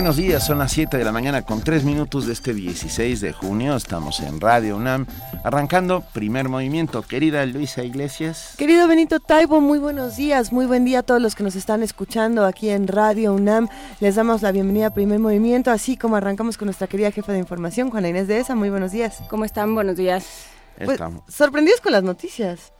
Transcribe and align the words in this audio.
Buenos 0.00 0.16
días, 0.16 0.46
son 0.46 0.58
las 0.58 0.72
7 0.72 0.96
de 0.96 1.04
la 1.04 1.12
mañana 1.12 1.42
con 1.42 1.60
3 1.60 1.84
minutos 1.84 2.26
de 2.26 2.32
este 2.32 2.54
16 2.54 3.20
de 3.20 3.34
junio. 3.34 3.76
Estamos 3.76 4.20
en 4.20 4.40
Radio 4.40 4.76
UNAM, 4.76 5.06
arrancando 5.44 6.02
primer 6.14 6.48
movimiento. 6.48 7.02
Querida 7.02 7.44
Luisa 7.44 7.84
Iglesias. 7.84 8.54
Querido 8.56 8.88
Benito 8.88 9.20
Taibo, 9.20 9.60
muy 9.60 9.78
buenos 9.78 10.16
días, 10.16 10.54
muy 10.54 10.64
buen 10.64 10.86
día 10.86 11.00
a 11.00 11.02
todos 11.02 11.20
los 11.20 11.34
que 11.34 11.42
nos 11.42 11.54
están 11.54 11.82
escuchando 11.82 12.46
aquí 12.46 12.70
en 12.70 12.88
Radio 12.88 13.34
UNAM. 13.34 13.68
Les 14.00 14.14
damos 14.14 14.40
la 14.40 14.52
bienvenida 14.52 14.86
a 14.86 14.94
primer 14.94 15.18
movimiento, 15.18 15.70
así 15.70 15.98
como 15.98 16.16
arrancamos 16.16 16.56
con 16.56 16.64
nuestra 16.64 16.86
querida 16.86 17.10
jefa 17.10 17.32
de 17.32 17.38
información, 17.38 17.90
Juana 17.90 18.08
Inés 18.08 18.26
de 18.26 18.38
ESA. 18.38 18.54
Muy 18.54 18.70
buenos 18.70 18.92
días. 18.92 19.18
¿Cómo 19.28 19.44
están? 19.44 19.74
Buenos 19.74 19.96
días. 19.96 20.46
Pues, 20.82 20.98
sorprendidos 21.28 21.82
con 21.82 21.92
las 21.92 22.04
noticias. 22.04 22.72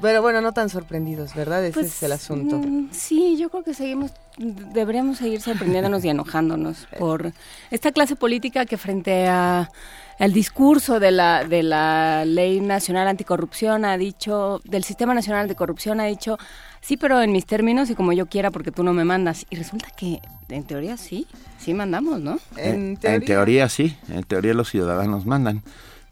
Pero 0.00 0.22
bueno, 0.22 0.40
no 0.40 0.52
tan 0.52 0.68
sorprendidos, 0.68 1.34
¿verdad? 1.34 1.64
Ese 1.64 1.74
Pues, 1.80 1.86
es 1.86 2.02
el 2.02 2.12
asunto. 2.12 2.56
mm, 2.58 2.88
sí, 2.90 3.36
yo 3.38 3.48
creo 3.48 3.62
que 3.62 3.74
seguimos, 3.74 4.12
deberíamos 4.36 5.18
seguir 5.18 5.40
sorprendiéndonos 5.40 6.04
y 6.04 6.08
enojándonos 6.08 6.86
por 6.98 7.32
esta 7.70 7.92
clase 7.92 8.16
política 8.16 8.66
que 8.66 8.76
frente 8.76 9.28
a 9.28 9.70
el 10.18 10.32
discurso 10.32 11.00
de 11.00 11.10
la 11.10 11.44
de 11.44 11.62
la 11.64 12.24
ley 12.24 12.60
nacional 12.60 13.08
anticorrupción 13.08 13.84
ha 13.84 13.96
dicho, 13.96 14.60
del 14.64 14.84
sistema 14.84 15.12
nacional 15.14 15.42
anticorrupción 15.42 16.00
ha 16.00 16.04
dicho, 16.04 16.38
sí, 16.80 16.96
pero 16.96 17.20
en 17.22 17.32
mis 17.32 17.46
términos 17.46 17.90
y 17.90 17.94
como 17.94 18.12
yo 18.12 18.26
quiera 18.26 18.50
porque 18.50 18.70
tú 18.70 18.82
no 18.84 18.92
me 18.92 19.04
mandas. 19.04 19.46
Y 19.50 19.56
resulta 19.56 19.88
que 19.96 20.20
en 20.48 20.64
teoría 20.64 20.96
sí, 20.96 21.26
sí 21.58 21.72
mandamos, 21.74 22.20
¿no? 22.20 22.38
En 22.56 22.96
teoría, 22.96 23.16
en 23.16 23.24
teoría 23.24 23.68
sí, 23.68 23.96
en 24.08 24.22
teoría 24.24 24.54
los 24.54 24.70
ciudadanos 24.70 25.24
mandan, 25.26 25.62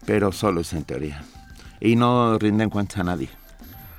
pero 0.05 0.31
solo 0.31 0.61
es 0.61 0.73
en 0.73 0.83
teoría. 0.83 1.23
Y 1.79 1.95
no 1.95 2.37
rinden 2.39 2.69
cuentas 2.69 2.97
a 2.99 3.03
nadie. 3.03 3.29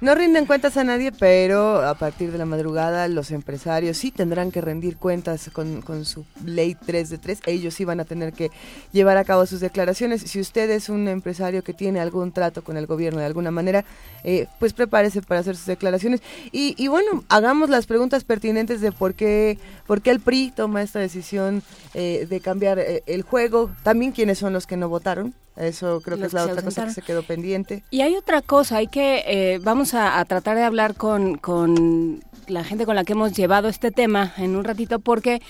No 0.05 0.15
rinden 0.15 0.45
cuentas 0.45 0.77
a 0.77 0.85
nadie, 0.85 1.13
pero 1.13 1.81
a 1.81 1.95
partir 1.95 2.31
de 2.31 2.37
la 2.37 2.45
madrugada 2.45 3.09
los 3.09 3.31
empresarios 3.31 3.97
sí 3.97 4.11
tendrán 4.11 4.53
que 4.53 4.61
rendir 4.61 4.99
cuentas 4.99 5.49
con, 5.51 6.05
su 6.05 6.27
ley 6.45 6.75
3 6.75 7.09
de 7.09 7.17
3. 7.17 7.41
Ellos 7.47 7.73
sí 7.73 7.87
van 7.87 8.01
a 8.01 8.05
tener 8.05 8.35
que 8.35 8.51
llevar 8.93 9.17
a 9.17 9.25
cabo 9.25 9.47
sus 9.47 9.61
declaraciones. 9.61 10.21
Si 10.21 10.41
usted 10.41 10.69
es 10.69 10.91
un 10.91 11.09
empresario 11.09 11.65
que 11.65 11.73
tiene 11.73 12.01
algún 12.01 12.33
trato 12.33 12.63
con 12.63 12.77
el 12.77 12.87
gobierno 12.87 13.21
de 13.21 13.25
alguna 13.25 13.51
manera, 13.51 13.87
eh, 14.25 14.47
pues 14.59 14.75
prepárese 14.75 15.23
para 15.23 15.41
hacer 15.41 15.57
sus 15.57 15.65
declaraciones. 15.65 16.21
Y, 16.53 16.75
y 16.77 16.89
bueno, 16.89 17.25
hagamos 17.31 17.71
las 17.71 17.87
preguntas 17.87 18.25
pertinentes 18.25 18.83
de 18.83 18.93
por 18.93 19.15
qué, 19.15 19.59
por 19.87 20.03
qué 20.03 20.11
el 20.11 20.21
PRI 20.21 20.53
toma 20.55 20.83
esta 20.83 20.99
decisión 20.99 21.63
eh, 21.95 22.27
de 22.29 22.41
cambiar 22.41 22.79
eh, 22.79 23.03
el 23.07 23.23
juego. 23.23 23.71
También 23.83 24.13
quiénes 24.13 24.37
son 24.37 24.53
los 24.53 24.67
que 24.67 24.77
no 24.77 24.91
votaron. 24.91 25.35
Eso 25.57 26.01
creo 26.01 26.19
que 26.19 26.27
es 26.27 26.33
la 26.33 26.45
otra 26.45 26.63
cosa 26.63 26.87
que 26.87 26.93
se 26.93 27.03
quedó 27.03 27.23
pendiente. 27.23 27.85
Y 27.91 28.01
hay 28.01 28.17
otra 28.17 28.43
cosa, 28.43 28.79
hay 28.79 28.89
que, 28.89 29.25
eh, 29.27 29.61
vamos 29.63 29.95
a, 29.95 30.19
a 30.19 30.25
tratar 30.25 30.57
de 30.57 30.65
hablar 30.65 30.95
con, 30.95 31.37
con 31.37 32.23
la 32.49 32.65
gente 32.65 32.87
con 32.87 32.97
la 32.97 33.05
que 33.05 33.13
hemos 33.13 33.33
llevado 33.33 33.69
este 33.69 33.91
tema 33.91 34.33
en 34.37 34.57
un 34.57 34.65
ratito, 34.65 34.99
porque 34.99 35.41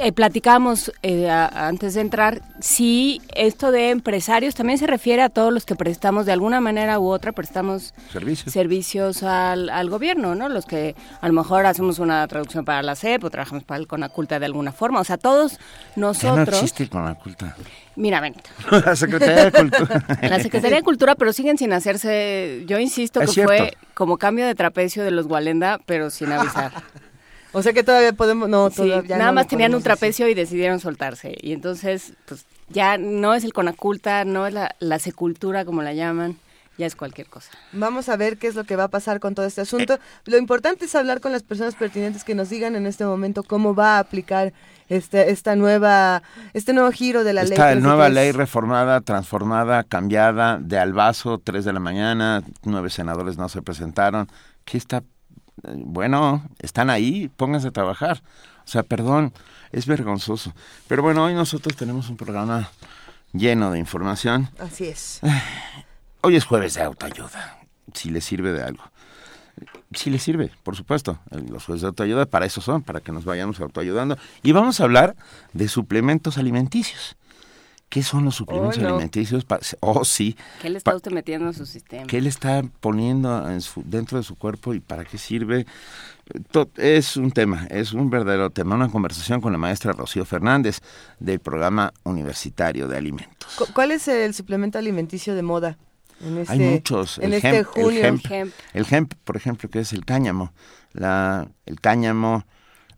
eh, 0.00 0.12
platicamos 0.12 0.92
eh, 1.02 1.28
a- 1.28 1.68
antes 1.68 1.94
de 1.94 2.00
entrar 2.00 2.40
si 2.60 3.20
esto 3.34 3.70
de 3.72 3.90
empresarios 3.90 4.54
también 4.54 4.78
se 4.78 4.86
refiere 4.86 5.22
a 5.22 5.28
todos 5.28 5.52
los 5.52 5.64
que 5.64 5.74
prestamos 5.76 6.26
de 6.26 6.32
alguna 6.32 6.60
manera 6.60 6.98
u 6.98 7.08
otra, 7.08 7.32
prestamos 7.32 7.94
Servicios. 8.12 8.52
servicios 8.52 9.22
al, 9.22 9.68
al 9.70 9.90
gobierno, 9.90 10.34
¿no? 10.34 10.48
Los 10.48 10.66
que 10.66 10.94
a 11.20 11.26
lo 11.28 11.34
mejor 11.34 11.66
hacemos 11.66 11.98
una 11.98 12.26
traducción 12.28 12.64
para 12.64 12.82
la 12.82 12.94
SEP 12.94 13.24
o 13.24 13.30
trabajamos 13.30 13.64
para 13.64 13.80
el 13.80 13.86
Conaculta 13.86 14.38
de 14.38 14.46
alguna 14.46 14.72
forma, 14.72 15.00
o 15.00 15.04
sea, 15.04 15.18
todos 15.18 15.52
Ya 15.52 15.58
no 15.96 16.06
nosotros... 16.08 16.48
existe 16.62 16.88
con 16.88 17.04
la 17.04 17.14
culta. 17.14 17.56
Mira, 17.96 18.20
Benito. 18.20 18.48
la 18.70 18.94
Secretaría 18.94 19.50
de 19.50 19.52
Cultura. 19.52 20.04
La 20.22 20.40
Secretaría 20.40 20.76
de 20.76 20.82
Cultura, 20.84 21.14
pero 21.16 21.32
siguen 21.32 21.58
sin 21.58 21.72
hacerse. 21.72 22.62
Yo 22.66 22.78
insisto 22.78 23.20
Es 23.20 23.30
que 23.30 23.34
cierto. 23.34 23.52
fue 23.52 23.76
como 23.94 24.18
cambio 24.18 24.46
de 24.46 24.54
trapecio 24.54 25.02
de 25.02 25.10
los 25.10 25.26
Walenda, 25.26 25.80
pero 25.84 26.08
sin 26.10 26.30
avisar. 26.32 26.70
O 27.58 27.62
sea 27.62 27.72
que 27.72 27.82
todavía 27.82 28.12
podemos, 28.12 28.48
no, 28.48 28.70
Sí, 28.70 28.76
todavía 28.76 29.16
nada 29.18 29.30
no 29.30 29.34
más 29.34 29.48
tenían 29.48 29.72
un 29.72 29.78
decir. 29.78 29.84
trapecio 29.84 30.28
y 30.28 30.34
decidieron 30.34 30.80
soltarse. 30.80 31.34
Y 31.40 31.52
entonces, 31.52 32.12
pues 32.26 32.44
ya 32.68 32.98
no 32.98 33.34
es 33.34 33.44
el 33.44 33.52
Conaculta, 33.52 34.24
no 34.24 34.46
es 34.46 34.54
la, 34.54 34.74
la 34.78 34.98
secultura 34.98 35.64
como 35.64 35.82
la 35.82 35.92
llaman, 35.92 36.36
ya 36.76 36.86
es 36.86 36.94
cualquier 36.94 37.26
cosa. 37.26 37.50
Vamos 37.72 38.08
a 38.08 38.16
ver 38.16 38.38
qué 38.38 38.46
es 38.46 38.54
lo 38.54 38.62
que 38.64 38.76
va 38.76 38.84
a 38.84 38.88
pasar 38.88 39.18
con 39.18 39.34
todo 39.34 39.46
este 39.46 39.62
asunto. 39.62 39.98
Lo 40.26 40.38
importante 40.38 40.84
es 40.84 40.94
hablar 40.94 41.20
con 41.20 41.32
las 41.32 41.42
personas 41.42 41.74
pertinentes 41.74 42.22
que 42.22 42.36
nos 42.36 42.48
digan 42.50 42.76
en 42.76 42.86
este 42.86 43.04
momento 43.04 43.42
cómo 43.42 43.74
va 43.74 43.96
a 43.96 43.98
aplicar 43.98 44.52
este, 44.88 45.30
esta 45.32 45.56
nueva, 45.56 46.22
este 46.54 46.72
nuevo 46.72 46.92
giro 46.92 47.24
de 47.24 47.32
la 47.32 47.42
ley. 47.42 47.52
Esta 47.54 47.72
3 47.72 47.76
de 47.76 47.80
nueva 47.82 48.04
3. 48.04 48.14
ley 48.14 48.32
reformada, 48.32 49.00
transformada, 49.00 49.82
cambiada, 49.82 50.58
de 50.60 50.78
albazo, 50.78 51.40
3 51.42 51.64
de 51.64 51.72
la 51.72 51.80
mañana, 51.80 52.42
nueve 52.62 52.90
senadores 52.90 53.36
no 53.36 53.48
se 53.48 53.60
presentaron. 53.62 54.28
¿Qué 54.64 54.78
está? 54.78 55.02
Bueno, 55.62 56.48
están 56.58 56.90
ahí, 56.90 57.30
pónganse 57.36 57.68
a 57.68 57.72
trabajar. 57.72 58.22
O 58.64 58.70
sea, 58.70 58.82
perdón, 58.82 59.32
es 59.72 59.86
vergonzoso. 59.86 60.52
Pero 60.86 61.02
bueno, 61.02 61.24
hoy 61.24 61.34
nosotros 61.34 61.76
tenemos 61.76 62.08
un 62.10 62.16
programa 62.16 62.70
lleno 63.32 63.70
de 63.70 63.78
información. 63.78 64.48
Así 64.58 64.86
es. 64.86 65.20
Hoy 66.20 66.36
es 66.36 66.44
jueves 66.44 66.74
de 66.74 66.82
autoayuda, 66.82 67.60
si 67.94 68.10
le 68.10 68.20
sirve 68.20 68.52
de 68.52 68.62
algo. 68.62 68.82
Sí 69.92 70.10
le 70.10 70.18
sirve, 70.18 70.50
por 70.64 70.76
supuesto. 70.76 71.20
Los 71.30 71.64
jueves 71.64 71.82
de 71.82 71.88
autoayuda 71.88 72.26
para 72.26 72.44
eso 72.44 72.60
son, 72.60 72.82
para 72.82 73.00
que 73.00 73.12
nos 73.12 73.24
vayamos 73.24 73.60
autoayudando. 73.60 74.18
Y 74.42 74.52
vamos 74.52 74.80
a 74.80 74.84
hablar 74.84 75.14
de 75.52 75.68
suplementos 75.68 76.36
alimenticios. 76.36 77.16
¿Qué 77.88 78.02
son 78.02 78.24
los 78.26 78.34
suplementos 78.34 78.76
Oh, 78.78 78.82
no. 78.82 78.88
alimenticios? 78.88 79.46
Oh, 79.80 80.04
sí. 80.04 80.36
¿Qué 80.60 80.68
le 80.68 80.76
está 80.78 80.94
usted 80.94 81.10
metiendo 81.10 81.46
en 81.46 81.54
su 81.54 81.64
sistema? 81.64 82.06
¿Qué 82.06 82.20
le 82.20 82.28
está 82.28 82.62
poniendo 82.80 83.48
en 83.50 83.62
su- 83.62 83.82
dentro 83.84 84.18
de 84.18 84.24
su 84.24 84.36
cuerpo 84.36 84.74
y 84.74 84.80
para 84.80 85.04
qué 85.06 85.16
sirve? 85.16 85.64
Es 86.76 87.16
un 87.16 87.30
tema, 87.30 87.66
es 87.70 87.94
un 87.94 88.10
verdadero 88.10 88.50
tema. 88.50 88.74
Una 88.74 88.90
conversación 88.90 89.40
con 89.40 89.52
la 89.52 89.58
maestra 89.58 89.92
Rocío 89.92 90.26
Fernández 90.26 90.80
del 91.18 91.40
programa 91.40 91.92
universitario 92.04 92.86
de 92.88 92.98
alimentos. 92.98 93.54
Cu- 93.56 93.72
¿Cuál 93.72 93.92
es 93.92 94.06
el 94.08 94.34
suplemento 94.34 94.78
alimenticio 94.78 95.34
de 95.34 95.42
moda? 95.42 95.78
En 96.20 96.36
este, 96.36 96.52
Hay 96.52 96.58
muchos. 96.58 97.16
En 97.18 97.24
el 97.24 97.34
este 97.34 97.56
hemp, 97.58 97.68
junio. 97.68 98.00
El 98.00 98.04
hemp, 98.06 98.26
Hemp. 98.30 98.52
el 98.74 98.86
hemp, 98.90 99.14
por 99.24 99.36
ejemplo, 99.36 99.70
que 99.70 99.78
es 99.80 99.92
el 99.94 100.04
cáñamo. 100.04 100.52
La, 100.92 101.48
el 101.64 101.80
cáñamo, 101.80 102.44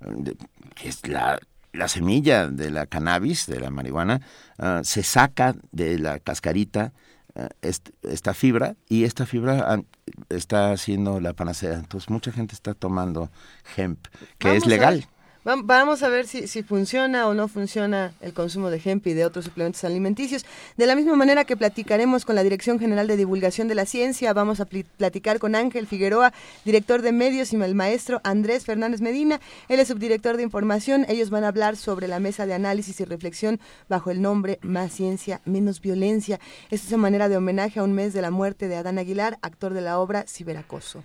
eh, 0.00 0.34
que 0.74 0.88
es 0.88 1.06
la, 1.06 1.38
la 1.72 1.88
semilla 1.88 2.48
de 2.48 2.70
la 2.70 2.86
cannabis, 2.86 3.46
de 3.46 3.60
la 3.60 3.70
marihuana, 3.70 4.20
ah, 4.58 4.80
se 4.84 5.02
saca 5.02 5.54
de 5.72 5.98
la 5.98 6.18
cascarita 6.18 6.92
ah, 7.36 7.48
est- 7.62 7.90
esta 8.02 8.34
fibra 8.34 8.74
y 8.88 9.04
esta 9.04 9.24
fibra 9.26 9.64
ah, 9.66 9.80
está 10.28 10.72
haciendo 10.72 11.20
la 11.20 11.32
panacea. 11.32 11.74
Entonces 11.74 12.10
mucha 12.10 12.32
gente 12.32 12.54
está 12.54 12.74
tomando 12.74 13.30
hemp, 13.76 14.06
que 14.38 14.48
Vamos 14.48 14.64
es 14.64 14.68
legal. 14.68 15.06
Vamos 15.42 16.02
a 16.02 16.10
ver 16.10 16.26
si, 16.26 16.46
si 16.46 16.62
funciona 16.62 17.26
o 17.26 17.32
no 17.32 17.48
funciona 17.48 18.12
el 18.20 18.34
consumo 18.34 18.68
de 18.68 18.78
hemp 18.84 19.06
y 19.06 19.14
de 19.14 19.24
otros 19.24 19.46
suplementos 19.46 19.82
alimenticios. 19.84 20.44
De 20.76 20.86
la 20.86 20.94
misma 20.94 21.16
manera 21.16 21.46
que 21.46 21.56
platicaremos 21.56 22.26
con 22.26 22.34
la 22.34 22.42
Dirección 22.42 22.78
General 22.78 23.06
de 23.06 23.16
Divulgación 23.16 23.66
de 23.66 23.74
la 23.74 23.86
Ciencia, 23.86 24.34
vamos 24.34 24.60
a 24.60 24.66
platicar 24.66 25.38
con 25.38 25.54
Ángel 25.54 25.86
Figueroa, 25.86 26.34
director 26.66 27.00
de 27.00 27.12
medios, 27.12 27.54
y 27.54 27.56
el 27.56 27.74
maestro 27.74 28.20
Andrés 28.22 28.66
Fernández 28.66 29.00
Medina. 29.00 29.40
Él 29.70 29.80
es 29.80 29.88
subdirector 29.88 30.36
de 30.36 30.42
información. 30.42 31.06
Ellos 31.08 31.30
van 31.30 31.44
a 31.44 31.48
hablar 31.48 31.76
sobre 31.76 32.06
la 32.06 32.20
mesa 32.20 32.44
de 32.44 32.52
análisis 32.52 33.00
y 33.00 33.06
reflexión 33.06 33.60
bajo 33.88 34.10
el 34.10 34.20
nombre 34.20 34.58
Más 34.60 34.92
Ciencia, 34.92 35.40
Menos 35.46 35.80
Violencia. 35.80 36.38
Esto 36.70 36.86
es 36.86 36.92
en 36.92 37.00
manera 37.00 37.30
de 37.30 37.38
homenaje 37.38 37.80
a 37.80 37.82
un 37.82 37.94
mes 37.94 38.12
de 38.12 38.20
la 38.20 38.30
muerte 38.30 38.68
de 38.68 38.76
Adán 38.76 38.98
Aguilar, 38.98 39.38
actor 39.40 39.72
de 39.72 39.80
la 39.80 40.00
obra 40.00 40.26
Ciberacoso. 40.28 41.02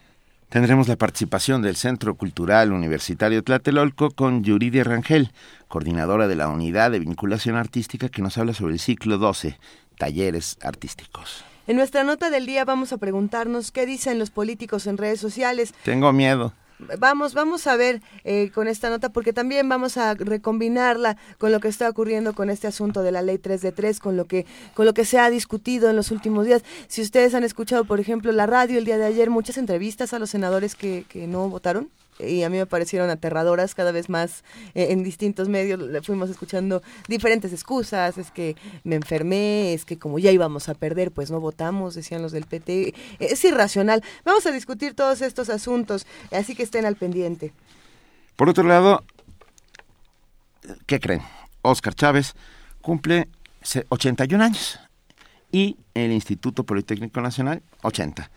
Tendremos 0.49 0.87
la 0.87 0.95
participación 0.95 1.61
del 1.61 1.75
Centro 1.75 2.15
Cultural 2.15 2.71
Universitario 2.71 3.43
Tlatelolco 3.43 4.11
con 4.11 4.43
Yuridia 4.43 4.83
Rangel, 4.83 5.31
coordinadora 5.67 6.27
de 6.27 6.35
la 6.35 6.47
Unidad 6.47 6.91
de 6.91 6.99
Vinculación 6.99 7.55
Artística, 7.55 8.09
que 8.09 8.21
nos 8.21 8.37
habla 8.37 8.53
sobre 8.53 8.73
el 8.73 8.79
ciclo 8.79 9.17
12, 9.17 9.57
Talleres 9.97 10.57
Artísticos. 10.61 11.43
En 11.67 11.77
nuestra 11.77 12.03
nota 12.03 12.29
del 12.29 12.45
día 12.45 12.63
vamos 12.63 12.93
a 12.93 12.97
preguntarnos 12.97 13.71
qué 13.71 13.85
dicen 13.85 14.19
los 14.19 14.29
políticos 14.29 14.85
en 14.85 14.97
redes 14.97 15.19
sociales. 15.19 15.73
Tengo 15.83 16.13
miedo. 16.13 16.53
Vamos, 16.99 17.33
vamos 17.33 17.67
a 17.67 17.75
ver 17.77 18.01
eh, 18.23 18.51
con 18.53 18.67
esta 18.67 18.89
nota 18.89 19.09
porque 19.09 19.31
también 19.31 19.69
vamos 19.69 19.95
a 19.97 20.13
recombinarla 20.13 21.15
con 21.37 21.51
lo 21.51 21.59
que 21.59 21.69
está 21.69 21.89
ocurriendo 21.89 22.33
con 22.33 22.49
este 22.49 22.67
asunto 22.67 23.01
de 23.01 23.11
la 23.11 23.21
ley 23.21 23.37
3 23.37 23.61
de 23.61 23.71
3, 23.71 23.99
con 23.99 24.17
lo 24.17 24.25
que 24.25 24.45
con 24.73 24.85
lo 24.85 24.93
que 24.93 25.05
se 25.05 25.17
ha 25.17 25.29
discutido 25.29 25.89
en 25.89 25.95
los 25.95 26.11
últimos 26.11 26.45
días. 26.45 26.63
Si 26.87 27.01
ustedes 27.01 27.33
han 27.33 27.43
escuchado, 27.43 27.85
por 27.85 27.99
ejemplo, 27.99 28.31
la 28.31 28.45
radio 28.45 28.77
el 28.77 28.85
día 28.85 28.97
de 28.97 29.05
ayer, 29.05 29.29
muchas 29.29 29.57
entrevistas 29.57 30.13
a 30.13 30.19
los 30.19 30.29
senadores 30.29 30.75
que, 30.75 31.05
que 31.07 31.27
no 31.27 31.49
votaron 31.49 31.89
y 32.19 32.43
a 32.43 32.49
mí 32.49 32.57
me 32.57 32.65
parecieron 32.65 33.09
aterradoras 33.09 33.75
cada 33.75 33.91
vez 33.91 34.09
más 34.09 34.43
eh, 34.73 34.87
en 34.91 35.03
distintos 35.03 35.49
medios 35.49 35.79
fuimos 36.05 36.29
escuchando 36.29 36.81
diferentes 37.07 37.51
excusas 37.51 38.17
es 38.17 38.31
que 38.31 38.55
me 38.83 38.95
enfermé 38.95 39.73
es 39.73 39.85
que 39.85 39.97
como 39.97 40.19
ya 40.19 40.31
íbamos 40.31 40.69
a 40.69 40.75
perder 40.75 41.11
pues 41.11 41.31
no 41.31 41.39
votamos 41.39 41.95
decían 41.95 42.21
los 42.21 42.31
del 42.31 42.45
PT 42.45 42.93
es 43.19 43.43
irracional 43.43 44.03
vamos 44.23 44.45
a 44.45 44.51
discutir 44.51 44.93
todos 44.93 45.21
estos 45.21 45.49
asuntos 45.49 46.05
así 46.31 46.55
que 46.55 46.63
estén 46.63 46.85
al 46.85 46.95
pendiente 46.95 47.53
Por 48.35 48.49
otro 48.49 48.63
lado, 48.63 49.03
¿qué 50.85 50.99
creen? 50.99 51.21
Oscar 51.61 51.95
Chávez 51.95 52.33
cumple 52.81 53.27
81 53.89 54.43
años 54.43 54.79
y 55.51 55.77
el 55.93 56.11
Instituto 56.11 56.63
Politécnico 56.63 57.21
Nacional 57.21 57.61
80. 57.81 58.29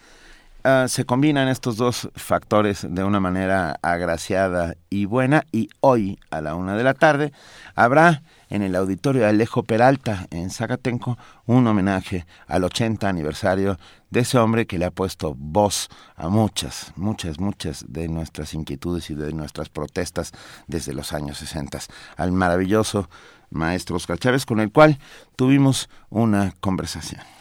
Ah, 0.65 0.87
se 0.89 1.05
combinan 1.05 1.47
estos 1.47 1.77
dos 1.77 2.11
factores 2.17 2.85
de 2.91 3.05
una 3.05 3.21
manera 3.21 3.79
agraciada 3.81 4.75
y 4.91 5.05
buena 5.05 5.45
y 5.53 5.71
hoy 5.79 6.19
a 6.31 6.41
la 6.41 6.57
una 6.57 6.77
de 6.77 6.83
la 6.83 6.95
tarde 6.95 7.33
habrá 7.77 8.25
en 8.51 8.63
el 8.63 8.75
auditorio 8.75 9.23
de 9.23 9.29
Alejo 9.29 9.63
Peralta 9.63 10.27
en 10.33 10.51
Zacatenco 10.51 11.17
un 11.47 11.65
homenaje 11.69 12.27
al 12.49 12.65
80 12.65 13.09
aniversario 13.09 13.79
de 14.11 14.21
ese 14.21 14.37
hombre 14.37 14.67
que 14.67 14.79
le 14.79 14.87
ha 14.87 14.91
puesto 14.91 15.37
voz 15.39 15.89
a 16.17 16.29
muchas, 16.29 16.93
muchas, 16.97 17.39
muchas 17.39 17.85
de 17.89 18.09
nuestras 18.09 18.53
inquietudes 18.53 19.11
y 19.11 19.15
de 19.15 19.33
nuestras 19.33 19.69
protestas 19.69 20.33
desde 20.67 20.93
los 20.93 21.13
años 21.13 21.39
60, 21.39 21.79
al 22.17 22.33
maravilloso 22.33 23.09
maestro 23.51 23.95
Oscar 23.95 24.19
Chávez 24.19 24.45
con 24.45 24.59
el 24.59 24.73
cual 24.73 24.99
tuvimos 25.37 25.89
una 26.11 26.53
conversación. 26.59 27.38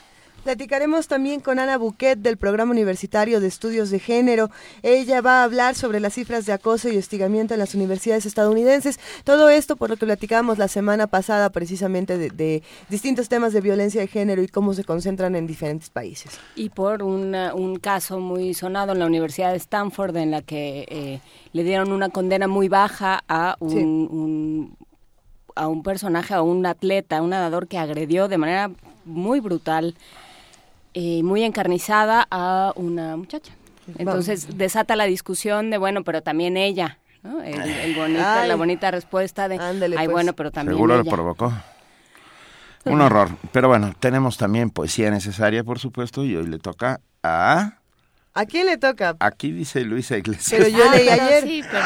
Platicaremos 0.47 1.09
también 1.09 1.41
con 1.41 1.59
Ana 1.59 1.77
Buquet 1.77 2.19
del 2.19 2.37
Programa 2.37 2.71
Universitario 2.71 3.41
de 3.41 3.47
Estudios 3.47 3.89
de 3.89 3.99
Género. 3.99 4.49
Ella 4.81 5.19
va 5.19 5.41
a 5.41 5.43
hablar 5.43 5.75
sobre 5.75 5.99
las 5.99 6.13
cifras 6.13 6.45
de 6.45 6.53
acoso 6.53 6.87
y 6.87 6.95
hostigamiento 6.95 7.53
en 7.53 7.59
las 7.59 7.75
universidades 7.75 8.25
estadounidenses. 8.25 8.97
Todo 9.25 9.49
esto 9.49 9.75
por 9.75 9.89
lo 9.89 9.97
que 9.97 10.05
platicábamos 10.05 10.57
la 10.57 10.69
semana 10.69 11.07
pasada 11.07 11.49
precisamente 11.49 12.17
de, 12.17 12.63
distintos 12.87 13.27
temas 13.27 13.51
de 13.51 13.59
violencia 13.59 13.99
de 13.99 14.07
género 14.07 14.41
y 14.41 14.47
cómo 14.47 14.73
se 14.73 14.85
concentran 14.85 15.35
en 15.35 15.47
diferentes 15.47 15.89
países. 15.89 16.39
Y 16.55 16.69
por 16.69 17.03
un 17.03 17.77
caso 17.81 18.21
muy 18.21 18.53
sonado 18.53 18.93
en 18.93 18.99
la 18.99 19.05
Universidad 19.05 19.51
de 19.51 19.57
Stanford 19.57 20.15
en 20.15 20.31
la 20.31 20.43
que 20.43 20.85
eh, 20.87 21.19
le 21.51 21.63
dieron 21.65 21.91
una 21.91 22.07
condena 22.07 22.47
muy 22.47 22.69
baja 22.69 23.21
a 23.27 23.57
un, 23.59 24.77
a 25.55 25.67
un 25.67 25.83
personaje, 25.83 26.33
a 26.33 26.41
un 26.41 26.65
atleta, 26.65 27.21
un 27.21 27.31
nadador 27.31 27.67
que 27.67 27.77
agredió 27.77 28.29
de 28.29 28.37
manera 28.37 28.71
muy 29.03 29.41
brutal 29.41 29.93
eh, 30.99 31.21
muy 31.21 31.43
encarnizada 31.43 32.27
a 32.31 32.73
una 32.75 33.15
muchacha. 33.17 33.53
Entonces 33.99 34.57
desata 34.57 34.95
la 34.95 35.03
discusión 35.03 35.69
de, 35.69 35.77
bueno, 35.77 36.03
pero 36.03 36.23
también 36.23 36.57
ella, 36.57 36.97
¿no? 37.21 37.43
El, 37.43 38.07
la 38.07 38.55
bonita 38.55 38.89
respuesta 38.89 39.47
de, 39.47 39.59
ay, 39.59 39.77
pues. 39.79 40.09
bueno, 40.09 40.33
pero 40.33 40.49
también 40.49 40.75
Seguro 40.75 40.97
lo 40.97 41.05
provocó. 41.05 41.53
Un 42.85 43.01
horror. 43.01 43.29
Pero 43.51 43.67
bueno, 43.67 43.93
tenemos 43.99 44.37
también 44.37 44.71
poesía 44.71 45.11
necesaria, 45.11 45.63
por 45.63 45.77
supuesto, 45.77 46.25
y 46.25 46.35
hoy 46.35 46.47
le 46.47 46.57
toca 46.57 46.99
a... 47.21 47.73
¿A 48.37 48.45
quién 48.45 48.67
le 48.67 48.77
toca? 48.77 49.15
Aquí 49.19 49.51
dice 49.51 49.81
Luisa 49.81 50.15
Iglesias. 50.15 50.47
Pero 50.51 50.67
yo 50.69 50.91
leí 50.91 51.09
ayer. 51.09 51.43
Sí, 51.43 51.63
pero 51.71 51.85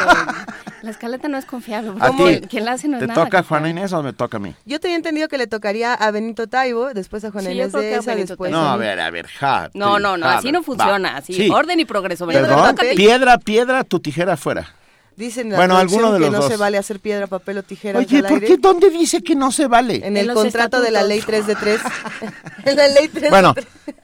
la 0.82 0.92
escaleta 0.92 1.30
no 1.30 1.38
es 1.38 1.46
confiable. 1.46 1.94
¿A 2.02 2.12
ti? 2.12 2.42
¿Quién 2.50 2.66
la 2.66 2.74
hace 2.74 2.90
no 2.90 2.98
es 2.98 3.08
¿Te 3.08 3.14
toca 3.14 3.40
a 3.40 3.44
Juana 3.44 3.70
Inés 3.70 3.94
o 3.94 4.04
me 4.04 4.12
toca 4.12 4.36
a 4.36 4.40
mí? 4.42 4.54
Yo 4.66 4.82
tenía 4.82 4.98
entendido 4.98 5.30
que 5.30 5.38
le 5.38 5.48
tocaría 5.48 5.94
a 5.94 6.12
Benito 6.12 6.48
Taibo, 6.48 6.94
después 6.94 7.24
a 7.24 7.32
Juana 7.32 7.52
Inés 7.52 7.72
de 7.72 7.96
esa, 7.96 8.16
después 8.16 8.52
No, 8.52 8.70
a 8.70 8.76
ver, 8.76 9.00
a 9.00 9.10
ver, 9.12 9.28
ja, 9.28 9.70
No, 9.74 9.98
no, 9.98 10.18
no, 10.18 10.28
así 10.28 10.52
no 10.52 10.62
funciona. 10.62 11.16
Así, 11.16 11.50
orden 11.50 11.80
y 11.80 11.86
progreso. 11.86 12.28
Perdón, 12.28 12.76
piedra, 12.98 13.38
piedra, 13.38 13.86
tu 13.86 14.02
tijera 14.02 14.34
afuera. 14.34 14.76
Dicen 15.22 15.50
bueno, 15.50 15.78
alguno 15.78 16.14
de 16.14 16.20
los 16.20 16.30
que 16.32 16.36
no 16.36 16.42
se 16.42 16.58
vale 16.58 16.80
hacer 16.80 17.00
piedra, 17.00 17.28
papel 17.28 17.60
o 17.60 17.64
tijera. 17.64 18.00
Oye, 18.00 18.24
¿por 18.24 18.40
qué? 18.40 18.58
¿Dónde 18.58 18.90
dice 18.90 19.22
que 19.22 19.36
no 19.36 19.52
se 19.52 19.68
vale? 19.68 20.02
En 20.04 20.18
el 20.18 20.34
contrato 20.34 20.82
de 20.82 20.90
la 20.90 21.04
ley 21.04 21.22
3 21.22 21.46
de 21.46 21.54
3. 21.54 21.80
en 22.66 22.76
la 22.76 22.88
ley 22.88 23.08
3 23.08 23.30
bueno, 23.30 23.54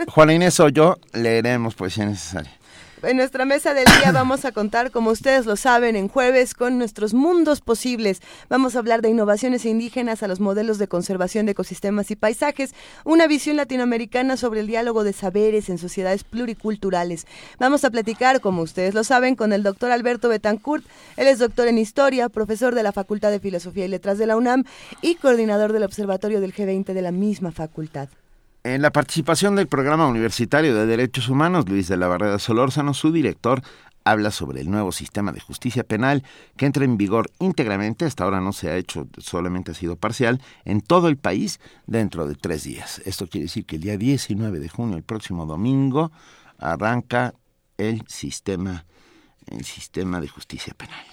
Juana 0.10 0.34
Inés 0.36 0.60
o 0.60 0.70
yo 0.70 1.00
leeremos 1.14 1.74
poesía 1.74 2.06
necesaria. 2.06 2.52
En 3.04 3.16
nuestra 3.16 3.46
mesa 3.46 3.76
del 3.76 3.86
día 3.86 4.12
vamos 4.12 4.44
a 4.44 4.52
contar, 4.52 4.90
como 4.90 5.12
ustedes 5.12 5.46
lo 5.46 5.56
saben, 5.56 5.96
en 5.96 6.08
jueves 6.08 6.56
con 6.56 6.80
nuestros 6.80 7.14
mundos 7.14 7.62
posibles. 7.62 8.24
Vamos 8.50 8.76
a 8.76 8.80
hablar 8.80 9.04
de 9.04 9.10
innovaciones 9.10 9.66
indígenas 9.66 10.24
a 10.24 10.28
los 10.28 10.40
modelos 10.40 10.80
de 10.80 10.88
conservación 10.88 11.46
de 11.46 11.52
ecosistemas 11.52 12.10
y 12.10 12.16
paisajes, 12.16 12.74
una 13.06 13.28
visión 13.28 13.56
latinoamericana 13.56 14.36
sobre 14.36 14.62
el 14.62 14.68
diálogo 14.68 15.04
de 15.04 15.14
saberes 15.14 15.70
en 15.70 15.78
sociedades 15.78 16.24
pluriculturales. 16.24 17.28
Vamos 17.60 17.86
a 17.86 17.92
platicar, 17.92 18.42
como 18.42 18.64
ustedes 18.64 18.96
lo 18.96 19.04
saben, 19.04 19.36
con 19.36 19.54
el 19.54 19.62
doctor 19.62 19.92
Alberto 19.92 20.28
Betancourt. 20.28 20.84
Él 21.18 21.28
es 21.28 21.38
doctor 21.38 21.68
en 21.68 21.78
historia, 21.78 22.30
profesor 22.30 22.74
de 22.74 22.82
la 22.82 22.94
Facultad 22.94 23.30
de 23.30 23.40
Filosofía 23.40 23.86
y 23.86 23.90
Letras 23.90 24.18
de 24.18 24.26
la 24.26 24.38
UNAM 24.38 24.64
y 25.04 25.16
coordinador 25.16 25.72
del 25.72 25.84
Observatorio 25.84 26.42
del 26.42 26.56
G20 26.56 26.94
de 26.94 27.02
la 27.04 27.12
misma 27.12 27.52
facultad. 27.52 28.10
En 28.68 28.82
la 28.82 28.92
participación 28.92 29.56
del 29.56 29.68
Programa 29.68 30.08
Universitario 30.08 30.76
de 30.76 30.86
Derechos 30.86 31.30
Humanos, 31.30 31.70
Luis 31.70 31.88
de 31.88 31.96
la 31.96 32.10
Barrera 32.10 32.38
Solórzano, 32.38 32.94
su 32.94 33.14
director, 33.14 33.62
habla 34.04 34.30
sobre 34.30 34.60
el 34.60 34.70
nuevo 34.70 34.92
sistema 34.92 35.32
de 35.32 35.40
justicia 35.40 35.86
penal 35.86 36.26
que 36.58 36.66
entra 36.66 36.84
en 36.84 36.98
vigor 36.98 37.32
íntegramente, 37.40 38.04
hasta 38.04 38.26
ahora 38.26 38.42
no 38.42 38.52
se 38.52 38.70
ha 38.70 38.76
hecho, 38.76 39.08
solamente 39.20 39.72
ha 39.72 39.74
sido 39.74 39.96
parcial, 39.96 40.42
en 40.66 40.82
todo 40.82 41.08
el 41.08 41.16
país 41.16 41.62
dentro 41.86 42.28
de 42.28 42.36
tres 42.36 42.66
días. 42.66 43.02
Esto 43.06 43.28
quiere 43.28 43.46
decir 43.46 43.66
que 43.66 43.78
el 43.78 43.84
día 43.84 43.98
19 43.98 44.60
de 44.60 44.68
junio, 44.68 44.98
el 44.98 45.04
próximo 45.04 45.46
domingo, 45.46 46.12
arranca 46.60 47.36
el 47.78 48.04
sistema, 48.10 48.84
el 49.50 49.64
sistema 49.64 50.20
de 50.20 50.28
justicia 50.28 50.74
penal. 50.74 51.06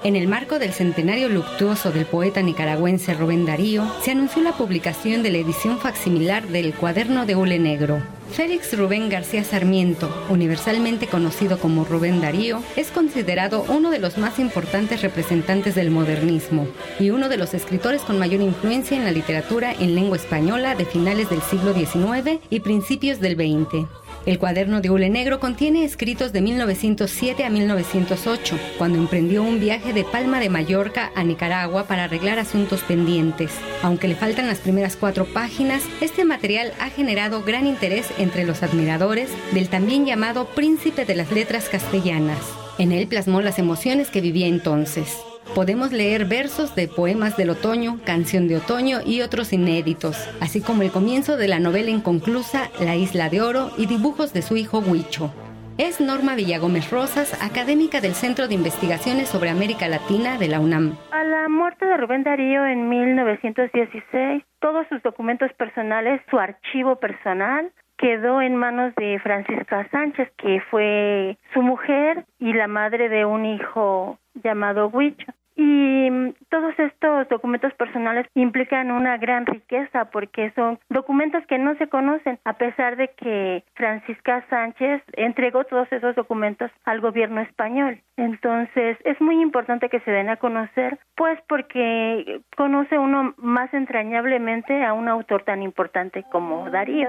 En 0.08 0.16
el 0.16 0.26
marco 0.26 0.58
del 0.58 0.72
centenario 0.72 1.28
luctuoso 1.28 1.92
del 1.92 2.06
poeta 2.06 2.40
nicaragüense 2.40 3.12
Rubén 3.12 3.44
Darío, 3.44 3.84
se 4.02 4.12
anunció 4.12 4.42
la 4.42 4.56
publicación 4.56 5.22
de 5.22 5.30
la 5.30 5.36
edición 5.36 5.78
facsimilar 5.78 6.48
del 6.48 6.72
Cuaderno 6.72 7.26
de 7.26 7.36
Hule 7.36 7.58
Negro. 7.58 8.02
Félix 8.32 8.74
Rubén 8.74 9.10
García 9.10 9.44
Sarmiento, 9.44 10.08
universalmente 10.30 11.08
conocido 11.08 11.58
como 11.58 11.84
Rubén 11.84 12.22
Darío, 12.22 12.62
es 12.76 12.90
considerado 12.90 13.66
uno 13.68 13.90
de 13.90 13.98
los 13.98 14.16
más 14.16 14.38
importantes 14.38 15.02
representantes 15.02 15.74
del 15.74 15.90
modernismo 15.90 16.66
y 16.98 17.10
uno 17.10 17.28
de 17.28 17.36
los 17.36 17.52
escritores 17.52 18.00
con 18.00 18.18
mayor 18.18 18.40
influencia 18.40 18.96
en 18.96 19.04
la 19.04 19.12
literatura 19.12 19.74
en 19.78 19.94
lengua 19.94 20.16
española 20.16 20.74
de 20.74 20.86
finales 20.86 21.28
del 21.28 21.42
siglo 21.42 21.74
XIX 21.74 22.40
y 22.48 22.60
principios 22.60 23.20
del 23.20 23.34
XX. 23.36 23.86
El 24.26 24.38
cuaderno 24.38 24.80
de 24.80 24.90
hule 24.90 25.08
negro 25.10 25.40
contiene 25.40 25.84
escritos 25.84 26.32
de 26.32 26.40
1907 26.40 27.44
a 27.44 27.50
1908, 27.50 28.58
cuando 28.76 28.98
emprendió 28.98 29.42
un 29.42 29.60
viaje 29.60 29.92
de 29.92 30.04
Palma 30.04 30.40
de 30.40 30.50
Mallorca 30.50 31.12
a 31.14 31.24
Nicaragua 31.24 31.84
para 31.84 32.04
arreglar 32.04 32.38
asuntos 32.38 32.82
pendientes. 32.82 33.52
Aunque 33.82 34.08
le 34.08 34.16
faltan 34.16 34.46
las 34.46 34.58
primeras 34.58 34.96
cuatro 34.96 35.24
páginas, 35.24 35.82
este 36.00 36.24
material 36.24 36.72
ha 36.80 36.90
generado 36.90 37.42
gran 37.42 37.66
interés 37.66 38.08
entre 38.18 38.44
los 38.44 38.62
admiradores 38.62 39.30
del 39.52 39.68
también 39.68 40.06
llamado 40.06 40.46
Príncipe 40.46 41.04
de 41.04 41.14
las 41.14 41.30
Letras 41.30 41.68
Castellanas. 41.68 42.38
En 42.78 42.92
él 42.92 43.06
plasmó 43.06 43.40
las 43.40 43.58
emociones 43.58 44.08
que 44.10 44.20
vivía 44.20 44.46
entonces 44.46 45.16
podemos 45.54 45.92
leer 45.92 46.24
versos 46.24 46.74
de 46.74 46.88
poemas 46.88 47.36
del 47.36 47.50
otoño, 47.50 47.98
canción 48.04 48.48
de 48.48 48.56
otoño 48.56 48.98
y 49.04 49.22
otros 49.22 49.52
inéditos, 49.52 50.16
así 50.40 50.62
como 50.62 50.82
el 50.82 50.90
comienzo 50.90 51.36
de 51.36 51.48
la 51.48 51.58
novela 51.58 51.90
inconclusa 51.90 52.70
La 52.80 52.96
Isla 52.96 53.28
de 53.28 53.42
Oro 53.42 53.70
y 53.76 53.86
dibujos 53.86 54.32
de 54.32 54.42
su 54.42 54.56
hijo 54.56 54.78
Huicho. 54.78 55.32
Es 55.78 56.00
Norma 56.00 56.34
Villagómez 56.34 56.90
Rosas, 56.90 57.40
académica 57.40 58.00
del 58.00 58.14
Centro 58.14 58.48
de 58.48 58.54
Investigaciones 58.54 59.28
sobre 59.28 59.50
América 59.50 59.86
Latina 59.86 60.36
de 60.36 60.48
la 60.48 60.58
UNAM. 60.58 60.96
A 61.12 61.22
la 61.22 61.48
muerte 61.48 61.86
de 61.86 61.96
Rubén 61.96 62.24
Darío 62.24 62.66
en 62.66 62.88
1916, 62.88 64.42
todos 64.58 64.86
sus 64.88 65.00
documentos 65.04 65.52
personales, 65.52 66.20
su 66.30 66.38
archivo 66.38 66.96
personal, 66.96 67.70
quedó 67.96 68.40
en 68.40 68.56
manos 68.56 68.94
de 68.96 69.20
Francisca 69.20 69.88
Sánchez, 69.90 70.28
que 70.36 70.60
fue 70.70 71.36
su 71.52 71.62
mujer 71.62 72.24
y 72.38 72.54
la 72.54 72.66
madre 72.66 73.08
de 73.08 73.24
un 73.24 73.44
hijo 73.44 74.18
llamado 74.42 74.88
Huicho. 74.88 75.32
Y 75.56 76.10
mm, 76.10 76.34
todos 76.50 76.78
estos 76.78 76.98
estos 76.98 77.28
documentos 77.28 77.72
personales 77.74 78.26
implican 78.34 78.90
una 78.90 79.16
gran 79.18 79.46
riqueza 79.46 80.06
porque 80.06 80.50
son 80.56 80.78
documentos 80.88 81.46
que 81.46 81.58
no 81.58 81.76
se 81.76 81.88
conocen, 81.88 82.38
a 82.44 82.54
pesar 82.54 82.96
de 82.96 83.08
que 83.16 83.64
Francisca 83.74 84.44
Sánchez 84.50 85.02
entregó 85.12 85.64
todos 85.64 85.90
esos 85.92 86.16
documentos 86.16 86.70
al 86.84 87.00
gobierno 87.00 87.40
español. 87.40 88.00
Entonces, 88.16 88.98
es 89.04 89.20
muy 89.20 89.40
importante 89.40 89.88
que 89.88 90.00
se 90.00 90.10
den 90.10 90.28
a 90.28 90.36
conocer, 90.36 90.98
pues 91.16 91.38
porque 91.48 92.40
conoce 92.56 92.98
uno 92.98 93.34
más 93.36 93.72
entrañablemente 93.72 94.84
a 94.84 94.92
un 94.92 95.08
autor 95.08 95.44
tan 95.44 95.62
importante 95.62 96.24
como 96.32 96.68
Darío. 96.70 97.08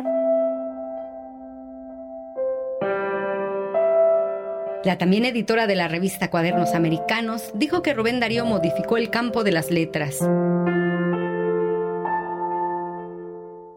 La 4.86 4.98
también 4.98 5.26
editora 5.26 5.68
de 5.68 5.76
la 5.76 5.90
revista 5.90 6.30
Cuadernos 6.30 6.74
Americanos 6.74 7.52
dijo 7.54 7.82
que 7.84 7.94
Rubén 7.94 8.22
Darío 8.22 8.46
modificó 8.46 8.96
el 8.96 9.10
campo 9.10 9.44
de 9.44 9.52
las 9.52 9.72
letras. 9.72 10.22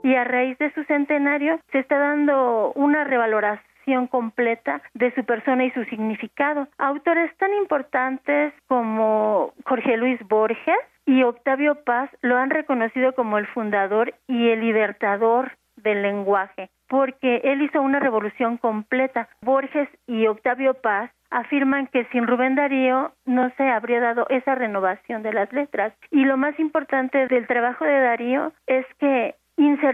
Y 0.04 0.14
a 0.14 0.24
raíz 0.24 0.56
de 0.58 0.72
su 0.74 0.84
centenario 0.84 1.58
se 1.72 1.80
está 1.80 1.98
dando 1.98 2.72
una 2.74 3.02
revaloración 3.02 4.06
completa 4.06 4.80
de 4.94 5.12
su 5.14 5.24
persona 5.24 5.64
y 5.64 5.72
su 5.72 5.84
significado. 5.86 6.68
Autores 6.78 7.36
tan 7.36 7.52
importantes 7.54 8.54
como 8.68 9.54
Jorge 9.64 9.96
Luis 9.96 10.20
Borges 10.28 10.78
y 11.04 11.24
Octavio 11.24 11.82
Paz 11.82 12.10
lo 12.20 12.36
han 12.36 12.50
reconocido 12.50 13.12
como 13.14 13.38
el 13.38 13.46
fundador 13.48 14.14
y 14.28 14.50
el 14.50 14.60
libertador 14.60 15.50
del 15.82 16.02
lenguaje 16.02 16.70
porque 16.92 17.40
él 17.44 17.62
hizo 17.62 17.80
una 17.80 18.00
revolución 18.00 18.58
completa. 18.58 19.26
Borges 19.40 19.88
y 20.06 20.26
Octavio 20.26 20.74
Paz 20.74 21.10
afirman 21.30 21.86
que 21.86 22.04
sin 22.12 22.26
Rubén 22.26 22.54
Darío 22.54 23.12
no 23.24 23.50
se 23.56 23.66
habría 23.70 23.98
dado 23.98 24.26
esa 24.28 24.54
renovación 24.54 25.22
de 25.22 25.32
las 25.32 25.50
letras. 25.54 25.94
Y 26.10 26.26
lo 26.26 26.36
más 26.36 26.58
importante 26.60 27.26
del 27.28 27.46
trabajo 27.46 27.86
de 27.86 27.98
Darío 27.98 28.52
es 28.66 28.84
que 28.98 29.36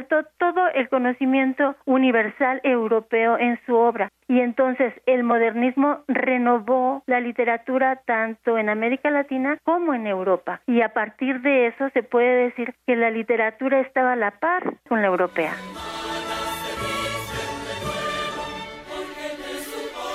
todo 0.06 0.68
el 0.74 0.88
conocimiento 0.88 1.76
universal 1.84 2.60
europeo 2.62 3.38
en 3.38 3.58
su 3.66 3.74
obra 3.74 4.10
y 4.28 4.40
entonces 4.40 4.92
el 5.06 5.24
modernismo 5.24 6.00
renovó 6.06 7.02
la 7.06 7.20
literatura 7.20 7.96
tanto 8.04 8.58
en 8.58 8.68
América 8.68 9.10
Latina 9.10 9.58
como 9.64 9.94
en 9.94 10.06
Europa 10.06 10.60
y 10.66 10.82
a 10.82 10.92
partir 10.92 11.40
de 11.40 11.68
eso 11.68 11.88
se 11.94 12.02
puede 12.02 12.44
decir 12.44 12.74
que 12.86 12.96
la 12.96 13.10
literatura 13.10 13.80
estaba 13.80 14.12
a 14.12 14.16
la 14.16 14.32
par 14.32 14.74
con 14.88 15.00
la 15.00 15.08
europea. 15.08 15.52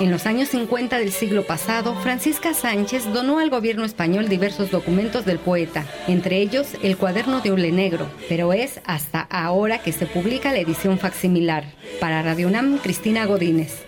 En 0.00 0.10
los 0.10 0.26
años 0.26 0.48
50 0.48 0.98
del 0.98 1.12
siglo 1.12 1.44
pasado, 1.44 1.94
Francisca 1.94 2.52
Sánchez 2.52 3.12
donó 3.12 3.38
al 3.38 3.48
gobierno 3.48 3.84
español 3.84 4.28
diversos 4.28 4.72
documentos 4.72 5.24
del 5.24 5.38
poeta, 5.38 5.86
entre 6.08 6.38
ellos 6.38 6.66
el 6.82 6.96
cuaderno 6.96 7.40
de 7.40 7.52
Ule 7.52 7.70
Negro, 7.70 8.08
pero 8.28 8.52
es 8.52 8.80
hasta 8.84 9.20
ahora 9.20 9.78
que 9.78 9.92
se 9.92 10.06
publica 10.06 10.52
la 10.52 10.58
edición 10.58 10.98
facsimilar. 10.98 11.64
Para 12.00 12.22
Radio 12.22 12.48
UNAM, 12.48 12.78
Cristina 12.78 13.24
Godínez. 13.24 13.84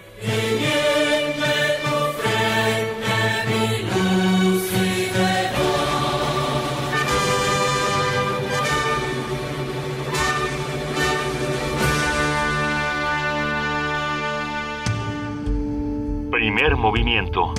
Primer 16.46 16.76
movimiento. 16.76 17.52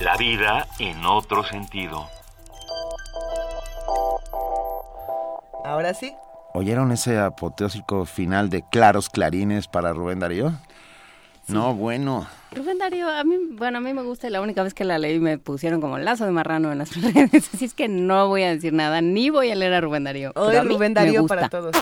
La 0.00 0.16
vida 0.16 0.66
en 0.80 1.06
otro 1.06 1.44
sentido. 1.44 2.08
Ahora 5.64 5.94
sí. 5.94 6.12
¿Oyeron 6.54 6.90
ese 6.90 7.20
apoteósico 7.20 8.04
final 8.04 8.50
de 8.50 8.64
claros 8.68 9.10
clarines 9.10 9.68
para 9.68 9.92
Rubén 9.92 10.18
Darío? 10.18 10.54
No, 11.46 11.72
bueno. 11.72 12.26
Rubén 12.50 12.78
Darío, 12.78 13.08
a 13.08 13.22
mí, 13.22 13.36
bueno, 13.52 13.78
a 13.78 13.80
mí 13.80 13.94
me 13.94 14.02
gusta, 14.02 14.28
la 14.28 14.40
única 14.40 14.64
vez 14.64 14.74
que 14.74 14.82
la 14.82 14.98
leí 14.98 15.20
me 15.20 15.38
pusieron 15.38 15.80
como 15.80 15.98
lazo 15.98 16.24
de 16.24 16.32
marrano 16.32 16.72
en 16.72 16.78
las 16.78 16.96
redes, 17.00 17.48
así 17.54 17.64
es 17.64 17.74
que 17.74 17.86
no 17.86 18.26
voy 18.26 18.42
a 18.42 18.48
decir 18.48 18.72
nada, 18.72 19.00
ni 19.02 19.30
voy 19.30 19.52
a 19.52 19.54
leer 19.54 19.72
a 19.72 19.80
Rubén 19.80 20.02
Darío. 20.02 20.32
Hoy 20.34 20.58
Rubén 20.58 20.94
Darío 20.94 21.28
para 21.28 21.48
todos. 21.48 21.76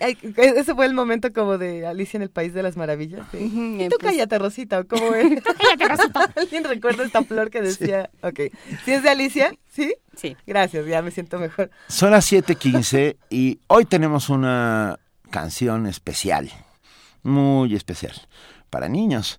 E-, 0.00 0.16
ese 0.36 0.74
fue 0.74 0.86
el 0.86 0.94
momento 0.94 1.32
como 1.32 1.58
de 1.58 1.86
Alicia 1.86 2.16
en 2.16 2.22
el 2.22 2.30
País 2.30 2.54
de 2.54 2.62
las 2.62 2.76
Maravillas. 2.76 3.26
¿Y 3.34 3.88
tú 3.90 3.96
cállate, 4.00 4.38
Rosita? 4.38 4.82
¿Cómo 4.84 5.14
es? 5.14 5.42
cállate, 5.42 5.88
Rosita. 5.88 6.32
¿Alguien 6.36 6.64
recuerda 6.64 7.04
esta 7.04 7.22
flor 7.22 7.50
que 7.50 7.60
decía? 7.60 8.10
Ok. 8.22 8.40
¿Sí 8.84 8.92
es 8.92 9.02
de 9.02 9.10
Alicia? 9.10 9.52
¿Sí? 9.70 9.94
Sí. 10.16 10.36
Gracias, 10.46 10.86
ya 10.86 11.02
me 11.02 11.10
siento 11.10 11.38
mejor. 11.38 11.70
Son 11.88 12.10
las 12.10 12.30
7:15 12.30 13.16
y 13.28 13.60
hoy 13.68 13.84
tenemos 13.84 14.28
una 14.28 14.98
canción 15.30 15.86
especial, 15.86 16.50
muy 17.22 17.74
especial, 17.74 18.14
para 18.70 18.88
niños. 18.88 19.38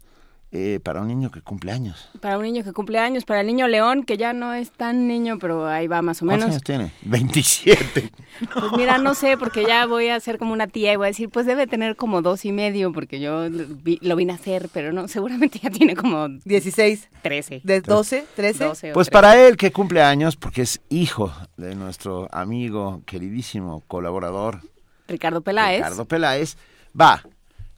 Eh, 0.54 0.82
para 0.84 1.00
un 1.00 1.08
niño 1.08 1.32
que 1.32 1.42
cumple 1.42 1.72
años. 1.72 2.10
Para 2.20 2.38
un 2.38 2.44
niño 2.44 2.62
que 2.66 2.74
cumple 2.74 3.00
años, 3.00 3.24
para 3.24 3.40
el 3.40 3.48
niño 3.48 3.70
León, 3.70 4.04
que 4.04 4.18
ya 4.18 4.34
no 4.34 4.54
es 4.54 4.70
tan 4.72 5.08
niño, 5.08 5.40
pero 5.40 5.66
ahí 5.66 5.88
va 5.88 6.02
más 6.02 6.22
o 6.22 6.26
menos. 6.26 6.44
¿Cuántos 6.44 6.56
años 6.56 6.64
tiene? 6.64 6.92
27. 7.10 8.12
Pues 8.54 8.72
mira, 8.76 8.98
no 8.98 9.14
sé, 9.14 9.38
porque 9.38 9.66
ya 9.66 9.86
voy 9.86 10.08
a 10.08 10.20
ser 10.20 10.40
como 10.40 10.54
una 10.54 10.66
tía 10.68 10.94
y 10.94 10.96
voy 10.96 11.06
a 11.06 11.08
decir, 11.10 11.30
pues 11.30 11.46
debe 11.46 11.68
tener 11.68 11.96
como 11.96 12.22
dos 12.22 12.44
y 12.44 12.52
medio, 12.52 12.92
porque 12.92 13.20
yo 13.20 13.48
lo 13.50 14.16
vine 14.16 14.32
a 14.32 14.36
hacer, 14.36 14.68
pero 14.74 14.92
no, 14.92 15.08
seguramente 15.08 15.60
ya 15.60 15.70
tiene 15.70 15.96
como... 15.96 16.28
16. 16.28 17.10
13. 17.22 17.62
¿De 17.64 17.82
12? 17.82 18.26
13? 18.36 18.94
pues 18.94 19.10
para 19.10 19.46
él 19.46 19.58
que 19.58 19.72
cumple 19.72 20.02
años, 20.02 20.38
porque 20.38 20.64
es 20.64 20.82
hijo 20.90 21.32
de 21.58 21.76
nuestro 21.76 22.30
amigo, 22.32 23.04
queridísimo 23.06 23.84
colaborador. 23.88 24.62
Ricardo 25.08 25.42
Peláez. 25.42 25.78
Ricardo 25.78 26.06
Peláez, 26.06 26.58
va 27.00 27.22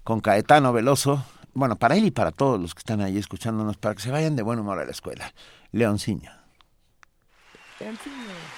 con 0.03 0.22
Caetano 0.22 0.72
Veloso 0.72 1.25
bueno, 1.54 1.76
para 1.76 1.96
él 1.96 2.06
y 2.06 2.12
para 2.12 2.32
todos 2.32 2.60
los 2.60 2.74
que 2.74 2.80
están 2.80 3.02
ahí 3.02 3.18
escuchándonos, 3.18 3.78
para 3.78 3.96
que 3.96 4.02
se 4.02 4.12
vayan 4.12 4.36
de 4.36 4.44
buen 4.44 4.60
humor 4.60 4.80
a 4.80 4.86
la 4.86 4.92
escuela. 4.92 5.34
Leonciño. 5.72 6.32
Leonciño. 7.80 8.53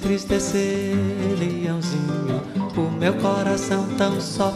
Para 0.00 0.08
desentristecer, 0.08 0.96
leãozinho, 1.38 2.42
o 2.76 2.90
meu 2.90 3.12
coração 3.14 3.86
tão 3.98 4.18
só. 4.20 4.52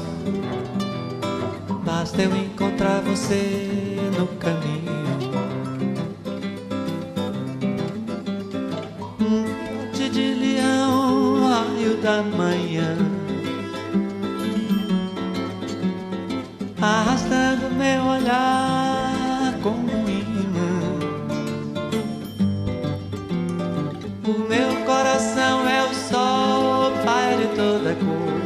Basta 1.84 2.22
eu 2.22 2.34
encontrar 2.34 3.02
você 3.02 3.98
no 4.18 4.26
caminho. 4.38 5.04
Noite 9.18 10.08
de 10.08 10.34
leão, 10.34 11.46
raio 11.46 11.96
da 11.98 12.22
manhã. 12.22 12.96
arrastando 16.80 17.70
meu 17.74 18.02
olhar 18.04 19.58
como 19.62 19.92
um 19.92 20.08
imã. 20.08 20.74
O 24.26 24.38
meu 24.48 24.73
coração 25.14 25.68
é 25.68 25.84
o 25.84 25.94
sol, 25.94 26.92
pai 27.04 27.36
de 27.36 27.46
toda 27.54 27.94
cor. 27.94 28.42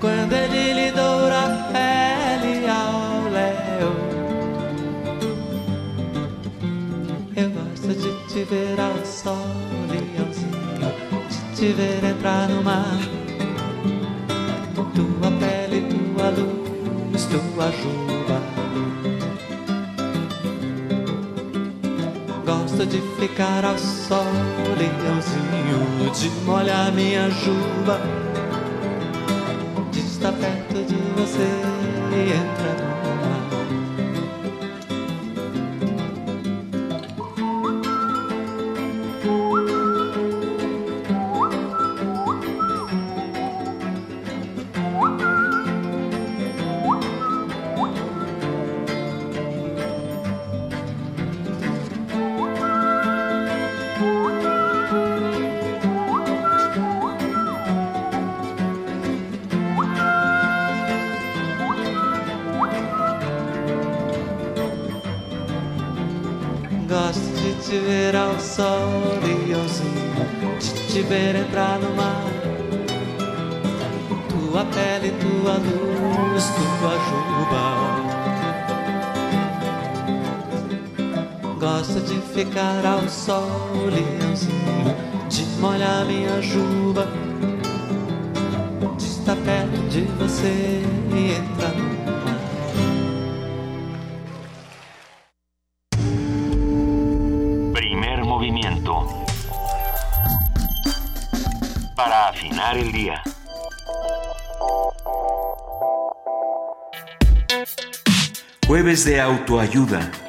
Quando 0.00 0.32
ele 0.32 0.72
lhe 0.72 0.90
doura 0.92 1.44
a 1.44 1.48
pele 1.70 2.66
ao 2.66 3.30
léu, 3.30 3.92
eu 7.36 7.50
gosto 7.50 7.88
de 7.88 8.26
te 8.32 8.44
ver 8.44 8.80
ao 8.80 9.04
sol, 9.04 9.46
leãozinho, 9.90 10.92
de 11.28 11.56
te 11.56 11.72
ver 11.72 12.04
entrar 12.04 12.48
no 12.48 12.62
mar 12.62 12.98
tua 14.94 15.30
pele, 15.32 15.82
tua 15.90 16.30
luz, 16.30 17.26
tua 17.26 17.70
juba. 17.70 18.15
Gosto 22.76 22.90
de 22.90 23.00
ficar 23.18 23.64
ao 23.64 23.78
sol, 23.78 24.26
leãozinho, 24.76 26.10
de 26.12 26.28
molhar 26.44 26.92
minha 26.92 27.30
juba, 27.30 27.98
de 29.90 30.00
estar 30.00 30.32
perto 30.32 30.84
de 30.84 30.94
você 31.18 31.48
e 32.12 32.32
entrar 32.34 32.76
no 32.84 33.05
ficar 83.26 83.32
ao 83.32 83.42
sol, 83.42 83.86
leãozinho, 83.90 84.94
de 85.28 85.44
molhar 85.60 86.04
minha 86.06 86.40
juba. 86.40 87.08
De 88.96 89.04
estar 89.04 89.36
perto 89.36 89.88
de 89.88 90.02
você 90.18 90.82
e 91.12 91.32
entrar 91.32 91.72
no 91.72 91.84
mar. 92.14 92.36
Primer 97.72 98.24
movimiento. 98.24 99.06
Para 101.96 102.28
afinar 102.28 102.76
el 102.76 102.92
día. 102.92 103.22
Jueves 108.66 109.04
de 109.04 109.20
autoayuda. 109.20 110.25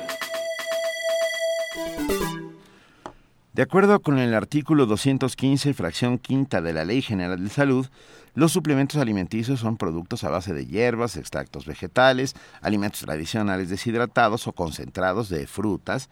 De 3.58 3.64
acuerdo 3.64 4.00
con 4.02 4.20
el 4.20 4.36
artículo 4.36 4.86
215, 4.86 5.74
fracción 5.74 6.20
quinta 6.20 6.62
de 6.62 6.74
la 6.74 6.86
Ley 6.86 7.02
General 7.02 7.44
de 7.44 7.50
Salud, 7.50 7.88
los 8.36 8.52
suplementos 8.52 9.02
alimenticios 9.02 9.62
son 9.62 9.78
productos 9.78 10.24
a 10.24 10.30
base 10.30 10.54
de 10.54 10.68
hierbas, 10.68 11.18
extractos 11.18 11.66
vegetales, 11.66 12.36
alimentos 12.62 13.02
tradicionales 13.02 13.70
deshidratados 13.70 14.46
o 14.46 14.54
concentrados 14.54 15.30
de 15.30 15.48
frutas 15.48 16.08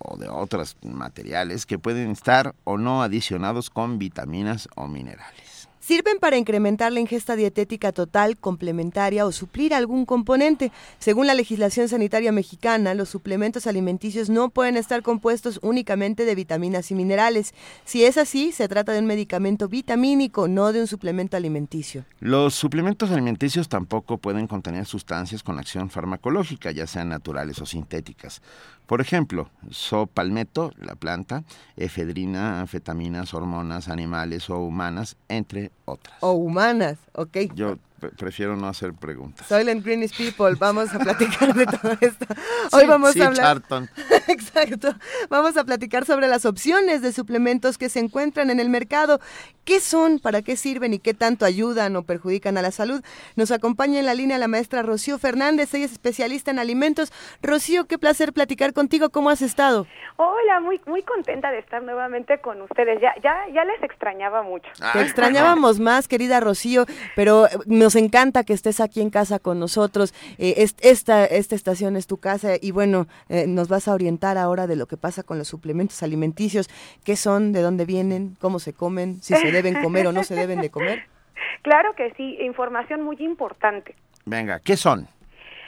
o 0.00 0.16
de 0.16 0.28
otros 0.28 0.76
materiales 0.82 1.64
que 1.64 1.78
pueden 1.78 2.10
estar 2.10 2.56
o 2.64 2.76
no 2.76 3.04
adicionados 3.04 3.70
con 3.70 4.00
vitaminas 4.00 4.68
o 4.74 4.88
minerales. 4.88 5.53
Sirven 5.86 6.18
para 6.18 6.38
incrementar 6.38 6.94
la 6.94 7.00
ingesta 7.00 7.36
dietética 7.36 7.92
total, 7.92 8.38
complementaria 8.38 9.26
o 9.26 9.32
suplir 9.32 9.74
algún 9.74 10.06
componente. 10.06 10.72
Según 10.98 11.26
la 11.26 11.34
legislación 11.34 11.90
sanitaria 11.90 12.32
mexicana, 12.32 12.94
los 12.94 13.10
suplementos 13.10 13.66
alimenticios 13.66 14.30
no 14.30 14.48
pueden 14.48 14.78
estar 14.78 15.02
compuestos 15.02 15.60
únicamente 15.62 16.24
de 16.24 16.34
vitaminas 16.34 16.90
y 16.90 16.94
minerales. 16.94 17.52
Si 17.84 18.02
es 18.02 18.16
así, 18.16 18.50
se 18.50 18.66
trata 18.66 18.92
de 18.92 19.00
un 19.00 19.04
medicamento 19.04 19.68
vitamínico, 19.68 20.48
no 20.48 20.72
de 20.72 20.80
un 20.80 20.86
suplemento 20.86 21.36
alimenticio. 21.36 22.06
Los 22.18 22.54
suplementos 22.54 23.10
alimenticios 23.10 23.68
tampoco 23.68 24.16
pueden 24.16 24.46
contener 24.46 24.86
sustancias 24.86 25.42
con 25.42 25.58
acción 25.58 25.90
farmacológica, 25.90 26.70
ya 26.70 26.86
sean 26.86 27.10
naturales 27.10 27.58
o 27.58 27.66
sintéticas. 27.66 28.40
Por 28.86 29.00
ejemplo, 29.00 29.48
sopalmeto, 29.70 30.72
la 30.78 30.94
planta, 30.94 31.44
efedrina, 31.76 32.60
anfetaminas, 32.60 33.32
hormonas 33.32 33.88
animales 33.88 34.50
o 34.50 34.58
humanas, 34.58 35.16
entre 35.28 35.70
otras. 35.86 36.16
O 36.20 36.32
humanas, 36.32 36.98
ok. 37.14 37.36
Yo 37.54 37.78
prefiero 38.10 38.56
no 38.56 38.68
hacer 38.68 38.92
preguntas. 38.94 39.46
Soylent 39.46 39.84
Greenish 39.84 40.16
People, 40.16 40.56
vamos 40.58 40.94
a 40.94 40.98
platicar 40.98 41.54
de 41.54 41.66
todo 41.66 41.92
esto. 42.00 42.26
Hoy 42.72 42.82
Sí, 42.82 42.86
vamos 42.86 43.12
sí, 43.12 43.20
a 43.22 43.26
hablar. 43.26 43.44
Charlton. 43.44 43.88
Exacto. 44.28 44.94
Vamos 45.28 45.56
a 45.56 45.64
platicar 45.64 46.04
sobre 46.04 46.28
las 46.28 46.44
opciones 46.44 47.02
de 47.02 47.12
suplementos 47.12 47.78
que 47.78 47.88
se 47.88 48.00
encuentran 48.00 48.50
en 48.50 48.60
el 48.60 48.68
mercado. 48.68 49.20
¿Qué 49.64 49.80
son? 49.80 50.18
¿Para 50.18 50.42
qué 50.42 50.56
sirven? 50.56 50.92
¿Y 50.92 50.98
qué 50.98 51.14
tanto 51.14 51.46
ayudan 51.46 51.96
o 51.96 52.02
perjudican 52.02 52.58
a 52.58 52.62
la 52.62 52.70
salud? 52.70 53.02
Nos 53.34 53.50
acompaña 53.50 53.98
en 53.98 54.06
la 54.06 54.12
línea 54.14 54.36
la 54.38 54.48
maestra 54.48 54.82
Rocío 54.82 55.18
Fernández. 55.18 55.72
Ella 55.72 55.86
es 55.86 55.92
especialista 55.92 56.50
en 56.50 56.58
alimentos. 56.58 57.12
Rocío, 57.42 57.86
qué 57.86 57.96
placer 57.98 58.32
platicar 58.34 58.74
contigo. 58.74 59.08
¿Cómo 59.10 59.30
has 59.30 59.40
estado? 59.40 59.86
Hola, 60.16 60.60
muy 60.60 60.80
muy 60.86 61.02
contenta 61.02 61.50
de 61.50 61.58
estar 61.60 61.82
nuevamente 61.82 62.38
con 62.40 62.60
ustedes. 62.62 63.00
Ya 63.00 63.14
ya 63.22 63.34
ya 63.54 63.64
les 63.64 63.82
extrañaba 63.82 64.42
mucho. 64.42 64.68
Te 64.92 65.00
extrañábamos 65.00 65.80
más, 65.80 66.08
querida 66.08 66.40
Rocío, 66.40 66.84
pero 67.16 67.46
eh, 67.46 67.50
nos 67.94 68.02
encanta 68.02 68.42
que 68.42 68.52
estés 68.54 68.80
aquí 68.80 69.00
en 69.00 69.10
casa 69.10 69.38
con 69.38 69.60
nosotros. 69.60 70.12
Eh, 70.38 70.54
es- 70.58 70.74
esta, 70.80 71.24
esta 71.26 71.54
estación 71.54 71.94
es 71.96 72.06
tu 72.08 72.16
casa 72.16 72.54
y 72.60 72.72
bueno, 72.72 73.06
eh, 73.28 73.46
nos 73.46 73.68
vas 73.68 73.86
a 73.86 73.92
orientar 73.94 74.36
ahora 74.36 74.66
de 74.66 74.74
lo 74.74 74.86
que 74.86 74.96
pasa 74.96 75.22
con 75.22 75.38
los 75.38 75.46
suplementos 75.46 76.02
alimenticios, 76.02 76.68
qué 77.04 77.14
son, 77.16 77.52
de 77.52 77.62
dónde 77.62 77.84
vienen, 77.84 78.36
cómo 78.40 78.58
se 78.58 78.72
comen, 78.72 79.22
si 79.22 79.34
se 79.36 79.52
deben 79.52 79.80
comer 79.80 80.06
o 80.08 80.12
no 80.12 80.24
se 80.24 80.34
deben 80.34 80.60
de 80.60 80.70
comer. 80.70 81.04
Claro 81.62 81.94
que 81.94 82.12
sí, 82.16 82.36
información 82.40 83.02
muy 83.02 83.16
importante. 83.20 83.94
Venga, 84.26 84.60
¿qué 84.60 84.76
son? 84.76 85.08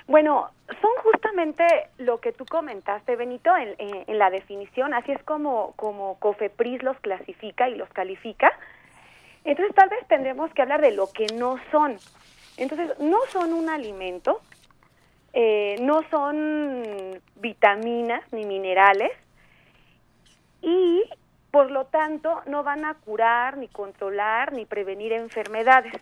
Bueno, 0.07 0.49
son 0.81 0.91
justamente 1.03 1.65
lo 1.99 2.21
que 2.21 2.33
tú 2.33 2.45
comentaste, 2.45 3.17
Benito, 3.17 3.51
en, 3.57 3.75
en- 3.79 4.05
en 4.07 4.19
la 4.19 4.31
definición, 4.31 4.95
así 4.95 5.13
es 5.13 5.23
como, 5.25 5.73
como 5.77 6.19
COFEPRIS 6.19 6.83
los 6.83 6.99
clasifica 7.01 7.69
y 7.69 7.77
los 7.77 7.89
califica. 7.91 8.51
Entonces, 9.47 9.77
tal 9.77 9.89
vez 9.89 10.01
tendremos 10.09 10.53
que 10.53 10.63
hablar 10.63 10.81
de 10.81 10.91
lo 10.91 11.13
que 11.13 11.29
no 11.35 11.57
son. 11.71 11.97
Entonces, 12.57 12.99
no 12.99 13.19
son 13.33 13.53
un 13.53 13.71
alimento, 13.71 14.41
eh, 15.33 15.77
no 15.83 16.03
son 16.11 16.83
vitaminas 17.37 18.25
ni 18.33 18.45
minerales 18.45 19.13
y, 20.61 21.05
por 21.53 21.71
lo 21.71 21.85
tanto, 21.85 22.43
no 22.47 22.65
van 22.65 22.85
a 22.85 22.95
curar, 22.95 23.57
ni 23.57 23.69
controlar, 23.69 24.53
ni 24.53 24.67
prevenir 24.67 25.13
enfermedades. 25.13 25.93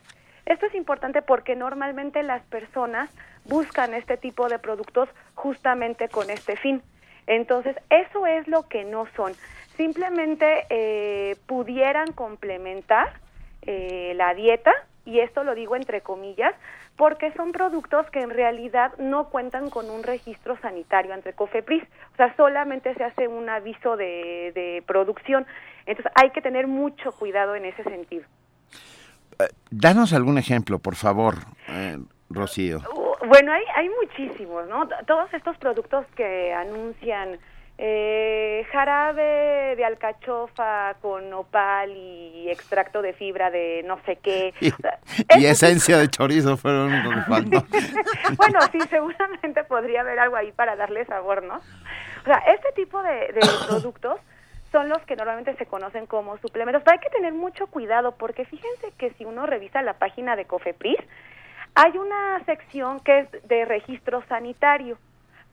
Esto 0.47 0.65
es 0.65 0.75
importante 0.75 1.21
porque 1.21 1.55
normalmente 1.55 2.23
las 2.23 2.43
personas 2.45 3.11
buscan 3.45 3.93
este 3.93 4.17
tipo 4.17 4.49
de 4.49 4.59
productos 4.59 5.11
justamente 5.35 6.09
con 6.09 6.31
este 6.31 6.57
fin. 6.57 6.83
Entonces, 7.27 7.77
eso 7.91 8.27
es 8.27 8.49
lo 8.49 8.69
que 8.71 8.85
no 8.85 9.07
son. 9.17 9.35
Simplemente 9.77 10.67
eh, 10.71 11.37
pudieran 11.47 12.13
complementar 12.13 13.24
eh, 13.67 14.13
la 14.17 14.35
dieta, 14.35 14.73
y 15.05 15.21
esto 15.21 15.45
lo 15.45 15.55
digo 15.55 15.77
entre 15.77 16.01
comillas, 16.01 16.55
porque 16.97 17.33
son 17.33 17.53
productos 17.53 18.09
que 18.11 18.21
en 18.21 18.31
realidad 18.31 18.93
no 18.99 19.29
cuentan 19.29 19.69
con 19.69 19.91
un 19.91 20.03
registro 20.03 20.57
sanitario 20.61 21.13
ante 21.13 21.33
COFEPRIS, 21.33 21.83
o 21.83 22.17
sea, 22.17 22.35
solamente 22.37 22.95
se 22.95 23.05
hace 23.05 23.29
un 23.29 23.49
aviso 23.49 23.97
de, 23.97 24.53
de 24.55 24.83
producción. 24.87 25.47
Entonces, 25.87 26.13
hay 26.15 26.31
que 26.31 26.41
tener 26.41 26.67
mucho 26.67 27.13
cuidado 27.13 27.55
en 27.55 27.65
ese 27.65 27.83
sentido. 27.83 28.25
Eh, 29.39 29.49
danos 29.71 30.13
algún 30.13 30.39
ejemplo, 30.39 30.79
por 30.79 30.95
favor, 30.95 31.35
eh, 31.69 31.99
Rocío. 32.31 32.79
Uh, 32.95 33.27
Bueno, 33.27 33.53
hay, 33.53 33.65
hay 33.75 33.89
muchísimos, 33.89 34.69
¿no? 34.69 34.87
Todos 35.07 35.33
estos 35.33 35.57
productos 35.59 36.07
que 36.15 36.53
anuncian 36.53 37.39
eh, 37.77 38.65
jarabe 38.71 39.75
de 39.77 39.85
alcachofa 39.85 40.95
con 41.03 41.29
nopal 41.29 41.91
y 41.91 42.49
extracto 42.49 43.03
de 43.03 43.13
fibra 43.13 43.51
de 43.51 43.83
no 43.85 43.99
sé 44.05 44.17
qué. 44.17 44.55
Y, 45.37 45.47
esencia 45.47 45.99
de 45.99 46.09
chorizo 46.09 46.57
fueron 46.57 46.91
bueno, 47.27 48.61
sí, 48.73 48.79
seguramente 48.89 49.65
podría 49.65 50.01
haber 50.01 50.19
algo 50.19 50.37
ahí 50.37 50.53
para 50.53 50.77
darle 50.77 51.05
sabor, 51.07 51.43
¿no? 51.43 51.57
O 51.57 52.25
sea, 52.25 52.39
este 52.55 52.73
tipo 52.75 53.03
de, 53.03 53.33
de 53.33 53.41
productos 53.69 54.21
son 54.73 54.89
los 54.89 54.99
que 55.03 55.17
normalmente 55.17 55.55
se 55.57 55.67
conocen 55.67 56.07
como 56.07 56.39
suplementos, 56.39 56.83
pero 56.85 56.95
hay 56.95 57.01
que 57.01 57.15
tener 57.15 57.33
mucho 57.33 57.67
cuidado 57.69 58.17
porque 58.17 58.45
fíjense 58.45 58.93
que 58.99 59.11
si 59.15 59.25
uno 59.25 59.47
revisa 59.47 59.83
la 59.83 59.95
página 59.95 60.37
de 60.37 60.47
COFEPRIS, 60.47 60.99
hay 61.75 61.99
una 61.99 62.43
sección 62.45 63.01
que 63.01 63.21
es 63.21 63.49
de 63.49 63.65
registro 63.65 64.23
sanitario 64.29 64.99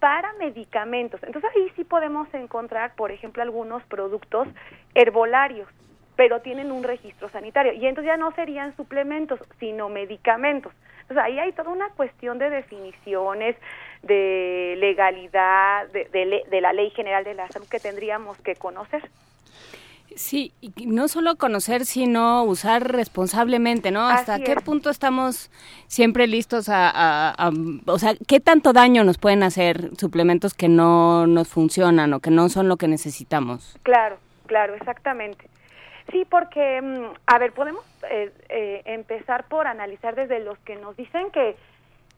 para 0.02 0.34
medicamentos. 0.34 1.22
Entonces 1.22 1.52
ahí 1.56 1.72
sí 1.76 1.84
podemos 1.84 2.28
encontrar, 2.34 2.96
por 2.96 3.12
ejemplo, 3.12 3.44
algunos 3.44 3.84
productos 3.84 4.48
herbolarios, 4.96 5.70
pero 6.16 6.42
tienen 6.42 6.72
un 6.72 6.84
registro 6.84 7.30
sanitario. 7.30 7.74
Y 7.74 7.86
entonces 7.86 8.08
ya 8.08 8.18
no 8.18 8.32
serían 8.32 8.76
suplementos, 8.76 9.40
sino 9.60 9.90
medicamentos. 9.90 10.74
Entonces 11.02 11.24
ahí 11.24 11.38
hay 11.38 11.52
toda 11.52 11.70
una 11.70 11.90
cuestión 11.90 12.40
de 12.40 12.50
definiciones, 12.50 13.56
de 14.02 14.74
legalidad, 14.80 15.88
de, 15.90 16.06
de, 16.06 16.46
de 16.50 16.62
la 16.62 16.74
ley 16.74 16.90
general 16.90 17.24
de 17.24 17.36
la 17.36 17.48
salud 17.50 17.68
que 17.70 17.80
tendríamos 17.80 18.40
que 18.40 18.56
conocer. 18.56 19.08
Sí, 20.16 20.54
y 20.62 20.86
no 20.88 21.08
solo 21.08 21.36
conocer, 21.36 21.86
sino 21.86 22.44
usar 22.44 22.92
responsablemente, 22.92 23.92
¿no? 23.92 24.08
¿Hasta 24.08 24.40
qué 24.40 24.56
punto 24.56 24.90
estamos 24.90 25.50
siempre 25.88 26.28
listos 26.28 26.68
a, 26.70 27.52
o 27.86 28.00
sea, 28.00 28.14
qué 28.28 28.40
tanto 28.40 28.74
daño 28.74 29.04
nos 29.04 29.18
pueden 29.18 29.44
hacer 29.44 29.96
suplementos 29.98 30.54
que 30.54 30.68
no 30.68 31.28
nos 31.28 31.48
funcionan 31.48 32.14
o 32.14 32.20
que 32.20 32.32
no 32.32 32.50
son 32.50 32.68
lo 32.68 32.78
que 32.78 32.88
necesitamos? 32.88 33.78
Claro, 33.84 34.18
claro, 34.48 34.76
exactamente. 34.76 35.50
Sí, 36.12 36.26
porque, 36.30 36.82
mm, 36.82 37.06
a 37.28 37.40
ver, 37.40 37.54
podemos 37.54 37.84
eh, 38.10 38.34
eh, 38.50 38.82
empezar 38.86 39.46
por 39.48 39.68
analizar 39.68 40.16
desde 40.16 40.40
los 40.40 40.58
que 40.60 40.76
nos 40.76 40.98
dicen 40.98 41.32
que, 41.32 41.56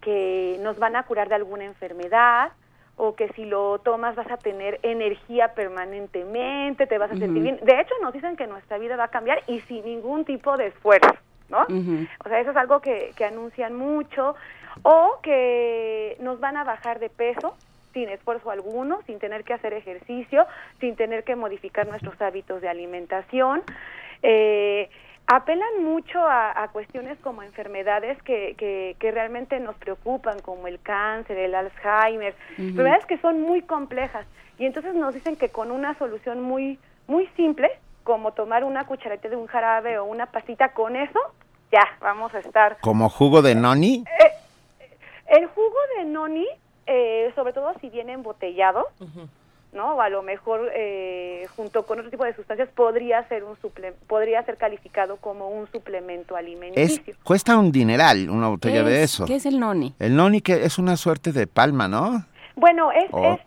que 0.01 0.57
nos 0.61 0.79
van 0.79 0.95
a 0.95 1.03
curar 1.03 1.29
de 1.29 1.35
alguna 1.35 1.65
enfermedad, 1.65 2.51
o 2.95 3.15
que 3.15 3.29
si 3.29 3.45
lo 3.45 3.79
tomas 3.79 4.15
vas 4.15 4.29
a 4.29 4.37
tener 4.37 4.79
energía 4.83 5.53
permanentemente, 5.55 6.87
te 6.87 6.97
vas 6.97 7.11
a 7.11 7.17
sentir 7.17 7.41
bien. 7.41 7.59
De 7.63 7.79
hecho, 7.79 7.93
nos 8.01 8.13
dicen 8.13 8.35
que 8.35 8.47
nuestra 8.47 8.77
vida 8.77 8.95
va 8.95 9.05
a 9.05 9.07
cambiar 9.09 9.41
y 9.47 9.61
sin 9.61 9.83
ningún 9.83 10.25
tipo 10.25 10.57
de 10.57 10.67
esfuerzo, 10.67 11.13
¿no? 11.49 11.61
O 12.25 12.29
sea, 12.29 12.39
eso 12.39 12.51
es 12.51 12.57
algo 12.57 12.81
que, 12.81 13.11
que 13.15 13.25
anuncian 13.25 13.75
mucho. 13.75 14.35
O 14.81 15.19
que 15.21 16.17
nos 16.19 16.39
van 16.39 16.57
a 16.57 16.63
bajar 16.63 16.99
de 16.99 17.09
peso 17.09 17.55
sin 17.93 18.09
esfuerzo 18.09 18.49
alguno, 18.49 19.01
sin 19.05 19.19
tener 19.19 19.43
que 19.43 19.53
hacer 19.53 19.73
ejercicio, 19.73 20.47
sin 20.79 20.95
tener 20.95 21.23
que 21.23 21.35
modificar 21.35 21.87
nuestros 21.87 22.19
hábitos 22.21 22.61
de 22.61 22.67
alimentación. 22.67 23.61
Eh, 24.23 24.89
apelan 25.27 25.83
mucho 25.83 26.19
a, 26.19 26.67
cuestiones 26.71 27.17
como 27.19 27.43
enfermedades 27.43 28.21
que, 28.23 28.55
que, 28.57 29.11
realmente 29.11 29.59
nos 29.59 29.75
preocupan, 29.77 30.39
como 30.39 30.67
el 30.67 30.79
cáncer, 30.79 31.37
el 31.37 31.55
Alzheimer, 31.55 32.35
enfermedades 32.57 33.05
que 33.05 33.17
son 33.19 33.41
muy 33.41 33.61
complejas. 33.61 34.25
Y 34.57 34.65
entonces 34.65 34.95
nos 34.95 35.13
dicen 35.13 35.35
que 35.35 35.49
con 35.49 35.71
una 35.71 35.97
solución 35.97 36.41
muy, 36.41 36.79
muy 37.07 37.27
simple, 37.35 37.69
como 38.03 38.33
tomar 38.33 38.63
una 38.63 38.85
cucharita 38.85 39.29
de 39.29 39.35
un 39.35 39.47
jarabe 39.47 39.97
o 39.97 40.05
una 40.05 40.27
pasita, 40.27 40.73
con 40.73 40.95
eso 40.95 41.19
ya 41.71 41.87
vamos 42.01 42.33
a 42.33 42.39
estar. 42.39 42.77
¿Como 42.81 43.09
jugo 43.09 43.41
de 43.41 43.55
noni? 43.55 44.03
Eh, 44.19 44.31
el 45.27 45.47
jugo 45.47 45.77
de 45.97 46.05
noni, 46.05 46.47
eh, 46.85 47.31
sobre 47.35 47.53
todo 47.53 47.73
si 47.81 47.89
viene 47.89 48.13
embotellado, 48.13 48.89
¿no? 49.73 49.95
O 49.95 50.01
a 50.01 50.09
lo 50.09 50.21
mejor 50.21 50.69
eh, 50.73 51.47
junto 51.55 51.85
con 51.85 51.99
otro 51.99 52.11
tipo 52.11 52.23
de 52.23 52.35
sustancias 52.35 52.69
podría 52.69 53.27
ser 53.27 53.43
un 53.43 53.57
suple 53.57 53.93
podría 54.07 54.43
ser 54.43 54.57
calificado 54.57 55.17
como 55.17 55.49
un 55.49 55.67
suplemento 55.67 56.35
alimenticio. 56.35 57.15
cuesta 57.23 57.57
un 57.57 57.71
dineral 57.71 58.29
una 58.29 58.49
botella 58.49 58.83
de 58.83 59.03
eso. 59.03 59.25
¿Qué 59.25 59.35
es 59.35 59.45
el 59.45 59.59
noni? 59.59 59.93
El 59.99 60.15
noni 60.15 60.41
que 60.41 60.63
es 60.63 60.77
una 60.77 60.95
suerte 60.97 61.31
de 61.31 61.47
palma, 61.47 61.87
¿no? 61.87 62.25
Bueno, 62.55 62.91
es, 62.91 63.05
es 63.05 63.39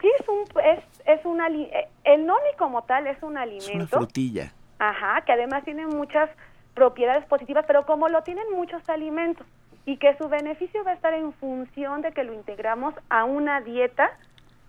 sí 0.00 0.08
es 0.18 0.28
un 0.28 0.44
es, 0.64 0.84
es 1.06 1.24
un 1.24 1.40
eh, 1.40 1.88
el 2.04 2.26
noni 2.26 2.50
como 2.58 2.82
tal 2.82 3.06
es 3.06 3.22
un 3.22 3.36
alimento. 3.36 3.70
Es 3.70 3.74
una 3.74 3.86
frutilla. 3.86 4.52
Ajá, 4.78 5.22
que 5.26 5.32
además 5.32 5.64
tiene 5.64 5.86
muchas 5.86 6.30
propiedades 6.74 7.24
positivas, 7.26 7.64
pero 7.66 7.84
como 7.84 8.08
lo 8.08 8.22
tienen 8.22 8.44
muchos 8.54 8.88
alimentos 8.88 9.46
y 9.84 9.96
que 9.96 10.16
su 10.16 10.28
beneficio 10.28 10.84
va 10.84 10.92
a 10.92 10.94
estar 10.94 11.14
en 11.14 11.32
función 11.34 12.02
de 12.02 12.12
que 12.12 12.24
lo 12.24 12.32
integramos 12.32 12.94
a 13.08 13.24
una 13.24 13.60
dieta 13.60 14.10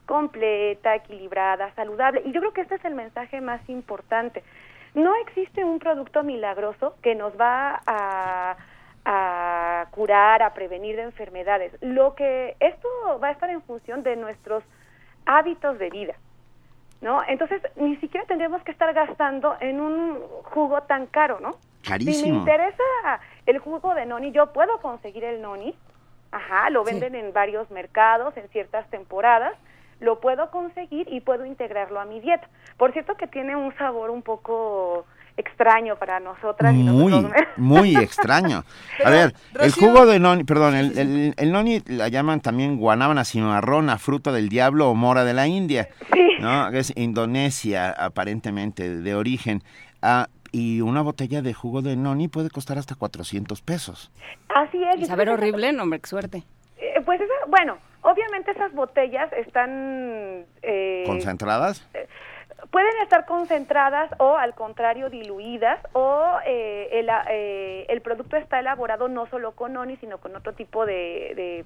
completa, 0.06 0.96
equilibrada, 0.96 1.74
saludable. 1.76 2.22
Y 2.26 2.32
yo 2.32 2.42
creo 2.42 2.54
que 2.54 2.62
este 2.62 2.76
es 2.76 2.86
el 2.86 2.96
mensaje 2.96 3.42
más 3.42 3.62
importante. 3.70 4.44
No 4.94 5.16
existe 5.16 5.64
un 5.64 5.80
producto 5.80 6.24
milagroso 6.24 6.96
que 7.02 7.16
nos 7.16 7.40
va 7.40 7.82
a, 7.86 8.58
a 9.06 9.86
curar, 9.92 10.44
a 10.44 10.54
prevenir 10.54 10.98
de 10.98 11.04
enfermedades. 11.04 11.74
Lo 11.82 12.16
que 12.16 12.56
esto 12.60 12.88
va 13.24 13.30
a 13.30 13.32
estar 13.32 13.50
en 13.50 13.62
función 13.62 14.04
de 14.04 14.16
nuestros 14.16 14.64
hábitos 15.26 15.80
de 15.80 15.90
vida. 15.90 16.16
¿No? 17.00 17.24
Entonces, 17.28 17.64
ni 17.78 17.96
siquiera 17.96 18.28
tendríamos 18.28 18.62
que 18.62 18.72
estar 18.72 18.94
gastando 18.94 19.56
en 19.60 19.82
un 19.82 20.20
jugo 20.44 20.84
tan 20.84 21.08
caro, 21.08 21.40
¿no? 21.40 21.56
Carísimo. 21.84 22.14
Si 22.14 22.32
me 22.32 22.38
interesa 22.38 22.84
el 23.48 23.58
jugo 23.58 23.96
de 23.96 24.06
noni, 24.06 24.32
yo 24.32 24.54
puedo 24.54 24.80
conseguir 24.82 25.24
el 25.24 25.42
noni. 25.42 25.76
Ajá, 26.32 26.70
lo 26.70 26.84
venden 26.84 27.16
en 27.16 27.34
varios 27.34 27.72
mercados, 27.72 28.38
en 28.38 28.48
ciertas 28.50 28.88
temporadas 28.92 29.58
lo 30.02 30.20
puedo 30.20 30.50
conseguir 30.52 31.08
y 31.10 31.22
puedo 31.22 31.46
integrarlo 31.46 32.00
a 32.00 32.06
mi 32.06 32.20
dieta. 32.20 32.50
Por 32.78 32.92
cierto 32.92 33.16
que 33.16 33.28
tiene 33.28 33.56
un 33.56 33.74
sabor 33.78 34.10
un 34.10 34.24
poco 34.24 35.06
extraño 35.38 35.96
para 35.96 36.20
nosotras. 36.20 36.74
Muy, 36.74 37.14
muy 37.58 37.96
extraño. 37.96 38.64
A 39.06 39.10
ver, 39.10 39.34
el 39.60 39.72
jugo 39.72 40.06
de 40.06 40.20
noni, 40.20 40.44
perdón, 40.44 40.76
el, 40.76 41.34
el, 41.38 41.52
noni 41.52 41.82
la 41.86 42.08
llaman 42.08 42.42
también 42.42 42.78
guanábana 42.78 43.24
cimarrona, 43.24 43.98
fruta 43.98 44.32
del 44.32 44.50
diablo 44.50 44.90
o 44.90 44.96
mora 44.96 45.24
de 45.24 45.34
la 45.34 45.48
India. 45.48 45.88
Sí. 46.12 46.38
¿no? 46.40 46.70
Es 46.70 46.92
Indonesia, 46.98 47.92
aparentemente, 47.92 48.90
de 48.90 49.16
origen. 49.16 49.62
Ah, 50.02 50.28
y 50.52 50.82
una 50.82 51.02
botella 51.02 51.42
de 51.42 51.54
jugo 51.54 51.82
de 51.82 51.96
noni 51.96 52.28
puede 52.28 52.50
costar 52.50 52.78
hasta 52.78 52.96
400 52.96 53.62
pesos. 53.62 54.12
Así 54.50 54.84
es. 54.84 55.00
Y 55.00 55.06
saber 55.06 55.30
horrible, 55.30 55.72
no, 55.72 55.84
hombre, 55.84 56.00
qué 56.00 56.10
suerte. 56.10 56.44
Eh, 56.78 57.02
pues 57.06 57.22
bueno, 57.48 57.78
Obviamente 58.02 58.52
esas 58.52 58.74
botellas 58.74 59.32
están... 59.34 60.46
Eh, 60.62 61.04
¿Concentradas? 61.06 61.88
Eh, 61.94 62.08
pueden 62.72 62.94
estar 63.04 63.26
concentradas 63.26 64.12
o 64.18 64.38
al 64.38 64.56
contrario 64.56 65.10
diluidas 65.10 65.80
o 65.94 66.38
eh, 66.46 66.90
el, 66.92 67.10
el, 67.90 68.02
producto 68.02 68.38
está 68.38 68.60
elaborado 68.60 69.08
no 69.08 69.28
solo 69.28 69.52
con 69.54 69.76
ONI 69.78 69.98
sino 69.98 70.20
con 70.20 70.36
otro 70.36 70.54
tipo 70.54 70.86
de, 70.86 71.66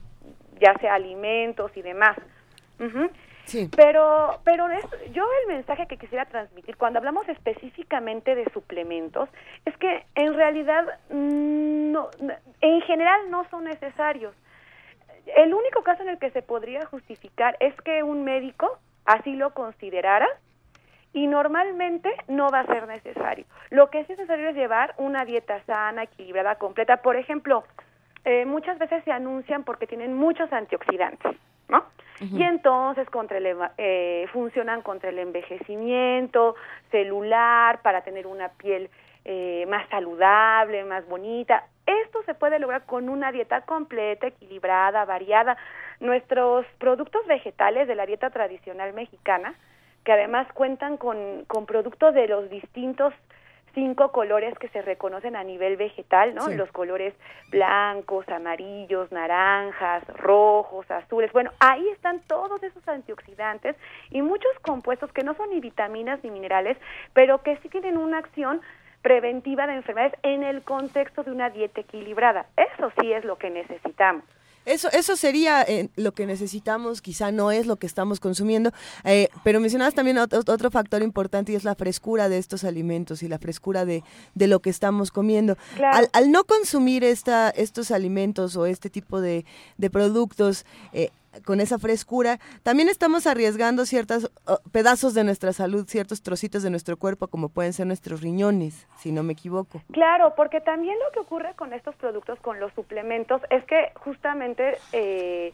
ya 0.60 0.74
sea 0.80 0.96
alimentos 0.96 1.72
y 1.76 1.82
demás. 1.82 2.18
sí. 3.46 3.70
Pero, 3.76 4.40
pero 4.44 4.70
es, 4.70 4.86
yo 5.14 5.26
el 5.42 5.56
mensaje 5.56 5.86
que 5.88 5.98
quisiera 5.98 6.26
transmitir 6.26 6.76
cuando 6.76 7.00
hablamos 7.00 7.28
específicamente 7.30 8.36
de 8.36 8.46
suplementos 8.52 9.30
es 9.66 9.78
que 9.78 10.06
en 10.16 10.34
realidad 10.34 10.86
mm, 11.10 11.92
no, 11.92 12.10
en 12.62 12.82
general 12.82 13.30
no 13.30 13.46
son 13.50 13.66
necesarios 13.66 14.34
el 15.36 15.54
único 15.54 15.84
caso 15.84 16.04
en 16.04 16.10
el 16.10 16.20
que 16.20 16.32
se 16.32 16.42
podría 16.42 16.86
justificar 16.86 17.58
es 17.60 17.74
que 17.82 18.04
un 18.04 18.24
médico 18.24 18.80
así 19.06 19.36
lo 19.36 19.54
considerara 19.54 20.28
y 21.14 21.28
normalmente 21.28 22.12
no 22.28 22.50
va 22.50 22.60
a 22.60 22.66
ser 22.66 22.88
necesario. 22.88 23.46
Lo 23.70 23.90
que 23.90 24.02
es 24.02 24.10
necesario 24.10 24.50
es 24.50 24.56
llevar 24.56 24.94
una 24.98 25.24
dieta 25.24 25.64
sana, 25.64 26.04
equilibrada, 26.04 26.56
completa. 26.56 26.98
Por 26.98 27.16
ejemplo, 27.16 27.64
eh, 28.26 28.46
muchas 28.46 28.78
veces 28.80 29.04
se 29.06 29.12
anuncian 29.12 29.64
porque 29.64 29.88
tienen 29.88 30.14
muchos 30.14 30.52
antioxidantes, 30.52 31.38
¿no? 31.70 31.86
Y 32.20 32.44
entonces 32.44 33.10
contra 33.10 33.38
el, 33.38 33.58
eh, 33.78 34.26
funcionan 34.32 34.82
contra 34.82 35.10
el 35.10 35.20
envejecimiento 35.20 36.56
celular, 36.90 37.82
para 37.82 38.02
tener 38.02 38.26
una 38.26 38.50
piel 38.50 38.90
eh, 39.26 39.66
más 39.68 39.88
saludable, 39.90 40.84
más 40.86 41.08
bonita. 41.08 41.66
Esto 41.86 42.24
se 42.24 42.36
puede 42.36 42.60
lograr 42.60 42.86
con 42.86 43.10
una 43.10 43.32
dieta 43.32 43.62
completa, 43.62 44.28
equilibrada, 44.28 45.04
variada. 45.06 45.58
Nuestros 46.00 46.66
productos 46.78 47.26
vegetales 47.28 47.88
de 47.88 47.96
la 47.96 48.06
dieta 48.06 48.30
tradicional 48.30 48.94
mexicana, 48.94 49.56
que 50.04 50.12
además 50.12 50.48
cuentan 50.54 50.98
con, 50.98 51.46
con 51.46 51.66
productos 51.66 52.14
de 52.14 52.28
los 52.28 52.50
distintos 52.50 53.14
cinco 53.76 54.12
colores 54.12 54.58
que 54.58 54.70
se 54.70 54.82
reconocen 54.82 55.36
a 55.36 55.44
nivel 55.44 55.76
vegetal, 55.76 56.34
¿no? 56.34 56.48
Los 56.48 56.72
colores 56.72 57.14
blancos, 57.50 58.28
amarillos, 58.30 59.12
naranjas, 59.12 60.08
rojos, 60.08 60.90
azules. 60.90 61.32
Bueno, 61.34 61.52
ahí 61.60 61.88
están 61.90 62.22
todos 62.22 62.64
esos 62.64 62.88
antioxidantes 62.88 63.76
y 64.10 64.22
muchos 64.22 64.52
compuestos 64.62 65.12
que 65.12 65.24
no 65.24 65.36
son 65.36 65.50
ni 65.50 65.60
vitaminas 65.60 66.24
ni 66.24 66.32
minerales, 66.32 66.78
pero 67.14 67.44
que 67.44 67.58
sí 67.58 67.70
tienen 67.70 67.98
una 67.98 68.20
acción 68.20 68.62
preventiva 69.06 69.68
de 69.68 69.76
enfermedades 69.76 70.18
en 70.24 70.42
el 70.42 70.64
contexto 70.64 71.22
de 71.24 71.30
una 71.30 71.52
dieta 71.52 71.80
equilibrada. 71.80 72.48
Eso 72.58 72.92
sí 73.00 73.14
es 73.14 73.24
lo 73.24 73.38
que 73.38 73.52
necesitamos. 73.52 74.24
Eso, 74.66 74.90
eso 74.94 75.16
sería 75.16 75.62
eh, 75.62 75.90
lo 75.96 76.14
que 76.14 76.26
necesitamos, 76.26 77.04
quizá 77.04 77.32
no 77.32 77.52
es 77.52 77.68
lo 77.68 77.76
que 77.76 77.86
estamos 77.86 78.20
consumiendo, 78.20 78.72
eh, 79.04 79.30
pero 79.44 79.60
mencionabas 79.60 79.94
también 79.94 80.18
otro, 80.18 80.72
factor 80.72 81.04
importante 81.04 81.52
y 81.52 81.56
es 81.56 81.64
la 81.64 81.76
frescura 81.76 82.30
de 82.30 82.40
estos 82.40 82.64
alimentos 82.64 83.22
y 83.22 83.28
la 83.28 83.38
frescura 83.38 83.86
de, 83.86 84.04
de 84.34 84.48
lo 84.48 84.60
que 84.60 84.72
estamos 84.72 85.12
comiendo. 85.12 85.56
Al, 85.80 86.10
al, 86.14 86.32
no 86.32 86.46
consumir 86.46 87.04
esta, 87.04 87.52
estos 87.52 87.92
alimentos 87.92 88.56
o 88.56 88.66
este 88.66 88.90
tipo 88.90 89.22
de, 89.22 89.46
de 89.78 89.90
productos, 89.92 90.66
eh, 90.94 91.12
con 91.44 91.60
esa 91.60 91.80
frescura, 91.80 92.40
también 92.64 92.90
estamos 92.90 93.28
arriesgando 93.28 93.86
ciertos 93.86 94.32
pedazos 94.72 95.14
de 95.14 95.24
nuestra 95.24 95.54
salud, 95.54 95.86
ciertos 95.88 96.22
trocitos 96.22 96.64
de 96.64 96.70
nuestro 96.70 96.98
cuerpo, 96.98 97.28
como 97.28 97.50
pueden 97.50 97.74
ser 97.74 97.88
nuestros 97.88 98.22
riñones, 98.22 98.88
si 98.98 99.12
no 99.12 99.24
me 99.24 99.34
equivoco. 99.34 99.82
Claro, 99.92 100.34
porque 100.36 100.62
también 100.62 100.98
lo 101.00 101.12
que 101.12 101.20
ocurre 101.20 101.54
con 101.56 101.74
estos 101.74 101.96
productos, 101.96 102.40
con 102.40 102.60
los 102.60 102.74
suplementos, 102.74 103.42
es 103.50 103.64
que 103.66 103.92
justamente 103.96 104.78
eh, 104.94 105.54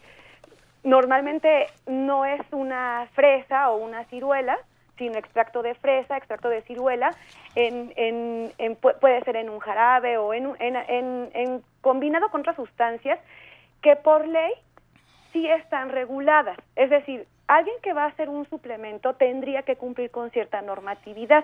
normalmente 0.83 1.67
no 1.87 2.25
es 2.25 2.41
una 2.51 3.07
fresa 3.13 3.69
o 3.69 3.77
una 3.77 4.05
ciruela, 4.05 4.57
sino 4.97 5.17
extracto 5.17 5.63
de 5.63 5.73
fresa, 5.75 6.17
extracto 6.17 6.49
de 6.49 6.61
ciruela, 6.63 7.11
en, 7.55 7.91
en, 7.95 8.75
puede 8.75 9.23
ser 9.23 9.35
en 9.35 9.49
un 9.49 9.59
jarabe 9.59 10.17
o 10.17 10.33
en, 10.33 10.55
en, 10.59 11.29
en, 11.33 11.63
combinado 11.81 12.29
con 12.29 12.41
otras 12.41 12.55
sustancias 12.55 13.19
que 13.81 13.95
por 13.95 14.27
ley 14.27 14.51
sí 15.31 15.47
están 15.47 15.89
reguladas. 15.89 16.57
Es 16.75 16.89
decir, 16.89 17.25
alguien 17.47 17.75
que 17.81 17.93
va 17.93 18.05
a 18.05 18.07
hacer 18.07 18.29
un 18.29 18.45
suplemento 18.49 19.13
tendría 19.15 19.63
que 19.63 19.75
cumplir 19.75 20.11
con 20.11 20.29
cierta 20.31 20.61
normatividad. 20.61 21.43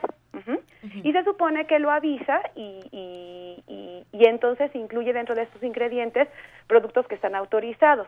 Y 1.03 1.11
se 1.11 1.23
supone 1.23 1.65
que 1.67 1.79
lo 1.79 1.91
avisa 1.91 2.41
y, 2.55 2.79
y, 2.91 3.63
y, 3.67 4.05
y 4.11 4.25
entonces 4.25 4.73
incluye 4.75 5.11
dentro 5.11 5.35
de 5.35 5.43
estos 5.43 5.61
ingredientes 5.63 6.27
productos 6.67 7.07
que 7.07 7.15
están 7.15 7.35
autorizados. 7.35 8.07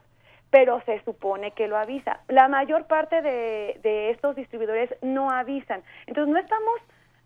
Pero 0.52 0.82
se 0.86 1.04
supone 1.04 1.52
que 1.52 1.68
lo 1.68 1.78
avisa. 1.78 2.22
La 2.28 2.48
mayor 2.48 2.88
parte 2.88 3.22
de, 3.22 3.80
de 3.84 4.12
estos 4.12 4.36
distribuidores 4.36 4.90
no 5.02 5.30
avisan. 5.32 5.84
Entonces 6.08 6.34
no 6.34 6.40
estamos 6.40 6.80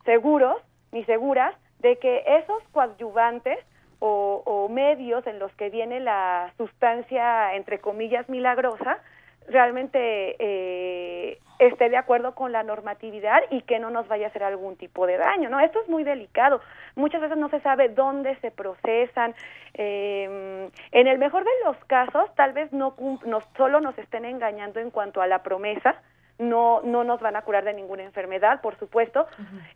seguros 0.06 0.62
ni 0.92 1.04
seguras 1.06 1.56
de 1.80 1.98
que 1.98 2.24
esos 2.26 2.63
coadyuvantes 2.72 3.60
o, 4.06 4.44
o 4.46 4.68
medios 4.68 5.26
en 5.28 5.39
los 5.39 5.50
que 5.54 5.70
viene 5.70 6.02
la 6.02 6.52
sustancia, 6.58 7.56
entre 7.56 7.80
comillas, 7.80 8.28
milagrosa, 8.28 9.00
realmente 9.48 10.36
eh, 10.39 11.39
esté 11.60 11.89
de 11.89 11.96
acuerdo 11.96 12.36
con 12.36 12.52
la 12.52 12.63
normatividad 12.63 13.44
y 13.50 13.62
que 13.62 13.80
no 13.80 13.92
nos 13.92 14.10
vaya 14.10 14.26
a 14.26 14.30
hacer 14.30 14.44
algún 14.44 14.76
tipo 14.76 15.08
de 15.08 15.16
daño, 15.16 15.50
¿no? 15.50 15.62
Esto 15.62 15.80
es 15.82 15.88
muy 15.88 16.04
delicado. 16.04 16.60
Muchas 16.96 17.22
veces 17.22 17.38
no 17.38 17.48
se 17.48 17.62
sabe 17.62 17.88
dónde 17.88 18.36
se 18.42 18.52
procesan. 18.52 19.36
Eh, 19.74 20.70
en 20.92 21.08
el 21.08 21.18
mejor 21.18 21.46
de 21.46 21.52
los 21.63 21.78
casos, 21.86 22.30
tal 22.36 22.52
vez 22.52 22.74
no, 22.74 22.96
no 23.26 23.39
solo 23.56 23.80
nos 23.80 23.98
estén 23.98 24.26
engañando 24.26 24.82
en 24.82 24.92
cuanto 24.92 25.22
a 25.22 25.28
la 25.28 25.44
promesa, 25.44 25.96
no, 26.39 26.82
no 26.84 27.04
nos 27.04 27.22
van 27.22 27.36
a 27.36 27.43
curar 27.43 27.63
de 27.63 27.74
ninguna 27.74 28.04
enfermedad, 28.04 28.62
por 28.62 28.78
supuesto. 28.78 29.28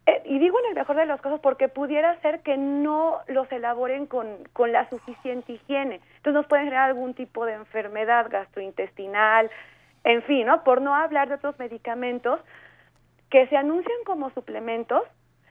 Eh, 0.06 0.22
y 0.26 0.39
digo 0.39 0.60
en 0.60 0.70
el 0.70 0.76
mejor 0.76 0.96
de 0.96 1.06
los 1.06 1.22
casos 1.22 1.39
porque 1.39 1.70
pudiera 1.70 2.20
ser 2.22 2.41
que 2.41 2.58
no 2.58 3.20
los 3.28 3.52
elaboren 3.52 4.08
con, 4.08 4.28
con 4.54 4.72
la 4.72 4.89
suficiente 4.89 5.54
higiene. 5.54 6.02
Entonces 6.17 6.34
nos 6.34 6.48
pueden 6.48 6.65
generar 6.65 6.89
algún 6.89 7.13
tipo 7.13 7.46
de 7.46 7.54
enfermedad 7.54 8.28
gastrointestinal, 8.30 9.50
en 10.04 10.24
fin, 10.24 10.48
¿no? 10.48 10.63
Por 10.63 10.82
no 10.82 10.96
hablar 10.96 11.30
de 11.30 11.36
otros 11.36 11.58
medicamentos 11.60 12.39
que 13.30 13.48
se 13.48 13.58
anuncian 13.58 13.98
como 14.06 14.30
suplementos, 14.32 15.04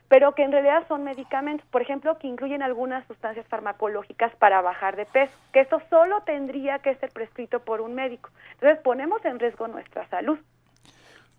pero 0.09 0.35
que 0.35 0.45
en 0.45 0.53
realidad 0.53 0.87
son 0.89 1.05
medicamentos, 1.05 1.67
por 1.69 1.83
ejemplo, 1.83 2.17
que 2.19 2.27
incluyen 2.29 2.63
algunas 2.63 3.07
sustancias 3.07 3.47
farmacológicas 3.49 4.35
para 4.37 4.61
bajar 4.61 4.97
de 4.97 5.05
peso, 5.05 5.33
que 5.53 5.61
esto 5.61 5.81
solo 5.91 6.23
tendría 6.23 6.79
que 6.79 6.95
ser 6.97 7.11
prescrito 7.11 7.61
por 7.61 7.81
un 7.81 7.95
médico. 7.95 8.31
Entonces 8.55 8.79
ponemos 8.81 9.25
en 9.25 9.39
riesgo 9.39 9.67
nuestra 9.69 10.07
salud. 10.09 10.39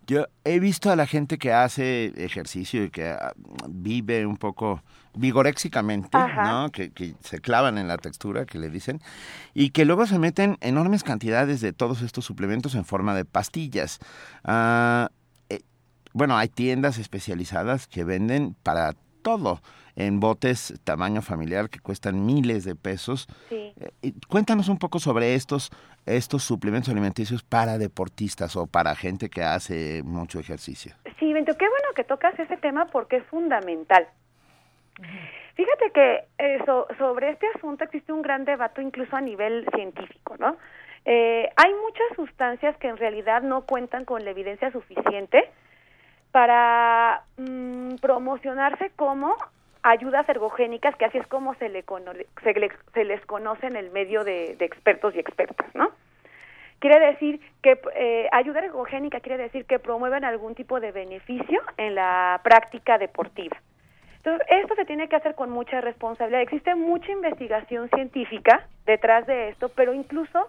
Yo 0.08 0.26
he 0.44 0.58
visto 0.58 0.90
a 0.90 0.96
la 0.96 1.06
gente 1.06 1.36
que 1.36 1.52
hace 1.52 2.14
ejercicio 2.16 2.82
y 2.82 2.90
que 2.90 3.10
ah, 3.10 3.34
vive 3.68 4.24
un 4.24 4.38
poco 4.38 4.82
vigoréxicamente. 5.14 6.16
¿no? 6.18 6.70
Que, 6.70 6.90
que 6.90 7.14
se 7.20 7.40
clavan 7.40 7.76
en 7.76 7.88
la 7.88 7.98
textura, 7.98 8.46
que 8.46 8.58
le 8.58 8.70
dicen, 8.70 9.02
y 9.52 9.70
que 9.70 9.84
luego 9.84 10.06
se 10.06 10.18
meten 10.18 10.56
enormes 10.62 11.04
cantidades 11.04 11.60
de 11.60 11.74
todos 11.74 12.00
estos 12.00 12.24
suplementos 12.24 12.74
en 12.74 12.86
forma 12.86 13.14
de 13.14 13.26
pastillas. 13.26 13.98
Ah, 14.44 15.10
eh, 15.50 15.60
bueno, 16.14 16.38
hay 16.38 16.48
tiendas 16.48 16.96
especializadas 16.96 17.86
que 17.86 18.04
venden 18.04 18.56
para 18.62 18.94
todo 19.20 19.60
en 19.98 20.20
botes 20.20 20.80
tamaño 20.84 21.20
familiar 21.22 21.68
que 21.68 21.80
cuestan 21.80 22.24
miles 22.24 22.64
de 22.64 22.74
pesos. 22.76 23.26
Sí. 23.48 23.72
Eh, 24.02 24.12
cuéntanos 24.28 24.68
un 24.68 24.78
poco 24.78 24.98
sobre 25.00 25.34
estos 25.34 25.70
estos 26.06 26.42
suplementos 26.44 26.88
alimenticios 26.88 27.42
para 27.42 27.76
deportistas 27.76 28.56
o 28.56 28.66
para 28.66 28.94
gente 28.94 29.28
que 29.28 29.42
hace 29.42 30.02
mucho 30.04 30.38
ejercicio. 30.38 30.94
Sí, 31.18 31.32
Bento, 31.34 31.52
qué 31.58 31.68
bueno 31.68 31.88
que 31.94 32.04
tocas 32.04 32.38
ese 32.38 32.56
tema 32.56 32.86
porque 32.86 33.16
es 33.16 33.24
fundamental. 33.26 34.06
Fíjate 35.54 35.90
que 35.92 36.24
eh, 36.38 36.58
so- 36.64 36.86
sobre 36.96 37.30
este 37.30 37.46
asunto 37.56 37.84
existe 37.84 38.12
un 38.12 38.22
gran 38.22 38.44
debate 38.44 38.80
incluso 38.80 39.14
a 39.16 39.20
nivel 39.20 39.66
científico, 39.74 40.36
¿no? 40.38 40.56
Eh, 41.04 41.50
hay 41.56 41.72
muchas 41.74 42.06
sustancias 42.16 42.76
que 42.78 42.88
en 42.88 42.96
realidad 42.96 43.42
no 43.42 43.62
cuentan 43.62 44.04
con 44.04 44.24
la 44.24 44.30
evidencia 44.30 44.70
suficiente 44.72 45.50
para 46.30 47.24
mm, 47.36 47.96
promocionarse 47.96 48.90
como 48.96 49.36
ayudas 49.82 50.28
ergogénicas, 50.28 50.94
que 50.96 51.04
así 51.04 51.18
es 51.18 51.26
como 51.26 51.54
se, 51.56 51.68
le 51.68 51.82
cono- 51.84 52.12
se, 52.42 52.52
le- 52.54 52.70
se 52.94 53.04
les 53.04 53.24
conoce 53.26 53.66
en 53.66 53.76
el 53.76 53.90
medio 53.90 54.24
de, 54.24 54.56
expertos 54.60 55.14
y 55.14 55.18
expertas, 55.20 55.66
¿no? 55.74 55.90
Quiere 56.80 57.00
decir 57.00 57.40
que 57.62 57.80
eh, 57.96 58.28
ayuda 58.30 58.60
ergogénica 58.60 59.18
quiere 59.20 59.42
decir 59.42 59.64
que 59.64 59.78
promueven 59.80 60.24
algún 60.24 60.54
tipo 60.54 60.78
de 60.78 60.92
beneficio 60.92 61.60
en 61.76 61.96
la 61.96 62.40
práctica 62.44 62.98
deportiva. 62.98 63.56
Entonces, 64.18 64.46
esto 64.48 64.74
se 64.76 64.84
tiene 64.84 65.08
que 65.08 65.16
hacer 65.16 65.34
con 65.34 65.50
mucha 65.50 65.80
responsabilidad. 65.80 66.42
Existe 66.42 66.74
mucha 66.76 67.10
investigación 67.10 67.88
científica 67.90 68.66
detrás 68.86 69.26
de 69.26 69.48
esto, 69.48 69.70
pero 69.70 69.92
incluso 69.92 70.48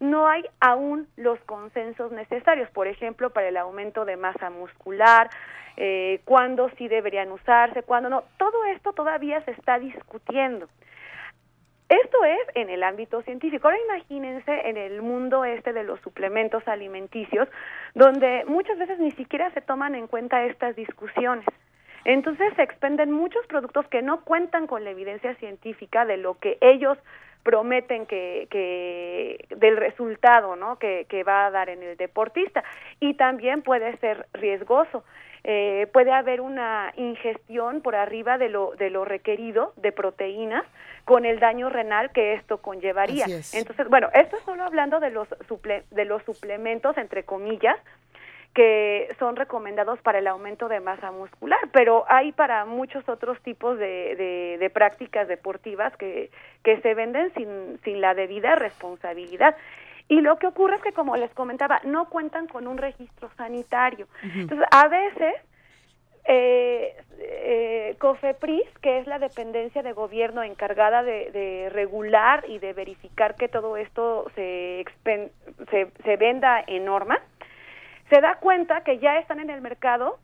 no 0.00 0.28
hay 0.28 0.44
aún 0.60 1.08
los 1.16 1.38
consensos 1.40 2.12
necesarios, 2.12 2.68
por 2.70 2.86
ejemplo, 2.86 3.30
para 3.30 3.48
el 3.48 3.56
aumento 3.56 4.04
de 4.04 4.16
masa 4.16 4.50
muscular, 4.50 5.30
eh, 5.76 6.20
cuándo 6.24 6.70
sí 6.78 6.88
deberían 6.88 7.32
usarse, 7.32 7.82
cuándo 7.82 8.08
no. 8.08 8.24
Todo 8.38 8.64
esto 8.66 8.92
todavía 8.92 9.40
se 9.42 9.52
está 9.52 9.78
discutiendo. 9.78 10.68
Esto 11.88 12.24
es 12.24 12.40
en 12.54 12.70
el 12.70 12.82
ámbito 12.82 13.22
científico. 13.22 13.68
Ahora 13.68 13.80
imagínense 13.84 14.68
en 14.68 14.76
el 14.76 15.02
mundo 15.02 15.44
este 15.44 15.72
de 15.72 15.84
los 15.84 16.00
suplementos 16.00 16.66
alimenticios, 16.66 17.48
donde 17.94 18.44
muchas 18.46 18.78
veces 18.78 18.98
ni 18.98 19.10
siquiera 19.12 19.50
se 19.50 19.60
toman 19.60 19.94
en 19.94 20.06
cuenta 20.06 20.44
estas 20.44 20.74
discusiones. 20.76 21.44
Entonces 22.04 22.52
se 22.54 22.62
expenden 22.62 23.12
muchos 23.12 23.46
productos 23.46 23.86
que 23.88 24.02
no 24.02 24.24
cuentan 24.24 24.66
con 24.66 24.84
la 24.84 24.90
evidencia 24.90 25.34
científica 25.36 26.04
de 26.04 26.16
lo 26.16 26.38
que 26.38 26.58
ellos 26.60 26.98
prometen 27.42 28.06
que, 28.06 28.48
que 28.50 29.46
del 29.56 29.76
resultado 29.76 30.56
¿no? 30.56 30.78
que, 30.78 31.06
que 31.08 31.22
va 31.22 31.46
a 31.46 31.50
dar 31.50 31.68
en 31.68 31.82
el 31.82 31.96
deportista 31.96 32.64
y 33.00 33.14
también 33.14 33.62
puede 33.62 33.96
ser 33.98 34.26
riesgoso 34.32 35.04
eh, 35.44 35.86
puede 35.92 36.10
haber 36.12 36.40
una 36.40 36.92
ingestión 36.96 37.82
por 37.82 37.94
arriba 37.96 38.38
de 38.38 38.48
lo 38.48 38.72
de 38.76 38.88
lo 38.90 39.04
requerido 39.04 39.74
de 39.76 39.92
proteínas 39.92 40.64
con 41.04 41.26
el 41.26 41.38
daño 41.38 41.68
renal 41.68 42.10
que 42.12 42.32
esto 42.32 42.58
conllevaría 42.58 43.26
es. 43.26 43.54
entonces 43.54 43.88
bueno 43.88 44.08
esto 44.14 44.36
es 44.38 44.42
solo 44.44 44.64
hablando 44.64 45.00
de 45.00 45.10
los 45.10 45.28
suple- 45.48 45.84
de 45.90 46.04
los 46.06 46.22
suplementos 46.24 46.96
entre 46.96 47.24
comillas 47.24 47.76
que 48.54 49.08
son 49.18 49.34
recomendados 49.34 49.98
para 50.00 50.20
el 50.20 50.28
aumento 50.28 50.68
de 50.68 50.78
masa 50.78 51.10
muscular, 51.10 51.58
pero 51.72 52.04
hay 52.06 52.30
para 52.30 52.64
muchos 52.64 53.08
otros 53.08 53.40
tipos 53.42 53.76
de, 53.80 54.14
de, 54.14 54.58
de 54.60 54.70
prácticas 54.70 55.26
deportivas 55.26 55.92
que, 55.96 56.30
que 56.62 56.80
se 56.80 56.94
venden 56.94 57.34
sin, 57.34 57.80
sin 57.82 58.00
la 58.00 58.14
debida 58.14 58.54
responsabilidad. 58.54 59.56
Y 60.08 60.20
lo 60.20 60.38
que 60.38 60.46
ocurre 60.46 60.76
es 60.76 60.82
que, 60.82 60.92
como 60.92 61.16
les 61.16 61.32
comentaba, 61.32 61.80
no 61.84 62.08
cuentan 62.10 62.46
con 62.46 62.66
un 62.66 62.76
registro 62.76 63.30
sanitario. 63.36 64.06
Entonces, 64.22 64.66
a 64.70 64.88
veces, 64.88 65.34
eh, 66.26 66.94
eh, 67.18 67.96
COFEPRIS, 67.98 68.66
que 68.82 68.98
es 68.98 69.06
la 69.06 69.18
dependencia 69.18 69.82
de 69.82 69.92
gobierno 69.92 70.42
encargada 70.42 71.02
de, 71.02 71.30
de 71.30 71.70
regular 71.70 72.44
y 72.48 72.58
de 72.58 72.72
verificar 72.72 73.34
que 73.34 73.48
todo 73.48 73.76
esto 73.76 74.30
se, 74.34 74.84
expen- 74.84 75.30
se, 75.70 75.88
se 76.02 76.16
venda 76.16 76.62
en 76.66 76.84
norma, 76.84 77.18
se 78.10 78.20
da 78.20 78.36
cuenta 78.36 78.82
que 78.84 78.98
ya 78.98 79.18
están 79.18 79.40
en 79.40 79.48
el 79.50 79.60
mercado, 79.62 80.18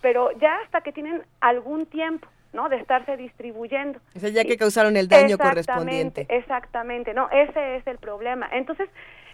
pero 0.00 0.32
ya 0.38 0.56
hasta 0.64 0.80
que 0.80 0.92
tienen 0.92 1.22
algún 1.40 1.86
tiempo, 1.86 2.26
¿no? 2.52 2.68
De 2.68 2.76
estarse 2.76 3.16
distribuyendo. 3.16 4.00
O 4.16 4.18
sea, 4.18 4.30
ya 4.30 4.44
que 4.44 4.56
causaron 4.56 4.96
el 4.96 5.08
daño 5.08 5.34
Exactamente, 5.36 5.64
correspondiente. 5.66 6.26
Exactamente, 6.28 7.14
no, 7.14 7.28
ese 7.30 7.76
es 7.76 7.86
el 7.86 7.98
problema. 7.98 8.48
Entonces, 8.52 8.88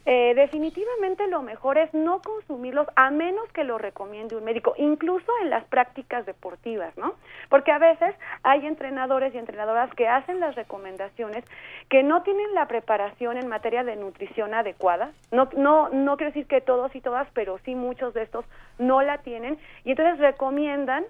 eh, 0.09 0.35
definitivamente 0.37 1.27
lo 1.27 1.43
mejor 1.43 1.79
es 1.79 1.93
no 1.93 2.23
consumirlos 2.23 2.87
a 2.95 3.11
menos 3.11 3.51
que 3.53 3.65
lo 3.65 3.77
recomiende 3.77 4.37
un 4.37 4.45
médico, 4.45 4.73
incluso 4.79 5.33
en 5.43 5.51
las 5.51 5.65
prácticas 5.65 6.25
deportivas, 6.25 6.97
¿no? 6.97 7.15
Porque 7.49 7.73
a 7.73 7.79
veces 7.79 8.15
hay 8.45 8.65
entrenadores 8.67 9.35
y 9.35 9.39
entrenadoras 9.39 9.93
que 9.97 10.07
hacen 10.07 10.39
las 10.39 10.55
recomendaciones 10.55 11.45
que 11.89 12.05
no 12.05 12.23
tienen 12.23 12.55
la 12.55 12.69
preparación 12.69 13.37
en 13.37 13.49
materia 13.49 13.83
de 13.83 13.97
nutrición 13.97 14.55
adecuada. 14.55 15.11
No, 15.33 15.49
no, 15.57 15.89
no 15.89 16.17
quiero 16.17 16.31
decir 16.31 16.47
que 16.47 16.61
todos 16.61 16.95
y 16.95 17.01
todas, 17.01 17.27
pero 17.35 17.59
sí 17.65 17.75
muchos 17.75 18.15
de 18.15 18.23
estos 18.23 18.45
no 18.79 19.03
la 19.03 19.19
tienen 19.19 19.59
y 19.85 19.91
entonces 19.91 20.21
recomiendan 20.21 21.05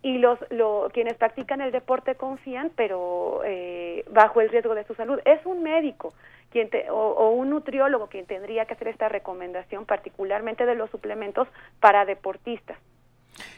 y 0.00 0.18
los 0.18 0.38
lo, 0.50 0.90
quienes 0.92 1.14
practican 1.14 1.60
el 1.60 1.72
deporte 1.72 2.14
confían, 2.14 2.70
pero 2.76 3.40
eh, 3.44 4.04
bajo 4.12 4.40
el 4.40 4.48
riesgo 4.48 4.76
de 4.76 4.84
su 4.84 4.94
salud. 4.94 5.18
Es 5.24 5.44
un 5.44 5.64
médico 5.64 6.14
quien 6.50 6.70
te- 6.70 6.90
o, 6.90 6.96
o 6.96 7.30
un 7.30 7.50
nutriólogo 7.50 8.08
quien 8.08 8.26
tendría 8.26 8.64
que 8.66 8.74
hacer 8.74 8.88
esta 8.88 9.08
recomendación, 9.08 9.84
particularmente 9.86 10.66
de 10.66 10.74
los 10.74 10.90
suplementos 10.90 11.48
para 11.80 12.04
deportistas. 12.04 12.78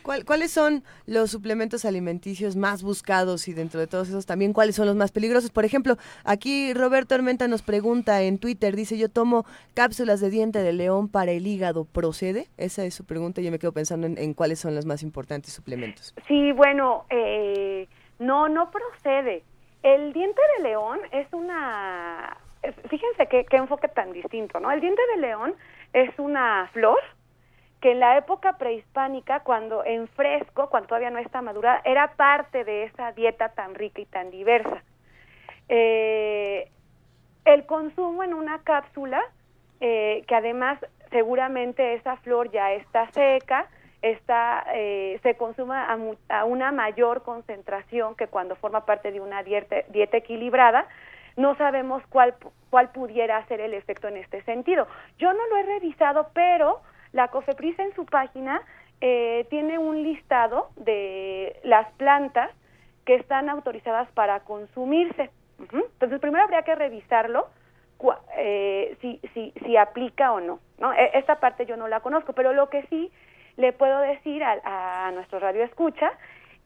¿Cuál- 0.03 0.27
¿Cuáles 0.27 0.51
son 0.51 0.83
los 1.07 1.31
suplementos 1.31 1.87
alimenticios 1.87 2.55
más 2.55 2.83
buscados 2.83 3.49
y 3.49 3.55
dentro 3.55 3.81
de 3.81 3.87
todos 3.87 4.09
esos 4.11 4.27
también 4.27 4.53
cuáles 4.53 4.77
son 4.77 4.87
los 4.87 4.95
más 4.97 5.11
peligrosos? 5.11 5.51
Por 5.51 5.65
ejemplo, 5.65 5.97
aquí 6.25 6.75
Roberto 6.75 7.15
Armenta 7.15 7.49
nos 7.49 7.63
pregunta 7.63 8.21
en 8.23 8.39
Twitter, 8.39 8.77
dice, 8.77 8.99
yo 8.99 9.09
tomo 9.09 9.47
cápsulas 9.75 10.21
de 10.21 10.29
diente 10.29 10.59
de 10.63 10.75
león 10.75 11.09
para 11.09 11.31
el 11.31 11.47
hígado, 11.47 11.87
¿procede? 11.87 12.49
Esa 12.59 12.85
es 12.85 12.95
su 12.95 13.07
pregunta 13.07 13.41
y 13.41 13.45
yo 13.45 13.51
me 13.51 13.59
quedo 13.59 13.73
pensando 13.73 14.07
en, 14.07 14.19
en 14.19 14.35
cuáles 14.35 14.59
son 14.59 14.75
los 14.75 14.85
más 14.85 15.03
importantes 15.03 15.53
suplementos. 15.55 16.15
Sí, 16.29 16.53
bueno, 16.53 17.07
eh, 17.09 17.89
no, 18.19 18.51
no 18.51 18.71
procede. 18.71 19.45
El 19.83 20.13
diente 20.13 20.43
de 20.59 20.63
león 20.65 20.99
es 21.13 21.27
una 21.33 22.37
fíjense 22.89 23.27
qué, 23.27 23.47
enfoque 23.57 23.89
tan 23.89 24.13
distinto, 24.13 24.61
¿no? 24.61 24.71
El 24.71 24.81
diente 24.81 25.03
de 25.15 25.21
león 25.21 25.55
es 25.93 26.17
una 26.19 26.69
flor 26.73 26.99
que 27.81 27.93
en 27.93 28.01
la 28.01 28.19
época 28.19 28.59
prehispánica, 28.59 29.41
cuando 29.41 29.85
en 29.85 30.07
fresco, 30.09 30.69
cuando 30.69 30.89
todavía 30.89 31.11
no 31.11 31.19
está 31.19 31.41
madura, 31.41 31.81
era 31.85 32.13
parte 32.15 32.65
de 32.65 32.85
esa 32.85 33.13
dieta 33.13 33.51
tan 33.51 33.75
rica 33.75 34.03
y 34.03 34.07
tan 34.07 34.31
diversa. 34.31 34.83
Eh, 35.69 36.69
el 37.47 37.65
consumo 37.65 38.23
en 38.23 38.35
una 38.35 38.59
cápsula, 38.63 39.23
eh, 39.81 40.25
que 40.29 40.35
además 40.35 40.79
seguramente 41.11 41.95
esa 41.95 42.17
flor 42.19 42.51
ya 42.51 42.73
está 42.73 43.11
seca, 43.13 43.67
está, 44.03 44.67
eh, 44.75 45.19
se 45.23 45.37
consume 45.37 45.75
a, 45.75 45.99
a 46.29 46.45
una 46.45 46.73
mayor 46.73 47.23
concentración 47.23 48.15
que 48.15 48.27
cuando 48.27 48.57
forma 48.57 48.85
parte 48.85 49.11
de 49.11 49.21
una 49.21 49.43
dieta 49.43 50.17
equilibrada, 50.17 50.87
no 51.37 51.57
sabemos 51.57 52.03
cuál, 52.09 52.35
cuál 52.71 52.91
pudiera 52.91 53.45
ser 53.47 53.61
el 53.61 53.75
efecto 53.75 54.09
en 54.09 54.17
este 54.17 54.43
sentido. 54.43 54.87
Yo 55.19 55.33
no 55.33 55.47
lo 55.49 55.57
he 55.57 55.63
revisado, 55.63 56.29
pero 56.35 56.81
la 57.13 57.29
COFEPRIS 57.29 57.79
en 57.79 57.95
su 57.95 58.07
página 58.07 58.63
eh, 59.01 59.47
tiene 59.51 59.79
un 59.79 60.03
listado 60.03 60.71
de 60.77 61.59
las 61.65 61.91
plantas 61.93 62.51
que 63.05 63.15
están 63.15 63.49
autorizadas 63.49 64.09
para 64.13 64.41
consumirse. 64.41 65.31
Entonces, 65.59 66.21
primero 66.21 66.45
habría 66.45 66.63
que 66.63 66.75
revisarlo 66.75 67.49
eh, 68.37 68.97
si, 69.01 69.21
si, 69.35 69.53
si 69.65 69.77
aplica 69.77 70.33
o 70.33 70.41
no, 70.41 70.59
no. 70.79 70.93
E- 70.93 71.11
Esta 71.15 71.41
parte 71.41 71.67
yo 71.67 71.77
no 71.77 71.89
la 71.89 72.01
conozco, 72.01 72.33
pero 72.33 72.53
lo 72.53 72.71
que 72.71 72.83
sí 72.85 73.11
le 73.57 73.73
puedo 73.73 73.99
decir 74.01 74.43
a 74.43 75.11
nuestro 75.13 75.39
radio 75.39 75.65
escucha 75.65 76.11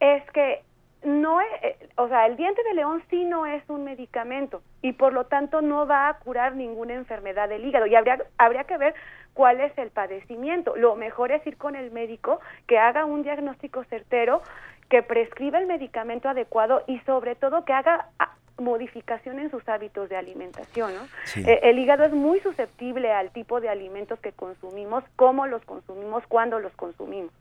es 0.00 0.22
que 0.32 0.62
no 1.04 1.40
es, 1.40 1.48
eh, 1.62 1.88
o 1.96 2.08
sea, 2.08 2.26
el 2.26 2.36
diente 2.36 2.62
de 2.64 2.74
león 2.74 3.02
sí 3.10 3.24
no 3.24 3.46
es 3.46 3.62
un 3.68 3.84
medicamento 3.84 4.62
y 4.82 4.92
por 4.92 5.12
lo 5.12 5.26
tanto 5.26 5.60
no 5.60 5.86
va 5.86 6.08
a 6.08 6.18
curar 6.18 6.56
ninguna 6.56 6.94
enfermedad 6.94 7.48
del 7.48 7.64
hígado 7.64 7.86
y 7.86 7.94
habría, 7.94 8.18
habría 8.38 8.64
que 8.64 8.78
ver 8.78 8.94
cuál 9.34 9.60
es 9.60 9.76
el 9.78 9.90
padecimiento. 9.90 10.76
Lo 10.76 10.96
mejor 10.96 11.32
es 11.32 11.46
ir 11.46 11.56
con 11.56 11.76
el 11.76 11.90
médico 11.90 12.40
que 12.66 12.78
haga 12.78 13.04
un 13.04 13.22
diagnóstico 13.22 13.84
certero, 13.84 14.42
que 14.88 15.02
prescriba 15.02 15.58
el 15.58 15.66
medicamento 15.66 16.28
adecuado 16.28 16.82
y 16.86 16.98
sobre 17.00 17.34
todo 17.34 17.64
que 17.64 17.72
haga 17.72 18.08
ah, 18.18 18.34
modificación 18.58 19.38
en 19.40 19.50
sus 19.50 19.68
hábitos 19.68 20.08
de 20.08 20.16
alimentación. 20.16 20.94
¿no? 20.94 21.00
Sí. 21.24 21.42
Eh, 21.46 21.60
el 21.64 21.78
hígado 21.78 22.04
es 22.04 22.12
muy 22.12 22.40
susceptible 22.40 23.10
al 23.12 23.30
tipo 23.30 23.60
de 23.60 23.68
alimentos 23.68 24.18
que 24.20 24.32
consumimos, 24.32 25.02
cómo 25.16 25.46
los 25.46 25.62
consumimos, 25.64 26.22
cuándo 26.28 26.60
los 26.60 26.72
consumimos. 26.74 27.32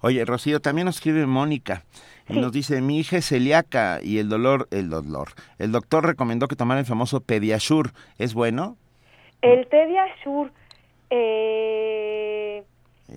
Oye, 0.00 0.24
Rocío, 0.24 0.60
también 0.60 0.86
nos 0.86 0.96
escribe 0.96 1.26
Mónica 1.26 1.84
y 2.28 2.34
Sí. 2.34 2.40
nos 2.40 2.52
dice, 2.52 2.80
mi 2.80 2.98
hija 2.98 3.18
es 3.18 3.28
celíaca 3.28 4.00
y 4.02 4.18
el 4.18 4.28
dolor, 4.28 4.66
el 4.70 4.90
dolor. 4.90 5.28
El 5.58 5.70
doctor 5.72 6.04
recomendó 6.04 6.48
que 6.48 6.56
tomara 6.56 6.80
el 6.80 6.86
famoso 6.86 7.20
Pediasure. 7.20 7.90
¿Es 8.18 8.34
bueno? 8.34 8.76
El 9.42 9.68
de 9.68 9.98
Ashur, 9.98 10.50
eh, 11.10 12.64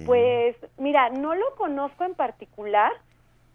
pues 0.06 0.56
mira, 0.78 1.10
no 1.10 1.34
lo 1.34 1.56
conozco 1.56 2.04
en 2.04 2.14
particular, 2.14 2.92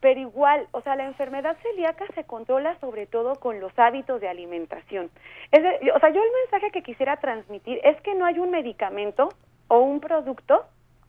pero 0.04 0.20
igual, 0.20 0.68
o 0.72 0.82
sea, 0.82 0.96
la 0.96 1.06
enfermedad 1.06 1.56
celíaca 1.62 2.04
se 2.14 2.24
controla 2.24 2.78
sobre 2.78 3.06
todo 3.06 3.36
con 3.36 3.58
los 3.58 3.72
hábitos 3.78 4.20
de 4.20 4.28
alimentación. 4.28 5.08
Es 5.50 5.62
de- 5.62 5.92
o 5.92 5.98
sea, 5.98 6.10
yo 6.10 6.22
el 6.22 6.30
mensaje 6.42 6.70
que 6.72 6.82
quisiera 6.82 7.16
transmitir 7.16 7.80
es 7.82 7.98
que 8.02 8.14
no 8.14 8.26
hay 8.26 8.38
un 8.38 8.50
medicamento 8.50 9.30
o 9.68 9.78
un 9.78 10.00
producto 10.00 10.66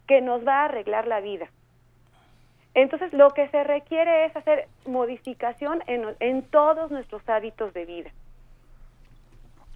que 0.08 0.22
nos 0.22 0.48
va 0.48 0.62
a 0.62 0.66
arreglar 0.66 1.08
la 1.08 1.20
vida. 1.20 1.48
Entonces, 2.74 3.12
lo 3.12 3.32
que 3.32 3.50
se 3.50 3.66
requiere 3.66 4.28
es 4.28 4.36
hacer 4.38 4.70
modificación 4.86 5.84
en, 5.88 6.16
en 6.22 6.44
todos 6.44 6.90
nuestros 6.90 7.22
hábitos 7.28 7.74
de 7.74 7.84
vida. 7.84 8.12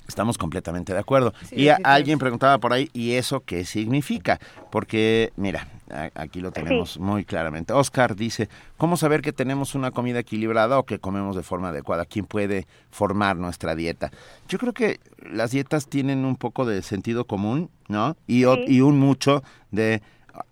Estamos 0.10 0.38
completamente 0.38 0.92
de 0.92 1.00
acuerdo. 1.00 1.34
Sí, 1.46 1.56
y 1.56 1.70
a- 1.70 1.78
alguien 1.84 2.18
preguntaba 2.20 2.58
por 2.58 2.74
ahí, 2.74 2.90
¿y 2.94 3.14
eso 3.14 3.42
qué 3.46 3.64
significa? 3.64 4.40
Porque, 4.72 5.32
mira, 5.38 5.68
a- 5.92 6.10
aquí 6.16 6.42
lo 6.42 6.52
tenemos 6.52 7.00
muy 7.00 7.24
claramente. 7.26 7.74
Oscar 7.74 8.16
dice, 8.16 8.50
¿cómo 8.78 8.98
saber 8.98 9.22
que 9.22 9.32
tenemos 9.32 9.76
una 9.76 9.92
comida 9.92 10.20
equilibrada 10.20 10.80
o 10.80 10.84
que 10.84 11.00
comemos 11.00 11.36
de 11.36 11.44
forma 11.44 11.70
adecuada? 11.70 12.06
¿Quién 12.06 12.26
puede 12.26 12.66
formar 12.90 13.38
nuestra 13.38 13.76
dieta? 13.76 14.10
Yo 14.48 14.58
creo 14.58 14.74
que 14.74 15.00
las 15.32 15.52
dietas 15.52 15.88
tienen 15.88 16.26
un 16.26 16.36
poco 16.36 16.66
de 16.66 16.82
sentido 16.82 17.26
común, 17.26 17.70
¿no? 17.88 18.18
Y, 18.28 18.46
o- 18.46 18.56
Sí. 18.56 18.66
y 18.68 18.82
un 18.82 19.00
mucho 19.00 19.44
de 19.72 20.02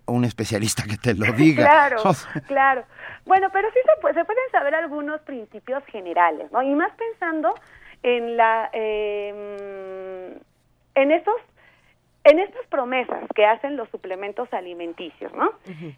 un 0.06 0.24
especialista 0.24 0.84
que 0.84 0.98
te 0.98 1.14
lo 1.16 1.26
diga. 1.34 1.64
Claro, 1.66 2.02
O 2.06 2.14
sea, 2.14 2.42
claro. 2.48 2.84
Bueno, 3.26 3.50
pero 3.52 3.68
sí 3.74 3.80
se, 3.86 4.14
se 4.14 4.24
pueden 4.26 4.44
saber 4.52 4.74
algunos 4.76 5.20
principios 5.22 5.84
generales, 5.88 6.50
¿no? 6.54 6.62
Y 6.64 6.74
más 6.76 6.92
pensando 6.98 7.54
en 8.04 8.38
la 8.38 8.70
eh, 8.74 10.38
en 10.96 11.12
estos 11.12 11.36
en 12.24 12.40
estas 12.40 12.66
promesas 12.68 13.24
que 13.36 13.46
hacen 13.46 13.78
los 13.78 13.88
suplementos 13.90 14.52
alimenticios, 14.52 15.32
¿no? 15.34 15.50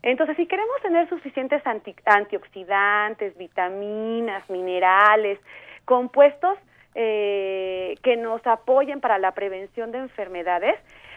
Entonces, 0.04 0.38
si 0.38 0.46
queremos 0.46 0.80
tener 0.84 1.10
suficientes 1.10 1.66
anti- 1.66 1.96
antioxidantes, 2.06 3.36
vitaminas, 3.36 4.48
minerales, 4.48 5.40
compuestos 5.86 6.56
eh, 6.94 7.96
que 8.04 8.16
nos 8.16 8.46
apoyen 8.46 9.02
para 9.02 9.18
la 9.18 9.32
prevención 9.32 9.92
de 9.92 9.98
enfermedades, 10.00 10.76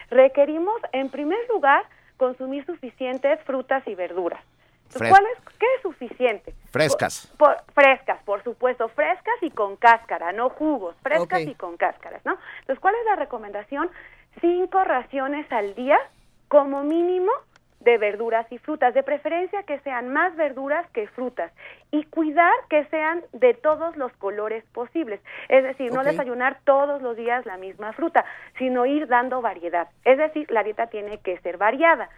requerimos, 0.09 0.81
en 0.93 1.09
primer 1.09 1.37
lugar, 1.49 1.83
consumir 2.17 2.65
suficientes 2.65 3.39
frutas 3.41 3.87
y 3.87 3.93
verduras. 3.93 4.41
Entonces, 4.85 5.09
¿cuál 5.09 5.25
es, 5.27 5.57
¿Qué 5.59 5.65
es 5.75 5.81
suficiente? 5.83 6.53
Frescas. 6.73 7.31
Por- 7.37 7.61
frescas, 7.73 8.21
por 8.23 8.43
supuesto, 8.43 8.89
frescas 8.89 9.35
y 9.41 9.51
con 9.51 9.75
cáscara, 9.75 10.31
no 10.31 10.49
jugos, 10.49 10.95
frescas 11.03 11.41
y 11.41 11.53
con 11.53 11.77
cáscaras, 11.77 12.25
¿no? 12.25 12.35
Entonces, 12.61 12.79
¿cuál 12.79 12.95
es 12.95 13.05
la 13.05 13.15
recomendación? 13.15 13.89
Cinco 14.41 14.83
raciones 14.83 15.49
al 15.51 15.75
día, 15.75 15.99
como 16.47 16.83
mínimo, 16.83 17.31
de 17.81 17.97
verduras 17.97 18.49
y 18.51 18.57
frutas, 18.57 18.93
de 18.93 19.03
preferencia 19.03 19.61
que 19.63 19.77
sean 19.81 20.11
más 20.11 20.35
verduras 20.35 20.89
que 20.91 21.07
frutas, 21.09 21.51
y 21.91 22.05
cuidar 22.05 22.53
que 22.69 22.85
sean 22.85 23.21
de 23.33 23.53
todos 23.53 23.95
los 23.97 24.11
colores 24.13 24.63
posibles, 24.73 25.19
es 25.49 25.63
decir, 25.63 25.91
no 25.93 26.03
desayunar 26.03 26.57
todos 26.63 27.01
los 27.01 27.15
días 27.15 27.45
la 27.45 27.57
misma 27.57 27.93
fruta, 27.93 28.25
sino 28.57 28.85
ir 28.85 29.07
dando 29.07 29.41
variedad, 29.41 29.89
es 30.05 30.17
decir, 30.17 30.49
la 30.49 30.63
dieta 30.63 30.87
tiene 30.87 31.19
que 31.19 31.37
ser 31.39 31.57
variada. 31.57 32.09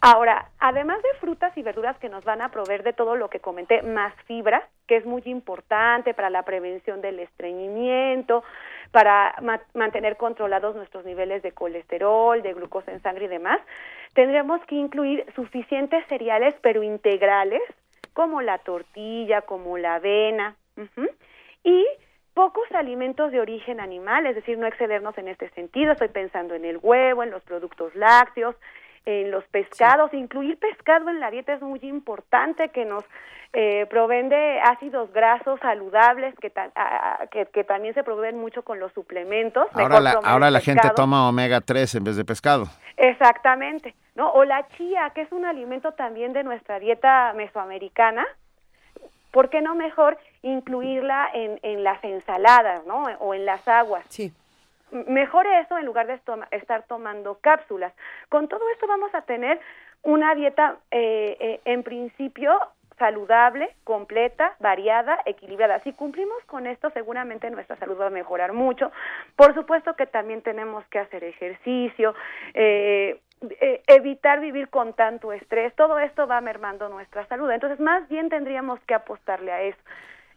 Ahora, 0.00 0.50
además 0.58 1.02
de 1.02 1.18
frutas 1.20 1.56
y 1.56 1.62
verduras 1.62 1.98
que 1.98 2.08
nos 2.08 2.22
van 2.24 2.42
a 2.42 2.50
proveer 2.50 2.82
de 2.82 2.92
todo 2.92 3.16
lo 3.16 3.28
que 3.30 3.40
comenté, 3.40 3.82
más 3.82 4.14
fibra, 4.26 4.68
que 4.86 4.96
es 4.96 5.06
muy 5.06 5.22
importante 5.24 6.14
para 6.14 6.30
la 6.30 6.42
prevención 6.42 7.00
del 7.00 7.18
estreñimiento, 7.18 8.44
para 8.92 9.34
ma- 9.42 9.62
mantener 9.74 10.16
controlados 10.16 10.76
nuestros 10.76 11.04
niveles 11.04 11.42
de 11.42 11.52
colesterol, 11.52 12.42
de 12.42 12.52
glucosa 12.52 12.92
en 12.92 13.02
sangre 13.02 13.24
y 13.24 13.28
demás, 13.28 13.58
tendremos 14.12 14.60
que 14.66 14.76
incluir 14.76 15.26
suficientes 15.34 16.06
cereales, 16.08 16.54
pero 16.60 16.82
integrales, 16.82 17.62
como 18.12 18.42
la 18.42 18.58
tortilla, 18.58 19.42
como 19.42 19.76
la 19.78 19.96
avena, 19.96 20.56
y 21.64 21.86
pocos 22.34 22.70
alimentos 22.72 23.32
de 23.32 23.40
origen 23.40 23.80
animal, 23.80 24.26
es 24.26 24.34
decir, 24.36 24.58
no 24.58 24.66
excedernos 24.66 25.16
en 25.18 25.28
este 25.28 25.48
sentido. 25.50 25.92
Estoy 25.92 26.08
pensando 26.08 26.54
en 26.54 26.64
el 26.66 26.78
huevo, 26.82 27.22
en 27.22 27.30
los 27.30 27.42
productos 27.42 27.94
lácteos, 27.94 28.54
en 29.06 29.30
los 29.30 29.44
pescados. 29.44 30.12
Incluir 30.12 30.58
pescado 30.58 31.08
en 31.08 31.18
la 31.20 31.30
dieta 31.30 31.54
es 31.54 31.62
muy 31.62 31.78
importante, 31.82 32.68
que 32.68 32.84
nos 32.84 33.04
eh, 33.52 33.86
proveen 33.88 34.28
de 34.28 34.60
ácidos 34.60 35.10
grasos 35.12 35.58
saludables, 35.60 36.34
que, 36.40 36.50
ta- 36.50 36.70
a- 36.74 37.22
a- 37.22 37.26
que, 37.28 37.46
que 37.46 37.64
también 37.64 37.94
se 37.94 38.02
proveen 38.04 38.36
mucho 38.38 38.62
con 38.62 38.78
los 38.80 38.92
suplementos. 38.92 39.66
ahora 39.72 40.00
la, 40.00 40.10
ahora 40.24 40.50
la 40.50 40.60
gente 40.60 40.90
toma 40.94 41.26
omega 41.28 41.60
3 41.62 41.94
en 41.94 42.04
vez 42.04 42.16
de 42.16 42.24
pescado. 42.24 42.66
Exactamente, 42.96 43.94
¿no? 44.14 44.30
O 44.32 44.44
la 44.44 44.66
chía, 44.76 45.10
que 45.14 45.22
es 45.22 45.32
un 45.32 45.44
alimento 45.46 45.92
también 45.92 46.32
de 46.32 46.42
nuestra 46.44 46.78
dieta 46.80 47.32
mesoamericana. 47.34 48.26
¿Por 49.30 49.48
qué 49.50 49.60
no 49.60 49.74
mejor 49.74 50.18
incluirla 50.42 51.28
en, 51.32 51.58
en 51.62 51.84
las 51.84 52.02
ensaladas, 52.04 52.84
¿no? 52.86 53.04
O 53.20 53.34
en 53.34 53.44
las 53.46 53.66
aguas. 53.68 54.04
Sí. 54.08 54.32
Mejor 54.90 55.46
eso 55.46 55.78
en 55.78 55.86
lugar 55.86 56.06
de 56.06 56.20
estar 56.52 56.82
tomando 56.84 57.38
cápsulas. 57.40 57.92
Con 58.28 58.48
todo 58.48 58.68
esto 58.70 58.86
vamos 58.86 59.14
a 59.14 59.22
tener 59.22 59.60
una 60.02 60.34
dieta, 60.34 60.76
eh, 60.90 61.36
eh, 61.40 61.60
en 61.64 61.82
principio, 61.82 62.58
saludable, 62.98 63.74
completa, 63.84 64.54
variada, 64.58 65.18
equilibrada. 65.26 65.80
Si 65.80 65.92
cumplimos 65.92 66.42
con 66.46 66.66
esto, 66.66 66.90
seguramente 66.90 67.50
nuestra 67.50 67.76
salud 67.76 68.00
va 68.00 68.06
a 68.06 68.10
mejorar 68.10 68.52
mucho. 68.52 68.90
Por 69.36 69.54
supuesto 69.54 69.94
que 69.94 70.06
también 70.06 70.42
tenemos 70.42 70.84
que 70.86 70.98
hacer 70.98 71.24
ejercicio, 71.24 72.14
eh, 72.54 73.20
eh, 73.60 73.82
evitar 73.86 74.40
vivir 74.40 74.68
con 74.68 74.94
tanto 74.94 75.32
estrés. 75.32 75.74
Todo 75.74 75.98
esto 75.98 76.26
va 76.26 76.40
mermando 76.40 76.88
nuestra 76.88 77.26
salud. 77.26 77.50
Entonces, 77.50 77.80
más 77.80 78.08
bien 78.08 78.28
tendríamos 78.28 78.80
que 78.86 78.94
apostarle 78.94 79.52
a 79.52 79.62
eso. 79.62 79.78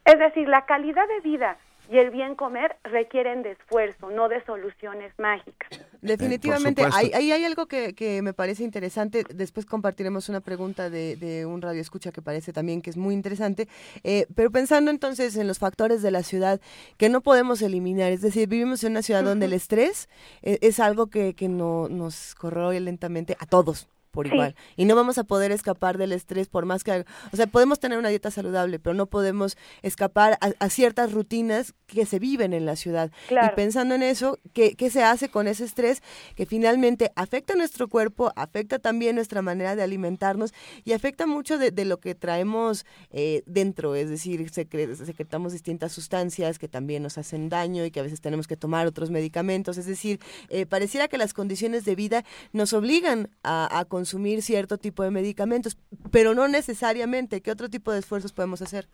Es 0.04 0.18
decir, 0.18 0.48
la 0.48 0.66
calidad 0.66 1.06
de 1.08 1.20
vida 1.20 1.56
y 1.90 1.98
el 1.98 2.10
bien 2.10 2.36
comer 2.36 2.76
requieren 2.84 3.42
de 3.42 3.52
esfuerzo, 3.52 4.10
no 4.10 4.28
de 4.28 4.42
soluciones 4.44 5.12
mágicas. 5.18 5.68
Definitivamente, 6.00 6.82
ahí 6.92 7.10
hay, 7.12 7.32
hay, 7.32 7.44
algo 7.44 7.66
que, 7.66 7.94
que, 7.94 8.22
me 8.22 8.32
parece 8.32 8.62
interesante, 8.62 9.24
después 9.34 9.66
compartiremos 9.66 10.28
una 10.28 10.40
pregunta 10.40 10.88
de, 10.88 11.16
de, 11.16 11.44
un 11.46 11.60
radio 11.60 11.80
escucha 11.80 12.12
que 12.12 12.22
parece 12.22 12.52
también 12.52 12.80
que 12.80 12.90
es 12.90 12.96
muy 12.96 13.12
interesante, 13.12 13.68
eh, 14.04 14.26
pero 14.34 14.50
pensando 14.50 14.90
entonces 14.90 15.36
en 15.36 15.48
los 15.48 15.58
factores 15.58 16.00
de 16.00 16.10
la 16.10 16.22
ciudad 16.22 16.60
que 16.96 17.08
no 17.08 17.20
podemos 17.20 17.60
eliminar, 17.60 18.12
es 18.12 18.22
decir, 18.22 18.48
vivimos 18.48 18.84
en 18.84 18.92
una 18.92 19.02
ciudad 19.02 19.24
donde 19.24 19.46
el 19.46 19.52
estrés 19.52 20.08
es, 20.42 20.58
es 20.62 20.80
algo 20.80 21.08
que, 21.08 21.34
que 21.34 21.48
no, 21.48 21.88
nos 21.88 22.34
corroe 22.36 22.78
lentamente 22.80 23.36
a 23.40 23.46
todos, 23.46 23.88
por 24.10 24.26
igual. 24.26 24.54
Y 24.76 24.84
no 24.84 24.96
vamos 24.96 25.18
a 25.18 25.24
poder 25.24 25.52
escapar 25.52 25.98
del 25.98 26.12
estrés 26.12 26.48
por 26.48 26.66
más 26.66 26.84
que... 26.84 27.04
O 27.32 27.36
sea, 27.36 27.46
podemos 27.46 27.80
tener 27.80 27.98
una 27.98 28.08
dieta 28.08 28.30
saludable, 28.30 28.78
pero 28.78 28.94
no 28.94 29.06
podemos 29.06 29.56
escapar 29.82 30.38
a, 30.40 30.68
ciertas 30.68 31.12
rutinas 31.12 31.74
que 31.86 32.06
se 32.06 32.18
viven 32.18 32.52
en 32.52 32.66
la 32.66 32.76
ciudad. 32.76 33.10
Y 33.30 33.54
pensando 33.54 33.94
en 33.94 34.02
eso, 34.02 34.38
¿qué, 34.52 34.74
¿qué, 34.74 34.90
se 34.90 35.02
hace 35.02 35.28
con 35.28 35.48
ese 35.48 35.64
estrés 35.64 36.02
que 36.36 36.46
finalmente 36.46 37.12
afecta 37.16 37.54
a 37.54 37.56
nuestro 37.56 37.88
cuerpo, 37.88 38.32
afecta 38.36 38.78
también 38.78 39.16
nuestra 39.16 39.42
manera 39.42 39.76
de 39.76 39.82
alimentarnos 39.82 40.52
y 40.84 40.92
afecta 40.92 41.26
mucho 41.26 41.58
de, 41.58 41.70
de 41.70 41.84
lo 41.84 41.98
que 41.98 42.14
traemos 42.14 42.84
eh, 43.10 43.42
dentro? 43.46 43.94
Es 43.94 44.08
decir, 44.08 44.50
secretamos 44.50 45.52
distintas 45.52 45.92
sustancias 45.92 46.58
que 46.58 46.68
también 46.68 47.02
nos 47.02 47.18
hacen 47.18 47.48
daño 47.48 47.84
y 47.84 47.90
que 47.90 48.00
a 48.00 48.04
veces 48.04 48.20
tenemos 48.20 48.46
que 48.46 48.56
tomar 48.56 48.86
otros 48.86 49.10
medicamentos. 49.10 49.78
Es 49.78 49.86
decir, 49.86 50.20
eh, 50.48 50.66
pareciera 50.66 51.08
que 51.08 51.18
las 51.18 51.34
condiciones 51.34 51.84
de 51.84 51.94
vida 51.94 52.24
nos 52.52 52.72
obligan 52.72 53.30
a, 53.42 53.78
a 53.78 53.84
consumir 54.00 54.40
cierto 54.40 54.78
tipo 54.78 55.02
de 55.02 55.10
medicamentos, 55.10 55.76
pero 56.10 56.34
no 56.34 56.48
necesariamente. 56.48 57.42
¿Qué 57.42 57.50
otro 57.50 57.68
tipo 57.68 57.92
de 57.92 57.98
esfuerzos 57.98 58.32
podemos 58.32 58.62
hacer? 58.62 58.86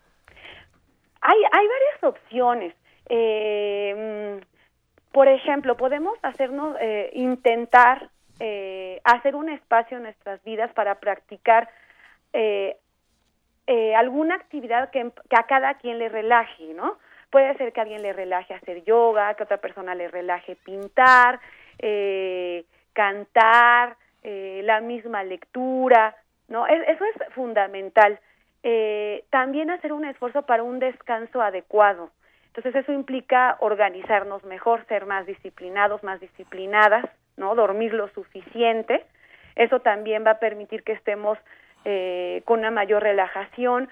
Hay, 1.21 1.39
hay 1.51 1.65
varias 1.75 2.03
opciones. 2.03 2.73
Eh, 3.07 4.41
por 5.13 5.29
ejemplo, 5.29 5.77
podemos 5.77 6.19
hacernos, 6.23 6.75
eh, 6.81 7.09
intentar 7.13 8.09
eh, 8.41 8.99
hacer 9.05 9.33
un 9.35 9.47
espacio 9.47 9.95
en 9.95 10.03
nuestras 10.03 10.43
vidas 10.43 10.71
para 10.73 10.95
practicar 10.95 11.69
alguna 13.95 14.35
actividad 14.35 14.91
que, 14.91 15.11
a 15.31 15.43
cada 15.47 15.73
quien 15.75 15.97
le 15.97 16.09
relaje, 16.09 16.73
¿no? 16.75 16.97
Puede 17.31 17.57
ser 17.57 17.73
que 17.73 17.81
alguien 17.81 18.03
le 18.03 18.13
relaje 18.13 18.53
hacer 18.53 18.83
yoga, 18.83 19.33
que 19.33 19.43
otra 19.43 19.57
persona 19.57 19.95
le 19.95 20.07
relaje 20.07 20.55
pintar, 20.55 21.39
cantar, 22.93 23.97
eh, 24.29 24.59
la 24.65 24.81
misma 24.81 25.23
lectura, 25.23 26.13
¿no? 26.49 26.67
eso 26.67 27.05
es 27.05 27.33
fundamental. 27.33 28.19
Eh, 28.61 29.23
también 29.29 29.69
hacer 29.69 29.93
un 29.93 30.03
esfuerzo 30.03 30.41
para 30.41 30.63
un 30.63 30.79
descanso 30.79 31.41
adecuado. 31.41 32.09
Entonces 32.47 32.75
eso 32.75 32.91
implica 32.91 33.55
organizarnos 33.61 34.43
mejor, 34.43 34.85
ser 34.87 35.05
más 35.05 35.25
disciplinados, 35.25 36.03
más 36.03 36.19
disciplinadas, 36.19 37.05
¿no? 37.37 37.55
Dormir 37.55 37.93
lo 37.93 38.09
suficiente. 38.09 39.05
Eso 39.55 39.79
también 39.79 40.25
va 40.25 40.31
a 40.31 40.39
permitir 40.39 40.83
que 40.83 40.91
estemos 40.91 41.37
eh, 41.85 42.41
con 42.43 42.59
una 42.59 42.71
mayor 42.71 43.03
relajación. 43.03 43.87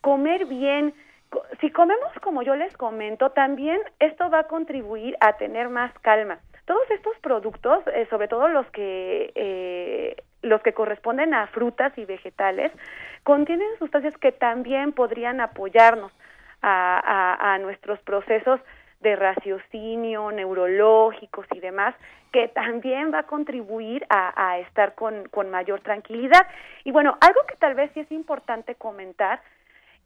comer 0.00 0.46
bien, 0.46 0.94
si 1.60 1.70
comemos 1.72 2.10
como 2.22 2.40
yo 2.40 2.56
les 2.56 2.74
comento, 2.78 3.32
también 3.32 3.82
esto 3.98 4.30
va 4.30 4.38
a 4.38 4.44
contribuir 4.44 5.14
a 5.20 5.34
tener 5.34 5.68
más 5.68 5.92
calma. 5.98 6.38
Todos 6.66 6.90
estos 6.90 7.16
productos, 7.20 7.86
eh, 7.94 8.06
sobre 8.10 8.28
todo 8.28 8.48
los 8.48 8.66
que 8.70 9.32
eh, 9.34 10.16
los 10.42 10.62
que 10.62 10.74
corresponden 10.74 11.34
a 11.34 11.46
frutas 11.48 11.96
y 11.96 12.04
vegetales, 12.04 12.72
contienen 13.22 13.68
sustancias 13.78 14.16
que 14.18 14.32
también 14.32 14.92
podrían 14.92 15.40
apoyarnos 15.40 16.12
a, 16.62 17.54
a, 17.54 17.58
nuestros 17.58 18.00
procesos 18.00 18.60
de 19.00 19.14
raciocinio, 19.14 20.32
neurológicos 20.32 21.46
y 21.52 21.60
demás, 21.60 21.94
que 22.32 22.48
también 22.48 23.12
va 23.12 23.20
a 23.20 23.26
contribuir 23.26 24.04
a, 24.08 24.32
a 24.36 24.58
estar 24.58 24.94
con, 24.94 25.28
con, 25.28 25.50
mayor 25.50 25.80
tranquilidad. 25.80 26.46
Y 26.84 26.92
bueno, 26.92 27.16
algo 27.20 27.40
que 27.48 27.56
tal 27.56 27.74
vez 27.74 27.90
sí 27.94 28.00
es 28.00 28.10
importante 28.10 28.74
comentar 28.74 29.40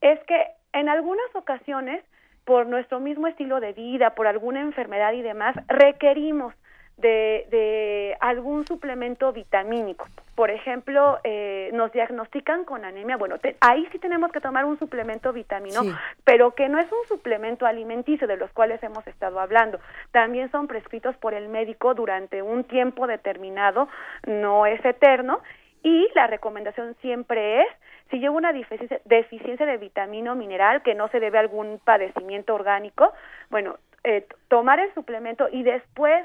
es 0.00 0.18
que 0.24 0.46
en 0.72 0.88
algunas 0.88 1.34
ocasiones 1.34 2.02
por 2.44 2.66
nuestro 2.66 3.00
mismo 3.00 3.26
estilo 3.26 3.60
de 3.60 3.72
vida, 3.72 4.10
por 4.10 4.26
alguna 4.26 4.60
enfermedad 4.60 5.12
y 5.12 5.22
demás, 5.22 5.54
requerimos 5.68 6.54
de, 6.96 7.46
de 7.50 8.16
algún 8.20 8.66
suplemento 8.66 9.32
vitamínico. 9.32 10.06
Por 10.34 10.50
ejemplo, 10.50 11.18
eh, 11.22 11.70
nos 11.74 11.92
diagnostican 11.92 12.64
con 12.64 12.84
anemia. 12.84 13.16
Bueno, 13.16 13.36
ahí 13.60 13.86
sí 13.92 13.98
tenemos 13.98 14.32
que 14.32 14.40
tomar 14.40 14.64
un 14.64 14.78
suplemento 14.78 15.32
vitamino, 15.32 15.82
pero 16.24 16.54
que 16.54 16.68
no 16.68 16.78
es 16.78 16.90
un 16.90 17.06
suplemento 17.08 17.66
alimenticio 17.66 18.26
de 18.26 18.36
los 18.36 18.50
cuales 18.52 18.82
hemos 18.82 19.06
estado 19.06 19.38
hablando. 19.38 19.80
También 20.12 20.50
son 20.50 20.66
prescritos 20.66 21.16
por 21.16 21.34
el 21.34 21.48
médico 21.48 21.94
durante 21.94 22.42
un 22.42 22.64
tiempo 22.64 23.06
determinado, 23.06 23.88
no 24.26 24.64
es 24.64 24.82
eterno, 24.84 25.40
y 25.82 26.08
la 26.14 26.26
recomendación 26.26 26.96
siempre 27.00 27.62
es 27.62 27.66
si 28.10 28.18
llevo 28.18 28.36
una 28.36 28.52
deficiencia 28.52 29.66
de 29.66 29.76
vitamina 29.76 30.32
o 30.32 30.34
mineral 30.34 30.82
que 30.82 30.94
no 30.94 31.08
se 31.08 31.20
debe 31.20 31.38
a 31.38 31.42
algún 31.42 31.80
padecimiento 31.84 32.54
orgánico, 32.54 33.12
bueno, 33.50 33.76
eh, 34.02 34.26
tomar 34.48 34.80
el 34.80 34.92
suplemento 34.94 35.48
y 35.52 35.62
después 35.62 36.24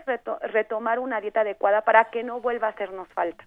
retomar 0.54 1.00
una 1.00 1.20
dieta 1.20 1.42
adecuada 1.42 1.82
para 1.82 2.06
que 2.06 2.24
no 2.24 2.40
vuelva 2.40 2.68
a 2.68 2.70
hacernos 2.72 3.08
falta. 3.10 3.46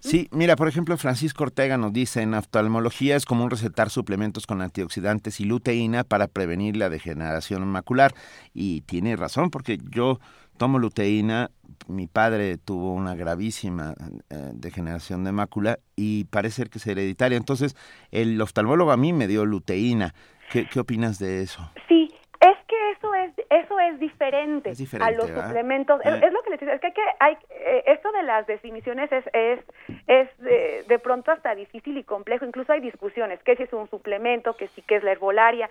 Sí, 0.00 0.28
mira, 0.30 0.54
por 0.54 0.68
ejemplo, 0.68 0.96
Francisco 0.96 1.44
Ortega 1.44 1.76
nos 1.76 1.92
dice, 1.92 2.22
en 2.22 2.34
oftalmología 2.34 3.16
es 3.16 3.24
común 3.24 3.50
recetar 3.50 3.90
suplementos 3.90 4.46
con 4.46 4.62
antioxidantes 4.62 5.40
y 5.40 5.44
luteína 5.44 6.04
para 6.04 6.28
prevenir 6.28 6.76
la 6.76 6.88
degeneración 6.88 7.66
macular. 7.66 8.12
Y 8.54 8.82
tiene 8.82 9.16
razón, 9.16 9.50
porque 9.50 9.78
yo 9.90 10.20
tomo 10.58 10.78
luteína, 10.78 11.50
mi 11.88 12.06
padre 12.06 12.58
tuvo 12.58 12.92
una 12.92 13.14
gravísima 13.14 13.94
eh, 14.30 14.50
degeneración 14.52 15.24
de 15.24 15.32
mácula 15.32 15.78
y 15.96 16.24
parece 16.24 16.56
ser 16.56 16.70
que 16.70 16.78
es 16.78 16.86
hereditaria. 16.86 17.38
Entonces, 17.38 17.76
el 18.10 18.40
oftalmólogo 18.40 18.92
a 18.92 18.96
mí 18.96 19.12
me 19.12 19.26
dio 19.26 19.46
luteína. 19.46 20.14
¿Qué, 20.50 20.66
qué 20.66 20.80
opinas 20.80 21.18
de 21.18 21.42
eso? 21.42 21.70
Sí, 21.88 22.10
es 22.40 22.56
que 22.66 22.90
eso 22.92 23.14
es 23.14 23.32
eso 23.50 23.80
es 23.80 23.98
diferente, 23.98 24.72
a 25.00 25.10
los 25.10 25.28
suplementos. 25.28 26.00
Es, 26.04 26.32
lo 26.32 26.42
que 26.42 26.50
les 26.50 26.60
digo, 26.60 26.72
es 26.72 26.80
que, 26.80 26.92
hay, 27.18 27.36
eh, 27.50 27.84
esto 27.86 28.12
de 28.12 28.22
las 28.22 28.46
definiciones 28.46 29.10
es 29.10 29.24
es, 29.32 29.60
es 30.06 30.38
de, 30.38 30.84
de, 30.86 30.98
pronto 30.98 31.32
hasta 31.32 31.54
difícil 31.54 31.96
y 31.96 32.04
complejo. 32.04 32.44
Incluso 32.44 32.72
hay 32.72 32.80
discusiones, 32.80 33.42
que 33.42 33.56
si 33.56 33.64
es 33.64 33.72
un 33.72 33.88
suplemento, 33.88 34.56
que 34.56 34.68
si 34.68 34.82
que 34.82 34.96
es 34.96 35.02
la 35.02 35.12
herbolaria. 35.12 35.68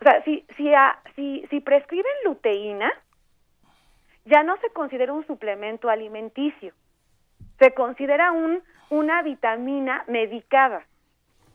O 0.00 0.04
sea, 0.04 0.22
si 0.24 0.44
si 0.56 0.70
si, 1.14 1.46
si 1.48 1.60
prescriben 1.60 2.12
luteína, 2.24 2.92
ya 4.26 4.42
no 4.42 4.56
se 4.58 4.70
considera 4.70 5.12
un 5.12 5.26
suplemento 5.26 5.88
alimenticio, 5.88 6.74
se 7.58 7.72
considera 7.72 8.32
un, 8.32 8.62
una 8.90 9.22
vitamina 9.22 10.04
medicada. 10.08 10.84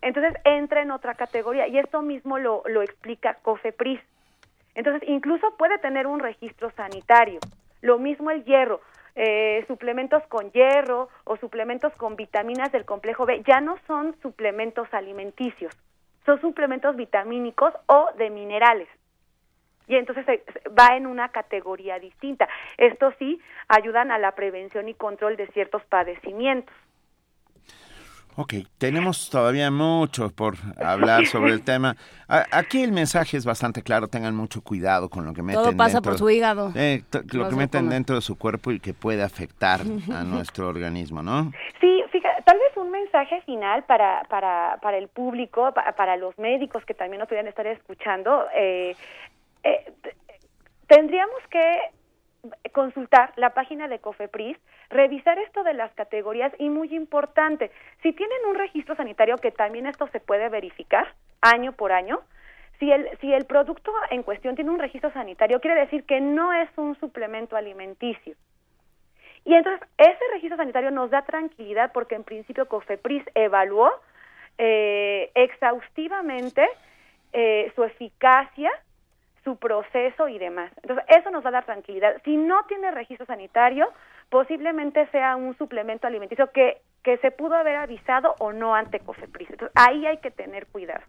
Entonces 0.02 0.34
entra 0.46 0.82
en 0.82 0.90
otra 0.90 1.14
categoría 1.14 1.68
y 1.68 1.78
esto 1.78 2.02
mismo 2.02 2.40
lo, 2.40 2.64
lo 2.66 2.82
explica 2.82 3.36
COFEPRIS. 3.44 4.00
Entonces 4.74 5.08
incluso 5.08 5.56
puede 5.58 5.78
tener 5.78 6.08
un 6.08 6.20
registro 6.20 6.72
sanitario. 6.72 7.40
Lo 7.82 8.00
mismo 8.00 8.32
el 8.32 8.44
hierro, 8.46 8.82
eh, 9.16 9.66
suplementos 9.68 10.24
con 10.28 10.52
hierro 10.52 11.10
o 11.26 11.36
suplementos 11.38 11.94
con 11.96 12.16
vitaminas 12.16 12.72
del 12.72 12.86
complejo 12.86 13.26
B 13.26 13.44
ya 13.46 13.60
no 13.60 13.76
son 13.86 14.16
suplementos 14.22 14.88
alimenticios, 14.94 15.74
son 16.26 16.40
suplementos 16.40 16.96
vitamínicos 16.96 17.74
o 17.88 18.10
de 18.18 18.30
minerales 18.30 18.88
y 19.88 19.96
entonces 19.96 20.26
va 20.78 20.96
en 20.96 21.08
una 21.08 21.30
categoría 21.30 22.00
distinta. 22.00 22.48
Esto 22.78 23.14
sí 23.20 23.40
ayudan 23.68 24.12
a 24.12 24.18
la 24.18 24.34
prevención 24.34 24.90
y 24.90 24.94
control 24.94 25.38
de 25.38 25.48
ciertos 25.48 25.84
padecimientos. 25.86 26.76
Ok, 28.38 28.54
tenemos 28.78 29.30
todavía 29.30 29.70
mucho 29.72 30.30
por 30.30 30.56
hablar 30.78 31.26
sobre 31.26 31.52
el 31.52 31.64
tema. 31.64 31.98
Aquí 32.28 32.82
el 32.82 32.94
mensaje 32.94 33.36
es 33.36 33.46
bastante 33.46 33.82
claro, 33.82 34.08
tengan 34.08 34.36
mucho 34.36 34.64
cuidado 34.64 35.10
con 35.10 35.26
lo 35.26 35.34
que 35.34 35.44
meten 35.44 35.62
Todo 35.62 35.76
pasa 35.76 36.02
por 36.02 36.18
su 36.18 36.30
hígado. 36.30 36.72
Eh, 36.76 37.04
lo 37.34 37.50
que 37.50 37.56
meten 37.56 37.90
dentro 37.90 38.16
de 38.16 38.22
su 38.22 38.38
cuerpo 38.38 38.72
y 38.72 38.80
que 38.80 38.94
puede 38.94 39.22
afectar 39.22 39.82
a 39.82 40.24
nuestro 40.24 40.70
organismo, 40.70 41.22
¿no? 41.22 41.52
Sí, 41.82 42.04
fíjate, 42.10 42.44
tal 42.44 42.58
vez 42.58 42.78
un 42.78 42.90
mensaje 42.90 43.42
final 43.42 43.84
para, 43.84 44.24
para, 44.30 44.78
para 44.82 44.98
el 44.98 45.10
público, 45.10 45.74
para, 45.74 45.92
para 45.94 46.16
los 46.16 46.38
médicos 46.38 46.86
que 46.86 46.94
también 46.94 47.20
nos 47.20 47.28
podrían 47.28 47.48
estar 47.48 47.68
escuchando. 47.68 48.46
Eh, 48.56 48.96
eh, 49.64 49.94
tendríamos 50.88 51.42
que 51.50 51.92
consultar 52.72 53.34
la 53.36 53.52
página 53.52 53.88
de 53.88 54.00
COFEPRIS, 54.00 54.58
revisar 54.90 55.38
esto 55.40 55.64
de 55.64 55.74
las 55.74 55.94
categorías 55.94 56.52
y 56.58 56.70
muy 56.70 56.94
importante, 56.96 57.72
si 58.02 58.14
tienen 58.14 58.46
un 58.50 58.56
registro 58.56 58.96
sanitario 58.96 59.38
que 59.38 59.52
también 59.52 59.86
esto 59.86 60.08
se 60.08 60.20
puede 60.20 60.50
verificar 60.50 61.14
año 61.42 61.74
por 61.74 61.92
año, 61.92 62.22
si 62.80 62.92
el, 62.92 63.08
si 63.20 63.32
el 63.32 63.46
producto 63.46 63.94
en 64.10 64.24
cuestión 64.24 64.56
tiene 64.56 64.72
un 64.72 64.80
registro 64.80 65.12
sanitario, 65.14 65.62
quiere 65.62 65.80
decir 65.80 66.04
que 66.04 66.20
no 66.20 66.52
es 66.52 66.70
un 66.78 67.00
suplemento 67.00 67.56
alimenticio. 67.56 68.36
Y 69.46 69.54
entonces 69.54 69.88
ese 69.98 70.24
registro 70.34 70.58
sanitario 70.58 70.92
nos 70.92 71.12
da 71.12 71.24
tranquilidad 71.24 71.92
porque 71.94 72.16
en 72.16 72.24
principio 72.24 72.68
COFEPRIS 72.68 73.24
evaluó 73.36 73.92
eh, 74.58 75.32
exhaustivamente 75.36 76.68
eh, 77.34 77.72
su 77.76 77.84
eficacia 77.84 78.72
su 79.44 79.58
proceso 79.58 80.28
y 80.28 80.38
demás. 80.38 80.72
Entonces, 80.82 81.06
eso 81.08 81.32
nos 81.32 81.44
va 81.44 81.50
a 81.50 81.54
dar 81.54 81.66
tranquilidad. 81.66 82.22
Si 82.24 82.38
no 82.38 82.64
tiene 82.68 82.92
registro 82.92 83.26
sanitario, 83.26 83.92
posiblemente 84.30 85.08
sea 85.08 85.36
un 85.36 85.58
suplemento 85.58 86.08
alimenticio 86.08 86.52
que, 86.52 86.82
que 87.04 87.18
se 87.18 87.32
pudo 87.32 87.56
haber 87.56 87.76
avisado 87.76 88.36
o 88.40 88.54
no 88.54 88.76
ante 88.76 89.00
COFEPRIS. 89.00 89.52
Entonces, 89.52 89.76
ahí 89.76 90.06
hay 90.06 90.18
que 90.18 90.32
tener 90.32 90.68
cuidado. 90.68 91.04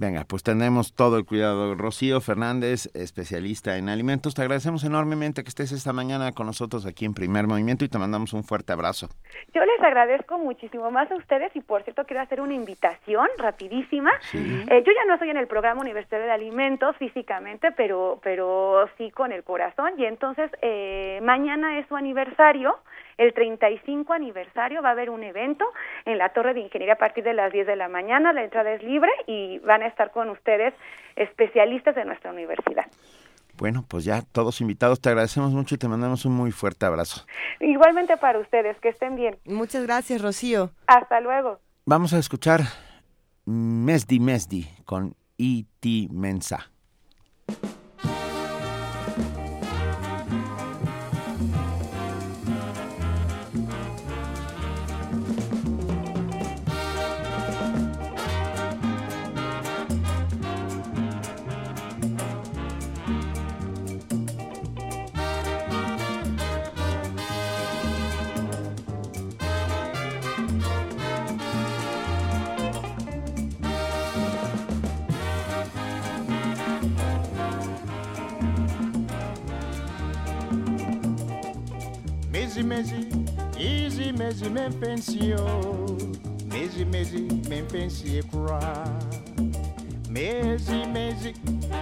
Venga, 0.00 0.24
pues 0.26 0.42
tenemos 0.42 0.94
todo 0.94 1.18
el 1.18 1.26
cuidado. 1.26 1.74
Rocío 1.74 2.22
Fernández, 2.22 2.88
especialista 2.94 3.76
en 3.76 3.90
alimentos, 3.90 4.34
te 4.34 4.40
agradecemos 4.40 4.82
enormemente 4.82 5.42
que 5.42 5.50
estés 5.50 5.72
esta 5.72 5.92
mañana 5.92 6.32
con 6.32 6.46
nosotros 6.46 6.86
aquí 6.86 7.04
en 7.04 7.12
Primer 7.12 7.46
Movimiento 7.46 7.84
y 7.84 7.88
te 7.90 7.98
mandamos 7.98 8.32
un 8.32 8.42
fuerte 8.42 8.72
abrazo. 8.72 9.10
Yo 9.52 9.62
les 9.62 9.78
agradezco 9.82 10.38
muchísimo 10.38 10.90
más 10.90 11.12
a 11.12 11.16
ustedes 11.16 11.54
y 11.54 11.60
por 11.60 11.82
cierto 11.82 12.04
quiero 12.06 12.22
hacer 12.22 12.40
una 12.40 12.54
invitación 12.54 13.28
rapidísima. 13.36 14.10
Eh, 14.32 14.82
yo 14.86 14.90
ya 14.90 15.04
no 15.06 15.12
estoy 15.12 15.28
en 15.28 15.36
el 15.36 15.46
programa 15.46 15.82
Universitario 15.82 16.24
de 16.24 16.32
Alimentos 16.32 16.96
físicamente, 16.96 17.70
pero, 17.72 18.20
pero 18.22 18.88
sí 18.96 19.10
con 19.10 19.32
el 19.32 19.44
corazón 19.44 19.92
y 19.98 20.06
entonces 20.06 20.50
eh, 20.62 21.20
mañana 21.22 21.78
es 21.78 21.86
su 21.88 21.96
aniversario 21.96 22.74
el 23.20 23.34
35 23.34 24.14
aniversario 24.14 24.80
va 24.80 24.88
a 24.88 24.92
haber 24.92 25.10
un 25.10 25.22
evento 25.22 25.66
en 26.06 26.16
la 26.16 26.30
Torre 26.30 26.54
de 26.54 26.60
Ingeniería 26.60 26.94
a 26.94 26.98
partir 26.98 27.22
de 27.22 27.34
las 27.34 27.52
10 27.52 27.66
de 27.66 27.76
la 27.76 27.88
mañana, 27.88 28.32
la 28.32 28.42
entrada 28.42 28.72
es 28.72 28.82
libre 28.82 29.10
y 29.26 29.58
van 29.58 29.82
a 29.82 29.88
estar 29.88 30.10
con 30.10 30.30
ustedes 30.30 30.72
especialistas 31.16 31.94
de 31.94 32.06
nuestra 32.06 32.30
universidad. 32.30 32.86
Bueno, 33.58 33.84
pues 33.86 34.06
ya 34.06 34.22
todos 34.32 34.62
invitados, 34.62 35.02
te 35.02 35.10
agradecemos 35.10 35.52
mucho 35.52 35.74
y 35.74 35.78
te 35.78 35.86
mandamos 35.86 36.24
un 36.24 36.32
muy 36.32 36.50
fuerte 36.50 36.86
abrazo. 36.86 37.26
Igualmente 37.60 38.16
para 38.16 38.38
ustedes, 38.38 38.78
que 38.80 38.88
estén 38.88 39.16
bien. 39.16 39.36
Muchas 39.44 39.82
gracias, 39.82 40.22
Rocío. 40.22 40.70
Hasta 40.86 41.20
luego. 41.20 41.60
Vamos 41.84 42.14
a 42.14 42.18
escuchar 42.18 42.60
Mesdi 43.44 44.18
Mesdi 44.18 44.66
con 44.86 45.14
E.T. 45.36 46.08
Mensa. 46.10 46.70
Mezi 82.60 82.68
mezi, 82.68 83.06
easy 83.58 84.12
mezi 84.12 84.50
men 84.50 84.72
pensio. 84.80 85.36
Mezi 86.52 86.84
mezi 86.84 87.20
men 87.48 87.66
pensie 87.66 88.22
kura. 88.22 88.60
Mezi 90.10 90.84
mezi, 90.92 91.34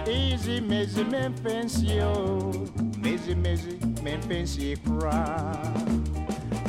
easy 0.07 0.61
mezi 0.61 1.03
men 1.03 1.33
pensio. 1.43 2.13
Mezi 2.97 3.35
mezi 3.35 3.77
men 4.03 4.21
pensie 4.21 4.77
kura. 4.77 5.51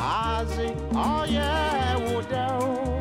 Azi, 0.01 0.75
oh 0.93 1.25
yeah, 1.31 1.97
wudao. 2.01 2.99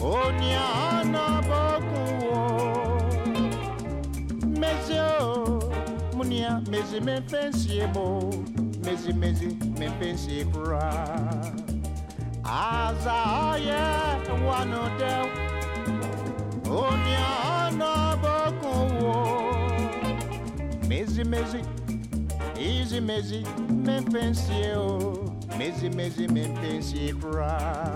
Onya 0.00 0.64
ana 0.90 1.40
boku 1.48 2.02
Mezi 4.58 4.98
o, 4.98 5.60
munia 6.16 6.60
mezi 6.68 7.00
men 7.00 7.22
pensie 7.22 7.86
mo 7.94 8.32
mezi 8.84 9.12
mezi 9.12 9.46
me 9.78 9.88
pense 9.98 10.44
pra 10.52 10.90
aza 12.44 13.16
oye 13.52 13.82
wano 14.46 14.82
de 14.98 15.14
onya 16.70 17.26
ono 17.66 18.16
bokunwo 18.22 19.16
mezi 20.88 21.24
mezi 21.24 21.60
izi 22.58 23.00
mezi 23.00 23.44
me 23.84 24.00
pense 24.02 24.74
o. 24.76 25.20
Mezi 25.58 25.88
mezi 25.88 26.26
me 26.28 26.48
pense 26.60 27.12
pra 27.20 27.94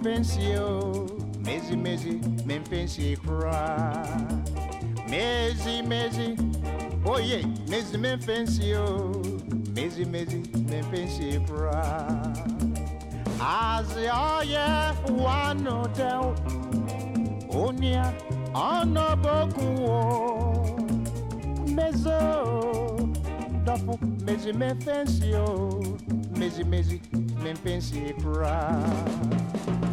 mfensie 0.00 0.58
mezi 1.44 1.76
mezi 1.76 2.20
memfensie 2.46 3.16
kra. 3.16 4.06
mezi 5.10 5.82
mezi 5.82 6.36
oye 7.04 7.44
mezi 7.68 7.98
memfensie 7.98 8.78
o 8.78 9.22
mezi 9.74 10.04
mezi 10.04 10.42
memfensie 10.70 11.40
kra. 11.40 11.84
aze 13.40 14.08
ɔyɛ 14.08 14.94
wano 15.22 15.84
dɛw 15.96 16.24
onia 17.52 18.12
ɔnɔ 18.54 19.06
boku 19.22 19.66
o 19.84 20.00
mezo 21.76 22.20
dɔfo 23.66 23.98
mezi 24.24 24.52
memfensie 24.52 25.34
o 25.36 25.80
mezi 26.38 26.64
mezi 26.64 27.00
memfensie 27.42 28.14
koraa. 28.22 29.89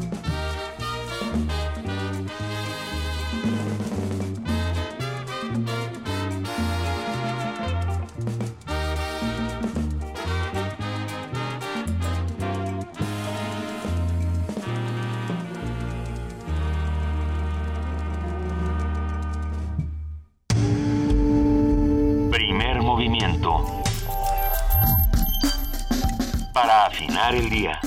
El 27.26 27.50
día. 27.50 27.82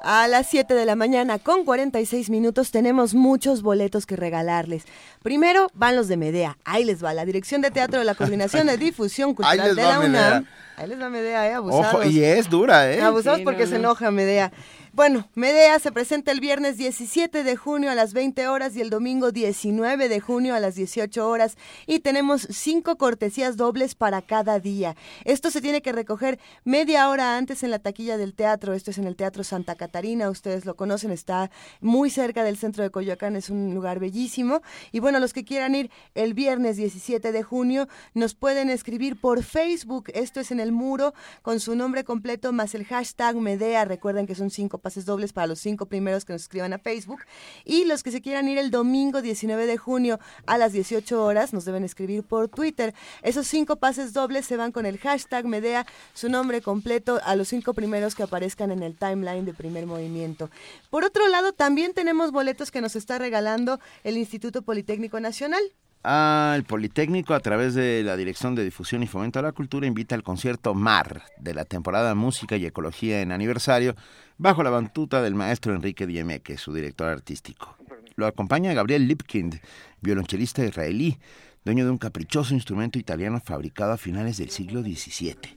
A 0.00 0.28
las 0.28 0.46
7 0.46 0.72
de 0.72 0.86
la 0.86 0.94
mañana 0.96 1.38
con 1.38 1.64
46 1.64 2.30
minutos 2.30 2.70
tenemos 2.70 3.12
muchos 3.12 3.60
boletos 3.62 4.06
que 4.06 4.16
regalarles. 4.16 4.84
Primero 5.22 5.66
van 5.74 5.96
los 5.96 6.08
de 6.08 6.16
Medea. 6.16 6.56
Ahí 6.64 6.84
les 6.84 7.04
va 7.04 7.12
la 7.12 7.26
Dirección 7.26 7.60
de 7.60 7.70
Teatro 7.70 7.98
de 7.98 8.04
la 8.06 8.14
Coordinación 8.14 8.68
de 8.68 8.78
Difusión 8.78 9.30
Ahí 9.42 9.58
Cultural 9.58 9.66
les 9.66 9.76
de 9.76 9.82
va 9.82 9.88
la 9.90 9.98
Medea. 9.98 10.28
UNAM. 10.30 10.46
Ahí 10.76 10.86
les 10.88 11.00
va 11.02 11.08
Medea, 11.10 11.48
eh, 11.48 11.54
abusados. 11.54 11.94
Ojo, 11.94 12.04
y 12.04 12.22
es 12.24 12.48
dura, 12.48 12.90
¿eh? 12.90 13.02
Abusados 13.02 13.38
Sí, 13.40 13.44
porque 13.44 13.64
no, 13.64 13.66
se 13.66 13.72
no. 13.74 13.78
enoja 13.80 14.10
Medea. 14.12 14.52
Bueno, 14.94 15.28
Medea 15.34 15.78
se 15.78 15.92
presenta 15.92 16.32
el 16.32 16.40
viernes 16.40 16.78
17 16.78 17.44
de 17.44 17.56
junio 17.56 17.90
a 17.90 17.94
las 17.94 18.14
20 18.14 18.48
horas 18.48 18.74
y 18.74 18.80
el 18.80 18.88
domingo 18.88 19.32
19 19.32 20.08
de 20.08 20.20
junio 20.20 20.54
a 20.54 20.60
las 20.60 20.76
18 20.76 21.28
horas 21.28 21.58
y 21.86 21.98
tenemos 21.98 22.48
cinco 22.50 22.96
cortesías 22.96 23.58
dobles 23.58 23.94
para 23.94 24.22
cada 24.22 24.58
día. 24.60 24.96
Esto 25.24 25.50
se 25.50 25.60
tiene 25.60 25.82
que 25.82 25.92
recoger 25.92 26.40
media 26.64 27.10
hora 27.10 27.36
antes 27.36 27.62
en 27.62 27.70
la 27.70 27.80
taquilla 27.80 28.16
del 28.16 28.34
teatro. 28.34 28.72
Esto 28.72 28.90
es 28.90 28.98
en 28.98 29.06
el 29.06 29.14
Teatro 29.14 29.44
Santa 29.44 29.74
Catarina, 29.74 30.30
ustedes 30.30 30.64
lo 30.64 30.74
conocen, 30.74 31.10
está 31.10 31.50
muy 31.82 32.08
cerca 32.08 32.42
del 32.42 32.56
centro 32.56 32.82
de 32.82 32.90
Coyoacán, 32.90 33.36
es 33.36 33.50
un 33.50 33.74
lugar 33.74 33.98
bellísimo. 33.98 34.62
Y 34.90 35.00
bueno, 35.00 35.20
los 35.20 35.34
que 35.34 35.44
quieran 35.44 35.74
ir 35.74 35.90
el 36.14 36.32
viernes 36.32 36.78
17 36.78 37.30
de 37.30 37.42
junio 37.42 37.88
nos 38.14 38.34
pueden 38.34 38.70
escribir 38.70 39.20
por 39.20 39.42
Facebook. 39.42 40.04
Esto 40.14 40.40
es 40.40 40.50
en 40.50 40.60
el 40.60 40.72
muro 40.72 41.12
con 41.42 41.60
su 41.60 41.76
nombre 41.76 42.04
completo 42.04 42.52
más 42.52 42.74
el 42.74 42.86
hashtag 42.86 43.36
Medea. 43.36 43.84
Recuerden 43.84 44.26
que 44.26 44.34
son 44.34 44.50
cinco 44.50 44.77
pases 44.78 45.04
dobles 45.04 45.32
para 45.32 45.46
los 45.46 45.58
cinco 45.58 45.86
primeros 45.86 46.24
que 46.24 46.32
nos 46.32 46.42
escriban 46.42 46.72
a 46.72 46.78
Facebook. 46.78 47.20
Y 47.64 47.84
los 47.84 48.02
que 48.02 48.10
se 48.10 48.20
quieran 48.20 48.48
ir 48.48 48.58
el 48.58 48.70
domingo 48.70 49.22
19 49.22 49.66
de 49.66 49.76
junio 49.76 50.18
a 50.46 50.58
las 50.58 50.72
18 50.72 51.24
horas 51.24 51.52
nos 51.52 51.64
deben 51.64 51.84
escribir 51.84 52.22
por 52.22 52.48
Twitter. 52.48 52.94
Esos 53.22 53.46
cinco 53.46 53.76
pases 53.76 54.12
dobles 54.12 54.46
se 54.46 54.56
van 54.56 54.72
con 54.72 54.86
el 54.86 54.98
hashtag 54.98 55.46
Medea, 55.46 55.86
su 56.14 56.28
nombre 56.28 56.60
completo, 56.62 57.20
a 57.24 57.36
los 57.36 57.48
cinco 57.48 57.74
primeros 57.74 58.14
que 58.14 58.22
aparezcan 58.22 58.70
en 58.70 58.82
el 58.82 58.96
timeline 58.96 59.44
de 59.44 59.54
primer 59.54 59.86
movimiento. 59.86 60.50
Por 60.90 61.04
otro 61.04 61.28
lado, 61.28 61.52
también 61.52 61.94
tenemos 61.94 62.32
boletos 62.32 62.70
que 62.70 62.80
nos 62.80 62.96
está 62.96 63.18
regalando 63.18 63.80
el 64.04 64.16
Instituto 64.16 64.62
Politécnico 64.62 65.20
Nacional. 65.20 65.62
El 66.04 66.64
Politécnico, 66.64 67.34
a 67.34 67.40
través 67.40 67.74
de 67.74 68.02
la 68.04 68.16
Dirección 68.16 68.54
de 68.54 68.64
Difusión 68.64 69.02
y 69.02 69.08
Fomento 69.08 69.40
a 69.40 69.42
la 69.42 69.52
Cultura, 69.52 69.86
invita 69.86 70.14
al 70.14 70.22
concierto 70.22 70.74
MAR 70.74 71.22
de 71.38 71.54
la 71.54 71.64
temporada 71.64 72.14
Música 72.14 72.56
y 72.56 72.64
Ecología 72.66 73.20
en 73.20 73.32
aniversario, 73.32 73.96
bajo 74.38 74.62
la 74.62 74.70
bantuta 74.70 75.20
del 75.20 75.34
maestro 75.34 75.74
Enrique 75.74 76.06
Diemeque, 76.06 76.56
su 76.56 76.72
director 76.72 77.08
artístico. 77.08 77.76
Lo 78.14 78.26
acompaña 78.26 78.72
Gabriel 78.74 79.08
Lipkind, 79.08 79.60
violonchelista 80.00 80.64
israelí, 80.64 81.18
dueño 81.64 81.84
de 81.84 81.90
un 81.90 81.98
caprichoso 81.98 82.54
instrumento 82.54 82.98
italiano 82.98 83.40
fabricado 83.44 83.92
a 83.92 83.98
finales 83.98 84.38
del 84.38 84.50
siglo 84.50 84.82
XVII. 84.82 85.56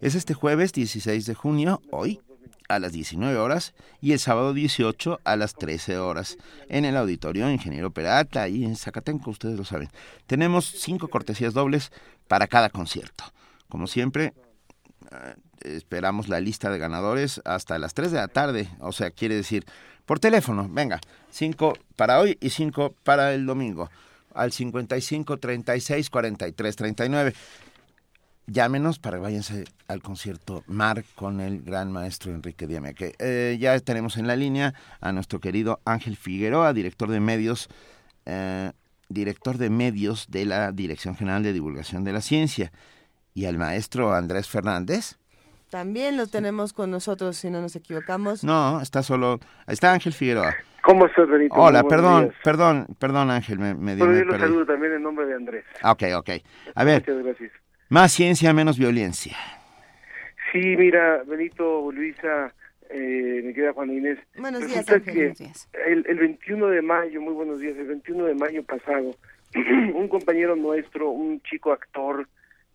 Es 0.00 0.14
este 0.14 0.34
jueves 0.34 0.72
16 0.72 1.26
de 1.26 1.34
junio, 1.34 1.82
hoy, 1.90 2.20
a 2.68 2.78
las 2.78 2.92
19 2.92 3.36
horas 3.36 3.74
y 4.00 4.12
el 4.12 4.18
sábado 4.18 4.54
18 4.54 5.20
a 5.24 5.36
las 5.36 5.54
13 5.54 5.98
horas 5.98 6.38
en 6.68 6.84
el 6.84 6.96
auditorio 6.96 7.50
Ingeniero 7.50 7.90
Peralta, 7.90 8.42
ahí 8.42 8.64
en 8.64 8.76
Zacatenco, 8.76 9.30
ustedes 9.30 9.56
lo 9.56 9.64
saben. 9.64 9.90
Tenemos 10.26 10.66
cinco 10.66 11.08
cortesías 11.08 11.54
dobles 11.54 11.92
para 12.28 12.46
cada 12.46 12.70
concierto. 12.70 13.24
Como 13.68 13.86
siempre, 13.86 14.32
eh, 15.10 15.34
esperamos 15.60 16.28
la 16.28 16.40
lista 16.40 16.70
de 16.70 16.78
ganadores 16.78 17.40
hasta 17.44 17.78
las 17.78 17.94
3 17.94 18.12
de 18.12 18.18
la 18.18 18.28
tarde, 18.28 18.68
o 18.80 18.92
sea, 18.92 19.10
quiere 19.10 19.34
decir, 19.34 19.64
por 20.06 20.20
teléfono, 20.20 20.68
venga, 20.70 21.00
cinco 21.30 21.74
para 21.96 22.20
hoy 22.20 22.36
y 22.40 22.50
cinco 22.50 22.94
para 23.04 23.32
el 23.32 23.46
domingo, 23.46 23.90
al 24.34 24.52
55 24.52 25.38
36 25.38 26.10
43 26.10 26.76
39 26.76 27.34
llámenos 28.46 28.98
para 28.98 29.16
que 29.16 29.22
váyanse 29.22 29.64
al 29.88 30.02
concierto 30.02 30.62
Mar 30.66 31.04
con 31.14 31.40
el 31.40 31.62
gran 31.62 31.92
maestro 31.92 32.32
Enrique 32.32 32.66
Diameque. 32.66 33.14
Eh, 33.18 33.56
ya 33.60 33.78
tenemos 33.80 34.16
en 34.16 34.26
la 34.26 34.36
línea 34.36 34.74
a 35.00 35.12
nuestro 35.12 35.40
querido 35.40 35.80
Ángel 35.84 36.16
Figueroa, 36.16 36.72
director 36.72 37.08
de 37.08 37.20
medios, 37.20 37.68
eh, 38.26 38.72
director 39.08 39.58
de 39.58 39.70
medios 39.70 40.26
de 40.30 40.46
la 40.46 40.72
Dirección 40.72 41.16
General 41.16 41.42
de 41.42 41.52
Divulgación 41.52 42.04
de 42.04 42.12
la 42.12 42.20
Ciencia, 42.20 42.72
y 43.34 43.46
al 43.46 43.58
maestro 43.58 44.14
Andrés 44.14 44.48
Fernández. 44.48 45.16
También 45.70 46.16
lo 46.16 46.26
tenemos 46.28 46.72
con 46.72 46.90
nosotros, 46.90 47.36
si 47.36 47.50
no 47.50 47.60
nos 47.60 47.74
equivocamos. 47.74 48.44
No, 48.44 48.80
está 48.80 49.02
solo, 49.02 49.40
está 49.66 49.92
Ángel 49.92 50.12
Figueroa. 50.12 50.54
¿Cómo 50.84 51.06
estás, 51.06 51.26
Benito? 51.28 51.54
Hola, 51.56 51.82
perdón, 51.82 52.24
días. 52.24 52.34
perdón, 52.44 52.86
perdón 52.98 53.30
Ángel, 53.30 53.58
me, 53.58 53.74
me, 53.74 53.96
Bueno, 53.96 54.12
me 54.12 54.18
yo 54.20 54.26
perdí. 54.26 54.40
saludo 54.40 54.66
también 54.66 54.92
en 54.92 55.02
nombre 55.02 55.26
de 55.26 55.34
Andrés. 55.34 55.64
Ah, 55.82 55.92
Ok, 55.92 56.02
ok. 56.16 56.30
A 56.74 56.84
ver, 56.84 57.00
Muchas 57.00 57.24
gracias. 57.24 57.52
Más 57.88 58.12
ciencia, 58.12 58.52
menos 58.52 58.78
violencia. 58.78 59.36
Sí, 60.52 60.76
mira, 60.76 61.22
Benito, 61.26 61.90
Luisa, 61.90 62.52
eh, 62.90 63.42
mi 63.44 63.52
querida 63.54 63.72
Juana 63.72 63.92
Inés. 63.92 64.18
Buenos 64.36 64.60
días, 64.60 64.86
resulta 64.86 64.94
Ángel. 64.94 65.14
que 65.14 65.20
Buenos 65.20 65.38
días. 65.38 65.68
El, 65.86 66.06
el 66.08 66.18
21 66.18 66.66
de 66.68 66.82
mayo, 66.82 67.20
muy 67.20 67.34
buenos 67.34 67.58
días, 67.60 67.76
el 67.76 67.86
21 67.86 68.24
de 68.26 68.34
mayo 68.34 68.62
pasado, 68.62 69.16
un 69.54 70.08
compañero 70.08 70.54
nuestro, 70.56 71.10
un 71.10 71.40
chico 71.42 71.72
actor 71.72 72.28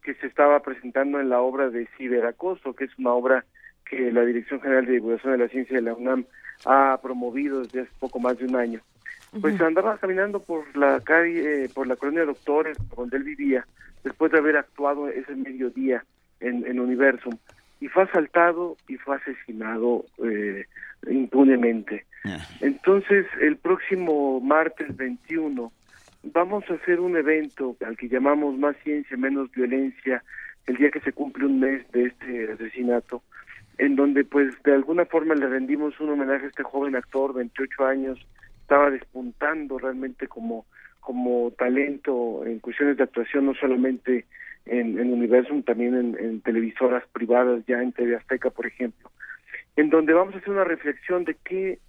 que 0.03 0.13
se 0.15 0.27
estaba 0.27 0.61
presentando 0.61 1.19
en 1.19 1.29
la 1.29 1.39
obra 1.41 1.69
de 1.69 1.87
Ciberacoso, 1.97 2.73
que 2.73 2.85
es 2.85 2.91
una 2.97 3.11
obra 3.13 3.45
que 3.85 4.11
la 4.11 4.23
Dirección 4.25 4.61
General 4.61 4.85
de 4.85 4.93
Divulgación 4.93 5.33
de 5.33 5.39
la 5.39 5.47
Ciencia 5.49 5.75
de 5.75 5.81
la 5.81 5.93
UNAM 5.93 6.25
ha 6.65 6.99
promovido 7.01 7.61
desde 7.61 7.81
hace 7.81 7.91
poco 7.99 8.19
más 8.19 8.37
de 8.37 8.45
un 8.45 8.55
año. 8.55 8.81
Pues 9.41 9.55
Ujú. 9.55 9.65
andaba 9.65 9.97
caminando 9.97 10.39
por 10.41 10.75
la 10.75 10.99
calle, 11.01 11.65
eh, 11.65 11.69
por 11.73 11.87
la 11.87 11.95
colonia 11.95 12.25
Doctores, 12.25 12.77
donde 12.95 13.17
él 13.17 13.23
vivía, 13.23 13.65
después 14.03 14.31
de 14.31 14.39
haber 14.39 14.57
actuado 14.57 15.09
ese 15.09 15.35
mediodía 15.35 16.03
en, 16.39 16.65
en 16.65 16.79
Universum, 16.79 17.37
y 17.81 17.87
fue 17.87 18.03
asaltado 18.03 18.77
y 18.87 18.97
fue 18.97 19.15
asesinado 19.17 20.05
eh, 20.23 20.65
impunemente. 21.09 22.05
Entonces, 22.59 23.25
el 23.41 23.57
próximo 23.57 24.41
martes 24.41 24.95
21 24.95 25.71
vamos 26.23 26.63
a 26.69 26.73
hacer 26.73 26.99
un 26.99 27.15
evento 27.15 27.77
al 27.85 27.97
que 27.97 28.09
llamamos 28.09 28.57
Más 28.57 28.75
Ciencia, 28.83 29.15
Menos 29.15 29.49
Violencia, 29.51 30.21
el 30.67 30.75
día 30.75 30.91
que 30.91 30.99
se 30.99 31.13
cumple 31.13 31.45
un 31.45 31.59
mes 31.59 31.89
de 31.91 32.07
este 32.07 32.51
asesinato, 32.51 33.23
en 33.77 33.95
donde 33.95 34.25
pues 34.25 34.53
de 34.63 34.73
alguna 34.73 35.05
forma 35.05 35.33
le 35.33 35.47
rendimos 35.47 35.99
un 35.99 36.09
homenaje 36.09 36.45
a 36.45 36.49
este 36.49 36.63
joven 36.63 36.95
actor, 36.95 37.33
28 37.33 37.85
años, 37.85 38.19
estaba 38.61 38.91
despuntando 38.91 39.79
realmente 39.79 40.27
como, 40.27 40.65
como 41.09 41.49
talento 41.57 42.45
en 42.45 42.59
cuestiones 42.59 42.95
de 42.95 43.03
actuación, 43.03 43.47
no 43.47 43.55
solamente 43.55 44.25
en, 44.67 44.99
en 44.99 45.11
Universum, 45.11 45.63
también 45.63 46.15
en, 46.19 46.39
televisoras 46.41 47.03
privadas, 47.11 47.65
ya 47.65 47.81
en 47.81 47.93
TV 47.93 48.15
Azteca, 48.15 48.51
por 48.51 48.67
ejemplo, 48.67 49.09
en 49.75 49.89
donde 49.89 50.13
vamos 50.13 50.35
a 50.35 50.37
hacer 50.37 50.51
una 50.51 50.65
reflexión 50.65 51.23
de 51.23 51.35
qué, 51.43 51.79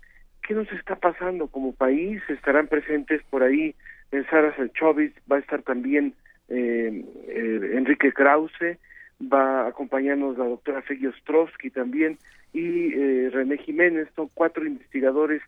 qué 0.41 0.55
nos 0.55 0.73
está 0.73 0.97
pasando 0.97 1.49
como 1.49 1.75
país, 1.75 2.23
estarán 2.31 2.67
presentes 2.67 3.21
por 3.29 3.43
ahí 3.43 3.75
en 4.11 4.25
Sara 4.31 4.57
Selchovic, 4.57 5.13
va 5.31 5.37
a 5.37 5.41
estar 5.41 5.61
también 5.65 6.15
eh, 6.49 7.05
eh, 7.29 7.73
Enrique 7.75 8.15
Krause, 8.15 8.79
va 9.21 9.65
a 9.65 9.69
acompañarnos 9.69 10.39
la 10.39 10.47
doctora 10.47 10.81
Feggy 10.81 11.09
Ostrowski 11.09 11.69
también 11.69 12.17
y 12.55 12.95
eh, 12.95 13.29
René 13.31 13.59
Jiménez, 13.59 14.09
son 14.17 14.31
cuatro 14.33 14.65
investigadores 14.65 15.43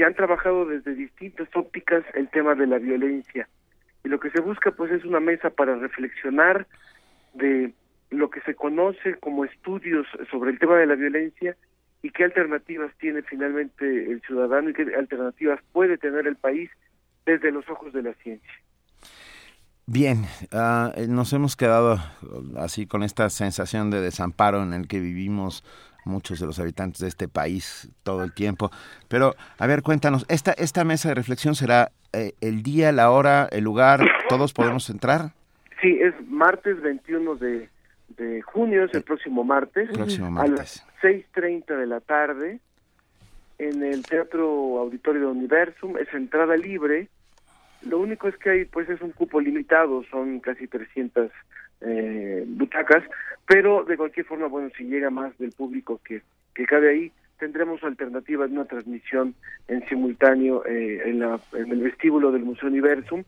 que 0.00 0.06
han 0.06 0.14
trabajado 0.14 0.64
desde 0.64 0.94
distintas 0.94 1.46
ópticas 1.54 2.02
el 2.14 2.30
tema 2.30 2.54
de 2.54 2.66
la 2.66 2.78
violencia. 2.78 3.46
Y 4.02 4.08
lo 4.08 4.18
que 4.18 4.30
se 4.30 4.40
busca 4.40 4.70
pues 4.70 4.90
es 4.90 5.04
una 5.04 5.20
mesa 5.20 5.50
para 5.50 5.74
reflexionar 5.74 6.66
de 7.34 7.74
lo 8.08 8.30
que 8.30 8.40
se 8.40 8.54
conoce 8.54 9.16
como 9.16 9.44
estudios 9.44 10.06
sobre 10.30 10.52
el 10.52 10.58
tema 10.58 10.78
de 10.78 10.86
la 10.86 10.94
violencia 10.94 11.54
y 12.00 12.08
qué 12.12 12.24
alternativas 12.24 12.90
tiene 12.96 13.20
finalmente 13.20 14.10
el 14.10 14.22
ciudadano 14.22 14.70
y 14.70 14.72
qué 14.72 14.86
alternativas 14.96 15.60
puede 15.70 15.98
tener 15.98 16.26
el 16.26 16.36
país 16.36 16.70
desde 17.26 17.52
los 17.52 17.68
ojos 17.68 17.92
de 17.92 18.02
la 18.02 18.14
ciencia. 18.14 18.54
Bien, 19.84 20.24
eh, 20.50 21.08
nos 21.10 21.34
hemos 21.34 21.56
quedado 21.56 21.96
uh, 22.22 22.58
así 22.58 22.86
con 22.86 23.02
esta 23.02 23.28
sensación 23.28 23.90
de 23.90 24.00
desamparo 24.00 24.62
en 24.62 24.72
el 24.72 24.88
que 24.88 24.98
vivimos 24.98 25.62
muchos 26.04 26.40
de 26.40 26.46
los 26.46 26.58
habitantes 26.58 27.00
de 27.00 27.08
este 27.08 27.28
país 27.28 27.88
todo 28.02 28.22
el 28.22 28.32
tiempo. 28.32 28.70
Pero, 29.08 29.34
a 29.58 29.66
ver, 29.66 29.82
cuéntanos, 29.82 30.24
¿esta, 30.28 30.52
esta 30.52 30.84
mesa 30.84 31.08
de 31.10 31.14
reflexión 31.14 31.54
será 31.54 31.90
eh, 32.12 32.32
el 32.40 32.62
día, 32.62 32.92
la 32.92 33.10
hora, 33.10 33.48
el 33.50 33.64
lugar? 33.64 34.00
¿Todos 34.28 34.52
podemos 34.52 34.88
entrar? 34.90 35.32
Sí, 35.80 35.98
es 36.00 36.14
martes 36.26 36.80
21 36.80 37.36
de, 37.36 37.68
de 38.16 38.42
junio, 38.42 38.84
es 38.84 38.94
el 38.94 39.02
próximo 39.02 39.44
martes, 39.44 39.88
Próximo 39.90 40.26
a 40.26 40.30
martes. 40.30 40.84
las 41.02 41.02
6.30 41.02 41.76
de 41.78 41.86
la 41.86 42.00
tarde, 42.00 42.60
en 43.58 43.82
el 43.82 44.04
Teatro 44.04 44.78
Auditorio 44.78 45.22
de 45.22 45.26
Universum, 45.28 45.96
es 45.98 46.12
entrada 46.12 46.56
libre, 46.56 47.08
lo 47.82 47.98
único 47.98 48.28
es 48.28 48.36
que 48.36 48.50
hay, 48.50 48.64
pues 48.66 48.88
es 48.90 49.00
un 49.00 49.12
cupo 49.12 49.40
limitado, 49.40 50.02
son 50.10 50.40
casi 50.40 50.66
300 50.66 51.30
eh, 51.82 52.44
butacas, 52.46 53.02
pero 53.50 53.82
de 53.82 53.96
cualquier 53.96 54.26
forma, 54.26 54.46
bueno, 54.46 54.70
si 54.78 54.84
llega 54.84 55.10
más 55.10 55.36
del 55.38 55.50
público 55.50 56.00
que, 56.04 56.22
que 56.54 56.66
cabe 56.66 56.88
ahí, 56.88 57.12
tendremos 57.36 57.82
alternativa 57.82 58.46
de 58.46 58.52
una 58.52 58.64
transmisión 58.66 59.34
en 59.66 59.84
simultáneo 59.88 60.64
eh, 60.66 61.02
en, 61.06 61.18
la, 61.18 61.40
en 61.54 61.72
el 61.72 61.80
vestíbulo 61.80 62.30
del 62.30 62.44
Museo 62.44 62.68
Universum, 62.68 63.24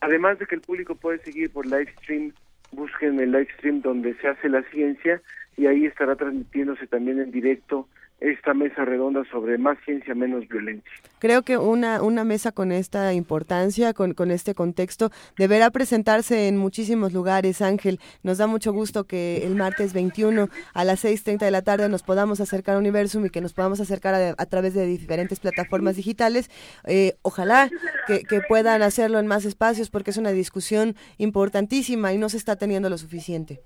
además 0.00 0.38
de 0.38 0.44
que 0.44 0.56
el 0.56 0.60
público 0.60 0.94
puede 0.94 1.20
seguir 1.20 1.50
por 1.50 1.64
live 1.64 1.90
stream, 2.02 2.34
busquen 2.72 3.18
el 3.18 3.32
live 3.32 3.48
stream 3.56 3.80
donde 3.80 4.12
se 4.16 4.28
hace 4.28 4.50
la 4.50 4.62
ciencia 4.64 5.22
y 5.56 5.64
ahí 5.64 5.86
estará 5.86 6.16
transmitiéndose 6.16 6.86
también 6.86 7.18
en 7.18 7.30
directo 7.30 7.88
esta 8.22 8.54
mesa 8.54 8.84
redonda 8.84 9.22
sobre 9.30 9.58
más 9.58 9.76
ciencia, 9.84 10.14
menos 10.14 10.46
violencia. 10.48 10.90
Creo 11.18 11.42
que 11.42 11.58
una, 11.58 12.02
una 12.02 12.24
mesa 12.24 12.52
con 12.52 12.72
esta 12.72 13.12
importancia, 13.14 13.92
con, 13.92 14.14
con 14.14 14.30
este 14.30 14.54
contexto, 14.54 15.10
deberá 15.36 15.70
presentarse 15.70 16.48
en 16.48 16.56
muchísimos 16.56 17.12
lugares, 17.12 17.60
Ángel. 17.62 17.98
Nos 18.22 18.38
da 18.38 18.46
mucho 18.46 18.72
gusto 18.72 19.04
que 19.04 19.44
el 19.44 19.56
martes 19.56 19.92
21 19.92 20.48
a 20.72 20.84
las 20.84 21.04
6.30 21.04 21.38
de 21.38 21.50
la 21.50 21.62
tarde 21.62 21.88
nos 21.88 22.02
podamos 22.02 22.40
acercar 22.40 22.76
a 22.76 22.78
Universum 22.78 23.26
y 23.26 23.30
que 23.30 23.40
nos 23.40 23.52
podamos 23.52 23.80
acercar 23.80 24.14
a, 24.14 24.34
a 24.38 24.46
través 24.46 24.74
de 24.74 24.86
diferentes 24.86 25.40
plataformas 25.40 25.96
digitales. 25.96 26.50
Eh, 26.86 27.14
ojalá 27.22 27.70
que, 28.06 28.22
que 28.22 28.40
puedan 28.48 28.82
hacerlo 28.82 29.18
en 29.18 29.26
más 29.26 29.44
espacios 29.44 29.90
porque 29.90 30.10
es 30.10 30.16
una 30.16 30.30
discusión 30.30 30.94
importantísima 31.18 32.12
y 32.12 32.18
no 32.18 32.28
se 32.28 32.36
está 32.36 32.56
teniendo 32.56 32.88
lo 32.88 32.98
suficiente. 32.98 33.60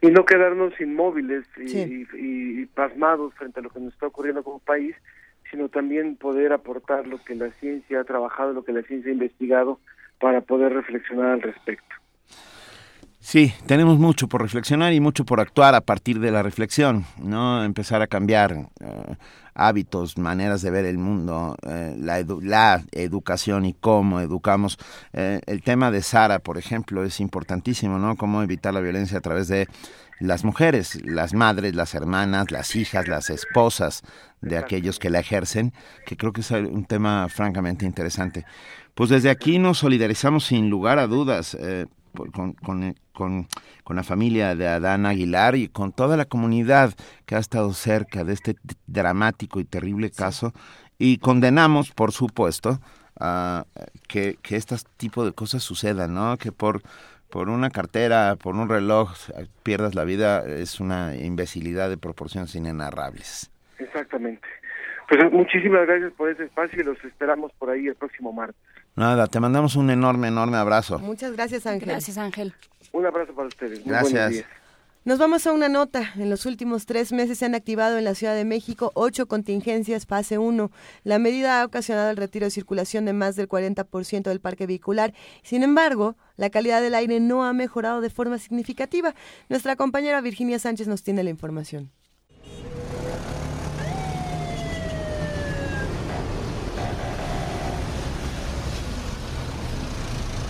Y 0.00 0.08
no 0.10 0.24
quedarnos 0.24 0.80
inmóviles 0.80 1.44
y, 1.56 1.68
Sí. 1.68 2.06
y- 2.14 2.62
y 2.62 2.66
pasmados 2.66 3.34
frente 3.34 3.60
a 3.60 3.62
lo 3.62 3.70
que 3.70 3.80
nos 3.80 3.92
está 3.94 4.06
ocurriendo 4.06 4.42
como 4.42 4.58
país, 4.60 4.94
sino 5.50 5.68
también 5.68 6.16
poder 6.16 6.52
aportar 6.52 7.06
lo 7.06 7.18
que 7.24 7.34
la 7.34 7.50
ciencia 7.52 8.00
ha 8.00 8.04
trabajado, 8.04 8.52
lo 8.52 8.64
que 8.64 8.72
la 8.72 8.82
ciencia 8.82 9.10
ha 9.10 9.14
investigado 9.14 9.80
para 10.20 10.40
poder 10.42 10.72
reflexionar 10.74 11.30
al 11.32 11.42
respecto. 11.42 11.87
Sí, 13.20 13.52
tenemos 13.66 13.98
mucho 13.98 14.28
por 14.28 14.42
reflexionar 14.42 14.92
y 14.92 15.00
mucho 15.00 15.24
por 15.24 15.40
actuar 15.40 15.74
a 15.74 15.80
partir 15.80 16.20
de 16.20 16.30
la 16.30 16.42
reflexión, 16.42 17.04
¿no? 17.20 17.64
Empezar 17.64 18.00
a 18.00 18.06
cambiar 18.06 18.68
eh, 18.80 19.16
hábitos, 19.54 20.16
maneras 20.18 20.62
de 20.62 20.70
ver 20.70 20.84
el 20.84 20.98
mundo, 20.98 21.56
eh, 21.66 21.96
la, 21.98 22.24
la, 22.42 22.84
educación 22.92 23.64
y 23.66 23.74
cómo 23.74 24.20
educamos. 24.20 24.78
Eh, 25.12 25.40
el 25.46 25.62
tema 25.62 25.90
de 25.90 26.02
Sara, 26.02 26.38
por 26.38 26.58
ejemplo, 26.58 27.02
es 27.02 27.18
importantísimo, 27.18 27.98
¿no? 27.98 28.16
Cómo 28.16 28.40
evitar 28.42 28.72
la 28.72 28.80
violencia 28.80 29.18
a 29.18 29.22
través 29.22 29.48
de 29.48 29.66
las 30.20 30.44
mujeres, 30.44 31.00
las 31.04 31.34
madres, 31.34 31.74
las 31.74 31.94
hermanas, 31.94 32.50
las 32.52 32.76
hijas, 32.76 33.08
las 33.08 33.30
esposas 33.30 34.02
de 34.40 34.58
aquellos 34.58 34.98
que 34.98 35.10
la 35.10 35.20
ejercen, 35.20 35.72
que 36.06 36.16
creo 36.16 36.32
que 36.32 36.40
es 36.40 36.50
un 36.52 36.84
tema 36.84 37.28
francamente 37.28 37.84
interesante. 37.84 38.44
Pues 38.94 39.10
desde 39.10 39.30
aquí 39.30 39.58
nos 39.58 39.78
solidarizamos 39.78 40.44
sin 40.44 40.70
lugar 40.70 40.98
a 40.98 41.06
dudas. 41.06 41.56
Eh, 41.60 41.86
con, 42.32 42.52
con, 42.52 42.94
con, 43.12 43.46
con, 43.84 43.96
la 43.96 44.02
familia 44.02 44.54
de 44.54 44.66
Adán 44.66 45.06
Aguilar 45.06 45.56
y 45.56 45.68
con 45.68 45.92
toda 45.92 46.16
la 46.16 46.24
comunidad 46.24 46.94
que 47.26 47.34
ha 47.34 47.38
estado 47.38 47.72
cerca 47.72 48.24
de 48.24 48.32
este 48.32 48.56
dramático 48.86 49.60
y 49.60 49.64
terrible 49.64 50.10
caso 50.10 50.52
y 50.98 51.18
condenamos, 51.18 51.92
por 51.92 52.12
supuesto, 52.12 52.80
a 53.20 53.64
que, 54.08 54.36
que 54.42 54.56
este 54.56 54.76
tipo 54.96 55.24
de 55.24 55.32
cosas 55.32 55.62
sucedan, 55.62 56.14
¿no? 56.14 56.36
Que 56.36 56.52
por, 56.52 56.82
por 57.30 57.48
una 57.48 57.70
cartera, 57.70 58.36
por 58.36 58.54
un 58.54 58.68
reloj, 58.68 59.12
pierdas 59.62 59.94
la 59.94 60.04
vida, 60.04 60.44
es 60.44 60.80
una 60.80 61.16
imbecilidad 61.16 61.88
de 61.88 61.96
proporciones 61.96 62.54
inenarrables. 62.54 63.50
Exactamente. 63.78 64.46
Pues 65.08 65.32
muchísimas 65.32 65.86
gracias 65.86 66.12
por 66.12 66.28
ese 66.28 66.44
espacio 66.44 66.80
y 66.80 66.84
los 66.84 67.02
esperamos 67.04 67.52
por 67.58 67.70
ahí 67.70 67.86
el 67.86 67.94
próximo 67.94 68.32
martes. 68.32 68.60
Nada, 68.98 69.28
te 69.28 69.38
mandamos 69.38 69.76
un 69.76 69.90
enorme, 69.90 70.26
enorme 70.26 70.56
abrazo. 70.56 70.98
Muchas 70.98 71.30
gracias, 71.32 71.66
Ángel. 71.66 71.88
Gracias, 71.88 72.18
Ángel. 72.18 72.52
Un 72.92 73.06
abrazo 73.06 73.32
para 73.32 73.46
ustedes. 73.46 73.78
Muy 73.86 73.90
gracias. 73.90 74.44
Nos 75.04 75.20
vamos 75.20 75.46
a 75.46 75.52
una 75.52 75.68
nota. 75.68 76.12
En 76.16 76.28
los 76.28 76.46
últimos 76.46 76.84
tres 76.84 77.12
meses 77.12 77.38
se 77.38 77.46
han 77.46 77.54
activado 77.54 77.96
en 77.96 78.02
la 78.02 78.16
Ciudad 78.16 78.34
de 78.34 78.44
México 78.44 78.90
ocho 78.94 79.26
contingencias 79.26 80.04
fase 80.04 80.38
1. 80.38 80.72
La 81.04 81.20
medida 81.20 81.60
ha 81.60 81.64
ocasionado 81.64 82.10
el 82.10 82.16
retiro 82.16 82.46
de 82.46 82.50
circulación 82.50 83.04
de 83.04 83.12
más 83.12 83.36
del 83.36 83.48
40% 83.48 84.22
del 84.24 84.40
parque 84.40 84.66
vehicular. 84.66 85.14
Sin 85.44 85.62
embargo, 85.62 86.16
la 86.36 86.50
calidad 86.50 86.82
del 86.82 86.96
aire 86.96 87.20
no 87.20 87.44
ha 87.44 87.52
mejorado 87.52 88.00
de 88.00 88.10
forma 88.10 88.38
significativa. 88.38 89.14
Nuestra 89.48 89.76
compañera 89.76 90.20
Virginia 90.20 90.58
Sánchez 90.58 90.88
nos 90.88 91.04
tiene 91.04 91.22
la 91.22 91.30
información. 91.30 91.92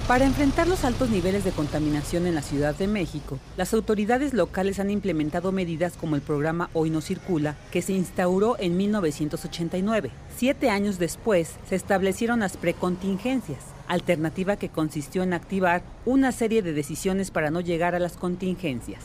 Para 0.08 0.24
enfrentar 0.24 0.66
los 0.66 0.86
altos 0.86 1.10
niveles 1.10 1.44
de 1.44 1.50
contaminación 1.50 2.26
en 2.26 2.34
la 2.34 2.40
Ciudad 2.40 2.74
de 2.74 2.86
México, 2.86 3.38
las 3.58 3.74
autoridades 3.74 4.32
locales 4.32 4.80
han 4.80 4.88
implementado 4.88 5.52
medidas 5.52 5.98
como 5.98 6.16
el 6.16 6.22
programa 6.22 6.70
Hoy 6.72 6.88
no 6.88 7.02
circula, 7.02 7.56
que 7.70 7.82
se 7.82 7.92
instauró 7.92 8.56
en 8.58 8.78
1989. 8.78 10.10
Siete 10.34 10.70
años 10.70 10.98
después, 10.98 11.56
se 11.68 11.76
establecieron 11.76 12.40
las 12.40 12.56
precontingencias, 12.56 13.58
alternativa 13.86 14.56
que 14.56 14.70
consistió 14.70 15.22
en 15.24 15.34
activar 15.34 15.82
una 16.06 16.32
serie 16.32 16.62
de 16.62 16.72
decisiones 16.72 17.30
para 17.30 17.50
no 17.50 17.60
llegar 17.60 17.94
a 17.94 17.98
las 17.98 18.16
contingencias. 18.16 19.04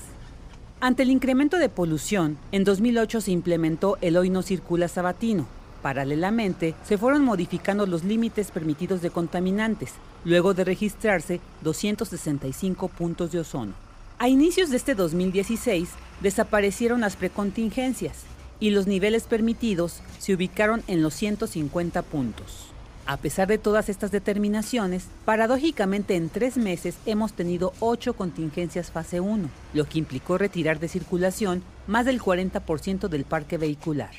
Ante 0.80 1.04
el 1.04 1.10
incremento 1.10 1.58
de 1.58 1.68
polución, 1.68 2.38
en 2.54 2.64
2008 2.64 3.20
se 3.20 3.32
implementó 3.32 3.98
el 4.00 4.16
Hoy 4.16 4.30
no 4.30 4.42
circula 4.42 4.88
sabatino, 4.88 5.48
Paralelamente, 5.84 6.76
se 6.88 6.98
fueron 6.98 7.26
modificando 7.26 7.86
los 7.86 8.06
límites 8.06 8.52
permitidos 8.52 9.02
de 9.02 9.10
contaminantes, 9.10 9.92
luego 10.24 10.54
de 10.54 10.64
registrarse 10.64 11.42
265 11.62 12.88
puntos 12.88 13.34
de 13.34 13.42
ozono. 13.42 13.74
A 14.18 14.30
inicios 14.30 14.70
de 14.70 14.78
este 14.78 14.96
2016, 14.96 15.90
desaparecieron 16.22 17.02
las 17.02 17.18
precontingencias 17.18 18.20
y 18.62 18.70
los 18.70 18.88
niveles 18.88 19.24
permitidos 19.24 20.00
se 20.20 20.34
ubicaron 20.34 20.84
en 20.88 21.04
los 21.04 21.16
150 21.16 22.02
puntos. 22.04 22.70
A 23.06 23.18
pesar 23.18 23.50
de 23.50 23.58
todas 23.58 23.90
estas 23.90 24.12
determinaciones, 24.12 25.08
paradójicamente 25.26 26.16
en 26.16 26.30
tres 26.30 26.56
meses 26.56 26.96
hemos 27.06 27.34
tenido 27.34 27.74
ocho 27.82 28.14
contingencias 28.14 28.90
fase 28.90 29.20
1, 29.20 29.50
lo 29.74 29.84
que 29.84 30.00
implicó 30.00 30.38
retirar 30.38 30.80
de 30.80 30.88
circulación 30.88 31.62
más 31.88 32.06
del 32.06 32.22
40% 32.22 33.10
del 33.10 33.26
parque 33.26 33.58
vehicular. 33.58 34.12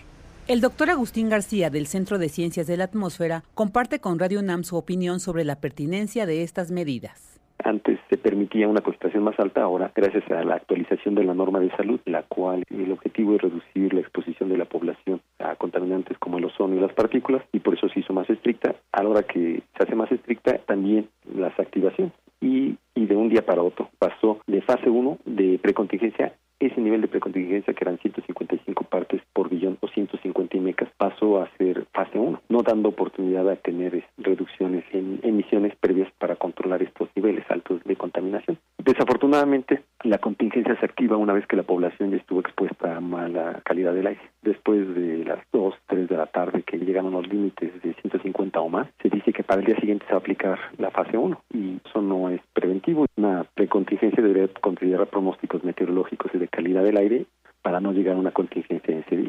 El 0.46 0.60
doctor 0.60 0.90
Agustín 0.90 1.30
García 1.30 1.70
del 1.70 1.86
Centro 1.86 2.18
de 2.18 2.28
Ciencias 2.28 2.66
de 2.66 2.76
la 2.76 2.84
Atmósfera 2.84 3.44
comparte 3.54 3.98
con 3.98 4.18
Radio 4.18 4.40
UNAM 4.40 4.62
su 4.62 4.76
opinión 4.76 5.18
sobre 5.18 5.42
la 5.42 5.58
pertinencia 5.58 6.26
de 6.26 6.42
estas 6.42 6.70
medidas. 6.70 7.40
Antes 7.64 7.98
se 8.10 8.18
permitía 8.18 8.68
una 8.68 8.82
concentración 8.82 9.24
más 9.24 9.40
alta, 9.40 9.62
ahora 9.62 9.90
gracias 9.94 10.30
a 10.30 10.44
la 10.44 10.56
actualización 10.56 11.14
de 11.14 11.24
la 11.24 11.32
norma 11.32 11.60
de 11.60 11.74
salud, 11.76 11.98
la 12.04 12.24
cual 12.24 12.62
el 12.68 12.92
objetivo 12.92 13.36
es 13.36 13.40
reducir 13.40 13.94
la 13.94 14.00
exposición 14.00 14.50
de 14.50 14.58
la 14.58 14.66
población 14.66 15.22
a 15.38 15.56
contaminantes 15.56 16.18
como 16.18 16.36
el 16.36 16.44
ozono 16.44 16.76
y 16.76 16.80
las 16.80 16.92
partículas 16.92 17.42
y 17.50 17.60
por 17.60 17.72
eso 17.72 17.88
se 17.88 18.00
hizo 18.00 18.12
más 18.12 18.28
estricta. 18.28 18.74
A 18.92 19.02
la 19.02 19.08
hora 19.08 19.22
que 19.22 19.62
se 19.78 19.82
hace 19.82 19.94
más 19.94 20.12
estricta 20.12 20.58
también 20.66 21.08
las 21.34 21.58
activaciones 21.58 22.12
y, 22.42 22.76
y 22.94 23.06
de 23.06 23.16
un 23.16 23.30
día 23.30 23.46
para 23.46 23.62
otro 23.62 23.88
pasó 23.98 24.40
de 24.46 24.60
fase 24.60 24.90
1 24.90 25.20
de 25.24 25.58
precontingencia 25.58 26.34
ese 26.66 26.80
nivel 26.80 27.00
de 27.00 27.08
precontingencia, 27.08 27.74
que 27.74 27.84
eran 27.84 27.98
155 27.98 28.84
partes 28.84 29.22
por 29.32 29.48
billón 29.48 29.78
o 29.80 29.88
150 29.88 30.58
mecas, 30.58 30.88
pasó 30.96 31.40
a 31.40 31.50
ser 31.58 31.86
fase 31.92 32.18
1, 32.18 32.42
no 32.48 32.62
dando 32.62 32.90
oportunidad 32.90 33.48
a 33.48 33.56
tener 33.56 34.04
reducciones 34.18 34.84
en 34.92 35.20
emisiones 35.22 35.74
previas 35.76 36.10
para 36.18 36.36
controlar 36.36 36.82
estos 36.82 37.08
niveles 37.14 37.44
altos 37.50 37.82
de 37.84 37.96
contaminación. 37.96 38.58
Desafortunadamente, 38.78 39.82
la 40.02 40.18
contingencia 40.18 40.78
se 40.78 40.84
activa 40.84 41.16
una 41.16 41.32
vez 41.32 41.46
que 41.46 41.56
la 41.56 41.62
población 41.62 42.10
ya 42.10 42.18
estuvo 42.18 42.40
expuesta 42.40 42.96
a 42.96 43.00
mala 43.00 43.62
calidad 43.64 43.94
del 43.94 44.06
aire. 44.08 44.20
Después 44.42 44.94
de 44.94 45.24
las 45.24 45.38
2, 45.52 45.74
3 45.86 46.08
de 46.08 46.16
la 46.16 46.26
tarde 46.26 46.62
que 46.62 46.78
llegan 46.78 47.06
a 47.06 47.10
los 47.10 47.26
límites 47.26 47.72
de 47.82 47.94
150 47.94 48.60
o 48.60 48.68
más, 48.68 48.88
se 49.00 49.08
dice 49.08 49.32
que 49.32 49.42
para 49.42 49.60
el 49.60 49.66
día 49.66 49.76
siguiente 49.76 50.04
se 50.06 50.12
va 50.12 50.18
a 50.18 50.20
aplicar 50.20 50.58
la 50.78 50.90
fase 50.90 51.16
1 51.16 51.40
y 51.54 51.78
eso 51.84 52.02
no 52.02 52.28
es 52.28 52.40
preventivo. 52.52 53.06
Una 53.16 53.44
precontingencia 53.54 54.22
debería 54.22 54.48
considerar 54.60 55.06
pronósticos 55.06 55.64
meteorológicos 55.64 56.30
y 56.34 56.38
de 56.38 56.48
calidad 56.54 56.84
del 56.84 56.96
aire 56.96 57.26
para 57.62 57.80
no 57.80 57.92
llegar 57.92 58.16
a 58.16 58.18
una 58.18 58.30
contingencia 58.30 58.94
en 58.94 59.00
ese 59.00 59.16
día. 59.16 59.26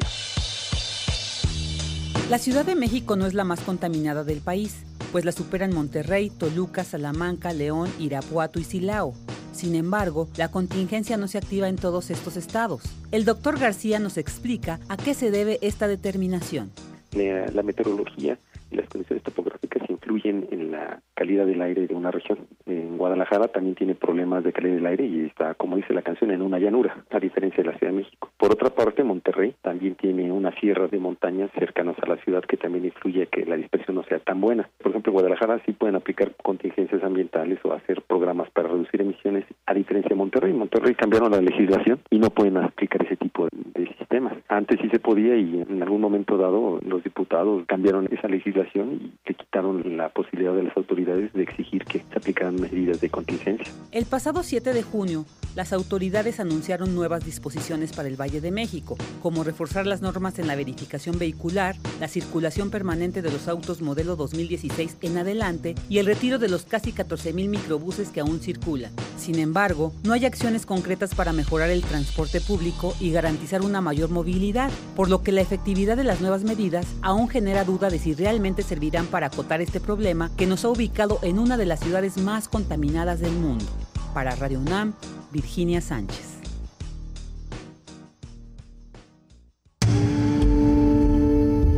La 2.30 2.38
Ciudad 2.38 2.64
de 2.64 2.74
México 2.74 3.16
no 3.16 3.26
es 3.26 3.34
la 3.34 3.44
más 3.44 3.60
contaminada 3.60 4.24
del 4.24 4.40
país, 4.40 4.84
pues 5.12 5.24
la 5.24 5.32
superan 5.32 5.72
Monterrey, 5.72 6.30
Toluca, 6.30 6.84
Salamanca, 6.84 7.52
León, 7.52 7.88
Irapuato 7.98 8.58
y 8.58 8.64
Silao. 8.64 9.14
Sin 9.52 9.74
embargo, 9.74 10.28
la 10.36 10.50
contingencia 10.50 11.16
no 11.16 11.28
se 11.28 11.38
activa 11.38 11.68
en 11.68 11.76
todos 11.76 12.10
estos 12.10 12.36
estados. 12.36 12.82
El 13.10 13.24
doctor 13.24 13.58
García 13.58 13.98
nos 13.98 14.18
explica 14.18 14.80
a 14.88 14.96
qué 14.96 15.14
se 15.14 15.30
debe 15.30 15.58
esta 15.62 15.88
determinación. 15.88 16.70
La, 17.12 17.46
la 17.46 17.62
meteorología 17.62 18.38
y 18.70 18.76
las 18.76 18.88
condiciones 18.88 19.22
topográficas 19.22 19.88
influyen 19.88 20.46
en 20.50 20.72
la 20.72 21.00
calidad 21.16 21.46
del 21.46 21.62
aire 21.62 21.86
de 21.86 21.94
una 21.94 22.10
región. 22.10 22.38
En 22.66 22.98
Guadalajara 22.98 23.48
también 23.48 23.74
tiene 23.74 23.94
problemas 23.94 24.44
de 24.44 24.52
calidad 24.52 24.76
del 24.76 24.86
aire 24.86 25.06
y 25.06 25.24
está, 25.24 25.54
como 25.54 25.76
dice 25.76 25.94
la 25.94 26.02
canción, 26.02 26.30
en 26.30 26.42
una 26.42 26.58
llanura, 26.58 27.04
a 27.10 27.18
diferencia 27.18 27.64
de 27.64 27.70
la 27.70 27.78
Ciudad 27.78 27.92
de 27.92 27.98
México. 27.98 28.30
Por 28.36 28.52
otra 28.52 28.70
parte, 28.70 29.02
Monterrey 29.02 29.54
también 29.62 29.94
tiene 29.94 30.30
una 30.30 30.52
sierra 30.60 30.86
de 30.88 30.98
montañas 30.98 31.50
cercanas 31.58 31.96
a 32.02 32.06
la 32.06 32.16
ciudad 32.18 32.44
que 32.44 32.58
también 32.58 32.84
influye 32.84 33.26
que 33.28 33.46
la 33.46 33.56
dispersión 33.56 33.96
no 33.96 34.04
sea 34.04 34.18
tan 34.18 34.40
buena. 34.40 34.68
Por 34.78 34.90
ejemplo, 34.90 35.12
Guadalajara 35.12 35.60
sí 35.64 35.72
pueden 35.72 35.96
aplicar 35.96 36.32
contingencias 36.42 37.02
ambientales 37.02 37.58
o 37.64 37.72
hacer 37.72 38.02
programas 38.02 38.50
para 38.50 38.68
reducir 38.68 39.00
emisiones, 39.00 39.44
a 39.64 39.74
diferencia 39.74 40.10
de 40.10 40.16
Monterrey. 40.16 40.52
Monterrey 40.52 40.94
cambiaron 40.94 41.32
la 41.32 41.40
legislación 41.40 42.00
y 42.10 42.18
no 42.18 42.28
pueden 42.30 42.58
aplicar 42.58 43.02
ese 43.04 43.16
tipo 43.16 43.48
de 43.50 43.86
sistemas. 43.98 44.34
Antes 44.48 44.78
sí 44.80 44.88
se 44.90 44.98
podía 44.98 45.36
y 45.36 45.62
en 45.62 45.82
algún 45.82 46.00
momento 46.00 46.36
dado 46.36 46.78
los 46.86 47.02
diputados 47.02 47.64
cambiaron 47.66 48.08
esa 48.10 48.28
legislación 48.28 48.92
y 48.92 49.12
le 49.26 49.34
quitaron 49.34 49.96
la 49.96 50.10
posibilidad 50.10 50.54
de 50.54 50.64
las 50.64 50.76
autoridades 50.76 51.05
de 51.14 51.42
exigir 51.42 51.84
que 51.84 51.98
se 52.10 52.18
aplicaran 52.18 52.60
medidas 52.60 53.00
de 53.00 53.08
contingencia. 53.08 53.72
El 53.92 54.06
pasado 54.06 54.42
7 54.42 54.72
de 54.72 54.82
junio, 54.82 55.24
las 55.54 55.72
autoridades 55.72 56.40
anunciaron 56.40 56.94
nuevas 56.94 57.24
disposiciones 57.24 57.92
para 57.92 58.08
el 58.08 58.20
Valle 58.20 58.40
de 58.40 58.50
México, 58.50 58.96
como 59.22 59.44
reforzar 59.44 59.86
las 59.86 60.02
normas 60.02 60.38
en 60.38 60.46
la 60.46 60.56
verificación 60.56 61.18
vehicular, 61.18 61.76
la 62.00 62.08
circulación 62.08 62.70
permanente 62.70 63.22
de 63.22 63.30
los 63.30 63.48
autos 63.48 63.80
modelo 63.80 64.16
2016 64.16 64.98
en 65.02 65.18
adelante 65.18 65.74
y 65.88 65.98
el 65.98 66.06
retiro 66.06 66.38
de 66.38 66.48
los 66.48 66.64
casi 66.64 66.92
14.000 66.92 67.48
microbuses 67.48 68.10
que 68.10 68.20
aún 68.20 68.40
circulan. 68.40 68.92
Sin 69.16 69.38
embargo, 69.38 69.94
no 70.04 70.12
hay 70.12 70.26
acciones 70.26 70.66
concretas 70.66 71.14
para 71.14 71.32
mejorar 71.32 71.70
el 71.70 71.82
transporte 71.82 72.40
público 72.40 72.94
y 73.00 73.12
garantizar 73.12 73.62
una 73.62 73.80
mayor 73.80 74.10
movilidad, 74.10 74.70
por 74.94 75.08
lo 75.08 75.22
que 75.22 75.32
la 75.32 75.40
efectividad 75.40 75.96
de 75.96 76.04
las 76.04 76.20
nuevas 76.20 76.44
medidas 76.44 76.86
aún 77.00 77.28
genera 77.28 77.64
duda 77.64 77.88
de 77.88 77.98
si 77.98 78.12
realmente 78.12 78.62
servirán 78.62 79.06
para 79.06 79.28
acotar 79.28 79.62
este 79.62 79.80
problema 79.80 80.30
que 80.36 80.46
nos 80.46 80.64
ha 80.64 80.68
ubicado 80.68 80.95
en 81.22 81.38
una 81.38 81.58
de 81.58 81.66
las 81.66 81.80
ciudades 81.80 82.16
más 82.16 82.48
contaminadas 82.48 83.20
del 83.20 83.32
mundo. 83.32 83.66
Para 84.14 84.34
Radio 84.34 84.60
UNAM, 84.60 84.94
Virginia 85.30 85.82
Sánchez. 85.82 86.38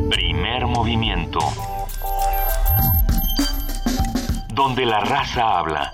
Primer 0.09 0.67
movimiento. 0.67 1.39
Donde 4.53 4.85
la 4.85 5.01
raza 5.01 5.59
habla. 5.59 5.91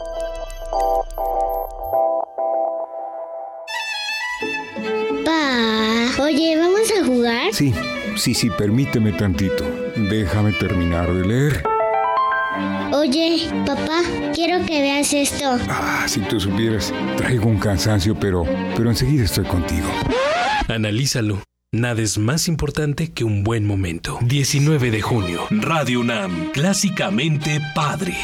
Pa, 5.25 6.23
oye, 6.23 6.57
¿vamos 6.59 6.91
a 6.91 7.03
jugar? 7.03 7.53
Sí, 7.53 7.73
sí, 8.17 8.35
sí, 8.35 8.51
permíteme 8.51 9.13
tantito. 9.13 9.63
Déjame 9.95 10.51
terminar 10.53 11.11
de 11.11 11.25
leer. 11.25 11.74
Oye, 12.95 13.49
papá, 13.65 14.03
quiero 14.33 14.65
que 14.65 14.81
veas 14.81 15.11
esto. 15.11 15.57
Ah, 15.67 16.05
si 16.07 16.21
tú 16.21 16.39
supieras, 16.39 16.93
traigo 17.17 17.49
un 17.49 17.59
cansancio, 17.59 18.17
pero, 18.17 18.45
pero 18.77 18.89
enseguida 18.89 19.25
estoy 19.25 19.43
contigo. 19.43 19.87
Analízalo. 20.69 21.43
Nada 21.73 22.01
es 22.01 22.17
más 22.17 22.47
importante 22.47 23.11
que 23.11 23.25
un 23.25 23.43
buen 23.43 23.67
momento. 23.67 24.17
19 24.21 24.91
de 24.91 25.01
junio, 25.01 25.41
Radio 25.49 25.99
UNAM, 25.99 26.51
clásicamente 26.53 27.59
padre. 27.75 28.15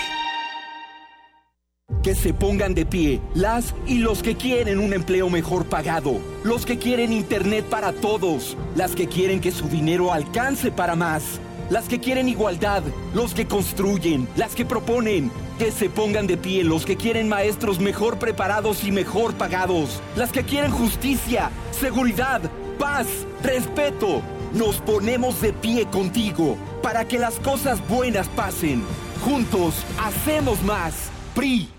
Que 2.01 2.15
se 2.15 2.33
pongan 2.33 2.73
de 2.73 2.85
pie 2.85 3.19
las 3.35 3.75
y 3.85 3.97
los 3.97 4.23
que 4.23 4.37
quieren 4.37 4.79
un 4.79 4.93
empleo 4.93 5.29
mejor 5.29 5.65
pagado, 5.65 6.21
los 6.45 6.65
que 6.65 6.77
quieren 6.79 7.11
internet 7.11 7.65
para 7.65 7.91
todos, 7.91 8.55
las 8.77 8.95
que 8.95 9.07
quieren 9.07 9.41
que 9.41 9.51
su 9.51 9.67
dinero 9.67 10.13
alcance 10.13 10.71
para 10.71 10.95
más, 10.95 11.41
las 11.71 11.87
que 11.87 12.01
quieren 12.01 12.27
igualdad, 12.27 12.83
los 13.13 13.33
que 13.33 13.47
construyen, 13.47 14.27
las 14.35 14.53
que 14.53 14.65
proponen. 14.65 15.31
Que 15.57 15.71
se 15.71 15.89
pongan 15.89 16.27
de 16.27 16.35
pie 16.35 16.65
los 16.65 16.85
que 16.85 16.97
quieren 16.97 17.29
maestros 17.29 17.79
mejor 17.79 18.19
preparados 18.19 18.83
y 18.83 18.91
mejor 18.91 19.33
pagados, 19.35 20.01
las 20.17 20.31
que 20.31 20.43
quieren 20.43 20.71
justicia, 20.71 21.49
seguridad, 21.71 22.41
paz, 22.77 23.07
respeto. 23.41 24.21
Nos 24.53 24.81
ponemos 24.81 25.39
de 25.39 25.53
pie 25.53 25.85
contigo 25.85 26.57
para 26.83 27.07
que 27.07 27.17
las 27.17 27.39
cosas 27.39 27.79
buenas 27.87 28.27
pasen. 28.27 28.83
Juntos 29.23 29.85
hacemos 29.97 30.61
más. 30.63 31.09
PRI. 31.33 31.69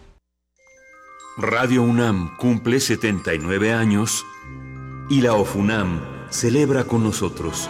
Radio 1.37 1.83
UNAM 1.83 2.35
cumple 2.39 2.81
79 2.81 3.75
años 3.75 4.25
y 5.11 5.21
la 5.21 5.35
OFUNAM 5.35 6.01
celebra 6.31 6.85
con 6.85 7.03
nosotros. 7.03 7.69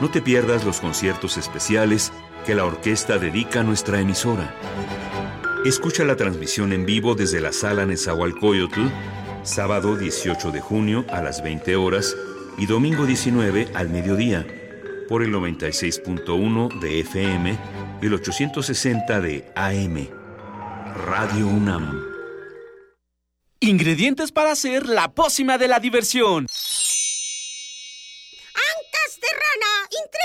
No 0.00 0.10
te 0.10 0.22
pierdas 0.22 0.64
los 0.64 0.80
conciertos 0.80 1.36
especiales 1.36 2.12
que 2.46 2.54
la 2.54 2.64
orquesta 2.64 3.18
dedica 3.18 3.60
a 3.60 3.62
nuestra 3.62 4.00
emisora. 4.00 4.54
Escucha 5.64 6.04
la 6.04 6.16
transmisión 6.16 6.72
en 6.72 6.86
vivo 6.86 7.14
desde 7.14 7.40
la 7.40 7.52
sala 7.52 7.84
Nezahualcóyotl, 7.84 8.80
sábado 9.42 9.96
18 9.96 10.52
de 10.52 10.60
junio 10.62 11.04
a 11.10 11.20
las 11.20 11.42
20 11.42 11.76
horas 11.76 12.16
y 12.56 12.64
domingo 12.64 13.04
19 13.04 13.68
al 13.74 13.90
mediodía, 13.90 14.46
por 15.06 15.22
el 15.22 15.34
96.1 15.34 16.80
de 16.80 17.00
FM 17.00 17.58
y 18.00 18.06
el 18.06 18.14
860 18.14 19.20
de 19.20 19.52
AM. 19.54 20.08
Radio 21.06 21.46
UNAM. 21.46 22.00
Ingredientes 23.60 24.32
para 24.32 24.52
hacer 24.52 24.88
la 24.88 25.12
pócima 25.12 25.58
de 25.58 25.68
la 25.68 25.78
diversión. 25.78 26.46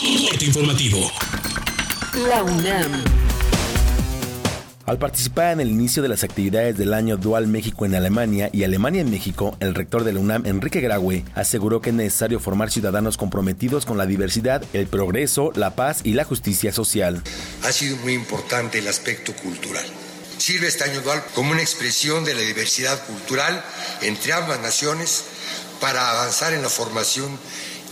Corte 0.00 0.44
informativo. 0.44 1.10
La 2.28 2.44
UNAM. 2.44 3.02
Al 4.86 4.96
participar 4.96 5.54
en 5.54 5.60
el 5.60 5.70
inicio 5.70 6.04
de 6.04 6.08
las 6.08 6.22
actividades 6.22 6.78
del 6.78 6.94
año 6.94 7.16
Dual 7.16 7.48
México 7.48 7.84
en 7.84 7.96
Alemania 7.96 8.48
y 8.52 8.62
Alemania 8.62 9.00
en 9.00 9.10
México, 9.10 9.56
el 9.58 9.74
rector 9.74 10.04
de 10.04 10.12
la 10.12 10.20
UNAM, 10.20 10.46
Enrique 10.46 10.80
Graue, 10.80 11.24
aseguró 11.34 11.80
que 11.80 11.90
es 11.90 11.96
necesario 11.96 12.38
formar 12.38 12.70
ciudadanos 12.70 13.16
comprometidos 13.16 13.86
con 13.86 13.98
la 13.98 14.06
diversidad, 14.06 14.62
el 14.72 14.86
progreso, 14.86 15.50
la 15.56 15.74
paz 15.74 16.02
y 16.04 16.12
la 16.12 16.22
justicia 16.22 16.72
social. 16.72 17.20
Ha 17.64 17.72
sido 17.72 17.96
muy 17.96 18.12
importante 18.12 18.78
el 18.78 18.86
aspecto 18.86 19.34
cultural. 19.34 19.84
Sirve 20.36 20.68
este 20.68 20.84
año 20.84 21.00
dual 21.00 21.24
como 21.34 21.50
una 21.50 21.62
expresión 21.62 22.24
de 22.24 22.34
la 22.34 22.42
diversidad 22.42 23.04
cultural 23.04 23.64
entre 24.02 24.32
ambas 24.32 24.60
naciones 24.60 25.24
para 25.80 26.08
avanzar 26.12 26.52
en 26.52 26.62
la 26.62 26.68
formación 26.68 27.36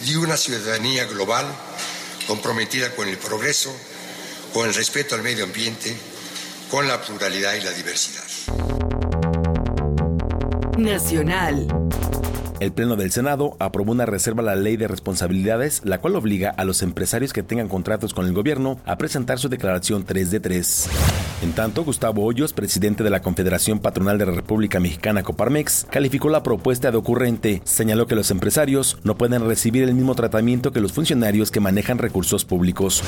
de 0.07 0.19
una 0.19 0.37
ciudadanía 0.37 1.07
global 1.07 1.47
comprometida 2.27 2.95
con 2.95 3.09
el 3.09 3.19
progreso, 3.19 3.75
con 4.53 4.67
el 4.67 4.75
respeto 4.75 5.15
al 5.15 5.23
medio 5.23 5.45
ambiente, 5.45 5.97
con 6.71 6.87
la 6.89 7.01
pluralidad 7.01 7.55
y 7.55 7.61
la 7.61 7.71
diversidad. 7.71 8.25
Nacional. 10.77 11.67
El 12.59 12.73
Pleno 12.73 12.97
del 12.97 13.13
Senado 13.13 13.55
aprobó 13.59 13.93
una 13.93 14.07
reserva 14.07 14.41
a 14.41 14.47
la 14.47 14.57
Ley 14.57 14.79
de 14.79 14.89
Responsabilidades, 14.89 15.83
la 15.85 15.99
cual 16.01 16.17
obliga 16.17 16.49
a 16.49 16.65
los 16.65 16.81
empresarios 16.81 17.35
que 17.35 17.43
tengan 17.43 17.69
contratos 17.69 18.15
con 18.15 18.25
el 18.25 18.33
gobierno 18.33 18.79
a 18.87 18.97
presentar 18.97 19.39
su 19.39 19.51
declaración 19.51 20.05
3 20.05 20.31
de 20.31 20.41
3. 20.41 20.89
En 21.43 21.53
tanto, 21.53 21.85
Gustavo 21.85 22.25
Hoyos, 22.25 22.55
presidente 22.55 23.05
de 23.05 23.11
la 23.11 23.21
Confederación 23.21 23.79
Patronal 23.79 24.17
de 24.17 24.25
la 24.25 24.33
República 24.33 24.81
Mexicana 24.81 25.23
Coparmex, 25.23 25.87
calificó 25.91 26.31
la 26.31 26.43
propuesta 26.43 26.91
de 26.91 26.97
ocurrente. 26.97 27.61
Señaló 27.65 28.07
que 28.07 28.15
los 28.15 28.31
empresarios 28.31 28.97
no 29.05 29.19
pueden 29.19 29.47
recibir 29.47 29.83
el 29.83 29.93
mismo 29.93 30.15
tratamiento 30.15 30.73
que 30.73 30.81
los 30.81 30.93
funcionarios 30.93 31.51
que 31.51 31.61
manejan 31.61 31.99
recursos 31.99 32.47
públicos. 32.47 33.05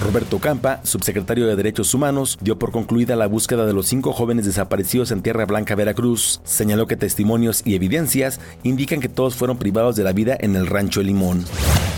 Roberto 0.00 0.38
Campa, 0.38 0.78
subsecretario 0.84 1.48
de 1.48 1.56
Derechos 1.56 1.92
Humanos, 1.92 2.38
dio 2.40 2.56
por 2.56 2.70
concluida 2.70 3.16
la 3.16 3.26
búsqueda 3.26 3.66
de 3.66 3.72
los 3.72 3.88
cinco 3.88 4.12
jóvenes 4.12 4.46
desaparecidos 4.46 5.10
en 5.10 5.22
Tierra 5.22 5.44
Blanca, 5.44 5.74
Veracruz. 5.74 6.40
Señaló 6.44 6.86
que 6.86 6.96
testimonios 6.96 7.62
y 7.64 7.74
evidencias 7.74 8.38
indican 8.62 8.91
que 9.00 9.08
todos 9.08 9.34
fueron 9.34 9.58
privados 9.58 9.96
de 9.96 10.04
la 10.04 10.12
vida 10.12 10.36
en 10.38 10.56
el 10.56 10.66
Rancho 10.66 11.00
El 11.00 11.08
Limón. 11.08 11.44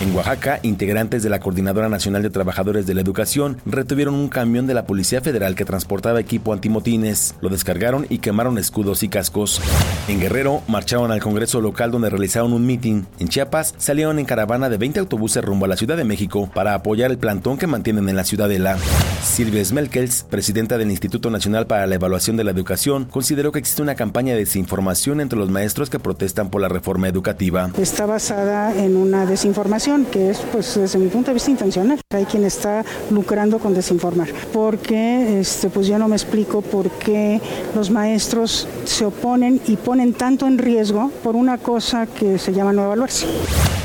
En 0.01 0.14
Oaxaca, 0.14 0.59
integrantes 0.62 1.22
de 1.22 1.30
la 1.30 1.38
Coordinadora 1.38 1.88
Nacional 1.88 2.22
de 2.22 2.30
Trabajadores 2.30 2.86
de 2.86 2.95
la 2.95 3.01
Educación 3.01 3.59
retuvieron 3.64 4.14
un 4.14 4.28
camión 4.28 4.66
de 4.66 4.74
la 4.74 4.86
Policía 4.86 5.20
Federal 5.20 5.55
que 5.55 5.64
transportaba 5.64 6.20
equipo 6.20 6.53
antimotines. 6.53 7.36
Lo 7.40 7.49
descargaron 7.49 8.07
y 8.09 8.18
quemaron 8.18 8.59
escudos 8.59 9.03
y 9.03 9.09
cascos. 9.09 9.62
En 10.09 10.20
Guerrero, 10.20 10.62
marcharon 10.68 11.12
al 11.12 11.20
Congreso 11.20 11.61
local 11.61 11.90
donde 11.90 12.11
realizaron 12.11 12.53
un 12.53 12.66
mitin. 12.66 13.07
En 13.18 13.28
Chiapas, 13.28 13.74
salieron 13.78 14.18
en 14.18 14.26
caravana 14.26 14.68
de 14.68 14.78
20 14.78 15.01
autobuses 15.01 15.45
rumbo 15.45 15.64
a 15.64 15.68
la 15.68 15.76
Ciudad 15.76 15.97
de 15.97 16.05
México 16.05 16.51
para 16.53 16.74
apoyar 16.74 17.11
el 17.11 17.18
plantón 17.18 17.57
que 17.57 17.66
mantienen 17.66 18.09
en 18.09 18.16
la 18.16 18.24
ciudadela. 18.24 18.76
Silvia 19.22 19.64
Smelkels, 19.64 20.26
presidenta 20.28 20.76
del 20.76 20.90
Instituto 20.90 21.30
Nacional 21.30 21.66
para 21.66 21.86
la 21.86 21.95
Evaluación 21.95 22.36
de 22.36 22.45
la 22.45 22.51
Educación, 22.51 23.07
consideró 23.07 23.53
que 23.53 23.61
existe 23.61 23.80
una 23.80 23.95
campaña 23.95 24.34
de 24.34 24.40
desinformación 24.40 25.20
entre 25.20 25.38
los 25.38 25.51
maestros 25.51 25.88
que 25.88 25.99
protestan 25.99 26.51
por 26.51 26.61
la 26.61 26.68
reforma 26.68 26.84
educativa. 27.05 27.70
Está 27.78 28.07
basada 28.07 28.74
en 28.76 28.97
una 28.97 29.26
desinformación 29.26 30.05
que 30.05 30.30
es, 30.30 30.39
pues, 30.53 30.74
desde 30.74 30.99
mi 30.99 31.09
punto 31.09 31.30
de 31.30 31.35
vista 31.35 31.51
intencional. 31.51 31.99
Hay 32.14 32.26
quien 32.26 32.45
está 32.45 32.85
lucrando 33.11 33.59
con 33.59 33.74
desinformar, 33.74 34.28
porque, 34.53 35.41
este, 35.41 35.70
pues, 35.70 35.87
yo 35.87 35.99
no 35.99 36.09
me 36.09 36.16
explico 36.16 36.61
por 36.61 36.91
qué 36.91 37.41
los 37.74 37.91
maestros 37.91 38.68
se 38.85 39.07
oponen 39.07 39.61
y 39.66 39.76
ponen 39.76 40.12
tanto 40.12 40.47
en 40.47 40.59
riesgo 40.59 41.11
por 41.22 41.37
una 41.37 41.59
cosa 41.59 42.07
que 42.07 42.39
se 42.39 42.53
llama 42.53 42.72
no 42.72 42.85
evaluarse. 42.85 43.26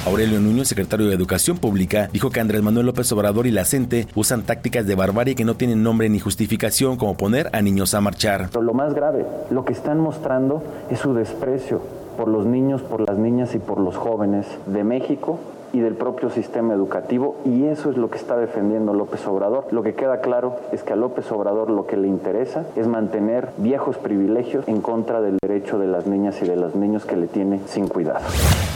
Aurelio 0.05 0.39
Nuño, 0.39 0.65
secretario 0.65 1.07
de 1.07 1.13
Educación 1.13 1.57
Pública, 1.57 2.09
dijo 2.11 2.29
que 2.29 2.39
Andrés 2.39 2.61
Manuel 2.61 2.85
López 2.85 3.11
Obrador 3.11 3.47
y 3.47 3.51
la 3.51 3.65
CENTE 3.65 4.07
usan 4.15 4.43
tácticas 4.43 4.85
de 4.87 4.95
barbarie 4.95 5.35
que 5.35 5.45
no 5.45 5.55
tienen 5.55 5.83
nombre 5.83 6.09
ni 6.09 6.19
justificación, 6.19 6.97
como 6.97 7.15
poner 7.15 7.49
a 7.53 7.61
niños 7.61 7.93
a 7.93 8.01
marchar. 8.01 8.49
Pero 8.51 8.63
lo 8.63 8.73
más 8.73 8.93
grave, 8.93 9.25
lo 9.51 9.65
que 9.65 9.73
están 9.73 9.99
mostrando 9.99 10.63
es 10.89 10.99
su 10.99 11.13
desprecio 11.13 11.98
por 12.19 12.27
los 12.27 12.45
niños, 12.45 12.81
por 12.81 13.07
las 13.07 13.17
niñas 13.17 13.55
y 13.55 13.59
por 13.59 13.79
los 13.79 13.95
jóvenes 13.95 14.45
de 14.65 14.83
México 14.83 15.39
y 15.73 15.79
del 15.79 15.95
propio 15.95 16.29
sistema 16.29 16.73
educativo 16.73 17.37
y 17.45 17.65
eso 17.65 17.89
es 17.91 17.97
lo 17.97 18.09
que 18.09 18.17
está 18.17 18.37
defendiendo 18.37 18.93
López 18.93 19.25
Obrador. 19.27 19.67
Lo 19.71 19.83
que 19.83 19.93
queda 19.93 20.21
claro 20.21 20.55
es 20.71 20.83
que 20.83 20.93
a 20.93 20.95
López 20.95 21.31
Obrador 21.31 21.69
lo 21.69 21.85
que 21.85 21.97
le 21.97 22.07
interesa 22.07 22.65
es 22.75 22.87
mantener 22.87 23.49
viejos 23.57 23.97
privilegios 23.97 24.67
en 24.67 24.81
contra 24.81 25.21
del 25.21 25.37
derecho 25.41 25.77
de 25.77 25.87
las 25.87 26.07
niñas 26.07 26.41
y 26.41 26.45
de 26.45 26.55
los 26.55 26.75
niños 26.75 27.05
que 27.05 27.15
le 27.15 27.27
tiene 27.27 27.59
sin 27.67 27.87
cuidado. 27.87 28.25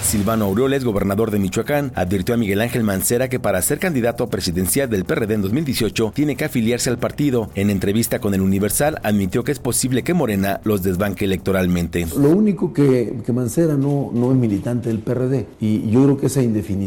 Silvano 0.02 0.46
Aureoles, 0.46 0.84
gobernador 0.84 1.32
de 1.32 1.40
Michoacán, 1.40 1.92
advirtió 1.96 2.36
a 2.36 2.38
Miguel 2.38 2.62
Ángel 2.62 2.84
Mancera 2.84 3.30
que 3.30 3.40
para 3.40 3.62
ser 3.62 3.80
candidato 3.80 4.24
a 4.24 4.28
presidencial 4.28 4.90
del 4.90 5.06
PRD 5.06 5.34
en 5.34 5.42
2018 5.42 6.12
tiene 6.14 6.36
que 6.36 6.46
afiliarse 6.46 6.90
al 6.90 6.98
partido. 6.98 7.50
En 7.56 7.70
entrevista 7.70 8.20
con 8.20 8.34
el 8.34 8.42
Universal 8.42 9.00
admitió 9.04 9.44
que 9.44 9.52
es 9.52 9.60
posible 9.60 10.04
que 10.04 10.14
Morena 10.14 10.60
los 10.64 10.84
desbanque 10.84 11.26
electoralmente. 11.26 12.06
Lo 12.18 12.30
único 12.30 12.74
que, 12.74 13.22
que 13.26 13.34
Mancera 13.34 13.76
no, 13.76 14.12
no 14.14 14.32
es 14.32 14.38
militante 14.38 14.90
del 14.90 15.00
PRD 15.00 15.48
y 15.60 15.90
yo 15.90 16.04
creo 16.04 16.18
que 16.18 16.28
esa 16.28 16.44
indefinición 16.44 16.83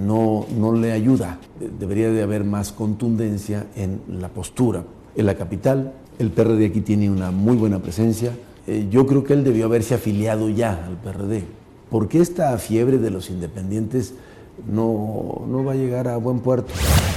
no, 0.00 0.46
no 0.56 0.72
le 0.72 0.92
ayuda. 0.92 1.38
Debería 1.78 2.10
de 2.10 2.22
haber 2.22 2.44
más 2.44 2.72
contundencia 2.72 3.66
en 3.76 4.00
la 4.08 4.28
postura. 4.28 4.84
En 5.16 5.26
la 5.26 5.34
capital, 5.34 5.92
el 6.18 6.30
PRD 6.30 6.66
aquí 6.66 6.80
tiene 6.80 7.10
una 7.10 7.30
muy 7.30 7.56
buena 7.56 7.80
presencia. 7.80 8.32
Eh, 8.66 8.88
yo 8.90 9.06
creo 9.06 9.24
que 9.24 9.32
él 9.32 9.44
debió 9.44 9.66
haberse 9.66 9.94
afiliado 9.94 10.48
ya 10.48 10.84
al 10.84 10.96
PRD. 10.96 11.44
¿Por 11.90 12.08
qué 12.08 12.20
esta 12.20 12.56
fiebre 12.58 12.98
de 12.98 13.10
los 13.10 13.30
independientes 13.30 14.14
no, 14.66 15.44
no 15.46 15.64
va 15.64 15.72
a 15.72 15.76
llegar 15.76 16.08
a 16.08 16.16
buen 16.16 16.40
puerto. 16.40 16.72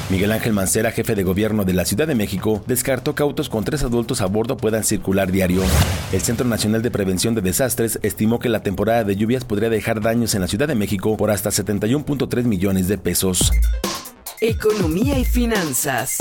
Miguel 0.09 0.31
Ángel 0.31 0.53
Mancera, 0.53 0.91
jefe 0.91 1.15
de 1.15 1.23
gobierno 1.23 1.63
de 1.63 1.73
la 1.73 1.85
Ciudad 1.85 2.07
de 2.07 2.15
México, 2.15 2.61
descartó 2.67 3.15
que 3.15 3.23
autos 3.23 3.47
con 3.47 3.63
tres 3.63 3.83
adultos 3.83 4.21
a 4.21 4.25
bordo 4.25 4.57
puedan 4.57 4.83
circular 4.83 5.31
diario. 5.31 5.63
El 6.11 6.21
Centro 6.21 6.47
Nacional 6.47 6.81
de 6.81 6.91
Prevención 6.91 7.33
de 7.33 7.41
Desastres 7.41 7.99
estimó 8.03 8.39
que 8.39 8.49
la 8.49 8.61
temporada 8.61 9.03
de 9.03 9.15
lluvias 9.15 9.45
podría 9.45 9.69
dejar 9.69 10.01
daños 10.01 10.35
en 10.35 10.41
la 10.41 10.47
Ciudad 10.47 10.67
de 10.67 10.75
México 10.75 11.15
por 11.15 11.31
hasta 11.31 11.49
71.3 11.49 12.43
millones 12.43 12.87
de 12.87 12.97
pesos. 12.97 13.51
Economía 14.41 15.17
y 15.17 15.23
finanzas. 15.25 16.17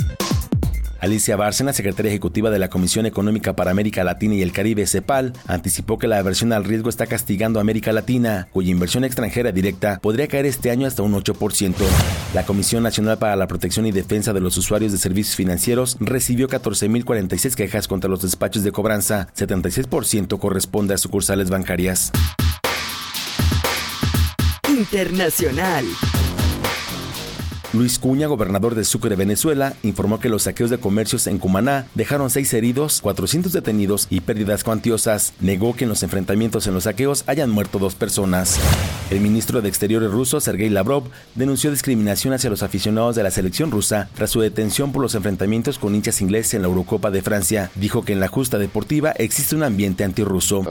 Alicia 1.01 1.37
Bárcena, 1.37 1.73
secretaria 1.73 2.11
ejecutiva 2.11 2.51
de 2.51 2.59
la 2.59 2.69
Comisión 2.69 3.07
Económica 3.07 3.57
para 3.57 3.71
América 3.71 4.05
Latina 4.05 4.35
y 4.35 4.43
el 4.43 4.53
Caribe, 4.53 4.87
CEPAL, 4.87 5.33
anticipó 5.47 5.99
que 5.99 6.09
la 6.09 6.19
aversión 6.19 6.53
al 6.53 6.65
riesgo 6.65 6.91
está 6.91 7.07
castigando 7.07 7.59
a 7.59 7.63
América 7.63 7.93
Latina, 7.93 8.49
cuya 8.53 8.71
inversión 8.71 9.05
extranjera 9.05 9.53
directa 9.53 9.99
podría 10.03 10.29
caer 10.29 10.47
este 10.47 10.71
año 10.71 10.87
hasta 10.87 11.03
un 11.03 11.15
8%. 11.15 11.75
La 12.35 12.45
Comisión 12.45 12.83
Nacional 12.83 13.19
para 13.19 13.37
la 13.37 13.47
Protección 13.47 13.87
y 13.87 13.93
Defensa 13.93 14.33
de 14.33 14.41
los 14.41 14.57
Usuarios 14.57 14.93
de 14.93 14.99
Servicios 14.99 15.37
Financieros 15.37 15.97
recibió 16.01 16.49
14.046 16.49 17.55
quejas 17.55 17.89
contra 17.89 18.11
los 18.11 18.23
despachos 18.23 18.63
de 18.63 18.73
cobranza, 18.73 19.29
76% 19.37 20.39
corresponde 20.39 20.95
a 20.95 20.99
sucursales 20.99 21.51
bancarias. 21.51 22.13
Internacional. 24.69 25.85
Luis 27.73 28.01
Cuña, 28.01 28.27
gobernador 28.27 28.75
de 28.75 28.85
Sucre, 28.85 29.15
Venezuela, 29.15 29.75
informó 29.85 30.19
que 30.19 30.29
los 30.29 30.43
saqueos 30.43 30.71
de 30.71 30.79
comercios 30.79 31.29
en 31.29 31.39
Cumaná 31.39 31.87
dejaron 31.95 32.29
seis 32.29 32.53
heridos, 32.53 33.01
400 33.01 33.53
detenidos 33.53 34.09
y 34.11 34.23
pérdidas 34.23 34.65
cuantiosas. 34.65 35.35
Negó 35.39 35.77
que 35.77 35.85
en 35.85 35.91
los 35.91 36.03
enfrentamientos 36.03 36.67
en 36.67 36.75
los 36.75 36.85
saqueos 36.85 37.23
hayan 37.29 37.49
muerto 37.49 37.79
dos 37.79 37.95
personas. 37.95 38.59
El 39.13 39.21
ministro 39.21 39.63
de 39.63 39.69
Exteriores 39.69 40.11
ruso, 40.11 40.41
Sergei 40.41 40.69
Lavrov, 40.69 41.05
denunció 41.37 41.71
discriminación 41.71 42.35
hacia 42.35 42.51
los 42.51 42.65
aficionados 42.65 43.15
de 43.15 43.23
la 43.23 43.31
selección 43.31 43.71
rusa 43.71 44.09
tras 44.17 44.31
su 44.31 44.41
detención 44.41 44.91
por 44.91 45.03
los 45.03 45.15
enfrentamientos 45.15 45.79
con 45.79 45.95
hinchas 45.95 46.21
ingleses 46.21 46.55
en 46.55 46.63
la 46.63 46.69
Eurocopa 46.69 47.13
de 47.13 47.23
Francia. 47.23 47.71
Dijo 47.77 48.05
que 48.05 48.13
en 48.13 48.21
la 48.21 48.27
justa 48.27 48.59
deportiva 48.59 49.13
existe 49.13 49.55
un 49.55 49.63
ambiente 49.63 50.03
antirruso. 50.03 50.65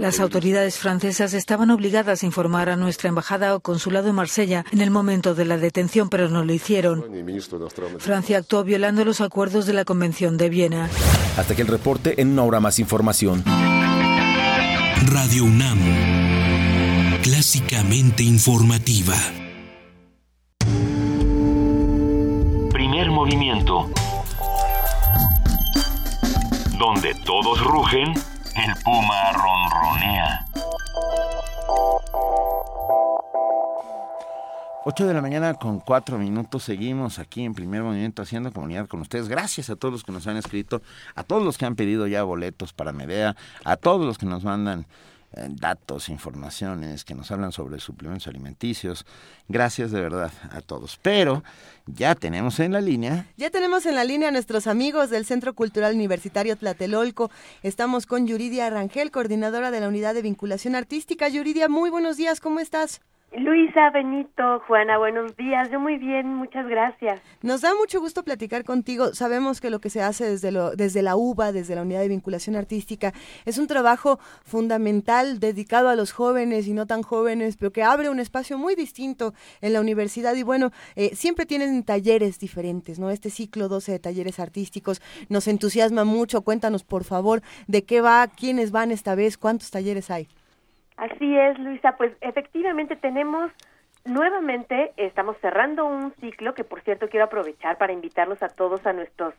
Las 0.00 0.20
autoridades 0.20 0.76
francesas 0.76 1.32
estaban 1.32 1.70
obligadas 1.70 2.22
a 2.22 2.26
informar 2.26 2.68
a 2.68 2.76
nuestra 2.76 3.08
embajada 3.08 3.54
o 3.54 3.60
consulado 3.60 4.08
en 4.08 4.16
Marsella 4.16 4.66
en 4.70 4.82
el 4.82 4.90
momento 4.90 5.34
de 5.34 5.46
la 5.46 5.56
detención 5.56 5.77
pero 6.10 6.28
no 6.28 6.44
lo 6.44 6.52
hicieron. 6.52 7.04
Francia 7.98 8.38
actuó 8.38 8.64
violando 8.64 9.04
los 9.04 9.20
acuerdos 9.20 9.66
de 9.66 9.72
la 9.72 9.84
Convención 9.84 10.36
de 10.36 10.48
Viena. 10.48 10.88
Hasta 11.36 11.54
que 11.54 11.62
el 11.62 11.68
reporte 11.68 12.20
en 12.20 12.30
una 12.30 12.42
hora 12.42 12.60
más 12.60 12.78
información. 12.78 13.44
Radio 15.06 15.44
UNAM, 15.44 15.78
clásicamente 17.22 18.24
informativa. 18.24 19.14
Primer 22.72 23.10
movimiento. 23.10 23.88
Donde 26.78 27.14
todos 27.24 27.62
rugen, 27.64 28.12
el 28.56 28.82
puma 28.84 29.32
ronronea. 29.32 30.44
8 34.84 35.06
de 35.06 35.14
la 35.14 35.20
mañana 35.20 35.54
con 35.54 35.80
4 35.80 36.18
minutos 36.18 36.62
seguimos 36.62 37.18
aquí 37.18 37.44
en 37.44 37.52
primer 37.52 37.82
movimiento 37.82 38.22
haciendo 38.22 38.52
comunidad 38.52 38.86
con 38.86 39.00
ustedes. 39.00 39.28
Gracias 39.28 39.70
a 39.70 39.76
todos 39.76 39.92
los 39.92 40.04
que 40.04 40.12
nos 40.12 40.26
han 40.26 40.36
escrito, 40.36 40.82
a 41.14 41.24
todos 41.24 41.42
los 41.42 41.58
que 41.58 41.66
han 41.66 41.74
pedido 41.74 42.06
ya 42.06 42.22
boletos 42.22 42.72
para 42.72 42.92
Medea, 42.92 43.36
a 43.64 43.76
todos 43.76 44.06
los 44.06 44.18
que 44.18 44.26
nos 44.26 44.44
mandan 44.44 44.86
eh, 45.32 45.48
datos, 45.50 46.08
informaciones, 46.08 47.04
que 47.04 47.14
nos 47.14 47.30
hablan 47.32 47.50
sobre 47.50 47.80
suplementos 47.80 48.28
alimenticios. 48.28 49.04
Gracias 49.48 49.90
de 49.90 50.00
verdad 50.00 50.32
a 50.50 50.60
todos. 50.60 50.98
Pero 51.02 51.42
ya 51.86 52.14
tenemos 52.14 52.60
en 52.60 52.72
la 52.72 52.80
línea. 52.80 53.26
Ya 53.36 53.50
tenemos 53.50 53.84
en 53.84 53.96
la 53.96 54.04
línea 54.04 54.28
a 54.28 54.32
nuestros 54.32 54.68
amigos 54.68 55.10
del 55.10 55.26
Centro 55.26 55.54
Cultural 55.54 55.94
Universitario 55.94 56.56
Tlatelolco. 56.56 57.30
Estamos 57.64 58.06
con 58.06 58.28
Yuridia 58.28 58.70
Rangel, 58.70 59.10
coordinadora 59.10 59.72
de 59.72 59.80
la 59.80 59.88
Unidad 59.88 60.14
de 60.14 60.22
Vinculación 60.22 60.76
Artística. 60.76 61.28
Yuridia, 61.28 61.68
muy 61.68 61.90
buenos 61.90 62.16
días, 62.16 62.40
¿cómo 62.40 62.60
estás? 62.60 63.00
Luisa, 63.36 63.90
Benito, 63.90 64.60
Juana, 64.66 64.96
buenos 64.96 65.36
días. 65.36 65.70
Yo 65.70 65.78
muy 65.78 65.98
bien, 65.98 66.34
muchas 66.34 66.66
gracias. 66.66 67.20
Nos 67.42 67.60
da 67.60 67.74
mucho 67.74 68.00
gusto 68.00 68.22
platicar 68.22 68.64
contigo. 68.64 69.12
Sabemos 69.12 69.60
que 69.60 69.68
lo 69.68 69.80
que 69.80 69.90
se 69.90 70.00
hace 70.00 70.24
desde, 70.24 70.50
lo, 70.50 70.74
desde 70.74 71.02
la 71.02 71.14
UBA, 71.14 71.52
desde 71.52 71.74
la 71.74 71.82
Unidad 71.82 72.00
de 72.00 72.08
Vinculación 72.08 72.56
Artística, 72.56 73.12
es 73.44 73.58
un 73.58 73.66
trabajo 73.66 74.18
fundamental 74.44 75.40
dedicado 75.40 75.90
a 75.90 75.94
los 75.94 76.12
jóvenes 76.12 76.66
y 76.68 76.72
no 76.72 76.86
tan 76.86 77.02
jóvenes, 77.02 77.58
pero 77.58 77.70
que 77.70 77.82
abre 77.82 78.08
un 78.08 78.18
espacio 78.18 78.56
muy 78.56 78.74
distinto 78.74 79.34
en 79.60 79.74
la 79.74 79.82
universidad. 79.82 80.34
Y 80.34 80.42
bueno, 80.42 80.70
eh, 80.96 81.14
siempre 81.14 81.44
tienen 81.44 81.82
talleres 81.82 82.38
diferentes, 82.38 82.98
¿no? 82.98 83.10
Este 83.10 83.28
ciclo 83.28 83.68
12 83.68 83.92
de 83.92 83.98
talleres 83.98 84.40
artísticos 84.40 85.02
nos 85.28 85.48
entusiasma 85.48 86.04
mucho. 86.04 86.40
Cuéntanos, 86.40 86.82
por 86.82 87.04
favor, 87.04 87.42
de 87.66 87.84
qué 87.84 88.00
va, 88.00 88.26
quiénes 88.26 88.70
van 88.70 88.90
esta 88.90 89.14
vez, 89.14 89.36
cuántos 89.36 89.70
talleres 89.70 90.10
hay. 90.10 90.28
Así 90.98 91.38
es, 91.38 91.56
Luisa. 91.60 91.96
Pues 91.96 92.12
efectivamente 92.20 92.96
tenemos 92.96 93.52
nuevamente, 94.04 94.92
estamos 94.96 95.36
cerrando 95.38 95.86
un 95.86 96.12
ciclo 96.20 96.54
que 96.54 96.64
por 96.64 96.80
cierto 96.80 97.08
quiero 97.08 97.26
aprovechar 97.26 97.78
para 97.78 97.92
invitarlos 97.92 98.42
a 98.42 98.48
todos 98.48 98.84
a 98.86 98.92
nuestros 98.92 99.34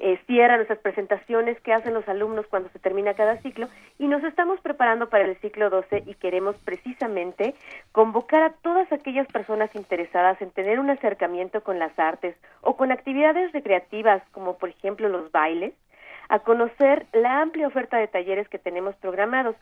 eh, 0.00 0.20
cierra 0.26 0.56
nuestras 0.56 0.78
presentaciones 0.78 1.60
que 1.60 1.72
hacen 1.72 1.92
los 1.92 2.08
alumnos 2.08 2.46
cuando 2.46 2.68
se 2.68 2.78
termina 2.78 3.14
cada 3.14 3.38
ciclo 3.38 3.68
y 3.98 4.06
nos 4.06 4.22
estamos 4.22 4.60
preparando 4.60 5.08
para 5.08 5.24
el 5.24 5.36
ciclo 5.38 5.70
12 5.70 6.04
y 6.06 6.14
queremos 6.14 6.56
precisamente 6.58 7.54
convocar 7.90 8.42
a 8.42 8.52
todas 8.62 8.92
aquellas 8.92 9.26
personas 9.26 9.74
interesadas 9.74 10.40
en 10.40 10.52
tener 10.52 10.78
un 10.78 10.90
acercamiento 10.90 11.64
con 11.64 11.80
las 11.80 11.98
artes 11.98 12.36
o 12.60 12.76
con 12.76 12.92
actividades 12.92 13.50
recreativas 13.52 14.22
como 14.30 14.56
por 14.56 14.68
ejemplo 14.68 15.08
los 15.08 15.32
bailes, 15.32 15.74
a 16.28 16.40
conocer 16.40 17.06
la 17.12 17.40
amplia 17.40 17.66
oferta 17.66 17.96
de 17.96 18.06
talleres 18.06 18.48
que 18.48 18.58
tenemos 18.58 18.94
programados. 18.96 19.56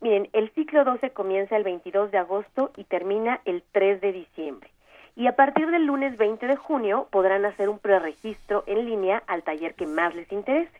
Miren, 0.00 0.28
el 0.32 0.50
ciclo 0.50 0.84
12 0.84 1.10
comienza 1.10 1.56
el 1.56 1.64
22 1.64 2.12
de 2.12 2.18
agosto 2.18 2.70
y 2.76 2.84
termina 2.84 3.40
el 3.44 3.64
3 3.72 4.00
de 4.00 4.12
diciembre. 4.12 4.70
Y 5.16 5.26
a 5.26 5.34
partir 5.34 5.68
del 5.72 5.86
lunes 5.86 6.16
20 6.16 6.46
de 6.46 6.54
junio 6.54 7.08
podrán 7.10 7.44
hacer 7.44 7.68
un 7.68 7.80
preregistro 7.80 8.62
en 8.68 8.86
línea 8.86 9.24
al 9.26 9.42
taller 9.42 9.74
que 9.74 9.86
más 9.86 10.14
les 10.14 10.30
interese. 10.30 10.70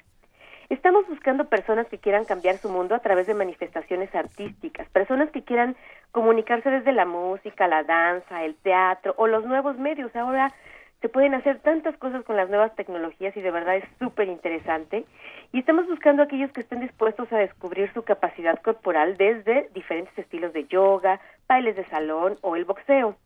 Estamos 0.68 1.08
buscando 1.08 1.46
personas 1.46 1.88
que 1.88 1.98
quieran 1.98 2.26
cambiar 2.26 2.58
su 2.58 2.68
mundo 2.68 2.94
a 2.94 3.00
través 3.00 3.26
de 3.26 3.34
manifestaciones 3.34 4.14
artísticas, 4.14 4.88
personas 4.90 5.30
que 5.30 5.42
quieran 5.42 5.74
comunicarse 6.12 6.70
desde 6.70 6.92
la 6.92 7.06
música, 7.06 7.66
la 7.66 7.82
danza, 7.82 8.44
el 8.44 8.54
teatro 8.54 9.14
o 9.16 9.26
los 9.26 9.44
nuevos 9.46 9.78
medios. 9.78 10.14
Ahora 10.14 10.54
se 11.00 11.08
pueden 11.08 11.34
hacer 11.34 11.60
tantas 11.60 11.96
cosas 11.96 12.24
con 12.24 12.36
las 12.36 12.48
nuevas 12.48 12.74
tecnologías 12.76 13.36
y 13.36 13.40
de 13.40 13.50
verdad 13.50 13.76
es 13.76 13.84
súper 13.98 14.28
interesante. 14.28 15.04
Y 15.52 15.60
estamos 15.60 15.86
buscando 15.86 16.22
a 16.22 16.26
aquellos 16.26 16.52
que 16.52 16.60
estén 16.60 16.80
dispuestos 16.80 17.32
a 17.32 17.38
descubrir 17.38 17.90
su 17.94 18.02
capacidad 18.02 18.60
corporal 18.60 19.16
desde 19.16 19.70
diferentes 19.74 20.16
estilos 20.18 20.52
de 20.52 20.66
yoga, 20.66 21.20
bailes 21.48 21.76
de 21.76 21.86
salón 21.86 22.36
o 22.42 22.54
el 22.56 22.64
boxeo. 22.66 23.16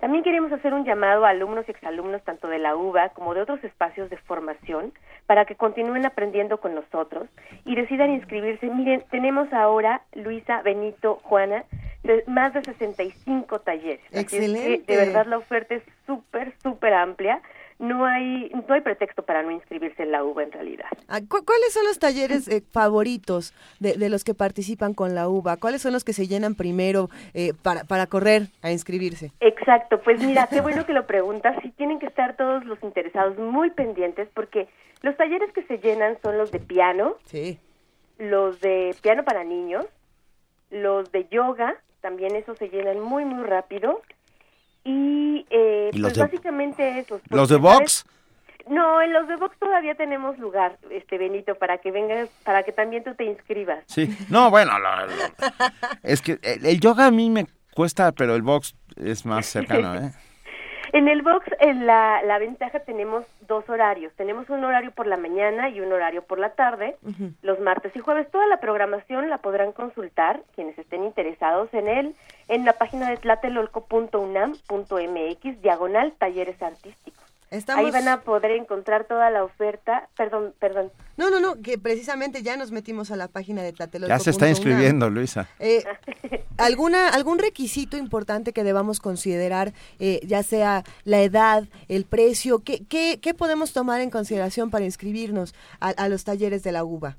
También 0.00 0.24
queremos 0.24 0.50
hacer 0.50 0.72
un 0.72 0.86
llamado 0.86 1.26
a 1.26 1.30
alumnos 1.30 1.66
y 1.68 1.72
exalumnos 1.72 2.22
tanto 2.22 2.48
de 2.48 2.58
la 2.58 2.74
UBA 2.74 3.10
como 3.10 3.34
de 3.34 3.42
otros 3.42 3.62
espacios 3.62 4.08
de 4.08 4.16
formación 4.16 4.94
para 5.26 5.44
que 5.44 5.56
continúen 5.56 6.06
aprendiendo 6.06 6.58
con 6.58 6.74
nosotros 6.74 7.28
y 7.66 7.74
decidan 7.74 8.10
inscribirse. 8.10 8.66
Miren, 8.70 9.04
tenemos 9.10 9.52
ahora, 9.52 10.02
Luisa, 10.14 10.62
Benito, 10.62 11.16
Juana, 11.22 11.64
de 12.02 12.24
más 12.26 12.54
de 12.54 12.64
65 12.64 13.58
talleres. 13.60 14.00
Excelente. 14.10 14.90
de 14.90 14.96
verdad 14.96 15.26
la 15.26 15.36
oferta 15.36 15.74
es 15.74 15.82
súper, 16.06 16.54
súper 16.62 16.94
amplia. 16.94 17.42
No 17.80 18.04
hay 18.04 18.50
no 18.50 18.74
hay 18.74 18.82
pretexto 18.82 19.22
para 19.22 19.42
no 19.42 19.50
inscribirse 19.50 20.02
en 20.02 20.12
la 20.12 20.22
UBA 20.22 20.44
en 20.44 20.52
realidad. 20.52 20.86
Ah, 21.08 21.20
¿Cuáles 21.26 21.72
son 21.72 21.84
los 21.86 21.98
talleres 21.98 22.46
eh, 22.46 22.62
favoritos 22.70 23.54
de, 23.80 23.94
de, 23.94 24.08
los 24.10 24.22
que 24.22 24.34
participan 24.34 24.92
con 24.92 25.14
la 25.14 25.28
UBA? 25.28 25.56
¿Cuáles 25.56 25.80
son 25.82 25.92
los 25.92 26.04
que 26.04 26.12
se 26.12 26.26
llenan 26.26 26.54
primero 26.54 27.08
eh, 27.32 27.52
para, 27.62 27.84
para 27.84 28.06
correr 28.06 28.48
a 28.62 28.70
inscribirse? 28.70 29.32
Exacto, 29.40 30.00
pues 30.02 30.22
mira, 30.24 30.46
qué 30.48 30.60
bueno 30.60 30.84
que 30.84 30.92
lo 30.92 31.06
preguntas. 31.06 31.56
Sí 31.62 31.70
tienen 31.70 31.98
que 31.98 32.06
estar 32.06 32.36
todos 32.36 32.64
los 32.66 32.80
interesados 32.82 33.38
muy 33.38 33.70
pendientes 33.70 34.28
porque 34.34 34.68
los 35.02 35.16
talleres 35.16 35.50
que 35.52 35.62
se 35.62 35.78
llenan 35.78 36.18
son 36.22 36.36
los 36.36 36.52
de 36.52 36.60
piano, 36.60 37.16
sí. 37.24 37.58
los 38.18 38.60
de 38.60 38.94
piano 39.02 39.24
para 39.24 39.42
niños, 39.42 39.86
los 40.70 41.10
de 41.12 41.26
yoga, 41.30 41.76
también 42.02 42.36
esos 42.36 42.58
se 42.58 42.68
llenan 42.68 43.00
muy 43.00 43.24
muy 43.24 43.44
rápido 43.44 44.02
y, 44.84 45.46
eh, 45.50 45.90
¿Y 45.92 46.00
pues 46.00 46.14
de, 46.14 46.20
básicamente 46.22 46.98
esos. 46.98 47.20
¿Los 47.28 47.48
de 47.48 47.56
box? 47.56 48.06
No, 48.68 49.02
en 49.02 49.12
los 49.12 49.26
de 49.26 49.36
box 49.36 49.58
todavía 49.58 49.94
tenemos 49.94 50.38
lugar, 50.38 50.78
este 50.90 51.18
Benito, 51.18 51.56
para 51.56 51.78
que 51.78 51.90
vengas, 51.90 52.28
para 52.44 52.62
que 52.62 52.72
también 52.72 53.02
tú 53.02 53.14
te 53.14 53.24
inscribas. 53.24 53.82
Sí, 53.86 54.08
no, 54.28 54.50
bueno, 54.50 54.78
lo, 54.78 55.06
lo, 55.06 55.12
es 56.02 56.22
que 56.22 56.38
el, 56.42 56.64
el, 56.64 56.80
yoga 56.80 57.06
a 57.06 57.10
mí 57.10 57.30
me 57.30 57.46
cuesta, 57.74 58.12
pero 58.12 58.34
el 58.36 58.42
box 58.42 58.76
es 58.96 59.26
más 59.26 59.46
cercano, 59.46 59.94
¿eh? 59.96 60.12
En 60.92 61.08
el 61.08 61.22
box, 61.22 61.46
en 61.60 61.86
la, 61.86 62.20
la 62.24 62.38
ventaja 62.38 62.80
tenemos 62.80 63.24
dos 63.46 63.68
horarios. 63.68 64.12
Tenemos 64.16 64.48
un 64.50 64.64
horario 64.64 64.90
por 64.90 65.06
la 65.06 65.16
mañana 65.16 65.68
y 65.68 65.80
un 65.80 65.92
horario 65.92 66.22
por 66.22 66.38
la 66.38 66.54
tarde, 66.54 66.96
uh 67.02 67.10
-huh. 67.10 67.34
los 67.42 67.60
martes 67.60 67.94
y 67.94 68.00
jueves. 68.00 68.28
Toda 68.30 68.46
la 68.48 68.58
programación 68.58 69.28
la 69.28 69.38
podrán 69.38 69.72
consultar 69.72 70.42
quienes 70.54 70.76
estén 70.78 71.04
interesados 71.04 71.72
en 71.74 71.86
él 71.86 72.14
en 72.50 72.64
la 72.64 72.72
página 72.74 73.08
de 73.08 73.16
tlatelolco.unam.mx, 73.16 75.62
diagonal 75.62 76.12
talleres 76.18 76.60
artísticos. 76.60 77.24
Estamos... 77.50 77.84
Ahí 77.84 77.92
van 77.92 78.08
a 78.08 78.22
poder 78.22 78.50
encontrar 78.52 79.04
toda 79.04 79.28
la 79.30 79.44
oferta. 79.44 80.08
Perdón, 80.16 80.52
perdón. 80.58 80.90
No, 81.16 81.30
no, 81.30 81.38
no, 81.40 81.62
que 81.62 81.78
precisamente 81.78 82.42
ya 82.42 82.56
nos 82.56 82.72
metimos 82.72 83.12
a 83.12 83.16
la 83.16 83.28
página 83.28 83.62
de 83.62 83.72
Tlatelolco. 83.72 84.08
Ya 84.08 84.18
se 84.18 84.30
está 84.30 84.48
inscribiendo, 84.48 85.10
Luisa. 85.10 85.46
Eh, 85.60 85.84
¿alguna, 86.58 87.08
¿Algún 87.08 87.38
requisito 87.38 87.96
importante 87.96 88.52
que 88.52 88.64
debamos 88.64 88.98
considerar, 88.98 89.72
eh, 90.00 90.18
ya 90.24 90.42
sea 90.42 90.82
la 91.04 91.22
edad, 91.22 91.68
el 91.88 92.04
precio? 92.04 92.64
¿qué, 92.64 92.84
qué, 92.88 93.20
qué 93.20 93.32
podemos 93.32 93.72
tomar 93.72 94.00
en 94.00 94.10
consideración 94.10 94.70
para 94.70 94.84
inscribirnos 94.84 95.54
a, 95.80 95.90
a 95.90 96.08
los 96.08 96.24
talleres 96.24 96.64
de 96.64 96.72
la 96.72 96.82
UBA? 96.82 97.16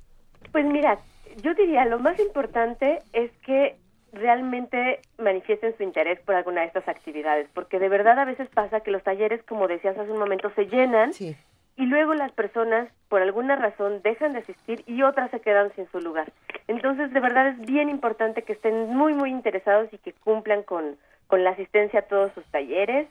Pues 0.52 0.66
mira, 0.66 1.00
yo 1.42 1.54
diría, 1.54 1.86
lo 1.86 2.00
más 2.00 2.20
importante 2.20 3.02
es 3.14 3.32
que 3.46 3.78
realmente 4.14 5.00
manifiesten 5.18 5.76
su 5.78 5.84
interés 5.84 6.20
por 6.22 6.36
alguna 6.36 6.62
de 6.62 6.68
estas 6.68 6.88
actividades, 6.88 7.48
porque 7.54 7.80
de 7.80 7.90
verdad 7.90 8.20
a 8.20 8.26
veces 8.26 8.50
pasa 8.50 8.82
que 8.82 8.92
los 8.92 9.04
talleres, 9.04 9.42
como 9.44 9.68
decías 9.68 9.98
hace 9.98 10.12
un 10.12 10.20
momento, 10.20 10.52
se 10.56 10.68
llenan 10.68 11.14
sí. 11.14 11.36
y 11.78 11.86
luego 11.86 12.14
las 12.14 12.32
personas, 12.32 12.90
por 13.10 13.22
alguna 13.22 13.56
razón, 13.56 14.02
dejan 14.04 14.34
de 14.34 14.40
asistir 14.40 14.84
y 14.86 15.04
otras 15.04 15.32
se 15.32 15.40
quedan 15.40 15.72
sin 15.76 15.90
su 15.92 16.02
lugar. 16.02 16.32
Entonces, 16.68 17.12
de 17.14 17.20
verdad 17.20 17.48
es 17.48 17.60
bien 17.62 17.90
importante 17.90 18.44
que 18.44 18.54
estén 18.54 18.94
muy, 18.94 19.14
muy 19.14 19.30
interesados 19.30 19.92
y 19.94 19.98
que 19.98 20.14
cumplan 20.14 20.64
con, 20.64 20.98
con 21.28 21.44
la 21.44 21.52
asistencia 21.52 22.02
a 22.02 22.04
todos 22.04 22.34
sus 22.34 22.46
talleres, 22.46 23.08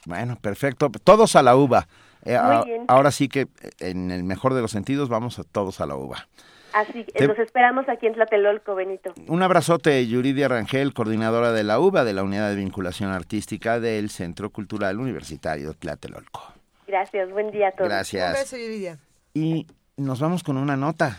Bueno, 0.07 0.37
perfecto. 0.41 0.89
Todos 1.05 1.37
a 1.37 1.43
la 1.43 1.57
UBA. 1.57 1.87
Eh, 2.29 2.39
Muy 2.39 2.65
bien. 2.67 2.85
Ahora 2.89 3.11
sí 3.11 3.29
que, 3.29 3.49
en 3.81 4.11
el 4.11 4.23
mejor 4.23 4.53
de 4.55 4.61
los 4.61 4.71
sentidos, 4.71 5.09
vamos 5.09 5.39
a 5.39 5.45
todos 5.45 5.81
a 5.81 5.87
la 5.87 5.97
UBA. 5.97 6.29
Así 6.75 7.05
que 7.05 7.13
Te... 7.13 7.27
los 7.27 7.39
esperamos 7.39 7.89
aquí 7.89 8.07
en 8.07 8.13
Tlatelolco, 8.13 8.75
Benito. 8.75 9.15
Un 9.27 9.43
abrazote, 9.43 10.07
Yuridia 10.07 10.49
Rangel, 10.49 10.93
coordinadora 10.93 11.53
de 11.53 11.65
la 11.65 11.81
UBA, 11.81 12.05
de 12.05 12.13
la 12.13 12.23
Unidad 12.23 12.51
de 12.51 12.57
Vinculación 12.57 13.11
Artística 13.11 13.81
del 13.81 14.11
Centro 14.11 14.51
Cultural 14.51 15.01
Universitario 15.01 15.73
Tlatelolco. 15.73 16.53
Gracias, 16.87 17.31
buen 17.31 17.51
día 17.51 17.69
a 17.69 17.73
todos. 17.73 17.89
Gracias. 17.89 18.29
Un 18.29 18.43
beso, 18.43 18.57
Yuridia. 18.59 18.99
Y 19.33 19.67
nos 19.97 20.21
vamos 20.21 20.43
con 20.43 20.59
una 20.59 20.77
nota. 20.77 21.17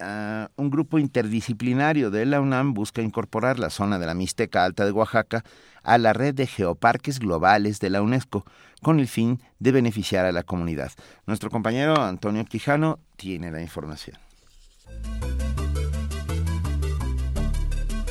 Uh, 0.00 0.48
un 0.60 0.70
grupo 0.70 0.98
interdisciplinario 0.98 2.10
de 2.10 2.24
la 2.24 2.40
UNAM 2.40 2.72
busca 2.72 3.02
incorporar 3.02 3.58
la 3.58 3.68
zona 3.70 3.98
de 3.98 4.06
la 4.06 4.14
Mixteca 4.14 4.64
Alta 4.64 4.86
de 4.86 4.92
Oaxaca 4.92 5.44
a 5.82 5.98
la 5.98 6.14
red 6.14 6.34
de 6.34 6.46
geoparques 6.46 7.18
globales 7.18 7.80
de 7.80 7.90
la 7.90 8.00
UNESCO 8.00 8.44
con 8.82 9.00
el 9.00 9.08
fin 9.08 9.40
de 9.58 9.72
beneficiar 9.72 10.26
a 10.26 10.32
la 10.32 10.42
comunidad. 10.42 10.92
Nuestro 11.26 11.50
compañero 11.50 12.00
Antonio 12.00 12.44
Quijano 12.44 12.98
tiene 13.16 13.50
la 13.50 13.60
información. 13.60 14.16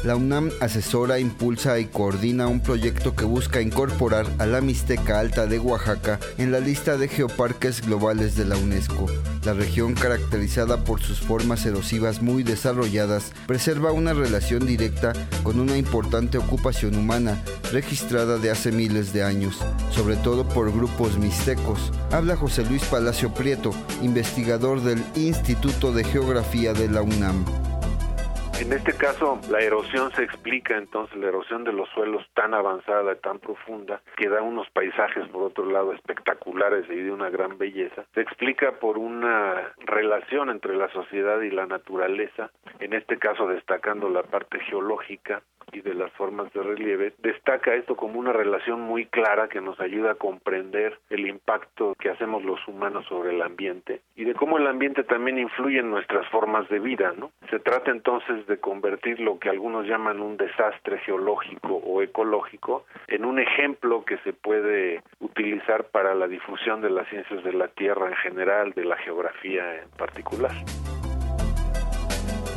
La 0.03 0.15
UNAM 0.15 0.49
asesora, 0.61 1.19
impulsa 1.19 1.77
y 1.77 1.85
coordina 1.85 2.47
un 2.47 2.61
proyecto 2.61 3.17
que 3.17 3.25
busca 3.25 3.59
incorporar 3.59 4.25
a 4.37 4.45
la 4.45 4.61
Mixteca 4.61 5.19
Alta 5.19 5.45
de 5.45 5.59
Oaxaca 5.59 6.21
en 6.37 6.53
la 6.53 6.61
lista 6.61 6.95
de 6.97 7.09
geoparques 7.09 7.81
globales 7.81 8.37
de 8.37 8.45
la 8.45 8.55
UNESCO. 8.55 9.07
La 9.43 9.53
región, 9.53 9.95
caracterizada 9.95 10.85
por 10.85 11.01
sus 11.01 11.19
formas 11.19 11.65
erosivas 11.65 12.21
muy 12.21 12.43
desarrolladas, 12.43 13.33
preserva 13.45 13.91
una 13.91 14.13
relación 14.13 14.65
directa 14.65 15.11
con 15.43 15.59
una 15.59 15.75
importante 15.75 16.37
ocupación 16.37 16.95
humana 16.95 17.37
registrada 17.73 18.37
de 18.37 18.51
hace 18.51 18.71
miles 18.71 19.11
de 19.11 19.23
años, 19.23 19.57
sobre 19.91 20.15
todo 20.15 20.47
por 20.47 20.71
grupos 20.71 21.17
mixtecos. 21.17 21.91
Habla 22.11 22.37
José 22.37 22.63
Luis 22.63 22.85
Palacio 22.85 23.33
Prieto, 23.33 23.71
investigador 24.01 24.81
del 24.81 25.03
Instituto 25.15 25.91
de 25.91 26.05
Geografía 26.05 26.71
de 26.71 26.89
la 26.89 27.01
UNAM. 27.01 27.43
En 28.59 28.73
este 28.73 28.91
caso, 28.91 29.39
la 29.49 29.59
erosión 29.61 30.11
se 30.11 30.23
explica 30.23 30.77
entonces, 30.77 31.15
la 31.15 31.29
erosión 31.29 31.63
de 31.63 31.71
los 31.71 31.87
suelos 31.89 32.25
tan 32.33 32.53
avanzada, 32.53 33.15
tan 33.15 33.39
profunda, 33.39 34.01
que 34.17 34.27
da 34.27 34.41
unos 34.41 34.69
paisajes, 34.71 35.25
por 35.29 35.43
otro 35.43 35.65
lado, 35.65 35.93
espectaculares 35.93 36.85
y 36.89 36.95
de 36.95 37.11
una 37.11 37.29
gran 37.29 37.57
belleza, 37.57 38.03
se 38.13 38.19
explica 38.19 38.73
por 38.73 38.97
una 38.97 39.73
relación 39.77 40.49
entre 40.49 40.75
la 40.75 40.89
sociedad 40.89 41.39
y 41.39 41.51
la 41.51 41.67
naturaleza, 41.67 42.51
en 42.81 42.91
este 42.93 43.17
caso 43.17 43.47
destacando 43.47 44.09
la 44.09 44.23
parte 44.23 44.59
geológica 44.59 45.41
y 45.71 45.81
de 45.81 45.93
las 45.93 46.11
formas 46.13 46.51
de 46.53 46.63
relieve, 46.63 47.13
destaca 47.19 47.73
esto 47.73 47.95
como 47.95 48.19
una 48.19 48.33
relación 48.33 48.81
muy 48.81 49.05
clara 49.05 49.47
que 49.47 49.61
nos 49.61 49.79
ayuda 49.79 50.11
a 50.11 50.15
comprender 50.15 50.97
el 51.09 51.27
impacto 51.27 51.95
que 51.99 52.09
hacemos 52.09 52.43
los 52.43 52.59
humanos 52.67 53.05
sobre 53.07 53.35
el 53.35 53.41
ambiente 53.41 54.01
y 54.15 54.23
de 54.25 54.33
cómo 54.33 54.57
el 54.57 54.67
ambiente 54.67 55.03
también 55.03 55.37
influye 55.39 55.79
en 55.79 55.89
nuestras 55.89 56.27
formas 56.29 56.67
de 56.69 56.79
vida, 56.79 57.13
¿no? 57.17 57.31
Se 57.49 57.59
trata 57.59 57.91
entonces 57.91 58.45
de 58.47 58.57
convertir 58.59 59.19
lo 59.19 59.39
que 59.39 59.49
algunos 59.49 59.85
llaman 59.87 60.21
un 60.21 60.37
desastre 60.37 60.99
geológico 60.99 61.75
o 61.75 62.01
ecológico 62.01 62.85
en 63.07 63.25
un 63.25 63.39
ejemplo 63.39 64.03
que 64.05 64.17
se 64.19 64.33
puede 64.33 65.01
utilizar 65.19 65.85
para 65.85 66.15
la 66.15 66.27
difusión 66.27 66.81
de 66.81 66.89
las 66.89 67.07
ciencias 67.09 67.43
de 67.43 67.53
la 67.53 67.67
Tierra 67.69 68.07
en 68.07 68.15
general, 68.17 68.73
de 68.73 68.85
la 68.85 68.97
geografía 68.97 69.81
en 69.81 69.89
particular. 69.91 70.53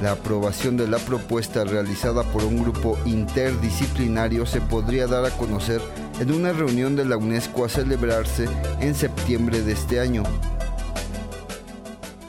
La 0.02 0.12
aprobación 0.12 0.76
de 0.76 0.88
la 0.88 0.98
propuesta 0.98 1.62
realizada 1.62 2.24
por 2.24 2.42
un 2.42 2.60
grupo 2.60 2.98
interdisciplinario 3.04 4.46
se 4.46 4.60
podría 4.60 5.06
dar 5.06 5.24
a 5.24 5.30
conocer 5.30 5.80
en 6.18 6.32
una 6.32 6.52
reunión 6.52 6.96
de 6.96 7.04
la 7.04 7.16
UNESCO 7.16 7.64
a 7.64 7.68
celebrarse 7.68 8.48
en 8.80 8.96
septiembre 8.96 9.60
de 9.60 9.74
este 9.74 10.00
año. 10.00 10.24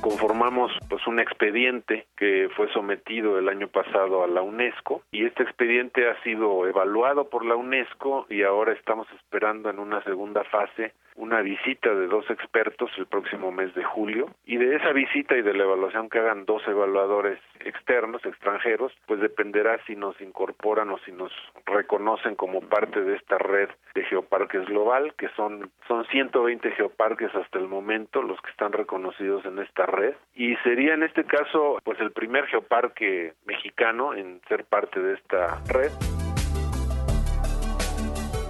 Conformamos 0.04 0.70
pues 0.90 1.08
un 1.08 1.20
expediente 1.20 2.08
que 2.18 2.50
fue 2.58 2.72
sometido 2.74 3.40
el 3.40 3.48
año 3.48 3.70
pasado 3.70 4.22
a 4.24 4.28
la 4.28 4.42
UNESCO 4.42 5.02
y 5.12 5.26
este 5.26 5.44
expediente 5.44 6.10
ha 6.10 6.22
sido 6.24 6.68
evaluado 6.68 7.30
por 7.30 7.46
la 7.46 7.56
UNESCO 7.56 8.28
y 8.30 8.44
ahora 8.44 8.74
estamos 8.74 9.08
esperando 9.16 9.70
en 9.70 9.80
una 9.80 10.04
segunda 10.04 10.44
fase 10.44 10.92
una 11.16 11.42
visita 11.42 11.94
de 11.94 12.08
dos 12.08 12.30
expertos 12.30 12.92
el 12.98 13.06
próximo 13.06 13.52
mes 13.52 13.74
de 13.76 13.84
julio 13.84 14.30
y 14.46 14.58
de 14.58 14.76
esa 14.76 14.92
visita 14.92 15.38
y 15.38 15.42
de 15.42 15.54
la 15.54 15.64
evaluación 15.64 16.10
que 16.10 16.20
hagan 16.20 16.46
dos 16.46 16.68
evaluadores 16.68 17.40
externos, 17.60 18.26
extranjeros, 18.26 18.92
pues 19.06 19.22
dependerá 19.22 19.80
si 19.86 19.96
nos 19.96 20.20
incorporan 20.22 20.90
o 20.90 20.98
si 21.00 21.12
nos 21.12 21.32
reconocen 21.66 22.36
como 22.36 22.62
parte 22.62 23.02
de 23.02 23.16
esta 23.16 23.38
red 23.38 23.70
de 23.96 24.04
geoparques 24.06 24.66
global, 24.66 25.14
que 25.18 25.30
son, 25.30 25.72
son 25.88 26.06
120 26.08 26.72
geoparques 26.72 27.34
hasta 27.36 27.60
el 27.60 27.68
momento 27.68 28.22
los 28.22 28.42
que 28.42 28.52
están 28.52 28.74
reconocidos 28.74 29.46
en 29.46 29.60
esta 29.60 29.86
red 29.94 30.16
y 30.36 30.56
sería 30.58 30.94
en 30.94 31.04
este 31.04 31.24
caso 31.24 31.80
pues 31.84 32.00
el 32.02 32.12
primer 32.12 32.46
geoparque 32.48 33.34
mexicano 33.46 34.14
en 34.14 34.42
ser 34.50 34.66
parte 34.66 35.00
de 35.00 35.14
esta 35.14 35.62
red. 35.70 35.92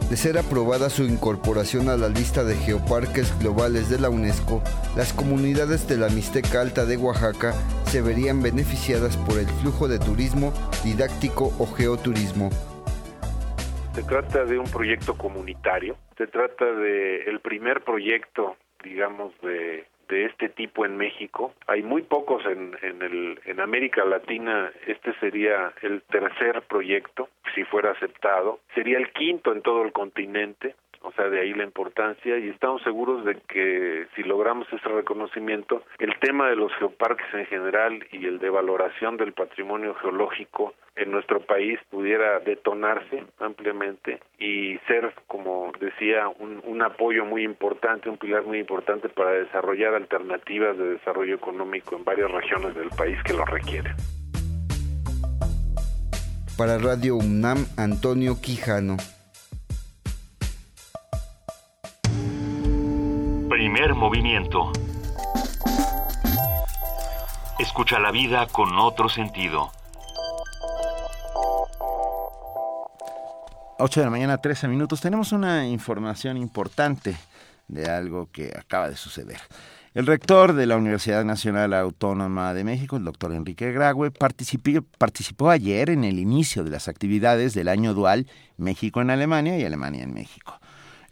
De 0.10 0.18
ser 0.18 0.38
aprobada 0.38 0.90
su 0.90 1.04
incorporación 1.04 1.90
a 1.90 1.98
la 1.98 2.08
lista 2.08 2.44
de 2.44 2.56
geoparques 2.56 3.38
globales 3.40 3.90
de 3.90 4.00
la 4.00 4.10
UNESCO, 4.10 4.62
las 4.96 5.12
comunidades 5.12 5.88
de 5.88 5.98
la 5.98 6.08
Mixteca 6.10 6.62
Alta 6.62 6.86
de 6.86 6.98
Oaxaca 6.98 7.54
se 7.86 8.02
verían 8.02 8.44
beneficiadas 8.44 9.18
por 9.18 9.40
el 9.40 9.48
flujo 9.48 9.88
de 9.88 9.98
turismo 9.98 10.54
didáctico 10.84 11.46
o 11.58 11.66
geoturismo. 11.66 12.50
Se 13.94 14.04
trata 14.04 14.46
de 14.46 14.60
un 14.60 14.66
proyecto 14.66 15.18
comunitario, 15.18 15.96
se 16.18 16.28
trata 16.28 16.66
de 16.66 17.24
el 17.24 17.40
primer 17.40 17.82
proyecto, 17.82 18.58
digamos, 18.84 19.34
de 19.42 19.88
de 20.08 20.26
este 20.26 20.50
tipo 20.50 20.86
en 20.86 20.98
México. 20.98 21.54
Hay 21.68 21.84
muy 21.84 22.02
pocos 22.02 22.46
en, 22.46 22.78
en, 22.82 23.02
el, 23.02 23.40
en 23.46 23.60
América 23.60 24.04
Latina. 24.06 24.72
Este 24.88 25.14
sería 25.20 25.74
el 25.82 26.02
tercer 26.04 26.62
proyecto, 26.64 27.30
si 27.56 27.64
fuera 27.64 27.92
aceptado. 27.92 28.60
Sería 28.74 28.98
el 28.98 29.12
quinto 29.12 29.52
en 29.52 29.62
todo 29.62 29.84
el 29.84 29.92
continente 29.92 30.76
o 31.04 31.12
sea, 31.12 31.30
de 31.30 31.42
ahí 31.42 31.54
la 31.54 31.64
importancia 31.64 32.38
y 32.38 32.50
estamos 32.50 32.82
seguros 32.84 33.24
de 33.26 33.36
que 33.48 34.08
si 34.16 34.24
logramos 34.24 34.68
ese 34.72 34.90
reconocimiento, 34.90 35.84
el 36.00 36.18
tema 36.20 36.50
de 36.50 36.56
los 36.56 36.74
geoparques 36.80 37.32
en 37.34 37.46
general 37.46 38.06
y 38.12 38.26
el 38.26 38.40
de 38.40 38.50
valoración 38.50 39.18
del 39.18 39.34
patrimonio 39.34 39.94
geológico 39.96 40.74
en 40.96 41.12
nuestro 41.12 41.42
país 41.42 41.80
pudiera 41.90 42.40
detonarse 42.40 43.24
ampliamente 43.40 44.20
y 44.40 44.78
ser, 44.88 45.14
como 45.28 45.72
decía, 45.80 46.28
un, 46.28 46.62
un 46.66 46.82
apoyo 46.82 47.26
muy 47.26 47.44
importante, 47.44 48.10
un 48.10 48.18
pilar 48.18 48.44
muy 48.44 48.60
importante 48.60 49.10
para 49.10 49.32
desarrollar 49.32 49.96
alternativas 49.96 50.78
de 50.78 50.92
desarrollo 50.92 51.36
económico 51.36 51.96
en 51.96 52.04
varias 52.04 52.32
regiones 52.32 52.76
del 52.76 52.90
país 52.90 53.18
que 53.24 53.34
lo 53.34 53.46
requieren. 53.46 53.94
Para 56.58 56.78
Radio 56.78 57.16
UNAM, 57.16 57.66
Antonio 57.78 58.40
Quijano. 58.40 58.98
Primer 63.64 63.96
movimiento. 63.96 64.74
Escucha 67.58 67.98
la 67.98 68.12
vida 68.12 68.46
con 68.48 68.78
otro 68.78 69.08
sentido. 69.08 69.72
8 73.80 74.02
de 74.02 74.06
la 74.06 74.10
mañana, 74.10 74.38
13 74.40 74.68
minutos. 74.68 75.00
Tenemos 75.00 75.32
una 75.32 75.66
información 75.66 76.36
importante 76.36 77.16
de 77.70 77.90
algo 77.90 78.28
que 78.34 78.52
acaba 78.54 78.90
de 78.90 78.98
suceder. 78.98 79.40
El 79.94 80.08
rector 80.08 80.52
de 80.52 80.66
la 80.66 80.76
Universidad 80.76 81.24
Nacional 81.24 81.74
Autónoma 81.74 82.54
de 82.54 82.66
México, 82.66 82.98
el 82.98 83.06
doctor 83.06 83.32
Enrique 83.32 83.72
Graue, 83.72 84.12
participó, 84.12 84.86
participó 84.98 85.50
ayer 85.50 85.90
en 85.90 86.04
el 86.04 86.20
inicio 86.20 86.66
de 86.66 86.72
las 86.72 86.90
actividades 86.90 87.54
del 87.54 87.70
año 87.70 87.94
dual 87.94 88.28
México 88.58 89.00
en 89.00 89.10
Alemania 89.10 89.58
y 89.58 89.64
Alemania 89.64 90.04
en 90.04 90.14
México. 90.14 90.60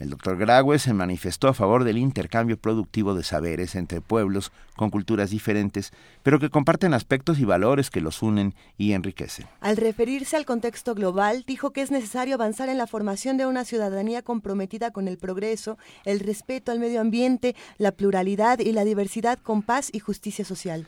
El 0.01 0.09
doctor 0.09 0.35
Graue 0.35 0.79
se 0.79 0.93
manifestó 0.93 1.47
a 1.47 1.53
favor 1.53 1.83
del 1.83 1.99
intercambio 1.99 2.57
productivo 2.57 3.13
de 3.13 3.21
saberes 3.23 3.75
entre 3.75 4.01
pueblos 4.01 4.51
con 4.75 4.89
culturas 4.89 5.29
diferentes, 5.29 5.93
pero 6.23 6.39
que 6.39 6.49
comparten 6.49 6.95
aspectos 6.95 7.37
y 7.37 7.45
valores 7.45 7.91
que 7.91 8.01
los 8.01 8.23
unen 8.23 8.55
y 8.79 8.93
enriquecen. 8.93 9.45
Al 9.59 9.77
referirse 9.77 10.35
al 10.37 10.47
contexto 10.47 10.95
global, 10.95 11.43
dijo 11.45 11.69
que 11.69 11.83
es 11.83 11.91
necesario 11.91 12.33
avanzar 12.33 12.67
en 12.67 12.79
la 12.79 12.87
formación 12.87 13.37
de 13.37 13.45
una 13.45 13.63
ciudadanía 13.63 14.23
comprometida 14.23 14.89
con 14.89 15.07
el 15.07 15.19
progreso, 15.19 15.77
el 16.03 16.19
respeto 16.19 16.71
al 16.71 16.79
medio 16.79 16.99
ambiente, 16.99 17.55
la 17.77 17.91
pluralidad 17.91 18.57
y 18.57 18.71
la 18.71 18.83
diversidad 18.83 19.37
con 19.37 19.61
paz 19.61 19.91
y 19.93 19.99
justicia 19.99 20.43
social. 20.43 20.87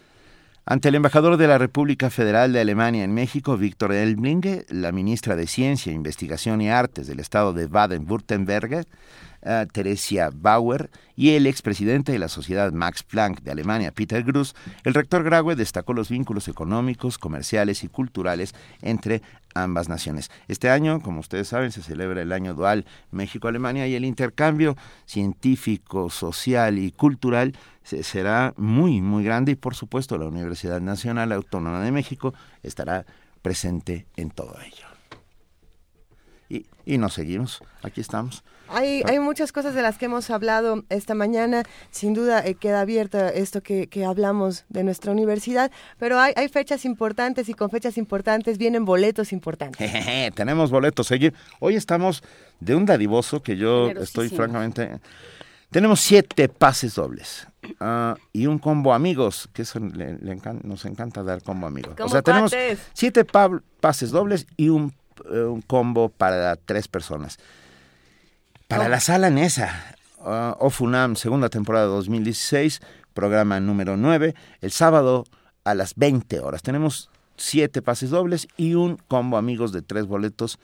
Ante 0.65 0.87
el 0.87 0.95
embajador 0.95 1.35
de 1.35 1.47
la 1.47 1.57
República 1.57 2.09
Federal 2.09 2.53
de 2.53 2.61
Alemania 2.61 3.03
en 3.03 3.13
México, 3.13 3.57
Víctor 3.57 3.91
Elblinge, 3.91 4.65
la 4.69 4.93
ministra 4.93 5.35
de 5.35 5.45
Ciencia, 5.45 5.91
Investigación 5.91 6.61
y 6.61 6.69
Artes 6.69 7.05
del 7.05 7.19
estado 7.19 7.51
de 7.51 7.67
Baden-Württemberg, 7.67 8.85
Teresia 9.71 10.29
Bauer, 10.33 10.89
y 11.15 11.31
el 11.31 11.45
expresidente 11.45 12.11
de 12.11 12.19
la 12.19 12.27
Sociedad 12.27 12.71
Max 12.71 13.03
Planck 13.03 13.41
de 13.41 13.51
Alemania, 13.51 13.91
Peter 13.91 14.23
Gruss, 14.23 14.55
el 14.83 14.93
rector 14.93 15.23
Graue 15.23 15.55
destacó 15.55 15.93
los 15.93 16.09
vínculos 16.09 16.47
económicos, 16.47 17.17
comerciales 17.17 17.83
y 17.83 17.87
culturales 17.87 18.55
entre 18.81 19.21
ambas 19.53 19.89
naciones. 19.89 20.31
Este 20.47 20.69
año, 20.69 21.01
como 21.01 21.19
ustedes 21.19 21.47
saben, 21.47 21.71
se 21.71 21.83
celebra 21.83 22.21
el 22.21 22.31
año 22.31 22.55
dual 22.55 22.85
México-Alemania 23.11 23.87
y 23.87 23.95
el 23.95 24.05
intercambio 24.05 24.75
científico, 25.05 26.09
social 26.09 26.79
y 26.79 26.91
cultural 26.91 27.55
será 27.83 28.53
muy, 28.57 29.01
muy 29.01 29.23
grande 29.23 29.51
y 29.51 29.55
por 29.55 29.75
supuesto 29.75 30.17
la 30.17 30.25
Universidad 30.25 30.81
Nacional 30.81 31.31
Autónoma 31.31 31.81
de 31.81 31.91
México 31.91 32.33
estará 32.63 33.05
presente 33.41 34.07
en 34.15 34.31
todo 34.31 34.57
ello. 34.65 34.87
Y, 36.49 36.65
y 36.85 36.97
nos 36.97 37.13
seguimos, 37.13 37.61
aquí 37.83 38.01
estamos. 38.01 38.43
Hay, 38.73 39.03
hay 39.05 39.19
muchas 39.19 39.51
cosas 39.51 39.75
de 39.75 39.81
las 39.81 39.97
que 39.97 40.05
hemos 40.05 40.29
hablado 40.29 40.83
esta 40.89 41.13
mañana. 41.13 41.63
Sin 41.91 42.13
duda 42.13 42.45
eh, 42.45 42.55
queda 42.55 42.81
abierta 42.81 43.29
esto 43.29 43.61
que, 43.61 43.87
que, 43.87 44.03
hablamos 44.03 44.65
de 44.69 44.83
nuestra 44.83 45.11
universidad, 45.11 45.71
pero 45.97 46.19
hay, 46.19 46.33
hay 46.35 46.49
fechas 46.49 46.83
importantes 46.85 47.49
y 47.49 47.53
con 47.53 47.69
fechas 47.69 47.97
importantes 47.97 48.57
vienen 48.57 48.85
boletos 48.85 49.31
importantes. 49.31 49.91
Tenemos 50.35 50.71
boletos. 50.71 51.09
Hoy 51.59 51.75
estamos 51.75 52.23
de 52.59 52.75
un 52.75 52.85
dadivoso 52.85 53.41
que 53.41 53.57
yo 53.57 53.89
estoy 53.91 54.29
francamente... 54.29 54.99
Tenemos 55.69 56.01
siete 56.01 56.49
pases 56.49 56.93
dobles 56.93 57.47
uh, 57.81 58.13
y 58.31 58.45
un 58.45 58.59
combo 58.59 58.93
amigos, 58.93 59.49
que 59.53 59.63
eso 59.63 59.79
le, 59.79 60.19
le 60.19 60.31
encanta, 60.31 60.67
nos 60.67 60.85
encanta 60.85 61.23
dar 61.23 61.41
combo 61.41 61.65
amigos. 61.65 61.95
O 61.99 62.09
sea, 62.09 62.21
tenemos 62.21 62.53
siete 62.93 63.25
pases 63.79 64.11
dobles 64.11 64.45
y 64.55 64.69
un, 64.69 64.93
uh, 65.31 65.51
un, 65.51 65.63
combo 65.63 66.09
para 66.09 66.57
tres 66.57 66.87
personas. 66.87 67.39
Para 68.67 68.85
oh. 68.85 68.89
la 68.89 68.99
sala 68.99 69.29
NESA, 69.29 69.95
uh, 70.19 70.55
OFUNAM, 70.59 71.15
segunda 71.15 71.49
temporada 71.49 71.85
2016, 71.85 72.81
programa 73.13 73.59
número 73.59 73.97
9, 73.97 74.33
el 74.61 74.71
sábado 74.71 75.25
a 75.63 75.75
las 75.75 75.95
20 75.95 76.39
horas. 76.39 76.61
Tenemos 76.61 77.09
siete 77.37 77.81
pases 77.81 78.09
dobles 78.09 78.47
y 78.57 78.75
un 78.75 78.97
combo 79.07 79.37
amigos 79.37 79.71
de 79.71 79.81
tres 79.81 80.05
boletos 80.05 80.59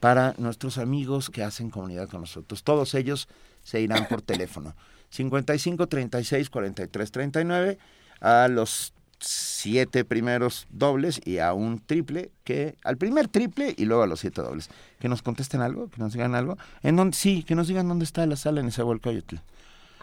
para 0.00 0.34
nuestros 0.38 0.78
amigos 0.78 1.30
que 1.30 1.42
hacen 1.42 1.70
comunidad 1.70 2.08
con 2.08 2.20
nosotros. 2.20 2.62
Todos 2.62 2.94
ellos 2.94 3.28
se 3.62 3.80
irán 3.80 4.06
por 4.08 4.22
teléfono. 4.22 4.74
55 5.10 5.86
36 5.86 6.50
43 6.50 7.10
39 7.10 7.78
a 8.20 8.48
los 8.48 8.92
siete 9.18 10.04
primeros 10.04 10.66
dobles 10.70 11.20
y 11.24 11.38
a 11.38 11.52
un 11.52 11.80
triple 11.80 12.30
que 12.44 12.76
al 12.84 12.96
primer 12.96 13.28
triple 13.28 13.74
y 13.76 13.84
luego 13.84 14.02
a 14.02 14.06
los 14.06 14.20
siete 14.20 14.42
dobles. 14.42 14.68
Que 14.98 15.08
nos 15.08 15.22
contesten 15.22 15.60
algo 15.60 15.88
que 15.88 16.00
nos 16.00 16.12
digan 16.12 16.34
algo. 16.34 16.56
En 16.82 16.96
donde 16.96 17.16
sí 17.16 17.42
que 17.42 17.54
nos 17.54 17.68
digan 17.68 17.88
dónde 17.88 18.04
está 18.04 18.26
la 18.26 18.36
sala 18.36 18.60
en 18.60 18.68
ese 18.68 18.82
Coyote 18.82 19.40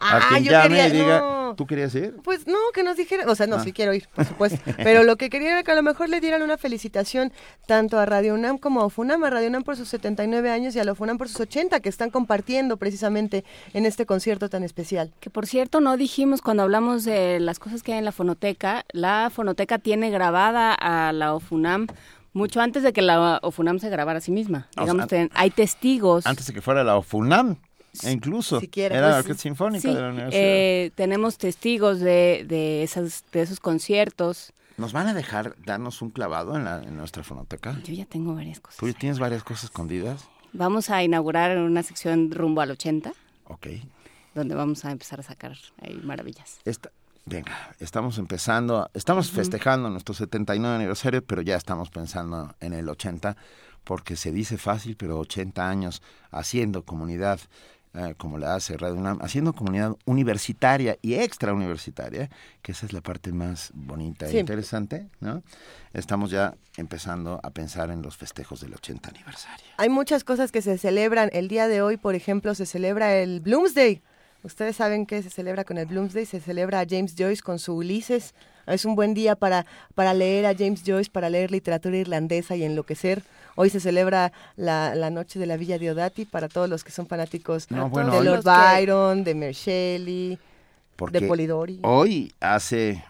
Ah, 0.04 0.16
a 0.18 0.28
quien 0.28 0.44
yo 0.44 0.50
llame 0.52 0.68
quería, 0.68 0.88
y 0.88 0.92
diga, 0.92 1.20
no. 1.20 1.54
¿tú 1.56 1.66
querías 1.66 1.94
ir? 1.94 2.16
Pues 2.22 2.46
no, 2.46 2.58
que 2.74 2.82
nos 2.82 2.96
dijera, 2.96 3.24
o 3.30 3.34
sea, 3.34 3.46
no, 3.46 3.56
Ah. 3.56 3.60
sí 3.64 3.72
quiero 3.72 3.94
ir, 3.94 4.06
por 4.14 4.24
supuesto, 4.24 4.58
pero 4.82 5.02
lo 5.04 5.16
que 5.16 5.30
quería 5.30 5.52
era 5.52 5.62
que 5.62 5.70
a 5.72 5.74
lo 5.74 5.82
mejor 5.82 6.08
le 6.08 6.20
dieran 6.20 6.42
una 6.42 6.56
felicitación 6.58 7.32
tanto 7.66 7.98
a 7.98 8.06
Radio 8.06 8.34
UNAM 8.34 8.58
como 8.58 8.82
a 8.82 8.90
FUNAM, 8.90 9.22
a 9.24 9.30
Radio 9.30 9.48
UNAM 9.48 9.62
por 9.62 9.76
sus 9.76 9.88
79 9.88 10.50
años 10.50 10.74
y 10.76 10.80
a 10.80 10.84
la 10.84 10.94
FUNAM 10.94 11.16
por 11.18 11.28
sus 11.28 11.40
80, 11.40 11.80
que 11.80 11.88
están 11.88 12.10
compartiendo 12.10 12.76
precisamente 12.76 13.44
en 13.72 13.86
este 13.86 14.04
concierto 14.06 14.48
tan 14.48 14.62
especial. 14.64 15.12
Que 15.20 15.30
por 15.30 15.46
cierto, 15.46 15.80
no 15.80 15.96
dijimos 15.96 16.42
cuando 16.42 16.62
hablamos 16.64 17.04
de 17.04 17.40
las 17.40 17.58
cosas 17.58 17.82
que 17.82 17.92
hay 17.92 17.98
en 17.98 18.04
la 18.04 18.12
fonoteca, 18.12 18.84
la 18.92 19.30
fonoteca 19.32 19.78
tiene 19.78 20.10
grabada 20.10 20.74
a 20.74 21.12
la 21.12 21.34
OFUNAM 21.34 21.86
mucho 22.32 22.60
antes 22.60 22.82
de 22.82 22.92
que 22.92 23.00
la 23.00 23.38
OFUNAM 23.42 23.78
se 23.78 23.88
grabara 23.90 24.18
a 24.18 24.20
sí 24.20 24.32
misma. 24.32 24.66
O 24.76 24.80
Digamos, 24.80 25.02
sea, 25.02 25.18
ten- 25.18 25.30
hay 25.34 25.50
testigos. 25.50 26.26
Antes 26.26 26.46
de 26.48 26.52
que 26.52 26.60
fuera 26.60 26.82
la 26.82 26.96
OFUNAM, 26.96 27.58
e 28.02 28.10
incluso. 28.12 28.60
siquiera. 28.60 28.96
Era 28.96 29.06
la 29.08 29.12
Pues, 29.14 29.24
Orquesta 29.26 29.42
Sinfónica 29.42 29.82
sí, 29.82 29.94
de 29.94 30.00
la 30.00 30.08
Universidad. 30.08 30.42
eh, 30.42 30.92
tenemos 30.94 31.38
testigos 31.38 32.00
de, 32.00 32.44
de, 32.48 32.82
esas, 32.82 33.24
de 33.32 33.42
esos 33.42 33.60
conciertos. 33.60 34.52
¿Nos 34.76 34.92
van 34.92 35.06
a 35.06 35.14
dejar 35.14 35.54
darnos 35.64 36.02
un 36.02 36.10
clavado 36.10 36.56
en, 36.56 36.64
la, 36.64 36.82
en 36.82 36.96
nuestra 36.96 37.22
fonoteca? 37.22 37.80
Yo 37.84 37.94
ya 37.94 38.06
tengo 38.06 38.34
varias 38.34 38.58
cosas. 38.60 38.78
¿Tú 38.80 38.88
ya 38.88 38.94
tienes 38.94 39.18
varias 39.20 39.44
cosas 39.44 39.64
escondidas? 39.64 40.24
Vamos 40.52 40.90
a 40.90 41.02
inaugurar 41.04 41.56
una 41.58 41.82
sección 41.82 42.30
rumbo 42.30 42.60
al 42.60 42.70
80, 42.72 43.12
Ok. 43.46 43.66
donde 44.34 44.54
vamos 44.54 44.84
a 44.84 44.90
empezar 44.90 45.20
a 45.20 45.22
sacar 45.22 45.56
ahí 45.80 45.94
maravillas. 46.02 46.58
Esta, 46.64 46.90
venga, 47.24 47.74
estamos 47.78 48.18
empezando, 48.18 48.90
estamos 48.94 49.30
festejando 49.30 49.90
nuestro 49.90 50.14
79 50.14 50.74
aniversario, 50.76 51.24
pero 51.24 51.42
ya 51.42 51.56
estamos 51.56 51.90
pensando 51.90 52.54
en 52.60 52.72
el 52.72 52.88
80, 52.88 53.36
porque 53.84 54.16
se 54.16 54.32
dice 54.32 54.56
fácil, 54.58 54.96
pero 54.96 55.18
80 55.18 55.68
años 55.68 56.02
haciendo 56.30 56.84
comunidad 56.84 57.38
como 58.16 58.38
la 58.38 58.54
hace 58.56 58.76
Radio 58.76 58.96
UNAM, 58.96 59.18
haciendo 59.22 59.52
comunidad 59.52 59.96
universitaria 60.04 60.96
y 61.00 61.14
extrauniversitaria, 61.14 62.28
que 62.62 62.72
esa 62.72 62.86
es 62.86 62.92
la 62.92 63.00
parte 63.00 63.32
más 63.32 63.70
bonita 63.74 64.26
Sí. 64.28 64.36
e 64.36 64.40
interesante, 64.40 65.08
¿no? 65.20 65.42
Estamos 65.92 66.30
ya 66.30 66.54
empezando 66.76 67.38
a 67.42 67.50
pensar 67.50 67.90
en 67.90 68.02
los 68.02 68.16
festejos 68.16 68.60
del 68.60 68.74
80 68.74 69.10
aniversario. 69.10 69.64
Hay 69.76 69.88
muchas 69.88 70.24
cosas 70.24 70.50
que 70.50 70.60
se 70.62 70.76
celebran. 70.78 71.30
El 71.32 71.48
día 71.48 71.68
de 71.68 71.82
hoy, 71.82 71.96
por 71.96 72.14
ejemplo, 72.14 72.54
se 72.54 72.66
celebra 72.66 73.14
el 73.16 73.40
Bloomsday. 73.40 74.02
Ustedes 74.42 74.76
saben 74.76 75.06
que 75.06 75.22
se 75.22 75.30
celebra 75.30 75.64
con 75.64 75.78
el 75.78 75.86
Bloomsday, 75.86 76.26
se 76.26 76.40
celebra 76.40 76.80
a 76.80 76.86
James 76.88 77.14
Joyce 77.16 77.42
con 77.42 77.58
su 77.58 77.74
Ulises. 77.76 78.34
Es 78.66 78.84
un 78.84 78.94
buen 78.96 79.14
día 79.14 79.36
para, 79.36 79.64
para 79.94 80.12
leer 80.14 80.46
a 80.46 80.54
James 80.54 80.82
Joyce, 80.84 81.10
para 81.10 81.30
leer 81.30 81.50
literatura 81.50 81.96
irlandesa 81.96 82.56
y 82.56 82.64
enloquecer. 82.64 83.22
Hoy 83.56 83.70
se 83.70 83.80
celebra 83.80 84.32
la, 84.56 84.94
la 84.94 85.10
noche 85.10 85.38
de 85.38 85.46
la 85.46 85.56
Villa 85.56 85.78
Diodati 85.78 86.24
para 86.24 86.48
todos 86.48 86.68
los 86.68 86.82
que 86.84 86.90
son 86.90 87.06
fanáticos 87.06 87.70
No, 87.70 87.88
bueno, 87.88 88.12
de 88.12 88.24
Lord 88.24 88.42
Byron, 88.44 89.24
de 89.24 89.34
Mary 89.34 89.52
Shelley, 89.52 90.38
Porque 90.96 91.20
de 91.20 91.26
Polidori. 91.28 91.78
Hoy, 91.82 92.32
hace 92.40 93.04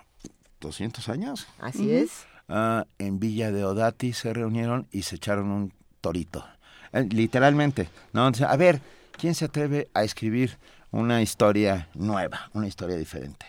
200 0.60 1.08
años, 1.08 1.46
Así 1.58 1.90
es. 1.92 2.24
ah, 2.48 2.84
en 2.98 3.18
Villa 3.20 3.50
de 3.52 3.64
Odati 3.64 4.12
se 4.12 4.32
reunieron 4.32 4.86
y 4.92 5.02
se 5.02 5.16
echaron 5.16 5.50
un 5.50 5.72
torito. 6.00 6.44
Eh, 6.92 7.08
literalmente, 7.10 7.88
¿no? 8.12 8.32
Sea, 8.34 8.50
a 8.50 8.56
ver, 8.56 8.80
¿quién 9.18 9.34
se 9.34 9.46
atreve 9.46 9.88
a 9.94 10.04
escribir 10.04 10.58
una 10.90 11.22
historia 11.22 11.88
nueva, 11.94 12.50
una 12.52 12.68
historia 12.68 12.96
diferente? 12.96 13.46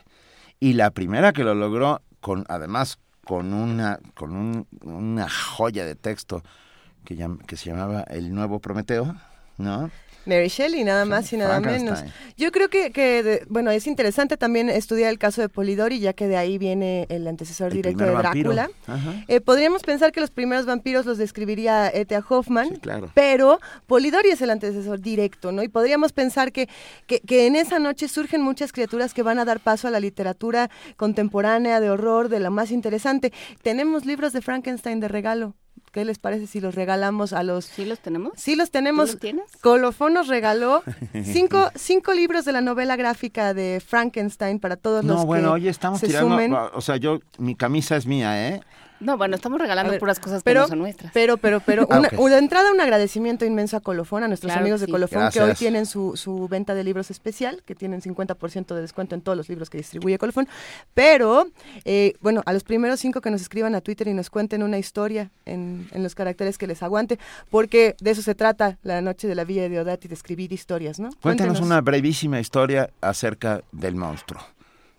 Y 0.59 0.73
la 0.73 0.89
primera 0.91 1.33
que 1.33 1.43
lo 1.43 1.53
logró, 1.53 2.01
con 2.21 2.45
además 2.47 2.97
con 3.25 3.53
una, 3.53 3.99
con 4.13 4.35
un- 4.35 4.67
una 4.83 5.27
joya 5.29 5.83
de 5.85 5.95
texto 5.95 6.43
que, 7.05 7.15
llam- 7.15 7.43
que 7.45 7.55
se 7.57 7.69
llamaba 7.69 8.01
El 8.09 8.33
Nuevo 8.33 8.59
Prometeo, 8.59 9.15
¿no? 9.57 9.89
Mary 10.27 10.47
Shelley, 10.47 10.83
nada 10.83 11.05
más 11.05 11.31
y 11.33 11.37
nada 11.37 11.59
menos. 11.59 12.03
Yo 12.35 12.51
creo 12.51 12.67
que, 12.67 12.91
que 12.91 13.21
de- 13.21 13.45
bueno, 13.47 13.69
es 13.69 13.85
interesante 13.85 14.37
también 14.37 14.69
estudiar 14.71 15.11
el 15.11 15.19
caso 15.19 15.39
de 15.41 15.49
Polidori, 15.49 15.99
ya 15.99 16.13
que 16.13 16.27
de 16.27 16.35
ahí 16.35 16.57
viene 16.57 17.05
el 17.09 17.27
antecesor 17.27 17.67
El 17.67 17.73
directo 17.75 18.05
de. 18.05 18.09
Drácula. 18.11 18.69
Eh, 19.27 19.39
podríamos 19.39 19.83
pensar 19.83 20.11
que 20.11 20.21
los 20.21 20.31
primeros 20.31 20.65
vampiros 20.65 21.05
los 21.05 21.19
describiría 21.19 21.89
E.T.A. 21.93 22.23
Hoffman, 22.27 22.77
claro. 22.77 23.11
pero 23.13 23.59
Polidori 23.85 24.29
es 24.29 24.41
el 24.41 24.49
antecesor 24.49 24.99
directo, 24.99 25.51
¿no? 25.51 25.61
Y 25.61 25.67
podríamos 25.67 26.11
pensar 26.11 26.51
que, 26.51 26.67
que, 27.05 27.19
que 27.19 27.45
en 27.45 27.55
esa 27.55 27.77
noche 27.77 28.07
surgen 28.07 28.41
muchas 28.41 28.71
criaturas 28.71 29.13
que 29.13 29.21
van 29.21 29.37
a 29.37 29.45
dar 29.45 29.59
paso 29.59 29.87
a 29.87 29.91
la 29.91 29.99
literatura 29.99 30.71
contemporánea 30.97 31.79
de 31.79 31.91
horror, 31.91 32.29
de 32.29 32.39
la 32.39 32.49
más 32.49 32.71
interesante. 32.71 33.31
Tenemos 33.61 34.05
libros 34.07 34.33
de 34.33 34.41
Frankenstein 34.41 34.99
de 34.99 35.07
regalo. 35.07 35.53
¿Qué 35.95 36.03
les 36.03 36.19
parece 36.19 36.45
si 36.45 36.59
los 36.59 36.75
regalamos 36.75 37.31
a 37.31 37.41
los... 37.41 37.63
¿Sí 37.63 37.85
los 37.85 37.99
tenemos? 37.99 38.33
Sí 38.35 38.57
los 38.57 38.69
tenemos. 38.69 39.05
¿Tú 39.05 39.11
los 39.13 39.21
tienes? 39.21 39.45
Colofón 39.61 40.13
nos 40.13 40.27
regaló 40.27 40.83
cinco, 41.23 41.71
cinco 41.73 42.13
libros 42.13 42.43
de 42.43 42.51
la 42.51 42.59
novela 42.59 42.97
gráfica 42.97 43.53
de 43.53 43.79
Frankenstein 43.79 44.59
para 44.59 44.75
todos 44.75 45.05
los 45.05 45.15
No, 45.15 45.21
que 45.21 45.27
bueno, 45.27 45.53
oye, 45.53 45.69
estamos 45.69 46.01
se 46.01 46.07
tirando, 46.07 46.31
sumen. 46.31 46.51
o 46.53 46.81
sea, 46.81 46.97
yo, 46.97 47.21
mi 47.37 47.55
camisa 47.55 47.95
es 47.95 48.07
mía, 48.07 48.49
¿eh? 48.49 48.61
No, 48.99 49.17
bueno, 49.17 49.35
estamos 49.35 49.59
regalando 49.59 49.91
ver, 49.91 49.99
puras 49.99 50.19
cosas 50.19 50.41
pero, 50.43 50.61
que 50.61 50.65
no 50.65 50.67
son 50.69 50.79
nuestras. 50.79 51.11
Pero, 51.13 51.37
pero, 51.37 51.59
pero, 51.59 51.87
Ah, 51.89 51.99
una, 51.99 52.07
ok. 52.07 52.19
una 52.19 52.37
entrada, 52.37 52.71
un 52.71 52.79
agradecimiento 52.81 53.45
inmenso 53.45 53.75
a 53.77 53.81
Colofón, 53.81 54.23
a 54.23 54.27
nuestros 54.27 54.49
Claro 54.51 54.61
amigos 54.61 54.79
de 54.79 54.85
sí. 54.87 54.91
Colofón, 54.91 55.29
que 55.31 55.41
hoy 55.41 55.53
tienen 55.53 55.85
su, 55.85 56.15
su 56.15 56.47
venta 56.47 56.73
de 56.73 56.83
libros 56.83 57.11
especial, 57.11 57.61
que 57.65 57.75
tienen 57.75 58.01
50% 58.01 58.73
de 58.73 58.81
descuento 58.81 59.15
en 59.15 59.21
todos 59.21 59.37
los 59.37 59.49
libros 59.49 59.69
que 59.69 59.77
distribuye 59.77 60.17
Colofón. 60.17 60.47
Pero, 60.93 61.47
eh, 61.83 62.13
bueno, 62.21 62.41
a 62.45 62.53
los 62.53 62.63
primeros 62.63 62.99
cinco 62.99 63.21
que 63.21 63.31
nos 63.31 63.41
escriban 63.41 63.75
a 63.75 63.81
Twitter 63.81 64.07
y 64.07 64.13
nos 64.13 64.29
cuenten 64.29 64.63
una 64.63 64.77
historia 64.77 65.31
en, 65.45 65.87
en 65.91 66.03
los 66.03 66.15
caracteres 66.15 66.57
que 66.57 66.67
les 66.67 66.81
aguante, 66.83 67.19
porque 67.49 67.95
de 67.99 68.11
eso 68.11 68.21
se 68.21 68.35
trata 68.35 68.77
la 68.83 69.01
noche 69.01 69.27
de 69.27 69.35
la 69.35 69.43
Villa 69.43 69.67
de 69.69 69.79
Odati, 69.79 70.07
de 70.07 70.13
escribir 70.15 70.53
historias, 70.53 70.99
¿no? 70.99 71.09
Cuéntanos 71.21 71.57
Cuéntenos. 71.57 71.59
una 71.61 71.81
brevísima 71.81 72.39
historia 72.39 72.89
acerca 73.01 73.61
del 73.71 73.95
monstruo, 73.95 74.41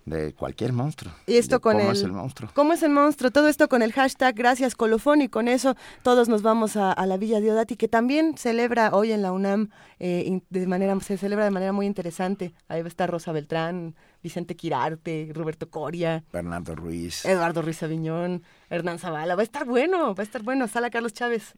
de 0.06 0.32
cualquier 0.34 0.72
monstruo. 0.72 1.12
Y 1.26 1.36
esto 1.36 1.60
con 1.60 1.76
cómo 1.76 1.90
el, 1.90 1.96
es 1.96 2.02
el 2.02 2.12
monstruo. 2.12 2.50
¿Cómo 2.54 2.72
es 2.72 2.82
el 2.82 2.90
monstruo? 2.90 3.30
Todo 3.30 3.48
esto 3.48 3.68
con 3.68 3.82
el 3.82 3.92
hashtag 3.92 4.34
Gracias 4.34 4.74
Colofón 4.74 5.20
y 5.20 5.28
con 5.28 5.48
eso 5.48 5.76
todos 6.02 6.28
nos 6.28 6.42
vamos 6.42 6.76
a, 6.76 6.92
a 6.92 7.06
la 7.06 7.16
Villa 7.16 7.40
Diodati 7.40 7.76
que 7.76 7.88
también 7.88 8.38
celebra 8.38 8.90
hoy 8.94 9.12
en 9.12 9.22
la 9.22 9.32
UNAM 9.32 9.70
eh, 9.98 10.40
de 10.50 10.66
manera 10.66 10.98
se 11.00 11.16
celebra 11.16 11.44
de 11.44 11.50
manera 11.50 11.72
muy 11.72 11.86
interesante. 11.86 12.54
Ahí 12.68 12.82
va 12.82 12.86
a 12.86 12.88
estar 12.88 13.10
Rosa 13.10 13.32
Beltrán, 13.32 13.96
Vicente 14.22 14.56
Quirarte, 14.56 15.30
Roberto 15.34 15.70
Coria, 15.70 16.24
Bernardo 16.32 16.74
Ruiz. 16.74 17.24
Eduardo 17.24 17.62
Ruiz 17.62 17.82
Aviñón, 17.82 18.42
Hernán 18.70 18.98
Zavala. 18.98 19.34
Va 19.34 19.40
a 19.40 19.44
estar 19.44 19.64
bueno, 19.64 20.14
va 20.14 20.22
a 20.22 20.24
estar 20.24 20.42
bueno. 20.42 20.68
Sala 20.68 20.90
Carlos 20.90 21.12
Chávez. 21.12 21.54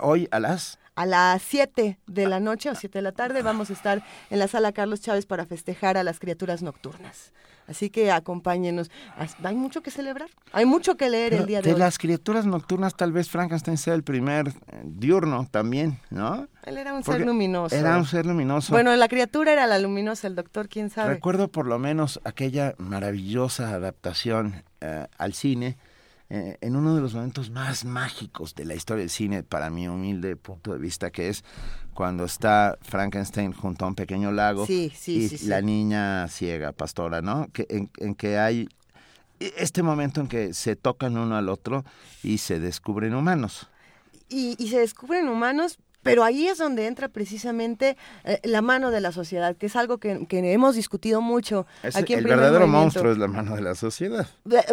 Hoy 0.00 0.28
a 0.30 0.40
las... 0.40 0.78
A 0.96 1.06
las 1.06 1.40
7 1.42 1.98
de 2.06 2.28
la 2.28 2.40
noche 2.40 2.68
o 2.68 2.74
7 2.74 2.98
de 2.98 3.02
la 3.02 3.12
tarde 3.12 3.42
vamos 3.42 3.70
a 3.70 3.72
estar 3.72 4.02
en 4.28 4.38
la 4.38 4.48
sala 4.48 4.72
Carlos 4.72 5.00
Chávez 5.00 5.24
para 5.24 5.46
festejar 5.46 5.96
a 5.96 6.02
las 6.02 6.18
criaturas 6.18 6.62
nocturnas. 6.62 7.32
Así 7.70 7.88
que 7.88 8.10
acompáñenos. 8.10 8.90
Hay 9.44 9.54
mucho 9.54 9.80
que 9.80 9.92
celebrar, 9.92 10.28
hay 10.52 10.66
mucho 10.66 10.96
que 10.96 11.08
leer 11.08 11.30
Pero 11.30 11.42
el 11.42 11.48
día 11.48 11.58
de, 11.62 11.68
de 11.68 11.74
hoy. 11.74 11.78
las 11.78 11.98
criaturas 11.98 12.44
nocturnas, 12.44 12.96
tal 12.96 13.12
vez 13.12 13.30
Frankenstein 13.30 13.78
sea 13.78 13.94
el 13.94 14.02
primer 14.02 14.48
eh, 14.48 14.52
diurno 14.84 15.46
también, 15.50 16.00
¿no? 16.10 16.48
Él 16.64 16.78
era 16.78 16.92
un 16.92 17.02
Porque 17.02 17.18
ser 17.18 17.26
luminoso. 17.28 17.76
Era 17.76 17.96
un 17.96 18.06
ser 18.06 18.26
luminoso. 18.26 18.72
Bueno, 18.72 18.94
la 18.96 19.06
criatura 19.06 19.52
era 19.52 19.68
la 19.68 19.78
luminosa, 19.78 20.26
el 20.26 20.34
doctor, 20.34 20.68
quién 20.68 20.90
sabe. 20.90 21.14
Recuerdo 21.14 21.46
por 21.48 21.66
lo 21.66 21.78
menos 21.78 22.20
aquella 22.24 22.74
maravillosa 22.78 23.70
adaptación 23.72 24.64
eh, 24.80 25.06
al 25.16 25.32
cine 25.34 25.78
eh, 26.30 26.56
en 26.60 26.76
uno 26.76 26.94
de 26.94 27.00
los 27.00 27.14
momentos 27.14 27.50
más 27.50 27.84
mágicos 27.84 28.54
de 28.54 28.64
la 28.64 28.76
historia 28.76 29.02
del 29.02 29.10
cine, 29.10 29.42
para 29.42 29.68
mi 29.68 29.88
humilde 29.88 30.36
punto 30.36 30.72
de 30.72 30.78
vista, 30.78 31.10
que 31.10 31.28
es 31.28 31.44
cuando 31.92 32.24
está 32.24 32.78
Frankenstein 32.82 33.52
junto 33.52 33.84
a 33.84 33.88
un 33.88 33.96
pequeño 33.96 34.30
lago 34.30 34.64
Sí, 34.64 34.92
sí, 34.94 35.16
y 35.16 35.28
sí, 35.28 35.46
la 35.48 35.60
niña 35.60 36.28
ciega, 36.28 36.70
pastora, 36.70 37.20
¿no? 37.20 37.48
Que, 37.52 37.66
en, 37.68 37.90
en 37.98 38.14
que 38.14 38.38
hay 38.38 38.68
este 39.40 39.82
momento 39.82 40.20
en 40.20 40.28
que 40.28 40.54
se 40.54 40.76
tocan 40.76 41.16
uno 41.16 41.36
al 41.36 41.48
otro 41.48 41.84
y 42.22 42.38
se 42.38 42.60
descubren 42.60 43.14
humanos. 43.14 43.68
Y, 44.28 44.54
y 44.62 44.68
se 44.68 44.78
descubren 44.78 45.28
humanos, 45.28 45.78
pero 46.02 46.24
ahí 46.24 46.46
es 46.48 46.58
donde 46.58 46.86
entra 46.86 47.08
precisamente 47.08 47.96
eh, 48.24 48.40
la 48.44 48.62
mano 48.62 48.90
de 48.90 49.00
la 49.00 49.12
sociedad, 49.12 49.56
que 49.56 49.66
es 49.66 49.76
algo 49.76 49.98
que, 49.98 50.26
que 50.26 50.52
hemos 50.52 50.74
discutido 50.76 51.20
mucho 51.20 51.66
Es- 51.82 51.96
aquí 51.96 52.12
en 52.14 52.20
el 52.20 52.24
verdadero 52.26 52.66
Movimiento. 52.66 52.80
monstruo 52.84 53.12
es 53.12 53.18
la 53.18 53.28
mano 53.28 53.54
de 53.56 53.62
la 53.62 53.74
sociedad. 53.74 54.26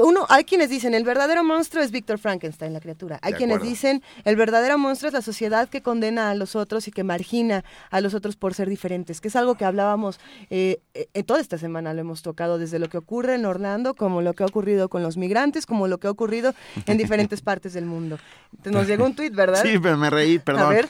Uno, 0.03 0.25
hay 0.29 0.43
quienes 0.45 0.69
dicen 0.69 0.93
el 0.93 1.03
verdadero 1.03 1.43
monstruo 1.43 1.83
es 1.83 1.91
Víctor 1.91 2.17
Frankenstein, 2.19 2.73
la 2.73 2.79
criatura. 2.79 3.19
Hay 3.21 3.33
De 3.33 3.37
quienes 3.37 3.55
acuerdo. 3.57 3.69
dicen 3.69 4.03
el 4.25 4.35
verdadero 4.35 4.77
monstruo 4.77 5.07
es 5.07 5.13
la 5.13 5.21
sociedad 5.21 5.69
que 5.69 5.81
condena 5.81 6.29
a 6.29 6.35
los 6.35 6.55
otros 6.55 6.87
y 6.87 6.91
que 6.91 7.03
margina 7.03 7.63
a 7.91 8.01
los 8.01 8.13
otros 8.13 8.35
por 8.35 8.53
ser 8.53 8.69
diferentes, 8.69 9.21
que 9.21 9.27
es 9.27 9.35
algo 9.35 9.55
que 9.55 9.65
hablábamos 9.65 10.19
eh, 10.49 10.79
eh, 10.93 11.23
toda 11.23 11.39
esta 11.41 11.57
semana, 11.57 11.93
lo 11.93 12.01
hemos 12.01 12.21
tocado 12.21 12.57
desde 12.57 12.79
lo 12.79 12.89
que 12.89 12.97
ocurre 12.97 13.35
en 13.35 13.45
Orlando, 13.45 13.93
como 13.95 14.21
lo 14.21 14.33
que 14.33 14.43
ha 14.43 14.45
ocurrido 14.45 14.89
con 14.89 15.03
los 15.03 15.17
migrantes, 15.17 15.65
como 15.65 15.87
lo 15.87 15.97
que 15.99 16.07
ha 16.07 16.11
ocurrido 16.11 16.53
en 16.85 16.97
diferentes 16.97 17.41
partes 17.41 17.73
del 17.73 17.85
mundo. 17.85 18.17
Nos 18.65 18.87
llegó 18.87 19.05
un 19.05 19.15
tuit, 19.15 19.33
¿verdad? 19.33 19.61
Sí, 19.63 19.77
pero 19.81 19.97
me 19.97 20.09
reí, 20.09 20.39
perdón. 20.39 20.63
A 20.63 20.69
ver. 20.69 20.87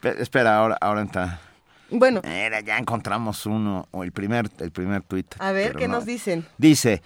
Pe- 0.00 0.20
Espera, 0.22 0.56
ahora, 0.56 0.76
ahora 0.80 1.02
está. 1.02 1.40
Bueno, 1.90 2.20
Era, 2.24 2.60
ya 2.60 2.78
encontramos 2.78 3.46
uno, 3.46 3.88
o 3.90 4.04
el 4.04 4.12
primer, 4.12 4.48
el 4.60 4.70
primer 4.70 5.02
tuit. 5.02 5.26
a 5.38 5.50
ver, 5.52 5.74
¿qué 5.74 5.88
no. 5.88 5.94
nos 5.96 6.06
dicen? 6.06 6.46
Dice, 6.56 7.02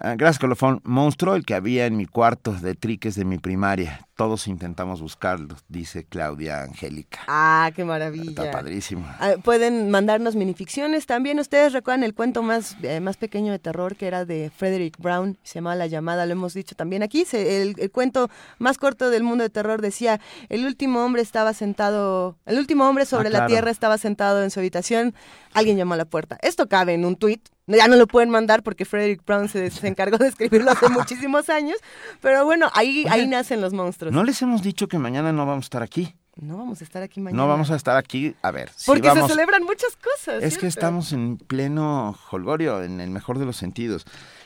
gracias 0.00 0.38
colofón, 0.38 0.80
monstruo 0.84 1.34
el 1.34 1.44
que 1.44 1.54
había 1.54 1.86
en 1.86 1.96
mi 1.96 2.06
cuarto 2.06 2.52
de 2.52 2.74
triques 2.74 3.14
de 3.16 3.24
mi 3.24 3.38
primaria. 3.38 4.06
Todos 4.16 4.48
intentamos 4.48 5.00
buscarlo, 5.00 5.56
dice 5.68 6.04
Claudia 6.04 6.62
Angélica. 6.62 7.20
Ah, 7.28 7.70
qué 7.74 7.84
maravilla. 7.84 8.30
Está 8.30 8.50
padrísimo. 8.50 9.06
Ah, 9.20 9.34
Pueden 9.44 9.90
mandarnos 9.90 10.34
minificciones. 10.34 11.06
También 11.06 11.38
ustedes 11.38 11.72
recuerdan 11.72 12.02
el 12.02 12.14
cuento 12.14 12.42
más, 12.42 12.76
eh, 12.82 12.98
más 13.00 13.16
pequeño 13.16 13.52
de 13.52 13.60
terror 13.60 13.94
que 13.96 14.06
era 14.08 14.24
de 14.24 14.50
Frederick 14.56 14.98
Brown, 14.98 15.38
se 15.44 15.56
llamaba 15.56 15.76
La 15.76 15.86
llamada, 15.86 16.26
lo 16.26 16.32
hemos 16.32 16.52
dicho 16.54 16.74
también 16.74 17.02
aquí. 17.04 17.24
Se- 17.24 17.62
el, 17.62 17.74
el 17.78 17.90
cuento 17.92 18.28
más 18.58 18.76
corto 18.78 19.10
del 19.10 19.22
mundo 19.22 19.44
de 19.44 19.50
terror 19.50 19.80
decía, 19.80 20.20
el 20.48 20.64
último 20.66 21.04
hombre 21.04 21.22
estaba 21.22 21.52
sentado, 21.54 22.36
el 22.46 22.58
último 22.58 22.88
hombre 22.88 23.06
sobre 23.06 23.28
Ah, 23.28 23.32
la 23.32 23.46
tierra 23.46 23.70
estaba 23.70 23.98
sentado 23.98 24.42
en 24.42 24.50
su 24.50 24.58
habitación, 24.58 25.14
alguien 25.54 25.76
llamó 25.76 25.94
a 25.94 25.96
la 25.96 26.04
puerta. 26.06 26.38
Esto 26.42 26.68
cabe 26.68 26.94
en 26.94 27.04
un 27.04 27.14
tuit. 27.16 27.48
Ya 27.68 27.86
no 27.86 27.96
lo 27.96 28.06
pueden 28.06 28.30
mandar 28.30 28.62
porque 28.62 28.84
Frederick 28.84 29.24
Brown 29.24 29.48
se, 29.48 29.70
se 29.70 29.86
encargó 29.86 30.16
de 30.18 30.28
escribirlo 30.28 30.70
hace 30.70 30.88
muchísimos 30.90 31.48
años, 31.50 31.76
pero 32.20 32.44
bueno, 32.44 32.70
ahí, 32.74 33.04
ahí 33.10 33.26
nacen 33.26 33.60
los 33.60 33.72
monstruos. 33.72 34.12
No 34.14 34.24
les 34.24 34.40
hemos 34.42 34.62
dicho 34.62 34.88
que 34.88 34.98
mañana 34.98 35.32
no 35.32 35.46
vamos 35.46 35.64
a 35.64 35.66
estar 35.66 35.82
aquí. 35.82 36.14
No 36.40 36.56
vamos 36.56 36.80
a 36.80 36.84
estar 36.84 37.02
aquí 37.02 37.20
mañana. 37.20 37.42
No 37.42 37.48
vamos 37.48 37.70
a 37.70 37.76
estar 37.76 37.96
aquí, 37.96 38.34
a 38.42 38.52
ver. 38.52 38.70
Porque 38.86 39.08
vamos, 39.08 39.28
se 39.28 39.34
celebran 39.34 39.64
muchas 39.64 39.96
cosas. 39.96 40.42
Es 40.42 40.56
que 40.56 40.68
estamos 40.68 41.12
en 41.12 41.36
pleno 41.36 42.16
holgorio, 42.30 42.82
en 42.82 43.00
el 43.00 43.10
mejor 43.10 43.38
de 43.40 43.44
los 43.44 43.56
sentidos. 43.56 44.04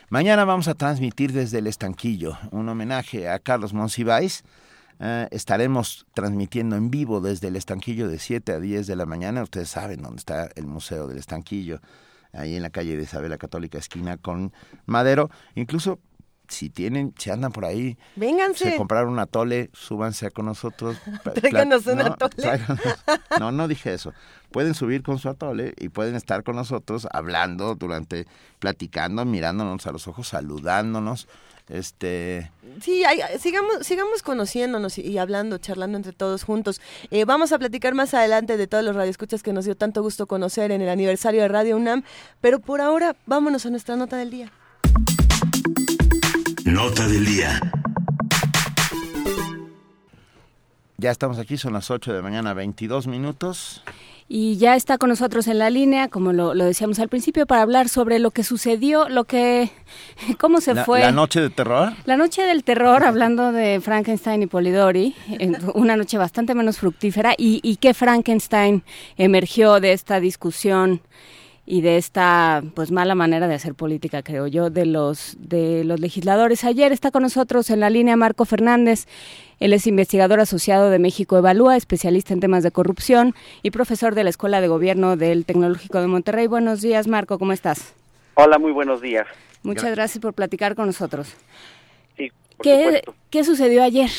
Mañana 0.09 0.43
vamos 0.43 0.67
a 0.67 0.73
transmitir 0.73 1.33
desde 1.33 1.59
el 1.59 1.67
estanquillo 1.67 2.37
un 2.51 2.67
homenaje 2.67 3.29
a 3.29 3.37
Carlos 3.37 3.73
Monsiváis. 3.73 4.43
Eh, 4.99 5.27
estaremos 5.31 6.07
transmitiendo 6.13 6.75
en 6.75 6.89
vivo 6.89 7.21
desde 7.21 7.49
el 7.49 7.55
estanquillo 7.55 8.07
de 8.07 8.17
7 8.17 8.53
a 8.53 8.59
10 8.59 8.87
de 8.87 8.95
la 8.95 9.05
mañana. 9.05 9.43
Ustedes 9.43 9.69
saben 9.69 10.01
dónde 10.01 10.17
está 10.17 10.49
el 10.55 10.65
Museo 10.65 11.07
del 11.07 11.19
Estanquillo. 11.19 11.79
Ahí 12.33 12.55
en 12.55 12.61
la 12.63 12.69
calle 12.69 12.97
de 12.97 13.03
Isabela 13.03 13.37
Católica, 13.37 13.77
esquina 13.77 14.17
con 14.17 14.51
Madero. 14.85 15.29
Incluso 15.55 15.99
si 16.49 16.69
tienen, 16.69 17.13
si 17.17 17.29
andan 17.29 17.51
por 17.51 17.63
ahí, 17.65 17.97
Vénganse. 18.15 18.71
se 18.71 18.75
compraron 18.77 19.13
un 19.13 19.19
atole, 19.19 19.69
súbanse 19.73 20.29
con 20.31 20.45
nosotros. 20.45 20.97
Tráiganos 21.35 21.87
un 21.87 21.97
no, 21.99 22.05
atole. 22.05 22.35
tráiganos- 22.35 22.79
no, 23.39 23.51
no 23.51 23.67
dije 23.67 23.93
eso. 23.93 24.13
Pueden 24.51 24.73
subir 24.75 25.01
con 25.03 25.17
su 25.19 25.29
atole 25.29 25.73
y 25.79 25.89
pueden 25.89 26.15
estar 26.15 26.43
con 26.43 26.55
nosotros 26.57 27.07
hablando 27.11 27.75
durante, 27.75 28.27
platicando, 28.59 29.25
mirándonos 29.25 29.87
a 29.87 29.91
los 29.91 30.07
ojos, 30.07 30.27
saludándonos. 30.27 31.27
Este, 31.69 32.51
Sí, 32.81 33.03
hay- 33.05 33.21
sigamos, 33.39 33.85
sigamos 33.87 34.21
conociéndonos 34.21 34.97
y, 34.97 35.01
y 35.01 35.17
hablando, 35.17 35.57
charlando 35.57 35.95
entre 35.97 36.11
todos 36.11 36.43
juntos. 36.43 36.81
Eh, 37.09 37.23
vamos 37.25 37.51
a 37.53 37.59
platicar 37.59 37.93
más 37.93 38.13
adelante 38.13 38.57
de 38.57 38.67
todos 38.67 38.83
los 38.83 38.95
radioescuchas 38.95 39.41
que 39.43 39.53
nos 39.53 39.65
dio 39.65 39.75
tanto 39.75 40.01
gusto 40.01 40.27
conocer 40.27 40.71
en 40.71 40.81
el 40.81 40.89
aniversario 40.89 41.41
de 41.41 41.47
Radio 41.47 41.77
UNAM, 41.77 42.03
pero 42.41 42.59
por 42.59 42.81
ahora 42.81 43.15
vámonos 43.25 43.65
a 43.65 43.69
nuestra 43.69 43.95
nota 43.95 44.17
del 44.17 44.29
día. 44.29 44.51
Nota 46.65 47.07
del 47.07 47.25
día. 47.25 47.59
ya 50.97 51.11
estamos 51.11 51.37
aquí, 51.37 51.57
son 51.57 51.73
las 51.73 51.91
8 51.91 52.11
de 52.11 52.17
la 52.17 52.23
mañana, 52.23 52.53
22 52.53 53.07
minutos. 53.07 53.83
Y 54.27 54.57
ya 54.57 54.75
está 54.75 54.97
con 54.97 55.09
nosotros 55.09 55.47
en 55.47 55.59
la 55.59 55.69
línea, 55.69 56.07
como 56.07 56.33
lo, 56.33 56.53
lo 56.53 56.65
decíamos 56.65 56.99
al 56.99 57.09
principio, 57.09 57.45
para 57.45 57.61
hablar 57.61 57.89
sobre 57.89 58.19
lo 58.19 58.31
que 58.31 58.43
sucedió, 58.43 59.09
lo 59.09 59.25
que, 59.25 59.69
cómo 60.39 60.61
se 60.61 60.73
la, 60.73 60.85
fue. 60.85 61.01
la 61.01 61.11
noche 61.11 61.41
de 61.41 61.49
terror. 61.49 61.93
La 62.05 62.17
noche 62.17 62.43
del 62.43 62.63
terror, 62.63 63.03
hablando 63.03 63.51
de 63.51 63.81
Frankenstein 63.81 64.43
y 64.43 64.47
Polidori, 64.47 65.15
una 65.73 65.97
noche 65.97 66.17
bastante 66.17 66.55
menos 66.55 66.77
fructífera, 66.77 67.33
y, 67.37 67.59
y 67.63 67.77
qué 67.77 67.93
Frankenstein 67.93 68.83
emergió 69.17 69.79
de 69.79 69.93
esta 69.93 70.19
discusión 70.19 71.01
y 71.65 71.81
de 71.81 71.97
esta 71.97 72.61
pues 72.75 72.91
mala 72.91 73.15
manera 73.15 73.47
de 73.47 73.55
hacer 73.55 73.73
política, 73.73 74.21
creo 74.21 74.47
yo, 74.47 74.69
de 74.69 74.85
los 74.85 75.37
de 75.39 75.83
los 75.83 75.99
legisladores. 75.99 76.63
Ayer 76.63 76.91
está 76.91 77.11
con 77.11 77.23
nosotros 77.23 77.69
en 77.69 77.79
la 77.79 77.89
línea 77.89 78.17
Marco 78.17 78.45
Fernández. 78.45 79.07
Él 79.59 79.71
es 79.71 79.87
investigador 79.87 80.39
asociado 80.39 80.89
de 80.89 80.99
México 80.99 81.37
Evalúa, 81.37 81.77
especialista 81.77 82.33
en 82.33 82.41
temas 82.41 82.63
de 82.63 82.71
corrupción 82.71 83.33
y 83.61 83.71
profesor 83.71 84.13
de 84.13 84.25
la 84.25 84.29
Escuela 84.29 84.59
de 84.59 84.67
Gobierno 84.67 85.15
del 85.15 85.45
Tecnológico 85.45 86.01
de 86.01 86.07
Monterrey. 86.07 86.47
Buenos 86.47 86.81
días, 86.81 87.07
Marco, 87.07 87.39
¿cómo 87.39 87.53
estás? 87.53 87.95
Hola, 88.35 88.57
muy 88.57 88.71
buenos 88.71 89.01
días. 89.01 89.27
Muchas 89.61 89.91
gracias 89.91 90.21
por 90.21 90.33
platicar 90.33 90.75
con 90.75 90.87
nosotros. 90.87 91.37
Sí, 92.17 92.29
por 92.57 92.63
¿Qué, 92.63 92.83
supuesto. 92.83 93.15
¿Qué 93.29 93.43
sucedió 93.45 93.83
ayer? 93.83 94.09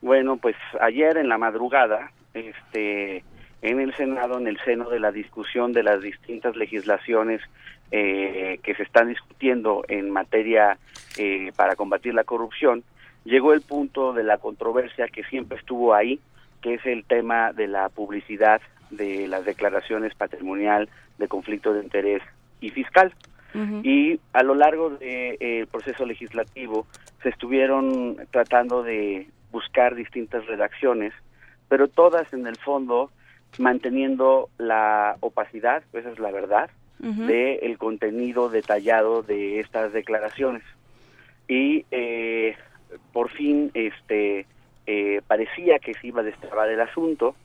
Bueno, 0.00 0.38
pues 0.38 0.56
ayer 0.80 1.18
en 1.18 1.28
la 1.28 1.36
madrugada, 1.36 2.12
este, 2.32 3.24
en 3.62 3.80
el 3.80 3.94
Senado, 3.94 4.38
en 4.38 4.46
el 4.46 4.58
seno 4.64 4.88
de 4.88 5.00
la 5.00 5.10
discusión 5.10 5.72
de 5.72 5.82
las 5.82 6.00
distintas 6.00 6.56
legislaciones 6.56 7.40
eh, 7.90 8.60
que 8.62 8.74
se 8.74 8.82
están 8.82 9.08
discutiendo 9.08 9.84
en 9.88 10.10
materia 10.10 10.78
eh, 11.16 11.52
para 11.56 11.74
combatir 11.74 12.14
la 12.14 12.24
corrupción, 12.24 12.84
llegó 13.24 13.52
el 13.52 13.62
punto 13.62 14.12
de 14.12 14.22
la 14.22 14.38
controversia 14.38 15.08
que 15.08 15.24
siempre 15.24 15.58
estuvo 15.58 15.94
ahí, 15.94 16.20
que 16.62 16.74
es 16.74 16.86
el 16.86 17.04
tema 17.04 17.52
de 17.52 17.66
la 17.66 17.88
publicidad 17.88 18.60
de 18.90 19.26
las 19.26 19.44
declaraciones 19.44 20.14
patrimonial 20.14 20.88
de 21.18 21.28
conflicto 21.28 21.72
de 21.72 21.82
interés 21.82 22.22
y 22.60 22.70
fiscal. 22.70 23.12
Y 23.82 24.20
a 24.34 24.44
lo 24.44 24.54
largo 24.54 24.90
del 24.90 25.66
proceso 25.66 26.06
legislativo 26.06 26.86
se 27.22 27.30
estuvieron 27.30 28.18
tratando 28.30 28.84
de 28.84 29.26
buscar 29.50 29.96
distintas 29.96 30.46
redacciones, 30.46 31.12
pero 31.68 31.88
todas 31.88 32.32
en 32.32 32.46
el 32.46 32.56
fondo 32.56 33.10
manteniendo 33.56 34.50
la 34.58 35.16
opacidad, 35.20 35.82
esa 35.92 36.10
es 36.10 36.18
la 36.18 36.30
verdad, 36.30 36.70
Ujú. 37.00 37.26
de 37.26 37.56
el 37.62 37.78
contenido 37.78 38.48
detallado 38.48 39.22
de 39.22 39.60
estas 39.60 39.92
declaraciones. 39.92 40.62
Y 41.46 41.86
eh, 41.90 42.56
por 43.12 43.30
fin 43.30 43.70
este 43.74 44.46
eh, 44.86 45.20
parecía 45.26 45.78
que 45.78 45.94
se 45.94 46.08
iba 46.08 46.20
a 46.22 46.24
destrabar 46.24 46.68
el 46.68 46.80
asunto, 46.80 47.36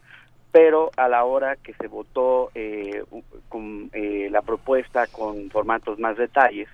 pero 0.52 0.92
a 0.98 1.08
la 1.08 1.24
hora 1.26 1.56
que 1.56 1.74
se 1.74 1.88
votó 1.88 2.52
eh, 2.56 3.04
con 3.50 3.90
eh, 3.94 4.28
la 4.32 4.42
propuesta 4.42 5.08
con 5.08 5.50
formatos 5.50 6.00
más 6.00 6.18
detalles, 6.18 6.70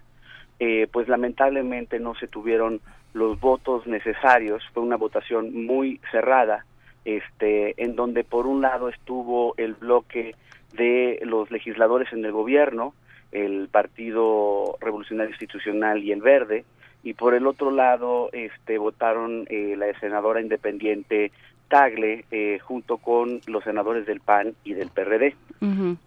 eh, 0.60 0.88
pues 0.92 1.08
lamentablemente 1.08 2.00
no 2.00 2.14
se 2.16 2.28
tuvieron 2.28 2.82
los 3.14 3.40
votos 3.40 3.88
necesarios. 3.88 4.64
Fue 4.74 4.84
una 4.84 4.98
votación 4.98 5.66
muy 5.66 6.00
cerrada, 6.12 6.66
este, 7.06 7.82
en 7.82 7.96
donde 7.96 8.24
por 8.24 8.48
un 8.48 8.62
lado 8.62 8.90
estuvo 8.90 9.54
el 9.58 9.74
bloque 9.74 10.36
de 10.74 11.20
los 11.24 11.52
legisladores 11.52 12.12
en 12.14 12.24
el 12.26 12.32
gobierno, 12.32 12.94
el 13.32 13.68
Partido 13.70 14.78
Revolucionario 14.80 15.32
Institucional 15.32 16.04
y 16.04 16.12
el 16.12 16.22
Verde, 16.22 16.66
y 17.04 17.14
por 17.14 17.34
el 17.34 17.48
otro 17.48 17.72
lado 17.72 18.30
este, 18.34 18.78
votaron 18.78 19.46
eh, 19.50 19.76
la 19.78 19.98
senadora 20.00 20.42
independiente 20.42 21.32
Tagle 21.70 22.26
eh, 22.32 22.60
junto 22.60 22.98
con 22.98 23.42
los 23.48 23.64
senadores 23.64 24.06
del 24.06 24.20
PAN 24.20 24.56
y 24.64 24.74
del 24.74 24.90
PRD. 24.90 25.36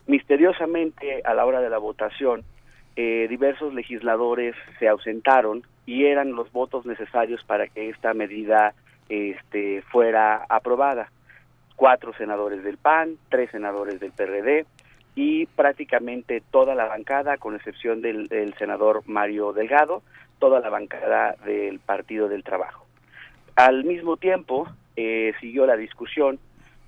Misteriosamente, 0.07 1.23
a 1.25 1.35
la 1.35 1.47
hora 1.47 1.61
de 1.61 1.71
la 1.71 1.79
votación, 1.79 2.43
eh, 2.97 3.27
diversos 3.31 3.73
legisladores 3.73 4.55
se 4.79 4.89
ausentaron 4.89 5.63
y 5.87 6.05
eran 6.05 6.33
los 6.33 6.53
votos 6.53 6.85
necesarios 6.85 7.43
para 7.45 7.69
que 7.69 7.89
esta 7.89 8.13
medida 8.13 8.75
este, 9.13 9.83
fuera 9.83 10.47
aprobada. 10.49 11.11
Cuatro 11.77 12.15
senadores 12.15 12.65
del 12.65 12.79
PAN, 12.79 13.19
tres 13.29 13.51
senadores 13.51 14.01
del 14.01 14.13
PRD 14.13 14.65
y 15.15 15.45
prácticamente 15.47 16.43
toda 16.51 16.75
la 16.75 16.87
bancada, 16.87 17.37
con 17.37 17.55
excepción 17.55 18.01
del, 18.01 18.55
senador 18.59 19.03
Mario 19.05 19.53
Delgado, 19.53 20.03
toda 20.39 20.61
la 20.61 20.71
bancada 20.71 21.37
del 21.45 21.79
Partido 21.79 22.29
del 22.29 22.43
Trabajo. 22.43 22.87
Al 23.55 23.85
mismo 23.85 24.17
tiempo, 24.17 24.67
eh, 24.97 25.35
siguió 25.41 25.67
la 25.67 25.77
discusión 25.77 26.39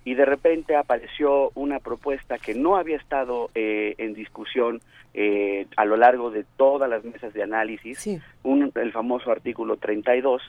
y 0.05 0.14
de 0.14 0.24
repente 0.24 0.76
apareció 0.76 1.51
una 1.55 1.78
propuesta 1.81 2.39
que 2.39 2.55
no 2.55 2.76
había 2.76 2.97
estado 2.97 3.51
eh, 3.55 3.94
en 3.98 4.14
discusión 4.14 4.81
eh, 5.14 5.66
a 5.76 5.85
lo 5.85 5.97
largo 5.97 6.31
de 6.31 6.44
todas 6.56 6.90
las 6.90 7.05
mesas 7.05 7.32
de 7.32 7.43
análisis, 7.43 7.98
un- 8.43 8.72
el 8.74 8.93
famoso 8.93 9.31
artículo 9.31 9.76
32, 9.76 10.43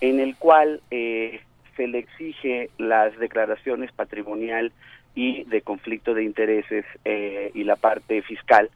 en 0.00 0.20
el 0.20 0.36
cual 0.36 0.80
eh, 0.90 1.40
se 1.76 1.86
le 1.88 1.98
exige 1.98 2.70
las 2.78 3.18
declaraciones 3.18 3.90
patrimonial 3.92 4.72
y 5.14 5.44
de 5.44 5.62
conflicto 5.62 6.14
de 6.14 6.22
intereses 6.24 6.84
eh, 7.04 7.50
y 7.54 7.64
la 7.64 7.76
parte 7.76 8.22
fiscal 8.22 8.70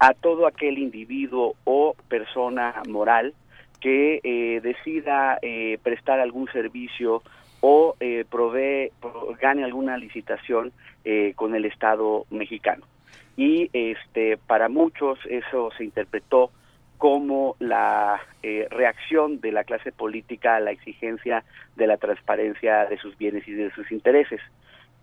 a 0.00 0.12
todo 0.14 0.46
aquel 0.46 0.78
individuo 0.78 1.54
o 1.64 1.94
persona 2.08 2.74
moral 2.88 3.32
que 3.80 4.20
eh, 4.22 4.60
decida 4.60 5.38
eh, 5.40 5.78
prestar 5.82 6.18
algún 6.20 6.48
servicio 6.52 7.22
o 7.60 7.96
eh, 8.00 8.24
provee, 8.30 8.90
pro- 9.00 9.34
gane 9.40 9.64
alguna 9.64 9.96
licitación 9.96 10.72
eh, 11.04 11.32
con 11.36 11.54
el 11.54 11.64
Estado 11.64 12.26
mexicano. 12.30 12.84
Y 13.36 13.70
este, 13.72 14.36
para 14.36 14.68
muchos 14.68 15.18
eso 15.28 15.70
se 15.76 15.84
interpretó 15.84 16.50
como 16.98 17.54
la 17.60 18.20
eh, 18.42 18.66
reacción 18.70 19.40
de 19.40 19.52
la 19.52 19.62
clase 19.62 19.92
política 19.92 20.56
a 20.56 20.60
la 20.60 20.72
exigencia 20.72 21.44
de 21.76 21.86
la 21.86 21.96
transparencia 21.96 22.86
de 22.86 22.98
sus 22.98 23.16
bienes 23.16 23.46
y 23.46 23.52
de 23.52 23.70
sus 23.70 23.90
intereses. 23.92 24.40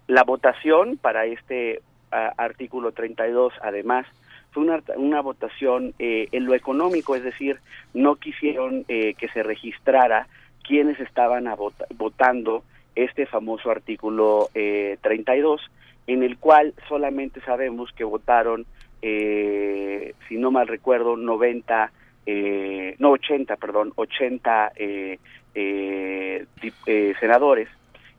La 0.08 0.24
votación 0.24 0.98
para 0.98 1.26
este 1.26 1.82
ah, 2.12 2.34
artículo 2.38 2.92
32, 2.92 3.54
además, 3.62 4.06
fue 4.52 4.64
una, 4.64 4.82
una 4.98 5.22
votación 5.22 5.94
eh, 6.00 6.28
en 6.34 6.46
lo 6.46 6.54
económico, 6.54 7.16
es 7.16 7.24
decir, 7.24 7.60
no 7.94 8.18
quisieron 8.18 8.84
eh, 8.90 9.14
que 9.18 9.30
se 9.30 9.44
registrara 9.44 10.28
quienes 10.68 11.00
estaban 11.00 11.48
a 11.48 11.56
vota- 11.56 11.86
votando 11.98 12.64
este 12.96 13.26
famoso 13.26 13.70
artículo 13.70 14.50
eh, 14.54 14.98
32, 15.02 15.62
en 16.08 16.24
el 16.24 16.38
cual 16.38 16.74
solamente 16.88 17.42
sabemos 17.42 17.92
que 17.92 18.04
votaron, 18.04 18.66
eh, 19.02 20.14
si 20.28 20.38
no 20.38 20.52
mal 20.52 20.68
recuerdo, 20.68 21.18
90, 21.18 21.92
eh, 22.26 22.96
no 23.00 23.12
80, 23.12 23.56
perdón, 23.58 23.92
80 23.96 24.72
eh, 24.76 25.20
eh, 25.54 26.46
eh, 26.86 27.14
senadores. 27.20 27.70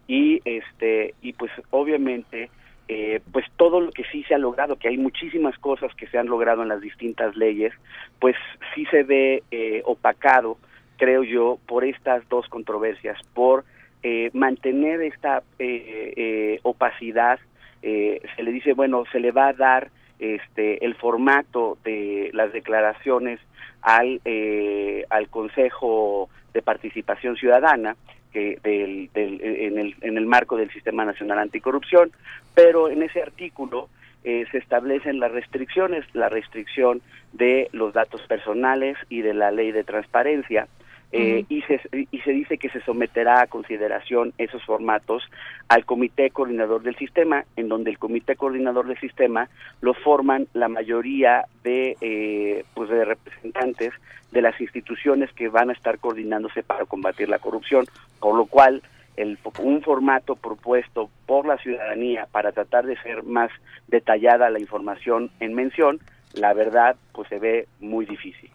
Y 0.09 0.41
este 0.45 1.15
y 1.21 1.33
pues 1.33 1.51
obviamente 1.71 2.49
eh, 2.89 3.21
pues 3.33 3.45
todo 3.57 3.81
lo 3.81 3.91
que 3.91 4.05
sí 4.05 4.23
se 4.25 4.35
ha 4.35 4.39
logrado, 4.39 4.77
que 4.77 4.89
hay 4.89 4.97
muchísimas 4.97 5.59
cosas 5.59 5.93
que 5.97 6.07
se 6.07 6.19
han 6.19 6.27
logrado 6.27 6.63
en 6.63 6.69
las 6.69 6.81
distintas 6.81 7.35
leyes, 7.35 7.73
pues 8.21 8.37
sí 8.75 8.85
se 8.87 9.03
ve 9.03 9.43
eh, 9.51 9.83
opacado, 9.85 10.59
creo 10.97 11.23
yo, 11.23 11.59
por 11.67 11.85
estas 11.85 12.29
dos 12.29 12.49
controversias, 12.49 13.19
por 13.35 13.65
eh, 14.03 14.31
mantener 14.33 15.01
esta 15.03 15.43
eh, 15.59 16.13
eh, 16.17 16.61
opacidad, 16.63 17.39
eh, 17.83 18.21
se 18.37 18.43
le 18.43 18.53
dice, 18.53 18.73
bueno, 18.73 19.05
se 19.13 19.21
le 19.21 19.31
va 19.33 19.49
a 19.49 19.53
dar 19.53 19.91
este 20.19 20.85
el 20.85 20.95
formato 20.95 21.77
de 21.85 22.31
las 22.33 22.53
declaraciones 22.53 23.39
al 23.83 24.21
eh, 24.25 25.05
al 25.11 25.29
Consejo 25.29 26.31
de 26.55 26.63
Participación 26.63 27.37
Ciudadana 27.37 27.97
que 28.33 28.59
del, 28.63 29.11
del- 29.13 29.41
en 29.43 29.79
el 29.79 29.95
en 30.01 30.17
el 30.17 30.27
marco 30.27 30.57
del 30.57 30.71
Sistema 30.71 31.05
Nacional 31.05 31.39
Anticorrupción, 31.39 32.11
pero 32.55 32.89
en 32.89 33.03
ese 33.03 33.21
artículo 33.23 33.89
eh, 34.25 34.45
se 34.51 34.59
establecen 34.59 35.21
las 35.21 35.31
restricciones, 35.33 36.05
la 36.15 36.29
restricción 36.29 37.01
de 37.33 37.69
los 37.73 37.93
datos 37.93 38.23
personales 38.23 38.97
y 39.11 39.21
de 39.21 39.35
la 39.35 39.51
ley 39.51 39.71
de 39.71 39.85
transparencia. 39.85 40.67
Eh, 41.13 41.45
y, 41.49 41.63
se, 41.63 41.81
y 41.93 42.19
se 42.19 42.33
dice 42.33 42.59
que 42.59 42.69
se 42.69 42.81
someterá 42.81 43.43
a 43.43 43.47
consideración 43.47 44.33
esos 44.39 44.63
formatos 44.65 45.23
al 45.69 45.85
comité 45.85 46.31
coordinador 46.31 46.83
del 46.83 46.97
sistema, 46.97 47.45
en 47.57 47.69
donde 47.69 47.91
el 47.91 47.99
comité 47.99 48.35
coordinador 48.35 48.89
del 48.89 48.99
sistema 48.99 49.49
lo 49.81 49.95
forman 49.95 50.49
la 50.53 50.69
mayoría 50.69 51.45
de, 51.63 51.97
eh, 52.01 52.65
pues 52.75 52.91
de 52.91 53.05
representantes 53.05 53.93
de 54.33 54.43
las 54.43 54.61
instituciones 54.61 55.33
que 55.33 55.49
van 55.49 55.71
a 55.71 55.75
estar 55.75 55.99
coordinándose 55.99 56.63
para 56.63 56.85
combatir 56.85 57.29
la 57.29 57.39
corrupción, 57.39 57.87
por 58.21 58.35
lo 58.35 58.47
cual 58.47 58.83
el, 59.17 59.39
un 59.61 59.83
formato 59.83 60.35
propuesto 60.37 61.09
por 61.25 61.47
la 61.47 61.57
ciudadanía 61.59 62.27
para 62.31 62.53
tratar 62.53 62.85
de 62.85 62.97
ser 62.99 63.23
más 63.23 63.51
detallada 63.89 64.51
la 64.51 64.61
información 64.61 65.31
en 65.41 65.55
mención, 65.55 66.01
la 66.35 66.53
verdad, 66.53 66.97
pues 67.13 67.29
se 67.29 67.39
ve 67.39 67.69
muy 67.81 68.05
difícil. 68.05 68.51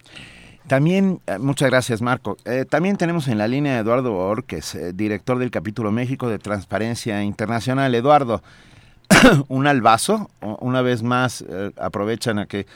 También, 0.66 1.20
eh, 1.26 1.38
muchas 1.38 1.70
gracias 1.70 2.02
Marco. 2.02 2.36
Eh, 2.44 2.64
también 2.68 2.96
tenemos 2.96 3.28
en 3.28 3.38
la 3.38 3.48
línea 3.48 3.76
a 3.76 3.78
Eduardo 3.80 4.14
Orques, 4.14 4.74
eh, 4.74 4.92
director 4.92 5.38
del 5.38 5.50
capítulo 5.50 5.90
México 5.90 6.28
de 6.28 6.38
Transparencia 6.38 7.22
Internacional. 7.22 7.94
Eduardo, 7.94 8.42
un 9.48 9.66
albazo, 9.66 10.30
una 10.40 10.82
vez 10.82 11.02
más 11.02 11.44
aprovechan 11.76 12.38
a 12.38 12.46
que 12.46 12.66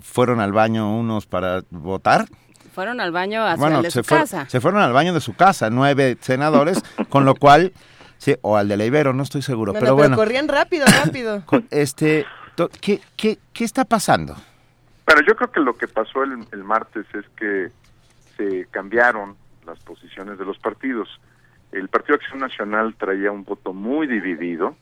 fueron 0.00 0.40
al 0.40 0.52
baño 0.52 0.94
unos 0.94 1.26
para 1.26 1.62
votar. 1.70 2.26
Fueron 2.74 3.00
al 3.00 3.10
baño 3.10 3.44
hacia 3.44 3.82
de 3.82 3.90
su 3.90 4.02
casa. 4.02 4.46
Se 4.48 4.60
fueron 4.60 4.82
al 4.82 4.92
baño 4.92 5.12
de 5.12 5.20
su 5.20 5.34
casa, 5.34 5.70
nueve 5.70 6.18
senadores, 6.20 6.82
con 7.08 7.24
lo 7.24 7.34
cual, 7.34 7.72
sí, 8.18 8.36
o 8.42 8.56
al 8.56 8.68
de 8.68 8.76
la 8.76 8.84
Ibero, 8.84 9.12
no 9.12 9.22
estoy 9.22 9.42
seguro. 9.42 9.72
pero, 9.72 9.96
bueno, 9.96 10.16
corrían 10.16 10.46
rápido, 10.46 10.86
rápido. 10.86 11.42
Este, 11.70 12.26
¿qué, 12.80 13.00
qué, 13.16 13.38
qué 13.52 13.64
está 13.64 13.84
pasando? 13.84 14.36
Bueno, 15.12 15.26
yo 15.26 15.34
creo 15.34 15.50
que 15.50 15.58
lo 15.58 15.76
que 15.76 15.88
pasó 15.88 16.22
el, 16.22 16.46
el, 16.52 16.62
martes 16.62 17.04
es 17.14 17.28
que 17.30 17.72
se 18.36 18.66
cambiaron 18.70 19.34
las 19.66 19.76
posiciones 19.80 20.38
de 20.38 20.44
los 20.44 20.56
partidos. 20.60 21.08
El 21.72 21.88
Partido 21.88 22.14
Acción 22.14 22.38
Nacional 22.38 22.94
traía 22.94 23.32
un 23.32 23.42
voto 23.42 23.72
muy 23.72 24.06
dividido. 24.06 24.76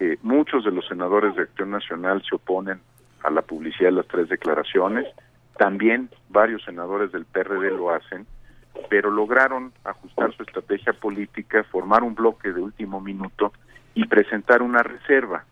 Eh, 0.00 0.16
muchos 0.22 0.64
de 0.64 0.70
los 0.70 0.88
senadores 0.88 1.36
de 1.36 1.42
Acción 1.42 1.70
Nacional 1.70 2.22
se 2.26 2.36
oponen 2.36 2.80
a 3.22 3.28
la 3.28 3.42
publicidad 3.42 3.90
de 3.90 3.96
las 3.96 4.08
tres 4.08 4.30
declaraciones. 4.30 5.04
También 5.58 6.08
varios 6.30 6.64
senadores 6.64 7.12
del 7.12 7.26
PRD 7.26 7.70
lo 7.70 7.90
hacen, 7.90 8.26
pero 8.88 9.10
lograron 9.10 9.74
ajustar 9.84 10.34
su 10.34 10.44
estrategia 10.44 10.94
política, 10.94 11.62
formar 11.64 12.04
un 12.04 12.14
bloque 12.14 12.54
de 12.54 12.62
último 12.62 13.02
minuto 13.02 13.52
y 13.94 14.06
presentar 14.06 14.62
una 14.62 14.82
reserva. 14.82 15.44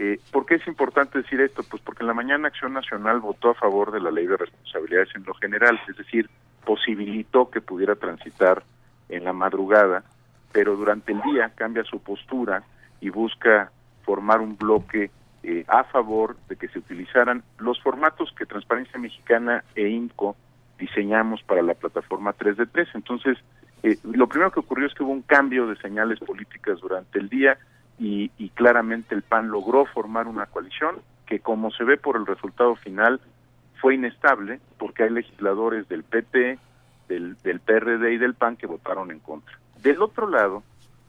Eh, 0.00 0.20
¿Por 0.30 0.46
qué 0.46 0.54
es 0.54 0.66
importante 0.68 1.18
decir 1.18 1.40
esto? 1.40 1.64
Pues 1.68 1.82
porque 1.82 2.04
en 2.04 2.06
la 2.06 2.14
mañana 2.14 2.46
Acción 2.46 2.72
Nacional 2.72 3.18
votó 3.18 3.50
a 3.50 3.54
favor 3.54 3.90
de 3.90 3.98
la 3.98 4.12
ley 4.12 4.28
de 4.28 4.36
responsabilidades 4.36 5.08
en 5.16 5.24
lo 5.24 5.34
general, 5.34 5.80
es 5.88 5.96
decir, 5.96 6.30
posibilitó 6.64 7.50
que 7.50 7.60
pudiera 7.60 7.96
transitar 7.96 8.62
en 9.08 9.24
la 9.24 9.32
madrugada, 9.32 10.04
pero 10.52 10.76
durante 10.76 11.10
el 11.10 11.20
día 11.22 11.50
cambia 11.56 11.82
su 11.82 12.00
postura 12.00 12.62
y 13.00 13.10
busca 13.10 13.72
formar 14.04 14.40
un 14.40 14.56
bloque 14.56 15.10
eh, 15.42 15.64
a 15.66 15.82
favor 15.82 16.36
de 16.48 16.54
que 16.54 16.68
se 16.68 16.78
utilizaran 16.78 17.42
los 17.58 17.82
formatos 17.82 18.32
que 18.38 18.46
Transparencia 18.46 19.00
Mexicana 19.00 19.64
e 19.74 19.88
INCO 19.88 20.36
diseñamos 20.78 21.42
para 21.42 21.62
la 21.62 21.74
plataforma 21.74 22.32
3 22.34 22.56
de 22.56 22.66
3. 22.66 22.88
Entonces, 22.94 23.36
eh, 23.82 23.98
lo 24.04 24.28
primero 24.28 24.52
que 24.52 24.60
ocurrió 24.60 24.86
es 24.86 24.94
que 24.94 25.02
hubo 25.02 25.10
un 25.10 25.22
cambio 25.22 25.66
de 25.66 25.74
señales 25.78 26.20
políticas 26.20 26.78
durante 26.78 27.18
el 27.18 27.28
día 27.28 27.58
y, 27.98 28.30
y, 28.38 28.50
claramente 28.50 29.14
el 29.14 29.22
PAN 29.22 29.50
logró 29.50 29.84
formar 29.86 30.28
una 30.28 30.46
coalición 30.46 30.96
que 31.26 31.40
como 31.40 31.70
se 31.70 31.84
ve 31.84 31.96
por 31.96 32.16
el 32.16 32.26
resultado 32.26 32.76
final 32.76 33.20
fue 33.80 33.94
inestable 33.94 34.60
porque 34.78 35.04
hay 35.04 35.10
legisladores 35.10 35.88
del 35.88 36.04
PT, 36.04 36.58
del, 37.08 37.36
PRD 37.60 38.12
y 38.12 38.18
del 38.18 38.34
PAN 38.34 38.56
que 38.56 38.66
votaron 38.66 39.10
en 39.10 39.20
contra. 39.20 39.58
Del 39.82 40.02
otro 40.02 40.28
lado, 40.28 40.62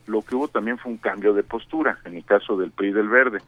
lo 0.07 0.21
que 0.21 0.35
hubo 0.35 0.47
también 0.47 0.77
fue 0.77 0.91
un 0.91 0.97
cambio 0.97 1.33
de 1.33 1.43
postura, 1.43 1.99
en 2.05 2.15
el 2.15 2.25
caso 2.25 2.57
del 2.57 2.71
PRI 2.71 2.91
del 2.91 3.09
Verde. 3.09 3.39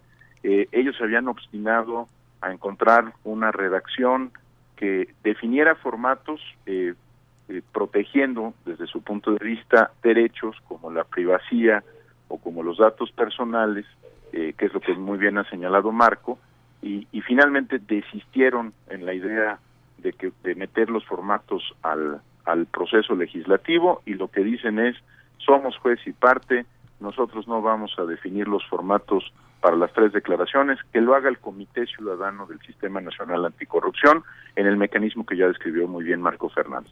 Eh, 0.43 0.67
ellos 0.71 0.95
se 0.97 1.03
habían 1.03 1.27
obstinado 1.27 2.07
a 2.41 2.51
encontrar 2.51 3.13
una 3.23 3.51
redacción 3.51 4.31
que 4.75 5.13
definiera 5.23 5.75
formatos 5.75 6.41
eh, 6.65 6.95
eh, 7.49 7.61
protegiendo 7.71 8.53
desde 8.65 8.87
su 8.87 9.01
punto 9.03 9.31
de 9.31 9.45
vista 9.45 9.91
derechos 10.01 10.55
como 10.67 10.91
la 10.91 11.03
privacidad, 11.03 11.83
o 12.31 12.37
como 12.37 12.63
los 12.63 12.77
datos 12.77 13.11
personales, 13.11 13.85
eh, 14.31 14.53
que 14.57 14.65
es 14.65 14.73
lo 14.73 14.79
que 14.79 14.93
muy 14.93 15.17
bien 15.17 15.37
ha 15.37 15.49
señalado 15.49 15.91
Marco, 15.91 16.39
y, 16.81 17.05
finalmente 17.21 17.77
desistieron 17.79 18.73
en 18.89 19.05
la 19.05 19.13
idea 19.13 19.59
de 19.99 20.13
que 20.13 20.31
de 20.43 20.55
meter 20.55 20.89
los 20.89 21.05
formatos 21.05 21.61
al, 21.83 22.21
al 22.45 22.65
proceso 22.65 23.15
legislativo 23.15 24.01
y 24.05 24.15
lo 24.15 24.29
que 24.29 24.43
dicen 24.43 24.79
es 24.79 24.97
somos 25.37 25.77
juez 25.77 25.99
y 26.07 26.11
parte, 26.11 26.65
nosotros 26.99 27.47
no 27.47 27.61
vamos 27.61 27.93
a 27.99 28.03
definir 28.03 28.47
los 28.47 28.65
formatos 28.67 29.31
para 29.61 29.75
las 29.75 29.93
tres 29.93 30.11
declaraciones, 30.11 30.79
que 30.91 31.01
lo 31.01 31.13
haga 31.13 31.29
el 31.29 31.37
Comité 31.37 31.85
Ciudadano 31.85 32.47
del 32.47 32.59
Sistema 32.61 32.99
Nacional 32.99 33.45
Anticorrupción 33.45 34.23
en 34.55 34.65
el 34.65 34.75
mecanismo 34.75 35.25
que 35.25 35.37
ya 35.37 35.47
describió 35.47 35.87
muy 35.87 36.03
bien 36.03 36.21
Marco 36.21 36.49
Fernández. 36.49 36.91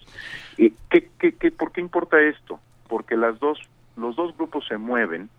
¿Y 0.58 0.72
qué, 0.90 1.10
qué, 1.18 1.34
qué, 1.34 1.52
¿Por 1.52 1.72
qué 1.72 1.82
importa 1.82 2.22
esto? 2.22 2.60
Porque 2.88 3.18
las 3.18 3.40
dos 3.40 3.60
los 4.00 4.16
dos 4.16 4.36
grupos 4.36 4.66
se 4.68 4.78
mueven 4.78 5.30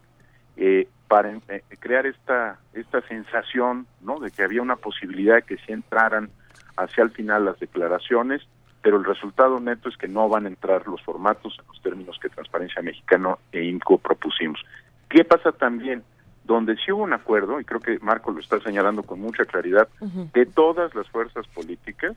eh, 0.57 0.89
para 1.09 1.33
eh, 1.49 1.63
crear 1.79 2.07
esta 2.07 2.59
esta 2.73 3.01
sensación 3.03 3.87
no 4.01 4.21
de 4.21 4.31
que 4.31 4.43
había 4.43 4.63
una 4.63 4.77
posibilidad 4.77 5.37
de 5.37 5.43
que 5.43 5.57
se 5.59 5.73
entraran 5.73 6.31
hacia 6.77 7.03
el 7.03 7.11
final 7.11 7.45
las 7.45 7.59
declaraciones 7.59 8.43
pero 8.83 8.97
el 8.97 9.05
resultado 9.05 9.61
neto 9.61 9.89
es 9.89 9.97
que 9.97 10.09
no 10.09 10.29
van 10.29 10.47
a 10.47 10.49
entrar 10.49 10.87
los 10.87 11.03
formatos 11.03 11.57
en 11.59 11.67
los 11.69 11.83
términos 11.83 12.19
que 12.21 12.29
Transparencia 12.29 12.83
Mexicano 12.83 13.39
e 13.53 13.65
INCO 13.65 13.99
propusimos. 13.99 14.61
¿Qué 15.09 15.25
pasa 15.25 15.53
también? 15.53 16.03
Donde 16.45 16.77
sí 16.77 16.91
hubo 16.91 17.03
un 17.03 17.13
acuerdo, 17.13 17.61
y 17.61 17.65
creo 17.65 17.81
que 17.81 17.99
Marco 18.01 18.33
lo 18.33 18.41
está 18.41 18.59
señalando 18.61 19.03
con 19.03 19.21
mucha 19.21 19.45
claridad, 19.45 19.89
uh 20.01 20.07
-huh. 20.07 20.33
de 20.33 20.47
todas 20.47 20.95
las 20.95 21.09
fuerzas 21.09 21.47
políticas, 21.49 22.17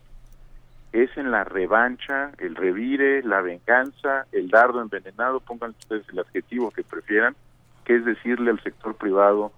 es 0.93 1.09
en 1.17 1.31
la 1.31 1.43
revancha, 1.43 2.31
el 2.37 2.55
revire, 2.55 3.23
la 3.23 3.41
venganza, 3.41 4.27
el 4.31 4.49
dardo 4.49 4.81
envenenado, 4.81 5.39
pongan 5.39 5.71
ustedes 5.71 6.07
el 6.09 6.19
adjetivo 6.19 6.69
que 6.71 6.83
prefieran, 6.83 7.35
que 7.83 7.95
es 7.95 8.05
decirle 8.05 8.51
al 8.51 8.61
sector 8.61 8.95
privado, 8.95 9.51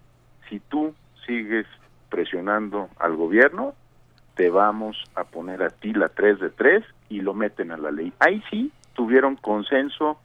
si 0.49 0.59
tú 0.61 0.95
sigues 1.27 1.67
presionando 2.09 2.89
al 2.97 3.15
gobierno, 3.17 3.73
te 4.35 4.49
vamos 4.49 4.97
a 5.15 5.25
poner 5.25 5.61
a 5.61 5.69
ti 5.69 5.93
la 5.93 6.09
3 6.09 6.39
de 6.39 6.49
3 6.49 6.83
y 7.09 7.21
lo 7.21 7.33
meten 7.33 7.71
a 7.71 7.77
la 7.77 7.91
ley. 7.91 8.13
Ahí 8.19 8.41
sí 8.49 8.71
tuvieron 8.93 9.35
consenso 9.35 10.17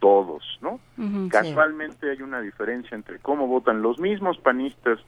todos, 0.00 0.42
¿no? 0.60 0.80
Uh 0.98 1.02
-huh, 1.02 1.30
Casualmente 1.30 1.98
sí. 2.00 2.08
hay 2.08 2.22
una 2.22 2.40
diferencia 2.40 2.94
entre 2.96 3.18
cómo 3.20 3.46
votan 3.46 3.82
los 3.82 3.98
mismos 4.00 4.38
panistas 4.38 4.98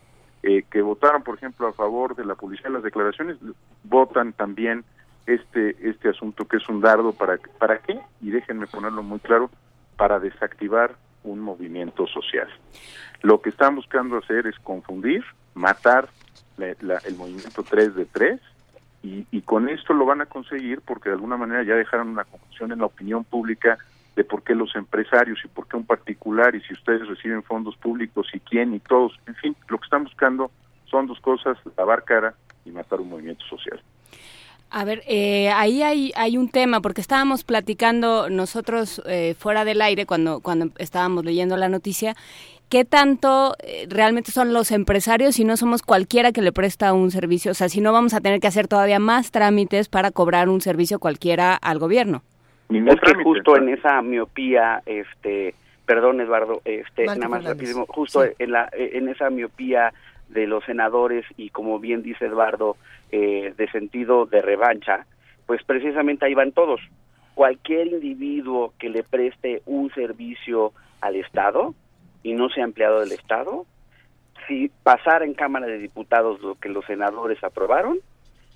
eh, 0.44 0.62
que 0.70 0.82
votaron, 0.82 1.22
por 1.22 1.36
ejemplo, 1.36 1.66
a 1.66 1.72
favor 1.72 2.14
de 2.14 2.24
la 2.24 2.36
publicidad 2.36 2.68
de 2.68 2.74
las 2.74 2.84
declaraciones, 2.84 3.38
votan 3.82 4.32
también 4.32 4.84
este 5.28 5.76
este 5.88 6.08
asunto 6.08 6.46
que 6.46 6.56
es 6.56 6.68
un 6.68 6.80
dardo 6.80 7.12
para 7.12 7.38
para 7.58 7.78
qué 7.78 8.00
y 8.20 8.30
déjenme 8.30 8.66
ponerlo 8.66 9.02
muy 9.02 9.20
claro 9.20 9.50
para 9.96 10.18
desactivar 10.18 10.96
un 11.24 11.40
movimiento 11.40 12.06
social. 12.06 12.48
Lo 13.22 13.42
que 13.42 13.50
están 13.50 13.74
buscando 13.74 14.16
hacer 14.16 14.46
es 14.46 14.58
confundir 14.60 15.24
matar 15.54 16.08
la, 16.56 16.74
la, 16.80 16.98
el 17.04 17.16
movimiento 17.16 17.62
3 17.62 17.94
de 17.94 18.06
3 18.06 18.40
y, 19.02 19.26
y, 19.30 19.42
con 19.42 19.68
esto 19.68 19.92
lo 19.92 20.06
van 20.06 20.20
a 20.20 20.26
conseguir 20.26 20.80
porque 20.80 21.08
de 21.08 21.16
alguna 21.16 21.36
manera 21.36 21.62
ya 21.62 21.74
dejaron 21.74 22.08
una 22.08 22.24
confusión 22.24 22.72
en 22.72 22.78
la 22.78 22.86
opinión 22.86 23.24
pública 23.24 23.78
de 24.16 24.24
por 24.24 24.42
qué 24.42 24.54
los 24.54 24.74
empresarios 24.74 25.38
y 25.44 25.48
por 25.48 25.68
qué 25.68 25.76
un 25.76 25.86
particular 25.86 26.54
y 26.54 26.60
si 26.62 26.74
ustedes 26.74 27.06
reciben 27.06 27.42
fondos 27.42 27.76
públicos 27.76 28.28
y 28.32 28.40
quién 28.40 28.74
y 28.74 28.80
todos. 28.80 29.18
En 29.26 29.34
fin 29.36 29.56
lo 29.68 29.78
que 29.78 29.84
están 29.84 30.04
buscando 30.04 30.50
son 30.86 31.06
dos 31.06 31.20
cosas 31.20 31.58
lavar 31.76 32.04
cara 32.04 32.34
y 32.64 32.70
matar 32.70 33.00
un 33.00 33.10
movimiento 33.10 33.44
social 33.44 33.80
a 34.70 34.84
ver, 34.84 35.02
eh, 35.06 35.50
ahí 35.50 35.82
hay, 35.82 36.12
hay 36.14 36.36
un 36.36 36.50
tema, 36.50 36.80
porque 36.80 37.00
estábamos 37.00 37.44
platicando 37.44 38.28
nosotros 38.28 39.02
eh, 39.06 39.34
fuera 39.38 39.64
del 39.64 39.80
aire 39.80 40.04
cuando, 40.04 40.40
cuando 40.40 40.68
estábamos 40.78 41.24
leyendo 41.24 41.56
la 41.56 41.68
noticia, 41.68 42.14
¿qué 42.68 42.84
tanto 42.84 43.54
eh, 43.60 43.86
realmente 43.88 44.30
son 44.30 44.52
los 44.52 44.70
empresarios 44.70 45.36
si 45.36 45.44
no 45.44 45.56
somos 45.56 45.82
cualquiera 45.82 46.32
que 46.32 46.42
le 46.42 46.52
presta 46.52 46.92
un 46.92 47.10
servicio? 47.10 47.52
O 47.52 47.54
sea, 47.54 47.68
si 47.68 47.80
no 47.80 47.92
vamos 47.92 48.12
a 48.12 48.20
tener 48.20 48.40
que 48.40 48.46
hacer 48.46 48.68
todavía 48.68 48.98
más 48.98 49.30
trámites 49.30 49.88
para 49.88 50.10
cobrar 50.10 50.48
un 50.48 50.60
servicio 50.60 50.98
cualquiera 50.98 51.54
al 51.54 51.78
gobierno. 51.78 52.22
Es 52.68 53.00
que 53.00 53.24
justo 53.24 53.56
en 53.56 53.70
esa 53.70 54.02
miopía, 54.02 54.82
este, 54.84 55.54
perdón 55.86 56.20
Eduardo, 56.20 56.60
este, 56.66 57.06
nada 57.06 57.28
más 57.28 57.44
rapidísimo, 57.44 57.86
justo 57.88 58.22
sí. 58.22 58.30
en, 58.38 58.52
la, 58.52 58.68
en 58.74 59.08
esa 59.08 59.30
miopía 59.30 59.94
de 60.28 60.46
los 60.46 60.64
senadores 60.64 61.24
y 61.36 61.50
como 61.50 61.78
bien 61.78 62.02
dice 62.02 62.26
Eduardo, 62.26 62.76
eh, 63.10 63.54
de 63.56 63.70
sentido 63.70 64.26
de 64.26 64.42
revancha, 64.42 65.06
pues 65.46 65.62
precisamente 65.64 66.26
ahí 66.26 66.34
van 66.34 66.52
todos. 66.52 66.80
Cualquier 67.34 67.86
individuo 67.86 68.74
que 68.78 68.90
le 68.90 69.02
preste 69.02 69.62
un 69.66 69.92
servicio 69.94 70.72
al 71.00 71.16
Estado 71.16 71.74
y 72.22 72.34
no 72.34 72.48
sea 72.50 72.64
empleado 72.64 73.00
del 73.00 73.12
Estado, 73.12 73.64
si 74.46 74.70
pasara 74.82 75.24
en 75.24 75.34
Cámara 75.34 75.66
de 75.66 75.78
Diputados 75.78 76.40
lo 76.40 76.56
que 76.56 76.68
los 76.68 76.84
senadores 76.86 77.42
aprobaron, 77.44 77.98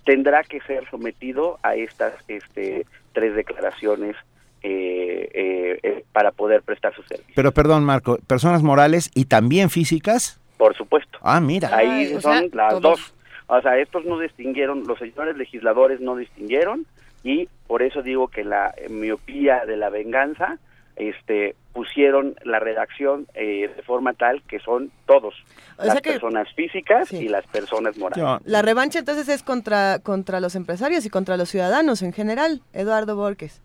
tendrá 0.04 0.42
que 0.42 0.60
ser 0.62 0.88
sometido 0.90 1.58
a 1.62 1.76
estas 1.76 2.14
este, 2.28 2.86
tres 3.12 3.34
declaraciones 3.36 4.16
eh, 4.62 5.28
eh, 5.34 5.80
eh, 5.82 6.04
para 6.12 6.30
poder 6.30 6.62
prestar 6.62 6.94
su 6.94 7.02
servicio. 7.02 7.32
Pero 7.34 7.52
perdón, 7.52 7.84
Marco, 7.84 8.18
¿personas 8.26 8.62
morales 8.62 9.10
y 9.14 9.24
también 9.26 9.70
físicas? 9.70 10.40
Por 10.56 10.76
supuesto. 10.76 11.18
Ah, 11.22 11.40
mira. 11.40 11.74
Ahí 11.76 11.88
Ay, 11.88 12.14
o 12.14 12.20
son 12.20 12.32
sea, 12.32 12.48
las 12.52 12.68
todos. 12.70 12.82
dos. 12.82 13.14
O 13.48 13.60
sea, 13.60 13.76
estos 13.78 14.04
no 14.04 14.18
distinguieron, 14.18 14.84
los 14.86 14.98
señores 14.98 15.36
legisladores 15.36 16.00
no 16.00 16.16
distinguieron 16.16 16.86
y 17.24 17.48
por 17.66 17.82
eso 17.82 18.02
digo 18.02 18.28
que 18.28 18.44
la 18.44 18.74
miopía 18.88 19.64
de 19.66 19.76
la 19.76 19.90
venganza 19.90 20.58
este 20.96 21.56
pusieron 21.72 22.34
la 22.44 22.60
redacción 22.60 23.26
eh, 23.34 23.72
de 23.74 23.82
forma 23.82 24.12
tal 24.12 24.42
que 24.42 24.58
son 24.60 24.90
todos 25.06 25.34
O 25.78 25.84
las 25.84 26.00
que- 26.02 26.12
personas 26.12 26.46
físicas 26.54 27.10
y 27.12 27.28
las 27.28 27.46
personas 27.46 27.96
morales. 27.96 28.42
La 28.44 28.60
revancha 28.60 28.98
entonces 28.98 29.28
es 29.30 29.42
contra, 29.42 29.98
contra 30.00 30.38
los 30.40 30.54
empresarios 30.54 31.06
y 31.06 31.10
contra 31.10 31.36
los 31.38 31.48
ciudadanos 31.48 32.02
en 32.02 32.12
general, 32.12 32.60
Eduardo 32.74 33.16
Borges. 33.16 33.62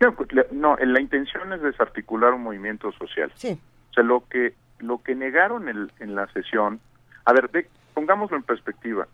No, 0.00 0.14
la- 0.30 0.46
No, 0.50 0.76
la 0.76 1.00
intención 1.00 1.52
es 1.52 1.62
desarticular 1.62 2.34
un 2.34 2.42
movimiento 2.42 2.90
social. 2.92 3.30
Sí. 3.36 3.58
O 3.90 3.94
sea, 3.94 4.02
lo 4.04 4.24
que 4.28 4.54
lo 4.78 5.02
que 5.02 5.14
negaron 5.14 5.68
el- 5.68 5.92
en 5.98 6.14
la 6.14 6.26
sesión, 6.32 6.80
a 7.24 7.32
ver, 7.32 7.48
ve- 7.48 7.68
pongámoslo 7.94 8.36
en 8.36 8.42
perspectiva, 8.42 9.06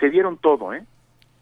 se 0.00 0.10
dieron 0.10 0.36
todo, 0.38 0.72
¿eh? 0.74 0.84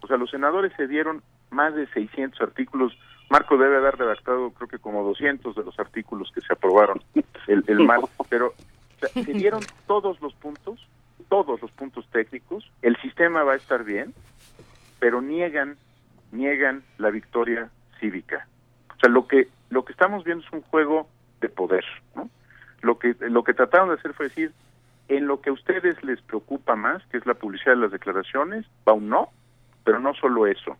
O 0.00 0.06
sea, 0.06 0.16
los 0.16 0.30
senadores 0.30 0.72
se 0.76 0.86
dieron 0.86 1.22
más 1.50 1.74
de 1.74 1.86
600 1.88 2.40
artículos. 2.40 2.96
Marco 3.30 3.56
debe 3.56 3.76
haber 3.76 3.96
redactado, 3.96 4.50
creo 4.50 4.68
que 4.68 4.78
como 4.78 5.02
200 5.02 5.54
de 5.56 5.64
los 5.64 5.78
artículos 5.78 6.30
que 6.34 6.40
se 6.42 6.52
aprobaron 6.52 7.00
el, 7.46 7.64
el 7.66 7.80
martes, 7.86 8.10
pero 8.28 8.48
o 8.48 8.98
sea, 9.00 9.08
se 9.24 9.32
dieron 9.32 9.62
todos 9.86 10.20
los 10.20 10.34
puntos, 10.34 10.86
todos 11.28 11.60
los 11.60 11.70
puntos 11.72 12.06
técnicos. 12.10 12.70
El 12.82 12.96
sistema 12.98 13.42
va 13.42 13.52
a 13.54 13.56
estar 13.56 13.84
bien, 13.84 14.14
pero 15.00 15.20
niegan, 15.20 15.76
niegan 16.32 16.82
la 16.98 17.10
victoria 17.10 17.68
cívica. 18.00 18.46
O 18.94 18.98
sea, 19.00 19.10
lo 19.10 19.26
que 19.26 19.48
lo 19.70 19.84
que 19.84 19.92
estamos 19.92 20.22
viendo 20.24 20.44
es 20.46 20.52
un 20.52 20.62
juego 20.62 21.08
de 21.40 21.48
poder, 21.48 21.84
¿no? 22.14 22.30
Lo 22.82 22.98
que 22.98 23.16
lo 23.20 23.42
que 23.44 23.54
trataron 23.54 23.88
de 23.88 23.94
hacer 23.96 24.12
fue 24.14 24.28
decir, 24.28 24.52
en 25.08 25.26
lo 25.26 25.40
que 25.40 25.50
a 25.50 25.52
ustedes 25.52 26.02
les 26.04 26.20
preocupa 26.22 26.76
más, 26.76 27.02
que 27.06 27.16
es 27.16 27.26
la 27.26 27.34
publicidad 27.34 27.72
de 27.74 27.80
las 27.82 27.92
declaraciones, 27.92 28.66
va 28.88 28.92
un 28.92 29.08
no, 29.08 29.28
pero 29.84 29.98
no 30.00 30.14
solo 30.14 30.46
eso. 30.46 30.76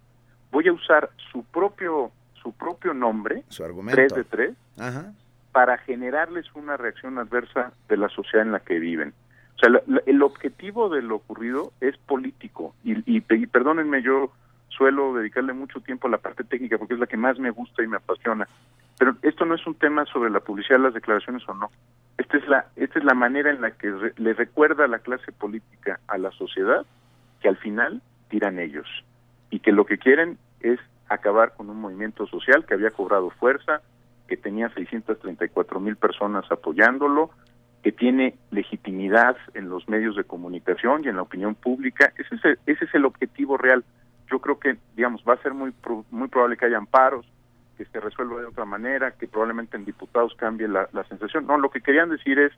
Voy 0.51 0.69
a 0.69 0.73
usar 0.73 1.11
su 1.33 1.45
propio 1.45 2.11
su 2.43 2.53
propio 2.53 2.95
nombre, 2.95 3.43
Su 3.49 3.65
argumento. 3.65 3.97
3 3.97 4.15
de 4.15 4.25
3, 4.25 4.55
Ajá. 4.79 5.13
para 5.53 5.79
generarles 5.79 6.47
una 6.55 6.77
reacción 6.77 7.19
adversa 7.19 7.73
de 7.89 7.97
la 7.97 8.09
sociedad 8.09 8.47
en 8.47 8.53
la 8.53 8.61
que 8.61 8.79
viven. 8.79 9.15
O 9.57 9.59
sea, 9.59 9.71
la- 9.71 9.83
la- 9.87 10.03
el 10.07 10.23
objetivo 10.23 10.89
de 10.89 11.03
lo 11.03 11.17
ocurrido 11.17 11.73
es 11.81 11.97
político. 11.97 12.75
Y, 12.85 12.93
y, 13.11 13.25
y 13.29 13.47
perdónenme, 13.47 14.01
yo 14.03 14.31
suelo 14.69 15.15
dedicarle 15.15 15.55
mucho 15.55 15.81
tiempo 15.81 16.07
a 16.07 16.11
la 16.11 16.19
parte 16.19 16.45
técnica 16.45 16.79
porque 16.79 16.95
es 16.95 17.01
la 17.01 17.07
que 17.07 17.17
más 17.17 17.39
me 17.41 17.51
gusta 17.51 17.83
y 17.83 17.87
me 17.89 17.97
apasiona. 17.97 18.47
Pero 18.99 19.15
esto 19.23 19.45
no 19.45 19.55
es 19.55 19.67
un 19.67 19.75
tema 19.75 20.05
sobre 20.07 20.31
la 20.31 20.41
publicidad 20.41 20.79
de 20.79 20.85
las 20.85 20.95
declaraciones 20.95 21.43
o 21.49 21.55
no. 21.55 21.71
Esta 22.19 22.39
es 22.39 22.49
la, 22.49 22.67
esta 22.77 22.99
es 22.99 23.05
la 23.05 23.15
manera 23.15 23.51
en 23.51 23.61
la 23.61 23.73
que 23.73 23.91
re- 23.91 24.15
le 24.17 24.33
recuerda 24.33 24.87
la 24.87 25.01
clase 25.01 25.33
política 25.33 26.01
a 26.09 26.17
la 26.19 26.31
sociedad 26.31 26.85
que 27.41 27.49
al 27.49 27.57
final 27.59 28.01
tiran 28.29 28.59
ellos 28.59 28.87
y 29.51 29.61
que 29.61 29.73
lo 29.73 29.85
que 29.85 29.99
quieren 29.99 30.39
es 30.61 30.81
acabar 31.09 31.53
con 31.57 31.69
un 31.71 31.81
movimiento 31.81 32.27
social 32.27 32.65
que 32.65 32.75
había 32.75 32.91
cobrado 32.91 33.31
fuerza, 33.31 33.83
que 34.29 34.37
tenía 34.37 34.71
634 34.71 35.79
mil 35.79 35.97
personas 35.97 36.51
apoyándolo, 36.51 37.31
que 37.83 37.93
tiene 37.93 38.35
legitimidad 38.51 39.37
en 39.55 39.69
los 39.69 39.89
medios 39.89 40.17
de 40.17 40.25
comunicación 40.25 41.05
y 41.05 41.09
en 41.09 41.17
la 41.17 41.23
opinión 41.23 41.55
pública. 41.55 42.13
Ese 42.17 42.35
es 42.35 42.45
el, 42.45 42.59
ese 42.67 42.85
es 42.87 42.95
el 42.95 43.05
objetivo 43.05 43.57
real. 43.57 43.85
Yo 44.31 44.41
creo 44.41 44.59
que, 44.59 44.77
digamos, 44.97 45.23
va 45.29 45.35
a 45.35 45.43
ser 45.43 45.55
muy 45.55 45.73
muy 46.11 46.27
probable 46.29 46.57
que 46.57 46.65
haya 46.67 46.79
amparos, 46.79 47.25
que 47.77 47.85
se 47.85 48.01
resuelva 48.01 48.41
de 48.41 48.47
otra 48.47 48.65
manera, 48.65 49.13
que 49.13 49.29
probablemente 49.29 49.77
en 49.77 49.85
diputados 49.85 50.35
cambie 50.37 50.69
la, 50.69 50.89
la 50.93 51.05
sensación. 51.05 51.47
No, 51.47 51.59
lo 51.59 51.71
que 51.71 51.81
querían 51.81 52.11
decir 52.11 52.39
es, 52.39 52.53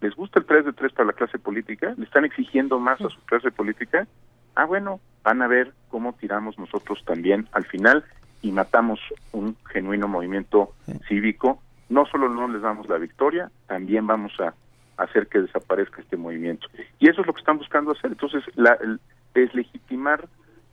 ¿les 0.00 0.14
gusta 0.14 0.40
el 0.40 0.46
3 0.46 0.64
de 0.66 0.72
3 0.72 0.92
para 0.92 1.06
la 1.06 1.12
clase 1.12 1.38
política? 1.38 1.94
¿Le 1.96 2.04
están 2.04 2.24
exigiendo 2.24 2.78
más 2.78 3.00
a 3.00 3.08
su 3.08 3.20
clase 3.24 3.50
política? 3.50 4.06
Ah, 4.54 4.64
bueno, 4.64 5.00
van 5.22 5.42
a 5.42 5.46
ver 5.46 5.72
cómo 5.88 6.12
tiramos 6.14 6.58
nosotros 6.58 7.02
también 7.04 7.48
al 7.52 7.64
final 7.64 8.04
y 8.42 8.50
matamos 8.52 9.00
un 9.32 9.56
genuino 9.70 10.08
movimiento 10.08 10.72
cívico. 11.08 11.62
No 11.88 12.06
solo 12.06 12.28
no 12.28 12.48
les 12.48 12.62
damos 12.62 12.88
la 12.88 12.98
victoria, 12.98 13.50
también 13.66 14.06
vamos 14.06 14.32
a 14.40 14.54
hacer 14.96 15.26
que 15.28 15.40
desaparezca 15.40 16.00
este 16.00 16.16
movimiento. 16.16 16.66
Y 16.98 17.08
eso 17.08 17.20
es 17.20 17.26
lo 17.26 17.32
que 17.32 17.40
están 17.40 17.58
buscando 17.58 17.92
hacer. 17.92 18.10
Entonces, 18.10 18.42
la, 18.56 18.74
el, 18.74 19.00
deslegitimar 19.34 20.28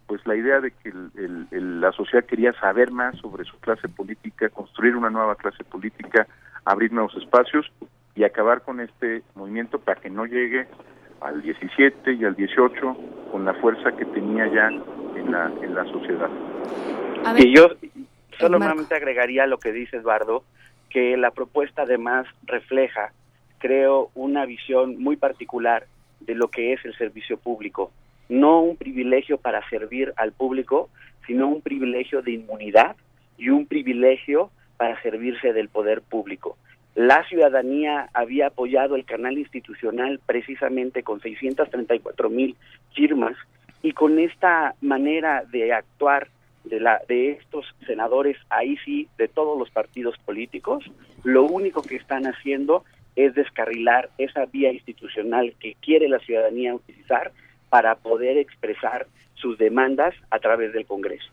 pues 0.09 0.25
la 0.25 0.35
idea 0.35 0.59
de 0.59 0.71
que 0.71 0.89
el- 0.89 1.11
el- 1.15 1.47
el- 1.51 1.81
la 1.81 1.91
sociedad 1.91 2.25
quería 2.25 2.51
saber 2.53 2.89
más 2.89 3.15
sobre 3.19 3.45
su 3.45 3.59
clase 3.59 3.87
política, 3.87 4.49
construir 4.49 4.95
una 4.95 5.11
nueva 5.11 5.35
clase 5.35 5.63
política, 5.63 6.25
abrir 6.65 6.91
nuevos 6.91 7.15
espacios 7.15 7.71
y 8.15 8.23
acabar 8.23 8.63
con 8.63 8.79
este 8.79 9.21
movimiento 9.35 9.77
para 9.77 10.01
que 10.01 10.09
no 10.09 10.25
llegue 10.25 10.65
al 11.21 11.43
17 11.43 12.13
y 12.13 12.25
al 12.25 12.35
18 12.35 12.97
con 13.31 13.45
la 13.45 13.53
fuerza 13.53 13.91
que 13.95 14.05
tenía 14.05 14.47
ya 14.47 14.69
en 15.15 15.31
la, 15.31 15.45
en 15.61 15.75
la 15.75 15.85
sociedad. 15.85 16.29
Y 17.37 17.55
yo 17.55 17.67
solamente 18.39 18.95
agregaría 18.95 19.45
lo 19.45 19.59
que 19.59 19.71
dice 19.71 19.97
Eduardo, 19.97 20.43
que 20.89 21.17
la 21.17 21.29
propuesta 21.29 21.83
además 21.83 22.25
refleja, 22.47 23.11
creo, 23.59 24.09
una 24.15 24.47
visión 24.47 24.97
muy 24.97 25.17
particular 25.17 25.85
de 26.21 26.33
lo 26.33 26.47
que 26.47 26.73
es 26.73 26.83
el 26.83 26.97
servicio 26.97 27.37
público. 27.37 27.91
No 28.29 28.61
un 28.61 28.77
privilegio 28.77 29.37
para 29.37 29.67
servir 29.69 30.13
al 30.15 30.31
público, 30.31 30.89
sino 31.27 31.47
un 31.47 31.61
privilegio 31.61 32.21
de 32.21 32.31
inmunidad 32.31 32.95
y 33.37 33.49
un 33.49 33.65
privilegio 33.65 34.51
para 34.77 35.01
servirse 35.01 35.51
del 35.53 35.69
poder 35.69 36.01
público. 36.01 36.57
La 36.95 37.23
ciudadanía 37.27 38.09
había 38.13 38.47
apoyado 38.47 38.95
el 38.95 39.05
canal 39.05 39.37
institucional 39.37 40.19
precisamente 40.25 41.03
con 41.03 41.21
634 41.21 42.29
mil 42.29 42.55
firmas 42.93 43.35
y 43.81 43.93
con 43.93 44.19
esta 44.19 44.75
manera 44.81 45.43
de 45.51 45.73
actuar 45.73 46.27
de, 46.63 46.79
la, 46.79 47.01
de 47.07 47.31
estos 47.31 47.65
senadores, 47.85 48.37
ahí 48.49 48.77
sí, 48.83 49.07
de 49.17 49.27
todos 49.27 49.57
los 49.57 49.69
partidos 49.69 50.17
políticos, 50.25 50.83
lo 51.23 51.43
único 51.43 51.81
que 51.81 51.95
están 51.95 52.25
haciendo 52.25 52.83
es 53.15 53.33
descarrilar 53.35 54.09
esa 54.17 54.45
vía 54.45 54.71
institucional 54.71 55.53
que 55.59 55.75
quiere 55.81 56.07
la 56.07 56.19
ciudadanía 56.19 56.75
utilizar 56.75 57.31
para 57.69 57.95
poder 57.95 58.37
expresar 58.37 59.07
sus 59.35 59.57
demandas 59.57 60.13
a 60.31 60.39
través 60.39 60.73
del 60.73 60.85
Congreso. 60.85 61.27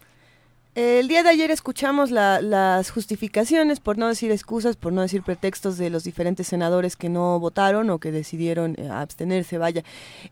El 0.75 1.09
día 1.09 1.23
de 1.23 1.31
ayer 1.31 1.51
escuchamos 1.51 2.11
la- 2.11 2.43
las 2.43 2.91
justificaciones, 2.91 3.81
por 3.81 3.97
no 3.97 4.09
decir 4.09 4.31
excusas, 4.31 4.77
por 4.77 4.93
no 4.93 5.01
decir 5.01 5.23
pretextos 5.23 5.79
de 5.79 5.89
los 5.89 6.05
diferentes 6.05 6.49
senadores 6.49 6.97
que 6.97 7.09
no 7.09 7.41
votaron 7.41 7.89
o 7.89 7.99
que 7.99 8.13
decidieron 8.13 8.75
eh, 8.77 8.87
abstenerse, 8.91 9.57
vaya. 9.57 9.83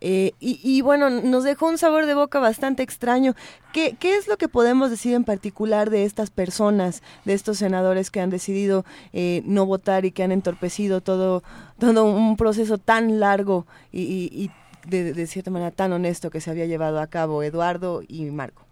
Eh, 0.02 0.32
y, 0.40 0.60
y 0.62 0.82
bueno, 0.82 1.08
nos 1.08 1.44
dejó 1.44 1.66
un 1.68 1.78
sabor 1.78 2.04
de 2.04 2.12
boca 2.12 2.40
bastante 2.40 2.82
extraño. 2.82 3.34
¿Qué, 3.72 3.96
¿Qué 3.98 4.16
es 4.16 4.28
lo 4.28 4.36
que 4.36 4.48
podemos 4.48 4.90
decir 4.90 5.14
en 5.14 5.24
particular 5.24 5.88
de 5.88 6.04
estas 6.04 6.28
personas, 6.30 7.02
de 7.24 7.32
estos 7.32 7.56
senadores 7.56 8.10
que 8.10 8.20
han 8.20 8.28
decidido 8.28 8.84
eh, 9.14 9.40
no 9.46 9.64
votar 9.64 10.04
y 10.04 10.10
que 10.12 10.24
han 10.24 10.30
entorpecido 10.32 11.00
todo, 11.00 11.42
todo 11.78 12.04
un 12.04 12.36
proceso 12.36 12.76
tan 12.76 13.18
largo 13.18 13.66
y- 13.92 14.28
y 14.30 14.50
de, 14.86 15.12
de 15.14 15.26
cierta 15.26 15.50
manera 15.50 15.70
tan 15.70 15.92
honesto 15.92 16.30
que 16.30 16.40
se 16.40 16.50
había 16.50 16.66
llevado 16.66 17.00
a 17.00 17.06
cabo 17.06 17.42
Eduardo 17.42 18.02
y 18.06 18.24
Marco? 18.30 18.62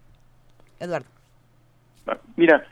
Eduardo. 0.79 1.07
Mira, 2.35 2.65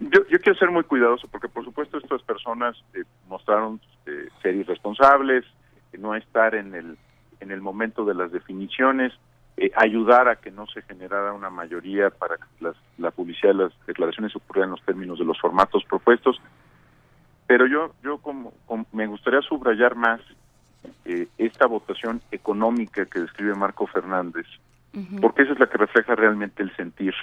yo, 0.00 0.26
yo 0.28 0.40
quiero 0.40 0.58
ser 0.58 0.70
muy 0.70 0.84
cuidadoso 0.84 1.26
porque 1.28 1.48
por 1.48 1.64
supuesto 1.64 1.98
estas 1.98 2.22
personas 2.22 2.76
eh, 2.94 3.04
mostraron 3.28 3.80
eh, 4.06 4.28
ser 4.42 4.54
irresponsables, 4.56 5.44
eh, 5.92 5.98
no 5.98 6.14
estar 6.14 6.54
en 6.54 6.74
el 6.74 6.98
en 7.40 7.50
el 7.50 7.60
momento 7.60 8.04
de 8.04 8.14
las 8.14 8.30
definiciones, 8.30 9.12
eh, 9.56 9.72
ayudar 9.74 10.28
a 10.28 10.36
que 10.36 10.52
no 10.52 10.64
se 10.68 10.80
generara 10.82 11.32
una 11.32 11.50
mayoría 11.50 12.08
para 12.10 12.36
que 12.36 12.44
las- 12.60 12.76
la 12.98 13.10
publicidad 13.10 13.48
de 13.52 13.64
las 13.64 13.72
declaraciones 13.86 14.36
ocurriera 14.36 14.66
en 14.66 14.70
los 14.70 14.82
términos 14.84 15.18
de 15.18 15.24
los 15.24 15.40
formatos 15.40 15.82
propuestos. 15.84 16.40
Pero 17.48 17.66
yo 17.66 17.94
yo 18.04 18.18
como- 18.18 18.52
me 18.92 19.08
gustaría 19.08 19.40
subrayar 19.40 19.96
más 19.96 20.20
eh, 21.04 21.28
esta 21.38 21.66
votación 21.66 22.20
económica 22.30 23.06
que 23.06 23.20
describe 23.20 23.54
Marco 23.54 23.86
Fernández, 23.86 24.46
porque 25.20 25.42
esa 25.42 25.52
es 25.52 25.58
la 25.58 25.68
que 25.68 25.78
refleja 25.78 26.14
realmente 26.14 26.62
el 26.62 26.74
sentir 26.76 27.14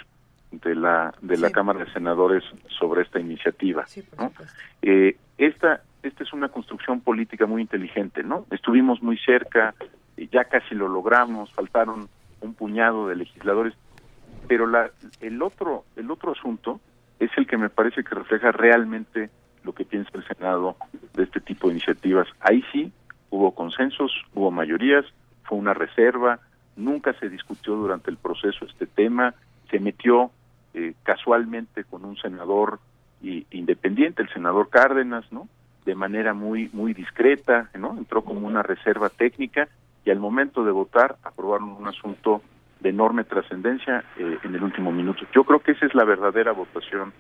de 0.52 0.76
la 0.76 1.14
de 1.22 1.38
la 1.38 1.52
Cámara 1.52 1.86
de 1.86 1.94
Senadores 1.94 2.44
sobre 2.80 3.04
esta 3.04 3.20
iniciativa. 3.20 3.86
¿no? 4.18 4.32
Eh, 4.82 5.18
esta 5.38 5.82
esta 6.02 6.24
es 6.24 6.34
una 6.34 6.50
construcción 6.50 7.02
política 7.02 7.46
muy 7.46 7.62
inteligente, 7.62 8.24
¿no? 8.24 8.46
Estuvimos 8.52 9.04
muy 9.04 9.18
cerca, 9.18 9.76
eh, 10.18 10.28
ya 10.32 10.46
casi 10.46 10.74
lo 10.74 10.88
logramos, 10.88 11.52
faltaron 11.54 12.10
un 12.42 12.54
puñado 12.54 13.08
de 13.08 13.18
legisladores, 13.18 13.74
pero 14.48 14.66
la, 14.66 14.90
el 15.20 15.42
otro 15.42 15.86
el 15.96 16.10
otro 16.10 16.32
asunto 16.32 16.80
es 17.20 17.30
el 17.38 17.46
que 17.46 17.58
me 17.58 17.70
parece 17.70 18.04
que 18.04 18.16
refleja 18.16 18.52
realmente 18.52 19.30
lo 19.64 19.74
que 19.74 19.86
piensa 19.86 20.10
el 20.14 20.26
Senado 20.26 20.78
de 21.14 21.24
este 21.24 21.40
tipo 21.42 21.68
de 21.68 21.74
iniciativas. 21.74 22.28
Ahí 22.40 22.64
sí 22.72 22.92
hubo 23.30 23.54
consensos, 23.54 24.12
hubo 24.34 24.52
mayorías, 24.52 25.06
fue 25.44 25.58
una 25.58 25.74
reserva, 25.74 26.40
nunca 26.76 27.14
se 27.14 27.30
discutió 27.30 27.76
durante 27.76 28.10
el 28.12 28.18
proceso 28.18 28.66
este 28.66 28.88
tema, 28.88 29.34
se 29.70 29.80
metió 29.80 30.32
eh, 30.74 30.94
casualmente 31.04 31.84
con 31.84 32.06
un 32.06 32.18
senador 32.18 32.80
y, 33.22 33.46
independiente, 33.52 34.22
el 34.22 34.30
senador 34.30 34.70
Cárdenas, 34.70 35.32
¿no? 35.32 35.48
De 35.86 35.96
manera 35.96 36.34
muy 36.34 36.70
muy 36.74 36.94
discreta, 36.94 37.70
¿no? 37.78 37.98
Entró 37.98 38.24
como 38.24 38.46
una 38.46 38.64
reserva 38.64 39.10
técnica 39.10 39.68
y 40.06 40.12
al 40.12 40.20
momento 40.20 40.64
de 40.64 40.72
votar 40.72 41.18
aprobaron 41.24 41.70
un 41.70 41.88
asunto 41.88 42.42
de 42.80 42.90
enorme 42.90 43.24
trascendencia 43.24 44.04
eh, 44.18 44.38
en 44.44 44.56
el 44.56 44.64
último 44.64 44.92
minuto. 44.92 45.26
Yo 45.34 45.44
creo 45.44 45.60
que 45.60 45.74
esa 45.74 45.86
es 45.86 45.94
la 45.94 46.06
verdadera 46.06 46.54
votación 46.54 47.14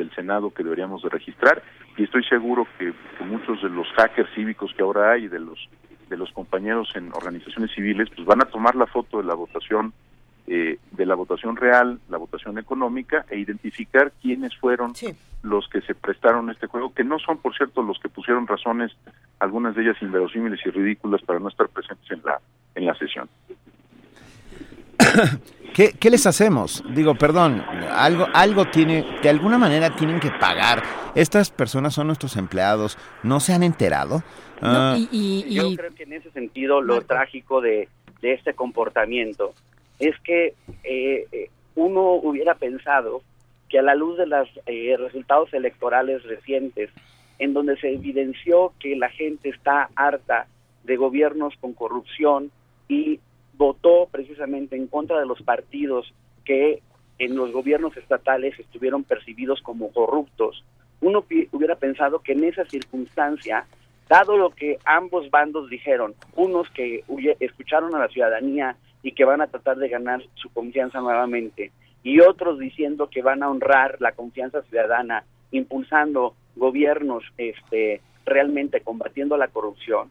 del 0.00 0.14
Senado 0.14 0.50
que 0.50 0.64
deberíamos 0.64 1.02
de 1.02 1.10
registrar 1.10 1.62
y 1.96 2.04
estoy 2.04 2.24
seguro 2.24 2.66
que, 2.78 2.92
que 3.18 3.24
muchos 3.24 3.62
de 3.62 3.68
los 3.68 3.86
hackers 3.96 4.32
cívicos 4.34 4.72
que 4.74 4.82
ahora 4.82 5.12
hay, 5.12 5.28
de 5.28 5.38
los 5.38 5.68
de 6.08 6.16
los 6.16 6.32
compañeros 6.32 6.90
en 6.96 7.12
organizaciones 7.12 7.70
civiles, 7.72 8.08
pues 8.14 8.26
van 8.26 8.42
a 8.42 8.46
tomar 8.46 8.74
la 8.74 8.86
foto 8.86 9.18
de 9.18 9.24
la 9.24 9.34
votación 9.34 9.92
eh, 10.48 10.78
de 10.90 11.06
la 11.06 11.14
votación 11.14 11.54
real, 11.54 12.00
la 12.08 12.18
votación 12.18 12.58
económica 12.58 13.24
e 13.30 13.38
identificar 13.38 14.10
quiénes 14.20 14.56
fueron 14.56 14.92
los 15.42 15.68
que 15.68 15.80
se 15.82 15.94
prestaron 15.94 16.48
a 16.48 16.52
este 16.52 16.66
juego, 16.66 16.92
que 16.92 17.04
no 17.04 17.20
son, 17.20 17.38
por 17.38 17.56
cierto, 17.56 17.82
los 17.82 18.00
que 18.00 18.08
pusieron 18.08 18.48
razones, 18.48 18.90
algunas 19.38 19.76
de 19.76 19.82
ellas 19.82 20.02
inverosímiles 20.02 20.58
y 20.66 20.70
ridículas 20.70 21.22
para 21.22 21.38
no 21.38 21.48
estar 21.48 21.68
presentes 21.68 22.10
en 22.10 22.22
la 22.24 22.40
en 22.74 22.86
la 22.86 22.94
sesión. 22.94 23.28
¿Qué, 25.74 25.92
¿Qué, 25.92 26.10
les 26.10 26.26
hacemos? 26.26 26.82
Digo, 26.94 27.14
perdón, 27.14 27.62
algo, 27.92 28.26
algo 28.34 28.66
tiene, 28.66 29.06
de 29.22 29.28
alguna 29.28 29.56
manera 29.56 29.94
tienen 29.94 30.18
que 30.18 30.30
pagar. 30.30 30.82
Estas 31.14 31.50
personas 31.50 31.94
son 31.94 32.08
nuestros 32.08 32.36
empleados, 32.36 32.98
¿no 33.22 33.38
se 33.38 33.52
han 33.52 33.62
enterado? 33.62 34.22
No, 34.60 34.96
y, 34.96 35.08
y, 35.10 35.54
Yo 35.54 35.74
creo 35.74 35.94
que 35.94 36.02
en 36.02 36.12
ese 36.14 36.30
sentido 36.32 36.82
lo 36.82 37.00
trágico 37.02 37.60
de, 37.60 37.88
de 38.20 38.32
este 38.34 38.54
comportamiento 38.54 39.54
es 39.98 40.18
que 40.20 40.54
eh, 40.84 41.26
eh, 41.32 41.50
uno 41.74 42.14
hubiera 42.14 42.54
pensado 42.54 43.22
que 43.68 43.78
a 43.78 43.82
la 43.82 43.94
luz 43.94 44.18
de 44.18 44.26
los 44.26 44.48
eh, 44.66 44.96
resultados 44.98 45.52
electorales 45.54 46.22
recientes, 46.24 46.90
en 47.38 47.54
donde 47.54 47.76
se 47.78 47.92
evidenció 47.92 48.72
que 48.80 48.96
la 48.96 49.08
gente 49.10 49.48
está 49.48 49.88
harta 49.94 50.46
de 50.84 50.96
gobiernos 50.96 51.54
con 51.60 51.72
corrupción 51.72 52.50
y 52.88 53.20
votó 53.60 54.08
precisamente 54.10 54.74
en 54.74 54.86
contra 54.86 55.20
de 55.20 55.26
los 55.26 55.42
partidos 55.42 56.14
que 56.46 56.80
en 57.18 57.36
los 57.36 57.52
gobiernos 57.52 57.94
estatales 57.94 58.58
estuvieron 58.58 59.04
percibidos 59.04 59.60
como 59.60 59.92
corruptos, 59.92 60.64
uno 61.02 61.22
hubiera 61.52 61.76
pensado 61.76 62.20
que 62.20 62.32
en 62.32 62.44
esa 62.44 62.64
circunstancia, 62.64 63.66
dado 64.08 64.38
lo 64.38 64.48
que 64.48 64.78
ambos 64.86 65.30
bandos 65.30 65.68
dijeron, 65.68 66.14
unos 66.36 66.70
que 66.70 67.04
escucharon 67.38 67.94
a 67.94 67.98
la 67.98 68.08
ciudadanía 68.08 68.76
y 69.02 69.12
que 69.12 69.26
van 69.26 69.42
a 69.42 69.48
tratar 69.48 69.76
de 69.76 69.90
ganar 69.90 70.22
su 70.36 70.48
confianza 70.48 71.00
nuevamente, 71.02 71.70
y 72.02 72.20
otros 72.20 72.58
diciendo 72.58 73.10
que 73.10 73.20
van 73.20 73.42
a 73.42 73.50
honrar 73.50 73.98
la 74.00 74.12
confianza 74.12 74.62
ciudadana, 74.62 75.24
impulsando 75.50 76.34
gobiernos 76.56 77.24
este, 77.36 78.00
realmente 78.24 78.80
combatiendo 78.80 79.36
la 79.36 79.48
corrupción, 79.48 80.10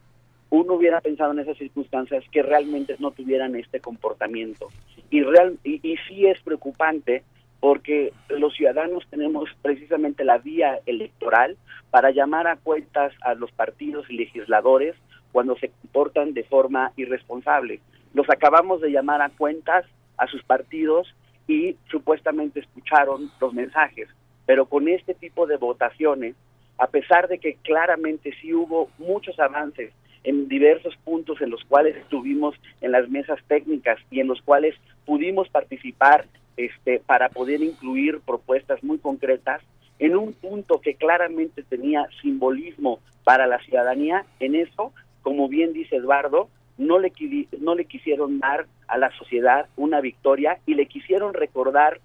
uno 0.49 0.73
hubiera 0.73 1.01
pensado 1.01 1.31
en 1.31 1.39
esas 1.39 1.57
circunstancias 1.57 2.23
que 2.31 2.41
realmente 2.41 2.95
no 2.99 3.11
tuvieran 3.11 3.55
este 3.55 3.79
comportamiento. 3.79 4.69
Y, 5.09 5.21
real, 5.21 5.57
y, 5.63 5.75
y 5.87 5.97
sí 6.07 6.25
es 6.25 6.41
preocupante 6.41 7.23
porque 7.59 8.13
los 8.29 8.53
ciudadanos 8.53 9.05
tenemos 9.09 9.49
precisamente 9.61 10.23
la 10.23 10.37
vía 10.37 10.79
electoral 10.85 11.57
para 11.91 12.11
llamar 12.11 12.47
a 12.47 12.55
cuentas 12.55 13.13
a 13.21 13.33
los 13.33 13.51
partidos 13.51 14.09
y 14.09 14.13
legisladores 14.13 14.95
cuando 15.31 15.57
se 15.57 15.69
comportan 15.69 16.33
de 16.33 16.43
forma 16.43 16.91
irresponsable. 16.95 17.81
Los 18.13 18.29
acabamos 18.29 18.81
de 18.81 18.91
llamar 18.91 19.21
a 19.21 19.29
cuentas 19.29 19.85
a 20.17 20.27
sus 20.27 20.43
partidos 20.43 21.13
y 21.47 21.75
supuestamente 21.89 22.59
escucharon 22.61 23.29
los 23.39 23.53
mensajes, 23.53 24.07
pero 24.45 24.65
con 24.65 24.87
este 24.87 25.13
tipo 25.13 25.47
de 25.47 25.57
votaciones, 25.57 26.35
a 26.77 26.87
pesar 26.87 27.27
de 27.27 27.39
que 27.39 27.55
claramente 27.55 28.33
sí 28.41 28.53
hubo 28.53 28.89
muchos 28.97 29.39
avances 29.39 29.91
en 30.23 30.47
diversos 30.47 30.95
puntos 31.03 31.41
en 31.41 31.49
los 31.49 31.63
cuales 31.65 31.95
estuvimos 31.97 32.55
en 32.81 32.91
las 32.91 33.09
mesas 33.09 33.39
técnicas 33.47 33.99
y 34.11 34.19
en 34.19 34.27
los 34.27 34.41
cuales 34.41 34.75
pudimos 35.05 35.49
participar 35.49 36.25
este, 36.57 36.99
para 36.99 37.29
poder 37.29 37.61
incluir 37.61 38.19
propuestas 38.19 38.83
muy 38.83 38.97
concretas 38.97 39.61
en 39.99 40.15
un 40.15 40.33
punto 40.33 40.81
que 40.81 40.95
claramente 40.95 41.63
tenía 41.63 42.07
simbolismo 42.21 42.99
para 43.23 43.47
la 43.47 43.59
ciudadanía, 43.59 44.25
en 44.39 44.55
eso, 44.55 44.93
como 45.21 45.47
bien 45.49 45.73
dice 45.73 45.97
Eduardo, 45.97 46.49
no 46.77 46.97
le, 46.97 47.11
no 47.59 47.75
le 47.75 47.85
quisieron 47.85 48.39
dar 48.39 48.65
a 48.87 48.97
la 48.97 49.11
sociedad 49.11 49.67
una 49.75 50.01
victoria 50.01 50.59
y 50.65 50.73
le 50.73 50.85
quisieron 50.85 51.33
recordar 51.33 51.99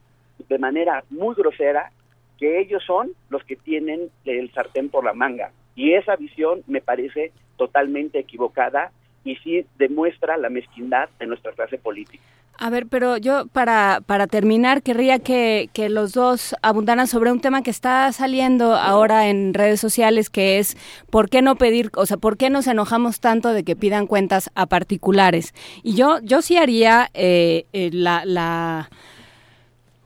de 0.49 0.59
manera 0.59 1.05
muy 1.11 1.35
grosera 1.35 1.93
que 2.39 2.61
ellos 2.61 2.82
son 2.85 3.12
los 3.31 3.45
que 3.45 3.57
tienen 3.57 4.11
el 4.24 4.53
sartén 4.53 4.89
por 4.89 5.05
la 5.05 5.15
manga. 5.15 5.53
Y 5.74 5.94
esa 5.94 6.16
visión 6.16 6.62
me 6.66 6.80
parece 6.80 7.32
totalmente 7.56 8.18
equivocada 8.18 8.92
y 9.24 9.36
sí 9.36 9.64
demuestra 9.78 10.36
la 10.36 10.51
mezquindad 10.51 11.09
de 11.18 11.26
nuestra 11.26 11.52
clase 11.52 11.78
política. 11.78 12.22
A 12.56 12.70
ver, 12.70 12.86
pero 12.86 13.16
yo 13.16 13.46
para, 13.48 14.01
para 14.06 14.28
terminar 14.28 14.82
querría 14.82 15.18
que, 15.18 15.68
que, 15.72 15.88
los 15.88 16.12
dos 16.12 16.55
abundaran 16.62 17.09
sobre 17.09 17.32
un 17.32 17.40
tema 17.40 17.62
que 17.62 17.70
está 17.70 18.12
saliendo 18.12 18.76
ahora 18.76 19.28
en 19.28 19.55
redes 19.55 19.80
sociales, 19.80 20.30
que 20.30 20.60
es 20.60 20.76
por 21.10 21.28
qué 21.28 21.42
no 21.42 21.56
pedir, 21.56 21.90
o 21.96 22.06
sea, 22.06 22.16
por 22.16 22.36
qué 22.36 22.51
nos 22.51 22.68
enojamos 22.68 23.18
tanto 23.18 23.52
de 23.52 23.64
que 23.64 23.74
pidan 23.74 24.06
cuentas 24.06 24.51
a 24.55 24.66
particulares. 24.66 25.52
Y 25.82 25.96
yo, 25.96 26.20
yo 26.22 26.42
sí 26.42 26.56
haría 26.56 27.10
eh, 27.12 27.66
eh, 27.72 27.90
la, 27.92 28.24
la 28.24 28.88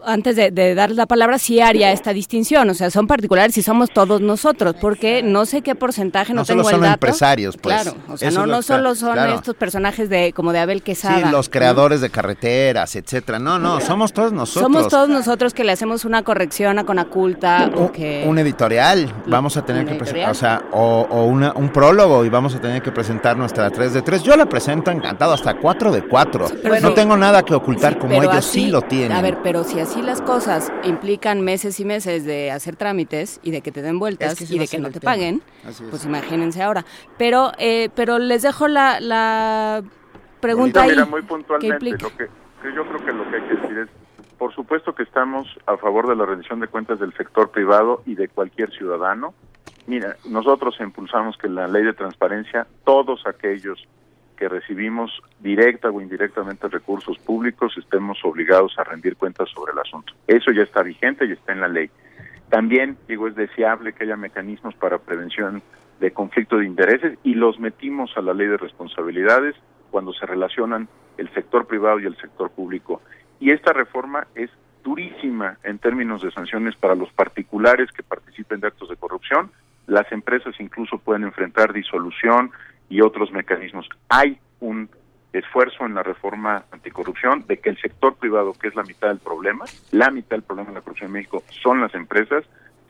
antes 0.05 0.37
de, 0.37 0.51
de, 0.51 0.75
dar 0.75 0.91
la 0.91 1.07
palabra, 1.07 1.39
sí 1.39 1.61
haría 1.61 1.93
esta 1.93 2.13
distinción. 2.13 2.69
O 2.71 2.75
sea, 2.75 2.91
son 2.91 3.07
particulares 3.07 3.57
y 3.59 3.63
somos 3.63 3.91
todos 3.91 4.21
nosotros, 4.21 4.75
porque 4.81 5.23
no 5.23 5.47
sé 5.47 5.63
qué 5.63 5.75
porcentaje, 5.75 6.33
no, 6.33 6.43
no 6.43 6.47
tengo 6.47 6.65
solo 6.65 6.77
el 6.77 6.83
son 6.83 6.93
empresarios, 6.93 7.57
pues. 7.57 7.83
Claro, 7.83 7.97
o 8.09 8.17
sea, 8.17 8.31
no, 8.31 8.47
no 8.47 8.63
solo 8.63 8.95
son 8.95 9.13
claro. 9.15 9.35
estos 9.35 9.55
personajes 9.57 10.09
de 10.09 10.33
como 10.33 10.53
de 10.53 10.61
Abel 10.61 10.83
Quesada. 10.83 11.27
Sí, 11.27 11.31
los 11.31 11.49
creadores 11.49 12.01
¿no? 12.01 12.05
de 12.05 12.11
carreteras, 12.11 12.97
etcétera. 12.97 13.39
No, 13.39 13.59
no, 13.59 13.81
somos 13.81 14.13
todos 14.13 14.33
nosotros. 14.33 14.63
Somos 14.63 14.89
todos 14.89 15.09
nosotros 15.09 15.55
que 15.55 15.65
le 15.65 15.73
hacemos 15.73 16.05
una 16.05 16.23
corrección 16.23 16.79
a 16.79 16.85
Conaculta 16.85 17.71
o 17.77 17.91
que... 17.91 18.25
Un 18.27 18.39
editorial, 18.39 19.13
vamos 19.27 19.57
a 19.57 19.65
tener 19.65 19.87
que 19.87 19.95
presentar, 19.95 20.31
o 20.31 20.35
sea, 20.35 20.63
o, 20.73 21.07
o 21.11 21.25
una, 21.25 21.53
un 21.55 21.71
prólogo 21.71 22.25
y 22.25 22.29
vamos 22.29 22.55
a 22.55 22.61
tener 22.61 22.83
que 22.83 22.93
presentar 22.93 23.37
nuestra 23.37 23.71
3 23.71 23.95
de 23.95 24.03
3. 24.03 24.23
Yo 24.23 24.37
la 24.37 24.47
presento 24.47 24.91
encantado, 24.91 25.33
hasta 25.33 25.55
4 25.55 25.93
de 25.93 26.03
4. 26.03 26.49
Sí, 26.49 26.55
no 26.83 26.93
tengo 26.95 27.17
nada 27.17 27.43
que 27.43 27.55
ocultar 27.55 27.95
sí, 27.95 27.99
como 27.99 28.15
ellos 28.15 28.35
así, 28.35 28.65
sí 28.65 28.71
lo 28.71 28.83
tienen. 28.83 29.13
A 29.13 29.23
ver, 29.23 29.39
pero 29.43 29.65
si 29.65 29.81
así 29.81 29.88
las 29.97 30.23
cosas 30.23 30.73
implican 30.85 31.41
meses 31.43 31.81
y 31.81 31.85
meses 31.85 32.25
de 32.25 32.51
hacer 32.51 32.77
trámites 32.77 33.41
y 33.43 33.51
de 33.51 33.61
que 33.61 33.73
te 33.73 33.83
den 33.83 33.99
vueltas 33.99 34.41
es 34.41 34.49
que 34.49 34.55
y 34.55 34.59
de 34.59 34.69
que 34.69 34.79
no 34.79 34.91
te 34.91 35.01
tema. 35.01 35.13
paguen, 35.13 35.43
pues 35.91 36.05
imagínense 36.05 36.63
ahora. 36.63 36.85
Pero, 37.17 37.53
eh, 37.59 37.89
pero 37.95 38.19
les 38.19 38.43
dejo 38.43 38.69
la, 38.69 39.01
la 39.01 39.83
pregunta 40.41 40.83
mira, 40.83 40.93
ahí. 40.93 40.97
Mira, 40.99 41.11
muy 41.11 41.23
puntualmente, 41.23 41.91
lo 41.91 42.17
que, 42.17 42.29
que 42.63 42.75
yo 42.75 42.87
creo 42.87 43.05
que 43.05 43.13
lo 43.13 43.31
que 43.31 43.37
hay 43.37 43.43
que 43.43 43.55
decir 43.55 43.79
es, 43.79 43.89
por 44.39 44.55
supuesto 44.55 44.95
que 44.95 45.03
estamos 45.03 45.47
a 45.67 45.77
favor 45.77 46.09
de 46.09 46.17
la 46.17 46.27
rendición 46.27 46.61
de 46.61 46.69
cuentas 46.69 47.01
del 47.01 47.13
sector 47.15 47.51
privado 47.51 48.03
y 48.07 48.15
de 48.15 48.29
cualquier 48.29 48.71
ciudadano. 48.71 49.35
Mira, 49.87 50.17
nosotros 50.27 50.77
impulsamos 50.81 51.37
que 51.39 51.49
la 51.49 51.67
ley 51.67 51.83
de 51.83 51.95
transparencia, 51.95 52.67
todos 52.85 53.27
aquellos 53.27 53.87
que 54.39 54.49
recibimos 54.49 55.21
directa 55.41 55.91
o 55.91 56.01
indirectamente 56.01 56.69
recursos 56.69 57.19
públicos 57.19 57.77
estemos 57.77 58.19
obligados 58.25 58.79
a 58.79 58.85
rendir 58.85 59.17
cuentas 59.17 59.51
sobre 59.51 59.73
el 59.73 59.79
asunto. 59.81 60.13
Eso 60.29 60.53
ya 60.53 60.63
está 60.63 60.83
vigente 60.83 61.27
y 61.27 61.33
está 61.33 61.53
en 61.53 61.61
la 61.61 61.69
ley. 61.69 61.91
También, 62.49 62.97
digo, 63.09 63.27
es 63.27 63.35
deseable 63.35 63.93
que 63.93 64.05
haya 64.05 64.17
mecanismos 64.17 64.75
para 64.77 64.99
prevención 64.99 65.61
de 65.99 66.13
conflicto 66.13 66.59
de 66.59 66.67
intereses 66.67 67.19
y 67.25 67.35
los 67.35 67.59
metimos 67.59 68.17
a 68.17 68.23
la 68.23 68.33
ley 68.33 68.47
de 68.47 68.57
responsabilidades 68.57 69.57
cuando 69.91 70.13
se 70.13 70.25
relacionan 70.25 70.89
el 71.17 71.29
sector 71.35 71.67
privado 71.67 71.99
y 71.99 72.07
el 72.07 72.17
sector 72.17 72.51
público. 72.51 73.03
Y 73.41 73.51
esta 73.51 73.73
reforma 73.73 74.29
es 74.37 74.51
durísima 74.85 75.59
en 75.65 75.79
términos 75.79 76.23
de 76.23 76.31
sanciones 76.31 76.77
para 76.77 76.95
los 76.95 77.13
particulares 77.13 77.91
que 77.91 78.05
participen 78.05 78.61
de 78.61 78.69
actos 78.69 78.89
de 78.89 78.97
corrupción. 78.97 79.51
Las 79.89 80.11
empresas 80.13 80.55
incluso 80.61 80.99
pueden 80.99 81.25
enfrentar 81.25 81.73
disolución, 81.73 82.53
y 82.89 83.01
otros 83.01 83.33
mecanismos. 83.33 83.89
Hay 84.09 84.39
un 84.61 84.89
esfuerzo 85.33 85.85
en 85.85 85.95
la 85.95 86.03
reforma 86.03 86.65
anticorrupción 86.71 87.45
de 87.47 87.59
que 87.59 87.71
el 87.71 87.79
sector 87.81 88.17
privado, 88.17 88.53
que 88.55 88.69
es 88.69 88.75
la 88.75 88.83
mitad 88.83 89.09
del 89.09 89.19
problema, 89.19 89.65
la 89.91 90.11
mitad 90.11 90.31
del 90.31 90.43
problema 90.43 90.71
de 90.71 90.77
la 90.77 90.81
corrupción 90.81 91.09
en 91.09 91.15
México 91.15 91.43
son 91.63 91.81
las 91.81 91.95
empresas, 91.95 92.45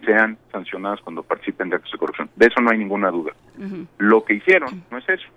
sean 0.05 0.39
sancionadas 0.53 1.01
cuando 1.01 1.23
participen 1.23 1.69
de 1.69 1.77
actos 1.77 1.93
de 1.93 1.99
corrupción. 1.99 2.31
De 2.37 2.47
eso 2.47 2.61
no 2.61 2.71
hay 2.71 2.79
ninguna 2.79 3.11
duda. 3.11 3.33
Uh 3.59 3.63
-huh. 3.63 3.87
Lo 3.99 4.25
que 4.25 4.35
hicieron 4.35 4.85
no 4.91 4.99
es 4.99 5.09
eso. 5.09 5.29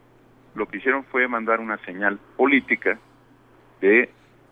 Lo 0.54 0.68
que 0.68 0.78
hicieron 0.78 1.04
fue 1.06 1.28
mandar 1.28 1.60
una 1.60 1.78
señal 1.80 2.20
política 2.38 3.00
de, 3.80 4.10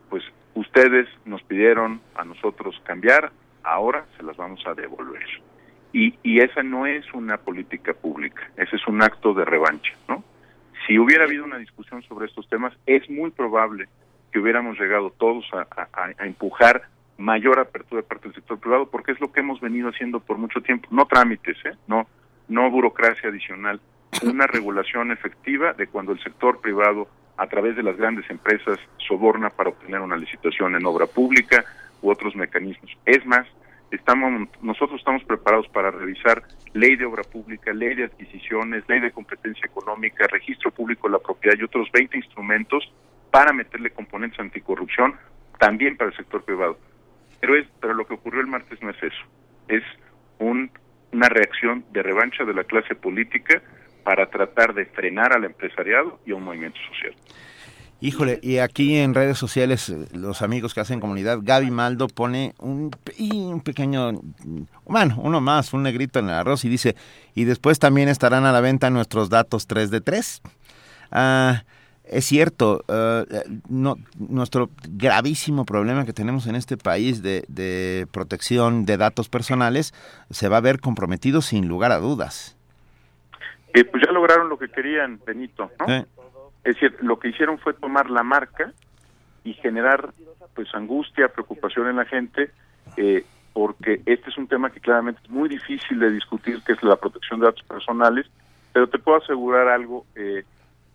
pues, 0.10 0.24
ustedes 0.56 1.08
nos 1.26 1.44
pidieron 1.44 2.02
a 2.16 2.26
nosotros 2.26 2.82
cambiar, 2.84 3.32
ahora 3.64 4.06
se 4.18 4.24
las 4.24 4.36
vamos 4.38 4.66
a 4.66 4.74
devolver. 4.74 5.28
Y, 5.92 6.16
y 6.24 6.40
esa 6.40 6.62
no 6.62 6.86
es 6.86 7.12
una 7.14 7.38
política 7.38 7.94
pública, 7.94 8.50
ese 8.58 8.76
es 8.76 8.88
un 8.88 9.02
acto 9.02 9.34
de 9.34 9.46
revancha, 9.46 9.94
¿no? 10.08 10.24
Si 10.86 10.98
hubiera 10.98 11.26
habido 11.26 11.46
una 11.46 11.58
discusión 11.58 12.02
sobre 12.04 12.28
estos 12.28 12.48
temas, 12.50 12.74
es 12.86 13.10
muy 13.10 13.32
probable 13.32 13.88
que 14.32 14.40
hubiéramos 14.40 14.80
llegado 14.80 15.12
todos 15.12 15.46
a, 15.54 16.26
empujar 16.26 16.84
mayor 17.18 17.60
apertura 17.60 18.02
de 18.02 18.08
parte 18.08 18.28
del 18.28 18.36
sector 18.36 18.60
privado, 18.60 18.90
porque 18.90 19.12
es 19.12 19.20
lo 19.20 19.32
que 19.32 19.42
hemos 19.42 19.60
venido 19.60 19.90
haciendo 19.90 20.20
por 20.20 20.38
mucho 20.38 20.62
tiempo. 20.62 20.88
No 20.92 21.06
trámites, 21.06 21.58
¿eh? 21.66 21.76
no, 21.88 22.08
no 22.48 22.72
burocracia 22.72 23.30
adicional, 23.30 23.80
una 24.24 24.48
regulación 24.48 25.12
efectiva 25.12 25.74
de 25.74 25.88
cuando 25.88 26.12
el 26.12 26.20
sector 26.24 26.62
privado, 26.62 27.08
a 27.38 27.48
través 27.48 27.76
de 27.76 27.84
las 27.84 27.98
grandes 27.98 28.30
empresas, 28.30 28.80
soborna 28.98 29.50
para 29.50 29.70
obtener 29.70 30.02
una 30.02 30.18
licitación 30.18 30.76
en 30.76 30.86
obra 30.86 31.06
pública 31.06 31.66
u 32.02 32.10
otros 32.10 32.36
mecanismos. 32.36 32.98
Es 33.06 33.26
más, 33.26 33.48
estamos 33.92 34.48
nosotros 34.62 35.00
estamos 35.00 35.24
preparados 35.24 35.68
para 35.70 35.92
revisar 35.92 36.44
ley 36.74 36.96
de 36.96 37.06
obra 37.06 37.24
pública, 37.24 37.74
ley 37.74 37.96
de 37.96 38.06
adquisiciones, 38.06 38.84
ley 38.88 39.00
de 39.00 39.12
competencia 39.12 39.66
económica, 39.66 40.28
registro 40.28 40.72
público 40.72 41.08
de 41.08 41.14
la 41.14 41.20
propiedad 41.20 41.58
y 41.58 41.64
otros 41.64 41.90
20 41.92 42.18
instrumentos 42.18 42.92
para 43.32 43.54
meterle 43.54 43.92
componentes 43.92 44.40
anticorrupción 44.40 45.16
también 45.58 45.98
para 45.98 46.10
el 46.12 46.18
sector 46.18 46.44
privado. 46.44 46.78
Pero 47.40 47.56
es 47.56 47.68
pero 47.80 47.94
lo 47.94 48.06
que 48.06 48.14
ocurrió 48.14 48.42
el 48.42 48.48
martes 48.48 48.82
no 48.82 48.90
es 48.90 49.04
eso. 49.04 49.24
Es 49.68 49.84
un, 50.40 50.72
una 51.12 51.30
reacción 51.30 51.86
de 51.92 52.04
revancha 52.04 52.44
de 52.44 52.54
la 52.54 52.64
clase 52.64 52.96
política 52.96 53.62
para 54.04 54.30
tratar 54.30 54.74
de 54.74 54.86
frenar 54.86 55.34
al 55.34 55.46
empresariado 55.46 56.20
y 56.26 56.32
a 56.32 56.36
un 56.36 56.44
movimiento 56.44 56.80
social. 56.90 57.14
Híjole, 58.02 58.40
y 58.42 58.60
aquí 58.60 58.98
en 58.98 59.14
redes 59.14 59.38
sociales, 59.38 59.90
eh, 59.90 60.08
los 60.14 60.42
amigos 60.42 60.74
que 60.74 60.80
hacen 60.80 61.02
comunidad, 61.02 61.40
Gaby 61.42 61.70
Maldo 61.70 62.08
pone 62.08 62.54
un, 62.60 62.92
un 63.20 63.62
pequeño, 63.62 64.12
bueno, 64.86 65.16
uno 65.22 65.42
más, 65.42 65.74
un 65.74 65.84
negrito 65.84 66.20
en 66.20 66.26
el 66.30 66.36
arroz 66.36 66.64
y 66.64 66.70
dice, 66.70 66.96
y 67.36 67.44
después 67.44 67.78
también 67.78 68.08
estarán 68.08 68.46
a 68.46 68.54
la 68.54 68.62
venta 68.62 68.90
nuestros 68.90 69.30
datos 69.30 69.68
3 69.68 69.92
de 69.92 70.00
3. 70.00 70.42
Ah, 71.12 71.64
es 72.06 72.26
cierto, 72.26 72.84
uh, 72.88 73.24
no, 73.70 73.98
nuestro 74.18 74.70
gravísimo 74.88 75.66
problema 75.66 76.06
que 76.06 76.14
tenemos 76.14 76.48
en 76.48 76.56
este 76.56 76.76
país 76.76 77.22
de, 77.22 77.44
de, 77.50 78.08
protección 78.12 78.86
de 78.86 78.98
datos 78.98 79.30
personales 79.30 79.94
se 80.32 80.50
va 80.50 80.58
a 80.58 80.62
ver 80.62 80.80
comprometido 80.80 81.42
sin 81.42 81.68
lugar 81.68 81.92
a 81.92 81.98
dudas. 81.98 82.58
Eh, 83.74 83.84
pues 83.84 84.02
ya 84.04 84.12
lograron 84.12 84.50
lo 84.50 84.58
que 84.58 84.70
querían, 84.70 85.20
Benito, 85.24 85.70
¿no? 85.80 85.94
Eh. 85.94 86.06
Es 86.64 86.76
decir, 86.76 86.98
lo 87.02 87.20
que 87.20 87.30
hicieron 87.30 87.58
fue 87.60 87.74
tomar 87.74 88.10
la 88.10 88.24
marca 88.24 88.74
y 89.44 89.54
generar 89.54 90.14
pues 90.54 90.74
angustia, 90.74 91.30
preocupación 91.30 91.88
en 91.88 91.96
la 91.96 92.06
gente, 92.06 92.52
eh, 92.98 93.26
porque 93.54 94.02
este 94.06 94.30
es 94.30 94.38
un 94.38 94.48
tema 94.48 94.70
que 94.70 94.80
claramente 94.80 95.22
es 95.24 95.30
muy 95.30 95.50
difícil 95.50 96.00
de 96.00 96.12
discutir, 96.12 96.62
que 96.64 96.74
es 96.74 96.84
la 96.84 96.98
protección 96.98 97.40
de 97.40 97.48
datos 97.48 97.64
personales, 97.64 98.30
pero 98.74 98.88
te 98.88 99.00
puedo 99.00 99.18
asegurar 99.18 99.68
algo, 99.68 100.06
eh, 100.16 100.44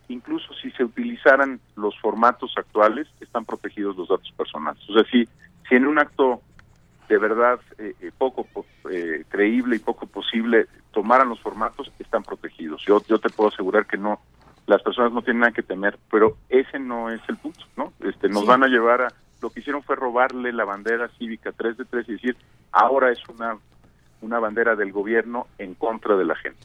incluso 0.08 0.52
si 0.54 0.70
se 0.72 0.84
utilizaran 0.84 1.60
los 1.76 1.98
formatos 2.00 2.54
actuales, 2.56 3.08
están 3.20 3.44
protegidos 3.44 3.96
los 3.96 4.08
datos 4.08 4.30
personales. 4.36 4.82
O 4.88 4.94
sea, 4.94 5.04
si, 5.10 5.26
si 5.68 5.74
en 5.74 5.86
un 5.86 5.98
acto 5.98 6.42
de 7.08 7.18
verdad 7.18 7.60
eh, 7.78 7.94
eh 8.00 8.10
poco 8.16 8.46
eh, 8.90 9.24
creíble 9.28 9.76
y 9.76 9.78
poco 9.78 10.06
posible 10.06 10.66
tomaran 10.92 11.28
los 11.28 11.40
formatos, 11.40 11.90
están 11.98 12.22
protegidos. 12.22 12.82
Yo, 12.86 13.02
yo 13.06 13.18
te 13.18 13.28
puedo 13.30 13.50
asegurar 13.50 13.86
que 13.86 13.96
no, 13.96 14.20
las 14.66 14.82
personas 14.82 15.12
no 15.12 15.22
tienen 15.22 15.40
nada 15.40 15.52
que 15.52 15.62
temer, 15.62 15.98
pero 16.10 16.36
ese 16.48 16.78
no 16.78 17.10
es 17.10 17.20
el 17.28 17.36
punto, 17.36 17.64
¿no? 17.76 17.92
Este, 18.00 18.28
nos 18.28 18.42
Sí. 18.42 18.48
van 18.48 18.62
a 18.64 18.68
llevar 18.68 19.02
a, 19.02 19.08
lo 19.42 19.50
que 19.50 19.60
hicieron 19.60 19.82
fue 19.82 19.96
robarle 19.96 20.52
la 20.52 20.64
bandera 20.64 21.08
cívica 21.18 21.52
3 21.52 21.76
de 21.76 21.84
3 21.84 22.08
y 22.08 22.12
decir, 22.12 22.36
ahora 22.72 23.10
es 23.12 23.18
una, 23.28 23.58
una 24.22 24.38
bandera 24.38 24.74
del 24.74 24.90
gobierno 24.92 25.46
en 25.58 25.74
contra 25.74 26.16
de 26.16 26.24
la 26.24 26.34
gente. 26.36 26.58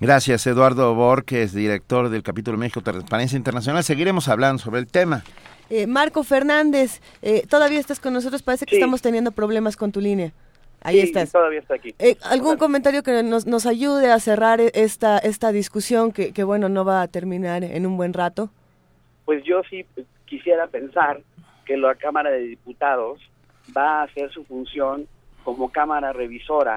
Gracias, 0.00 0.46
Eduardo 0.46 0.94
Borges, 0.94 1.54
director 1.54 2.08
del 2.10 2.22
capítulo 2.22 2.58
México 2.58 2.82
Transparencia 2.82 3.36
Internacional. 3.36 3.82
Seguiremos 3.84 4.28
hablando 4.28 4.58
sobre 4.62 4.80
el 4.80 4.88
tema. 4.88 5.22
Eh, 5.70 5.86
Marco 5.86 6.22
Fernández, 6.22 7.00
eh, 7.22 7.46
todavía 7.48 7.80
estás 7.80 7.98
con 7.98 8.12
nosotros, 8.12 8.42
parece 8.42 8.66
que 8.66 8.72
Sí. 8.72 8.76
estamos 8.76 9.02
teniendo 9.02 9.30
problemas 9.32 9.76
con 9.76 9.92
tu 9.92 10.00
línea. 10.00 10.32
Ahí 10.86 11.00
Sí, 11.00 11.06
estás. 11.08 11.32
Todavía 11.32 11.58
está 11.58 11.74
aquí. 11.74 11.94
Eh, 11.98 12.16
¿Algún 12.22 12.56
comentario 12.58 13.02
que 13.02 13.22
nos, 13.24 13.44
nos 13.46 13.66
ayude 13.66 14.12
a 14.12 14.20
cerrar 14.20 14.60
e- 14.60 14.70
esta, 14.74 15.18
esta 15.18 15.50
discusión 15.50 16.12
que, 16.12 16.32
que, 16.32 16.44
bueno, 16.44 16.68
no 16.68 16.84
va 16.84 17.02
a 17.02 17.08
terminar 17.08 17.64
en 17.64 17.86
un 17.86 17.96
buen 17.96 18.12
rato? 18.12 18.50
Pues 19.24 19.42
yo 19.42 19.62
sí 19.68 19.84
quisiera 20.26 20.68
pensar 20.68 21.22
que 21.64 21.76
la 21.76 21.96
Cámara 21.96 22.30
de 22.30 22.40
Diputados 22.42 23.20
va 23.76 24.00
a 24.00 24.02
hacer 24.04 24.30
su 24.30 24.44
función 24.44 25.08
como 25.42 25.72
Cámara 25.72 26.12
revisora 26.12 26.76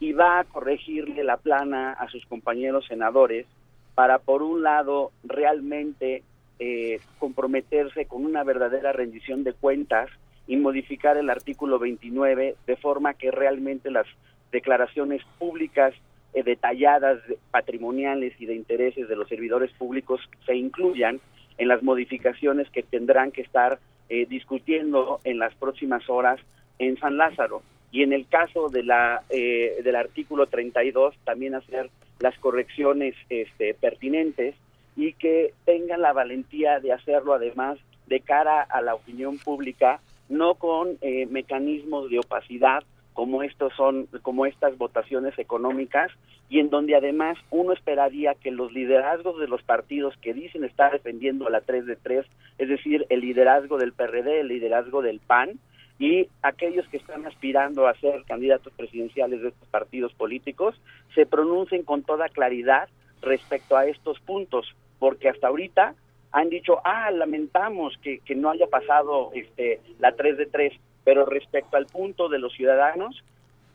y 0.00 0.12
va 0.12 0.38
a 0.40 0.44
corregirle 0.44 1.22
la 1.22 1.36
plana 1.36 1.92
a 1.92 2.08
sus 2.08 2.24
compañeros 2.26 2.86
senadores 2.88 3.46
para, 3.94 4.18
por 4.18 4.42
un 4.42 4.62
lado, 4.62 5.12
realmente 5.24 6.22
eh, 6.58 7.00
comprometerse 7.18 8.06
con 8.06 8.24
una 8.24 8.44
verdadera 8.44 8.92
rendición 8.92 9.44
de 9.44 9.52
cuentas 9.52 10.08
y 10.46 10.56
modificar 10.56 11.16
el 11.16 11.30
artículo 11.30 11.78
29 11.78 12.56
de 12.66 12.76
forma 12.76 13.14
que 13.14 13.30
realmente 13.30 13.90
las 13.90 14.06
declaraciones 14.50 15.22
públicas 15.38 15.94
eh, 16.34 16.42
detalladas, 16.42 17.26
de- 17.26 17.38
patrimoniales 17.50 18.34
y 18.40 18.46
de 18.46 18.54
intereses 18.54 19.08
de 19.08 19.16
los 19.16 19.28
servidores 19.28 19.70
públicos 19.72 20.20
se 20.46 20.54
incluyan 20.56 21.20
en 21.58 21.68
las 21.68 21.82
modificaciones 21.82 22.68
que 22.70 22.82
tendrán 22.82 23.30
que 23.32 23.42
estar 23.42 23.78
eh, 24.08 24.26
discutiendo 24.26 25.20
en 25.24 25.38
las 25.38 25.54
próximas 25.54 26.08
horas 26.08 26.40
en 26.78 26.98
San 26.98 27.16
Lázaro. 27.16 27.62
Y 27.90 28.02
en 28.02 28.12
el 28.12 28.26
caso 28.26 28.68
de 28.68 28.82
la, 28.82 29.22
eh, 29.30 29.80
del 29.84 29.96
artículo 29.96 30.46
32, 30.46 31.14
también 31.24 31.54
hacer 31.54 31.90
las 32.20 32.36
correcciones 32.38 33.14
este, 33.28 33.74
pertinentes 33.74 34.54
y 34.96 35.12
que 35.14 35.52
tengan 35.64 36.00
la 36.00 36.12
valentía 36.12 36.80
de 36.80 36.92
hacerlo 36.92 37.34
además 37.34 37.78
de 38.06 38.20
cara 38.20 38.62
a 38.62 38.80
la 38.82 38.94
opinión 38.94 39.38
pública, 39.38 40.00
no 40.32 40.54
con 40.54 40.98
eh, 41.02 41.26
mecanismos 41.26 42.10
de 42.10 42.18
opacidad 42.18 42.82
como 43.12 43.42
estos 43.42 43.72
son 43.74 44.06
como 44.22 44.46
estas 44.46 44.78
votaciones 44.78 45.38
económicas 45.38 46.10
y 46.48 46.60
en 46.60 46.70
donde 46.70 46.96
además 46.96 47.36
uno 47.50 47.72
esperaría 47.72 48.34
que 48.34 48.50
los 48.50 48.72
liderazgos 48.72 49.38
de 49.38 49.48
los 49.48 49.62
partidos 49.62 50.16
que 50.22 50.32
dicen 50.32 50.64
estar 50.64 50.92
defendiendo 50.92 51.46
a 51.46 51.50
la 51.50 51.60
3 51.60 51.84
de 51.84 51.96
3, 51.96 52.26
es 52.58 52.68
decir, 52.68 53.06
el 53.10 53.20
liderazgo 53.20 53.76
del 53.76 53.92
PRD, 53.92 54.40
el 54.40 54.48
liderazgo 54.48 55.02
del 55.02 55.20
PAN 55.20 55.58
y 55.98 56.28
aquellos 56.40 56.88
que 56.88 56.96
están 56.96 57.26
aspirando 57.26 57.86
a 57.86 57.94
ser 57.94 58.24
candidatos 58.24 58.72
presidenciales 58.72 59.42
de 59.42 59.48
estos 59.48 59.68
partidos 59.68 60.14
políticos 60.14 60.74
se 61.14 61.26
pronuncien 61.26 61.82
con 61.82 62.02
toda 62.02 62.30
claridad 62.30 62.88
respecto 63.20 63.76
a 63.76 63.86
estos 63.86 64.18
puntos, 64.20 64.74
porque 64.98 65.28
hasta 65.28 65.48
ahorita 65.48 65.94
han 66.32 66.48
dicho, 66.48 66.80
ah, 66.84 67.10
lamentamos 67.10 67.96
que, 68.02 68.20
que 68.20 68.34
no 68.34 68.50
haya 68.50 68.66
pasado 68.66 69.30
este, 69.34 69.80
la 69.98 70.12
3 70.12 70.38
de 70.38 70.46
3, 70.46 70.72
pero 71.04 71.26
respecto 71.26 71.76
al 71.76 71.86
punto 71.86 72.28
de 72.28 72.38
los 72.38 72.52
ciudadanos, 72.54 73.22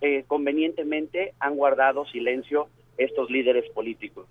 eh, 0.01 0.23
convenientemente 0.27 1.33
han 1.39 1.55
guardado 1.55 2.05
silencio 2.05 2.67
estos 2.97 3.29
líderes 3.29 3.69
políticos. 3.71 4.25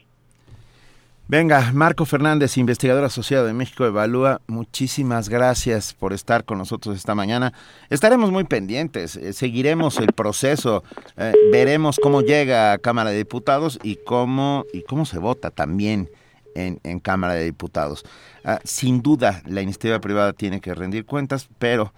Venga, 1.28 1.72
Marco 1.72 2.04
Fernández, 2.04 2.56
investigador 2.56 3.02
asociado 3.02 3.46
de 3.46 3.52
México 3.52 3.84
Evalúa, 3.84 4.40
muchísimas 4.46 5.28
gracias 5.28 5.92
por 5.92 6.12
estar 6.12 6.44
con 6.44 6.58
nosotros 6.58 6.96
esta 6.96 7.16
mañana. 7.16 7.52
Estaremos 7.90 8.30
muy 8.30 8.44
pendientes, 8.44 9.16
eh, 9.16 9.32
seguiremos 9.32 9.98
el 9.98 10.12
proceso, 10.12 10.84
eh, 11.16 11.32
veremos 11.50 11.98
cómo 12.00 12.22
llega 12.22 12.72
a 12.72 12.78
Cámara 12.78 13.10
de 13.10 13.16
Diputados 13.16 13.80
y 13.82 13.96
cómo, 13.96 14.66
y 14.72 14.82
cómo 14.82 15.04
se 15.04 15.18
vota 15.18 15.50
también 15.50 16.08
en, 16.56 17.00
Cámara 17.00 17.34
de 17.34 17.44
Diputados. 17.44 18.04
Ah, 18.44 18.60
sin 18.64 19.02
duda, 19.02 19.42
la 19.46 19.62
iniciativa 19.62 20.00
privada 20.00 20.32
tiene 20.32 20.60
que 20.60 20.74
rendir 20.74 21.04
cuentas, 21.04 21.48
pero 21.58 21.92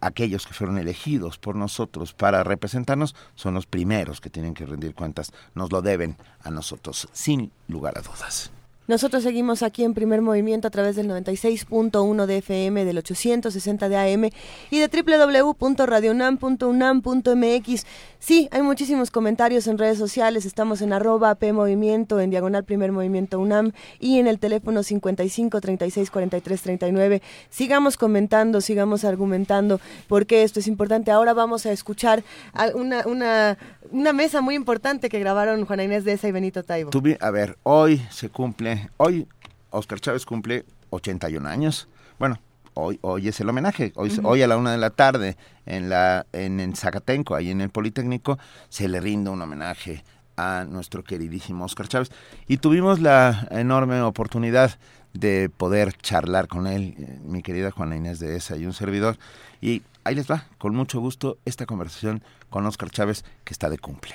aquellos 0.00 0.46
que 0.46 0.54
fueron 0.54 0.78
elegidos 0.78 1.38
por 1.38 1.56
nosotros 1.56 2.12
para 2.12 2.44
representarnos 2.44 3.16
son 3.34 3.54
los 3.54 3.66
primeros 3.66 4.20
que 4.20 4.30
tienen 4.30 4.54
que 4.54 4.66
rendir 4.66 4.94
cuentas. 4.94 5.32
Nos 5.54 5.72
lo 5.72 5.82
deben 5.82 6.16
a 6.42 6.50
nosotros, 6.50 7.08
sin 7.12 7.50
lugar 7.68 7.98
a 7.98 8.02
dudas. 8.02 8.50
Nosotros 8.88 9.22
seguimos 9.22 9.62
aquí 9.62 9.84
en 9.84 9.94
primer 9.94 10.22
movimiento 10.22 10.66
a 10.66 10.70
través 10.70 10.96
del 10.96 11.08
96.1 11.08 12.26
de 12.26 12.38
FM, 12.38 12.84
del 12.84 12.98
860 12.98 13.88
de 13.88 13.96
AM 13.96 14.28
y 14.70 14.80
de 14.80 14.88
www.radionam.unam.mx. 14.88 17.86
Sí, 18.22 18.48
hay 18.52 18.62
muchísimos 18.62 19.10
comentarios 19.10 19.66
en 19.66 19.78
redes 19.78 19.98
sociales. 19.98 20.46
Estamos 20.46 20.80
en 20.80 20.92
arroba 20.92 21.34
P 21.34 21.52
Movimiento, 21.52 22.20
en 22.20 22.30
diagonal 22.30 22.62
primer 22.62 22.92
movimiento 22.92 23.40
UNAM 23.40 23.72
y 23.98 24.20
en 24.20 24.28
el 24.28 24.38
teléfono 24.38 24.84
55 24.84 25.60
36 25.60 26.08
43 26.08 26.62
39. 26.62 27.20
Sigamos 27.50 27.96
comentando, 27.96 28.60
sigamos 28.60 29.04
argumentando 29.04 29.80
porque 30.06 30.44
esto 30.44 30.60
es 30.60 30.68
importante. 30.68 31.10
Ahora 31.10 31.34
vamos 31.34 31.66
a 31.66 31.72
escuchar 31.72 32.22
una, 32.76 33.04
una, 33.08 33.58
una 33.90 34.12
mesa 34.12 34.40
muy 34.40 34.54
importante 34.54 35.08
que 35.08 35.18
grabaron 35.18 35.66
Juana 35.66 35.82
Inés 35.82 36.04
de 36.04 36.12
esa 36.12 36.28
y 36.28 36.30
Benito 36.30 36.62
Taibo. 36.62 36.92
A 37.18 37.30
ver, 37.32 37.58
hoy 37.64 38.06
se 38.12 38.28
cumple, 38.28 38.88
hoy 38.98 39.26
Oscar 39.70 39.98
Chávez 39.98 40.26
cumple 40.26 40.64
81 40.90 41.48
años. 41.48 41.88
Bueno, 42.20 42.38
hoy, 42.74 42.98
hoy 43.02 43.28
es 43.28 43.40
el 43.40 43.48
homenaje. 43.48 43.92
Hoy, 43.94 44.42
a 44.42 44.46
la 44.46 44.56
una 44.56 44.72
de 44.72 44.78
la 44.78 44.90
tarde 44.90 45.36
en 45.66 45.88
la 45.88 46.26
en, 46.32 46.60
en 46.60 46.74
Zacatenco, 46.74 47.34
ahí 47.34 47.50
en 47.50 47.60
el 47.60 47.70
Politécnico, 47.70 48.38
se 48.68 48.88
le 48.88 49.00
rinde 49.00 49.30
un 49.30 49.42
homenaje 49.42 50.04
a 50.06 50.22
a 50.36 50.64
nuestro 50.64 51.04
queridísimo 51.04 51.64
Oscar 51.64 51.88
Chávez 51.88 52.10
y 52.46 52.58
tuvimos 52.58 53.00
la 53.00 53.48
enorme 53.50 54.00
oportunidad 54.00 54.78
de 55.12 55.50
poder 55.54 55.94
charlar 55.98 56.48
con 56.48 56.66
él, 56.66 56.94
eh, 56.98 57.18
mi 57.24 57.42
querida 57.42 57.70
Juana 57.70 57.96
Inés 57.96 58.18
de 58.18 58.36
ESA 58.36 58.56
y 58.56 58.64
un 58.64 58.72
servidor. 58.72 59.18
Y 59.60 59.82
ahí 60.04 60.14
les 60.14 60.30
va, 60.30 60.46
con 60.58 60.74
mucho 60.74 61.00
gusto, 61.00 61.38
esta 61.44 61.66
conversación 61.66 62.22
con 62.48 62.64
Oscar 62.64 62.90
Chávez, 62.90 63.24
que 63.44 63.52
está 63.52 63.68
de 63.68 63.78
cumple. 63.78 64.14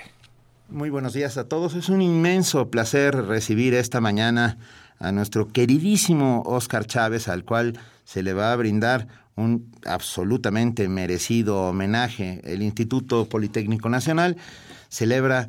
Muy 0.70 0.90
buenos 0.90 1.14
días 1.14 1.38
a 1.38 1.48
todos. 1.48 1.76
Es 1.76 1.88
un 1.88 2.02
inmenso 2.02 2.70
placer 2.70 3.16
recibir 3.16 3.74
esta 3.74 4.02
mañana 4.02 4.58
a 5.00 5.12
nuestro 5.12 5.48
queridísimo 5.48 6.44
Oscar 6.46 6.86
Chávez, 6.86 7.28
al 7.28 7.44
cual 7.44 7.78
se 8.04 8.24
le 8.24 8.34
va 8.34 8.52
a 8.52 8.56
brindar 8.56 9.08
un 9.36 9.72
absolutamente 9.86 10.90
merecido 10.90 11.70
homenaje. 11.70 12.42
El 12.44 12.62
Instituto 12.62 13.30
Politécnico 13.30 13.88
Nacional 13.90 14.36
celebra 14.90 15.48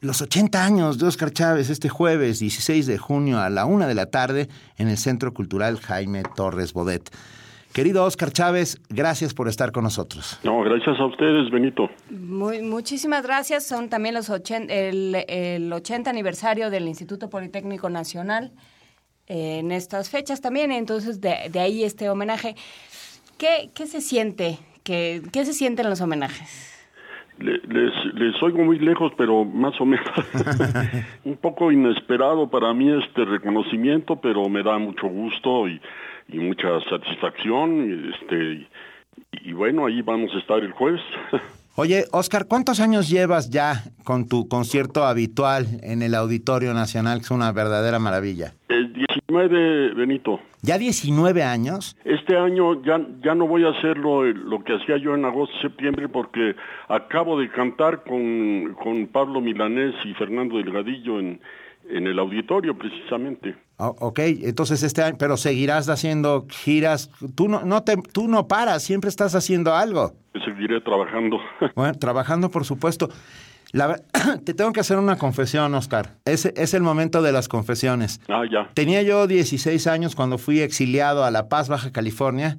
los 0.00 0.20
80 0.20 0.64
años 0.64 0.98
de 0.98 1.06
Oscar 1.06 1.30
Chávez 1.30 1.70
este 1.70 1.88
jueves 1.88 2.38
16 2.38 2.86
de 2.86 2.98
junio 2.98 3.40
a 3.40 3.50
la 3.50 3.66
una 3.66 3.86
de 3.86 3.94
la 3.94 4.06
tarde 4.06 4.48
en 4.78 4.88
el 4.88 4.96
Centro 4.96 5.32
Cultural 5.34 5.78
Jaime 5.78 6.22
Torres 6.34 6.72
Bodet. 6.72 7.10
Querido 7.72 8.04
Oscar 8.04 8.30
Chávez, 8.30 8.80
gracias 8.88 9.34
por 9.34 9.48
estar 9.48 9.70
con 9.70 9.84
nosotros. 9.84 10.38
No, 10.44 10.62
gracias 10.62 10.98
a 10.98 11.04
ustedes, 11.04 11.50
Benito. 11.50 11.90
Muy, 12.10 12.62
muchísimas 12.62 13.22
gracias. 13.22 13.66
Son 13.66 13.90
también 13.90 14.14
los 14.14 14.30
el, 14.30 15.24
el 15.28 15.72
80 15.72 16.08
aniversario 16.08 16.70
del 16.70 16.88
Instituto 16.88 17.28
Politécnico 17.28 17.90
Nacional 17.90 18.52
en 19.26 19.72
estas 19.72 20.10
fechas 20.10 20.40
también, 20.40 20.72
entonces 20.72 21.20
de, 21.20 21.48
de 21.50 21.60
ahí 21.60 21.84
este 21.84 22.08
homenaje. 22.08 22.54
¿Qué, 23.38 23.70
qué 23.74 23.86
se 23.86 24.00
siente? 24.00 24.58
¿Qué, 24.82 25.22
¿Qué 25.32 25.44
se 25.44 25.52
sienten 25.52 25.90
los 25.90 26.00
homenajes? 26.00 26.76
les, 27.38 28.14
les 28.14 28.42
oigo 28.42 28.64
muy 28.64 28.78
lejos, 28.78 29.12
pero 29.16 29.44
más 29.44 29.78
o 29.80 29.84
menos 29.84 30.06
un 31.24 31.36
poco 31.36 31.70
inesperado 31.70 32.48
para 32.48 32.72
mí 32.72 32.90
este 32.90 33.24
reconocimiento, 33.24 34.16
pero 34.16 34.48
me 34.48 34.62
da 34.62 34.78
mucho 34.78 35.06
gusto 35.06 35.68
y, 35.68 35.80
y 36.28 36.38
mucha 36.38 36.68
satisfacción. 36.88 37.90
Y, 37.90 38.14
este, 38.14 38.36
y, 38.36 39.50
y 39.50 39.52
bueno, 39.52 39.86
ahí 39.86 40.02
vamos 40.02 40.30
a 40.34 40.38
estar 40.38 40.58
el 40.58 40.72
jueves. 40.72 41.02
Oye, 41.78 42.04
Oscar, 42.12 42.46
¿cuántos 42.48 42.80
años 42.80 43.10
llevas 43.10 43.50
ya 43.50 43.82
con 44.02 44.26
tu 44.26 44.48
concierto 44.48 45.04
habitual 45.04 45.66
en 45.82 46.00
el 46.00 46.14
Auditorio 46.14 46.72
Nacional, 46.72 47.18
que 47.18 47.24
es 47.24 47.30
una 47.30 47.52
verdadera 47.52 47.98
maravilla? 47.98 48.54
El 48.70 48.94
19, 49.28 49.94
Benito. 49.94 50.40
¿Ya 50.62 50.78
19 50.78 51.42
años? 51.42 51.96
Este 52.04 52.36
año 52.36 52.82
ya, 52.82 53.00
ya 53.24 53.34
no 53.34 53.46
voy 53.46 53.64
a 53.64 53.70
hacer 53.70 53.98
lo, 53.98 54.24
lo 54.24 54.62
que 54.62 54.74
hacía 54.74 54.96
yo 54.98 55.14
en 55.14 55.24
agosto, 55.24 55.54
septiembre, 55.60 56.08
porque 56.08 56.54
acabo 56.88 57.38
de 57.38 57.50
cantar 57.50 58.04
con, 58.04 58.74
con 58.74 59.06
Pablo 59.08 59.40
Milanés 59.40 59.94
y 60.04 60.14
Fernando 60.14 60.56
Delgadillo 60.58 61.18
en, 61.18 61.40
en 61.88 62.06
el 62.06 62.18
auditorio 62.18 62.76
precisamente. 62.76 63.56
Oh, 63.78 63.94
ok, 64.00 64.18
entonces 64.44 64.82
este 64.82 65.02
año, 65.02 65.16
pero 65.18 65.36
seguirás 65.36 65.88
haciendo 65.88 66.46
giras. 66.48 67.10
Tú 67.34 67.48
no, 67.48 67.62
no 67.62 67.82
te, 67.82 67.96
tú 67.96 68.28
no 68.28 68.46
paras, 68.48 68.82
siempre 68.82 69.08
estás 69.10 69.34
haciendo 69.34 69.74
algo. 69.74 70.12
Seguiré 70.44 70.80
trabajando. 70.80 71.38
Bueno, 71.74 71.94
trabajando 71.98 72.50
por 72.50 72.64
supuesto. 72.64 73.08
La, 73.72 74.00
te 74.44 74.54
tengo 74.54 74.72
que 74.72 74.80
hacer 74.80 74.98
una 74.98 75.16
confesión, 75.16 75.74
Oscar. 75.74 76.16
Es, 76.24 76.46
es 76.46 76.74
el 76.74 76.82
momento 76.82 77.22
de 77.22 77.32
las 77.32 77.48
confesiones. 77.48 78.20
Ah, 78.28 78.42
ya. 78.50 78.70
Tenía 78.74 79.02
yo 79.02 79.26
16 79.26 79.86
años 79.86 80.14
cuando 80.14 80.38
fui 80.38 80.60
exiliado 80.60 81.24
a 81.24 81.30
La 81.30 81.48
Paz, 81.48 81.68
Baja 81.68 81.92
California, 81.92 82.58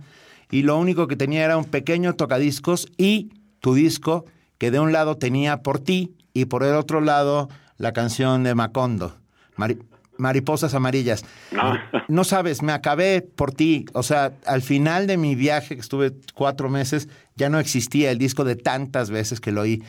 y 0.51 0.63
lo 0.63 0.77
único 0.77 1.07
que 1.07 1.15
tenía 1.15 1.43
era 1.43 1.57
un 1.57 1.65
pequeño 1.65 2.15
tocadiscos 2.15 2.87
y 2.97 3.31
tu 3.59 3.73
disco, 3.73 4.25
que 4.57 4.71
de 4.71 4.79
un 4.79 4.91
lado 4.91 5.17
tenía 5.17 5.61
por 5.61 5.79
ti 5.79 6.15
y 6.33 6.45
por 6.45 6.63
el 6.63 6.75
otro 6.75 7.01
lado 7.01 7.49
la 7.77 7.93
canción 7.93 8.43
de 8.43 8.55
Macondo, 8.55 9.17
Mari 9.55 9.79
Mariposas 10.17 10.73
Amarillas. 10.73 11.23
No. 11.51 11.73
no. 12.07 12.23
sabes, 12.23 12.63
me 12.63 12.71
acabé 12.73 13.21
por 13.21 13.51
ti. 13.51 13.85
O 13.93 14.01
sea, 14.01 14.33
al 14.47 14.63
final 14.63 15.05
de 15.05 15.15
mi 15.15 15.35
viaje, 15.35 15.75
que 15.75 15.81
estuve 15.81 16.13
cuatro 16.33 16.69
meses, 16.69 17.07
ya 17.35 17.49
no 17.49 17.59
existía 17.59 18.09
el 18.09 18.17
disco 18.17 18.43
de 18.43 18.55
tantas 18.55 19.11
veces 19.11 19.39
que 19.39 19.51
lo 19.51 19.61
oí. 19.61 19.83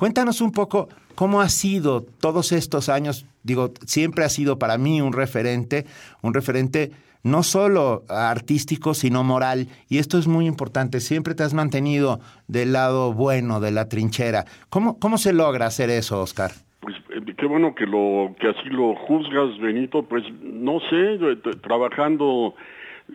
Cuéntanos 0.00 0.40
un 0.40 0.50
poco 0.50 0.88
cómo 1.14 1.42
ha 1.42 1.50
sido 1.50 2.00
todos 2.22 2.52
estos 2.52 2.88
años. 2.88 3.26
Digo, 3.42 3.68
siempre 3.84 4.24
ha 4.24 4.30
sido 4.30 4.58
para 4.58 4.78
mí 4.78 5.02
un 5.02 5.12
referente, 5.12 5.84
un 6.22 6.32
referente 6.32 6.90
no 7.22 7.42
solo 7.42 8.04
artístico, 8.08 8.94
sino 8.94 9.24
moral. 9.24 9.66
Y 9.90 9.98
esto 9.98 10.16
es 10.16 10.26
muy 10.26 10.46
importante. 10.46 11.00
Siempre 11.00 11.34
te 11.34 11.42
has 11.42 11.52
mantenido 11.52 12.18
del 12.48 12.72
lado 12.72 13.12
bueno, 13.12 13.60
de 13.60 13.72
la 13.72 13.90
trinchera. 13.90 14.46
¿Cómo, 14.70 14.98
cómo 14.98 15.18
se 15.18 15.34
logra 15.34 15.66
hacer 15.66 15.90
eso, 15.90 16.22
Oscar? 16.22 16.52
Pues 16.80 16.96
eh, 17.10 17.34
qué 17.36 17.44
bueno 17.44 17.74
que 17.74 17.84
lo 17.84 18.34
que 18.40 18.48
así 18.48 18.70
lo 18.70 18.94
juzgas, 19.06 19.58
Benito. 19.58 20.02
Pues 20.04 20.24
no 20.42 20.80
sé, 20.88 21.16
eh, 21.16 21.36
trabajando, 21.60 22.54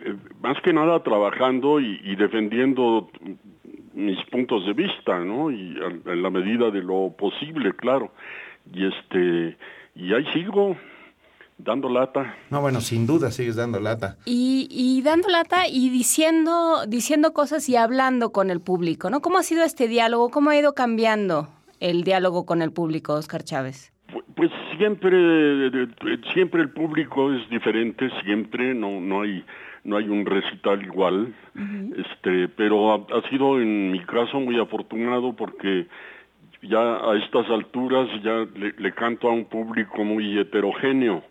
eh, 0.04 0.14
más 0.40 0.56
que 0.62 0.72
nada 0.72 1.02
trabajando 1.02 1.80
y, 1.80 2.00
y, 2.04 2.14
defendiendo 2.14 3.10
mis 3.96 4.18
puntos 4.26 4.64
de 4.66 4.72
vista, 4.72 5.18
¿no? 5.18 5.50
Y 5.50 5.76
a, 5.80 6.12
en 6.12 6.22
la 6.22 6.30
medida 6.30 6.70
de 6.70 6.82
lo 6.82 7.12
posible, 7.18 7.72
claro. 7.74 8.12
Y 8.72 8.86
este 8.86 9.56
y 9.94 10.12
ahí 10.14 10.24
sigo 10.32 10.76
dando 11.58 11.88
lata. 11.88 12.36
No, 12.50 12.60
bueno, 12.60 12.80
sin 12.80 13.06
duda 13.06 13.30
sigues 13.30 13.56
dando 13.56 13.80
lata. 13.80 14.16
Y, 14.24 14.68
y 14.70 15.02
dando 15.02 15.28
lata 15.28 15.66
y 15.66 15.88
diciendo 15.90 16.86
diciendo 16.86 17.32
cosas 17.32 17.68
y 17.68 17.76
hablando 17.76 18.30
con 18.30 18.50
el 18.50 18.60
público, 18.60 19.10
¿no? 19.10 19.20
¿Cómo 19.20 19.38
ha 19.38 19.42
sido 19.42 19.64
este 19.64 19.88
diálogo? 19.88 20.30
¿Cómo 20.30 20.50
ha 20.50 20.56
ido 20.56 20.74
cambiando? 20.74 21.48
el 21.80 22.04
diálogo 22.04 22.46
con 22.46 22.62
el 22.62 22.72
público, 22.72 23.14
Oscar 23.14 23.42
Chávez? 23.42 23.92
Pues 24.34 24.50
siempre, 24.76 25.70
siempre 26.32 26.62
el 26.62 26.70
público 26.70 27.32
es 27.32 27.48
diferente, 27.50 28.10
siempre 28.24 28.74
no 28.74 29.00
no 29.00 29.22
hay 29.22 29.44
no 29.86 29.96
hay 29.96 30.08
un 30.08 30.26
recital 30.26 30.82
igual, 30.82 31.32
uh 31.54 31.58
-huh. 31.58 32.04
este, 32.04 32.48
pero 32.48 32.92
ha, 32.92 32.96
ha, 33.16 33.28
sido 33.30 33.60
en 33.60 33.92
mi 33.92 34.00
caso 34.00 34.40
muy 34.40 34.58
afortunado 34.58 35.32
porque 35.32 35.86
ya 36.62 36.96
a 36.96 37.16
estas 37.16 37.48
alturas 37.48 38.08
ya 38.22 38.46
le, 38.54 38.74
le 38.76 38.92
canto 38.92 39.28
a 39.28 39.32
un 39.32 39.44
público 39.44 40.04
muy 40.04 40.38
heterogéneo 40.38 41.22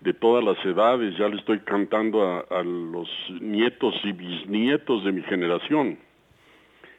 de 0.00 0.12
todas 0.14 0.44
las 0.44 0.58
edades, 0.64 1.16
ya 1.16 1.28
le 1.28 1.36
estoy 1.36 1.60
cantando 1.60 2.22
a, 2.22 2.40
a 2.50 2.62
los 2.62 3.08
nietos 3.40 3.94
y 4.04 4.12
bisnietos 4.12 5.04
de 5.04 5.12
mi 5.12 5.22
generación. 5.22 5.98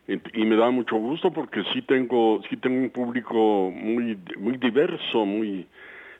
Y 0.07 0.45
me 0.45 0.55
da 0.55 0.69
mucho 0.69 0.97
gusto 0.97 1.31
porque 1.31 1.63
sí 1.73 1.81
tengo 1.81 2.39
sí 2.47 2.57
tengo 2.57 2.79
un 2.79 2.91
público 2.91 3.71
muy 3.71 4.15
muy 4.37 4.57
diverso 4.57 5.25
muy 5.25 5.65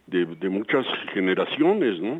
de, 0.07 0.25
de 0.25 0.49
muchas 0.49 0.87
generaciones 1.13 2.01
no 2.01 2.19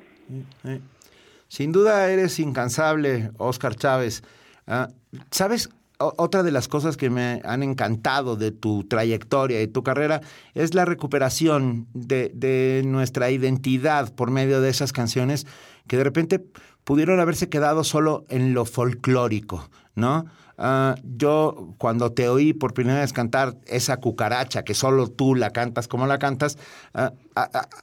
sin 1.48 1.72
duda 1.72 2.10
eres 2.10 2.40
incansable 2.40 3.32
Oscar 3.38 3.76
Chávez 3.76 4.24
uh, 4.68 4.92
sabes 5.32 5.70
otra 5.98 6.44
de 6.44 6.52
las 6.52 6.68
cosas 6.68 6.98
que 6.98 7.10
me 7.10 7.42
han 7.46 7.64
encantado 7.64 8.36
de 8.36 8.52
tu 8.52 8.84
trayectoria 8.84 9.62
y 9.62 9.68
tu 9.68 9.84
carrera 9.84 10.22
es 10.54 10.74
la 10.74 10.86
recuperación 10.86 11.88
de, 11.94 12.84
nuestra 12.86 13.32
identidad 13.32 14.14
por 14.14 14.32
medio 14.32 14.62
de 14.62 14.70
esas 14.70 14.92
canciones 14.92 15.48
que 15.88 15.98
de 15.98 16.04
repente 16.04 16.44
pudieron 16.84 17.20
haberse 17.20 17.50
quedado 17.50 17.84
solo 17.84 18.26
en 18.30 18.54
lo 18.54 18.66
folclórico, 18.66 19.70
¿no? 19.96 20.26
Uh, 20.58 20.96
yo 21.04 21.74
cuando 21.78 22.14
te 22.14 22.30
oí 22.30 22.54
por 22.54 22.74
primera 22.74 23.02
vez 23.02 23.12
cantar 23.12 23.58
esa 23.66 23.98
cucaracha 23.98 24.64
que 24.64 24.74
solo 24.74 25.10
tú 25.10 25.36
la 25.36 25.50
cantas 25.50 25.90
como 25.90 26.08
la 26.08 26.18
cantas, 26.18 26.58
uh, 26.94 27.14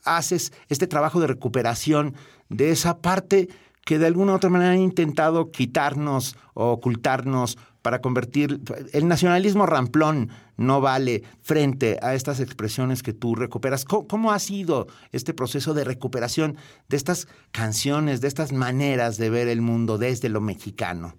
haces 0.05 0.55
este 0.69 0.87
trabajo 0.87 1.21
de 1.21 1.27
recuperación 1.27 2.15
de 2.53 2.71
esa 2.71 2.99
parte 2.99 3.49
que 3.85 3.99
de 3.99 4.07
alguna 4.07 4.33
u 4.33 4.37
otra 4.37 4.51
manera 4.51 4.73
han 4.73 4.79
intentado 4.79 5.51
quitarnos 5.51 6.37
o 6.55 6.71
ocultarnos 6.71 7.59
para 7.83 8.01
convertir 8.01 8.61
el 8.93 9.09
nacionalismo 9.09 9.67
ramplón 9.67 10.31
no 10.57 10.81
vale 10.81 11.25
frente 11.41 11.99
a 12.01 12.15
estas 12.15 12.39
expresiones 12.39 13.03
que 13.03 13.13
tú 13.13 13.35
recuperas. 13.35 13.85
¿Cómo, 13.85 14.07
¿Cómo, 14.07 14.33
ha 14.33 14.39
sido 14.39 14.87
este 15.11 15.35
proceso 15.35 15.75
de 15.75 15.83
recuperación 15.83 16.57
de 16.89 16.97
estas 16.97 17.27
canciones, 17.51 18.21
de 18.21 18.29
estas 18.29 18.53
maneras 18.53 19.17
de 19.17 19.31
ver 19.31 19.49
el 19.49 19.63
mundo 19.63 19.99
desde 19.99 20.29
lo 20.29 20.41
mexicano? 20.41 21.17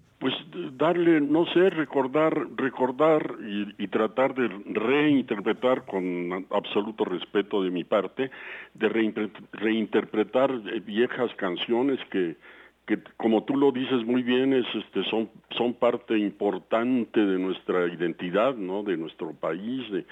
Darle, 0.76 1.20
no 1.20 1.46
sé, 1.46 1.70
recordar, 1.70 2.48
recordar 2.56 3.36
y, 3.78 3.86
tratar 3.88 4.34
de 4.34 4.48
reinterpretar 4.66 5.84
con 5.84 6.46
absoluto 6.50 7.04
respeto 7.04 7.62
de 7.62 7.70
mi 7.70 7.84
parte, 7.84 8.30
de 8.74 8.88
reinterpretar 9.52 10.50
viejas 10.82 11.32
canciones 11.36 12.00
que 12.10 12.36
que 12.86 12.98
como 13.16 13.44
tú 13.44 13.56
lo 13.56 13.72
dices 13.72 14.04
muy 14.04 14.22
bien 14.22 14.52
es 14.52 14.66
este 14.74 15.04
son 15.04 15.30
son 15.56 15.72
parte 15.74 16.18
importante 16.18 17.18
de 17.18 17.38
nuestra 17.38 17.86
identidad 17.86 18.54
no 18.54 18.82
de 18.82 18.96
nuestro 18.96 19.32
país 19.32 19.90
de 19.90 20.04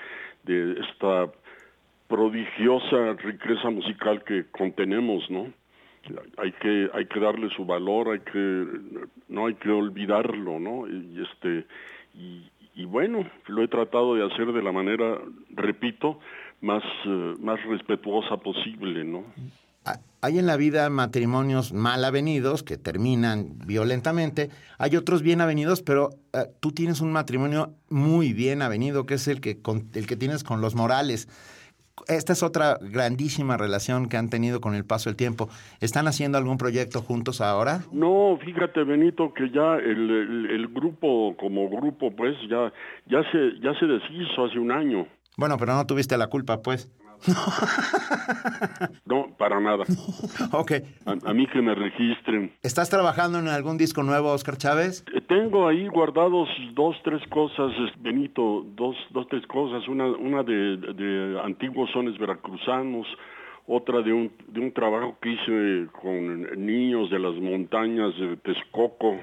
de 0.45 0.81
esta 0.81 1.31
prodigiosa 2.09 3.13
riqueza 3.15 3.69
musical 3.69 4.25
que 4.25 4.47
contenemos 4.51 5.31
no 5.31 5.53
hay 6.39 6.53
que 6.53 6.91
hay 6.93 7.07
que 7.07 7.21
darle 7.21 7.49
su 7.51 7.65
valor 7.65 8.11
hay 8.11 8.21
que 8.21 8.67
no 9.29 9.47
hay 9.47 9.55
que 9.55 9.71
olvidarlo 9.71 10.59
no 10.59 10.89
y 10.89 11.23
este 11.23 11.67
y, 12.15 12.51
y 12.75 12.85
bueno 12.85 13.29
lo 13.47 13.63
he 13.63 13.69
tratado 13.69 14.15
de 14.15 14.25
hacer 14.27 14.53
de 14.53 14.63
la 14.63 14.73
manera 14.73 15.19
repito 15.51 16.19
más, 16.63 16.83
eh, 17.05 17.35
más 17.41 17.63
respetuosa 17.65 18.39
posible, 18.39 19.05
¿no? 19.05 19.25
Hay 20.21 20.39
en 20.39 20.47
la 20.47 20.57
vida 20.57 20.89
matrimonios 20.89 21.73
mal 21.73 22.05
avenidos 22.05 22.63
que 22.63 22.79
terminan 22.79 23.59
violentamente, 23.67 24.51
hay 24.79 24.97
otros 24.97 25.23
bien 25.23 25.41
avenidos, 25.41 25.83
pero 25.83 26.11
eh, 26.33 26.45
tú 26.61 26.71
tienes 26.71 27.01
un 27.01 27.11
matrimonio 27.11 27.75
muy 27.91 28.33
bien 28.33 28.63
avenido, 28.63 29.05
que 29.05 29.15
es 29.15 29.27
el 29.27 29.41
que, 29.41 29.61
con, 29.61 29.91
el 29.95 30.07
que 30.07 30.15
tienes 30.15 30.45
con 30.45 30.61
los 30.61 30.77
Morales. 30.77 31.27
Esta 32.09 32.33
es 32.33 32.43
otra 32.43 32.79
grandísima 32.81 33.57
relación 33.57 34.09
que 34.09 34.17
han 34.17 34.31
tenido 34.31 34.61
con 34.61 34.75
el 34.75 34.85
paso 34.85 35.11
del 35.11 35.17
tiempo. 35.17 35.49
¿Están 35.81 36.09
haciendo 36.09 36.39
algún 36.39 36.59
proyecto 36.59 37.03
juntos 37.03 37.41
ahora? 37.41 37.81
No, 37.93 38.39
fíjate 38.45 38.85
Benito 38.85 39.33
que 39.35 39.51
ya 39.51 39.77
el, 39.77 40.11
el, 40.11 40.51
el 40.51 40.69
grupo 40.69 41.37
como 41.39 41.69
grupo 41.69 42.11
pues 42.15 42.35
ya 42.49 42.73
ya 43.07 43.23
se 43.31 43.61
ya 43.61 43.79
se 43.79 43.87
deshizo 43.87 44.45
hace 44.45 44.59
un 44.59 44.73
año. 44.73 45.07
Bueno, 45.37 45.57
pero 45.59 45.75
no 45.75 45.87
tuviste 45.87 46.17
la 46.19 46.27
culpa, 46.27 46.63
pues. 46.63 46.91
No, 49.05 49.29
para 49.37 49.61
nada. 49.61 49.85
ok. 50.53 50.73
A, 51.07 51.31
a, 51.31 51.35
mí 51.35 51.47
que 51.47 51.61
me 51.61 51.75
registren. 51.75 52.53
¿Estás 52.63 52.89
trabajando 52.89 53.39
en 53.39 53.49
algún 53.49 53.77
disco 53.77 54.03
nuevo, 54.03 54.33
Oscar 54.33 54.57
Chávez? 54.57 55.05
Eh, 55.13 55.21
tengo 55.29 55.69
ahí 55.69 55.87
guardados 55.89 56.49
dos, 56.75 56.97
tres 57.05 57.21
cosas, 57.29 57.73
Benito, 57.99 58.65
dos, 58.75 58.97
dos, 59.11 59.27
tres 59.29 59.47
cosas. 59.47 59.87
Una, 59.89 60.07
una 60.07 60.43
de, 60.43 60.77
de 60.77 61.41
antiguos 61.45 61.91
sones 61.93 62.17
veracruzanos, 62.19 63.07
otra 63.67 64.01
de 64.03 64.13
un, 64.13 64.33
de 64.49 64.61
un 64.61 64.73
trabajo 64.73 65.17
que 65.21 65.31
hice 65.31 65.87
con 66.01 66.67
niños 66.67 67.11
de 67.11 67.19
las 67.19 67.35
montañas 67.35 68.17
de 68.19 68.37
Texcoco 68.39 69.19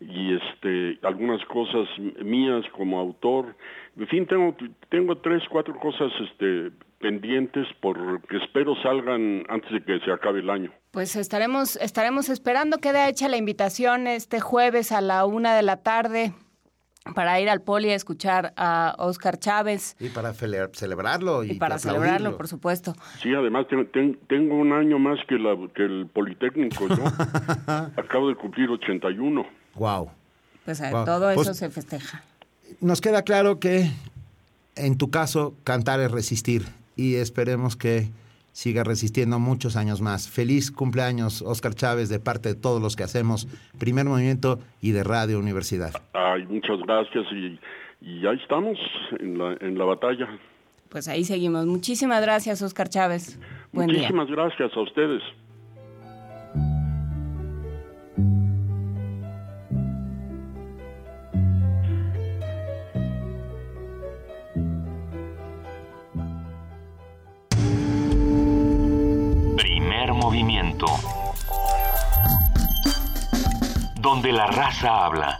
y 0.00 0.34
este 0.34 0.98
algunas 1.06 1.44
cosas 1.46 1.88
mías 2.22 2.64
como 2.72 2.98
autor 2.98 3.54
en 3.96 4.06
fin 4.08 4.26
tengo 4.26 4.54
tengo 4.90 5.16
tres 5.18 5.42
cuatro 5.48 5.78
cosas 5.78 6.12
este 6.20 6.72
pendientes 7.04 7.66
porque 7.82 8.38
espero 8.38 8.74
salgan 8.82 9.44
antes 9.50 9.70
de 9.70 9.84
que 9.84 10.00
se 10.00 10.10
acabe 10.10 10.40
el 10.40 10.48
año 10.48 10.72
pues 10.90 11.16
estaremos 11.16 11.76
estaremos 11.76 12.30
esperando 12.30 12.78
queda 12.78 13.10
hecha 13.10 13.28
la 13.28 13.36
invitación 13.36 14.06
este 14.06 14.40
jueves 14.40 14.90
a 14.90 15.02
la 15.02 15.26
una 15.26 15.54
de 15.54 15.62
la 15.62 15.82
tarde 15.82 16.32
para 17.14 17.38
ir 17.42 17.50
al 17.50 17.60
poli 17.60 17.90
a 17.90 17.94
escuchar 17.94 18.54
a 18.56 18.94
Oscar 18.96 19.38
Chávez. 19.38 19.94
Y 20.00 20.08
para 20.08 20.32
celebrarlo. 20.32 21.44
Y, 21.44 21.50
y 21.50 21.54
para 21.58 21.78
celebrarlo, 21.78 22.34
por 22.34 22.48
supuesto. 22.48 22.94
Sí, 23.20 23.34
además 23.34 23.66
tengo, 23.68 24.16
tengo 24.26 24.54
un 24.54 24.72
año 24.72 24.98
más 24.98 25.18
que, 25.28 25.34
la, 25.34 25.54
que 25.74 25.82
el 25.82 26.06
Politécnico, 26.06 26.88
¿no? 26.88 27.04
Acabo 27.98 28.30
de 28.30 28.36
cumplir 28.36 28.70
81. 28.70 29.46
Wow. 29.74 30.10
Pues 30.64 30.90
wow. 30.90 31.04
todo 31.04 31.30
eso 31.30 31.44
pues, 31.44 31.58
se 31.58 31.68
festeja. 31.68 32.24
Nos 32.80 33.02
queda 33.02 33.20
claro 33.20 33.60
que 33.60 33.90
en 34.74 34.96
tu 34.96 35.10
caso 35.10 35.54
cantar 35.62 36.00
es 36.00 36.10
resistir 36.10 36.64
y 36.96 37.16
esperemos 37.16 37.76
que 37.76 38.08
siga 38.52 38.84
resistiendo 38.84 39.38
muchos 39.38 39.76
años 39.76 40.00
más. 40.00 40.28
Feliz 40.28 40.70
cumpleaños, 40.70 41.42
Oscar 41.42 41.74
Chávez, 41.74 42.08
de 42.08 42.20
parte 42.20 42.50
de 42.50 42.54
todos 42.54 42.80
los 42.80 42.94
que 42.96 43.02
hacemos 43.02 43.48
Primer 43.78 44.04
Movimiento 44.06 44.60
y 44.80 44.92
de 44.92 45.02
Radio 45.02 45.38
Universidad. 45.40 45.92
Ay, 46.12 46.46
muchas 46.46 46.78
gracias 46.86 47.24
y, 47.32 47.58
y 48.00 48.26
ahí 48.26 48.38
estamos 48.40 48.78
en 49.18 49.38
la, 49.38 49.56
en 49.60 49.76
la 49.76 49.84
batalla. 49.84 50.28
Pues 50.88 51.08
ahí 51.08 51.24
seguimos. 51.24 51.66
Muchísimas 51.66 52.22
gracias, 52.22 52.62
Oscar 52.62 52.88
Chávez. 52.88 53.40
Buen 53.72 53.88
Muchísimas 53.88 54.28
día. 54.28 54.36
gracias 54.36 54.70
a 54.76 54.80
ustedes. 54.80 55.22
Movimiento. 70.24 70.86
Donde 74.00 74.32
la 74.32 74.46
raza 74.46 75.04
habla. 75.04 75.38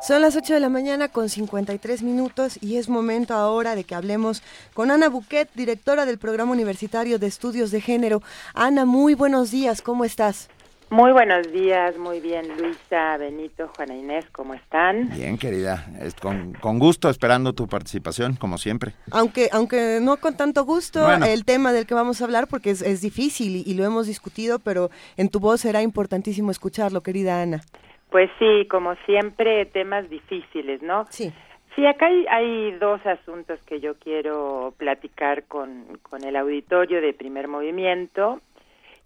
Son 0.00 0.22
las 0.22 0.36
8 0.36 0.54
de 0.54 0.60
la 0.60 0.68
mañana 0.68 1.08
con 1.08 1.28
53 1.28 2.04
minutos 2.04 2.56
y 2.60 2.76
es 2.76 2.88
momento 2.88 3.34
ahora 3.34 3.74
de 3.74 3.82
que 3.82 3.96
hablemos 3.96 4.44
con 4.74 4.92
Ana 4.92 5.08
Buquet, 5.08 5.50
directora 5.54 6.06
del 6.06 6.18
Programa 6.18 6.52
Universitario 6.52 7.18
de 7.18 7.26
Estudios 7.26 7.72
de 7.72 7.80
Género. 7.80 8.22
Ana, 8.54 8.84
muy 8.84 9.14
buenos 9.14 9.50
días, 9.50 9.82
¿cómo 9.82 10.04
estás? 10.04 10.48
Muy 10.92 11.12
buenos 11.12 11.50
días, 11.50 11.96
muy 11.96 12.20
bien 12.20 12.46
Luisa, 12.58 13.16
Benito, 13.16 13.66
Juana 13.74 13.94
Inés, 13.94 14.26
¿cómo 14.30 14.52
están? 14.52 15.08
Bien, 15.08 15.38
querida, 15.38 15.86
con, 16.20 16.52
con, 16.52 16.78
gusto, 16.78 17.08
esperando 17.08 17.54
tu 17.54 17.66
participación, 17.66 18.36
como 18.36 18.58
siempre. 18.58 18.92
Aunque, 19.10 19.48
aunque 19.52 20.00
no 20.02 20.18
con 20.18 20.36
tanto 20.36 20.66
gusto, 20.66 21.02
bueno. 21.02 21.24
el 21.24 21.46
tema 21.46 21.72
del 21.72 21.86
que 21.86 21.94
vamos 21.94 22.20
a 22.20 22.26
hablar, 22.26 22.46
porque 22.46 22.68
es, 22.68 22.82
es 22.82 23.00
difícil 23.00 23.56
y, 23.56 23.62
y, 23.64 23.72
lo 23.72 23.86
hemos 23.86 24.06
discutido, 24.06 24.58
pero 24.58 24.90
en 25.16 25.30
tu 25.30 25.40
voz 25.40 25.62
será 25.62 25.80
importantísimo 25.80 26.50
escucharlo, 26.50 27.00
querida 27.00 27.40
Ana. 27.40 27.62
Pues 28.10 28.30
sí, 28.38 28.68
como 28.70 28.94
siempre, 29.06 29.64
temas 29.64 30.10
difíciles, 30.10 30.82
¿no? 30.82 31.06
Sí. 31.08 31.32
Sí, 31.74 31.86
acá 31.86 32.04
hay, 32.04 32.26
hay 32.26 32.72
dos 32.72 33.00
asuntos 33.06 33.58
que 33.64 33.80
yo 33.80 33.94
quiero 33.94 34.74
platicar 34.76 35.44
con, 35.44 35.86
con 36.02 36.22
el 36.22 36.36
auditorio 36.36 37.00
de 37.00 37.14
primer 37.14 37.48
movimiento. 37.48 38.42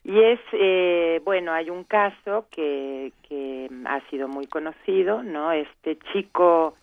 Y 0.09 0.23
es, 0.23 0.39
eh, 0.53 1.21
bueno, 1.25 1.53
hay 1.53 1.69
un 1.69 1.83
caso 1.83 2.47
que, 2.53 3.13
que 3.29 3.69
ha 3.87 4.01
sido 4.09 4.29
muy 4.29 4.47
conocido, 4.47 5.25
¿no? 5.25 5.51
Este 5.51 5.99
chico 6.13 6.77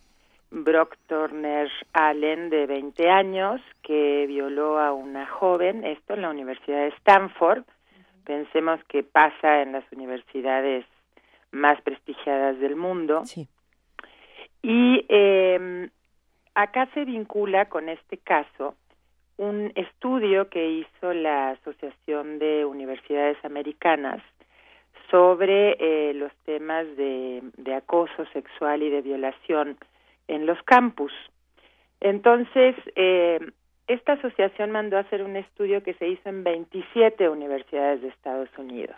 Brock 0.52 0.98
Turner 1.08 1.72
Allen, 1.94 2.50
de 2.50 2.66
20 2.66 3.10
años, 3.10 3.62
que 3.82 4.26
violó 4.28 4.78
a 4.78 4.91
una 4.91 5.26
joven, 5.26 5.86
esto 5.86 6.16
en 6.16 6.24
la 6.24 6.32
Universidad 6.32 6.80
de 6.80 6.90
Stanford. 6.98 7.64
Pensemos 8.26 8.84
que 8.90 9.04
pasa 9.04 9.62
en 9.62 9.72
las 9.72 9.90
universidades 9.94 10.86
más 11.52 11.80
prestigiadas 11.82 12.60
del 12.60 12.76
mundo. 12.76 13.24
Sí. 13.24 13.48
Y 14.62 15.06
eh, 15.08 15.90
acá 16.56 16.90
se 16.94 17.06
vincula 17.06 17.70
con 17.70 17.88
este 17.88 18.18
caso 18.18 18.76
un 19.38 19.72
estudio 19.76 20.49
que 20.49 20.69
hizo 20.69 21.14
la 21.14 21.51
Asociación 21.51 22.39
de 22.39 22.65
Universidades 22.65 23.38
Americanas 23.43 24.22
sobre 25.10 25.76
eh, 25.80 26.14
los 26.14 26.31
temas 26.45 26.85
de, 26.97 27.41
de, 27.57 27.76
acoso 27.76 28.26
sexual 28.34 28.81
y 28.81 28.89
de 28.89 29.01
violación 29.01 29.77
en 30.27 30.45
los 30.45 30.61
campus. 30.64 31.11
Entonces, 31.99 32.76
eh, 32.95 33.39
esta 33.88 34.14
asociación 34.14 34.72
mandó 34.72 34.97
a 34.97 35.01
hacer 35.01 35.23
un 35.23 35.35
estudio 35.35 35.84
que 35.84 35.93
se 35.95 36.07
hizo 36.07 36.30
en 36.30 36.43
27 36.43 37.30
universidades 37.30 38.01
de 38.01 38.07
Estados 38.10 38.49
Unidos. 38.57 38.95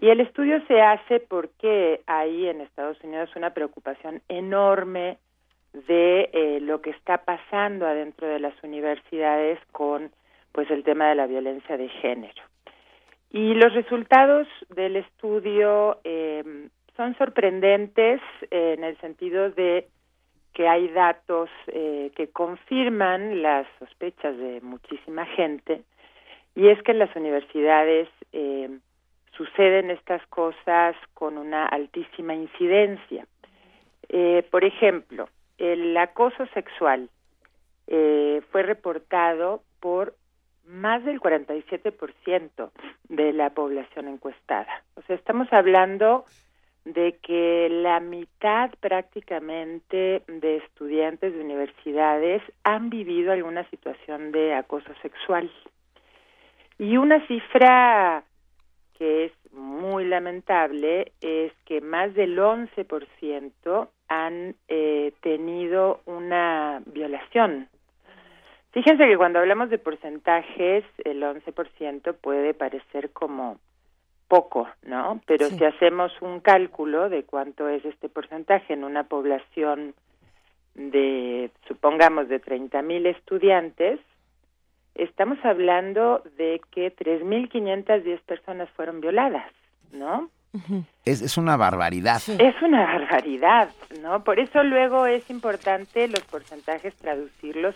Y 0.00 0.10
el 0.10 0.20
estudio 0.20 0.64
se 0.68 0.80
hace 0.80 1.20
porque 1.20 2.02
hay 2.06 2.46
en 2.46 2.60
Estados 2.60 3.02
Unidos 3.02 3.30
una 3.34 3.50
preocupación 3.54 4.22
enorme 4.28 5.18
de 5.86 6.30
eh, 6.32 6.58
lo 6.60 6.80
que 6.80 6.90
está 6.90 7.18
pasando 7.18 7.86
adentro 7.86 8.26
de 8.26 8.40
las 8.40 8.54
universidades 8.62 9.58
con 9.72 10.10
pues 10.52 10.70
el 10.70 10.82
tema 10.82 11.08
de 11.08 11.14
la 11.14 11.26
violencia 11.26 11.76
de 11.76 11.88
género. 11.88 12.42
Y 13.30 13.54
los 13.54 13.74
resultados 13.74 14.48
del 14.70 14.96
estudio 14.96 15.98
eh, 16.04 16.68
son 16.96 17.16
sorprendentes 17.16 18.20
eh, 18.50 18.74
en 18.76 18.84
el 18.84 18.98
sentido 18.98 19.50
de 19.50 19.88
que 20.54 20.66
hay 20.66 20.88
datos 20.88 21.50
eh, 21.68 22.10
que 22.16 22.28
confirman 22.30 23.42
las 23.42 23.66
sospechas 23.78 24.36
de 24.36 24.60
muchísima 24.62 25.26
gente 25.26 25.82
y 26.54 26.68
es 26.68 26.82
que 26.82 26.92
en 26.92 26.98
las 26.98 27.14
universidades 27.14 28.08
suceden 29.36 29.90
estas 29.90 30.26
cosas 30.26 30.96
con 31.14 31.38
una 31.38 31.66
altísima 31.66 32.34
incidencia. 32.34 33.26
Por 34.50 34.64
ejemplo 34.64 35.28
el 35.58 35.96
acoso 35.96 36.46
sexual 36.54 37.10
eh, 37.86 38.42
fue 38.50 38.62
reportado 38.62 39.62
por 39.80 40.14
más 40.66 41.04
del 41.04 41.20
47% 41.20 42.70
de 43.08 43.32
la 43.32 43.50
población 43.50 44.08
encuestada. 44.08 44.84
O 44.94 45.02
sea, 45.02 45.16
estamos 45.16 45.50
hablando 45.52 46.24
de 46.84 47.18
que 47.22 47.68
la 47.70 48.00
mitad 48.00 48.70
prácticamente 48.80 50.22
de 50.26 50.56
estudiantes 50.56 51.34
de 51.34 51.40
universidades 51.40 52.42
han 52.64 52.90
vivido 52.90 53.32
alguna 53.32 53.68
situación 53.70 54.32
de 54.32 54.54
acoso 54.54 54.92
sexual. 55.02 55.50
Y 56.78 56.96
una 56.96 57.26
cifra 57.26 58.24
que 58.98 59.26
es 59.26 59.32
muy 59.52 60.04
lamentable 60.04 61.12
es 61.20 61.52
que 61.64 61.80
más 61.80 62.14
del 62.14 62.38
11% 62.38 63.88
han 64.08 64.54
eh, 64.68 65.12
tenido 65.20 66.00
una 66.06 66.82
violación. 66.86 67.68
Fíjense 68.72 69.06
que 69.06 69.16
cuando 69.16 69.38
hablamos 69.38 69.70
de 69.70 69.78
porcentajes, 69.78 70.84
el 71.04 71.22
11% 71.22 72.14
puede 72.14 72.54
parecer 72.54 73.10
como 73.10 73.58
poco, 74.28 74.68
¿no? 74.82 75.20
Pero 75.26 75.46
sí. 75.46 75.56
si 75.58 75.64
hacemos 75.64 76.12
un 76.20 76.40
cálculo 76.40 77.08
de 77.08 77.24
cuánto 77.24 77.68
es 77.68 77.84
este 77.84 78.08
porcentaje 78.08 78.74
en 78.74 78.84
una 78.84 79.04
población 79.04 79.94
de 80.74 81.50
supongamos, 81.66 82.28
de 82.28 82.38
30 82.38 82.82
mil 82.82 83.06
estudiantes, 83.06 84.00
estamos 84.94 85.38
hablando 85.44 86.22
de 86.36 86.60
que 86.70 86.94
3.510 86.94 88.20
personas 88.22 88.68
fueron 88.70 89.00
violadas, 89.00 89.52
¿no? 89.92 90.30
Es, 91.04 91.22
es 91.22 91.36
una 91.36 91.56
barbaridad. 91.56 92.22
Es 92.26 92.60
una 92.62 92.84
barbaridad, 92.84 93.70
¿no? 94.02 94.24
Por 94.24 94.40
eso 94.40 94.62
luego 94.62 95.06
es 95.06 95.28
importante 95.30 96.08
los 96.08 96.22
porcentajes 96.22 96.94
traducirlos 96.96 97.74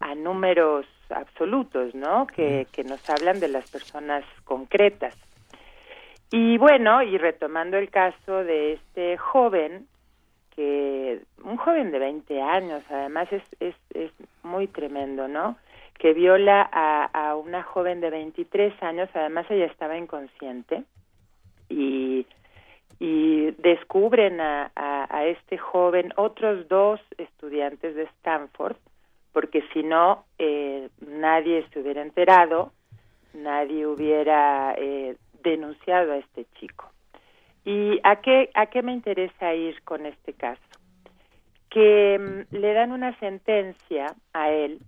a 0.00 0.14
números 0.14 0.86
absolutos, 1.10 1.94
¿no? 1.94 2.26
Que, 2.26 2.66
que 2.72 2.84
nos 2.84 3.08
hablan 3.10 3.38
de 3.38 3.48
las 3.48 3.70
personas 3.70 4.24
concretas. 4.44 5.16
Y 6.32 6.58
bueno, 6.58 7.02
y 7.02 7.18
retomando 7.18 7.76
el 7.76 7.90
caso 7.90 8.44
de 8.44 8.74
este 8.74 9.16
joven, 9.18 9.86
que 10.54 11.20
un 11.44 11.56
joven 11.56 11.90
de 11.90 11.98
20 11.98 12.40
años, 12.40 12.82
además 12.88 13.28
es, 13.32 13.42
es, 13.58 13.74
es 13.94 14.12
muy 14.42 14.68
tremendo, 14.68 15.28
¿no? 15.28 15.56
Que 16.00 16.14
viola 16.14 16.68
a, 16.72 17.04
a 17.04 17.36
una 17.36 17.62
joven 17.62 18.00
de 18.00 18.10
23 18.10 18.82
años, 18.82 19.08
además 19.14 19.46
ella 19.50 19.66
estaba 19.66 19.96
inconsciente, 19.96 20.84
y, 21.70 22.26
descubren 23.58 24.40
a, 24.40 24.70
a, 24.74 25.06
a 25.16 25.26
este 25.26 25.58
joven 25.58 26.12
otros 26.16 26.68
dos 26.68 27.00
estudiantes 27.18 27.94
de 27.94 28.04
Stanford, 28.04 28.76
porque 29.32 29.62
si 29.72 29.82
no, 29.82 30.24
eh, 30.38 30.88
nadie 31.06 31.66
se 31.72 31.80
hubiera 31.80 32.02
enterado, 32.02 32.72
nadie 33.32 33.86
hubiera 33.86 34.74
eh, 34.76 35.16
denunciado 35.42 36.12
a 36.12 36.16
este 36.18 36.46
chico. 36.58 36.90
¿Y 37.64 38.00
a 38.02 38.16
qué, 38.16 38.50
a 38.54 38.66
qué 38.66 38.82
me 38.82 38.92
interesa 38.92 39.54
ir 39.54 39.82
con 39.82 40.06
este 40.06 40.32
caso? 40.32 40.62
Que 41.68 42.18
mm, 42.18 42.56
le 42.56 42.72
dan 42.72 42.92
una 42.92 43.18
sentencia 43.18 44.14
a 44.32 44.50
él 44.50 44.80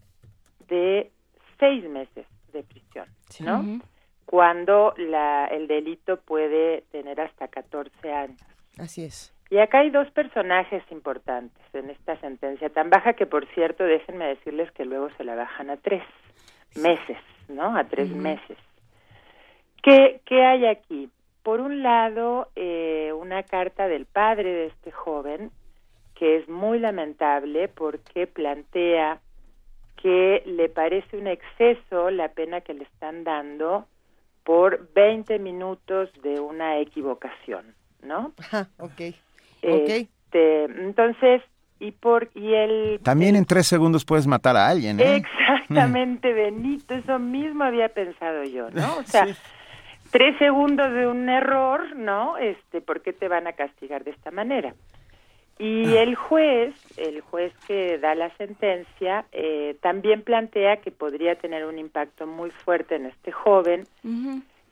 de 0.72 1.10
seis 1.58 1.84
meses 1.84 2.26
de 2.52 2.62
prisión, 2.62 3.06
¿no? 3.40 3.80
Cuando 4.24 4.94
la, 4.96 5.46
el 5.48 5.68
delito 5.68 6.16
puede 6.16 6.84
tener 6.90 7.20
hasta 7.20 7.48
14 7.48 8.10
años. 8.10 8.40
Así 8.78 9.04
es. 9.04 9.34
Y 9.50 9.58
acá 9.58 9.80
hay 9.80 9.90
dos 9.90 10.10
personajes 10.12 10.82
importantes 10.90 11.62
en 11.74 11.90
esta 11.90 12.18
sentencia 12.20 12.70
tan 12.70 12.88
baja 12.88 13.12
que, 13.12 13.26
por 13.26 13.46
cierto, 13.48 13.84
déjenme 13.84 14.26
decirles 14.28 14.70
que 14.72 14.86
luego 14.86 15.10
se 15.18 15.24
la 15.24 15.34
bajan 15.34 15.68
a 15.68 15.76
tres 15.76 16.02
meses, 16.74 17.18
¿no? 17.48 17.76
A 17.76 17.84
tres 17.84 18.08
meses. 18.08 18.56
¿Qué, 19.82 20.22
¿Qué 20.24 20.46
hay 20.46 20.64
aquí? 20.64 21.10
Por 21.42 21.60
un 21.60 21.82
lado, 21.82 22.48
eh, 22.56 23.12
una 23.14 23.42
carta 23.42 23.88
del 23.88 24.06
padre 24.06 24.50
de 24.50 24.66
este 24.68 24.90
joven, 24.90 25.50
que 26.14 26.38
es 26.38 26.48
muy 26.48 26.78
lamentable 26.78 27.68
porque 27.68 28.26
plantea 28.26 29.20
que 30.01 30.43
le 30.47 30.69
parece 30.69 31.16
un 31.16 31.27
exceso 31.27 32.10
la 32.10 32.28
pena 32.28 32.60
que 32.60 32.74
le 32.74 32.85
están 32.85 33.24
dando 33.24 33.86
por 34.44 34.93
20 34.94 35.39
minutos 35.39 36.10
de 36.23 36.40
una 36.40 36.78
equivocación, 36.78 37.74
¿no? 38.02 38.32
Ajá, 38.39 38.69
ok. 38.78 39.01
Este, 39.62 40.64
entonces, 40.64 41.43
y 41.78 41.93
por 41.93 42.31
y 42.35 42.55
el 42.55 43.01
También 43.02 43.36
en 43.36 43.44
tres 43.44 43.66
segundos 43.66 44.05
puedes 44.05 44.27
matar 44.27 44.56
a 44.56 44.69
alguien, 44.69 44.98
¿eh? 45.01 45.16
Exactamente, 45.16 46.32
Benito, 46.32 46.94
eso 46.94 47.19
mismo 47.19 47.64
había 47.64 47.89
pensado 47.89 48.44
yo, 48.44 48.70
¿no? 48.70 48.98
O 48.98 49.02
sea, 49.05 49.27
tres 50.10 50.36
segundos 50.39 50.93
de 50.93 51.06
un 51.06 51.28
error, 51.28 51.94
¿no? 51.97 52.36
Este, 52.39 52.81
¿por 52.81 53.02
qué 53.02 53.12
te 53.12 53.28
van 53.28 53.47
a 53.47 53.52
castigar 53.52 54.05
de 54.05 54.10
esta 54.10 54.31
manera? 54.31 54.74
Y 55.62 55.97
el 55.97 56.16
juez, 56.16 56.74
el 56.97 57.20
juez 57.20 57.52
que 57.68 57.97
da 57.98 58.16
la 58.16 58.36
sentencia, 58.36 59.26
eh, 59.30 59.76
también 59.80 60.22
plantea 60.22 60.78
que 60.78 60.90
podría 60.90 61.36
tener 61.36 61.66
un 61.66 61.78
impacto 61.78 62.26
muy 62.26 62.51
fuerte 62.51 62.97
en 62.97 63.06
este 63.06 63.30
joven, 63.30 63.86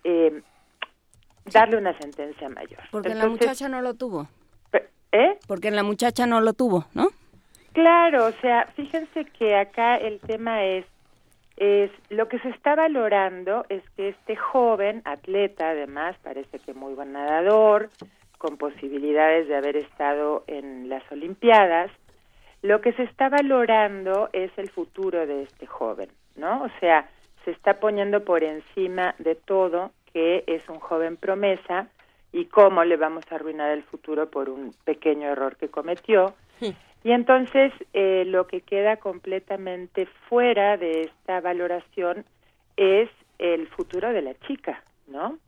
eh, 0.03 0.43
darle 1.45 1.77
una 1.77 1.97
sentencia 1.97 2.49
mayor. 2.49 2.81
Porque 2.91 3.11
la 3.11 3.23
Entonces, 3.23 3.47
muchacha 3.47 3.69
no 3.69 3.83
lo 3.83 3.95
tuvo. 3.95 4.27
¿Eh? 5.13 5.39
Porque 5.47 5.71
la 5.71 5.85
muchacha 5.85 6.27
no 6.27 6.41
lo 6.41 6.55
tuvo, 6.55 6.87
¿no? 6.93 7.11
Claro, 7.73 8.27
o 8.27 8.33
sea, 8.41 8.67
fíjense 8.75 9.27
que 9.27 9.55
acá 9.55 9.95
el 9.95 10.19
tema 10.19 10.65
es, 10.65 10.87
es 11.57 11.93
lo 12.09 12.27
que 12.27 12.41
se 12.41 12.49
está 12.49 12.75
valorando 12.75 13.65
es 13.69 13.85
que 13.97 14.09
este 14.09 14.35
joven 14.35 15.03
atleta, 15.05 15.71
además, 15.71 16.17
parece 16.25 16.59
que 16.59 16.75
muy 16.75 16.95
buen 16.95 17.13
nadador, 17.13 17.91
con 18.41 18.57
posibilidades 18.57 19.49
de 19.49 19.55
haber 19.55 19.77
estado 19.77 20.45
en 20.47 20.89
las 20.89 21.03
Olimpiadas, 21.13 21.91
lo 22.63 22.81
que 22.81 22.95
se 22.95 23.03
está 23.03 23.29
valorando 23.29 24.31
es 24.33 24.51
el 24.57 24.71
futuro 24.71 25.27
de 25.27 25.43
este 25.43 25.67
joven, 25.67 26.09
¿no? 26.37 26.63
O 26.63 26.69
sea, 26.81 27.07
se 27.45 27.51
está 27.51 27.81
poniendo 27.81 28.25
por 28.25 28.43
encima 28.43 29.15
de 29.19 29.35
todo 29.35 29.91
que 30.15 30.43
es 30.47 30.67
un 30.71 30.81
joven 30.81 31.19
promesa 31.19 31.89
y 32.33 32.47
cómo 32.47 32.83
le 32.83 32.97
vamos 32.97 33.25
a 33.31 33.35
arruinar 33.35 33.73
el 33.73 33.83
futuro 33.83 34.31
por 34.31 34.49
un 34.49 34.75
pequeño 34.85 35.29
error 35.29 35.57
que 35.57 35.69
cometió. 35.69 36.35
Y 37.05 37.13
entonces 37.13 37.75
eh, 37.93 38.25
lo 38.27 38.47
que 38.47 38.63
queda 38.63 38.97
completamente 38.97 40.07
fuera 40.31 40.79
de 40.79 41.03
esta 41.03 41.43
valoración 41.43 42.25
es 42.79 43.11
el 43.39 43.69
futuro 43.69 44.15
de 44.15 44.23
la 44.23 44.35
chica, 44.47 44.83
¿no? 45.09 45.39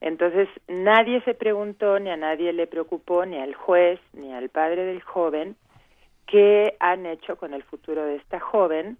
Entonces 0.00 0.48
nadie 0.68 1.20
se 1.22 1.34
preguntó, 1.34 1.98
ni 1.98 2.10
a 2.10 2.16
nadie 2.16 2.52
le 2.52 2.66
preocupó, 2.66 3.26
ni 3.26 3.38
al 3.38 3.54
juez, 3.54 4.00
ni 4.12 4.32
al 4.32 4.48
padre 4.48 4.84
del 4.84 5.02
joven, 5.02 5.56
qué 6.26 6.76
han 6.78 7.06
hecho 7.06 7.36
con 7.36 7.54
el 7.54 7.62
futuro 7.64 8.04
de 8.04 8.16
esta 8.16 8.38
joven 8.38 8.96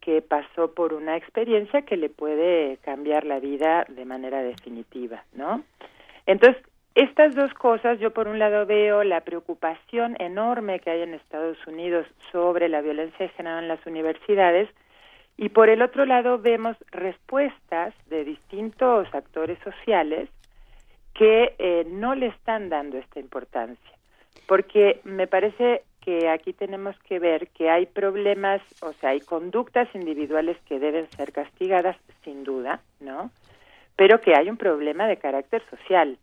que 0.00 0.22
pasó 0.22 0.72
por 0.74 0.94
una 0.94 1.16
experiencia 1.16 1.82
que 1.82 1.96
le 1.96 2.08
puede 2.08 2.78
cambiar 2.78 3.24
la 3.24 3.38
vida 3.38 3.84
de 3.88 4.04
manera 4.06 4.42
definitiva, 4.42 5.24
¿no? 5.34 5.62
Entonces, 6.24 6.62
estas 6.94 7.34
dos 7.34 7.52
cosas, 7.54 8.00
yo 8.00 8.12
por 8.12 8.26
un 8.26 8.38
lado 8.38 8.66
veo 8.66 9.04
la 9.04 9.20
preocupación 9.20 10.16
enorme 10.18 10.80
que 10.80 10.90
hay 10.90 11.02
en 11.02 11.14
Estados 11.14 11.58
Unidos 11.66 12.06
sobre 12.32 12.68
la 12.68 12.80
violencia 12.80 13.26
de 13.26 13.32
género 13.32 13.58
en 13.58 13.68
las 13.68 13.84
universidades 13.86 14.68
y 15.40 15.48
por 15.48 15.70
el 15.70 15.80
otro 15.80 16.04
lado 16.04 16.38
vemos 16.38 16.76
respuestas 16.90 17.94
de 18.10 18.24
distintos 18.24 19.08
actores 19.14 19.58
sociales 19.60 20.28
que 21.14 21.54
eh, 21.58 21.86
no 21.88 22.14
le 22.14 22.26
están 22.26 22.68
dando 22.68 22.98
esta 22.98 23.20
importancia. 23.20 23.90
Porque 24.46 25.00
me 25.04 25.26
parece 25.26 25.82
que 26.02 26.28
aquí 26.28 26.52
tenemos 26.52 26.94
que 27.08 27.18
ver 27.18 27.48
que 27.48 27.70
hay 27.70 27.86
problemas, 27.86 28.60
o 28.82 28.92
sea, 28.92 29.10
hay 29.10 29.20
conductas 29.20 29.88
individuales 29.94 30.58
que 30.66 30.78
deben 30.78 31.10
ser 31.12 31.32
castigadas, 31.32 31.96
sin 32.22 32.44
duda, 32.44 32.82
¿no? 33.00 33.30
Pero 33.96 34.20
que 34.20 34.36
hay 34.36 34.50
un 34.50 34.58
problema 34.58 35.06
de 35.06 35.16
carácter 35.16 35.62
social, 35.70 36.18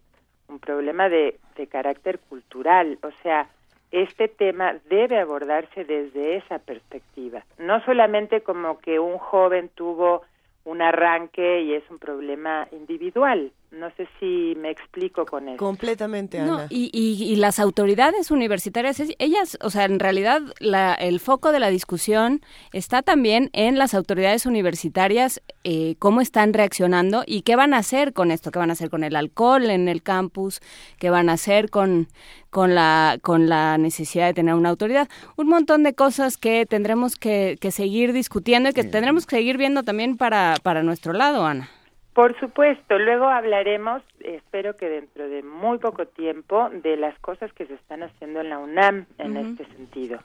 un 0.47 0.59
problema 0.59 1.09
de, 1.09 1.39
de 1.55 1.65
carácter 1.65 2.19
cultural, 2.19 2.99
o 3.01 3.09
sea, 3.23 3.49
este 3.91 4.27
tema 4.27 4.75
debe 4.89 5.19
abordarse 5.19 5.85
desde 5.85 6.37
esa 6.37 6.59
perspectiva, 6.59 7.43
no 7.57 7.83
solamente 7.85 8.41
como 8.41 8.79
que 8.79 8.99
un 8.99 9.17
joven 9.17 9.69
tuvo 9.75 10.23
un 10.65 10.81
arranque 10.81 11.61
y 11.61 11.73
es 11.73 11.83
un 11.89 11.97
problema 11.97 12.67
individual. 12.71 13.51
No 13.69 13.91
sé 13.97 14.07
si 14.17 14.55
me 14.57 14.71
explico 14.71 15.25
con 15.25 15.49
eso. 15.49 15.57
Completamente, 15.57 16.39
No, 16.39 16.55
Ana. 16.55 16.67
y, 16.69 16.89
y, 16.93 17.21
y 17.25 17.35
las 17.35 17.59
autoridades 17.59 18.31
universitarias, 18.31 19.01
ellas, 19.19 19.57
o 19.61 19.69
sea, 19.69 19.83
en 19.83 19.99
realidad 19.99 20.41
la, 20.59 20.93
el 20.93 21.19
foco 21.19 21.51
de 21.51 21.59
la 21.59 21.67
discusión 21.69 22.41
está 22.71 23.01
también 23.01 23.49
en 23.51 23.77
las 23.77 23.93
autoridades 23.93 24.45
universitarias, 24.45 25.41
eh, 25.65 25.95
cómo 25.99 26.21
están 26.21 26.53
reaccionando 26.53 27.23
y 27.27 27.41
qué 27.41 27.57
van 27.57 27.73
a 27.73 27.79
hacer 27.79 28.13
con 28.13 28.31
esto, 28.31 28.51
qué 28.51 28.59
van 28.59 28.69
a 28.69 28.73
hacer 28.73 28.89
con 28.89 29.03
el 29.03 29.17
alcohol 29.17 29.69
en 29.69 29.89
el 29.89 30.01
campus, 30.01 30.61
qué 30.97 31.09
van 31.09 31.27
a 31.27 31.33
hacer 31.33 31.69
con, 31.69 32.07
con, 32.49 32.73
la, 32.73 33.17
con 33.21 33.49
la 33.49 33.77
necesidad 33.77 34.27
de 34.27 34.33
tener 34.33 34.55
una 34.55 34.69
autoridad. 34.69 35.09
Un 35.35 35.49
montón 35.49 35.83
de 35.83 35.93
cosas 35.93 36.37
que 36.37 36.65
tendremos 36.65 37.17
que, 37.17 37.57
que 37.59 37.71
seguir 37.71 38.13
discutiendo 38.13 38.69
y 38.69 38.73
que 38.73 38.85
tendremos 38.85 39.25
que 39.25 39.35
seguir 39.35 39.57
viendo 39.57 39.83
también 39.83 40.15
para, 40.15 40.55
para 40.63 40.83
nuestro 40.83 41.11
lado, 41.11 41.45
Ana. 41.45 41.69
Por 42.17 42.35
supuesto, 42.39 42.97
luego 42.97 43.25
hablaremos, 43.25 44.01
espero 44.21 44.75
que 44.75 44.89
dentro 44.89 45.29
de 45.29 45.43
muy 45.43 45.77
poco 45.77 46.07
tiempo, 46.07 46.67
de 46.71 46.97
las 46.97 47.15
cosas 47.19 47.53
que 47.53 47.67
se 47.67 47.75
están 47.75 48.01
haciendo 48.01 48.41
en 48.41 48.49
la 48.49 48.57
UNAM 48.57 49.05
en 49.19 49.37
este 49.37 49.65
sentido, 49.75 50.17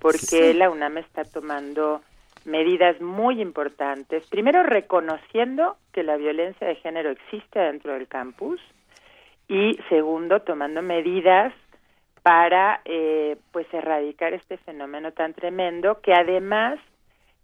porque 0.00 0.18
Sí. 0.18 0.54
la 0.54 0.70
UNAM 0.70 0.98
está 0.98 1.24
tomando 1.24 2.02
medidas 2.44 3.00
muy 3.00 3.42
importantes, 3.42 4.28
primero 4.28 4.62
reconociendo 4.62 5.76
que 5.92 6.04
la 6.04 6.16
violencia 6.16 6.68
de 6.68 6.76
género 6.76 7.10
existe 7.10 7.58
dentro 7.58 7.94
del 7.94 8.06
campus 8.06 8.60
y 9.48 9.76
segundo 9.88 10.42
tomando 10.42 10.82
medidas 10.82 11.52
para 12.22 12.80
eh, 12.84 13.36
pues 13.50 13.66
erradicar 13.74 14.34
este 14.34 14.56
fenómeno 14.58 15.10
tan 15.10 15.34
tremendo 15.34 16.00
que 16.00 16.14
además 16.14 16.78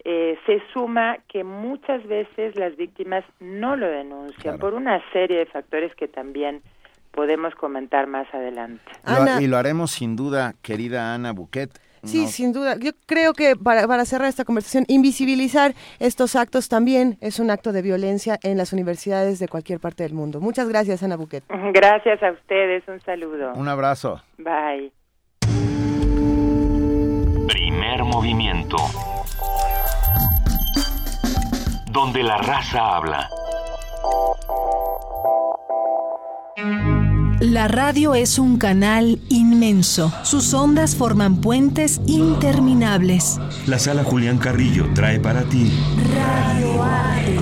eh, 0.09 0.39
se 0.47 0.63
suma 0.73 1.19
que 1.27 1.43
muchas 1.43 2.07
veces 2.07 2.55
las 2.55 2.77
víctimas 2.77 3.25
no 3.41 3.75
lo 3.75 3.89
denuncian 3.89 4.57
por 4.61 4.75
una 4.75 5.03
serie 5.13 5.39
de 5.39 5.47
factores 5.47 5.93
que 5.97 6.07
también 6.07 6.63
podemos 7.11 7.57
comentar 7.57 8.07
más 8.07 8.33
adelante. 8.33 8.85
Lo- 9.05 9.41
y 9.41 9.49
lo 9.49 9.57
haremos 9.57 9.91
sin 9.91 10.15
duda, 10.15 10.55
querida 10.63 11.13
Ana 11.13 11.33
Buquet. 11.33 11.71
Sí, 12.05 12.29
sin 12.29 12.53
duda. 12.53 12.77
Yo 12.79 12.93
creo 13.07 13.33
que 13.33 13.57
para, 13.57 13.89
para, 13.89 14.05
cerrar 14.05 14.29
esta 14.29 14.45
conversación, 14.45 14.85
invisibilizar 14.87 15.75
estos 15.99 16.37
actos 16.37 16.69
también 16.69 17.19
es 17.21 17.41
un 17.41 17.51
acto 17.51 17.73
de 17.73 17.83
violencia 17.83 18.39
en 18.45 18.59
las 18.59 18.73
universidades 18.73 19.41
de 19.41 19.49
cualquier 19.49 19.81
parte 19.81 20.05
del 20.05 20.15
mundo. 20.15 20.41
Muchas 20.41 20.69
gracias, 20.69 21.03
Ana 21.03 21.17
Buquet. 21.17 21.43
Gracias 21.73 22.23
a 22.23 22.31
ustedes. 22.31 22.87
Un 22.87 23.01
saludo. 23.01 23.55
Un 23.55 23.67
abrazo. 23.67 24.23
Bye. 24.39 24.93
Primer 27.49 28.05
movimiento. 28.05 28.77
Donde 31.97 32.23
la 32.23 32.37
raza 32.37 32.95
habla. 32.95 33.31
La 37.41 37.69
radio 37.69 38.15
es 38.15 38.39
un 38.39 38.59
canal 38.59 39.19
inmenso. 39.31 40.13
Sus 40.23 40.53
ondas 40.53 40.95
forman 40.95 41.37
puentes 41.37 42.03
interminables. 42.05 43.41
La 43.65 43.79
sala 43.79 44.05
Julián 44.05 44.37
Carrillo 44.37 44.91
trae 44.95 45.21
para 45.21 45.45
ti 45.45 45.73
Radio 46.15 46.83
Arte. 46.83 47.39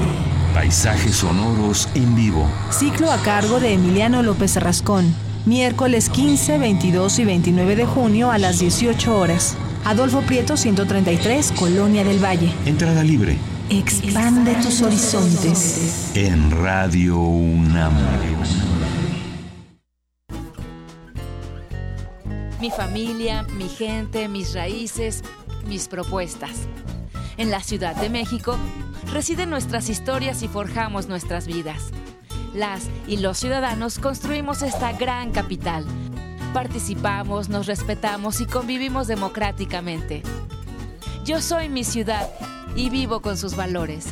Paisajes 0.54 1.16
sonoros 1.16 1.88
en 1.96 2.14
vivo. 2.14 2.48
Ciclo 2.70 3.10
a 3.10 3.18
cargo 3.22 3.58
de 3.58 3.72
Emiliano 3.72 4.22
López 4.22 4.54
Rascón. 4.54 5.12
Miércoles 5.46 6.08
15, 6.10 6.58
22 6.58 7.18
y 7.18 7.24
29 7.24 7.74
de 7.74 7.86
junio 7.86 8.30
a 8.30 8.38
las 8.38 8.60
18 8.60 9.18
horas. 9.18 9.56
Adolfo 9.84 10.20
Prieto 10.20 10.56
133, 10.56 11.50
Colonia 11.58 12.04
del 12.04 12.24
Valle. 12.24 12.52
Entrada 12.66 13.02
libre. 13.02 13.36
Expande 13.70 14.54
tus 14.56 14.82
horizontes. 14.82 16.12
En 16.14 16.50
Radio 16.62 17.18
UNAM. 17.18 17.94
Mi 22.60 22.70
familia, 22.70 23.42
mi 23.56 23.68
gente, 23.70 24.28
mis 24.28 24.52
raíces, 24.52 25.22
mis 25.66 25.88
propuestas. 25.88 26.68
En 27.38 27.50
la 27.50 27.60
Ciudad 27.60 27.96
de 27.96 28.10
México 28.10 28.58
residen 29.12 29.48
nuestras 29.48 29.88
historias 29.88 30.42
y 30.42 30.48
forjamos 30.48 31.08
nuestras 31.08 31.46
vidas. 31.46 31.90
Las 32.54 32.90
y 33.06 33.16
los 33.16 33.38
ciudadanos 33.38 33.98
construimos 33.98 34.60
esta 34.60 34.92
gran 34.92 35.32
capital. 35.32 35.86
Participamos, 36.52 37.48
nos 37.48 37.66
respetamos 37.66 38.42
y 38.42 38.46
convivimos 38.46 39.06
democráticamente. 39.06 40.22
Yo 41.24 41.40
soy 41.40 41.70
mi 41.70 41.82
ciudad 41.82 42.28
y 42.76 42.90
vivo 42.90 43.20
con 43.20 43.36
sus 43.36 43.56
valores. 43.56 44.06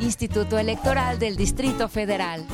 Instituto 0.00 0.58
Electoral 0.58 1.18
del 1.18 1.36
Distrito 1.36 1.88
Federal. 1.88 2.44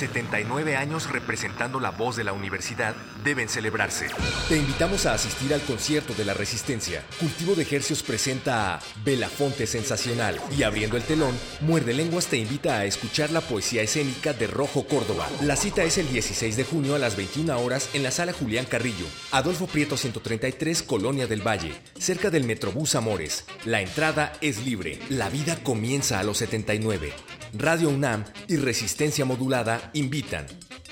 79 0.00 0.76
años 0.76 1.10
representando 1.10 1.78
la 1.78 1.90
voz 1.90 2.16
de 2.16 2.24
la 2.24 2.32
universidad 2.32 2.94
deben 3.22 3.50
celebrarse. 3.50 4.06
Te 4.48 4.56
invitamos 4.56 5.04
a 5.04 5.12
asistir 5.12 5.52
al 5.52 5.60
concierto 5.60 6.14
de 6.14 6.24
la 6.24 6.32
Resistencia. 6.32 7.04
Cultivo 7.18 7.54
de 7.54 7.62
Ejercios 7.62 8.02
presenta 8.02 8.76
a 8.76 8.80
Belafonte 9.04 9.66
Sensacional 9.66 10.40
y 10.56 10.62
abriendo 10.62 10.96
el 10.96 11.02
telón, 11.02 11.38
Muerde 11.60 11.92
Lenguas 11.92 12.26
te 12.28 12.38
invita 12.38 12.78
a 12.78 12.86
escuchar 12.86 13.30
la 13.30 13.42
poesía 13.42 13.82
escénica 13.82 14.32
de 14.32 14.46
Rojo 14.46 14.86
Córdoba. 14.86 15.28
La 15.42 15.56
cita 15.56 15.84
es 15.84 15.98
el 15.98 16.08
16 16.08 16.56
de 16.56 16.64
junio 16.64 16.94
a 16.94 16.98
las 16.98 17.16
21 17.16 17.60
horas 17.60 17.90
en 17.92 18.02
la 18.02 18.10
sala 18.10 18.32
Julián 18.32 18.64
Carrillo, 18.64 19.06
Adolfo 19.32 19.66
Prieto 19.66 19.98
133, 19.98 20.82
Colonia 20.82 21.26
del 21.26 21.46
Valle, 21.46 21.74
cerca 21.98 22.30
del 22.30 22.44
Metrobús 22.44 22.94
Amores. 22.94 23.44
La 23.66 23.82
entrada 23.82 24.32
es 24.40 24.64
libre. 24.64 24.98
La 25.10 25.28
vida 25.28 25.62
comienza 25.62 26.18
a 26.18 26.22
los 26.22 26.38
79. 26.38 27.12
Radio 27.52 27.88
UNAM 27.88 28.24
y 28.46 28.56
Resistencia 28.56 29.24
Modulada 29.24 29.89
invitan. 29.94 30.46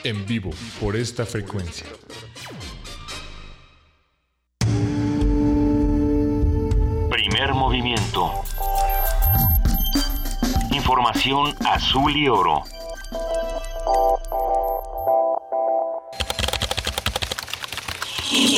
En 0.05 0.27
vivo, 0.27 0.51
por 0.81 0.97
esta 0.97 1.27
frecuencia. 1.27 1.87
Primer 7.11 7.55
movimiento. 7.55 8.33
Información 10.71 11.55
azul 11.67 12.17
y 12.17 12.29
oro. 12.29 12.63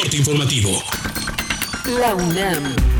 Corte 0.00 0.16
informativo. 0.16 0.70
La 1.98 2.14
UNAM. 2.14 2.99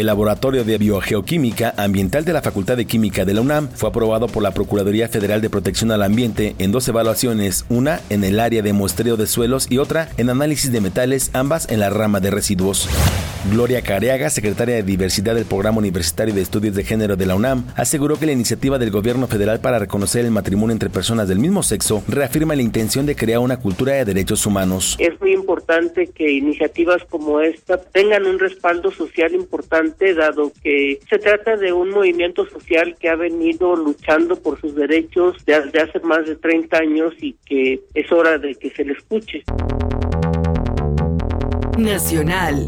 El 0.00 0.06
Laboratorio 0.06 0.64
de 0.64 0.78
Biogeoquímica 0.78 1.74
Ambiental 1.76 2.24
de 2.24 2.32
la 2.32 2.40
Facultad 2.40 2.78
de 2.78 2.86
Química 2.86 3.26
de 3.26 3.34
la 3.34 3.42
UNAM 3.42 3.68
fue 3.68 3.90
aprobado 3.90 4.28
por 4.28 4.42
la 4.42 4.54
Procuraduría 4.54 5.08
Federal 5.08 5.42
de 5.42 5.50
Protección 5.50 5.92
al 5.92 6.02
Ambiente 6.02 6.54
en 6.58 6.72
dos 6.72 6.88
evaluaciones, 6.88 7.66
una 7.68 8.00
en 8.08 8.24
el 8.24 8.40
área 8.40 8.62
de 8.62 8.72
muestreo 8.72 9.18
de 9.18 9.26
suelos 9.26 9.70
y 9.70 9.76
otra 9.76 10.08
en 10.16 10.30
análisis 10.30 10.72
de 10.72 10.80
metales, 10.80 11.30
ambas 11.34 11.70
en 11.70 11.80
la 11.80 11.90
rama 11.90 12.20
de 12.20 12.30
residuos. 12.30 12.88
Gloria 13.50 13.80
Careaga, 13.80 14.28
secretaria 14.28 14.74
de 14.76 14.82
Diversidad 14.82 15.34
del 15.34 15.46
Programa 15.46 15.78
Universitario 15.78 16.34
de 16.34 16.42
Estudios 16.42 16.74
de 16.74 16.84
Género 16.84 17.16
de 17.16 17.24
la 17.24 17.34
UNAM, 17.34 17.64
aseguró 17.74 18.18
que 18.18 18.26
la 18.26 18.32
iniciativa 18.32 18.78
del 18.78 18.90
gobierno 18.90 19.26
federal 19.26 19.60
para 19.60 19.78
reconocer 19.78 20.26
el 20.26 20.30
matrimonio 20.30 20.72
entre 20.72 20.90
personas 20.90 21.26
del 21.26 21.38
mismo 21.38 21.62
sexo 21.62 22.02
reafirma 22.06 22.54
la 22.54 22.62
intención 22.62 23.06
de 23.06 23.16
crear 23.16 23.38
una 23.38 23.58
cultura 23.58 23.94
de 23.94 24.04
derechos 24.04 24.44
humanos. 24.44 24.96
Es 24.98 25.18
muy 25.20 25.32
importante 25.32 26.08
que 26.08 26.30
iniciativas 26.30 27.02
como 27.08 27.40
esta 27.40 27.80
tengan 27.80 28.26
un 28.26 28.38
respaldo 28.38 28.90
social 28.90 29.34
importante, 29.34 29.89
dado 30.14 30.52
que 30.62 31.00
se 31.08 31.18
trata 31.18 31.56
de 31.56 31.72
un 31.72 31.90
movimiento 31.90 32.46
social 32.48 32.96
que 32.98 33.08
ha 33.08 33.16
venido 33.16 33.76
luchando 33.76 34.36
por 34.36 34.60
sus 34.60 34.74
derechos 34.74 35.36
desde 35.46 35.80
hace 35.80 36.00
más 36.00 36.26
de 36.26 36.36
30 36.36 36.76
años 36.76 37.14
y 37.20 37.34
que 37.46 37.80
es 37.94 38.10
hora 38.12 38.38
de 38.38 38.54
que 38.54 38.70
se 38.70 38.84
le 38.84 38.92
escuche. 38.92 39.42
Nacional. 41.78 42.66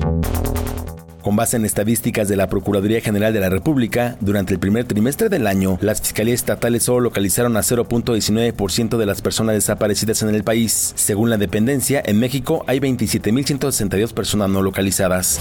Con 1.22 1.36
base 1.36 1.56
en 1.56 1.64
estadísticas 1.64 2.28
de 2.28 2.34
la 2.34 2.48
Procuraduría 2.48 3.00
General 3.00 3.32
de 3.32 3.38
la 3.38 3.48
República, 3.48 4.16
durante 4.20 4.54
el 4.54 4.58
primer 4.58 4.86
trimestre 4.86 5.28
del 5.28 5.46
año, 5.46 5.78
las 5.80 6.00
fiscalías 6.00 6.40
estatales 6.40 6.82
solo 6.82 6.98
localizaron 6.98 7.56
a 7.56 7.60
0.19% 7.60 8.96
de 8.96 9.06
las 9.06 9.22
personas 9.22 9.54
desaparecidas 9.54 10.22
en 10.22 10.34
el 10.34 10.42
país. 10.42 10.92
Según 10.96 11.30
la 11.30 11.36
dependencia, 11.36 12.02
en 12.04 12.18
México 12.18 12.64
hay 12.66 12.80
27.162 12.80 14.12
personas 14.12 14.50
no 14.50 14.62
localizadas. 14.62 15.38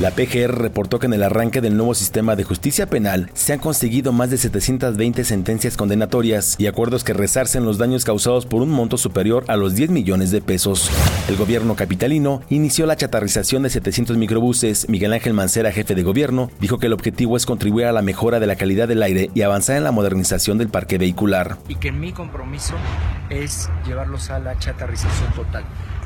La 0.00 0.10
PGR 0.10 0.58
reportó 0.58 0.98
que 0.98 1.06
en 1.06 1.12
el 1.12 1.22
arranque 1.22 1.60
del 1.60 1.76
nuevo 1.76 1.94
sistema 1.94 2.34
de 2.34 2.44
justicia 2.44 2.86
penal 2.86 3.30
se 3.34 3.52
han 3.52 3.58
conseguido 3.58 4.12
más 4.12 4.30
de 4.30 4.38
720 4.38 5.22
sentencias 5.22 5.76
condenatorias 5.76 6.56
y 6.58 6.66
acuerdos 6.66 7.04
que 7.04 7.12
resarcen 7.12 7.64
los 7.64 7.78
daños 7.78 8.04
causados 8.04 8.46
por 8.46 8.62
un 8.62 8.70
monto 8.70 8.96
superior 8.96 9.44
a 9.48 9.56
los 9.56 9.74
10 9.74 9.90
millones 9.90 10.30
de 10.30 10.40
pesos. 10.40 10.90
El 11.28 11.36
gobierno 11.36 11.76
capitalino 11.76 12.40
inició 12.48 12.86
la 12.86 12.96
chatarrización 12.96 13.62
de 13.62 13.70
700 13.70 14.16
microbuses. 14.16 14.88
Miguel 14.88 15.12
Ángel 15.12 15.34
Mancera, 15.34 15.70
jefe 15.70 15.94
de 15.94 16.02
gobierno, 16.02 16.50
dijo 16.58 16.78
que 16.78 16.86
el 16.86 16.94
objetivo 16.94 17.36
es 17.36 17.46
contribuir 17.46 17.86
a 17.86 17.92
la 17.92 18.02
mejora 18.02 18.40
de 18.40 18.46
la 18.46 18.56
calidad 18.56 18.88
del 18.88 19.02
aire 19.02 19.30
y 19.34 19.42
avanzar 19.42 19.76
en 19.76 19.84
la 19.84 19.92
modernización 19.92 20.58
del 20.58 20.68
parque 20.68 20.98
vehicular. 20.98 21.58
Y 21.68 21.76
que 21.76 21.92
mi 21.92 22.12
compromiso 22.12 22.74
es 23.30 23.68
llevarlos 23.86 24.30
a 24.30 24.38
la 24.38 24.58
chatarrización 24.58 25.32
total. 25.34 25.64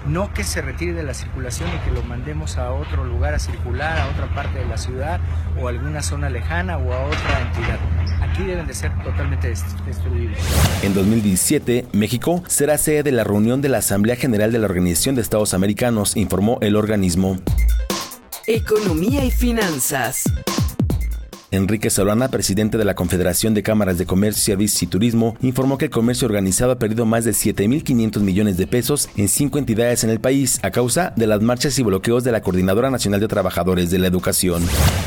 No 0.09 0.33
que 0.33 0.45
se 0.45 0.63
retire 0.63 0.93
de 0.93 1.03
la 1.03 1.15
circulación 1.15 1.69
y 1.75 1.79
que 1.85 1.91
lo 1.91 2.03
mandemos 2.05 2.59
a 2.59 2.73
otro 2.73 3.05
lugar 3.05 3.35
a 3.35 3.39
circular, 3.41 3.99
a 3.99 4.09
otra 4.09 4.33
parte 4.35 4.61
de 4.61 4.67
la 4.67 4.79
ciudad 4.79 5.21
o 5.61 5.67
a 5.67 5.71
alguna 5.71 6.01
zona 6.03 6.31
lejana 6.31 6.79
o 6.79 6.93
a 6.93 7.07
otra 7.07 7.41
entidad. 7.41 7.79
Aquí 8.21 8.45
deben 8.45 8.67
de 8.67 8.75
ser 8.75 8.93
totalmente 9.03 9.49
destruidos. 9.49 10.39
En 10.83 10.95
2017, 10.95 11.87
México 11.93 12.45
será 12.47 12.79
sede 12.79 13.03
de 13.03 13.13
la 13.13 13.25
reunión 13.25 13.63
de 13.63 13.69
la 13.69 13.79
Asamblea 13.79 14.15
General 14.15 14.53
de 14.53 14.59
la 14.61 14.67
Organización 14.67 15.17
de 15.17 15.23
Estados 15.23 15.55
Americanos, 15.55 16.17
informó 16.17 16.59
el 16.61 16.77
organismo. 16.77 17.39
Economía 18.47 19.25
y 19.25 19.33
finanzas. 19.33 20.23
Enrique 21.51 21.91
Solana, 21.91 22.29
presidente 22.29 22.77
de 22.77 22.85
la 22.85 22.95
Confederación 22.95 23.55
de 23.55 23.63
Cámaras 23.63 23.99
de 23.99 24.07
Comercio, 24.07 24.43
Servicios 24.43 24.83
y 24.83 24.87
Turismo, 24.87 25.37
informó 25.43 25.79
que 25.79 25.87
el 25.87 25.91
comercio 25.91 26.27
organizado 26.27 26.73
ha 26.73 26.79
perdido 26.79 27.07
más 27.07 27.25
de 27.25 27.33
7.500 27.33 28.21
millones 28.21 28.57
de 28.57 28.67
pesos 28.67 29.09
en 29.17 29.29
cinco 29.29 29.59
entidades 29.59 30.03
en 30.05 30.11
el 30.11 30.21
país 30.21 30.59
a 30.63 30.71
causa 30.71 31.13
de 31.17 31.27
las 31.27 31.43
marchas 31.43 31.79
y 31.79 31.83
bloqueos 31.83 32.25
de 32.25 32.33
la 32.33 32.41
Coordinadora 32.41 32.91
Nacional 32.91 33.21
de 33.21 33.29
Trabajadores 33.29 33.91
de 33.91 33.99
la 33.99 34.09
Educación. 34.09 34.65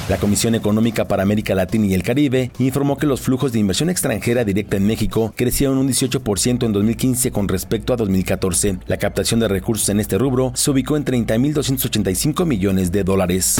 La 0.08 0.18
Comisión 0.18 0.56
Económica 0.56 1.08
para 1.08 1.24
América 1.24 1.56
Latina 1.56 1.88
y 1.88 1.94
el 1.94 2.04
Caribe 2.04 2.52
informó 2.60 2.98
que 2.98 3.08
los 3.08 3.22
flujos 3.22 3.52
de 3.52 3.60
inversión 3.60 3.90
extranjera 3.90 4.46
directa 4.46 4.78
en 4.78 4.88
México 4.88 5.34
crecieron 5.36 5.78
un 5.78 5.88
18% 5.90 6.66
en 6.66 6.74
2015 6.74 7.32
con 7.32 7.48
respecto 7.48 7.94
a 7.94 7.98
2014. 7.98 8.80
La 8.88 8.98
captación 8.98 9.40
de 9.40 9.48
recursos 9.48 9.90
en 9.90 10.00
este 10.00 10.18
rubro 10.18 10.52
se 10.56 10.72
ubicó 10.72 10.96
en 10.96 11.06
30.285 11.06 12.46
millones 12.46 12.92
de 12.92 13.04
dólares. 13.04 13.58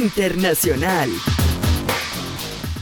Internacional. 0.00 1.10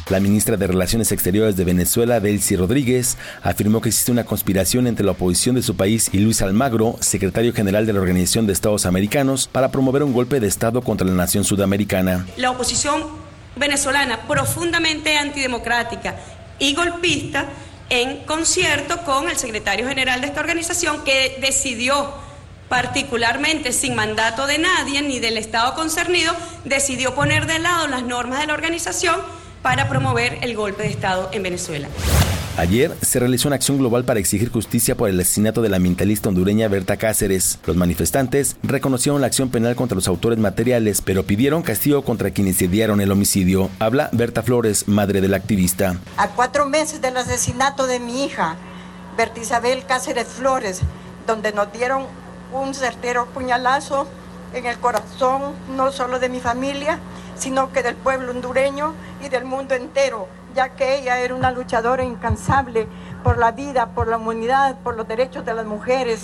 La 0.09 0.21
ministra 0.21 0.57
de 0.57 0.69
Relaciones 0.69 1.11
Exteriores 1.11 1.57
de 1.57 1.65
Venezuela, 1.65 2.21
Delcy 2.21 2.55
Rodríguez, 2.55 3.19
afirmó 3.43 3.81
que 3.81 3.89
existe 3.89 4.13
una 4.13 4.25
conspiración 4.25 4.87
entre 4.87 5.05
la 5.05 5.13
oposición 5.13 5.57
de 5.57 5.63
su 5.63 5.75
país 5.77 6.11
y 6.13 6.19
Luis 6.19 6.43
Almagro, 6.43 6.97
secretario 7.01 7.53
general 7.53 7.87
de 7.87 7.93
la 7.93 8.01
Organización 8.01 8.47
de 8.47 8.53
Estados 8.53 8.87
Americanos, 8.87 9.49
para 9.51 9.73
promover 9.73 10.05
un 10.05 10.13
golpe 10.13 10.39
de 10.39 10.47
Estado 10.47 10.81
contra 10.81 11.07
la 11.07 11.15
nación 11.15 11.43
sudamericana. 11.43 12.25
La 12.37 12.53
oposición 12.53 13.03
venezolana, 13.57 14.21
profundamente 14.29 15.17
antidemocrática 15.17 16.17
y 16.61 16.75
golpista, 16.75 17.47
en 17.91 18.25
concierto 18.27 18.99
con 19.05 19.29
el 19.29 19.37
secretario 19.37 19.89
general 19.89 20.21
de 20.21 20.29
esta 20.29 20.41
organización 20.41 21.03
que 21.05 21.39
decidió 21.41 22.28
particularmente 22.69 23.73
sin 23.73 23.95
mandato 23.95 24.47
de 24.47 24.59
nadie 24.59 25.03
ni 25.03 25.21
del 25.21 25.39
Estado 25.39 25.75
concernido, 25.75 26.35
decidió 26.65 27.15
poner 27.15 27.47
de 27.47 27.59
lado 27.59 27.87
las 27.89 28.03
normas 28.03 28.41
de 28.41 28.47
la 28.47 28.55
organización 28.55 29.21
para 29.63 29.89
promover 29.89 30.39
el 30.43 30.55
golpe 30.55 30.85
de 30.85 30.91
Estado 30.91 31.31
en 31.33 31.43
Venezuela. 31.43 31.89
Ayer 32.59 32.93
se 33.03 33.21
realizó 33.21 33.49
una 33.49 33.55
acción 33.55 33.79
global 33.79 34.05
para 34.05 34.19
exigir 34.19 34.51
justicia 34.51 34.97
por 34.97 35.09
el 35.09 35.21
asesinato 35.21 35.63
de 35.63 35.69
la 35.69 35.77
ambientalista 35.77 36.29
hondureña 36.29 36.67
Berta 36.67 36.97
Cáceres. 36.97 37.61
Los 37.65 37.77
manifestantes 37.77 38.57
reconocieron 38.65 39.21
la 39.21 39.29
acción 39.29 39.51
penal 39.51 39.77
contra 39.77 39.95
los 39.95 40.09
autores 40.09 40.41
materiales, 40.41 41.01
pero 41.01 41.23
pidieron 41.23 41.63
castigo 41.63 42.03
contra 42.03 42.33
quienes 42.33 42.61
idearon 42.61 43.01
el 43.01 43.13
homicidio. 43.13 43.71
Habla 43.79 44.11
Berta 44.11 44.43
Flores, 44.43 44.89
madre 44.89 45.21
del 45.21 45.35
activista. 45.35 45.99
A 46.17 46.31
cuatro 46.31 46.67
meses 46.67 47.01
del 47.01 47.17
asesinato 47.17 47.87
de 47.87 48.01
mi 48.01 48.25
hija, 48.25 48.57
Berta 49.17 49.39
Isabel 49.39 49.85
Cáceres 49.87 50.27
Flores, 50.27 50.81
donde 51.29 51.53
nos 51.53 51.73
dieron 51.73 52.07
un 52.53 52.75
certero 52.75 53.27
puñalazo 53.27 54.07
en 54.55 54.67
el 54.67 54.79
corazón 54.79 55.55
no 55.77 55.93
solo 55.93 56.19
de 56.19 56.29
mi 56.29 56.41
familia, 56.41 56.99
sino 57.37 57.73
que 57.73 57.83
del 57.83 57.97
pueblo 57.97 58.33
hondureño 58.33 58.95
y 59.23 59.29
del 59.29 59.45
mundo 59.45 59.75
entero 59.75 60.29
ya 60.55 60.71
que 60.71 60.99
ella 60.99 61.21
era 61.21 61.35
una 61.35 61.51
luchadora 61.53 62.03
incansable 62.05 62.89
por 63.23 63.39
la 63.39 63.53
vida, 63.53 63.95
por 63.95 64.09
la 64.09 64.17
humanidad, 64.17 64.79
por 64.83 64.97
los 64.97 65.07
derechos 65.09 65.45
de 65.45 65.55
las 65.55 65.67
mujeres. 65.67 66.21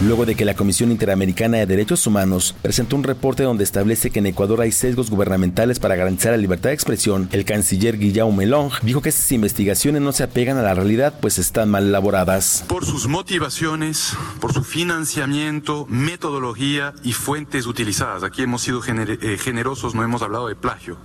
Luego 0.00 0.26
de 0.26 0.36
que 0.36 0.44
la 0.44 0.54
Comisión 0.54 0.92
Interamericana 0.92 1.56
de 1.56 1.66
Derechos 1.66 2.06
Humanos 2.06 2.54
presentó 2.62 2.94
un 2.94 3.02
reporte 3.02 3.42
donde 3.42 3.64
establece 3.64 4.10
que 4.10 4.20
en 4.20 4.26
Ecuador 4.26 4.60
hay 4.60 4.70
sesgos 4.70 5.10
gubernamentales 5.10 5.80
para 5.80 5.96
garantizar 5.96 6.30
la 6.30 6.38
libertad 6.38 6.70
de 6.70 6.74
expresión, 6.74 7.28
el 7.32 7.44
canciller 7.44 7.98
Guillaume 7.98 8.36
Melong 8.36 8.70
dijo 8.82 9.02
que 9.02 9.08
estas 9.08 9.32
investigaciones 9.32 10.00
no 10.00 10.12
se 10.12 10.22
apegan 10.22 10.56
a 10.56 10.62
la 10.62 10.74
realidad, 10.74 11.14
pues 11.20 11.38
están 11.38 11.68
mal 11.68 11.88
elaboradas. 11.88 12.64
Por 12.68 12.86
sus 12.86 13.08
motivaciones, 13.08 14.16
por 14.40 14.52
su 14.52 14.62
financiamiento, 14.62 15.86
metodología 15.88 16.94
y 17.02 17.12
fuentes 17.12 17.66
utilizadas. 17.66 18.22
Aquí 18.22 18.42
hemos 18.42 18.62
sido 18.62 18.80
eh, 18.86 19.36
generosos, 19.36 19.96
no 19.96 20.04
hemos 20.04 20.22
hablado 20.22 20.46
de 20.46 20.54
plagio. 20.54 20.98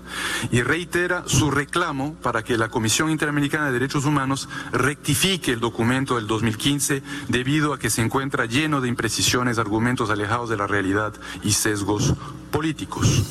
Y 0.51 0.61
reitera 0.61 1.23
su 1.25 1.49
reclamo 1.49 2.13
para 2.21 2.43
que 2.43 2.57
la 2.59 2.69
Comisión 2.69 3.09
Interamericana 3.09 3.67
de 3.67 3.71
Derechos 3.71 4.05
Humanos 4.05 4.49
rectifique 4.71 5.22
el 5.23 5.61
documento 5.61 6.17
del 6.17 6.27
2015 6.27 7.01
debido 7.29 7.73
a 7.73 7.79
que 7.79 7.89
se 7.89 8.01
encuentra 8.01 8.45
lleno 8.45 8.81
de 8.81 8.89
imprecisiones, 8.89 9.57
argumentos 9.57 10.09
alejados 10.09 10.49
de 10.49 10.57
la 10.57 10.67
realidad 10.67 11.13
y 11.43 11.51
sesgos 11.51 12.13
políticos. 12.51 13.23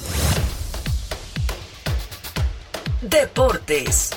Deportes. 3.03 4.11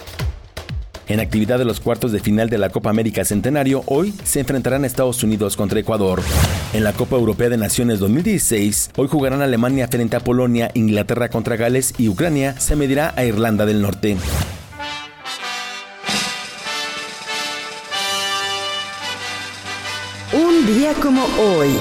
En 1.08 1.20
actividad 1.20 1.60
de 1.60 1.66
los 1.66 1.82
cuartos 1.82 2.14
de 2.14 2.22
final 2.22 2.50
de 2.50 2.60
la 2.60 2.70
Copa 2.70 2.90
América 2.90 3.26
Centenario, 3.26 3.84
hoy 3.88 4.14
se 4.24 4.40
enfrentarán 4.40 4.86
Estados 4.86 5.22
Unidos 5.22 5.58
contra 5.58 5.78
Ecuador. 5.78 6.22
En 6.72 6.86
la 6.86 6.94
Copa 6.94 7.18
Europea 7.18 7.50
de 7.50 7.58
Naciones 7.58 8.00
2016, 8.00 8.92
hoy 8.96 9.10
jugarán 9.10 9.42
Alemania 9.42 9.90
frente 9.90 10.16
a 10.16 10.22
Polonia, 10.22 10.72
Inglaterra 10.76 11.28
contra 11.28 11.58
Gales 11.58 11.94
y 11.98 12.08
Ucrania 12.08 12.58
se 12.58 12.78
medirá 12.78 13.14
a 13.18 13.26
Irlanda 13.26 13.66
del 13.66 13.82
Norte. 13.82 14.18
Un 20.68 20.74
día 20.76 20.96
como 20.96 21.24
hoy. 21.24 21.78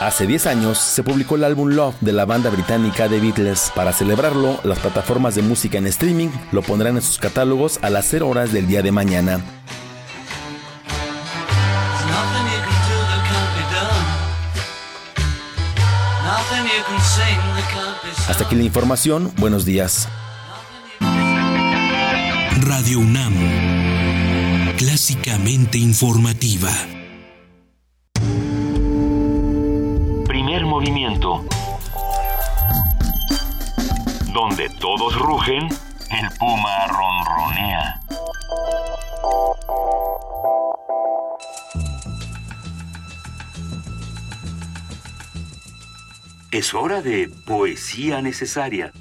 Hace 0.00 0.26
10 0.26 0.46
años 0.46 0.78
se 0.78 1.02
publicó 1.02 1.34
el 1.34 1.44
álbum 1.44 1.68
Love 1.68 1.96
de 2.00 2.12
la 2.12 2.24
banda 2.24 2.48
británica 2.48 3.10
The 3.10 3.20
Beatles. 3.20 3.70
Para 3.74 3.92
celebrarlo, 3.92 4.58
las 4.64 4.78
plataformas 4.78 5.34
de 5.34 5.42
música 5.42 5.76
en 5.76 5.86
streaming 5.86 6.30
lo 6.50 6.62
pondrán 6.62 6.96
en 6.96 7.02
sus 7.02 7.18
catálogos 7.18 7.78
a 7.82 7.90
las 7.90 8.06
0 8.08 8.26
horas 8.26 8.50
del 8.54 8.66
día 8.66 8.80
de 8.80 8.92
mañana. 8.92 9.40
Hasta 18.28 18.44
aquí 18.44 18.54
la 18.54 18.62
información. 18.62 19.30
Buenos 19.36 19.66
días. 19.66 20.08
Radio 22.74 23.00
UNAM. 23.00 23.34
Clásicamente 24.78 25.76
informativa. 25.76 26.70
Primer 30.26 30.64
movimiento. 30.64 31.44
Donde 34.32 34.70
todos 34.80 35.18
rugen, 35.18 35.68
el 35.68 36.30
puma 36.38 36.86
ronronea. 36.86 38.00
Es 46.50 46.72
hora 46.72 47.02
de 47.02 47.28
poesía 47.44 48.22
necesaria. 48.22 48.92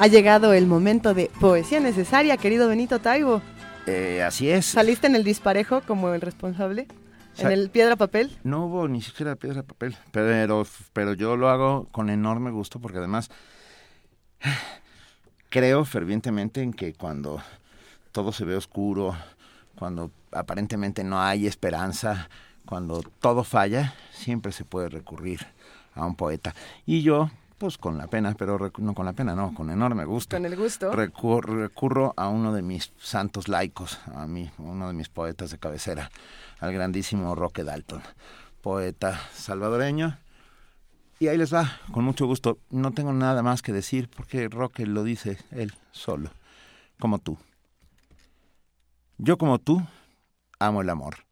Ha 0.00 0.06
llegado 0.06 0.54
el 0.54 0.66
momento 0.66 1.12
de 1.12 1.30
poesía 1.40 1.78
necesaria, 1.78 2.38
querido 2.38 2.68
Benito 2.68 3.00
Taibo. 3.00 3.42
Eh, 3.86 4.22
así 4.22 4.48
es. 4.48 4.64
¿Saliste 4.64 5.06
en 5.06 5.14
el 5.14 5.24
disparejo 5.24 5.82
como 5.82 6.14
el 6.14 6.22
responsable? 6.22 6.88
¿En 7.36 7.50
el 7.50 7.68
piedra 7.68 7.96
papel? 7.96 8.34
No 8.42 8.64
hubo 8.64 8.88
ni 8.88 9.02
siquiera 9.02 9.36
piedra 9.36 9.62
papel, 9.62 9.94
pero, 10.10 10.66
pero 10.94 11.12
yo 11.12 11.36
lo 11.36 11.50
hago 11.50 11.86
con 11.92 12.08
enorme 12.08 12.50
gusto 12.50 12.80
porque 12.80 12.96
además 12.96 13.28
creo 15.50 15.84
fervientemente 15.84 16.62
en 16.62 16.72
que 16.72 16.94
cuando 16.94 17.42
todo 18.10 18.32
se 18.32 18.46
ve 18.46 18.56
oscuro, 18.56 19.14
cuando 19.74 20.10
aparentemente 20.32 21.04
no 21.04 21.20
hay 21.20 21.46
esperanza, 21.46 22.30
cuando 22.64 23.02
todo 23.20 23.44
falla, 23.44 23.92
siempre 24.12 24.52
se 24.52 24.64
puede 24.64 24.88
recurrir 24.88 25.46
a 25.94 26.06
un 26.06 26.14
poeta. 26.14 26.54
Y 26.86 27.02
yo 27.02 27.30
pues 27.60 27.76
con 27.76 27.98
la 27.98 28.06
pena, 28.06 28.34
pero 28.38 28.72
no 28.78 28.94
con 28.94 29.04
la 29.04 29.12
pena, 29.12 29.36
no, 29.36 29.54
con 29.54 29.68
enorme 29.68 30.06
gusto. 30.06 30.34
Con 30.34 30.46
el 30.46 30.56
gusto. 30.56 30.90
recurro 30.92 32.14
a 32.16 32.28
uno 32.28 32.54
de 32.54 32.62
mis 32.62 32.90
santos 32.98 33.48
laicos, 33.48 34.00
a 34.14 34.26
mí, 34.26 34.50
uno 34.56 34.88
de 34.88 34.94
mis 34.94 35.10
poetas 35.10 35.50
de 35.50 35.58
cabecera, 35.58 36.10
al 36.58 36.72
grandísimo 36.72 37.34
Roque 37.34 37.62
Dalton, 37.62 38.00
poeta 38.62 39.20
salvadoreño. 39.34 40.16
Y 41.18 41.28
ahí 41.28 41.36
les 41.36 41.52
va, 41.52 41.70
con 41.92 42.02
mucho 42.02 42.24
gusto. 42.24 42.56
No 42.70 42.92
tengo 42.92 43.12
nada 43.12 43.42
más 43.42 43.60
que 43.60 43.74
decir 43.74 44.08
porque 44.08 44.48
Roque 44.48 44.86
lo 44.86 45.04
dice 45.04 45.36
él 45.50 45.74
solo, 45.92 46.30
como 46.98 47.18
tú. 47.18 47.36
Yo 49.18 49.36
como 49.36 49.58
tú 49.58 49.82
amo 50.58 50.80
el 50.80 50.88
amor, 50.88 51.26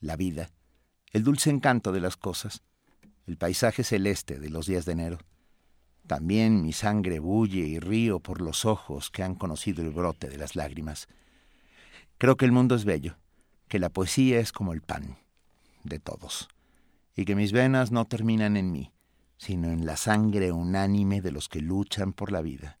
la 0.00 0.16
vida, 0.16 0.50
el 1.12 1.24
dulce 1.24 1.48
encanto 1.48 1.92
de 1.92 2.00
las 2.00 2.18
cosas, 2.18 2.60
el 3.26 3.38
paisaje 3.38 3.84
celeste 3.84 4.38
de 4.38 4.50
los 4.50 4.66
días 4.66 4.84
de 4.84 4.92
enero 4.92 5.18
también 6.12 6.60
mi 6.60 6.74
sangre 6.74 7.20
bulle 7.20 7.60
y 7.60 7.78
río 7.78 8.20
por 8.20 8.42
los 8.42 8.66
ojos 8.66 9.08
que 9.08 9.22
han 9.22 9.34
conocido 9.34 9.82
el 9.82 9.88
brote 9.88 10.28
de 10.28 10.36
las 10.36 10.56
lágrimas. 10.56 11.08
Creo 12.18 12.36
que 12.36 12.44
el 12.44 12.52
mundo 12.52 12.74
es 12.74 12.84
bello, 12.84 13.16
que 13.66 13.78
la 13.78 13.88
poesía 13.88 14.38
es 14.38 14.52
como 14.52 14.74
el 14.74 14.82
pan 14.82 15.16
de 15.84 15.98
todos, 15.98 16.50
y 17.16 17.24
que 17.24 17.34
mis 17.34 17.52
venas 17.52 17.92
no 17.92 18.04
terminan 18.04 18.58
en 18.58 18.72
mí, 18.72 18.92
sino 19.38 19.68
en 19.68 19.86
la 19.86 19.96
sangre 19.96 20.52
unánime 20.52 21.22
de 21.22 21.32
los 21.32 21.48
que 21.48 21.62
luchan 21.62 22.12
por 22.12 22.30
la 22.30 22.42
vida, 22.42 22.76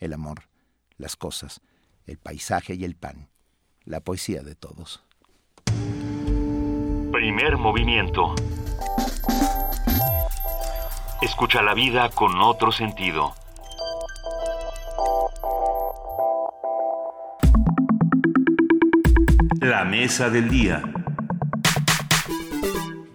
el 0.00 0.12
amor, 0.12 0.48
las 0.96 1.14
cosas, 1.14 1.60
el 2.04 2.18
paisaje 2.18 2.74
y 2.74 2.82
el 2.82 2.96
pan, 2.96 3.28
la 3.84 4.00
poesía 4.00 4.42
de 4.42 4.56
todos. 4.56 5.04
Primer 7.12 7.56
movimiento 7.58 8.34
Escucha 11.22 11.62
la 11.62 11.72
vida 11.72 12.10
con 12.10 12.40
otro 12.40 12.72
sentido. 12.72 13.32
La 19.60 19.84
mesa 19.84 20.30
del 20.30 20.50
día. 20.50 20.82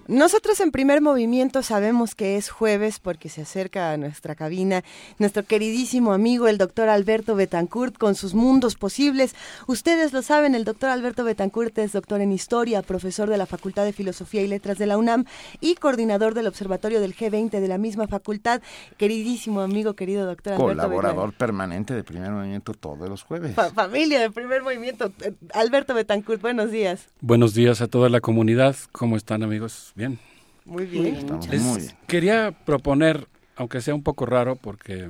Nosotros 0.07 0.61
en 0.61 0.71
primer 0.71 1.01
movimiento 1.01 1.61
sabemos 1.63 2.15
que 2.15 2.38
es 2.38 2.49
jueves 2.49 2.99
porque 2.99 3.27
se 3.27 3.41
acerca 3.41 3.91
a 3.91 3.97
nuestra 3.97 4.35
cabina 4.35 4.85
nuestro 5.19 5.43
queridísimo 5.43 6.13
amigo 6.13 6.47
el 6.47 6.57
doctor 6.57 6.88
Alberto 6.88 7.35
Betancourt 7.35 7.97
con 7.97 8.15
sus 8.15 8.34
mundos 8.34 8.75
posibles. 8.75 9.35
Ustedes 9.67 10.13
lo 10.13 10.21
saben, 10.21 10.55
el 10.55 10.63
doctor 10.63 10.91
Alberto 10.91 11.25
Betancourt 11.25 11.77
es 11.79 11.91
doctor 11.91 12.21
en 12.21 12.31
historia, 12.31 12.84
profesor 12.84 13.29
de 13.29 13.38
la 13.38 13.45
Facultad 13.45 13.84
de 13.84 13.91
Filosofía 13.91 14.41
y 14.43 14.47
Letras 14.47 14.77
de 14.77 14.85
la 14.85 14.97
UNAM 14.97 15.25
y 15.59 15.75
coordinador 15.75 16.35
del 16.35 16.47
Observatorio 16.47 17.01
del 17.01 17.13
G20 17.13 17.59
de 17.59 17.67
la 17.67 17.77
misma 17.77 18.07
facultad. 18.07 18.61
Queridísimo 18.95 19.59
amigo, 19.59 19.93
querido 19.95 20.25
doctor 20.25 20.53
Alberto 20.53 20.84
Colaborador 20.84 21.34
permanente 21.34 21.93
de 21.93 22.05
primer 22.05 22.31
movimiento 22.31 22.73
todos 22.73 23.09
los 23.09 23.23
jueves. 23.23 23.55
familia 23.75 24.21
de 24.21 24.31
primer 24.31 24.63
movimiento. 24.63 25.11
Eh, 25.21 25.34
Alberto 25.53 25.93
Betancourt, 25.93 26.41
buenos 26.41 26.71
días. 26.71 27.09
Buenos 27.19 27.53
días 27.53 27.81
a 27.81 27.88
toda 27.88 28.07
la 28.07 28.21
comunidad. 28.21 28.77
¿Cómo 28.93 29.17
están 29.17 29.43
amigos? 29.43 29.91
Bien. 29.98 30.19
Muy 30.64 30.86
bien. 30.86 31.15
Estamos 31.15 31.48
Les 31.49 31.61
muy 31.61 31.80
bien. 31.82 31.95
quería 32.07 32.52
proponer, 32.52 33.28
aunque 33.56 33.82
sea 33.82 33.95
un 33.95 34.03
poco 34.03 34.26
raro, 34.28 34.56
porque 34.56 35.10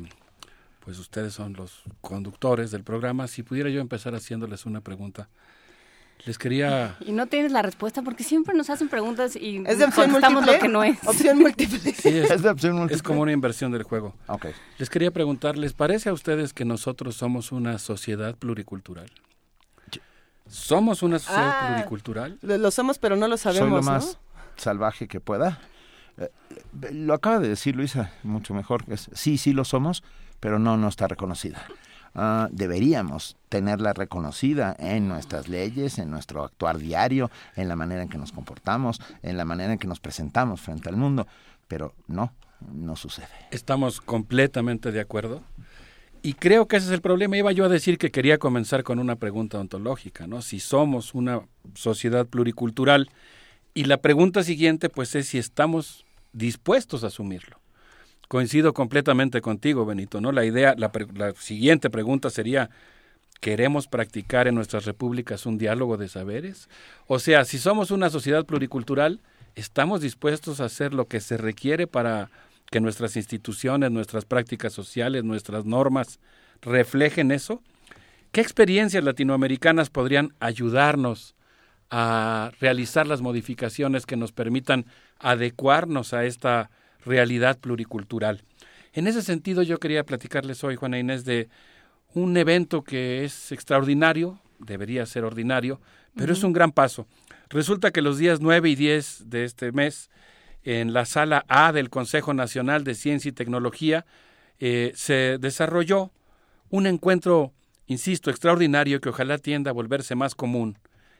pues 0.79 0.97
ustedes 0.97 1.33
son 1.33 1.53
los 1.53 1.83
conductores 1.99 2.71
del 2.71 2.83
programa, 2.83 3.27
si 3.27 3.43
pudiera 3.43 3.69
yo 3.69 3.81
empezar 3.81 4.15
haciéndoles 4.15 4.65
una 4.65 4.79
pregunta. 4.79 5.27
Les 6.25 6.37
quería... 6.39 6.95
Y 7.01 7.11
no 7.11 7.27
tienes 7.27 7.51
la 7.51 7.61
respuesta 7.61 8.01
porque 8.01 8.23
siempre 8.23 8.55
nos 8.55 8.69
hacen 8.69 8.87
preguntas 8.89 9.35
y 9.35 9.57
¿Es 9.67 9.77
de 9.77 9.85
opción 9.85 10.05
contestamos 10.11 10.43
múltiple? 10.45 10.53
lo 10.53 10.59
que 10.61 10.67
no 10.69 10.83
es. 10.83 10.97
Opción 11.05 11.37
múltiple. 11.39 11.79
Sí, 11.93 12.07
es, 12.09 12.31
¿Es 12.31 12.41
de 12.41 12.49
opción 12.49 12.73
múltiple? 12.75 12.95
es 12.95 13.03
como 13.03 13.21
una 13.21 13.33
inversión 13.33 13.71
del 13.73 13.83
juego. 13.83 14.15
Ok. 14.27 14.47
Les 14.79 14.89
quería 14.89 15.11
preguntar, 15.11 15.57
¿les 15.57 15.73
parece 15.73 16.09
a 16.09 16.13
ustedes 16.13 16.53
que 16.53 16.63
nosotros 16.65 17.15
somos 17.17 17.51
una 17.51 17.77
sociedad 17.77 18.35
pluricultural? 18.35 19.11
¿Somos 20.47 21.03
una 21.03 21.19
sociedad 21.19 21.51
Ah, 21.53 21.67
pluricultural? 21.75 22.39
Lo, 22.41 22.71
somos, 22.71 22.97
pero 22.99 23.17
no 23.17 23.27
lo 23.27 23.35
Soy 23.37 23.53
sabemos, 23.53 23.85
lo 23.85 23.91
¿no? 23.91 23.97
más 23.97 24.17
salvaje 24.57 25.07
que 25.07 25.19
pueda. 25.19 25.59
Eh, 26.17 26.29
lo 26.91 27.13
acaba 27.13 27.39
de 27.39 27.49
decir 27.49 27.75
Luisa, 27.75 28.11
mucho 28.23 28.53
mejor. 28.53 28.83
Es, 28.87 29.09
sí, 29.13 29.37
sí 29.37 29.53
lo 29.53 29.63
somos, 29.65 30.03
pero 30.39 30.59
no, 30.59 30.77
no 30.77 30.87
está 30.87 31.07
reconocida. 31.07 31.65
Ah, 32.19 32.49
deberíamos 32.51 33.37
tenerla 33.47 33.93
reconocida 33.93 34.75
en 34.79 35.07
nuestras 35.07 35.47
leyes, 35.47 35.99
en 35.99 36.09
nuestro 36.09 36.43
actuar 36.43 36.79
diario, 36.79 37.29
en 37.55 37.67
la 37.67 37.75
manera 37.75 38.01
en 38.01 38.09
que 38.09 38.17
nos 38.17 38.31
comportamos, 38.31 38.99
en 39.21 39.37
la 39.37 39.45
manera 39.45 39.73
en 39.73 39.79
que 39.79 39.87
nos 39.87 39.99
presentamos 39.99 40.61
frente 40.61 40.89
al 40.89 40.97
mundo, 40.97 41.27
pero 41.67 41.93
no, 42.07 42.33
no 42.73 42.95
sucede. 42.95 43.27
Estamos 43.51 44.01
completamente 44.01 44.91
de 44.91 44.99
acuerdo. 44.99 45.43
Y 46.23 46.33
creo 46.33 46.67
que 46.67 46.77
ese 46.77 46.87
es 46.87 46.93
el 46.93 47.01
problema. 47.01 47.37
Iba 47.37 47.51
yo 47.51 47.65
a 47.65 47.69
decir 47.69 47.97
que 47.99 48.09
quería 48.09 48.39
comenzar 48.39 48.83
con 48.83 48.97
una 48.97 49.17
pregunta 49.17 49.59
ontológica, 49.59 50.25
¿no? 50.25 50.41
Si 50.41 50.59
somos 50.59 51.13
una 51.13 51.41
sociedad 51.75 52.25
pluricultural. 52.25 53.11
Y 53.73 53.85
la 53.85 53.97
pregunta 53.97 54.43
siguiente, 54.43 54.89
pues, 54.89 55.15
es 55.15 55.27
si 55.27 55.37
estamos 55.37 56.05
dispuestos 56.33 57.03
a 57.03 57.07
asumirlo. 57.07 57.59
Coincido 58.27 58.73
completamente 58.73 59.41
contigo, 59.41 59.85
Benito, 59.85 60.19
¿no? 60.19 60.31
La 60.31 60.45
idea, 60.45 60.75
la, 60.77 60.91
la 61.15 61.33
siguiente 61.33 61.89
pregunta 61.89 62.29
sería, 62.29 62.69
¿queremos 63.39 63.87
practicar 63.87 64.47
en 64.47 64.55
nuestras 64.55 64.85
repúblicas 64.85 65.45
un 65.45 65.57
diálogo 65.57 65.97
de 65.97 66.09
saberes? 66.09 66.69
O 67.07 67.19
sea, 67.19 67.45
si 67.45 67.57
somos 67.57 67.91
una 67.91 68.09
sociedad 68.09 68.45
pluricultural, 68.45 69.21
¿estamos 69.55 70.01
dispuestos 70.01 70.59
a 70.59 70.65
hacer 70.65 70.93
lo 70.93 71.07
que 71.07 71.21
se 71.21 71.37
requiere 71.37 71.87
para 71.87 72.29
que 72.69 72.81
nuestras 72.81 73.15
instituciones, 73.15 73.91
nuestras 73.91 74.25
prácticas 74.25 74.73
sociales, 74.73 75.23
nuestras 75.23 75.65
normas 75.65 76.19
reflejen 76.61 77.31
eso? 77.31 77.61
¿Qué 78.31 78.41
experiencias 78.41 79.03
latinoamericanas 79.03 79.89
podrían 79.89 80.33
ayudarnos 80.39 81.33
a 81.89 82.51
realizar 82.59 83.07
las 83.07 83.21
modificaciones 83.21 84.05
que 84.05 84.17
nos 84.17 84.31
permitan 84.31 84.85
adecuarnos 85.19 86.13
a 86.13 86.25
esta 86.25 86.69
realidad 87.05 87.59
pluricultural? 87.59 88.43
En 88.93 89.07
ese 89.07 89.21
sentido, 89.21 89.61
yo 89.63 89.79
quería 89.79 90.03
platicarles 90.03 90.63
hoy, 90.63 90.75
Juana 90.75 90.99
Inés, 90.99 91.23
de 91.23 91.49
un 92.13 92.35
evento 92.37 92.83
que 92.83 93.23
es 93.23 93.51
extraordinario, 93.51 94.39
debería 94.59 95.05
ser 95.05 95.23
ordinario, 95.23 95.79
pero 96.15 96.33
es 96.33 96.43
un 96.43 96.53
gran 96.53 96.71
paso. 96.71 97.05
Resulta 97.49 97.91
que 97.91 98.01
los 98.01 98.17
días 98.17 98.41
9 98.41 98.69
y 98.69 98.75
10 98.75 99.29
de 99.29 99.43
este 99.43 99.71
mes, 99.71 100.09
en 100.63 100.93
la 100.93 101.05
sala 101.05 101.45
A 101.47 101.71
del 101.71 101.89
Consejo 101.89 102.33
Nacional 102.33 102.83
de 102.83 102.95
Ciencia 102.95 103.29
y 103.29 103.33
Tecnología, 103.33 104.05
eh, 104.59 104.91
se 104.95 105.37
desarrolló 105.39 106.11
un 106.69 106.87
encuentro, 106.87 107.53
insisto, 107.85 108.29
extraordinario 108.29 108.99
que 108.99 109.09
ojalá 109.09 109.37
tienda 109.37 109.71
a 109.71 109.73
volverse 109.73 110.15
más 110.15 110.35
común. 110.35 110.77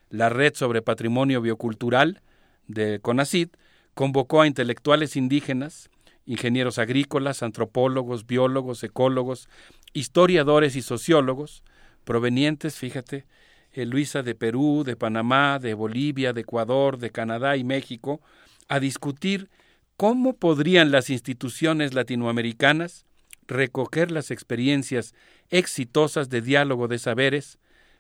La 0.10 0.30
Red 0.30 0.56
sobre 0.56 0.82
Patrimonio 0.82 1.42
Biocultural 1.42 2.22
de 2.68 3.00
CONACID 3.00 3.50
convocó 3.94 4.42
a 4.42 4.48
intelectuales 4.48 5.16
indígenas, 5.16 5.90
ingenieros 6.26 6.78
agrícolas, 6.78 7.44
antropólogos, 7.44 8.26
biólogos, 8.26 8.84
ecólogos, 8.84 9.50
historiadores 9.94 10.76
y 10.76 10.82
sociólogos, 10.82 11.64
provenientes, 12.04 12.76
fíjate, 12.76 13.26
eh, 13.74 13.86
Luisa 13.86 14.24
de 14.24 14.36
Perú, 14.36 14.84
de 14.86 14.96
Panamá, 14.96 15.60
de 15.60 15.74
Bolivia, 15.74 16.34
de 16.34 16.42
Ecuador, 16.42 16.98
de 16.98 17.12
Canadá 17.12 17.58
y 17.58 17.64
México, 17.64 18.22
a 18.68 18.80
discutir 18.80 19.50
cómo 19.98 20.34
podrían 20.34 20.92
las 20.92 21.10
instituciones 21.10 21.94
latinoamericanas 21.94 23.06
recoger 23.48 24.12
las 24.12 24.32
experiencias 24.32 25.14
exitosas 25.50 26.30
de 26.30 26.42
diálogo 26.42 26.88
de 26.88 27.00
saberes 27.00 27.60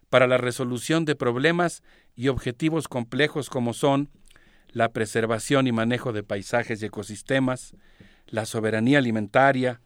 para 0.09 0.27
la 0.27 0.37
resolución 0.37 1.05
de 1.05 1.15
problemas 1.15 1.83
y 2.15 2.29
objetivos 2.29 2.87
complejos 2.87 3.49
como 3.49 3.73
son 3.73 4.09
la 4.69 4.89
preservación 4.89 5.67
y 5.67 5.71
manejo 5.71 6.13
de 6.13 6.23
paisajes 6.23 6.81
y 6.81 6.85
ecosistemas, 6.85 7.75
la 8.27 8.45
soberanía 8.45 8.99
alimentaria, 8.99 9.81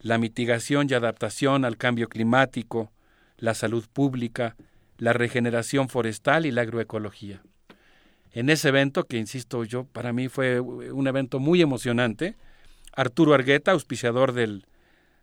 la 0.00 0.18
mitigación 0.18 0.88
y 0.88 0.94
adaptación 0.94 1.64
al 1.64 1.76
cambio 1.76 2.08
climático, 2.08 2.92
la 3.36 3.54
salud 3.54 3.84
pública, 3.92 4.56
la 4.98 5.12
regeneración 5.12 5.88
forestal 5.88 6.46
y 6.46 6.50
la 6.50 6.62
agroecología. 6.62 7.42
En 8.32 8.50
ese 8.50 8.68
evento, 8.68 9.04
que 9.04 9.18
insisto 9.18 9.64
yo, 9.64 9.84
para 9.84 10.12
mí 10.12 10.28
fue 10.28 10.60
un 10.60 11.06
evento 11.06 11.38
muy 11.38 11.60
emocionante, 11.60 12.36
Arturo 12.94 13.34
Argueta, 13.34 13.72
auspiciador 13.72 14.32
del, 14.32 14.66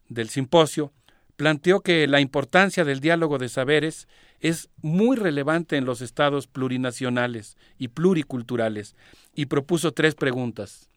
del 0.07 0.30
simposio, 0.30 0.91
planteó 1.40 1.80
que 1.80 2.06
la 2.06 2.20
importancia 2.20 2.84
del 2.84 2.99
diálogo 2.99 3.38
de 3.38 3.48
saberes 3.48 4.10
es 4.41 4.68
muy 4.82 5.16
relevante 5.16 5.78
en 5.78 5.86
los 5.86 6.02
estados 6.02 6.48
plurinacionales 6.48 7.56
y 7.78 7.88
pluriculturales 7.88 8.98
y 9.34 9.45
propuso 9.45 9.94
tres 9.94 10.16
preguntas. 10.16 10.90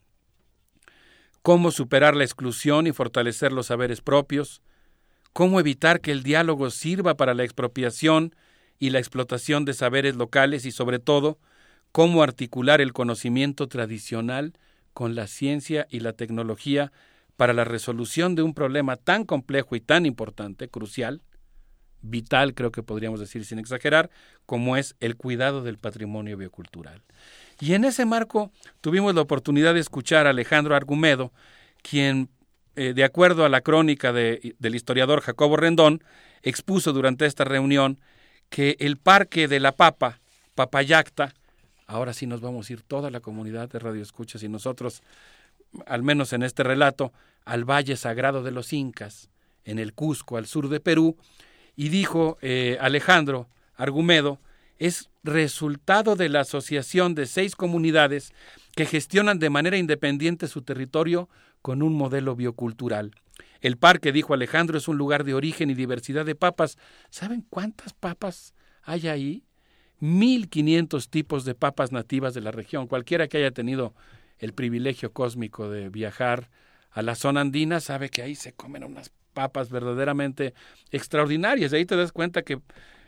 ¿Cómo 1.43 1.71
superar 1.71 2.17
la 2.17 2.25
exclusión 2.25 2.87
y 2.87 2.91
fortalecer 2.91 3.53
los 3.53 3.67
saberes 3.67 4.01
propios? 4.01 4.61
¿Cómo 5.31 5.61
evitar 5.61 6.01
que 6.01 6.11
el 6.11 6.23
diálogo 6.23 6.71
sirva 6.71 7.15
para 7.15 7.33
la 7.33 7.45
expropiación 7.45 8.35
y 8.79 8.89
la 8.89 8.99
explotación 8.99 9.63
de 9.63 9.73
saberes 9.73 10.17
locales 10.17 10.65
y 10.65 10.73
sobre 10.73 10.99
todo, 10.99 11.39
cómo 11.93 12.21
articular 12.21 12.81
el 12.81 12.91
conocimiento 12.91 13.69
tradicional 13.69 14.57
con 14.93 15.15
la 15.15 15.27
ciencia 15.27 15.87
y 15.89 16.01
la 16.01 16.11
tecnología 16.11 16.91
para 17.37 17.53
la 17.53 17.63
resolución 17.63 18.35
de 18.35 18.43
un 18.43 18.53
problema 18.53 18.95
tan 18.95 19.25
complejo 19.25 19.75
y 19.75 19.81
tan 19.81 20.05
importante, 20.05 20.69
crucial, 20.69 21.21
vital 22.01 22.53
creo 22.53 22.71
que 22.71 22.83
podríamos 22.83 23.19
decir 23.19 23.45
sin 23.45 23.59
exagerar, 23.59 24.09
como 24.45 24.77
es 24.77 24.95
el 24.99 25.15
cuidado 25.15 25.63
del 25.63 25.77
patrimonio 25.77 26.37
biocultural. 26.37 27.01
Y 27.59 27.73
en 27.73 27.85
ese 27.85 28.05
marco 28.05 28.51
tuvimos 28.81 29.15
la 29.15 29.21
oportunidad 29.21 29.73
de 29.73 29.79
escuchar 29.79 30.27
a 30.27 30.31
Alejandro 30.31 30.75
Argumedo, 30.75 31.31
quien, 31.81 32.29
eh, 32.75 32.93
de 32.93 33.03
acuerdo 33.03 33.45
a 33.45 33.49
la 33.49 33.61
crónica 33.61 34.11
de, 34.13 34.55
del 34.59 34.75
historiador 34.75 35.21
Jacobo 35.21 35.57
Rendón, 35.57 36.03
expuso 36.43 36.93
durante 36.93 37.25
esta 37.25 37.45
reunión 37.45 37.99
que 38.49 38.75
el 38.79 38.97
parque 38.97 39.47
de 39.47 39.59
la 39.59 39.71
Papa, 39.71 40.19
Papayacta, 40.55 41.33
ahora 41.87 42.13
sí 42.13 42.27
nos 42.27 42.41
vamos 42.41 42.69
a 42.69 42.73
ir 42.73 42.81
toda 42.81 43.09
la 43.09 43.21
comunidad 43.21 43.69
de 43.69 43.79
Radio 43.79 44.01
Escuchas 44.01 44.43
y 44.43 44.49
nosotros, 44.49 45.01
al 45.85 46.03
menos 46.03 46.33
en 46.33 46.43
este 46.43 46.63
relato, 46.63 47.13
al 47.45 47.65
Valle 47.65 47.95
Sagrado 47.95 48.43
de 48.43 48.51
los 48.51 48.73
Incas, 48.73 49.29
en 49.65 49.79
el 49.79 49.93
Cusco, 49.93 50.37
al 50.37 50.45
sur 50.45 50.69
de 50.69 50.79
Perú, 50.79 51.17
y 51.75 51.89
dijo 51.89 52.37
eh, 52.41 52.77
Alejandro 52.79 53.49
Argumedo, 53.75 54.39
es 54.77 55.09
resultado 55.23 56.15
de 56.15 56.29
la 56.29 56.41
asociación 56.41 57.15
de 57.15 57.25
seis 57.25 57.55
comunidades 57.55 58.33
que 58.75 58.85
gestionan 58.85 59.39
de 59.39 59.49
manera 59.49 59.77
independiente 59.77 60.47
su 60.47 60.61
territorio 60.61 61.29
con 61.61 61.81
un 61.81 61.93
modelo 61.93 62.35
biocultural. 62.35 63.11
El 63.61 63.77
parque, 63.77 64.11
dijo 64.11 64.33
Alejandro, 64.33 64.77
es 64.77 64.87
un 64.87 64.97
lugar 64.97 65.23
de 65.23 65.33
origen 65.33 65.69
y 65.69 65.73
diversidad 65.73 66.25
de 66.25 66.35
papas. 66.35 66.77
¿Saben 67.09 67.45
cuántas 67.49 67.93
papas 67.93 68.53
hay 68.83 69.07
ahí? 69.07 69.45
1.500 70.01 71.09
tipos 71.09 71.45
de 71.45 71.55
papas 71.55 71.93
nativas 71.93 72.33
de 72.33 72.41
la 72.41 72.51
región. 72.51 72.87
Cualquiera 72.87 73.29
que 73.29 73.37
haya 73.37 73.51
tenido 73.51 73.93
el 74.43 74.53
privilegio 74.53 75.11
cósmico 75.13 75.69
de 75.69 75.89
viajar 75.89 76.49
a 76.91 77.01
la 77.01 77.15
zona 77.15 77.41
andina 77.41 77.79
sabe 77.79 78.09
que 78.09 78.21
ahí 78.21 78.35
se 78.35 78.53
comen 78.53 78.83
unas 78.83 79.11
papas 79.33 79.69
verdaderamente 79.69 80.53
extraordinarias. 80.91 81.73
Ahí 81.73 81.85
te 81.85 81.95
das 81.95 82.11
cuenta 82.11 82.43
que 82.43 82.59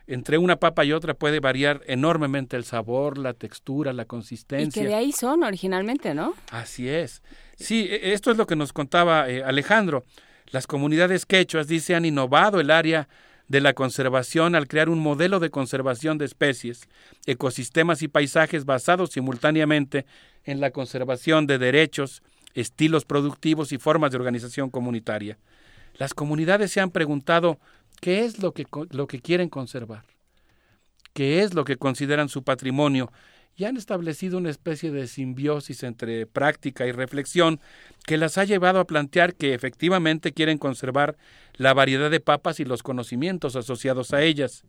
entre 0.08 0.38
una 0.38 0.56
papa 0.58 0.86
y 0.86 0.92
otra 0.92 1.14
puede 1.14 1.40
variar 1.40 1.82
enormemente 1.88 2.56
el 2.58 2.64
sabor, 2.64 3.18
la 3.18 3.34
textura, 3.34 3.92
la 3.94 4.04
Y 4.04 4.06
consistencia. 4.06 4.82
que 4.82 4.88
de 4.88 4.96
ahí 4.96 5.12
son 5.12 5.44
originalmente, 5.44 6.14
¿no? 6.14 6.34
Así 6.52 6.88
es. 6.90 7.22
Sí, 7.58 7.88
e- 7.90 8.14
esto 8.14 8.32
es 8.32 8.38
lo 8.38 8.46
que 8.48 8.56
nos 8.56 8.72
contaba 8.74 9.30
eh, 9.30 9.44
Alejandro. 9.44 10.04
Las 10.52 10.68
comunidades 10.68 11.26
quechuas, 11.26 11.68
dice, 11.68 11.96
han 11.96 12.06
innovado 12.06 12.60
el 12.60 12.70
área 12.72 13.08
de 13.48 13.62
la 13.62 13.74
conservación 13.74 14.56
al 14.56 14.68
crear 14.68 14.90
un 14.90 15.00
modelo 15.00 15.40
de 15.40 15.50
conservación 15.50 16.18
de 16.18 16.26
especies, 16.26 16.88
ecosistemas 17.26 18.02
y 18.02 18.08
paisajes 18.08 18.66
basados 18.66 19.12
simultáneamente 19.12 20.06
en 20.44 20.60
la 20.60 20.72
conservación 20.72 21.48
de 21.48 21.58
derechos, 21.58 22.24
estilos 22.54 23.06
productivos 23.06 23.72
y 23.72 23.78
formas 23.78 24.12
de 24.12 24.18
organización 24.18 24.70
comunitaria. 24.70 25.38
Las 25.98 26.14
comunidades 26.14 26.72
se 26.72 26.82
han 26.82 26.92
preguntado 26.92 27.60
qué 28.02 28.26
es 28.26 28.42
lo 28.42 28.54
que, 28.54 28.66
lo 28.90 29.08
que 29.08 29.22
quieren 29.22 29.50
conservar, 29.50 30.06
qué 31.14 31.44
es 31.44 31.54
lo 31.54 31.64
que 31.64 31.78
consideran 31.78 32.30
su 32.30 32.44
patrimonio 32.44 33.12
y 33.56 33.64
han 33.64 33.78
establecido 33.78 34.38
una 34.38 34.50
especie 34.50 34.92
de 34.92 35.08
simbiosis 35.08 35.84
entre 35.84 36.26
práctica 36.26 36.86
y 36.86 36.92
reflexión 36.92 37.62
que 38.06 38.18
las 38.18 38.38
ha 38.38 38.44
llevado 38.44 38.80
a 38.80 38.88
plantear 38.88 39.34
que 39.34 39.54
efectivamente 39.54 40.34
quieren 40.34 40.58
conservar 40.58 41.16
la 41.54 41.74
variedad 41.74 42.12
de 42.12 42.20
papas 42.20 42.60
y 42.60 42.66
los 42.66 42.84
conocimientos 42.84 43.56
asociados 43.56 44.14
a 44.14 44.22
ellas. 44.22 44.64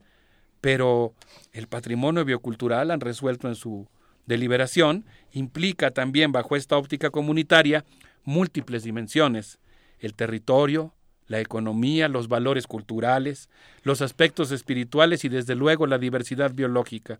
Pero 0.60 1.14
el 1.52 1.66
patrimonio 1.66 2.24
biocultural, 2.24 2.90
han 2.90 3.00
resuelto 3.00 3.48
en 3.48 3.56
su 3.56 3.88
deliberación, 4.26 5.04
implica 5.32 5.90
también 5.90 6.30
bajo 6.32 6.56
esta 6.56 6.76
óptica 6.76 7.10
comunitaria 7.10 7.84
múltiples 8.24 8.84
dimensiones, 8.84 9.58
el 9.98 10.14
territorio, 10.14 10.94
la 11.28 11.40
economía, 11.40 12.08
los 12.08 12.28
valores 12.28 12.66
culturales, 12.66 13.48
los 13.82 14.00
aspectos 14.00 14.52
espirituales 14.52 15.24
y 15.24 15.28
desde 15.28 15.54
luego 15.54 15.86
la 15.86 15.98
diversidad 15.98 16.52
biológica. 16.54 17.18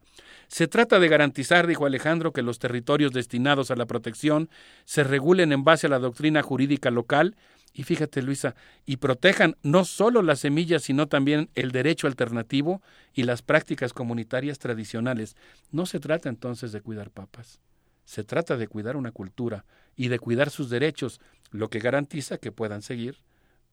Se 0.49 0.69
trata 0.69 0.99
de 0.99 1.09
garantizar, 1.09 1.67
dijo 1.67 1.87
Alejandro, 1.87 2.33
que 2.33 2.43
los 2.43 2.59
territorios 2.59 3.13
destinados 3.13 3.71
a 3.71 3.77
la 3.77 3.87
protección 3.87 4.49
se 4.85 5.05
regulen 5.05 5.53
en 5.53 5.65
base 5.65 5.87
a 5.87 5.91
la 5.91 5.99
doctrina 5.99 6.43
jurídica 6.43 6.91
local 6.91 7.37
y 7.77 7.83
fíjate 7.83 8.23
Luisa, 8.23 8.55
y 8.87 8.97
protejan 8.97 9.57
no 9.63 9.85
solo 9.85 10.23
las 10.23 10.41
semillas, 10.41 10.85
sino 10.85 11.09
también 11.09 11.51
el 11.55 11.73
derecho 11.73 12.07
alternativo 12.07 12.81
y 13.13 13.25
las 13.25 13.43
prácticas 13.43 13.93
comunitarias 13.93 14.59
tradicionales. 14.59 15.37
No 15.73 15.85
se 15.85 16.01
trata 16.01 16.31
entonces 16.31 16.73
de 16.73 16.81
cuidar 16.81 17.11
papas, 17.11 17.61
se 18.07 18.25
trata 18.25 18.57
de 18.57 18.67
cuidar 18.67 18.97
una 18.97 19.13
cultura 19.13 19.67
y 19.95 20.09
de 20.09 20.19
cuidar 20.19 20.49
sus 20.49 20.71
derechos, 20.71 21.21
lo 21.51 21.69
que 21.69 21.79
garantiza 21.79 22.39
que 22.39 22.51
puedan 22.51 22.81
seguir 22.81 23.19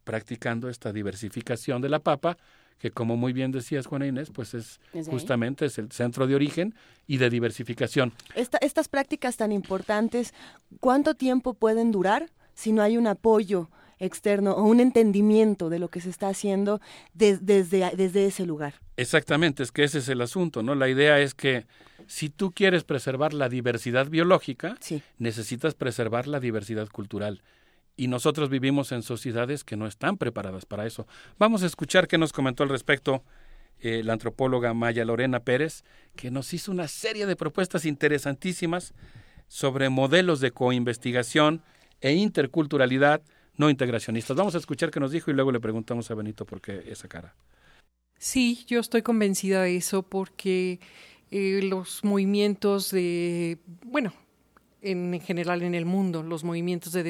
practicando 0.04 0.70
esta 0.70 0.92
diversificación 0.92 1.82
de 1.82 1.90
la 1.90 2.00
papa, 2.00 2.38
que 2.80 2.92
como 2.92 3.16
muy 3.16 3.34
bien 3.34 3.52
decías 3.52 3.86
Juana 3.86 4.08
Inés, 4.08 4.30
pues 4.30 4.54
es, 4.54 4.80
justamente 5.08 5.66
es 5.66 5.78
el 5.78 5.92
centro 5.92 6.28
de 6.28 6.36
origen 6.36 6.76
y 7.08 7.18
de 7.18 7.30
diversificación. 7.30 8.12
estas 8.36 8.88
prácticas 8.88 9.38
tan 9.38 9.52
importantes, 9.52 10.34
¿cuánto 10.80 11.16
tiempo 11.16 11.54
pueden 11.54 11.92
durar 11.92 12.30
si 12.54 12.72
no 12.72 12.82
hay 12.82 12.98
un 12.98 13.08
apoyo 13.08 13.70
externo 14.00 14.52
o 14.52 14.64
un 14.64 14.80
entendimiento 14.80 15.70
de 15.70 15.80
lo 15.80 15.88
que 15.88 16.02
se 16.02 16.10
está 16.10 16.28
haciendo 16.28 16.82
desde, 17.14 17.64
desde 17.64 18.26
ese 18.26 18.46
lugar? 18.46 18.74
Exactamente, 18.98 19.64
es 19.64 19.72
que 19.72 19.84
ese 19.84 20.00
es 20.00 20.10
el 20.10 20.22
asunto, 20.22 20.62
¿no? 20.62 20.76
La 20.76 20.90
idea 20.90 21.20
es 21.20 21.34
que 21.34 21.66
si 22.08 22.30
tú 22.30 22.52
quieres 22.52 22.84
preservar 22.84 23.34
la 23.34 23.50
diversidad 23.50 24.08
biológica, 24.10 24.78
necesitas 25.18 25.74
preservar 25.74 26.28
la 26.28 26.40
diversidad 26.40 26.90
cultural 26.90 27.42
y 27.96 28.08
nosotros 28.08 28.50
vivimos 28.50 28.92
en 28.92 29.04
sociedades 29.04 29.64
que 29.64 29.78
no 29.78 29.88
están 29.88 30.18
preparadas 30.18 30.66
para 30.66 30.86
eso. 30.86 31.08
Vamos 31.38 31.64
a 31.64 31.68
escuchar 31.68 32.08
qué 32.08 32.18
nos 32.18 32.34
comentó 32.34 32.64
al 32.64 32.70
respecto 32.70 33.24
eh, 33.80 34.02
la 34.04 34.14
antropóloga 34.14 34.74
Maya 34.74 35.06
Lorena 35.06 35.42
Pérez, 35.42 35.84
que 36.16 36.32
nos 36.32 36.54
hizo 36.54 36.72
una 36.72 36.88
serie 36.88 37.26
de 37.26 37.36
propuestas 37.36 37.86
interesantísimas 37.86 38.94
sobre 39.48 39.90
modelos 39.90 40.40
de 40.40 40.52
coinvestigación 40.52 41.62
e 42.02 42.14
interculturalidad 42.14 43.22
no 43.56 43.70
integracionistas. 43.70 44.36
Vamos 44.36 44.56
a 44.56 44.58
escuchar 44.58 44.90
qué 44.90 45.00
nos 45.00 45.12
dijo 45.12 45.32
y 45.32 45.34
luego 45.34 45.52
le 45.52 45.60
preguntamos 45.60 46.10
a 46.10 46.16
Benito 46.16 46.46
por 46.46 46.62
qué 46.62 46.84
esa 46.88 47.08
cara. 47.08 47.36
Sí, 48.18 48.64
yo 48.68 48.80
estoy 48.80 49.02
convencida 49.02 49.64
de 49.64 49.76
eso 49.76 50.02
porque 50.04 50.80
eh, 51.30 51.62
los 51.64 52.04
movimientos 52.04 52.90
de, 52.90 53.60
bueno, 53.86 54.14
en, 54.84 55.20
general 55.22 55.64
en 55.64 55.74
el 55.74 55.86
mundo, 55.86 56.22
los 56.22 56.44
movimientos 56.44 56.94
de, 56.94 57.04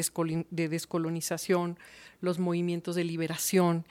descolonización, 0.69 1.77
los 2.21 2.39
movimientos 2.39 2.95
de 2.95 3.03
liberación, 3.03 3.85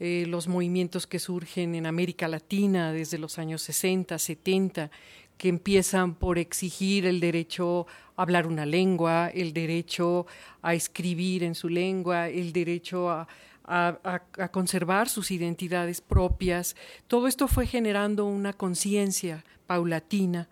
eh, 0.00 0.24
los 0.26 0.48
movimientos 0.48 1.06
que 1.06 1.18
surgen 1.18 1.74
en 1.74 1.86
América 1.86 2.26
Latina 2.26 2.92
desde 2.92 3.18
los 3.18 3.38
años 3.38 3.62
60, 3.62 4.18
70, 4.18 4.90
que 5.36 5.48
empiezan 5.48 6.14
por 6.14 6.38
exigir 6.38 7.06
el 7.06 7.20
derecho 7.20 7.86
a 8.16 8.22
hablar 8.22 8.46
una 8.46 8.66
lengua, 8.66 9.30
el 9.32 9.52
derecho 9.52 10.26
a 10.62 10.74
escribir 10.74 11.44
en 11.44 11.54
su 11.54 11.68
lengua, 11.68 12.28
el 12.28 12.52
derecho 12.52 13.10
a, 13.10 13.28
a 13.64 14.48
conservar 14.50 15.08
sus 15.08 15.30
identidades 15.30 16.00
propias. 16.00 16.74
Todo 17.06 17.28
esto 17.28 17.46
fue 17.46 17.66
generando 17.66 18.24
una 18.24 18.52
conciencia 18.54 19.44
paulatina 19.66 20.48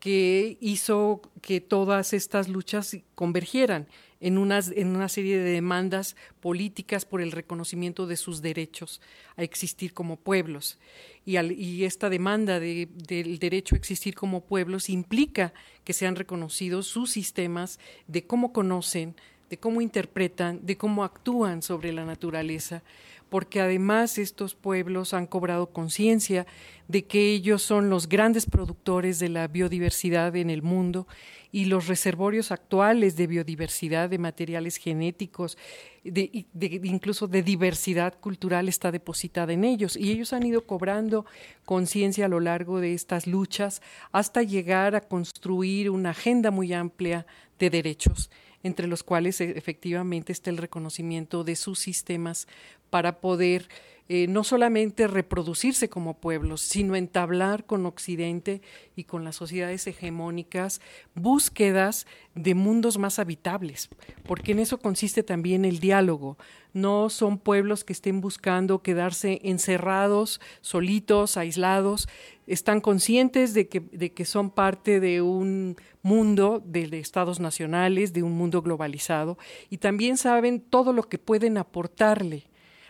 que 0.00 0.56
hizo 0.60 1.20
que 1.42 1.60
todas 1.60 2.12
estas 2.12 2.48
luchas 2.48 2.96
convergieran 3.14 3.88
en, 4.20 4.36
en 4.36 4.88
una 4.96 5.08
serie 5.08 5.38
de 5.38 5.50
demandas 5.50 6.16
políticas 6.40 7.04
por 7.04 7.20
el 7.20 7.32
reconocimiento 7.32 8.06
de 8.06 8.16
sus 8.16 8.42
derechos 8.42 9.00
a 9.36 9.42
existir 9.42 9.94
como 9.94 10.16
pueblos. 10.16 10.78
Y, 11.24 11.38
y 11.38 11.84
esta 11.84 12.10
demanda 12.10 12.58
de, 12.60 12.88
del 12.92 13.38
derecho 13.38 13.74
a 13.74 13.78
existir 13.78 14.14
como 14.14 14.44
pueblos 14.44 14.88
implica 14.88 15.52
que 15.84 15.92
sean 15.92 16.16
reconocidos 16.16 16.86
sus 16.86 17.10
sistemas 17.10 17.78
de 18.06 18.26
cómo 18.26 18.52
conocen, 18.52 19.14
de 19.50 19.58
cómo 19.58 19.80
interpretan, 19.80 20.64
de 20.64 20.76
cómo 20.76 21.04
actúan 21.04 21.62
sobre 21.62 21.92
la 21.92 22.04
naturaleza, 22.04 22.82
porque 23.28 23.60
además 23.60 24.18
estos 24.18 24.54
pueblos 24.54 25.14
han 25.14 25.26
cobrado 25.26 25.70
conciencia 25.70 26.46
de 26.88 27.04
que 27.04 27.32
ellos 27.32 27.62
son 27.62 27.90
los 27.90 28.08
grandes 28.08 28.46
productores 28.46 29.18
de 29.18 29.28
la 29.28 29.46
biodiversidad 29.48 30.34
en 30.36 30.50
el 30.50 30.62
mundo 30.62 31.06
y 31.50 31.66
los 31.66 31.86
reservorios 31.86 32.50
actuales 32.52 33.16
de 33.16 33.26
biodiversidad, 33.26 34.10
de 34.10 34.18
materiales 34.18 34.76
genéticos, 34.76 35.56
de, 36.04 36.46
incluso 36.82 37.26
de 37.26 37.42
diversidad 37.42 38.18
cultural 38.18 38.68
está 38.68 38.92
depositada 38.92 39.52
en 39.52 39.64
ellos. 39.64 39.96
Y 39.96 40.10
ellos 40.10 40.32
han 40.32 40.44
ido 40.44 40.66
cobrando 40.66 41.24
conciencia 41.64 42.26
a 42.26 42.28
lo 42.28 42.40
largo 42.40 42.80
de 42.80 42.94
estas 42.94 43.26
luchas 43.26 43.82
hasta 44.12 44.42
llegar 44.42 44.94
a 44.94 45.00
construir 45.00 45.90
una 45.90 46.10
agenda 46.10 46.50
muy 46.50 46.72
amplia 46.72 47.26
de 47.58 47.70
derechos 47.70 48.30
entre 48.62 48.88
los 48.88 49.02
cuales 49.02 49.40
e, 49.40 49.56
efectivamente 49.56 50.32
está 50.32 50.50
el 50.50 50.56
reconocimiento 50.56 51.44
de 51.44 51.56
sus 51.56 51.78
sistemas 51.78 52.48
para 52.90 53.20
poder 53.20 53.68
eh, 54.10 54.26
no 54.26 54.42
solamente 54.42 55.06
reproducirse 55.06 55.90
como 55.90 56.18
pueblos, 56.18 56.62
sino 56.62 56.96
entablar 56.96 57.66
con 57.66 57.84
Occidente 57.84 58.62
y 58.96 59.04
con 59.04 59.22
las 59.22 59.36
sociedades 59.36 59.86
hegemónicas 59.86 60.80
búsquedas 61.14 62.06
de 62.34 62.54
mundos 62.54 62.96
más 62.96 63.18
habitables, 63.18 63.90
porque 64.24 64.52
en 64.52 64.60
eso 64.60 64.78
consiste 64.78 65.22
también 65.22 65.66
el 65.66 65.78
diálogo. 65.78 66.38
No 66.72 67.10
son 67.10 67.36
pueblos 67.36 67.84
que 67.84 67.92
estén 67.92 68.22
buscando 68.22 68.82
quedarse 68.82 69.40
encerrados, 69.44 70.40
solitos, 70.62 71.36
aislados, 71.36 72.08
están 72.46 72.80
conscientes 72.80 73.52
de 73.52 73.68
que, 73.68 73.80
de 73.80 74.14
que 74.14 74.24
son 74.24 74.48
parte 74.48 75.00
de 75.00 75.20
un 75.20 75.76
mundo 76.00 76.62
de, 76.64 76.86
de 76.86 76.98
estados 76.98 77.40
nacionales, 77.40 78.14
de 78.14 78.22
un 78.22 78.32
mundo 78.32 78.62
globalizado, 78.62 79.36
y 79.68 79.78
también 79.78 80.16
saben 80.16 80.62
todo 80.62 80.94
lo 80.94 81.02
que 81.02 81.18
pueden 81.18 81.58
aportarle 81.58 82.48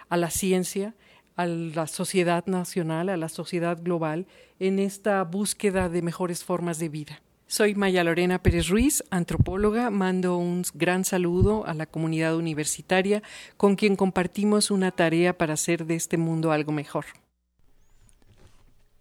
a 0.09 0.17
la 0.17 0.31
ciencia, 0.31 0.95
a 1.37 1.47
la 1.47 1.87
sociedad 1.87 2.47
nacional, 2.47 3.09
a 3.09 3.17
la 3.17 3.29
sociedad 3.29 3.79
global, 3.81 4.27
en 4.59 4.79
esta 4.79 5.23
búsqueda 5.25 5.89
de 5.89 6.03
mejores 6.03 6.45
formas 6.45 6.79
de 6.79 6.89
vida. 6.89 7.23
Soy 7.47 7.75
Maya 7.75 8.05
Lorena 8.05 8.43
Pérez 8.43 8.69
Ruiz, 8.69 9.03
antropóloga. 9.11 9.89
Mando 9.89 10.37
un 10.37 10.65
gran 10.75 11.05
saludo 11.05 11.67
a 11.67 11.73
la 11.73 11.87
comunidad 11.87 12.37
universitaria 12.37 13.23
con 13.57 13.75
quien 13.75 13.97
compartimos 13.97 14.71
una 14.71 14.91
tarea 14.91 15.39
para 15.39 15.55
hacer 15.55 15.87
de 15.87 15.95
este 15.95 16.19
mundo 16.19 16.53
algo 16.53 16.73
mejor. 16.73 17.07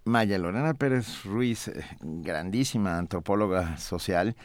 Maya 0.08 0.38
Lorena 0.38 0.74
Pérez 0.74 1.24
Ruiz, 1.26 1.68
eh, 1.68 1.84
grandísima 2.02 2.98
antropóloga 2.98 3.78
social. 3.78 4.36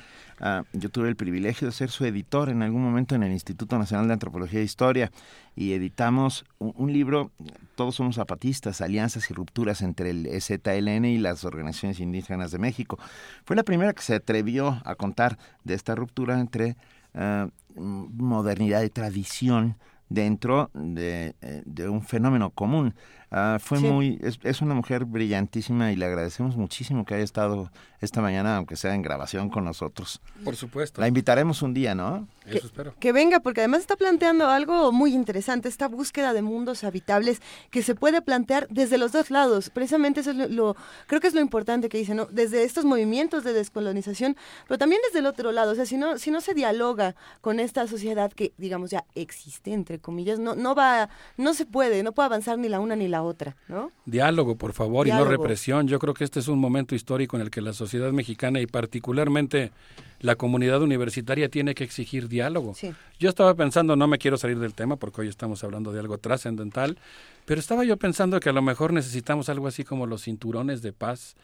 Ah, 0.40 0.64
yo 0.72 0.90
tuve 0.90 1.08
el 1.08 1.16
privilegio 1.16 1.68
de 1.68 1.72
ser 1.72 1.90
su 1.90 2.04
editor 2.04 2.48
en 2.48 2.62
algún 2.62 2.82
momento 2.82 3.14
en 3.14 3.22
el 3.22 3.32
Instituto 3.32 3.78
Nacional 3.78 4.08
de 4.08 4.14
Antropología 4.14 4.60
e 4.60 4.64
Historia 4.64 5.12
y 5.54 5.72
editamos 5.72 6.44
un, 6.58 6.92
libro, 6.92 7.30
Todos 7.76 7.94
somos 7.94 8.16
zapatistas, 8.16 8.80
alianzas 8.80 9.30
y 9.30 9.34
rupturas 9.34 9.82
entre 9.82 10.10
el 10.10 10.26
EZLN 10.26 11.04
y 11.04 11.18
las 11.18 11.44
organizaciones 11.44 12.00
indígenas 12.00 12.50
de 12.50 12.58
México. 12.58 12.98
Fue 13.44 13.54
la 13.54 13.62
primera 13.62 13.92
que 13.92 14.02
se 14.02 14.16
atrevió 14.16 14.82
a 14.84 14.96
contar 14.96 15.38
de 15.62 15.74
esta 15.74 15.94
ruptura 15.94 16.40
entre 16.40 16.76
ah, 17.14 17.48
modernidad 17.76 18.82
y 18.82 18.90
tradición 18.90 19.76
dentro 20.08 20.70
de, 20.74 21.34
eh, 21.40 21.62
de 21.64 21.88
un 21.88 22.02
fenómeno 22.02 22.50
común. 22.50 22.94
Ah, 23.34 23.56
fue 23.58 23.80
muy, 23.80 24.18
es, 24.22 24.38
es, 24.42 24.60
una 24.60 24.74
mujer 24.74 25.06
brillantísima 25.06 25.90
y 25.90 25.96
le 25.96 26.04
agradecemos 26.04 26.54
muchísimo 26.54 27.06
que 27.06 27.14
haya 27.14 27.24
estado 27.24 27.70
esta 28.02 28.20
mañana, 28.20 28.58
aunque 28.58 28.76
sea 28.76 28.94
en 28.94 29.00
grabación 29.00 29.48
con 29.48 29.64
nosotros. 29.64 30.20
Por 30.44 30.54
supuesto. 30.54 31.00
La 31.00 31.08
invitaremos 31.08 31.62
un 31.62 31.72
día, 31.72 31.94
¿no? 31.94 32.28
Eso 32.44 32.66
espero. 32.66 32.94
Que 33.00 33.12
venga, 33.12 33.40
porque 33.40 33.60
además 33.60 33.80
está 33.80 33.96
planteando 33.96 34.48
algo 34.48 34.92
muy 34.92 35.14
interesante, 35.14 35.68
esta 35.68 35.88
búsqueda 35.88 36.34
de 36.34 36.42
mundos 36.42 36.84
habitables 36.84 37.40
que 37.70 37.82
se 37.82 37.94
puede 37.94 38.20
plantear 38.20 38.66
desde 38.68 38.98
los 38.98 39.12
dos 39.12 39.30
lados. 39.30 39.70
Precisamente 39.70 40.20
eso 40.20 40.32
es 40.32 40.50
lo, 40.50 40.76
creo 41.06 41.20
que 41.20 41.28
es 41.28 41.34
lo 41.34 41.40
importante 41.40 41.88
que 41.88 41.96
dice, 41.96 42.14
¿no? 42.14 42.26
Desde 42.26 42.64
estos 42.64 42.84
movimientos 42.84 43.44
de 43.44 43.54
descolonización, 43.54 44.36
pero 44.68 44.76
también 44.76 45.00
desde 45.06 45.20
el 45.20 45.26
otro 45.26 45.52
lado. 45.52 45.72
O 45.72 45.74
sea, 45.74 45.86
si 45.86 45.96
no, 45.96 46.18
si 46.18 46.30
no 46.30 46.42
se 46.42 46.52
dialoga 46.52 47.14
con 47.40 47.60
esta 47.60 47.86
sociedad 47.86 48.30
que, 48.32 48.52
digamos, 48.58 48.90
ya 48.90 49.04
existe, 49.14 49.72
entre 49.72 50.00
comillas, 50.00 50.38
no, 50.38 50.54
no 50.54 50.74
va, 50.74 51.08
no 51.38 51.54
se 51.54 51.64
puede, 51.64 52.02
no 52.02 52.12
puede 52.12 52.26
avanzar 52.26 52.58
ni 52.58 52.68
la 52.68 52.80
una 52.80 52.94
ni 52.94 53.08
la 53.08 53.21
otra, 53.22 53.56
¿no? 53.68 53.90
Diálogo, 54.06 54.56
por 54.56 54.72
favor, 54.72 55.06
y 55.06 55.10
no 55.10 55.24
represión. 55.24 55.88
Yo 55.88 55.98
creo 55.98 56.14
que 56.14 56.24
este 56.24 56.40
es 56.40 56.48
un 56.48 56.58
momento 56.58 56.94
histórico 56.94 57.36
en 57.36 57.42
el 57.42 57.50
que 57.50 57.60
la 57.60 57.72
sociedad 57.72 58.12
mexicana 58.12 58.60
y 58.60 58.66
particularmente 58.66 59.72
la 60.20 60.36
comunidad 60.36 60.82
universitaria 60.82 61.48
tiene 61.48 61.74
que 61.74 61.84
exigir 61.84 62.28
diálogo. 62.28 62.74
Sí. 62.74 62.92
Yo 63.18 63.28
estaba 63.28 63.54
pensando, 63.54 63.96
no 63.96 64.06
me 64.06 64.18
quiero 64.18 64.36
salir 64.36 64.58
del 64.58 64.74
tema 64.74 64.96
porque 64.96 65.22
hoy 65.22 65.28
estamos 65.28 65.64
hablando 65.64 65.92
de 65.92 66.00
algo 66.00 66.18
trascendental, 66.18 66.98
pero 67.44 67.60
estaba 67.60 67.84
yo 67.84 67.96
pensando 67.96 68.38
que 68.40 68.48
a 68.48 68.52
lo 68.52 68.62
mejor 68.62 68.92
necesitamos 68.92 69.48
algo 69.48 69.66
así 69.66 69.84
como 69.84 70.06
los 70.06 70.22
cinturones 70.22 70.82
de 70.82 70.92
paz 70.92 71.34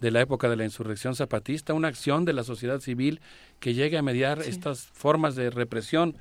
de 0.00 0.10
la 0.10 0.20
época 0.20 0.48
de 0.48 0.56
la 0.56 0.64
insurrección 0.64 1.14
zapatista, 1.14 1.72
una 1.72 1.88
acción 1.88 2.24
de 2.24 2.32
la 2.32 2.44
sociedad 2.44 2.80
civil 2.80 3.20
que 3.60 3.74
llegue 3.74 3.96
a 3.96 4.02
mediar 4.02 4.40
estas 4.40 4.82
formas 4.92 5.36
de 5.36 5.50
represión 5.50 6.16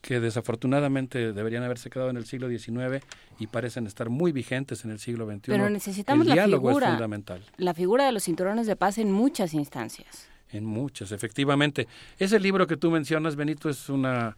que 0.00 0.20
desafortunadamente 0.20 1.32
deberían 1.32 1.62
haberse 1.62 1.90
quedado 1.90 2.10
en 2.10 2.16
el 2.16 2.26
siglo 2.26 2.48
XIX 2.48 3.04
y 3.38 3.46
parecen 3.48 3.86
estar 3.86 4.10
muy 4.10 4.32
vigentes 4.32 4.84
en 4.84 4.90
el 4.90 4.98
siglo 4.98 5.26
XXI. 5.26 5.40
Pero 5.46 5.70
necesitamos 5.70 6.22
el 6.22 6.28
la 6.30 6.34
diálogo 6.34 6.68
figura, 6.68 6.86
es 6.86 6.92
fundamental. 6.92 7.44
la 7.56 7.74
figura 7.74 8.06
de 8.06 8.12
los 8.12 8.24
cinturones 8.24 8.66
de 8.66 8.76
paz 8.76 8.98
en 8.98 9.12
muchas 9.12 9.54
instancias. 9.54 10.28
En 10.50 10.64
muchas, 10.64 11.12
efectivamente. 11.12 11.88
Ese 12.18 12.40
libro 12.40 12.66
que 12.66 12.76
tú 12.76 12.90
mencionas, 12.90 13.36
Benito, 13.36 13.68
es 13.68 13.88
una 13.88 14.36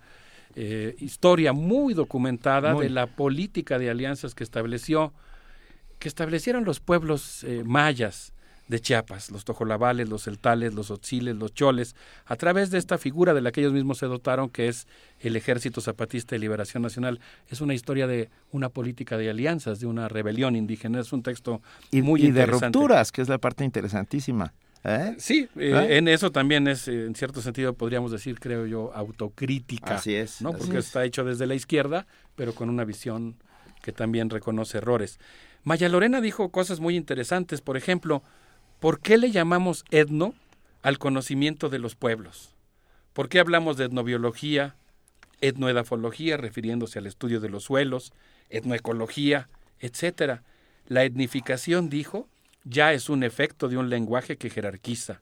eh, 0.57 0.97
historia 0.99 1.53
muy 1.53 1.95
documentada 1.95 2.75
Muy. 2.75 2.85
de 2.85 2.91
la 2.91 3.07
política 3.07 3.79
de 3.79 3.91
alianzas 3.91 4.35
que 4.35 4.43
estableció, 4.43 5.13
que 5.99 6.09
establecieron 6.09 6.65
los 6.65 6.81
pueblos 6.81 7.45
eh, 7.45 7.63
mayas 7.65 8.33
de 8.71 8.81
Chiapas, 8.81 9.33
los 9.33 9.45
tojolabales, 9.45 10.09
los 10.09 10.23
celtales, 10.23 10.75
los 10.75 10.93
otziles, 10.93 11.35
los 11.35 11.53
choles, 11.53 11.97
a 12.25 12.37
través 12.37 12.71
de 12.71 12.79
esta 12.79 12.99
figura 12.99 13.35
de 13.35 13.41
la 13.41 13.51
que 13.51 13.61
ellos 13.61 13.73
mismos 13.73 13.99
se 13.99 14.07
dotaron, 14.07 14.49
que 14.49 14.69
es 14.69 14.87
el 15.19 15.35
Ejército 15.35 15.81
Zapatista 15.81 16.37
de 16.37 16.39
Liberación 16.39 16.81
Nacional. 16.85 17.19
Es 17.49 17.61
una 17.61 17.75
historia 17.75 18.07
de 18.07 18.31
una 18.53 18.69
política 18.69 19.19
de 19.19 19.29
alianzas, 19.29 19.81
de 19.81 19.87
una 19.87 20.09
rebelión 20.09 20.55
indígena. 20.55 21.01
Es 21.01 21.13
un 21.13 21.25
texto 21.25 21.61
Y, 21.91 22.01
muy 22.01 22.23
y 22.23 22.31
de 22.31 22.47
rupturas, 22.47 23.11
que 23.11 23.23
es 23.23 23.29
la 23.29 23.39
parte 23.39 23.65
interesantísima. 23.65 24.55
¿eh? 24.85 25.17
Sí, 25.19 25.49
eh, 25.57 25.73
¿Eh? 25.73 25.97
en 25.99 26.07
eso 26.07 26.31
también 26.31 26.69
es, 26.69 26.87
en 26.87 27.17
cierto 27.17 27.43
sentido, 27.43 27.75
podríamos 27.75 28.13
decir, 28.13 28.39
creo 28.39 28.67
yo, 28.67 28.93
autocrítica. 28.95 29.97
Así 29.97 30.15
es, 30.15 30.41
¿no? 30.41 30.51
así 30.51 30.59
Porque 30.59 30.79
es. 30.79 30.87
está 30.87 31.05
hecho 31.05 31.25
desde 31.25 31.49
la 31.49 31.57
izquierda, 31.57 32.07
pero 32.37 32.55
con 32.55 32.71
una 32.71 32.85
visión 32.85 33.35
que 33.83 33.91
también 33.91 34.31
reconoce 34.31 34.79
errores. 34.79 35.19
Maya 35.65 35.89
Lorena 35.89 36.21
dijo 36.21 36.51
cosas 36.51 36.79
muy 36.79 36.97
interesantes. 36.97 37.61
Por 37.61 37.77
ejemplo, 37.77 38.23
¿por 38.81 39.01
qué 39.01 39.19
le 39.19 39.31
llamamos 39.31 39.85
etno 39.91 40.35
al 40.83 40.99
conocimiento 40.99 41.69
de 41.69 41.79
los 41.79 41.95
pueblos? 41.95 42.55
¿Por 43.13 43.29
qué 43.29 43.39
hablamos 43.39 43.77
de 43.77 43.85
etnobiología, 43.85 44.75
etnoedafología, 45.41 46.37
refiriéndose 46.39 46.99
al 46.99 47.07
estudio 47.07 47.41
de 47.41 47.51
los 47.51 47.65
suelos, 47.65 48.13
etnoecología, 48.49 49.49
etcétera? 49.79 50.43
La 50.87 51.05
etnificación, 51.05 51.91
dijo, 51.91 52.29
ya 52.65 52.93
es 52.93 53.09
un 53.09 53.23
efecto 53.23 53.69
de 53.69 53.77
un 53.77 53.91
lenguaje 53.91 54.37
que 54.37 54.51
jerarquiza. 54.51 55.21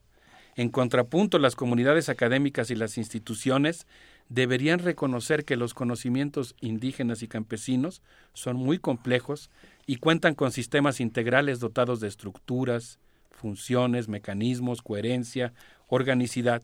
En 0.54 0.70
contrapunto, 0.70 1.38
las 1.38 1.54
comunidades 1.54 2.08
académicas 2.08 2.70
y 2.70 2.74
las 2.74 2.98
instituciones 2.98 3.86
deberían 4.28 4.80
reconocer 4.80 5.44
que 5.44 5.56
los 5.56 5.74
conocimientos 5.74 6.54
indígenas 6.60 7.22
y 7.22 7.28
campesinos 7.28 8.02
son 8.34 8.56
muy 8.56 8.78
complejos 8.78 9.50
y 9.86 9.96
cuentan 9.96 10.34
con 10.34 10.52
sistemas 10.52 11.00
integrales 11.00 11.60
dotados 11.60 12.00
de 12.00 12.08
estructuras, 12.08 12.98
funciones, 13.30 14.08
mecanismos, 14.08 14.82
coherencia, 14.82 15.52
organicidad. 15.86 16.62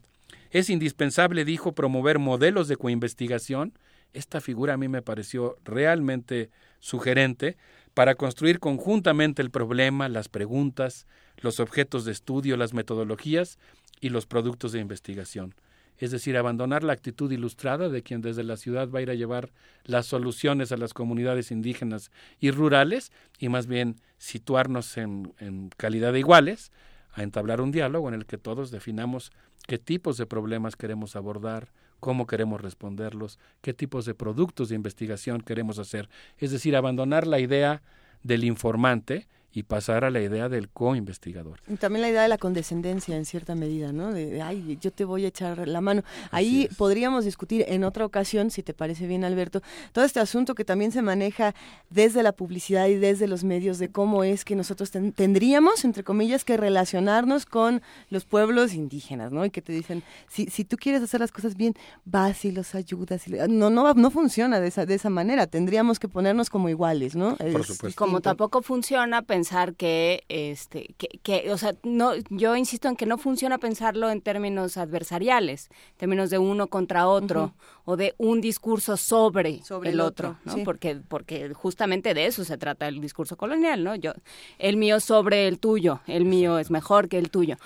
Es 0.51 0.69
indispensable, 0.69 1.45
dijo, 1.45 1.73
promover 1.73 2.19
modelos 2.19 2.67
de 2.67 2.77
coinvestigación. 2.77 3.73
Esta 4.13 4.41
figura 4.41 4.73
a 4.73 4.77
mí 4.77 4.87
me 4.87 5.01
pareció 5.01 5.57
realmente 5.63 6.49
sugerente 6.79 7.57
para 7.93 8.15
construir 8.15 8.59
conjuntamente 8.59 9.41
el 9.41 9.51
problema, 9.51 10.09
las 10.09 10.29
preguntas, 10.29 11.07
los 11.37 11.59
objetos 11.59 12.05
de 12.05 12.11
estudio, 12.11 12.57
las 12.57 12.73
metodologías 12.73 13.57
y 14.01 14.09
los 14.09 14.25
productos 14.25 14.71
de 14.71 14.79
investigación. 14.79 15.55
Es 15.97 16.11
decir, 16.11 16.37
abandonar 16.37 16.83
la 16.83 16.93
actitud 16.93 17.31
ilustrada 17.31 17.89
de 17.89 18.03
quien 18.03 18.21
desde 18.21 18.43
la 18.43 18.57
ciudad 18.57 18.89
va 18.89 18.99
a 18.99 19.01
ir 19.01 19.09
a 19.09 19.15
llevar 19.15 19.51
las 19.83 20.05
soluciones 20.05 20.71
a 20.71 20.77
las 20.77 20.93
comunidades 20.93 21.51
indígenas 21.51 22.11
y 22.39 22.51
rurales 22.51 23.11
y 23.39 23.49
más 23.49 23.67
bien 23.67 23.95
situarnos 24.17 24.97
en, 24.97 25.33
en 25.39 25.69
calidad 25.77 26.13
de 26.13 26.19
iguales 26.19 26.71
a 27.13 27.23
entablar 27.23 27.61
un 27.61 27.71
diálogo 27.71 28.09
en 28.09 28.13
el 28.13 28.25
que 28.25 28.37
todos 28.37 28.71
definamos 28.71 29.31
qué 29.67 29.77
tipos 29.77 30.17
de 30.17 30.25
problemas 30.25 30.75
queremos 30.75 31.15
abordar, 31.15 31.69
cómo 31.99 32.27
queremos 32.27 32.61
responderlos, 32.61 33.39
qué 33.61 33.73
tipos 33.73 34.05
de 34.05 34.13
productos 34.13 34.69
de 34.69 34.75
investigación 34.75 35.41
queremos 35.41 35.79
hacer. 35.79 36.09
Es 36.37 36.51
decir, 36.51 36.75
abandonar 36.75 37.25
la 37.25 37.39
idea 37.39 37.81
del 38.21 38.43
informante 38.43 39.27
y 39.55 39.63
pasar 39.63 40.03
a 40.03 40.11
la 40.11 40.19
idea 40.21 40.49
del 40.49 40.67
co-investigador. 40.67 41.61
Y 41.69 41.77
también 41.77 42.01
la 42.01 42.09
idea 42.09 42.21
de 42.23 42.27
la 42.27 42.37
condescendencia 42.37 43.15
en 43.15 43.23
cierta 43.23 43.55
medida, 43.55 43.93
¿no? 43.93 44.11
De, 44.11 44.25
de, 44.25 44.41
ay, 44.41 44.77
yo 44.81 44.91
te 44.91 45.05
voy 45.05 45.23
a 45.23 45.29
echar 45.29 45.65
la 45.65 45.79
mano. 45.79 46.03
Ahí 46.29 46.67
podríamos 46.77 47.23
discutir 47.23 47.63
en 47.69 47.85
otra 47.85 48.05
ocasión, 48.05 48.51
si 48.51 48.63
te 48.63 48.73
parece 48.73 49.07
bien, 49.07 49.23
Alberto, 49.23 49.61
todo 49.93 50.03
este 50.03 50.19
asunto 50.19 50.55
que 50.55 50.65
también 50.65 50.91
se 50.91 51.01
maneja 51.01 51.55
desde 51.89 52.21
la 52.21 52.33
publicidad 52.33 52.87
y 52.87 52.95
desde 52.95 53.27
los 53.27 53.45
medios 53.45 53.79
de 53.79 53.89
cómo 53.89 54.25
es 54.25 54.43
que 54.43 54.57
nosotros 54.57 54.91
ten- 54.91 55.13
tendríamos, 55.13 55.85
entre 55.85 56.03
comillas, 56.03 56.43
que 56.43 56.57
relacionarnos 56.57 57.45
con 57.45 57.81
los 58.09 58.25
pueblos 58.25 58.73
indígenas, 58.73 59.31
¿no? 59.31 59.45
Y 59.45 59.51
que 59.51 59.61
te 59.61 59.71
dicen, 59.71 60.03
si, 60.27 60.47
si 60.47 60.65
tú 60.65 60.75
quieres 60.75 61.01
hacer 61.01 61.21
las 61.21 61.31
cosas 61.31 61.55
bien, 61.55 61.75
vas 62.03 62.43
y 62.43 62.51
los 62.51 62.75
ayudas. 62.75 63.25
Y 63.27 63.31
le- 63.31 63.47
no, 63.47 63.69
no, 63.69 63.85
va- 63.85 63.93
no 63.93 64.11
funciona 64.11 64.59
de 64.59 64.67
esa, 64.67 64.85
de 64.85 64.95
esa 64.95 65.09
manera. 65.09 65.47
Tendríamos 65.47 65.97
que 65.97 66.09
ponernos 66.09 66.49
como 66.49 66.67
iguales, 66.67 67.15
¿no? 67.15 67.37
Es 67.39 67.53
Como 67.95 68.17
distinto. 68.17 68.21
tampoco 68.21 68.61
funciona 68.61 69.21
pensar 69.21 69.44
que, 69.75 70.23
este, 70.29 70.95
que, 70.97 71.07
que, 71.23 71.51
o 71.51 71.57
sea, 71.57 71.73
no, 71.83 72.13
yo 72.29 72.55
insisto 72.55 72.87
en 72.87 72.95
que 72.95 73.05
no 73.05 73.17
funciona 73.17 73.57
pensarlo 73.57 74.09
en 74.09 74.21
términos 74.21 74.77
adversariales, 74.77 75.69
en 75.91 75.97
términos 75.97 76.29
de 76.29 76.37
uno 76.37 76.67
contra 76.67 77.07
otro 77.07 77.53
o 77.85 77.95
de 77.97 78.15
un 78.17 78.41
discurso 78.41 78.97
sobre, 78.97 79.61
Sobre 79.63 79.89
el 79.89 79.95
el 79.95 80.01
otro, 80.01 80.29
otro, 80.29 80.39
¿no? 80.45 80.53
sí. 80.53 80.61
Porque, 80.63 80.99
porque 81.07 81.53
justamente 81.53 82.13
de 82.13 82.25
eso 82.25 82.43
se 82.43 82.57
trata 82.57 82.87
el 82.87 82.99
discurso 82.99 83.37
colonial, 83.37 83.83
¿no? 83.83 83.95
Yo, 83.95 84.13
el 84.59 84.77
mío 84.77 84.99
sobre 84.99 85.47
el 85.47 85.59
tuyo, 85.59 86.01
el 86.07 86.25
mío 86.25 86.59
es 86.59 86.71
mejor 86.71 87.07
que 87.07 87.17
el 87.17 87.29
tuyo. 87.29 87.57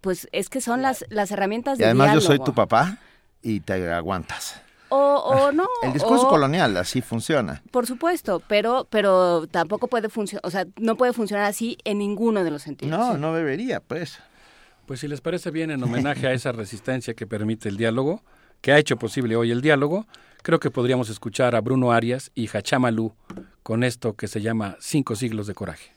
Pues 0.00 0.28
es 0.32 0.48
que 0.48 0.60
son 0.60 0.82
las, 0.82 1.04
las 1.08 1.30
herramientas 1.30 1.78
Y 1.78 1.82
de 1.82 1.86
además 1.86 2.14
yo 2.14 2.20
soy 2.20 2.38
tu 2.38 2.54
papá 2.54 2.98
y 3.42 3.60
te 3.60 3.90
aguantas. 3.92 4.60
O, 4.94 5.16
o 5.46 5.52
no. 5.52 5.66
El 5.82 5.92
discurso 5.94 6.26
o- 6.26 6.28
colonial 6.28 6.76
así 6.76 7.00
funciona. 7.00 7.62
Por 7.70 7.86
supuesto, 7.86 8.42
pero, 8.46 8.86
pero 8.90 9.46
tampoco 9.50 9.88
puede 9.88 10.08
funcionar, 10.10 10.42
o 10.44 10.50
sea, 10.50 10.66
no 10.76 10.96
puede 10.96 11.12
funcionar 11.14 11.46
así 11.46 11.78
en 11.84 11.98
ninguno 11.98 12.44
de 12.44 12.50
los 12.50 12.62
sentidos. 12.62 12.98
No, 12.98 13.16
no 13.16 13.32
debería, 13.34 13.80
pues. 13.80 14.18
Pues 14.86 15.00
si 15.00 15.08
les 15.08 15.20
parece 15.20 15.50
bien, 15.50 15.70
en 15.70 15.82
homenaje 15.82 16.26
a 16.26 16.32
esa 16.32 16.52
resistencia 16.52 17.14
que 17.14 17.26
permite 17.26 17.68
el 17.68 17.76
diálogo, 17.76 18.22
que 18.60 18.72
ha 18.72 18.78
hecho 18.78 18.96
posible 18.98 19.36
hoy 19.36 19.50
el 19.50 19.62
diálogo, 19.62 20.06
creo 20.42 20.60
que 20.60 20.70
podríamos 20.70 21.08
escuchar 21.08 21.54
a 21.54 21.60
Bruno 21.60 21.92
Arias 21.92 22.30
y 22.34 22.48
Hachamalú 22.48 23.12
con 23.62 23.84
esto 23.84 24.14
que 24.14 24.26
se 24.28 24.40
llama 24.42 24.76
Cinco 24.80 25.14
siglos 25.16 25.46
de 25.46 25.54
coraje. 25.54 25.90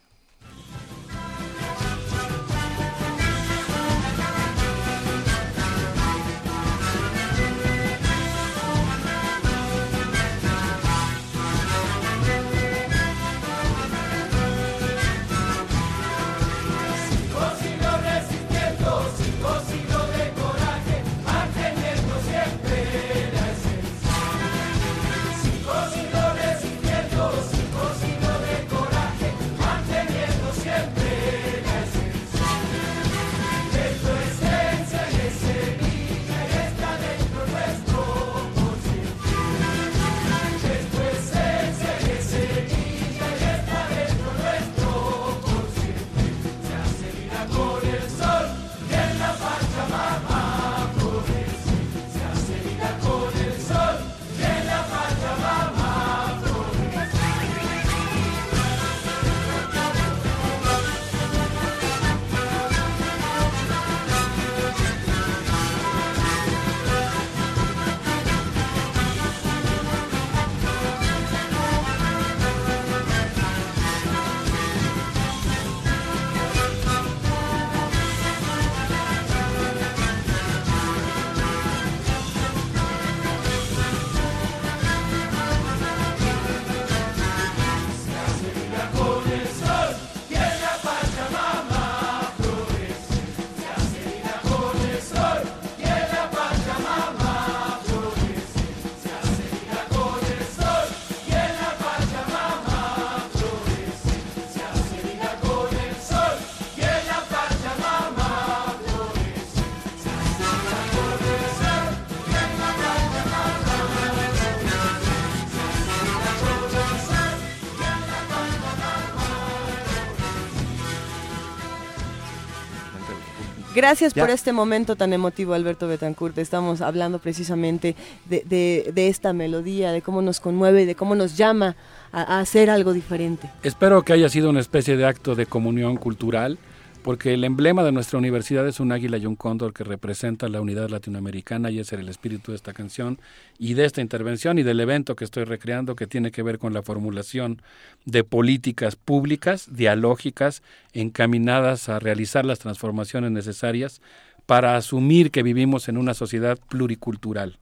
Gracias 123.76 124.14
Ya. 124.14 124.22
por 124.22 124.30
este 124.30 124.52
momento 124.54 124.96
tan 124.96 125.12
emotivo, 125.12 125.52
Alberto 125.52 125.86
Betancourt. 125.86 126.38
Estamos 126.38 126.80
hablando 126.80 127.18
precisamente 127.18 127.94
de, 128.24 128.42
de- 128.46 128.90
de 128.94 129.08
esta 129.08 129.34
melodía, 129.34 129.92
de 129.92 130.00
cómo 130.00 130.22
nos 130.22 130.40
conmueve, 130.40 130.86
de 130.86 130.94
cómo 130.94 131.14
nos 131.14 131.36
llama 131.36 131.76
a, 132.10 132.22
a 132.36 132.40
hacer 132.40 132.70
algo 132.70 132.94
diferente. 132.94 133.50
Espero 133.62 134.00
que 134.02 134.14
haya 134.14 134.30
sido 134.30 134.48
una 134.48 134.60
especie 134.60 134.96
de 134.96 135.04
acto 135.04 135.34
de 135.34 135.44
comunión 135.44 135.98
cultural, 135.98 136.58
porque 137.06 137.34
el 137.34 137.44
emblema 137.44 137.84
de 137.84 137.92
nuestra 137.92 138.18
universidad 138.18 138.66
es 138.66 138.80
un 138.80 138.90
águila 138.90 139.16
y 139.16 139.26
un 139.26 139.36
cóndor 139.36 139.72
que 139.72 139.84
representa 139.84 140.48
la 140.48 140.60
unidad 140.60 140.88
latinoamericana 140.88 141.70
y 141.70 141.78
ese 141.78 141.94
era 141.94 142.02
el 142.02 142.08
espíritu 142.08 142.50
de 142.50 142.56
esta 142.56 142.72
canción 142.72 143.20
y 143.60 143.74
de 143.74 143.84
esta 143.84 144.00
intervención 144.00 144.58
y 144.58 144.64
del 144.64 144.80
evento 144.80 145.14
que 145.14 145.24
estoy 145.24 145.44
recreando 145.44 145.94
que 145.94 146.08
tiene 146.08 146.32
que 146.32 146.42
ver 146.42 146.58
con 146.58 146.74
la 146.74 146.82
formulación 146.82 147.62
de 148.06 148.24
políticas 148.24 148.96
públicas, 148.96 149.68
dialógicas, 149.70 150.64
encaminadas 150.94 151.88
a 151.88 152.00
realizar 152.00 152.44
las 152.44 152.58
transformaciones 152.58 153.30
necesarias 153.30 154.00
para 154.44 154.76
asumir 154.76 155.30
que 155.30 155.44
vivimos 155.44 155.88
en 155.88 155.98
una 155.98 156.12
sociedad 156.12 156.58
pluricultural. 156.68 157.60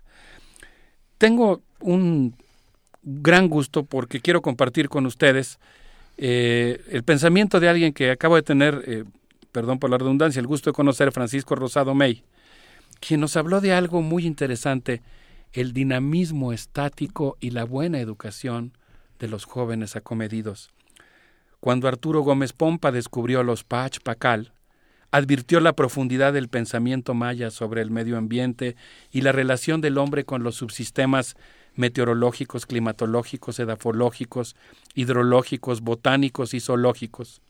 Tengo 1.19 1.61
un 1.81 2.35
gran 3.03 3.51
gusto 3.51 3.83
porque 3.83 4.23
quiero 4.23 4.41
compartir 4.41 4.89
con 4.89 5.05
ustedes 5.05 5.59
eh, 6.17 6.81
el 6.91 7.03
pensamiento 7.03 7.61
de 7.61 7.69
alguien 7.69 7.93
que 7.93 8.11
acabo 8.11 8.37
de 8.37 8.43
tener, 8.43 8.83
eh, 8.87 9.05
perdón 9.55 9.79
por 9.79 9.89
la 9.89 9.99
redundancia, 9.99 10.41
el 10.41 10.49
gusto 10.49 10.71
de 10.71 10.75
conocer, 10.75 11.13
Francisco 11.13 11.55
Rosado 11.55 11.95
May, 11.95 12.25
quien 12.99 13.21
nos 13.21 13.37
habló 13.37 13.61
de 13.61 13.73
algo 13.73 14.03
muy 14.03 14.27
interesante, 14.27 15.01
el 15.53 15.73
dinamismo 15.73 16.53
estático 16.53 17.37
y 17.39 17.51
la 17.51 17.63
buena 17.63 18.01
educación 18.01 18.73
de 19.21 19.29
los 19.29 19.45
jóvenes 19.45 19.95
acomedidos. 19.95 20.71
Cuando 21.61 21.87
Arturo 21.87 22.23
Gómez 22.23 22.53
Pompa 22.53 22.91
descubrió 22.91 23.45
los 23.45 23.63
Pach 23.63 24.01
Pacal, 24.03 24.53
advirtió 25.13 25.61
la 25.61 25.75
profundidad 25.75 26.33
del 26.33 26.49
pensamiento 26.49 27.15
maya 27.15 27.53
sobre 27.53 27.81
el 27.81 27.93
medio 27.93 28.19
ambiente 28.19 28.75
y 29.13 29.21
la 29.21 29.31
relación 29.31 29.81
del 29.81 29.99
hombre 29.99 30.25
con 30.25 30.43
los 30.43 30.57
subsistemas 30.57 31.37
meteorológicos, 31.77 32.67
climatológicos, 32.67 33.61
edafológicos, 33.61 34.57
hidrológicos, 34.97 35.81
botánicos 35.81 36.55
y 36.55 36.61
zoológicos. 36.61 37.41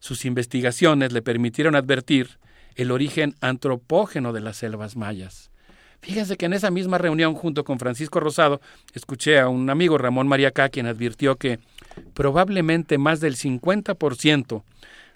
Sus 0.00 0.24
investigaciones 0.24 1.12
le 1.12 1.22
permitieron 1.22 1.74
advertir 1.74 2.38
el 2.76 2.90
origen 2.90 3.34
antropógeno 3.40 4.32
de 4.32 4.40
las 4.40 4.56
selvas 4.56 4.96
mayas. 4.96 5.50
Fíjense 6.00 6.36
que 6.36 6.46
en 6.46 6.52
esa 6.52 6.70
misma 6.70 6.96
reunión, 6.98 7.34
junto 7.34 7.64
con 7.64 7.80
Francisco 7.80 8.20
Rosado, 8.20 8.60
escuché 8.94 9.40
a 9.40 9.48
un 9.48 9.68
amigo 9.68 9.98
Ramón 9.98 10.28
Mariacá, 10.28 10.68
quien 10.68 10.86
advirtió 10.86 11.34
que 11.36 11.58
probablemente 12.14 12.98
más 12.98 13.20
del 13.20 13.36
50% 13.36 14.62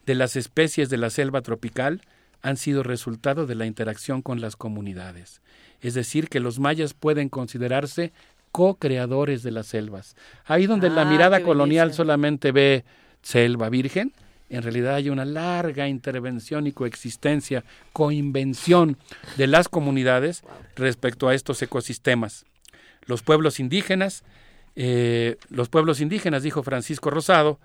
de 0.07 0.15
las 0.17 0.35
especies 0.37 0.91
de 0.91 0.97
la 0.97 1.11
selva 1.11 1.41
tropical 1.43 2.03
han 2.43 2.57
sido 2.57 2.83
resultado 2.83 3.47
de 3.47 3.55
la 3.55 3.67
interacción 3.67 4.23
con 4.23 4.41
las 4.41 4.57
comunidades. 4.57 5.41
Es 5.81 5.95
decir, 5.95 6.29
que 6.29 6.41
los 6.41 6.59
mayas 6.59 6.95
pueden 6.95 7.29
considerarse 7.29 8.13
co-creadores 8.51 9.45
de 9.45 9.53
las 9.53 9.67
selvas. 9.69 10.17
Ahí 10.45 10.67
donde 10.67 10.91
la 10.91 11.03
Ah, 11.03 11.05
mirada 11.05 11.43
colonial 11.43 11.89
belleza. 11.89 11.97
solamente 11.99 12.51
ve 12.53 12.85
selva 13.23 13.69
virgen, 13.69 14.13
en 14.53 14.63
realidad 14.63 14.97
hay 14.97 15.09
una 15.09 15.25
larga 15.25 15.89
intervención 15.89 16.67
y 16.67 16.73
coexistencia, 16.73 17.65
coinvención 17.95 18.99
de 19.39 19.47
las 19.47 19.69
comunidades 19.69 20.43
respecto 20.77 21.29
a 21.29 21.35
estos 21.35 21.63
ecosistemas. 21.63 22.45
Los 23.07 23.23
pueblos 23.23 23.61
indígenas, 23.61 24.25
eh, 24.77 25.37
los 25.49 25.71
pueblos 25.71 26.03
indígenas, 26.03 26.43
dijo 26.43 26.63
Francisco 26.63 27.09
Rosado, 27.09 27.61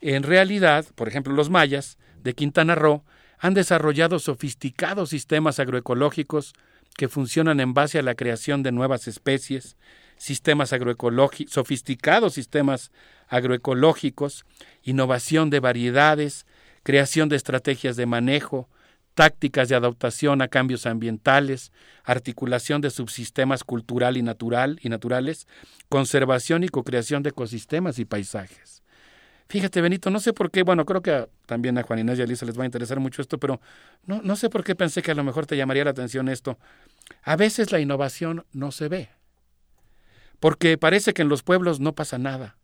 en 0.00 0.22
realidad, 0.22 0.86
por 0.94 1.08
ejemplo, 1.08 1.34
los 1.34 1.50
mayas 1.50 1.98
de 2.22 2.34
Quintana 2.34 2.76
Roo 2.76 3.02
han 3.40 3.54
desarrollado 3.54 4.20
sofisticados 4.20 5.10
sistemas 5.10 5.58
agroecológicos 5.58 6.54
que 6.96 7.08
funcionan 7.08 7.58
en 7.58 7.74
base 7.74 7.98
a 7.98 8.02
la 8.02 8.14
creación 8.14 8.62
de 8.62 8.70
nuevas 8.70 9.08
especies, 9.08 9.76
sistemas 10.16 10.72
agroecológicos, 10.72 11.52
sofisticados 11.52 12.34
sistemas 12.34 12.92
agroecológicos, 13.28 14.44
innovación 14.90 15.50
de 15.50 15.60
variedades, 15.60 16.46
creación 16.82 17.28
de 17.28 17.36
estrategias 17.36 17.96
de 17.96 18.06
manejo, 18.06 18.68
tácticas 19.14 19.68
de 19.68 19.74
adaptación 19.74 20.42
a 20.42 20.48
cambios 20.48 20.86
ambientales, 20.86 21.72
articulación 22.04 22.80
de 22.80 22.90
subsistemas 22.90 23.64
cultural 23.64 24.16
y 24.16 24.22
natural 24.22 24.78
y 24.82 24.88
naturales, 24.88 25.48
conservación 25.88 26.62
y 26.62 26.68
cocreación 26.68 27.22
de 27.22 27.30
ecosistemas 27.30 27.98
y 27.98 28.04
paisajes. 28.04 28.82
Fíjate, 29.48 29.80
Benito, 29.80 30.10
no 30.10 30.20
sé 30.20 30.34
por 30.34 30.50
qué, 30.50 30.62
bueno, 30.62 30.84
creo 30.84 31.00
que 31.00 31.26
también 31.46 31.78
a 31.78 31.82
Juan 31.82 32.00
Inés 32.00 32.18
y 32.18 32.22
a 32.22 32.26
Lisa 32.26 32.44
les 32.44 32.58
va 32.58 32.64
a 32.64 32.66
interesar 32.66 33.00
mucho 33.00 33.22
esto, 33.22 33.38
pero 33.38 33.60
no, 34.04 34.20
no 34.22 34.36
sé 34.36 34.50
por 34.50 34.62
qué 34.62 34.76
pensé 34.76 35.00
que 35.00 35.10
a 35.10 35.14
lo 35.14 35.24
mejor 35.24 35.46
te 35.46 35.56
llamaría 35.56 35.84
la 35.84 35.90
atención 35.90 36.28
esto. 36.28 36.58
A 37.22 37.34
veces 37.34 37.72
la 37.72 37.80
innovación 37.80 38.44
no 38.52 38.72
se 38.72 38.88
ve, 38.88 39.08
porque 40.38 40.76
parece 40.76 41.14
que 41.14 41.22
en 41.22 41.28
los 41.30 41.42
pueblos 41.42 41.80
no 41.80 41.94
pasa 41.94 42.18
nada, 42.18 42.57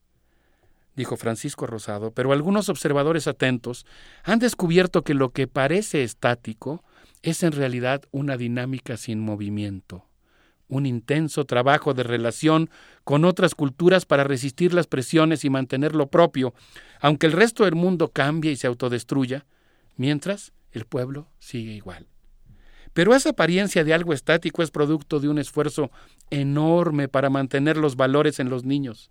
dijo 0.96 1.16
Francisco 1.16 1.66
Rosado, 1.66 2.12
pero 2.12 2.32
algunos 2.32 2.68
observadores 2.68 3.26
atentos 3.26 3.86
han 4.22 4.38
descubierto 4.38 5.02
que 5.02 5.14
lo 5.14 5.30
que 5.30 5.46
parece 5.46 6.02
estático 6.02 6.84
es 7.22 7.42
en 7.42 7.52
realidad 7.52 8.02
una 8.10 8.36
dinámica 8.36 8.96
sin 8.96 9.20
movimiento 9.20 10.06
un 10.68 10.86
intenso 10.86 11.44
trabajo 11.44 11.94
de 11.94 12.02
relación 12.02 12.70
con 13.04 13.24
otras 13.24 13.54
culturas 13.54 14.06
para 14.06 14.24
resistir 14.24 14.74
las 14.74 14.86
presiones 14.86 15.44
y 15.44 15.50
mantener 15.50 15.94
lo 15.94 16.08
propio, 16.08 16.54
aunque 17.00 17.26
el 17.26 17.32
resto 17.32 17.64
del 17.64 17.74
mundo 17.74 18.08
cambie 18.08 18.52
y 18.52 18.56
se 18.56 18.66
autodestruya, 18.66 19.46
mientras 19.96 20.52
el 20.72 20.86
pueblo 20.86 21.28
sigue 21.38 21.72
igual. 21.72 22.08
Pero 22.92 23.14
esa 23.14 23.30
apariencia 23.30 23.84
de 23.84 23.92
algo 23.92 24.12
estático 24.12 24.62
es 24.62 24.70
producto 24.70 25.20
de 25.20 25.28
un 25.28 25.38
esfuerzo 25.38 25.90
enorme 26.30 27.08
para 27.08 27.30
mantener 27.30 27.76
los 27.76 27.96
valores 27.96 28.38
en 28.38 28.50
los 28.50 28.64
niños, 28.64 29.10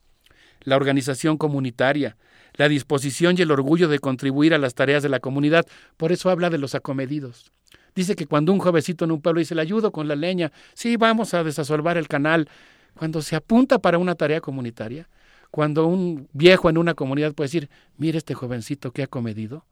la 0.63 0.75
organización 0.75 1.37
comunitaria, 1.37 2.17
la 2.55 2.69
disposición 2.69 3.35
y 3.37 3.41
el 3.41 3.51
orgullo 3.51 3.87
de 3.87 3.99
contribuir 3.99 4.53
a 4.53 4.57
las 4.57 4.75
tareas 4.75 5.03
de 5.03 5.09
la 5.09 5.19
comunidad. 5.19 5.65
Por 5.97 6.11
eso 6.11 6.29
habla 6.29 6.49
de 6.49 6.57
los 6.57 6.75
acomedidos. 6.75 7.51
Dice 7.95 8.15
que 8.15 8.25
cuando 8.25 8.51
un 8.51 8.59
jovencito 8.59 9.05
en 9.05 9.11
un 9.11 9.21
pueblo 9.21 9.39
dice, 9.39 9.55
le 9.55 9.61
ayudo 9.61 9.91
con 9.91 10.07
la 10.07 10.15
leña, 10.15 10.51
sí, 10.73 10.97
vamos 10.97 11.33
a 11.33 11.43
desasolvar 11.43 11.97
el 11.97 12.07
canal, 12.07 12.49
cuando 12.95 13.21
se 13.21 13.35
apunta 13.35 13.79
para 13.79 13.97
una 13.97 14.15
tarea 14.15 14.41
comunitaria, 14.41 15.07
cuando 15.51 15.85
un 15.85 16.27
viejo 16.33 16.69
en 16.69 16.77
una 16.77 16.95
comunidad 16.95 17.33
puede 17.33 17.47
decir, 17.47 17.69
mire 17.97 18.17
este 18.17 18.33
jovencito 18.33 18.91
que 18.91 19.03
ha 19.03 19.07
comedido, 19.07 19.65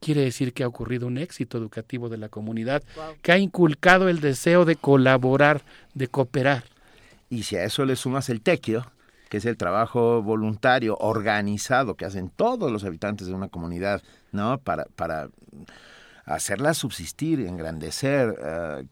quiere 0.00 0.22
decir 0.22 0.52
que 0.52 0.64
ha 0.64 0.68
ocurrido 0.68 1.06
un 1.06 1.18
éxito 1.18 1.58
educativo 1.58 2.08
de 2.08 2.18
la 2.18 2.28
comunidad, 2.28 2.82
que 3.22 3.32
ha 3.32 3.38
inculcado 3.38 4.08
el 4.08 4.20
deseo 4.20 4.64
de 4.64 4.76
colaborar, 4.76 5.62
de 5.94 6.08
cooperar. 6.08 6.64
Y 7.28 7.44
si 7.44 7.56
a 7.56 7.64
eso 7.64 7.84
le 7.84 7.94
sumas 7.94 8.28
el 8.28 8.40
tequio, 8.40 8.90
que 9.30 9.38
es 9.38 9.46
el 9.46 9.56
trabajo 9.56 10.22
voluntario, 10.22 10.96
organizado, 11.00 11.94
que 11.94 12.04
hacen 12.04 12.28
todos 12.28 12.70
los 12.70 12.84
habitantes 12.84 13.28
de 13.28 13.32
una 13.32 13.48
comunidad, 13.48 14.02
¿no? 14.32 14.58
Para, 14.58 14.84
para 14.96 15.30
hacerla 16.26 16.74
subsistir, 16.74 17.40
engrandecer, 17.40 18.36
eh, 18.44 18.84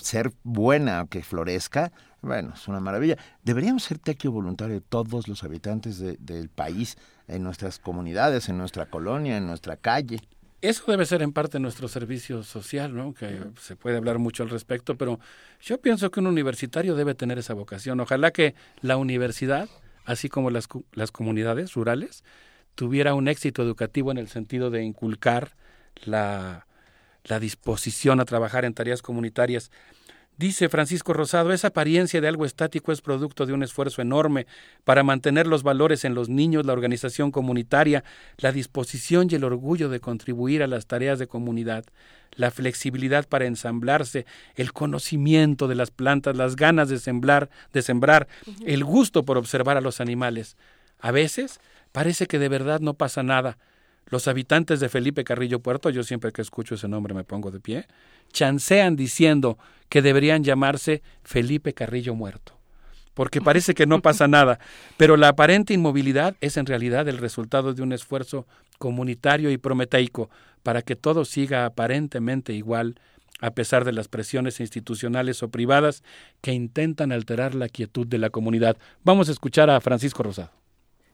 ser 0.00 0.32
buena, 0.44 1.06
que 1.10 1.22
florezca, 1.22 1.92
bueno, 2.22 2.52
es 2.54 2.68
una 2.68 2.80
maravilla. 2.80 3.16
Deberíamos 3.42 3.82
ser 3.82 3.98
tequio 3.98 4.32
voluntario 4.32 4.80
todos 4.80 5.28
los 5.28 5.42
habitantes 5.44 5.98
de- 5.98 6.16
del 6.18 6.48
país, 6.48 6.96
en 7.26 7.42
nuestras 7.42 7.78
comunidades, 7.78 8.48
en 8.48 8.58
nuestra 8.58 8.86
colonia, 8.86 9.36
en 9.38 9.46
nuestra 9.46 9.76
calle. 9.76 10.20
Eso 10.64 10.84
debe 10.86 11.04
ser 11.04 11.20
en 11.20 11.34
parte 11.34 11.60
nuestro 11.60 11.88
servicio 11.88 12.42
social, 12.42 12.96
¿no? 12.96 13.12
Que 13.12 13.38
se 13.60 13.76
puede 13.76 13.98
hablar 13.98 14.18
mucho 14.18 14.42
al 14.42 14.48
respecto, 14.48 14.96
pero 14.96 15.20
yo 15.60 15.78
pienso 15.78 16.10
que 16.10 16.20
un 16.20 16.26
universitario 16.26 16.94
debe 16.94 17.14
tener 17.14 17.38
esa 17.38 17.52
vocación. 17.52 18.00
Ojalá 18.00 18.30
que 18.30 18.54
la 18.80 18.96
universidad, 18.96 19.68
así 20.06 20.30
como 20.30 20.48
las, 20.48 20.66
las 20.92 21.12
comunidades 21.12 21.74
rurales, 21.74 22.24
tuviera 22.76 23.12
un 23.12 23.28
éxito 23.28 23.62
educativo 23.62 24.10
en 24.10 24.16
el 24.16 24.28
sentido 24.28 24.70
de 24.70 24.82
inculcar 24.82 25.54
la, 26.06 26.66
la 27.24 27.40
disposición 27.40 28.20
a 28.20 28.24
trabajar 28.24 28.64
en 28.64 28.72
tareas 28.72 29.02
comunitarias. 29.02 29.70
Dice 30.36 30.68
Francisco 30.68 31.12
Rosado, 31.12 31.52
esa 31.52 31.68
apariencia 31.68 32.20
de 32.20 32.26
algo 32.26 32.44
estático 32.44 32.90
es 32.90 33.00
producto 33.00 33.46
de 33.46 33.52
un 33.52 33.62
esfuerzo 33.62 34.02
enorme 34.02 34.48
para 34.82 35.04
mantener 35.04 35.46
los 35.46 35.62
valores 35.62 36.04
en 36.04 36.16
los 36.16 36.28
niños, 36.28 36.66
la 36.66 36.72
organización 36.72 37.30
comunitaria, 37.30 38.02
la 38.38 38.50
disposición 38.50 39.28
y 39.30 39.36
el 39.36 39.44
orgullo 39.44 39.88
de 39.88 40.00
contribuir 40.00 40.64
a 40.64 40.66
las 40.66 40.86
tareas 40.86 41.20
de 41.20 41.28
comunidad, 41.28 41.84
la 42.32 42.50
flexibilidad 42.50 43.28
para 43.28 43.46
ensamblarse, 43.46 44.26
el 44.56 44.72
conocimiento 44.72 45.68
de 45.68 45.76
las 45.76 45.92
plantas, 45.92 46.36
las 46.36 46.56
ganas 46.56 46.88
de 46.88 46.98
sembrar, 46.98 47.48
de 47.72 47.82
sembrar, 47.82 48.26
el 48.66 48.82
gusto 48.82 49.24
por 49.24 49.38
observar 49.38 49.76
a 49.76 49.80
los 49.80 50.00
animales. 50.00 50.56
A 50.98 51.12
veces 51.12 51.60
parece 51.92 52.26
que 52.26 52.40
de 52.40 52.48
verdad 52.48 52.80
no 52.80 52.94
pasa 52.94 53.22
nada. 53.22 53.56
Los 54.06 54.28
habitantes 54.28 54.80
de 54.80 54.88
Felipe 54.88 55.24
Carrillo 55.24 55.60
Puerto, 55.60 55.90
yo 55.90 56.02
siempre 56.02 56.32
que 56.32 56.42
escucho 56.42 56.74
ese 56.74 56.88
nombre 56.88 57.14
me 57.14 57.24
pongo 57.24 57.50
de 57.50 57.60
pie, 57.60 57.86
chancean 58.32 58.96
diciendo 58.96 59.58
que 59.88 60.02
deberían 60.02 60.44
llamarse 60.44 61.02
Felipe 61.22 61.72
Carrillo 61.72 62.14
Muerto, 62.14 62.58
porque 63.14 63.40
parece 63.40 63.74
que 63.74 63.86
no 63.86 64.02
pasa 64.02 64.28
nada, 64.28 64.58
pero 64.96 65.16
la 65.16 65.28
aparente 65.28 65.74
inmovilidad 65.74 66.36
es 66.40 66.56
en 66.56 66.66
realidad 66.66 67.08
el 67.08 67.18
resultado 67.18 67.72
de 67.72 67.82
un 67.82 67.92
esfuerzo 67.92 68.46
comunitario 68.78 69.50
y 69.50 69.58
prometeico 69.58 70.30
para 70.62 70.82
que 70.82 70.96
todo 70.96 71.24
siga 71.24 71.64
aparentemente 71.64 72.52
igual 72.52 72.96
a 73.40 73.50
pesar 73.50 73.84
de 73.84 73.92
las 73.92 74.08
presiones 74.08 74.60
institucionales 74.60 75.42
o 75.42 75.48
privadas 75.48 76.02
que 76.40 76.52
intentan 76.52 77.12
alterar 77.12 77.54
la 77.54 77.68
quietud 77.68 78.06
de 78.06 78.18
la 78.18 78.30
comunidad. 78.30 78.76
Vamos 79.02 79.28
a 79.28 79.32
escuchar 79.32 79.70
a 79.70 79.80
Francisco 79.80 80.22
Rosado. 80.22 80.63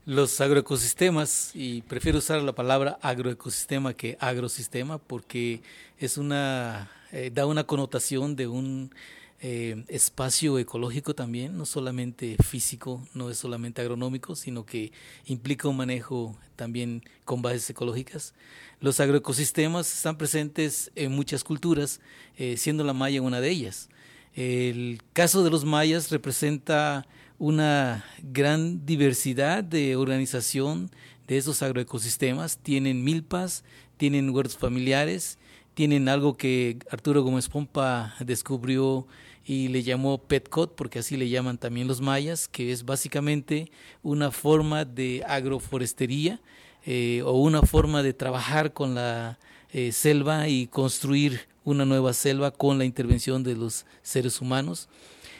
Los 0.07 0.41
agroecosistemas, 0.41 1.51
y 1.53 1.83
prefiero 1.83 2.17
usar 2.17 2.41
la 2.41 2.55
palabra 2.55 2.97
agroecosistema 3.03 3.93
que 3.93 4.17
agrosistema 4.19 4.97
porque 4.97 5.61
es 5.99 6.17
una, 6.17 6.89
eh, 7.11 7.29
da 7.31 7.45
una 7.45 7.65
connotación 7.65 8.35
de 8.35 8.47
un 8.47 8.95
eh, 9.41 9.85
espacio 9.89 10.57
ecológico 10.57 11.13
también, 11.13 11.55
no 11.55 11.67
solamente 11.67 12.35
físico, 12.43 13.07
no 13.13 13.29
es 13.29 13.37
solamente 13.37 13.79
agronómico, 13.83 14.35
sino 14.35 14.65
que 14.65 14.91
implica 15.27 15.67
un 15.67 15.77
manejo 15.77 16.35
también 16.55 17.03
con 17.23 17.43
bases 17.43 17.69
ecológicas. 17.69 18.33
Los 18.79 18.99
agroecosistemas 18.99 19.93
están 19.93 20.17
presentes 20.17 20.91
en 20.95 21.11
muchas 21.11 21.43
culturas, 21.43 22.01
eh, 22.37 22.57
siendo 22.57 22.83
la 22.83 22.93
maya 22.93 23.21
una 23.21 23.39
de 23.39 23.51
ellas. 23.51 23.87
El 24.33 24.99
caso 25.13 25.43
de 25.43 25.51
los 25.51 25.63
mayas 25.63 26.09
representa 26.09 27.05
una 27.41 28.05
gran 28.21 28.85
diversidad 28.85 29.63
de 29.63 29.95
organización 29.95 30.91
de 31.25 31.37
esos 31.37 31.63
agroecosistemas. 31.63 32.59
Tienen 32.59 33.03
milpas, 33.03 33.63
tienen 33.97 34.29
huertos 34.29 34.59
familiares, 34.59 35.39
tienen 35.73 36.07
algo 36.07 36.37
que 36.37 36.77
Arturo 36.91 37.23
Gómez 37.23 37.49
Pompa 37.49 38.13
descubrió 38.19 39.07
y 39.43 39.69
le 39.69 39.81
llamó 39.81 40.19
Petcot, 40.19 40.75
porque 40.75 40.99
así 40.99 41.17
le 41.17 41.29
llaman 41.29 41.57
también 41.57 41.87
los 41.87 41.99
mayas, 41.99 42.47
que 42.47 42.71
es 42.71 42.85
básicamente 42.85 43.71
una 44.03 44.29
forma 44.29 44.85
de 44.85 45.23
agroforestería 45.27 46.39
eh, 46.85 47.23
o 47.25 47.31
una 47.41 47.63
forma 47.63 48.03
de 48.03 48.13
trabajar 48.13 48.71
con 48.71 48.93
la 48.93 49.39
eh, 49.71 49.91
selva 49.91 50.47
y 50.47 50.67
construir 50.67 51.47
una 51.63 51.85
nueva 51.85 52.13
selva 52.13 52.51
con 52.51 52.77
la 52.77 52.85
intervención 52.85 53.41
de 53.41 53.55
los 53.55 53.87
seres 54.03 54.41
humanos. 54.41 54.89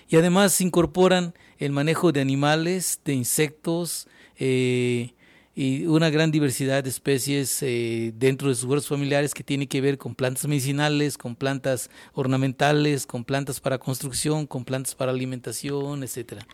Y 0.10 0.16
además 0.16 0.60
incorporan 0.62 1.36
el 1.62 1.72
manejo 1.72 2.12
de 2.12 2.22
animales, 2.22 3.00
de 3.06 3.14
insectos 3.14 4.08
eh, 4.40 5.14
y 5.54 5.86
una 5.86 6.10
gran 6.10 6.32
diversidad 6.32 6.84
de 6.84 6.90
especies 6.90 7.62
eh, 7.62 8.14
dentro 8.16 8.50
de 8.50 8.56
sus 8.56 8.64
huertos 8.64 8.88
familiares 8.88 9.36
que 9.36 9.44
tiene 9.44 9.68
que 9.68 9.80
ver 9.80 10.00
con 10.00 10.16
plantas 10.16 10.48
medicinales, 10.48 11.20
con 11.20 11.36
plantas 11.36 11.92
ornamentales, 12.14 13.06
con 13.06 13.24
plantas 13.24 13.60
para 13.60 13.78
construcción, 13.78 14.48
con 14.48 14.66
plantas 14.66 14.96
para 14.96 15.12
alimentación, 15.12 16.02
etcétera. 16.02 16.48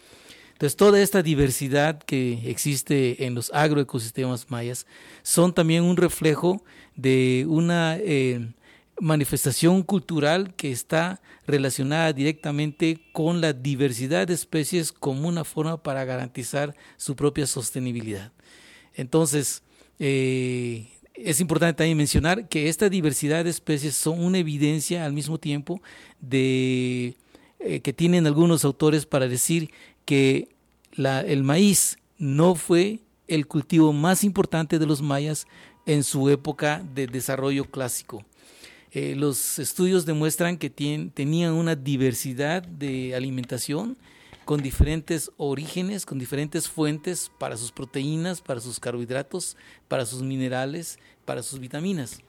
Entonces, 0.51 0.75
toda 0.75 0.99
esta 0.99 1.23
diversidad 1.23 1.99
que 1.99 2.49
existe 2.49 3.25
en 3.25 3.33
los 3.33 3.49
agroecosistemas 3.53 4.51
mayas 4.51 4.87
son 5.21 5.53
también 5.53 5.83
un 5.83 5.95
reflejo 5.95 6.61
de 6.97 7.45
una 7.47 7.95
eh, 7.97 8.49
manifestación 8.99 9.83
cultural 9.83 10.53
que 10.55 10.71
está 10.71 11.21
relacionada 11.45 12.13
directamente 12.13 12.99
con 13.11 13.41
la 13.41 13.53
diversidad 13.53 14.27
de 14.27 14.33
especies 14.33 14.91
como 14.91 15.27
una 15.27 15.43
forma 15.43 15.81
para 15.81 16.03
garantizar 16.05 16.75
su 16.97 17.15
propia 17.15 17.47
sostenibilidad. 17.47 18.31
Entonces, 18.95 19.61
eh, 19.99 20.89
es 21.13 21.39
importante 21.39 21.77
también 21.77 21.97
mencionar 21.97 22.47
que 22.47 22.69
esta 22.69 22.89
diversidad 22.89 23.43
de 23.43 23.49
especies 23.49 23.95
son 23.95 24.23
una 24.23 24.37
evidencia 24.37 25.05
al 25.05 25.13
mismo 25.13 25.39
tiempo 25.39 25.81
de 26.19 27.15
eh, 27.59 27.79
que 27.79 27.93
tienen 27.93 28.27
algunos 28.27 28.63
autores 28.65 29.05
para 29.05 29.27
decir 29.27 29.71
que 30.05 30.49
el 30.95 31.43
maíz 31.43 31.97
no 32.17 32.55
fue 32.55 32.99
el 33.27 33.47
cultivo 33.47 33.93
más 33.93 34.23
importante 34.23 34.79
de 34.79 34.85
los 34.85 35.01
mayas 35.01 35.45
en 35.85 36.03
su 36.03 36.29
época 36.29 36.83
de 36.93 37.07
desarrollo 37.07 37.65
clásico. 37.65 38.23
Eh, 38.99 39.13
los 39.15 39.59
estudios 39.59 40.07
demuestran 40.07 40.57
que 40.57 40.71
tenían 40.71 41.53
una 41.53 41.75
diversidad 41.75 42.63
de 42.63 43.13
alimentación 43.13 43.95
con 44.43 44.63
diferentes 44.63 45.29
orígenes, 45.37 46.03
con 46.03 46.17
diferentes 46.17 46.67
fuentes 46.67 47.29
para 47.37 47.57
sus 47.57 47.71
proteínas, 47.71 48.41
para 48.41 48.59
sus 48.59 48.79
carbohidratos, 48.79 49.55
para 49.87 50.03
sus 50.03 50.23
minerales, 50.23 50.97
para 51.25 51.43
sus 51.43 51.59
vitaminas. 51.59 52.21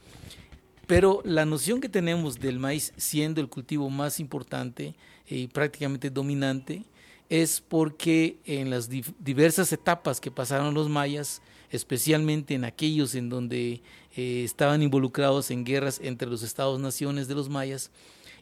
Pero 0.87 1.23
la 1.25 1.47
noción 1.47 1.81
que 1.81 1.89
tenemos 1.89 2.39
del 2.39 2.59
maíz 2.59 2.93
siendo 2.99 3.41
el 3.41 3.49
cultivo 3.49 3.89
más 3.89 4.21
importante 4.21 4.95
y 5.27 5.47
prácticamente 5.47 6.11
dominante 6.11 6.85
es 7.31 7.63
porque 7.67 8.37
en 8.45 8.69
las 8.69 8.91
diversas 8.91 9.73
etapas 9.73 10.21
que 10.21 10.31
pasaron 10.31 10.75
los 10.75 10.91
mayas, 10.91 11.41
especialmente 11.71 12.55
en 12.55 12.65
aquellos 12.65 13.15
en 13.15 13.29
donde 13.29 13.83
eh, 14.17 14.43
estaban 14.45 14.83
involucrados 14.83 15.51
en 15.51 15.65
guerras 15.65 16.01
entre 16.03 16.29
los 16.29 16.43
estados-naciones 16.43 17.29
de 17.29 17.35
los 17.35 17.49
mayas, 17.49 17.91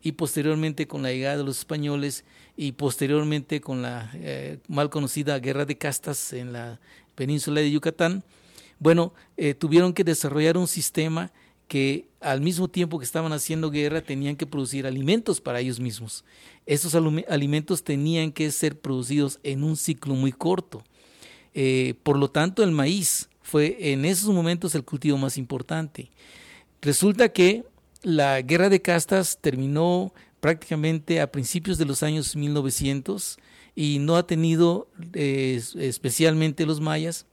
y 0.02 0.12
posteriormente 0.12 0.86
con 0.86 1.02
la 1.02 1.10
llegada 1.10 1.38
de 1.38 1.44
los 1.44 1.58
españoles 1.58 2.24
y 2.56 2.72
posteriormente 2.72 3.60
con 3.60 3.82
la 3.82 4.10
eh, 4.14 4.58
mal 4.68 4.88
conocida 4.88 5.38
guerra 5.40 5.64
de 5.64 5.78
castas 5.78 6.32
en 6.32 6.52
la 6.52 6.78
península 7.16 7.60
de 7.60 7.72
Yucatán, 7.72 8.22
bueno, 8.78 9.12
eh, 9.36 9.54
tuvieron 9.54 9.92
que 9.92 10.04
desarrollar 10.04 10.56
un 10.56 10.68
sistema 10.68 11.32
que 11.66 12.08
al 12.20 12.40
mismo 12.40 12.68
tiempo 12.68 12.98
que 12.98 13.04
estaban 13.04 13.32
haciendo 13.32 13.70
guerra 13.70 14.00
tenían 14.00 14.36
que 14.36 14.46
producir 14.46 14.86
alimentos 14.86 15.40
para 15.40 15.60
ellos 15.60 15.80
mismos. 15.80 16.24
Esos 16.66 16.94
alimentos 16.94 17.82
tenían 17.82 18.30
que 18.30 18.50
ser 18.52 18.78
producidos 18.78 19.40
en 19.42 19.64
un 19.64 19.76
ciclo 19.76 20.14
muy 20.14 20.30
corto. 20.30 20.84
Eh, 21.58 21.94
por 22.02 22.18
lo 22.18 22.28
tanto, 22.30 22.62
el 22.62 22.70
maíz 22.70 23.30
fue 23.40 23.78
en 23.80 24.04
esos 24.04 24.28
momentos 24.28 24.74
el 24.74 24.84
cultivo 24.84 25.16
más 25.16 25.38
importante. 25.38 26.10
Resulta 26.82 27.30
que 27.30 27.64
la 28.02 28.42
guerra 28.42 28.68
de 28.68 28.82
castas 28.82 29.38
terminó 29.40 30.12
prácticamente 30.40 31.18
a 31.18 31.32
principios 31.32 31.78
de 31.78 31.86
los 31.86 32.02
años 32.02 32.36
1900 32.36 33.38
y 33.74 33.98
no 34.00 34.16
ha 34.16 34.26
tenido, 34.26 34.88
eh, 35.14 35.58
especialmente 35.78 36.66
los 36.66 36.82
mayas, 36.82 37.24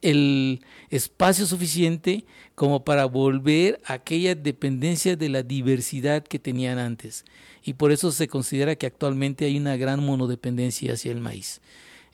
el 0.00 0.64
espacio 0.88 1.44
suficiente 1.44 2.24
como 2.54 2.82
para 2.82 3.04
volver 3.04 3.78
a 3.84 3.92
aquella 3.92 4.34
dependencia 4.34 5.16
de 5.16 5.28
la 5.28 5.42
diversidad 5.42 6.24
que 6.24 6.38
tenían 6.38 6.78
antes. 6.78 7.26
Y 7.62 7.74
por 7.74 7.92
eso 7.92 8.10
se 8.10 8.26
considera 8.26 8.74
que 8.76 8.86
actualmente 8.86 9.44
hay 9.44 9.58
una 9.58 9.76
gran 9.76 10.02
monodependencia 10.02 10.94
hacia 10.94 11.12
el 11.12 11.20
maíz. 11.20 11.60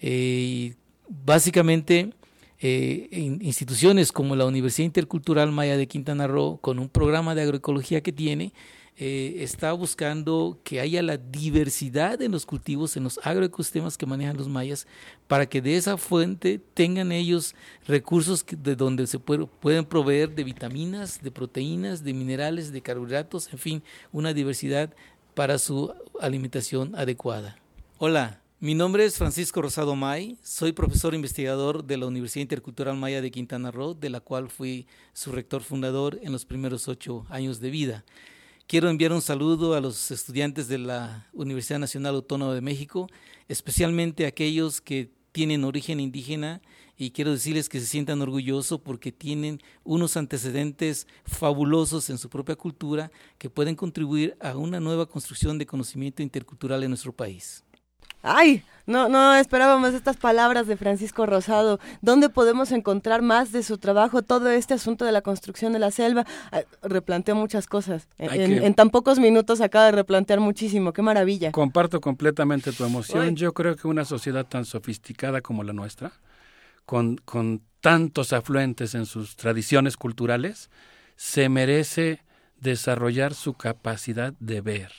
Eh, 0.01 0.75
básicamente, 1.09 2.13
eh, 2.59 3.09
instituciones 3.13 4.13
como 4.13 4.37
la 4.37 4.47
Universidad 4.47 4.87
Intercultural 4.87 5.53
Maya 5.53 5.77
de 5.77 5.87
Quintana 5.87 6.27
Roo, 6.27 6.59
con 6.61 6.79
un 6.79 6.89
programa 6.89 7.35
de 7.35 7.43
agroecología 7.43 8.03
que 8.03 8.13
tiene, 8.13 8.53
eh, 8.99 9.43
está 9.43 9.73
buscando 9.75 10.59
que 10.65 10.81
haya 10.81 11.03
la 11.03 11.19
diversidad 11.19 12.23
en 12.23 12.33
los 12.33 12.47
cultivos, 12.47 12.97
en 12.97 13.05
los 13.05 13.21
agroecosistemas 13.23 13.99
que 13.99 14.07
manejan 14.07 14.39
los 14.39 14.49
mayas, 14.49 14.87
para 15.29 15.45
que 15.45 15.61
de 15.61 15.77
esa 15.77 15.99
fuente 15.99 16.59
tengan 16.73 17.13
ellos 17.13 17.55
recursos 17.87 18.43
de 18.49 18.75
donde 18.75 19.07
se 19.07 19.19
pueden 19.19 19.85
proveer 19.85 20.35
de 20.35 20.45
vitaminas, 20.45 21.23
de 21.23 21.31
proteínas, 21.31 22.05
de 22.05 22.15
minerales, 22.15 22.73
de 22.73 22.81
carbohidratos, 22.81 23.53
en 23.53 23.59
fin, 23.59 23.83
una 24.13 24.33
diversidad 24.33 24.95
para 25.35 25.59
su 25.59 25.93
alimentación 26.19 26.95
adecuada. 26.97 27.59
Hola, 27.99 28.41
mi 28.67 28.75
nombre 28.75 29.05
es 29.05 29.17
Francisco 29.17 29.63
Rosado 29.63 29.95
May, 29.95 30.39
soy 30.43 30.73
profesor 30.73 31.15
investigador 31.15 31.85
de 31.85 31.97
la 31.99 32.07
Universidad 32.07 32.43
Intercultural 32.43 32.97
Maya 32.97 33.23
de 33.23 33.31
Quintana 33.31 33.71
Roo, 33.71 33.95
de 33.95 34.11
la 34.11 34.19
cual 34.19 34.51
fui 34.51 34.89
su 35.13 35.31
rector 35.31 35.63
fundador 35.63 36.19
en 36.21 36.33
los 36.33 36.47
primeros 36.47 36.89
ocho 36.89 37.27
años 37.31 37.61
de 37.61 37.71
vida. 37.71 38.05
Quiero 38.67 38.91
enviar 38.91 39.13
un 39.13 39.23
saludo 39.23 39.75
a 39.75 39.81
los 39.81 40.11
estudiantes 40.11 40.67
de 40.67 40.79
la 40.79 41.29
Universidad 41.33 41.79
Nacional 41.79 42.17
Autónoma 42.17 42.55
de 42.55 42.61
México, 42.61 43.07
especialmente 43.47 44.27
aquellos 44.27 44.81
que 44.81 45.13
tienen 45.31 45.63
origen 45.63 46.01
indígena 46.01 46.61
y 46.97 47.13
quiero 47.13 47.31
decirles 47.31 47.69
que 47.69 47.79
se 47.79 47.87
sientan 47.87 48.21
orgullosos 48.21 48.81
porque 48.81 49.13
tienen 49.13 49.61
unos 49.85 50.17
antecedentes 50.17 51.07
fabulosos 51.25 52.11
en 52.11 52.19
su 52.19 52.29
propia 52.29 52.57
cultura 52.57 53.13
que 53.39 53.49
pueden 53.49 53.77
contribuir 53.77 54.37
a 54.41 54.57
una 54.57 54.81
nueva 54.81 55.07
construcción 55.07 55.57
de 55.57 55.67
conocimiento 55.67 56.21
intercultural 56.21 56.83
en 56.83 56.91
nuestro 56.91 57.13
país. 57.13 57.63
Ay, 58.27 58.65
no, 58.87 59.09
no 59.09 59.35
esperábamos 59.35 59.95
estas 59.95 60.17
palabras 60.17 60.67
de 60.67 60.77
Francisco 60.77 61.27
Rosado. 61.27 61.79
¿Dónde 62.03 62.29
podemos 62.29 62.73
encontrar 62.73 63.23
más 63.23 63.53
de 63.53 63.63
su 63.63 63.79
trabajo? 63.79 64.23
Todo 64.23 64.51
este 64.51 64.75
asunto 64.75 65.05
de 65.05 65.13
la 65.13 65.23
construcción 65.23 65.73
de 65.73 65.79
la 65.79 65.93
selva 65.93 66.27
ah, 66.51 66.63
replanteó 66.83 67.37
muchas 67.37 67.69
cosas. 67.69 68.09
En, 68.19 68.75
tan 68.75 68.91
pocos 68.91 69.21
minutos 69.21 69.61
acaba 69.61 69.87
de 69.87 69.93
replantear 69.93 70.41
muchísimo. 70.41 70.93
Qué 70.93 71.03
maravilla. 71.03 71.53
Comparto 71.53 72.01
completamente 72.01 72.73
tu 72.73 72.85
emoción. 72.85 73.37
Yo 73.37 73.53
creo 73.55 73.77
que 73.77 73.87
una 73.87 74.05
sociedad 74.05 74.45
tan 74.45 74.65
sofisticada 74.65 75.41
como 75.41 75.63
la 75.63 75.73
nuestra, 75.73 76.13
con, 76.85 77.19
con 77.19 77.63
tantos 77.81 78.33
afluentes 78.33 78.97
en 78.97 79.07
sus 79.07 79.37
tradiciones 79.37 79.97
culturales, 79.97 80.71
se 81.15 81.49
merece 81.49 82.25
desarrollar 82.61 83.35
su 83.35 83.55
capacidad 83.55 84.33
de 84.41 84.61
ver 84.63 84.93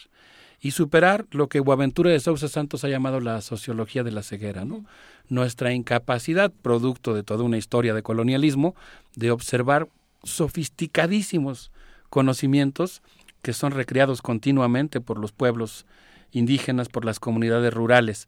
y 0.59 0.71
superar 0.71 1.25
lo 1.31 1.49
que 1.49 1.59
Boaventura 1.59 2.09
de 2.09 2.19
Sousa 2.19 2.47
Santos 2.47 2.83
ha 2.83 2.89
llamado 2.89 3.19
la 3.19 3.41
sociología 3.41 4.03
de 4.03 4.11
la 4.11 4.23
ceguera, 4.23 4.65
¿no? 4.65 4.85
Nuestra 5.29 5.73
incapacidad, 5.73 6.51
producto 6.51 7.13
de 7.13 7.23
toda 7.23 7.43
una 7.43 7.57
historia 7.57 7.93
de 7.93 8.03
colonialismo, 8.03 8.75
de 9.15 9.31
observar 9.31 9.87
sofisticadísimos 10.23 11.71
conocimientos 12.09 13.01
que 13.41 13.53
son 13.53 13.71
recreados 13.71 14.21
continuamente 14.21 14.99
por 14.99 15.19
los 15.19 15.31
pueblos 15.31 15.85
indígenas, 16.31 16.89
por 16.89 17.05
las 17.05 17.19
comunidades 17.19 17.73
rurales, 17.73 18.27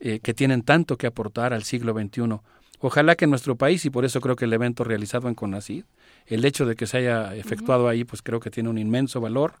eh, 0.00 0.20
que 0.20 0.34
tienen 0.34 0.62
tanto 0.62 0.96
que 0.96 1.06
aportar 1.06 1.52
al 1.52 1.64
siglo 1.64 1.92
XXI. 1.92 2.40
Ojalá 2.80 3.16
que 3.16 3.24
en 3.24 3.30
nuestro 3.30 3.56
país, 3.56 3.84
y 3.84 3.90
por 3.90 4.04
eso 4.04 4.20
creo 4.20 4.36
que 4.36 4.44
el 4.44 4.52
evento 4.52 4.84
realizado 4.84 5.28
en 5.28 5.34
CONACID, 5.34 5.84
el 6.26 6.44
hecho 6.44 6.66
de 6.66 6.76
que 6.76 6.86
se 6.86 6.98
haya 6.98 7.34
efectuado 7.34 7.88
ahí, 7.88 8.04
pues 8.04 8.22
creo 8.22 8.40
que 8.40 8.50
tiene 8.50 8.68
un 8.68 8.78
inmenso 8.78 9.20
valor 9.20 9.54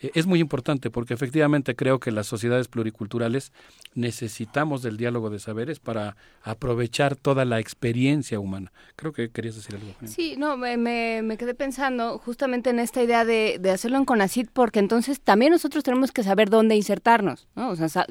es 0.00 0.26
muy 0.26 0.40
importante 0.40 0.90
porque 0.90 1.14
efectivamente 1.14 1.74
creo 1.74 1.98
que 1.98 2.10
las 2.10 2.26
sociedades 2.26 2.68
pluriculturales 2.68 3.52
necesitamos 3.94 4.82
del 4.82 4.96
diálogo 4.96 5.30
de 5.30 5.38
saberes 5.38 5.78
para 5.78 6.16
aprovechar 6.42 7.16
toda 7.16 7.44
la 7.44 7.60
experiencia 7.60 8.40
humana. 8.40 8.72
Creo 8.96 9.12
que 9.12 9.30
querías 9.30 9.54
decir 9.54 9.76
algo. 9.76 9.94
Sí, 10.04 10.34
no, 10.36 10.56
me, 10.56 10.76
me, 10.76 11.36
quedé 11.38 11.54
pensando 11.54 12.18
justamente 12.18 12.70
en 12.70 12.80
esta 12.80 13.02
idea 13.02 13.24
de, 13.24 13.60
hacerlo 13.72 13.98
en 13.98 14.04
CONACIT 14.04 14.50
porque 14.52 14.78
entonces 14.78 15.20
también 15.20 15.52
nosotros 15.52 15.84
tenemos 15.84 16.12
que 16.12 16.22
saber 16.22 16.50
dónde 16.50 16.76
insertarnos, 16.76 17.46
¿no? 17.54 17.70
O 17.70 17.76
sea, 17.76 18.06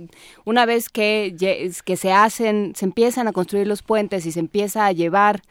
una 0.45 0.65
vez 0.65 0.89
que, 0.89 1.35
que 1.85 1.97
se 1.97 2.11
hacen, 2.11 2.73
se 2.75 2.85
empiezan 2.85 3.27
a 3.27 3.33
construir 3.33 3.67
los 3.67 3.83
puentes 3.83 4.25
y 4.25 4.31
se 4.31 4.39
empieza 4.39 4.85
a 4.85 4.91
llevar 4.91 5.41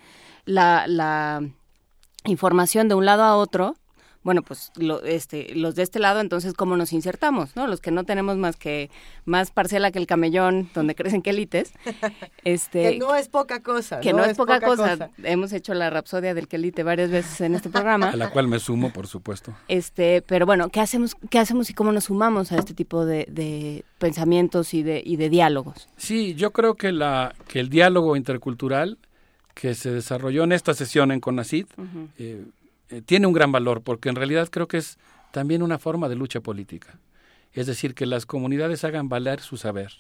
la 0.45 1.43
información 2.25 2.89
de 2.89 2.95
un 2.95 3.05
lado 3.05 3.23
a 3.23 3.37
otro, 3.37 3.77
bueno, 4.25 4.43
pues 4.43 4.71
lo, 4.77 5.03
este, 5.03 5.55
los 5.55 5.75
de 5.75 5.83
este 5.83 5.99
lado, 5.99 6.21
entonces, 6.21 6.55
¿cómo 6.55 6.77
nos 6.77 6.93
insertamos? 6.93 7.57
¿no? 7.57 7.67
Los 7.67 7.81
que 7.81 7.91
no 7.91 8.05
tenemos 8.05 8.37
más 8.37 8.57
que 8.57 8.91
más 9.25 9.51
parcela 9.51 9.91
que 9.91 9.99
el 9.99 10.07
camellón, 10.07 10.71
donde 10.75 10.95
crecen 10.95 11.23
quelites. 11.23 11.73
Este, 12.45 12.93
que 12.93 12.99
no 12.99 13.15
es 13.15 13.29
poca 13.29 13.63
cosa. 13.63 14.01
Que 14.01 14.13
no, 14.13 14.25
es, 14.25 14.37
poca, 14.37 14.61
cosa. 14.61 15.11
Hemos 15.23 15.53
hecho 15.53 15.75
la 15.75 15.91
rapsodia 15.91 16.35
del 16.35 16.49
quelite 16.49 16.83
varias 16.83 17.11
veces 17.11 17.41
en 17.41 17.55
este 17.55 17.71
programa. 17.71 18.11
A 18.11 18.17
la 18.17 18.31
cual 18.31 18.49
me 18.49 18.59
sumo, 18.59 18.93
por 18.93 19.07
supuesto. 19.07 19.55
Este, 19.69 20.23
pero 20.23 20.45
bueno, 20.45 20.69
¿qué 20.69 20.81
hacemos, 20.81 21.15
qué 21.31 21.39
hacemos 21.39 21.71
y 21.71 21.75
cómo 21.75 21.93
nos 21.93 22.05
sumamos 22.05 22.51
a 22.51 22.57
este 22.57 22.75
tipo 22.75 23.05
de, 23.05 23.27
de 23.31 23.85
pensamientos 23.99 24.75
y 24.75 24.83
de, 24.83 25.03
y 25.05 25.17
de 25.17 25.29
diálogos? 25.29 25.89
Sí, 25.97 26.35
yo 26.35 26.51
creo 26.51 26.75
que, 26.75 26.91
la, 26.91 27.35
que 27.47 27.61
el 27.61 27.69
diálogo 27.69 28.17
intercultural 28.17 28.99
que 29.55 29.75
se 29.75 29.91
desarrolló 29.91 30.45
en 30.45 30.53
esta 30.53 30.75
sesión 30.75 31.13
en 31.13 31.21
CONACID, 31.21 31.67
eh, 32.19 32.45
tiene 33.01 33.27
un 33.27 33.33
gran 33.33 33.53
valor 33.53 33.83
porque 33.83 34.09
en 34.09 34.17
realidad 34.17 34.49
creo 34.51 34.69
que 34.69 34.77
es 34.77 34.99
también 35.31 35.63
una 35.63 35.79
forma 35.79 36.09
de 36.09 36.17
lucha 36.17 36.41
política. 36.41 36.99
Es 37.53 37.67
decir, 37.67 37.95
que 37.95 38.07
las 38.07 38.27
comunidades 38.27 38.85
hagan 38.85 39.09
valer 39.09 39.41
su 39.41 39.57
saber, 39.57 39.93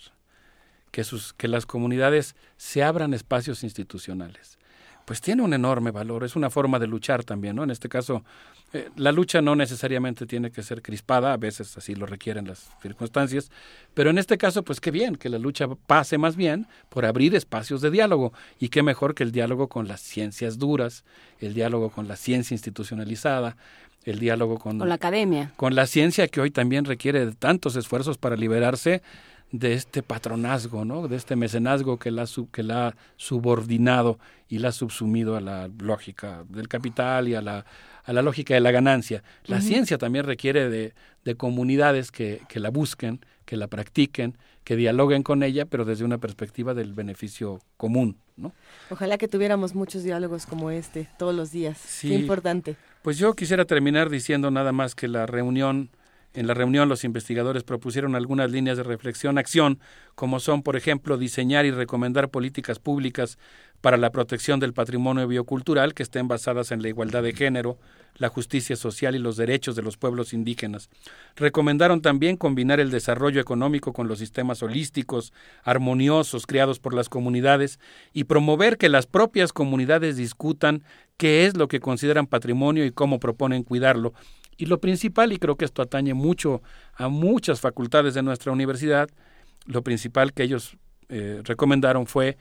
que, 0.90 1.04
sus, 1.04 1.32
que 1.32 1.48
las 1.48 1.66
comunidades 1.66 2.34
se 2.56 2.82
abran 2.82 3.14
espacios 3.14 3.62
institucionales. 3.62 4.58
Pues 5.05 5.20
tiene 5.20 5.42
un 5.42 5.52
enorme 5.52 5.90
valor, 5.90 6.24
es 6.24 6.36
una 6.36 6.50
forma 6.50 6.78
de 6.78 6.86
luchar 6.86 7.24
también, 7.24 7.56
¿no? 7.56 7.64
En 7.64 7.70
este 7.70 7.89
caso, 7.89 8.24
eh, 8.72 8.89
la 8.97 9.12
lucha 9.12 9.42
no 9.42 9.56
necesariamente 9.56 10.26
tiene 10.26 10.50
que 10.50 10.62
ser 10.62 10.81
crispada, 10.81 11.32
a 11.32 11.36
veces 11.36 11.76
así 11.76 11.94
lo 11.94 12.06
requieren 12.06 12.47
las 12.47 12.70
circunstancias, 12.81 13.50
pero 13.94 14.10
en 14.10 14.18
este 14.18 14.39
caso, 14.39 14.62
pues 14.62 14.81
qué 14.81 14.90
bien 14.90 15.16
que 15.16 15.28
la 15.28 15.39
lucha 15.39 15.66
pase 15.86 16.18
más 16.18 16.36
bien 16.36 16.66
por 16.89 17.05
abrir 17.05 17.34
espacios 17.34 17.81
de 17.81 17.90
diálogo 17.90 18.32
y 18.58 18.68
qué 18.68 18.82
mejor 18.82 19.14
que 19.14 19.24
el 19.24 19.32
diálogo 19.32 19.68
con 19.68 19.89
las 19.89 20.00
ciencias 20.00 20.58
duras, 20.58 21.05
el 21.40 21.52
diálogo 21.52 21.90
con 21.90 22.08
la 22.08 22.16
ciencia 22.16 22.55
institucionalizada, 22.55 23.56
el 24.05 24.18
diálogo 24.18 24.58
con, 24.58 24.78
con 24.78 24.89
la 24.89 24.94
academia. 24.94 25.52
Con 25.56 25.74
la 25.74 25.86
ciencia 25.86 26.28
que 26.28 26.40
hoy 26.40 26.50
también 26.50 26.84
requiere 26.84 27.26
de 27.26 27.32
tantos 27.32 27.76
esfuerzos 27.76 28.18
para 28.18 28.36
liberarse 28.36 29.02
de 29.52 29.74
este 29.74 30.02
patronazgo, 30.02 30.84
¿no? 30.84 31.06
de 31.08 31.16
este 31.16 31.36
mecenazgo 31.36 31.98
que 31.98 32.10
la, 32.10 32.26
que 32.50 32.62
la 32.62 32.89
ha 32.89 32.97
subordinado 33.16 34.18
y 34.48 34.58
la 34.58 34.68
ha 34.68 34.72
subsumido 34.72 35.36
a 35.36 35.40
la 35.40 35.68
lógica 35.78 36.44
del 36.48 36.68
capital 36.68 37.28
y 37.28 37.34
a 37.34 37.42
la 37.42 37.64
a 38.05 38.12
la 38.12 38.22
lógica 38.22 38.55
de 38.55 38.60
la 38.60 38.70
ganancia. 38.70 39.22
La 39.44 39.60
ciencia 39.60 39.98
también 39.98 40.24
requiere 40.24 40.68
de, 40.68 40.94
de 41.24 41.34
comunidades 41.36 42.10
que, 42.10 42.42
que, 42.48 42.60
la 42.60 42.70
busquen, 42.70 43.20
que 43.44 43.56
la 43.56 43.68
practiquen, 43.68 44.36
que 44.64 44.76
dialoguen 44.76 45.22
con 45.22 45.42
ella, 45.42 45.66
pero 45.66 45.84
desde 45.84 46.05
una 46.05 46.18
perspectiva 46.18 46.74
del 46.74 46.94
beneficio 46.94 47.60
común. 47.76 48.16
¿no? 48.36 48.52
Ojalá 48.90 49.18
que 49.18 49.28
tuviéramos 49.28 49.74
muchos 49.74 50.02
diálogos 50.02 50.47
como 50.47 50.70
este 50.70 51.08
todos 51.18 51.34
los 51.34 51.52
días. 51.52 51.78
Sí. 51.78 52.08
Qué 52.08 52.14
importante. 52.14 52.76
Pues 53.02 53.18
yo 53.18 53.34
quisiera 53.34 53.64
terminar 53.64 54.10
diciendo 54.10 54.50
nada 54.50 54.72
más 54.72 54.94
que 54.94 55.08
la 55.08 55.26
reunión 55.26 55.90
en 56.34 56.46
la 56.46 56.54
reunión 56.54 56.88
los 56.88 57.04
investigadores 57.04 57.62
propusieron 57.62 58.14
algunas 58.14 58.50
líneas 58.50 58.76
de 58.76 58.82
reflexión, 58.82 59.38
acción, 59.38 59.78
como 60.14 60.40
son, 60.40 60.62
por 60.62 60.76
ejemplo, 60.76 61.18
diseñar 61.18 61.66
y 61.66 61.70
recomendar 61.70 62.30
políticas 62.30 62.78
públicas 62.78 63.38
para 63.82 63.96
la 63.96 64.10
protección 64.10 64.60
del 64.60 64.72
patrimonio 64.72 65.26
biocultural 65.26 65.92
que 65.92 66.02
estén 66.02 66.28
basadas 66.28 66.70
en 66.70 66.82
la 66.82 66.88
igualdad 66.88 67.22
de 67.22 67.34
género, 67.34 67.78
la 68.14 68.28
justicia 68.28 68.76
social 68.76 69.14
y 69.14 69.18
los 69.18 69.36
derechos 69.36 69.74
de 69.74 69.82
los 69.82 69.96
pueblos 69.96 70.32
indígenas. 70.32 70.88
Recomendaron 71.36 72.00
también 72.00 72.36
combinar 72.36 72.78
el 72.80 72.90
desarrollo 72.90 73.40
económico 73.40 73.92
con 73.92 74.08
los 74.08 74.18
sistemas 74.18 74.62
holísticos, 74.62 75.32
armoniosos, 75.64 76.46
creados 76.46 76.78
por 76.78 76.94
las 76.94 77.08
comunidades, 77.08 77.80
y 78.12 78.24
promover 78.24 78.78
que 78.78 78.88
las 78.88 79.06
propias 79.06 79.52
comunidades 79.52 80.16
discutan 80.16 80.84
qué 81.16 81.46
es 81.46 81.56
lo 81.56 81.68
que 81.68 81.80
consideran 81.80 82.26
patrimonio 82.26 82.84
y 82.84 82.92
cómo 82.92 83.18
proponen 83.18 83.64
cuidarlo. 83.64 84.12
Y 84.62 84.66
lo 84.66 84.78
principal, 84.78 85.32
y 85.32 85.39
creo 85.39 85.57
que 85.57 85.65
esto 85.65 85.82
atañe 85.82 86.15
mucho 86.15 86.62
a 86.94 87.08
muchas 87.08 87.60
facultades 87.60 88.15
de 88.15 88.23
nuestra 88.23 88.52
universidad, 88.52 89.10
lo 89.66 89.82
principal 89.82 90.32
que 90.32 90.44
ellos 90.44 90.76
eh, 91.08 91.41
recomendaron 91.42 92.07
fue 92.07 92.39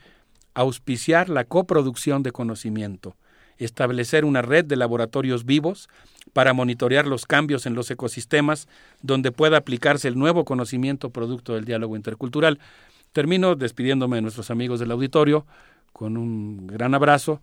auspiciar 0.54 1.28
la 1.28 1.42
coproducción 1.42 2.22
de 2.22 2.30
conocimiento, 2.30 3.16
establecer 3.58 4.24
una 4.24 4.40
red 4.40 4.64
de 4.64 4.76
laboratorios 4.76 5.44
vivos 5.44 5.88
para 6.32 6.52
monitorear 6.52 7.08
los 7.08 7.26
cambios 7.26 7.66
en 7.66 7.74
los 7.74 7.90
ecosistemas 7.90 8.68
donde 9.00 9.32
pueda 9.32 9.56
aplicarse 9.56 10.06
el 10.06 10.16
nuevo 10.16 10.44
conocimiento 10.44 11.10
producto 11.10 11.54
del 11.54 11.64
diálogo 11.64 11.96
intercultural. 11.96 12.60
Termino 13.10 13.56
despidiéndome 13.56 14.18
de 14.18 14.22
nuestros 14.22 14.52
amigos 14.52 14.78
del 14.78 14.92
auditorio 14.92 15.44
con 15.92 16.16
un 16.16 16.68
gran 16.68 16.94
abrazo, 16.94 17.42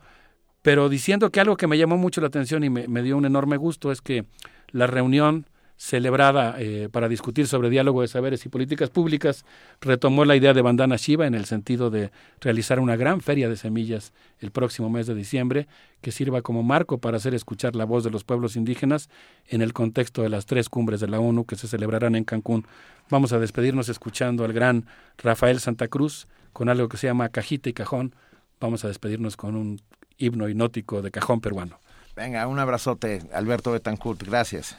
pero 0.61 0.89
diciendo 0.89 1.31
que 1.31 1.39
algo 1.39 1.57
que 1.57 1.67
me 1.67 1.77
llamó 1.77 1.97
mucho 1.97 2.21
la 2.21 2.27
atención 2.27 2.63
y 2.63 2.69
me, 2.69 3.01
dio 3.01 3.17
un 3.17 3.25
enorme 3.25 3.57
gusto 3.57 3.91
es 3.91 4.01
que 4.01 4.25
la 4.71 4.87
reunión 4.87 5.45
celebrada 5.79 6.55
eh, 6.59 6.89
para 6.91 7.07
discutir 7.07 7.47
sobre 7.47 7.69
diálogo 7.69 8.01
de 8.01 8.09
saberes 8.09 8.45
y 8.45 8.49
políticas 8.49 8.89
públicas, 8.89 9.45
retomó 9.79 10.25
la 10.25 10.35
idea 10.35 10.53
de 10.53 10.61
Bandana 10.61 10.97
Shiva 10.97 11.25
en 11.25 11.35
el 11.35 11.45
sentido 11.45 11.89
de 11.89 12.11
realizar 12.41 12.81
una 12.81 12.97
gran 12.97 13.21
feria 13.21 13.47
de 13.47 13.55
semillas 13.55 14.11
el 14.39 14.51
próximo 14.51 14.89
mes 14.89 15.07
de 15.07 15.15
diciembre, 15.15 15.69
que 16.01 16.11
sirva 16.11 16.41
como 16.41 16.63
marco 16.63 16.97
para 16.97 17.15
hacer 17.15 17.33
escuchar 17.33 17.77
la 17.77 17.85
voz 17.85 18.03
de 18.03 18.11
los 18.11 18.25
pueblos 18.25 18.57
indígenas 18.57 19.09
en 19.47 19.61
el 19.61 19.71
contexto 19.71 20.21
de 20.21 20.27
las 20.27 20.45
tres 20.45 20.67
cumbres 20.67 20.99
de 20.99 21.07
la 21.07 21.21
ONU 21.21 21.45
que 21.45 21.55
se 21.55 21.69
celebrarán 21.69 22.17
en 22.17 22.25
Cancún. 22.25 22.67
Vamos 23.09 23.31
a 23.31 23.39
despedirnos 23.39 23.87
escuchando 23.87 24.43
al 24.43 24.51
gran 24.51 24.85
Rafael 25.17 25.61
Santa 25.61 25.87
Cruz 25.87 26.27
con 26.51 26.67
algo 26.67 26.89
que 26.89 26.97
se 26.97 27.07
llama 27.07 27.29
Cajita 27.29 27.69
y 27.69 27.73
Cajón. 27.73 28.13
Vamos 28.59 28.83
a 28.83 28.89
despedirnos 28.89 29.37
con 29.37 29.55
un 29.55 29.79
himno 30.19 30.47
hipnótico 30.47 31.01
de 31.01 31.09
cajón 31.09 31.41
peruano. 31.41 31.79
Venga, 32.15 32.45
un 32.47 32.59
abrazote, 32.59 33.23
Alberto 33.33 33.71
Betancourt. 33.71 34.21
Gracias. 34.23 34.77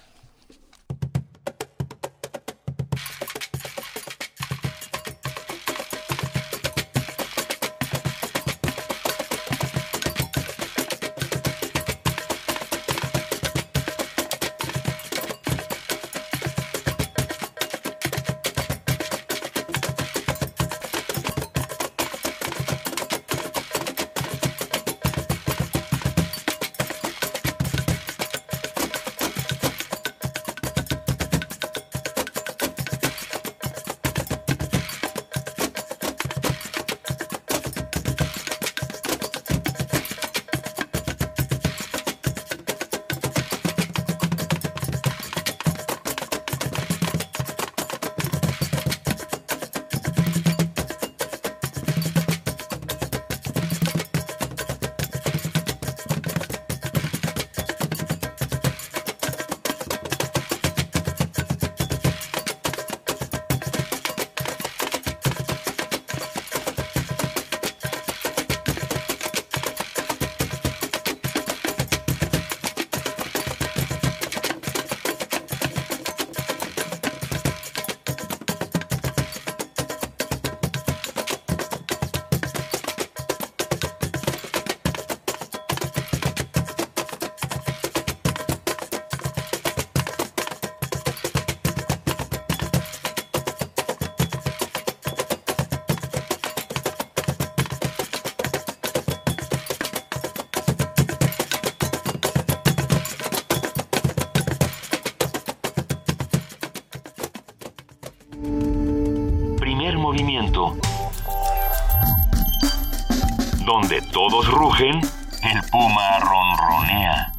El 114.89 115.60
puma 115.70 116.20
ronronea. 116.20 117.33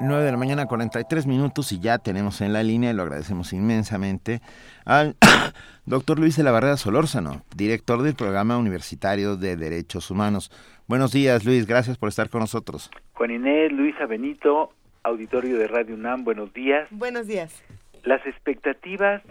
9 0.00 0.24
de 0.24 0.32
la 0.32 0.36
mañana, 0.36 0.66
43 0.66 1.26
minutos 1.28 1.70
y 1.70 1.78
ya 1.78 1.98
tenemos 1.98 2.40
en 2.40 2.52
la 2.52 2.64
línea, 2.64 2.90
y 2.90 2.94
lo 2.94 3.04
agradecemos 3.04 3.52
inmensamente, 3.52 4.40
al 4.84 5.14
doctor 5.86 6.18
Luis 6.18 6.36
de 6.36 6.42
la 6.42 6.50
Barrera 6.50 6.76
Solórzano, 6.76 7.42
director 7.54 8.02
del 8.02 8.16
Programa 8.16 8.58
Universitario 8.58 9.36
de 9.36 9.56
Derechos 9.56 10.10
Humanos. 10.10 10.50
Buenos 10.88 11.12
días, 11.12 11.44
Luis, 11.44 11.66
gracias 11.66 11.98
por 11.98 12.08
estar 12.08 12.28
con 12.30 12.40
nosotros. 12.40 12.90
Juan 13.12 13.30
Inés, 13.30 13.70
Luisa 13.70 14.06
Benito, 14.06 14.72
auditorio 15.04 15.56
de 15.56 15.68
Radio 15.68 15.94
UNAM, 15.94 16.24
buenos 16.24 16.52
días. 16.52 16.88
Buenos 16.90 17.28
días. 17.28 17.62
Las 18.02 18.26
expectativas 18.26 19.22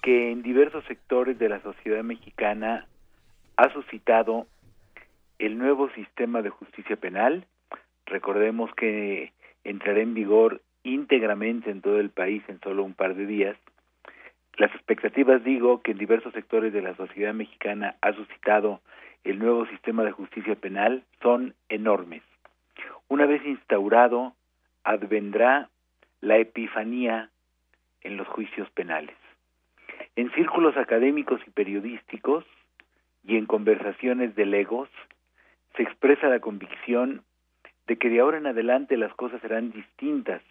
que 0.00 0.32
en 0.32 0.42
diversos 0.42 0.84
sectores 0.86 1.38
de 1.38 1.50
la 1.50 1.60
sociedad 1.60 2.02
mexicana 2.02 2.86
ha 3.56 3.70
suscitado 3.70 4.46
el 5.38 5.58
nuevo 5.58 5.90
sistema 5.90 6.42
de 6.42 6.50
justicia 6.50 6.96
penal, 6.96 7.46
recordemos 8.06 8.74
que 8.74 9.32
entrará 9.64 10.00
en 10.00 10.14
vigor 10.14 10.60
íntegramente 10.82 11.70
en 11.70 11.80
todo 11.80 11.98
el 11.98 12.10
país 12.10 12.42
en 12.48 12.60
solo 12.60 12.84
un 12.84 12.94
par 12.94 13.14
de 13.14 13.26
días. 13.26 13.56
Las 14.56 14.74
expectativas, 14.74 15.42
digo, 15.44 15.82
que 15.82 15.92
en 15.92 15.98
diversos 15.98 16.32
sectores 16.32 16.72
de 16.72 16.82
la 16.82 16.94
sociedad 16.96 17.34
mexicana 17.34 17.96
ha 18.00 18.12
suscitado 18.12 18.80
el 19.24 19.38
nuevo 19.38 19.66
sistema 19.66 20.04
de 20.04 20.12
justicia 20.12 20.54
penal 20.54 21.02
son 21.20 21.54
enormes. 21.68 22.22
Una 23.08 23.26
vez 23.26 23.44
instaurado, 23.44 24.34
advendrá 24.84 25.68
la 26.20 26.38
epifanía 26.38 27.30
en 28.02 28.16
los 28.16 28.28
juicios 28.28 28.70
penales. 28.70 29.16
En 30.14 30.32
círculos 30.32 30.76
académicos 30.76 31.40
y 31.46 31.50
periodísticos 31.50 32.44
y 33.26 33.36
en 33.36 33.46
conversaciones 33.46 34.34
de 34.36 34.46
legos 34.46 34.88
se 35.76 35.82
expresa 35.82 36.28
la 36.28 36.40
convicción 36.40 37.22
de 37.86 37.96
que 37.96 38.08
de 38.08 38.20
ahora 38.20 38.38
en 38.38 38.46
adelante 38.46 38.96
las 38.96 39.12
cosas 39.14 39.40
serán 39.40 39.72
distintas, 39.72 40.42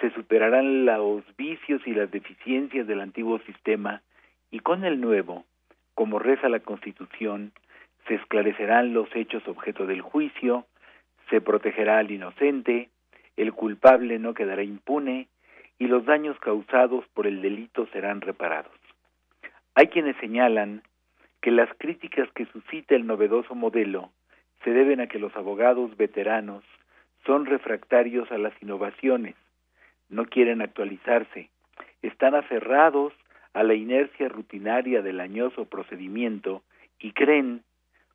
se 0.00 0.10
superarán 0.10 0.84
los 0.84 1.24
vicios 1.36 1.80
y 1.86 1.92
las 1.92 2.10
deficiencias 2.10 2.86
del 2.86 3.00
antiguo 3.00 3.38
sistema 3.40 4.02
y 4.50 4.60
con 4.60 4.84
el 4.84 5.00
nuevo, 5.00 5.44
como 5.94 6.18
reza 6.18 6.48
la 6.48 6.60
Constitución, 6.60 7.52
se 8.06 8.14
esclarecerán 8.14 8.94
los 8.94 9.08
hechos 9.14 9.46
objeto 9.48 9.86
del 9.86 10.02
juicio, 10.02 10.66
se 11.30 11.40
protegerá 11.40 11.98
al 11.98 12.10
inocente, 12.10 12.90
el 13.36 13.52
culpable 13.52 14.18
no 14.18 14.34
quedará 14.34 14.62
impune 14.62 15.28
y 15.78 15.88
los 15.88 16.04
daños 16.04 16.38
causados 16.38 17.04
por 17.14 17.26
el 17.26 17.42
delito 17.42 17.86
serán 17.92 18.20
reparados. 18.20 18.72
Hay 19.74 19.88
quienes 19.88 20.16
señalan 20.18 20.82
que 21.40 21.50
las 21.50 21.68
críticas 21.78 22.28
que 22.32 22.46
suscita 22.46 22.94
el 22.94 23.06
novedoso 23.06 23.54
modelo 23.54 24.10
se 24.64 24.70
deben 24.70 25.00
a 25.00 25.06
que 25.06 25.18
los 25.18 25.34
abogados 25.36 25.96
veteranos 25.96 26.64
son 27.24 27.46
refractarios 27.46 28.30
a 28.32 28.38
las 28.38 28.52
innovaciones, 28.62 29.34
no 30.08 30.26
quieren 30.26 30.62
actualizarse, 30.62 31.50
están 32.02 32.34
aferrados 32.34 33.12
a 33.52 33.62
la 33.62 33.74
inercia 33.74 34.28
rutinaria 34.28 35.02
del 35.02 35.20
añoso 35.20 35.64
procedimiento 35.64 36.62
y 36.98 37.12
creen, 37.12 37.62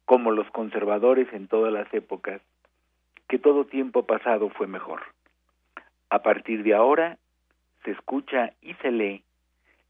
como 0.06 0.32
los 0.32 0.50
conservadores 0.51 1.32
en 1.33 1.48
todas 1.48 1.72
las 1.72 1.91
épocas, 1.93 2.41
que 3.27 3.40
todo 3.40 3.66
tiempo 3.66 4.06
pasado 4.06 4.50
fue 4.50 4.67
mejor. 4.67 5.01
A 6.09 6.22
partir 6.22 6.64
de 6.64 6.74
ahora, 6.74 7.17
se 7.83 7.91
escucha 7.91 8.53
y 8.61 8.74
se 8.75 8.91
lee, 8.91 9.24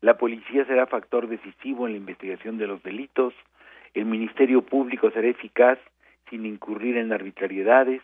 la 0.02 0.18
policía 0.18 0.66
será 0.66 0.88
factor 0.88 1.28
decisivo 1.28 1.86
en 1.86 1.94
la 1.94 2.00
investigación 2.00 2.58
de 2.58 2.68
los 2.68 2.82
delitos, 2.84 3.34
el 3.94 4.06
Ministerio 4.06 4.64
Público 4.64 5.12
será 5.12 5.28
eficaz 5.28 5.78
sin 6.30 6.46
incurrir 6.46 6.98
en 6.98 7.14
arbitrariedades, 7.14 8.02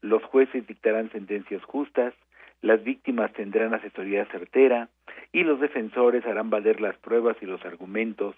los 0.00 0.22
jueces 0.24 0.66
dictarán 0.66 1.10
sentencias 1.10 1.62
justas, 1.64 2.14
las 2.62 2.82
víctimas 2.82 3.32
tendrán 3.34 3.74
asesoría 3.74 4.24
certera 4.26 4.88
y 5.32 5.42
los 5.42 5.60
defensores 5.60 6.24
harán 6.24 6.48
valer 6.48 6.80
las 6.80 6.96
pruebas 6.96 7.36
y 7.42 7.46
los 7.46 7.62
argumentos 7.64 8.34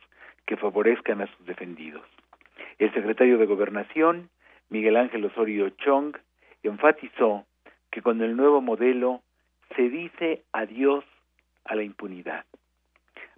que 0.47 0.57
favorezcan 0.57 1.20
a 1.20 1.26
sus 1.28 1.47
defendidos. 1.47 2.05
El 2.78 2.93
secretario 2.93 3.39
de 3.39 3.47
Gobernación, 3.47 4.31
Miguel 4.68 4.97
Ángel 4.97 5.25
Osorio 5.25 5.70
Chong, 5.70 6.17
enfatizó 6.62 7.44
que 7.91 8.02
con 8.02 8.20
el 8.20 8.36
nuevo 8.36 8.60
modelo 8.60 9.23
se 9.76 9.89
dice 9.89 10.43
adiós 10.52 11.05
a 11.65 11.76
la 11.76 11.85
impunidad. 11.85 12.44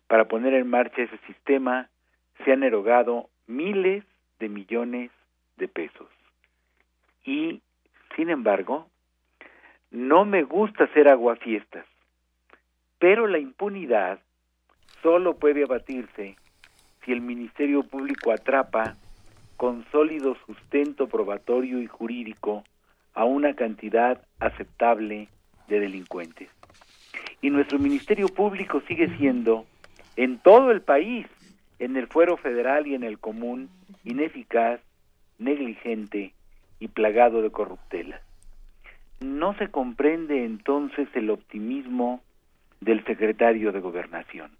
Para 0.09 0.27
poner 0.27 0.55
en 0.55 0.69
marcha 0.69 1.03
ese 1.03 1.19
sistema 1.27 1.89
se 2.45 2.53
han 2.53 2.63
erogado 2.63 3.29
miles 3.47 4.05
de 4.41 4.49
millones 4.49 5.11
de 5.57 5.69
pesos. 5.69 6.09
Y, 7.25 7.63
sin 8.17 8.31
embargo, 8.31 8.89
no 9.91 10.25
me 10.25 10.43
gusta 10.43 10.85
hacer 10.85 11.09
aguafiestas, 11.09 11.85
pero 12.99 13.27
la 13.27 13.39
impunidad 13.39 14.21
solo 15.03 15.37
puede 15.37 15.65
abatirse 15.65 16.37
si 17.05 17.13
el 17.13 17.21
Ministerio 17.21 17.83
Público 17.83 18.33
atrapa 18.33 18.97
con 19.57 19.85
sólido 19.91 20.37
sustento 20.47 21.09
probatorio 21.09 21.81
y 21.81 21.87
jurídico 21.87 22.65
a 23.15 23.25
una 23.25 23.55
cantidad 23.55 24.23
aceptable 24.39 25.29
de 25.69 25.81
delincuentes. 25.81 26.49
Y 27.41 27.51
nuestro 27.51 27.79
Ministerio 27.79 28.29
Público 28.29 28.81
sigue 28.87 29.09
siendo, 29.17 29.67
en 30.19 30.41
todo 30.41 30.73
el 30.73 30.81
país, 30.81 31.29
en 31.79 31.97
el 31.97 32.09
fuero 32.09 32.37
federal 32.37 32.89
y 32.89 32.97
en 32.97 33.05
el 33.05 33.21
común, 33.21 33.71
ineficaz, 34.03 34.81
negligente 35.39 36.33
y 36.81 36.89
plagado 36.89 37.41
de 37.41 37.53
corruptela. 37.53 38.21
No 39.21 39.55
se 39.59 39.69
comprende 39.69 40.45
entonces 40.45 41.09
el 41.15 41.31
optimismo 41.31 42.21
del 42.81 43.05
secretario 43.05 43.71
de 43.71 43.79
Gobernación. 43.79 44.51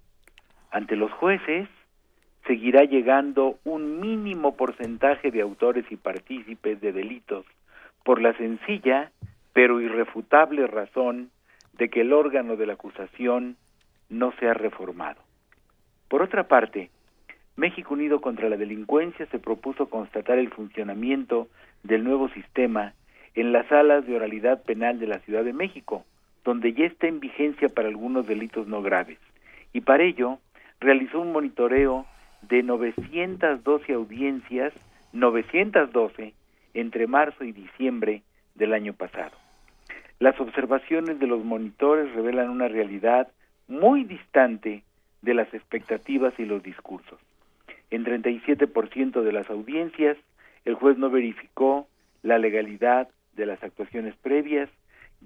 Ante 0.71 0.95
los 0.95 1.11
jueces 1.11 1.69
seguirá 2.47 2.85
llegando 2.85 3.59
un 3.65 3.99
mínimo 3.99 4.55
porcentaje 4.55 5.33
de 5.33 5.41
autores 5.41 5.87
y 5.91 5.97
partícipes 5.97 6.81
de 6.81 6.93
delitos 6.93 7.45
por 8.05 8.23
la 8.23 8.33
sencilla 8.35 9.11
pero 9.55 9.81
irrefutable 9.81 10.69
razón 10.69 11.33
de 11.73 11.89
que 11.89 12.03
el 12.03 12.13
órgano 12.13 12.55
de 12.55 12.67
la 12.67 12.75
acusación 12.75 13.57
no 14.09 14.33
se 14.39 14.47
ha 14.47 14.55
reformado. 14.55 15.28
Por 16.09 16.23
otra 16.23 16.49
parte, 16.49 16.91
México 17.57 17.95
Unido 17.95 18.21
contra 18.21 18.49
la 18.49 18.57
Delincuencia 18.57 19.27
se 19.27 19.39
propuso 19.39 19.91
constatar 19.91 20.39
el 20.39 20.51
funcionamiento 20.51 21.49
del 21.83 22.05
nuevo 22.05 22.29
sistema 22.31 22.95
en 23.35 23.53
las 23.53 23.67
salas 23.67 24.07
de 24.07 24.17
oralidad 24.17 24.63
penal 24.63 24.99
de 24.99 25.07
la 25.07 25.19
Ciudad 25.21 25.45
de 25.45 25.53
México, 25.53 26.05
donde 26.45 26.73
ya 26.73 26.87
está 26.87 27.09
en 27.09 27.21
vigencia 27.21 27.69
para 27.69 27.89
algunos 27.89 28.27
delitos 28.27 28.67
no 28.67 28.81
graves, 28.81 29.19
y 29.73 29.83
para 29.83 30.05
ello 30.05 30.39
realizó 30.81 31.21
un 31.21 31.33
monitoreo 31.33 32.07
de 32.43 32.63
912 32.63 33.93
audiencias, 33.93 34.73
912, 35.13 36.33
entre 36.75 37.07
marzo 37.07 37.45
y 37.45 37.53
diciembre 37.53 38.23
del 38.55 38.73
año 38.73 38.95
pasado. 38.95 39.37
Las 40.21 40.41
observaciones 40.41 41.19
de 41.19 41.27
los 41.27 41.45
monitores 41.45 42.13
revelan 42.15 42.51
una 42.51 42.69
realidad 42.69 43.29
muy 43.67 44.05
distante 44.05 44.83
de 45.23 45.35
las 45.35 45.53
expectativas 45.53 46.35
y 46.39 46.45
los 46.45 46.63
discursos. 46.63 47.19
En 47.91 48.05
37% 48.05 49.23
de 49.23 49.33
las 49.33 49.49
audiencias, 49.51 50.17
el 50.65 50.75
juez 50.75 50.99
no 50.99 51.11
verificó 51.11 51.89
la 52.23 52.39
legalidad 52.39 53.09
de 53.35 53.47
las 53.47 53.63
actuaciones 53.63 54.15
previas 54.17 54.69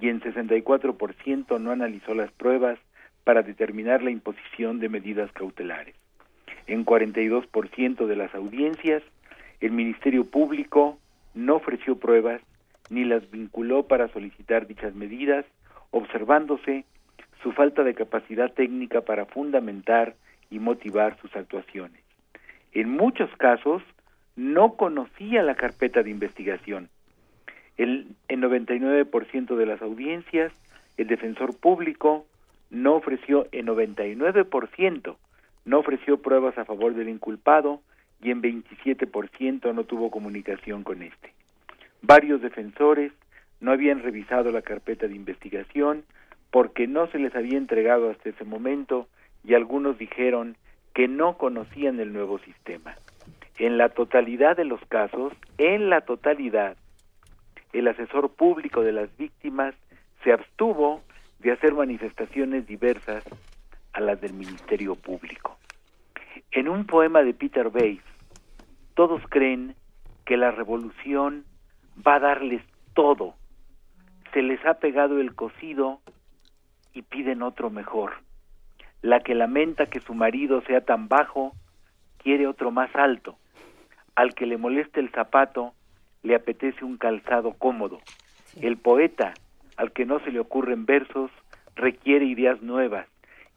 y 0.01 0.09
en 0.09 0.21
64% 0.21 1.61
no 1.61 1.71
analizó 1.71 2.15
las 2.15 2.31
pruebas 2.33 2.79
para 3.25 3.43
determinar 3.43 4.03
la 4.03 4.11
imposición 4.11 4.81
de 4.81 4.89
medidas 4.89 5.31
cautelares. 5.33 5.95
En 6.67 6.85
42% 6.85 8.07
de 8.07 8.17
las 8.17 8.35
audiencias, 8.35 9.03
el 9.61 9.73
Ministerio 9.73 10.25
Público 10.25 10.99
no 11.35 11.57
ofreció 11.57 11.99
pruebas 11.99 12.41
ni 12.91 13.05
las 13.05 13.31
vinculó 13.31 13.85
para 13.85 14.09
solicitar 14.09 14.67
dichas 14.67 14.95
medidas, 14.95 15.45
observándose 15.91 16.85
su 17.43 17.53
falta 17.53 17.83
de 17.83 17.95
capacidad 17.95 18.53
técnica 18.53 19.01
para 19.01 19.27
fundamentar 19.27 20.15
y 20.51 20.59
motivar 20.59 21.19
sus 21.21 21.35
actuaciones 21.37 22.03
en 22.73 22.91
muchos 22.91 23.31
casos 23.37 23.83
no 24.35 24.77
conocía 24.77 25.43
la 25.43 25.55
carpeta 25.55 26.03
de 26.03 26.11
investigación. 26.11 26.89
El, 27.77 28.09
en 28.29 28.43
99% 28.43 29.57
de 29.57 29.67
las 29.67 29.83
audiencias, 29.83 30.53
el 30.97 31.07
defensor 31.07 31.57
público 31.57 32.27
no 32.71 32.95
ofreció, 32.95 33.47
en 33.53 33.67
99%, 33.67 35.17
no 35.65 35.79
ofreció 35.79 36.21
pruebas 36.23 36.57
a 36.59 36.65
favor 36.65 36.95
del 36.95 37.09
inculpado 37.09 37.83
y 38.23 38.31
en 38.31 38.43
27% 38.43 39.75
no 39.75 39.85
tuvo 39.85 40.11
comunicación 40.11 40.83
con 40.83 41.03
este. 41.03 41.33
Varios 42.01 42.41
defensores 42.41 43.13
no 43.61 43.73
habían 43.73 44.03
revisado 44.03 44.51
la 44.51 44.63
carpeta 44.63 45.07
de 45.07 45.15
investigación 45.15 46.05
porque 46.53 46.87
no 46.87 47.07
se 47.09 47.19
les 47.19 47.35
había 47.35 47.57
entregado 47.57 48.11
hasta 48.11 48.29
ese 48.29 48.45
momento 48.45 49.09
y 49.43 49.55
algunos 49.55 49.99
dijeron 49.99 50.57
que 50.95 51.09
no 51.09 51.39
conocían 51.39 51.99
el 51.99 52.13
nuevo 52.13 52.39
sistema. 52.41 52.95
En 53.59 53.79
la 53.79 53.89
totalidad 53.89 54.57
de 54.59 54.67
los 54.67 54.81
casos, 54.87 55.33
en 55.57 55.89
la 55.89 56.03
totalidad, 56.03 56.77
el 57.73 57.89
asesor 57.89 58.31
público 58.35 58.83
de 58.83 58.93
las 58.93 59.17
víctimas 59.17 59.75
se 60.23 60.33
abstuvo 60.33 61.01
de 61.39 61.53
hacer 61.53 61.73
manifestaciones 61.73 62.67
diversas 62.67 63.25
a 63.95 64.01
las 64.01 64.21
del 64.21 64.35
Ministerio 64.35 64.95
Público. 64.95 65.57
En 66.51 66.69
un 66.69 66.85
poema 66.85 67.23
de 67.23 67.33
Peter 67.33 67.71
Bates, 67.71 68.05
todos 68.95 69.23
creen 69.31 69.75
que 70.27 70.37
la 70.37 70.51
revolución 70.51 71.47
va 72.07 72.17
a 72.17 72.21
darles 72.21 72.63
todo. 72.93 73.35
Se 74.35 74.43
les 74.43 74.65
ha 74.67 74.75
pegado 74.75 75.19
el 75.19 75.35
cocido 75.35 76.01
y 76.95 77.03
piden 77.03 77.43
otro 77.43 77.71
mejor. 77.71 78.15
La 79.01 79.21
que 79.21 79.35
lamenta 79.35 79.87
que 79.87 80.01
su 80.01 80.15
marido 80.15 80.63
sea 80.63 80.83
tan 80.83 81.09
bajo, 81.09 81.53
quiere 82.19 82.47
otro 82.47 82.71
más 82.71 82.95
alto. 82.95 83.37
Al 84.15 84.35
que 84.35 84.47
le 84.47 84.59
moleste 84.59 85.01
el 85.01 85.11
zapato, 85.11 85.75
le 86.23 86.35
apetece 86.35 86.85
un 86.85 86.99
calzado 86.99 87.53
cómodo. 87.55 88.01
El 88.61 88.77
poeta, 88.77 89.35
al 89.77 89.93
que 89.93 90.05
no 90.05 90.21
se 90.21 90.31
le 90.31 90.41
ocurren 90.41 90.87
versos, 90.87 91.31
requiere 91.75 92.27
ideas 92.27 92.63
nuevas. 92.63 93.07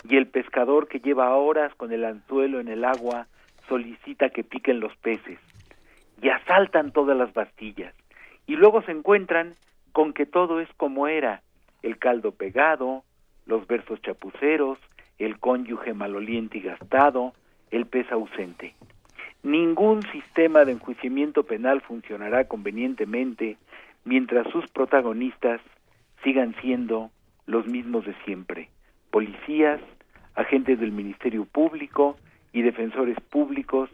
Y 0.08 0.18
el 0.18 0.28
pescador 0.28 0.88
que 0.88 1.00
lleva 1.00 1.36
horas 1.36 1.74
con 1.76 1.92
el 1.92 2.06
anzuelo 2.06 2.60
en 2.60 2.68
el 2.68 2.86
agua, 2.86 3.28
solicita 3.68 4.30
que 4.30 4.44
piquen 4.44 4.80
los 4.80 4.96
peces. 4.98 5.40
Y 6.22 6.30
asaltan 6.30 6.92
todas 6.92 7.18
las 7.18 7.34
bastillas. 7.34 7.94
Y 8.48 8.56
luego 8.56 8.82
se 8.84 8.92
encuentran 8.92 9.54
con 9.92 10.14
que 10.14 10.26
todo 10.26 10.60
es 10.60 10.70
como 10.78 11.08
era, 11.08 11.42
el 11.82 11.98
caldo 11.98 12.32
pegado, 12.32 13.04
los 13.46 13.68
versos 13.68 14.02
chapuceros, 14.02 14.78
el 15.18 15.40
cónyuge 15.40 15.94
maloliente 15.94 16.58
y 16.58 16.62
gastado, 16.62 17.34
el 17.72 17.86
pez 17.86 18.12
ausente. 18.12 18.76
Ningún 19.44 20.02
sistema 20.12 20.66
de 20.66 20.74
enjuiciamiento 20.74 21.44
penal 21.44 21.82
funcionará 21.82 22.46
convenientemente 22.46 23.58
mientras 24.04 24.48
sus 24.52 24.68
protagonistas 24.68 25.62
sigan 26.24 26.56
siendo 26.62 27.12
los 27.46 27.68
mismos 27.68 28.06
de 28.06 28.16
siempre, 28.26 28.70
policías, 29.12 29.80
agentes 30.34 30.80
del 30.80 30.92
Ministerio 30.92 31.46
Público 31.46 32.18
y 32.54 32.62
defensores 32.62 33.20
públicos 33.30 33.90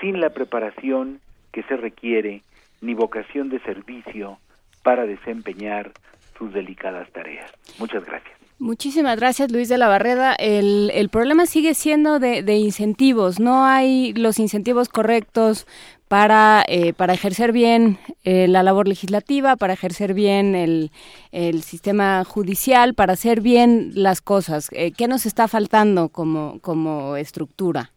sin 0.00 0.20
la 0.20 0.30
preparación 0.30 1.20
que 1.52 1.62
se 1.64 1.76
requiere 1.76 2.42
ni 2.80 2.94
vocación 2.94 3.48
de 3.48 3.60
servicio 3.60 4.38
para 4.82 5.06
desempeñar 5.06 5.92
sus 6.38 6.52
delicadas 6.52 7.10
tareas. 7.12 7.52
Muchas 7.78 8.04
gracias. 8.04 8.39
Muchísimas 8.60 9.18
gracias, 9.18 9.50
Luis 9.50 9.70
de 9.70 9.78
la 9.78 9.88
Barreda. 9.88 10.34
El, 10.34 10.90
el 10.92 11.08
problema 11.08 11.46
sigue 11.46 11.72
siendo 11.72 12.18
de, 12.18 12.42
incentivos. 12.56 13.40
No 13.40 13.64
hay 13.64 14.12
los 14.12 14.38
incentivos 14.38 14.90
correctos 14.90 15.66
para, 16.08 16.62
eh, 16.68 16.92
para 16.92 17.14
ejercer 17.14 17.52
bien 17.52 17.96
eh, 18.22 18.48
la 18.48 18.62
labor 18.62 18.86
legislativa, 18.86 19.56
para 19.56 19.72
ejercer 19.72 20.12
bien 20.12 20.54
el, 20.54 20.90
el, 21.32 21.62
sistema 21.62 22.22
judicial, 22.24 22.92
para 22.92 23.14
hacer 23.14 23.40
bien 23.40 23.92
las 23.94 24.20
cosas. 24.20 24.68
Eh, 24.72 24.92
¿Qué 24.92 25.08
nos 25.08 25.24
está 25.24 25.48
faltando 25.48 26.10
como, 26.10 26.58
como 26.60 27.16
estructura? 27.16 27.92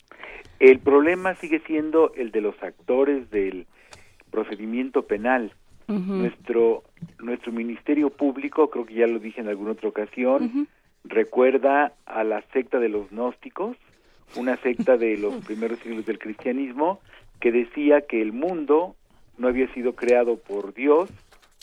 El 0.62 0.80
problema 0.80 1.36
sigue 1.36 1.62
siendo 1.68 2.14
el 2.16 2.32
de 2.32 2.40
los 2.40 2.56
actores 2.64 3.30
del 3.32 3.68
procedimiento 4.32 5.08
penal. 5.08 5.52
Uh 5.88 5.94
-huh. 5.94 6.18
Nuestro 6.22 6.84
nuestro 7.20 7.52
ministerio 7.52 8.10
público, 8.10 8.70
creo 8.70 8.86
que 8.86 8.94
ya 8.94 9.08
lo 9.08 9.20
dije 9.20 9.42
en 9.42 9.48
alguna 9.48 9.72
otra 9.72 9.90
ocasión, 9.90 10.44
uh 10.44 10.48
-huh. 10.48 10.68
recuerda 11.04 11.94
a 12.06 12.24
la 12.24 12.42
secta 12.54 12.80
de 12.80 12.90
los 12.90 13.10
gnósticos, 13.12 13.78
una 14.36 14.58
secta 14.58 14.98
de 14.98 15.18
los 15.18 15.34
primeros 15.48 15.80
siglos 15.80 16.06
del 16.06 16.20
cristianismo, 16.20 17.00
que 17.40 17.52
decía 17.52 18.02
que 18.02 18.22
el 18.22 18.32
mundo 18.32 18.96
no 19.38 19.48
había 19.48 19.72
sido 19.74 19.94
creado 19.94 20.38
por 20.38 20.74
Dios, 20.74 21.10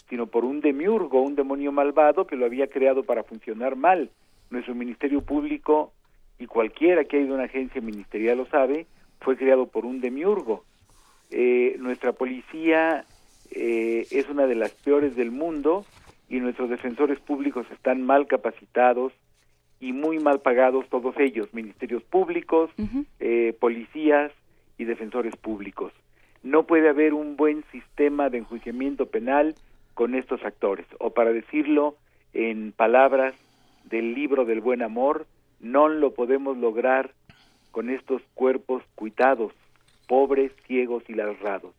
sino 0.09 0.27
por 0.27 0.45
un 0.45 0.61
demiurgo, 0.61 1.23
un 1.23 1.37
demonio 1.37 1.73
malvado 1.73 2.27
que 2.27 2.37
lo 2.37 2.45
había 2.45 2.67
creado 2.67 3.05
para 3.05 3.23
funcionar 3.23 3.77
mal. 3.77 4.11
Nuestro 4.51 4.75
ministerio 4.75 5.23
público, 5.23 5.93
y 6.39 6.47
cualquiera 6.47 7.05
que 7.05 7.17
haya 7.17 7.27
ido 7.27 7.35
a 7.35 7.39
una 7.39 7.47
agencia 7.47 7.81
ministerial 7.81 8.39
lo 8.39 8.47
sabe, 8.47 8.87
fue 9.21 9.37
creado 9.37 9.67
por 9.67 9.87
un 9.87 10.01
demiurgo. 10.01 10.65
Eh, 11.31 11.77
nuestra 11.79 12.13
policía 12.13 13.05
eh, 13.51 14.07
es 14.11 14.29
una 14.29 14.47
de 14.47 14.55
las 14.55 14.73
peores 14.73 15.17
del 15.17 15.31
mundo 15.31 15.85
y 16.29 16.41
nuestros 16.41 16.71
defensores 16.71 17.19
públicos 17.19 17.67
están 17.73 18.03
mal 18.03 18.27
capacitados 18.27 19.13
y 19.81 19.93
muy 19.93 20.19
mal 20.19 20.41
pagados 20.41 20.89
todos 20.89 21.15
ellos, 21.19 21.53
ministerios 21.53 22.03
públicos, 22.05 22.71
uh 22.79 22.83
-huh. 22.83 23.07
eh, 23.19 23.57
policías 23.59 24.31
y 24.79 24.85
defensores 24.85 25.35
públicos. 25.37 25.93
No 26.43 26.67
puede 26.67 26.89
haber 26.89 27.15
un 27.15 27.37
buen 27.37 27.65
sistema 27.73 28.31
de 28.31 28.39
enjuiciamiento 28.39 29.07
penal 29.07 29.55
con 29.95 30.15
estos 30.15 30.43
actores, 30.45 30.87
o 30.99 31.11
para 31.11 31.33
decirlo 31.33 31.97
en 32.33 32.73
palabras 32.73 33.35
del 33.85 34.15
libro 34.15 34.45
del 34.45 34.61
buen 34.61 34.83
amor, 34.83 35.27
no 35.61 35.89
lo 35.89 36.15
podemos 36.15 36.57
lograr 36.57 37.13
con 37.71 37.91
estos 37.91 38.23
cuerpos 38.35 38.83
cuitados, 38.95 39.53
pobres, 40.07 40.53
ciegos 40.67 41.03
y 41.09 41.15
larrados. 41.15 41.75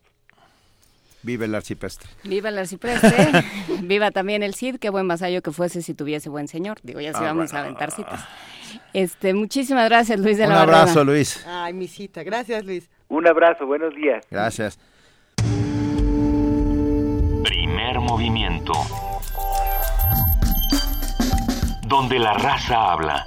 Viva 1.23 1.45
el 1.45 1.53
arcipreste. 1.53 2.05
Viva 2.23 2.49
el 2.49 2.57
arcipreste. 2.57 3.43
Viva 3.83 4.11
también 4.11 4.43
el 4.43 4.55
Cid. 4.55 4.77
Qué 4.77 4.89
buen 4.89 5.07
vasallo 5.07 5.41
que 5.41 5.51
fuese 5.51 5.81
si 5.81 5.93
tuviese 5.93 6.29
buen 6.29 6.47
señor. 6.47 6.79
Digo, 6.83 6.99
ya 6.99 7.11
sí 7.11 7.19
ah, 7.21 7.27
vamos 7.27 7.51
bueno. 7.51 7.57
a 7.57 7.61
aventar 7.61 7.91
citas. 7.91 8.27
Este, 8.93 9.33
muchísimas 9.33 9.87
gracias, 9.89 10.19
Luis 10.19 10.37
de 10.37 10.45
Un 10.45 10.49
la 10.49 10.63
Un 10.63 10.69
abrazo. 10.69 11.03
Luis. 11.03 11.45
Ay, 11.47 11.73
mi 11.73 11.87
cita. 11.87 12.23
Gracias, 12.23 12.65
Luis. 12.65 12.89
Un 13.07 13.27
abrazo. 13.27 13.65
Buenos 13.65 13.93
días. 13.95 14.25
Gracias. 14.31 14.79
Primer 17.43 17.99
movimiento. 17.99 18.73
Donde 21.87 22.19
la 22.19 22.33
raza 22.33 22.93
habla. 22.93 23.25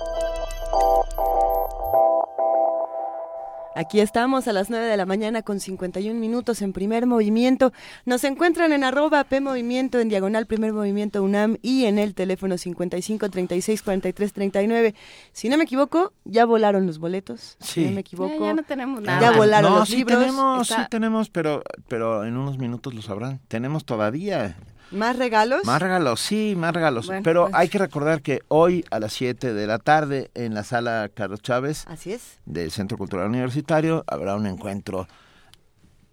Aquí 3.76 3.98
estamos 3.98 4.46
a 4.46 4.52
las 4.52 4.70
9 4.70 4.86
de 4.86 4.96
la 4.96 5.04
mañana 5.04 5.42
con 5.42 5.58
51 5.58 6.18
minutos 6.18 6.62
en 6.62 6.72
primer 6.72 7.06
movimiento. 7.06 7.72
Nos 8.04 8.22
encuentran 8.22 8.72
en 8.72 8.84
arroba 8.84 9.24
P 9.24 9.40
Movimiento, 9.40 9.98
en 9.98 10.08
diagonal 10.08 10.46
primer 10.46 10.72
movimiento 10.72 11.22
UNAM 11.24 11.56
y 11.60 11.86
en 11.86 11.98
el 11.98 12.14
teléfono 12.14 12.56
55 12.56 13.30
36 13.30 13.82
43 13.82 14.32
39. 14.32 14.94
Si 15.32 15.48
no 15.48 15.56
me 15.56 15.64
equivoco, 15.64 16.12
ya 16.24 16.44
volaron 16.44 16.86
los 16.86 16.98
boletos. 17.00 17.56
Sí. 17.58 17.82
Si 17.82 17.84
no 17.86 17.92
me 17.96 18.00
equivoco. 18.02 18.38
Ya, 18.38 18.46
ya 18.46 18.54
no 18.54 18.62
tenemos 18.62 19.02
nada. 19.02 19.20
Ya 19.20 19.36
volaron 19.36 19.72
no, 19.72 19.78
los 19.80 19.88
sí 19.88 19.96
libros. 19.96 20.18
Tenemos, 20.20 20.70
Está- 20.70 20.82
Sí 20.84 20.88
tenemos, 20.90 21.30
pero, 21.30 21.62
pero 21.88 22.24
en 22.24 22.36
unos 22.36 22.58
minutos 22.58 22.94
lo 22.94 23.02
sabrán. 23.02 23.40
Tenemos 23.48 23.84
todavía 23.84 24.56
¿Más 24.90 25.16
regalos? 25.16 25.64
Más 25.64 25.80
regalos, 25.82 26.20
sí, 26.20 26.54
más 26.56 26.72
regalos. 26.74 27.06
Bueno, 27.06 27.22
Pero 27.24 27.42
pues. 27.44 27.54
hay 27.54 27.68
que 27.68 27.78
recordar 27.78 28.22
que 28.22 28.42
hoy 28.48 28.84
a 28.90 29.00
las 29.00 29.12
7 29.12 29.52
de 29.52 29.66
la 29.66 29.78
tarde 29.78 30.30
en 30.34 30.54
la 30.54 30.62
sala 30.64 31.10
Carlos 31.12 31.40
Chávez 31.42 31.84
Así 31.88 32.12
es. 32.12 32.38
del 32.46 32.70
Centro 32.70 32.96
Cultural 32.96 33.28
Universitario 33.28 34.04
habrá 34.06 34.36
un 34.36 34.46
encuentro 34.46 35.08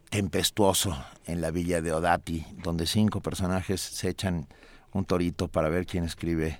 tempestuoso 0.10 0.98
en 1.26 1.42
la 1.42 1.52
villa 1.52 1.82
de 1.82 1.94
Odati, 1.94 2.46
donde 2.64 2.86
cinco 2.86 3.22
personajes 3.22 3.80
se 3.82 4.10
echan 4.10 4.48
un 4.94 5.06
torito 5.06 5.48
para 5.48 5.70
ver 5.70 5.86
quién 5.86 6.04
escribe 6.04 6.60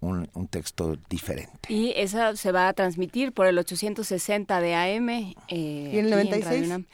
un, 0.00 0.28
un 0.34 0.46
texto 0.46 0.96
diferente. 1.08 1.72
Y 1.72 1.92
esa 1.96 2.36
se 2.36 2.52
va 2.52 2.68
a 2.68 2.72
transmitir 2.74 3.32
por 3.32 3.46
el 3.46 3.58
860 3.58 4.60
de 4.60 4.74
AM. 4.76 5.08
Eh, 5.08 5.34
¿Y 5.48 5.98
el 5.98 5.98
aquí 5.98 5.98
en 5.98 6.10
96? 6.10 6.44
Radio 6.44 6.64
UNAM. 6.66 6.84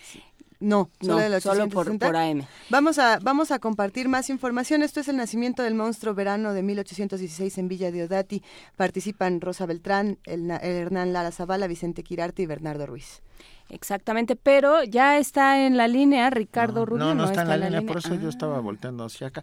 No, 0.62 0.90
solo, 1.00 1.14
No, 1.14 1.30
del 1.30 1.42
solo 1.42 1.68
por, 1.68 1.88
860. 1.88 2.06
por 2.06 2.16
AM. 2.16 2.46
Vamos 2.70 2.98
a, 2.98 3.18
vamos 3.18 3.50
a 3.50 3.58
compartir 3.58 4.08
más 4.08 4.30
información. 4.30 4.82
Esto 4.82 5.00
es 5.00 5.08
el 5.08 5.16
nacimiento 5.16 5.62
del 5.62 5.74
monstruo 5.74 6.14
verano 6.14 6.52
de 6.52 6.62
1816 6.62 7.58
en 7.58 7.68
Villa 7.68 7.90
de 7.90 8.04
Odati. 8.04 8.42
Participan 8.76 9.40
Rosa 9.40 9.66
Beltrán, 9.66 10.18
el, 10.24 10.50
el 10.50 10.76
Hernán 10.76 11.12
Lara 11.12 11.32
Zavala, 11.32 11.66
Vicente 11.66 12.04
Quirarte 12.04 12.42
y 12.42 12.46
Bernardo 12.46 12.86
Ruiz. 12.86 13.22
Exactamente, 13.68 14.36
pero 14.36 14.84
ya 14.84 15.16
está 15.18 15.64
en 15.66 15.76
la 15.78 15.88
línea 15.88 16.28
Ricardo 16.30 16.84
Rubio. 16.84 17.04
No, 17.04 17.14
no 17.14 17.24
está 17.24 17.42
en 17.42 17.48
la 17.48 17.56
línea, 17.56 17.80
por 17.82 17.98
eso 17.98 18.14
yo 18.16 18.28
estaba 18.28 18.60
volteando 18.60 19.04
hacia 19.04 19.28
acá. 19.28 19.42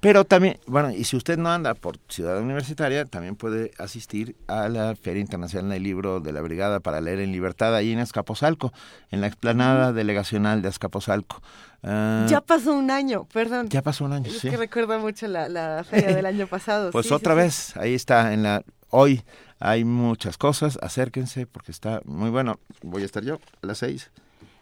Pero 0.00 0.24
también, 0.24 0.58
bueno, 0.66 0.90
y 0.90 1.04
si 1.04 1.16
usted 1.16 1.36
no 1.36 1.50
anda 1.50 1.74
por 1.74 1.98
Ciudad 2.08 2.38
Universitaria, 2.40 3.04
también 3.04 3.36
puede 3.36 3.72
asistir 3.78 4.36
a 4.46 4.68
la 4.68 4.94
Feria 4.96 5.20
Internacional 5.20 5.70
del 5.70 5.82
Libro 5.82 6.20
de 6.20 6.32
la 6.32 6.40
Brigada 6.40 6.80
para 6.80 7.00
Leer 7.00 7.20
en 7.20 7.32
Libertad, 7.32 7.74
ahí 7.74 7.92
en 7.92 7.98
Azcapotzalco, 7.98 8.72
en 9.10 9.20
la 9.20 9.26
explanada 9.26 9.92
delegacional 9.92 10.62
de 10.62 10.68
Azcapotzalco. 10.68 11.42
Ah, 11.82 12.26
Ya 12.28 12.40
pasó 12.40 12.72
un 12.74 12.90
año, 12.90 13.26
perdón. 13.32 13.68
ya 13.68 13.82
pasó 13.82 14.04
un 14.04 14.12
año, 14.12 14.26
Es 14.30 14.38
sí. 14.38 14.50
que 14.50 14.56
recuerdo 14.56 14.98
mucho 14.98 15.26
la, 15.28 15.48
la 15.48 15.84
feria 15.84 16.14
del 16.16 16.26
año 16.26 16.46
pasado. 16.46 16.90
Pues 16.90 17.06
sí, 17.06 17.14
otra 17.14 17.34
sí. 17.34 17.38
vez, 17.40 17.76
ahí 17.76 17.94
está, 17.94 18.32
en 18.32 18.42
la 18.44 18.62
hoy 18.90 19.22
hay 19.60 19.84
muchas 19.84 20.38
cosas, 20.38 20.78
acérquense 20.82 21.46
porque 21.46 21.72
está 21.72 22.00
muy 22.04 22.30
bueno. 22.30 22.58
Voy 22.82 23.02
a 23.02 23.04
estar 23.06 23.22
yo 23.24 23.38
a 23.62 23.66
las 23.66 23.78
seis. 23.78 24.10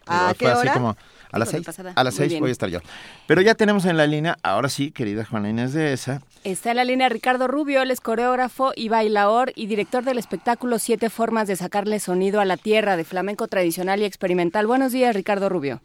¿A 0.09 0.29
Fue 0.29 0.35
qué 0.37 0.47
así 0.47 0.59
hora? 0.61 0.73
como 0.73 0.95
a 1.31 1.39
las 1.39 1.49
seis. 1.49 1.65
pasada. 1.65 1.91
A 1.95 2.03
las 2.03 2.13
Muy 2.13 2.17
seis 2.17 2.29
bien. 2.31 2.41
voy 2.41 2.49
a 2.49 2.51
estar 2.53 2.69
yo. 2.69 2.79
Pero 3.27 3.41
ya 3.41 3.55
tenemos 3.55 3.83
en 3.85 3.97
la 3.97 4.07
línea, 4.07 4.37
ahora 4.41 4.69
sí, 4.69 4.91
querida 4.91 5.25
Juana 5.25 5.49
Inés 5.49 5.73
de 5.73 5.91
esa, 5.91 6.21
Está 6.45 6.69
en 6.71 6.77
la 6.77 6.85
línea 6.85 7.09
Ricardo 7.09 7.49
Rubio, 7.49 7.81
él 7.81 7.91
es 7.91 7.99
coreógrafo 7.99 8.71
y 8.73 8.87
bailaor 8.87 9.51
y 9.55 9.67
director 9.67 10.05
del 10.05 10.17
espectáculo 10.17 10.79
Siete 10.79 11.09
Formas 11.09 11.49
de 11.49 11.57
Sacarle 11.57 11.99
Sonido 11.99 12.39
a 12.39 12.45
la 12.45 12.55
Tierra 12.55 12.95
de 12.95 13.03
flamenco 13.03 13.49
tradicional 13.49 13.99
y 14.01 14.05
experimental. 14.05 14.65
Buenos 14.65 14.93
días, 14.93 15.13
Ricardo 15.13 15.49
Rubio. 15.49 15.81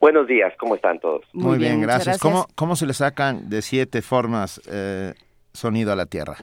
Buenos 0.00 0.26
días, 0.26 0.54
¿cómo 0.58 0.76
están 0.76 0.98
todos? 1.00 1.26
Muy, 1.34 1.58
bien, 1.58 1.82
gracias. 1.82 2.18
¿Cómo, 2.18 2.46
¿Cómo 2.54 2.74
se 2.76 2.86
le 2.86 2.94
sacan 2.94 3.50
de 3.50 3.60
siete 3.60 4.00
formas 4.00 4.62
eh, 4.70 5.12
sonido 5.52 5.92
a 5.92 5.96
la 5.96 6.06
tierra? 6.06 6.36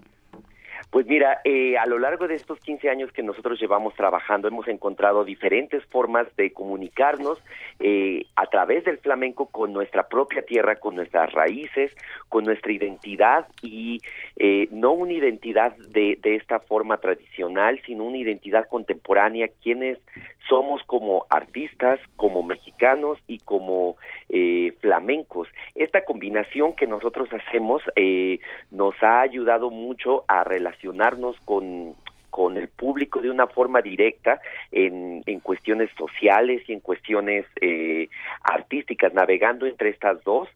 Pues 0.96 1.08
mira, 1.08 1.42
eh, 1.44 1.78
a 1.78 1.86
lo 1.88 2.00
largo 2.00 2.26
de 2.26 2.36
estos 2.36 2.58
15 2.62 2.90
años 2.90 3.12
que 3.12 3.22
nosotros 3.22 3.60
llevamos 3.60 3.94
trabajando, 3.96 4.48
hemos 4.48 4.66
encontrado 4.70 5.26
diferentes 5.26 5.84
formas 5.88 6.26
de 6.38 6.54
comunicarnos 6.54 7.38
eh, 7.80 8.26
a 8.36 8.46
través 8.48 8.84
del 8.86 8.98
flamenco 9.00 9.48
con 9.48 9.74
nuestra 9.74 10.08
propia 10.08 10.42
tierra, 10.44 10.76
con 10.78 10.96
nuestras 10.96 11.32
raíces, 11.34 11.92
con 12.30 12.44
nuestra 12.46 12.72
identidad 12.72 13.48
y 13.62 14.02
eh, 14.38 14.68
no 14.72 14.94
una 14.94 15.14
identidad 15.14 15.76
de, 15.78 16.18
de 16.22 16.36
esta 16.36 16.60
forma 16.60 16.98
tradicional, 16.98 17.82
sino 17.86 18.06
una 18.06 18.18
identidad 18.18 18.68
contemporánea, 18.68 19.50
quienes 19.62 20.00
somos 20.48 20.82
como 20.84 21.26
artistas, 21.30 22.00
como 22.16 22.44
mexicanos 22.44 23.18
y 23.28 23.40
como 23.40 23.98
eh, 24.30 24.74
flamencos. 24.80 25.48
Esta 25.76 26.06
combinación 26.06 26.76
que 26.76 26.88
nosotros 26.88 27.30
hacemos 27.34 27.82
eh, 27.96 28.40
nos 28.72 28.96
ha 29.02 29.22
ayudado 29.22 29.70
mucho 29.70 30.24
a 30.28 30.44
relacionarnos 30.44 31.36
con 31.46 31.96
con 32.36 32.58
el 32.58 32.68
público 32.68 33.22
de 33.22 33.30
una 33.30 33.48
forma 33.48 33.82
directa 33.82 34.42
en, 34.70 35.24
en 35.26 35.40
cuestiones 35.40 35.90
sociales 35.98 36.64
y 36.68 36.74
en 36.74 36.82
cuestiones 36.82 37.46
eh, 37.62 38.10
artísticas, 38.44 39.14
navegando 39.14 39.66
entre 39.66 39.88
estas 39.88 40.22
dos, 40.26 40.50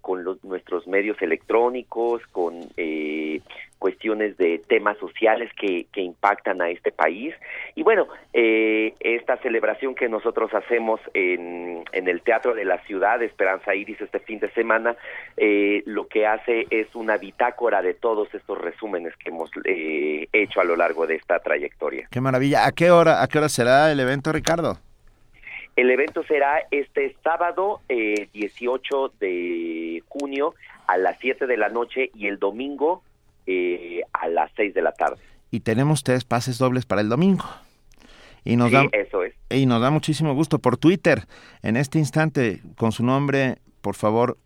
con 0.00 0.24
nuestros 0.42 0.86
medios 0.86 1.20
electrónicos, 1.22 2.22
con 2.32 2.60
eh, 2.76 3.40
cuestiones 3.78 4.38
de 4.38 4.62
temas 4.66 4.96
sociales 4.96 5.50
que, 5.60 5.86
que 5.92 6.00
impactan 6.00 6.62
a 6.62 6.70
este 6.70 6.90
país. 6.90 7.34
Y 7.74 7.82
bueno, 7.82 8.08
eh, 8.32 8.94
esta 9.00 9.36
celebración 9.38 9.94
que 9.94 10.08
nosotros 10.08 10.54
hacemos 10.54 11.00
en, 11.12 11.84
en 11.92 12.08
el 12.08 12.22
Teatro 12.22 12.54
de 12.54 12.64
la 12.64 12.78
Ciudad, 12.84 13.22
Esperanza 13.22 13.74
Iris, 13.74 14.00
este 14.00 14.20
fin 14.20 14.38
de 14.40 14.50
semana, 14.52 14.96
eh, 15.36 15.82
lo 15.84 16.08
que 16.08 16.26
hace 16.26 16.66
es 16.70 16.94
una 16.94 17.18
bitácora 17.18 17.82
de 17.82 17.92
todos 17.92 18.34
estos 18.34 18.56
resúmenes 18.58 19.14
que 19.16 19.28
hemos 19.28 19.50
eh, 19.66 20.28
hecho 20.32 20.62
a 20.62 20.64
lo 20.64 20.76
largo 20.76 21.06
de 21.06 21.16
esta 21.16 21.38
trayectoria. 21.40 22.08
Qué 22.10 22.22
maravilla. 22.22 22.66
¿A 22.66 22.72
qué 22.72 22.90
hora, 22.90 23.22
a 23.22 23.28
qué 23.28 23.36
hora 23.36 23.50
será 23.50 23.92
el 23.92 24.00
evento, 24.00 24.32
Ricardo? 24.32 24.78
El 25.76 25.90
evento 25.90 26.22
será 26.24 26.58
este 26.70 27.16
sábado 27.24 27.80
eh, 27.88 28.28
18 28.32 29.12
de 29.20 30.02
junio 30.08 30.54
a 30.86 30.96
las 30.96 31.18
7 31.20 31.46
de 31.46 31.56
la 31.56 31.68
noche 31.68 32.10
y 32.14 32.26
el 32.28 32.38
domingo 32.38 33.02
eh, 33.46 34.02
a 34.12 34.28
las 34.28 34.50
6 34.56 34.72
de 34.74 34.82
la 34.82 34.92
tarde. 34.92 35.16
Y 35.50 35.60
tenemos 35.60 36.02
tres 36.04 36.24
pases 36.24 36.58
dobles 36.58 36.86
para 36.86 37.00
el 37.00 37.08
domingo. 37.08 37.44
Y 38.44 38.56
nos 38.56 38.68
Sí, 38.68 38.74
da, 38.74 38.84
eso 38.92 39.24
es. 39.24 39.34
y 39.50 39.66
nos 39.66 39.80
da 39.80 39.90
muchísimo 39.90 40.34
gusto 40.34 40.58
por 40.58 40.76
Twitter. 40.76 41.22
En 41.62 41.76
este 41.76 41.98
instante, 41.98 42.60
con 42.76 42.92
su 42.92 43.04
nombre, 43.04 43.58
por 43.80 43.94
favor, 43.94 44.36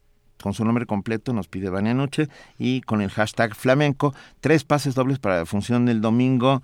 con 0.43 0.55
su 0.55 0.65
nombre 0.65 0.87
completo, 0.87 1.33
nos 1.33 1.49
pide 1.49 1.69
Vania 1.69 1.95
Noche 1.95 2.29
y 2.59 2.81
con 2.83 3.03
el 3.03 3.11
hashtag 3.11 3.55
flamenco, 3.57 4.15
tres 4.41 4.65
pases 4.65 4.95
dobles 4.95 5.19
para 5.19 5.39
la 5.39 5.47
función 5.47 5.85
del 5.85 6.01
domingo 6.01 6.63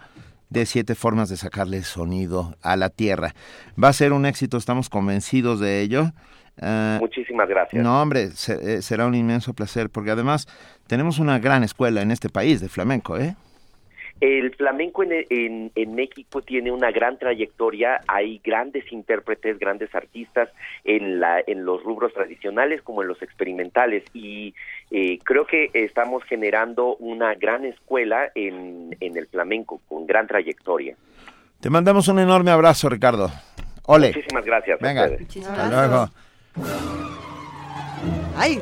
de 0.55 0.66
siete 0.66 0.94
formas 0.94 1.28
de 1.28 1.36
sacarle 1.36 1.83
sonido 1.83 2.57
a 2.62 2.76
la 2.76 2.89
tierra. 2.91 3.34
Va 3.83 3.89
a 3.89 3.92
ser 3.92 4.12
un 4.12 4.24
éxito, 4.26 4.57
estamos 4.57 4.89
convencidos 4.89 5.60
de 5.60 5.81
ello. 5.83 6.12
Ah, 6.60 6.99
Muchísimas 7.00 7.49
gracias. 7.49 7.83
no, 7.83 8.00
hombre, 8.00 8.31
se- 8.31 8.76
eh, 8.76 8.83
será 8.83 9.07
un 9.07 9.15
inmenso 9.15 9.55
placer, 9.55 9.91
porque 9.91 10.12
además 10.12 10.47
tenemos 10.86 11.18
una 11.18 11.39
gran 11.41 11.65
escuela 11.65 12.00
en 12.02 12.10
este 12.12 12.28
país 12.28 12.60
de 12.60 12.68
flamenco, 12.68 13.18
¿eh? 13.18 13.34
El 14.20 14.55
flamenco 14.55 15.02
en, 15.02 15.12
en- 15.28 15.73
en 15.75 15.94
México 15.94 16.41
tiene 16.41 16.70
una 16.70 16.91
gran 16.93 17.18
trayectoria, 17.18 18.01
hay 18.07 18.41
grandes 18.43 18.91
intérpretes, 18.93 19.59
grandes 19.59 19.94
artistas 19.94 20.49
en, 20.84 21.20
la, 21.20 21.43
en 21.47 21.65
los 21.65 21.83
rubros 21.83 22.15
tradicionales 22.15 22.81
como 22.83 23.02
en 23.02 23.09
los 23.09 23.20
experimentales 23.23 24.05
y 24.15 24.55
eh, 24.91 25.18
creo 25.25 25.47
que 25.47 25.70
estamos 25.75 26.23
generando 26.25 26.97
una 26.97 27.34
gran 27.34 27.65
escuela 27.65 28.31
en, 28.34 28.97
en 29.01 29.17
el 29.17 29.26
flamenco 29.26 29.81
con 29.89 30.07
gran 30.07 30.26
trayectoria. 30.26 30.97
Te 31.60 31.68
mandamos 31.68 32.09
un 32.09 32.18
enorme 32.20 32.51
abrazo, 32.51 32.89
Ricardo. 32.89 33.31
Ole. 33.86 34.09
Muchísimas 34.15 34.44
gracias. 34.44 34.81
a 34.81 34.86
Venga. 34.86 35.09
luego. 35.70 36.09
Ay, 38.36 38.60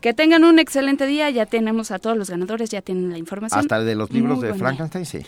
Que 0.00 0.14
tengan 0.14 0.42
un 0.42 0.58
excelente 0.58 1.06
día, 1.06 1.30
ya 1.30 1.46
tenemos 1.46 1.92
a 1.92 2.00
todos 2.00 2.16
los 2.16 2.28
ganadores, 2.28 2.70
ya 2.70 2.82
tienen 2.82 3.10
la 3.10 3.18
información. 3.18 3.60
Hasta 3.60 3.78
el 3.78 3.86
de 3.86 3.94
los 3.94 4.10
libros 4.10 4.38
Muy 4.38 4.48
de. 4.48 4.54
Frankenstein, 4.54 5.06
sí. 5.06 5.20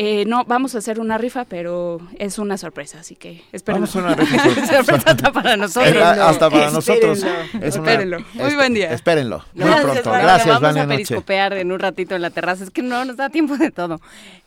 Eh, 0.00 0.24
no, 0.26 0.44
vamos 0.44 0.76
a 0.76 0.78
hacer 0.78 1.00
una 1.00 1.18
rifa, 1.18 1.44
pero 1.44 1.98
es 2.20 2.38
una 2.38 2.56
sorpresa, 2.56 3.00
así 3.00 3.16
que 3.16 3.42
esperen. 3.50 3.80
Vamos 3.80 3.96
a 3.96 3.98
una 3.98 4.14
rifa 4.14 4.44
sor- 4.44 4.66
sorpresa 4.84 5.10
hasta 5.10 5.32
para 5.32 5.56
nosotros. 5.56 5.96
Hasta 6.02 6.50
para 6.50 6.70
nosotros. 6.70 7.18
Espérenlo. 7.18 7.66
Es 7.66 7.76
una- 7.76 7.90
Espérenlo. 7.90 8.18
Muy 8.34 8.54
buen 8.54 8.74
día. 8.74 8.92
Espérenlo. 8.92 9.44
Muy 9.54 9.64
Gracias, 9.64 9.82
pronto. 9.84 10.10
Vania. 10.10 10.22
Gracias, 10.24 10.60
Vamos 10.60 10.76
a 10.76 10.84
Noche. 10.86 10.88
periscopear 10.96 11.52
en 11.54 11.72
un 11.72 11.80
ratito 11.80 12.14
en 12.14 12.22
la 12.22 12.30
terraza. 12.30 12.62
Es 12.62 12.70
que 12.70 12.82
no 12.82 13.04
nos 13.04 13.16
da 13.16 13.28
tiempo 13.28 13.56
de 13.56 13.72
todo. 13.72 14.00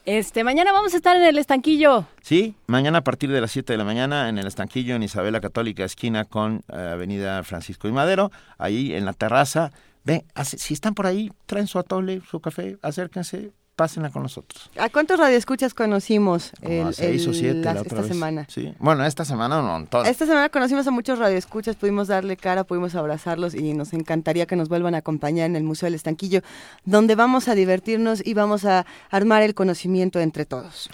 Este, 0.05 0.45
mañana 0.45 0.71
vamos 0.71 0.93
a 0.93 0.95
estar 0.97 1.17
en 1.17 1.23
el 1.23 1.37
estanquillo. 1.37 2.05
Sí, 2.21 2.55
mañana 2.67 2.99
a 2.99 3.03
partir 3.03 3.29
de 3.29 3.41
las 3.41 3.51
7 3.51 3.73
de 3.73 3.77
la 3.77 3.83
mañana 3.83 4.29
en 4.29 4.37
el 4.37 4.47
estanquillo 4.47 4.95
en 4.95 5.03
Isabela 5.03 5.41
Católica, 5.41 5.83
esquina 5.83 6.23
con 6.23 6.61
eh, 6.71 6.91
Avenida 6.93 7.43
Francisco 7.43 7.89
y 7.89 7.91
Madero, 7.91 8.31
ahí 8.57 8.93
en 8.95 9.03
la 9.03 9.11
terraza. 9.11 9.73
Ven, 10.05 10.23
hace- 10.33 10.57
si 10.57 10.73
están 10.73 10.95
por 10.95 11.07
ahí, 11.07 11.29
traen 11.45 11.67
su 11.67 11.77
atole, 11.77 12.21
su 12.31 12.39
café, 12.39 12.77
acérquense, 12.81 13.51
pásenla 13.81 14.11
con 14.11 14.21
nosotros. 14.21 14.69
¿A 14.77 14.89
cuántos 14.89 15.17
radioescuchas 15.19 15.73
conocimos 15.73 16.51
Como 16.61 16.85
a 16.85 16.89
el- 16.89 16.93
seis 16.93 17.25
o 17.25 17.31
el- 17.31 17.35
siete 17.35 17.61
las- 17.61 17.73
la 17.75 17.81
otra 17.81 17.97
esta 17.97 18.01
vez. 18.01 18.07
semana? 18.11 18.45
Sí. 18.47 18.73
Bueno, 18.77 19.03
esta 19.05 19.25
semana 19.25 19.59
un 19.59 19.65
montón. 19.65 20.05
Esta 20.05 20.27
semana 20.27 20.49
conocimos 20.49 20.85
a 20.85 20.91
muchos 20.91 21.17
radioescuchas, 21.17 21.75
pudimos 21.75 22.07
darle 22.07 22.37
cara, 22.37 22.63
pudimos 22.63 22.93
abrazarlos 22.93 23.55
y 23.55 23.73
nos 23.73 23.93
encantaría 23.93 24.45
que 24.45 24.55
nos 24.55 24.69
vuelvan 24.69 24.93
a 24.93 24.99
acompañar 24.99 25.47
en 25.47 25.55
el 25.55 25.63
Museo 25.63 25.87
del 25.87 25.95
Estanquillo, 25.95 26.41
donde 26.85 27.15
vamos 27.15 27.47
a 27.47 27.55
divertirnos 27.55 28.21
y 28.23 28.35
vamos 28.35 28.65
a 28.65 28.85
armar 29.09 29.41
el 29.41 29.55
conocimiento 29.55 30.19
entre 30.19 30.45
todos. 30.45 30.89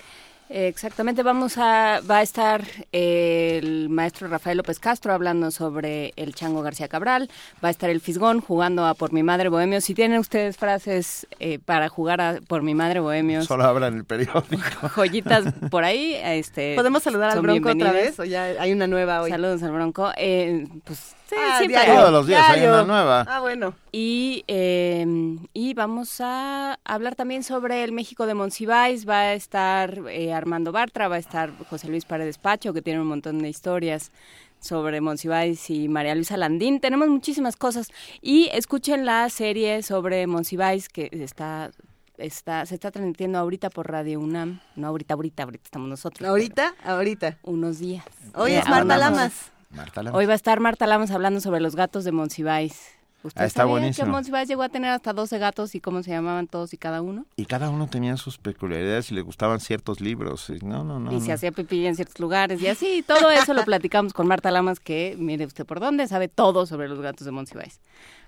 Exactamente, 0.50 1.24
vamos 1.24 1.58
a, 1.58 2.00
va 2.09 2.19
a 2.19 2.22
estar 2.22 2.64
eh, 2.92 3.59
el 3.61 3.90
maestro 3.90 4.27
Rafael 4.30 4.58
López 4.58 4.80
Castro 4.80 5.14
hablando 5.14 5.51
sobre 5.51 6.14
el 6.16 6.34
Chango 6.34 6.61
García 6.61 6.88
Cabral, 6.88 7.30
va 7.64 7.67
a 7.67 7.72
estar 7.72 7.90
el 7.90 8.00
Fisgón 8.00 8.40
jugando 8.40 8.85
a 8.85 8.93
Por 8.93 9.11
mi 9.11 9.24
Madre 9.24 9.50
Bohemio. 9.50 9.82
Si 9.82 9.93
tienen 9.93 10.19
ustedes 10.19 10.56
frases 10.56 11.27
eh, 11.40 11.59
para 11.59 11.90
jugar 11.90 12.22
a 12.22 12.40
Por 12.48 12.64
mi 12.64 12.76
Madre 12.76 13.01
Bohemio, 13.01 13.43
Solo 13.43 13.66
abran 13.66 13.98
el 13.98 14.06
periódico. 14.06 14.88
joyitas 14.95 15.53
por 15.69 15.84
ahí, 15.84 16.16
este, 16.24 16.76
¿Podemos 16.76 17.03
saludar 17.03 17.32
al 17.32 17.42
Bronco 17.42 17.69
otra 17.69 17.92
vez 17.92 18.19
o 18.19 18.24
ya 18.24 18.45
hay 18.45 18.72
una 18.72 18.88
nueva 18.88 19.22
hoy? 19.22 19.32
Saludos 19.32 19.64
al 19.64 19.72
Bronco. 19.72 20.11
Eh, 20.16 20.66
pues 20.85 21.17
sí, 21.30 21.36
Ah, 21.38 21.58
siempre 21.58 21.68
diario, 21.78 21.94
hay. 21.94 22.00
Todos 22.00 22.12
los 22.12 22.28
días 22.28 22.50
hay 22.50 22.60
diario. 22.60 22.76
una 22.76 22.84
nueva. 22.86 23.26
Ah, 23.28 23.40
bueno. 23.40 23.74
Y, 23.92 24.44
eh, 24.48 25.06
y 25.54 25.74
vamos 25.74 26.20
a 26.22 26.80
hablar 26.84 27.16
también 27.16 27.44
sobre 27.44 27.84
el 27.84 27.92
México 27.92 28.26
de 28.26 28.34
Monsiváis. 28.34 29.08
Va 29.08 29.20
a 29.22 29.34
estar 29.34 30.02
eh, 30.10 30.34
Armando 30.34 30.72
Bartra, 30.72 31.08
va 31.08 31.16
a 31.16 31.20
estar 31.20 31.52
José 31.70 31.88
Luis 31.90 32.06
Paredes 32.06 32.38
Pacho, 32.38 32.74
que 32.74 32.82
tiene 32.82 33.00
un 33.02 33.08
montón 33.08 33.40
de 33.40 33.50
historias 33.50 34.12
sobre 34.60 35.02
Monsiváis 35.02 35.70
y 35.70 35.88
María 35.88 36.16
Luisa 36.16 36.36
Landín. 36.38 36.80
Tenemos 36.80 37.08
muchísimas 37.10 37.56
cosas. 37.56 37.90
Y 38.22 38.50
escuchen 38.54 39.06
la 39.06 39.30
serie 39.30 39.84
sobre 39.84 40.26
Monsiváis 40.28 40.90
que 40.90 41.10
está 41.12 41.72
está, 42.18 42.66
se 42.66 42.74
está 42.74 42.90
transmitiendo 42.90 43.38
ahorita 43.38 43.70
por 43.70 43.92
Radio 43.92 44.20
UNAM. 44.20 44.60
No 44.76 44.88
ahorita, 44.88 45.14
ahorita, 45.14 45.44
ahorita 45.44 45.64
estamos 45.66 45.88
nosotros. 45.88 46.28
¿Ahorita? 46.28 46.74
Ahorita. 46.84 47.38
Unos 47.44 47.78
días. 47.80 48.04
Hoy 48.34 48.54
es 48.54 48.68
Marta 48.68 48.98
Lamas. 48.98 49.52
Marta 49.70 50.02
Lamas. 50.04 50.18
Hoy 50.18 50.26
va 50.26 50.34
a 50.34 50.36
estar 50.36 50.60
Marta 50.60 50.88
Lamas 50.88 51.12
hablando 51.12 51.40
sobre 51.42 51.60
los 51.60 51.76
gatos 51.76 52.04
de 52.04 52.12
Monsiváis. 52.12 52.92
¿Usted 53.24 53.42
Ah, 53.42 53.46
está 53.46 53.62
sabía 53.64 53.72
buenísimo. 53.72 54.06
que 54.06 54.12
Monsiváis 54.12 54.48
llegó 54.48 54.62
a 54.64 54.70
tener 54.70 54.92
hasta 54.92 55.12
12 55.12 55.38
gatos 55.40 55.76
y 55.76 55.82
cómo 55.82 56.04
se 56.04 56.12
llamaban 56.12 56.48
todos 56.48 56.74
y 56.74 56.78
cada 56.78 57.02
uno? 57.02 57.26
Y 57.36 57.46
cada 57.46 57.70
uno 57.70 57.88
tenía 57.88 58.16
sus 58.16 58.38
peculiaridades 58.38 59.12
y 59.12 59.16
le 59.16 59.22
gustaban 59.22 59.60
ciertos 59.60 60.00
libros. 60.00 60.50
y 60.50 60.64
No, 60.64 60.84
no, 60.84 61.00
no. 61.00 61.12
y 61.12 61.20
se 61.20 61.34
hacía 61.34 61.52
pipí 61.52 61.86
en 61.88 61.96
ciertos 61.96 62.20
lugares 62.20 62.62
y 62.62 62.68
así. 62.68 63.04
Todo 63.06 63.30
eso 63.32 63.54
lo 63.54 63.66
platicamos 63.66 64.14
con 64.14 64.28
Marta 64.28 64.52
Lamas, 64.52 64.80
que 64.80 65.16
mire 65.20 65.46
usted 65.46 65.66
por 65.66 65.80
dónde, 65.80 66.08
sabe 66.08 66.28
todo 66.28 66.66
sobre 66.68 66.88
los 66.88 67.00
gatos 67.02 67.26
de 67.26 67.32
Monsiváis. 67.32 67.82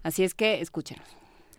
Así 0.04 0.24
es 0.24 0.34
que 0.34 0.60
escúchenos. 0.60 1.08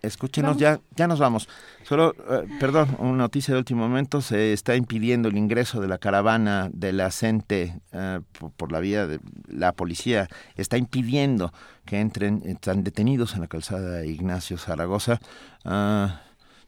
Escúchenos, 0.01 0.57
Vamos. 0.57 0.61
ya, 0.61 0.79
ya 0.95 1.07
nos 1.07 1.19
vamos. 1.19 1.47
Solo, 1.83 2.15
eh, 2.29 2.47
perdón, 2.59 2.95
una 2.99 3.17
noticia 3.17 3.53
de 3.53 3.59
último 3.59 3.87
momento. 3.87 4.21
Se 4.21 4.51
está 4.53 4.75
impidiendo 4.75 5.29
el 5.29 5.37
ingreso 5.37 5.79
de 5.79 5.87
la 5.87 5.99
caravana 5.99 6.69
de 6.73 6.91
la 6.91 7.11
CENTE 7.11 7.79
eh, 7.91 8.19
por, 8.39 8.51
por 8.51 8.71
la 8.71 8.79
vía 8.79 9.05
de 9.05 9.19
la 9.47 9.73
policía. 9.73 10.27
Está 10.55 10.77
impidiendo 10.77 11.53
que 11.85 11.99
entren, 11.99 12.41
están 12.45 12.83
detenidos 12.83 13.35
en 13.35 13.41
la 13.41 13.47
calzada 13.47 14.03
Ignacio 14.05 14.57
Zaragoza. 14.57 15.19
Ah, 15.65 16.21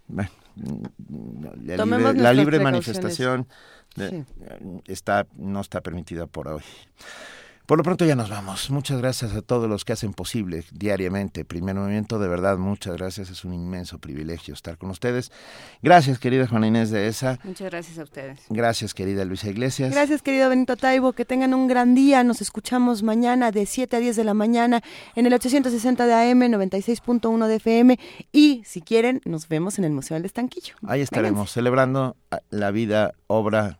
bueno, 0.07 0.29
mm, 0.55 1.43
la 1.65 1.85
libre, 1.85 2.13
la 2.21 2.33
libre 2.33 2.59
manifestación 2.59 3.47
de- 3.95 4.09
Sí. 4.09 4.15
eh, 4.41 4.81
está, 4.85 5.25
no 5.37 5.61
está 5.61 5.81
permitida 5.81 6.27
por 6.27 6.47
hoy. 6.49 6.61
Por 7.65 7.77
lo 7.77 7.83
pronto 7.85 8.03
ya 8.03 8.15
nos 8.15 8.29
vamos. 8.29 8.69
Muchas 8.69 8.99
gracias 8.99 9.33
a 9.33 9.41
todos 9.41 9.69
los 9.69 9.85
que 9.85 9.93
hacen 9.93 10.13
posible 10.13 10.65
diariamente 10.73 11.45
Primer 11.45 11.75
Movimiento. 11.75 12.19
De 12.19 12.27
verdad, 12.27 12.57
muchas 12.57 12.97
gracias. 12.97 13.29
Es 13.29 13.45
un 13.45 13.53
inmenso 13.53 13.99
privilegio 13.99 14.53
estar 14.53 14.77
con 14.77 14.89
ustedes. 14.89 15.31
Gracias, 15.81 16.19
querida 16.19 16.45
Juana 16.45 16.67
Inés 16.67 16.91
de 16.91 17.07
ESA. 17.07 17.39
Muchas 17.45 17.71
gracias 17.71 17.97
a 17.99 18.03
ustedes. 18.03 18.41
Gracias, 18.49 18.93
querida 18.93 19.23
Luisa 19.23 19.49
Iglesias. 19.49 19.93
Gracias, 19.93 20.21
querido 20.21 20.49
Benito 20.49 20.75
Taibo. 20.75 21.13
Que 21.13 21.23
tengan 21.23 21.53
un 21.53 21.67
gran 21.67 21.95
día. 21.95 22.25
Nos 22.25 22.41
escuchamos 22.41 23.01
mañana 23.01 23.51
de 23.51 23.65
7 23.65 23.95
a 23.95 23.99
10 23.99 24.17
de 24.17 24.23
la 24.25 24.33
mañana 24.33 24.83
en 25.15 25.25
el 25.25 25.33
860 25.33 26.05
de 26.05 26.13
AM, 26.13 26.41
96.1 26.41 27.47
de 27.47 27.55
FM. 27.55 27.99
Y 28.33 28.61
si 28.65 28.81
quieren, 28.81 29.21
nos 29.23 29.47
vemos 29.47 29.79
en 29.79 29.85
el 29.85 29.93
Museo 29.93 30.15
del 30.15 30.25
Estanquillo. 30.25 30.75
Ahí 30.85 30.99
estaremos 30.99 31.51
celebrando 31.51 32.17
la 32.49 32.71
vida, 32.71 33.13
obra 33.27 33.79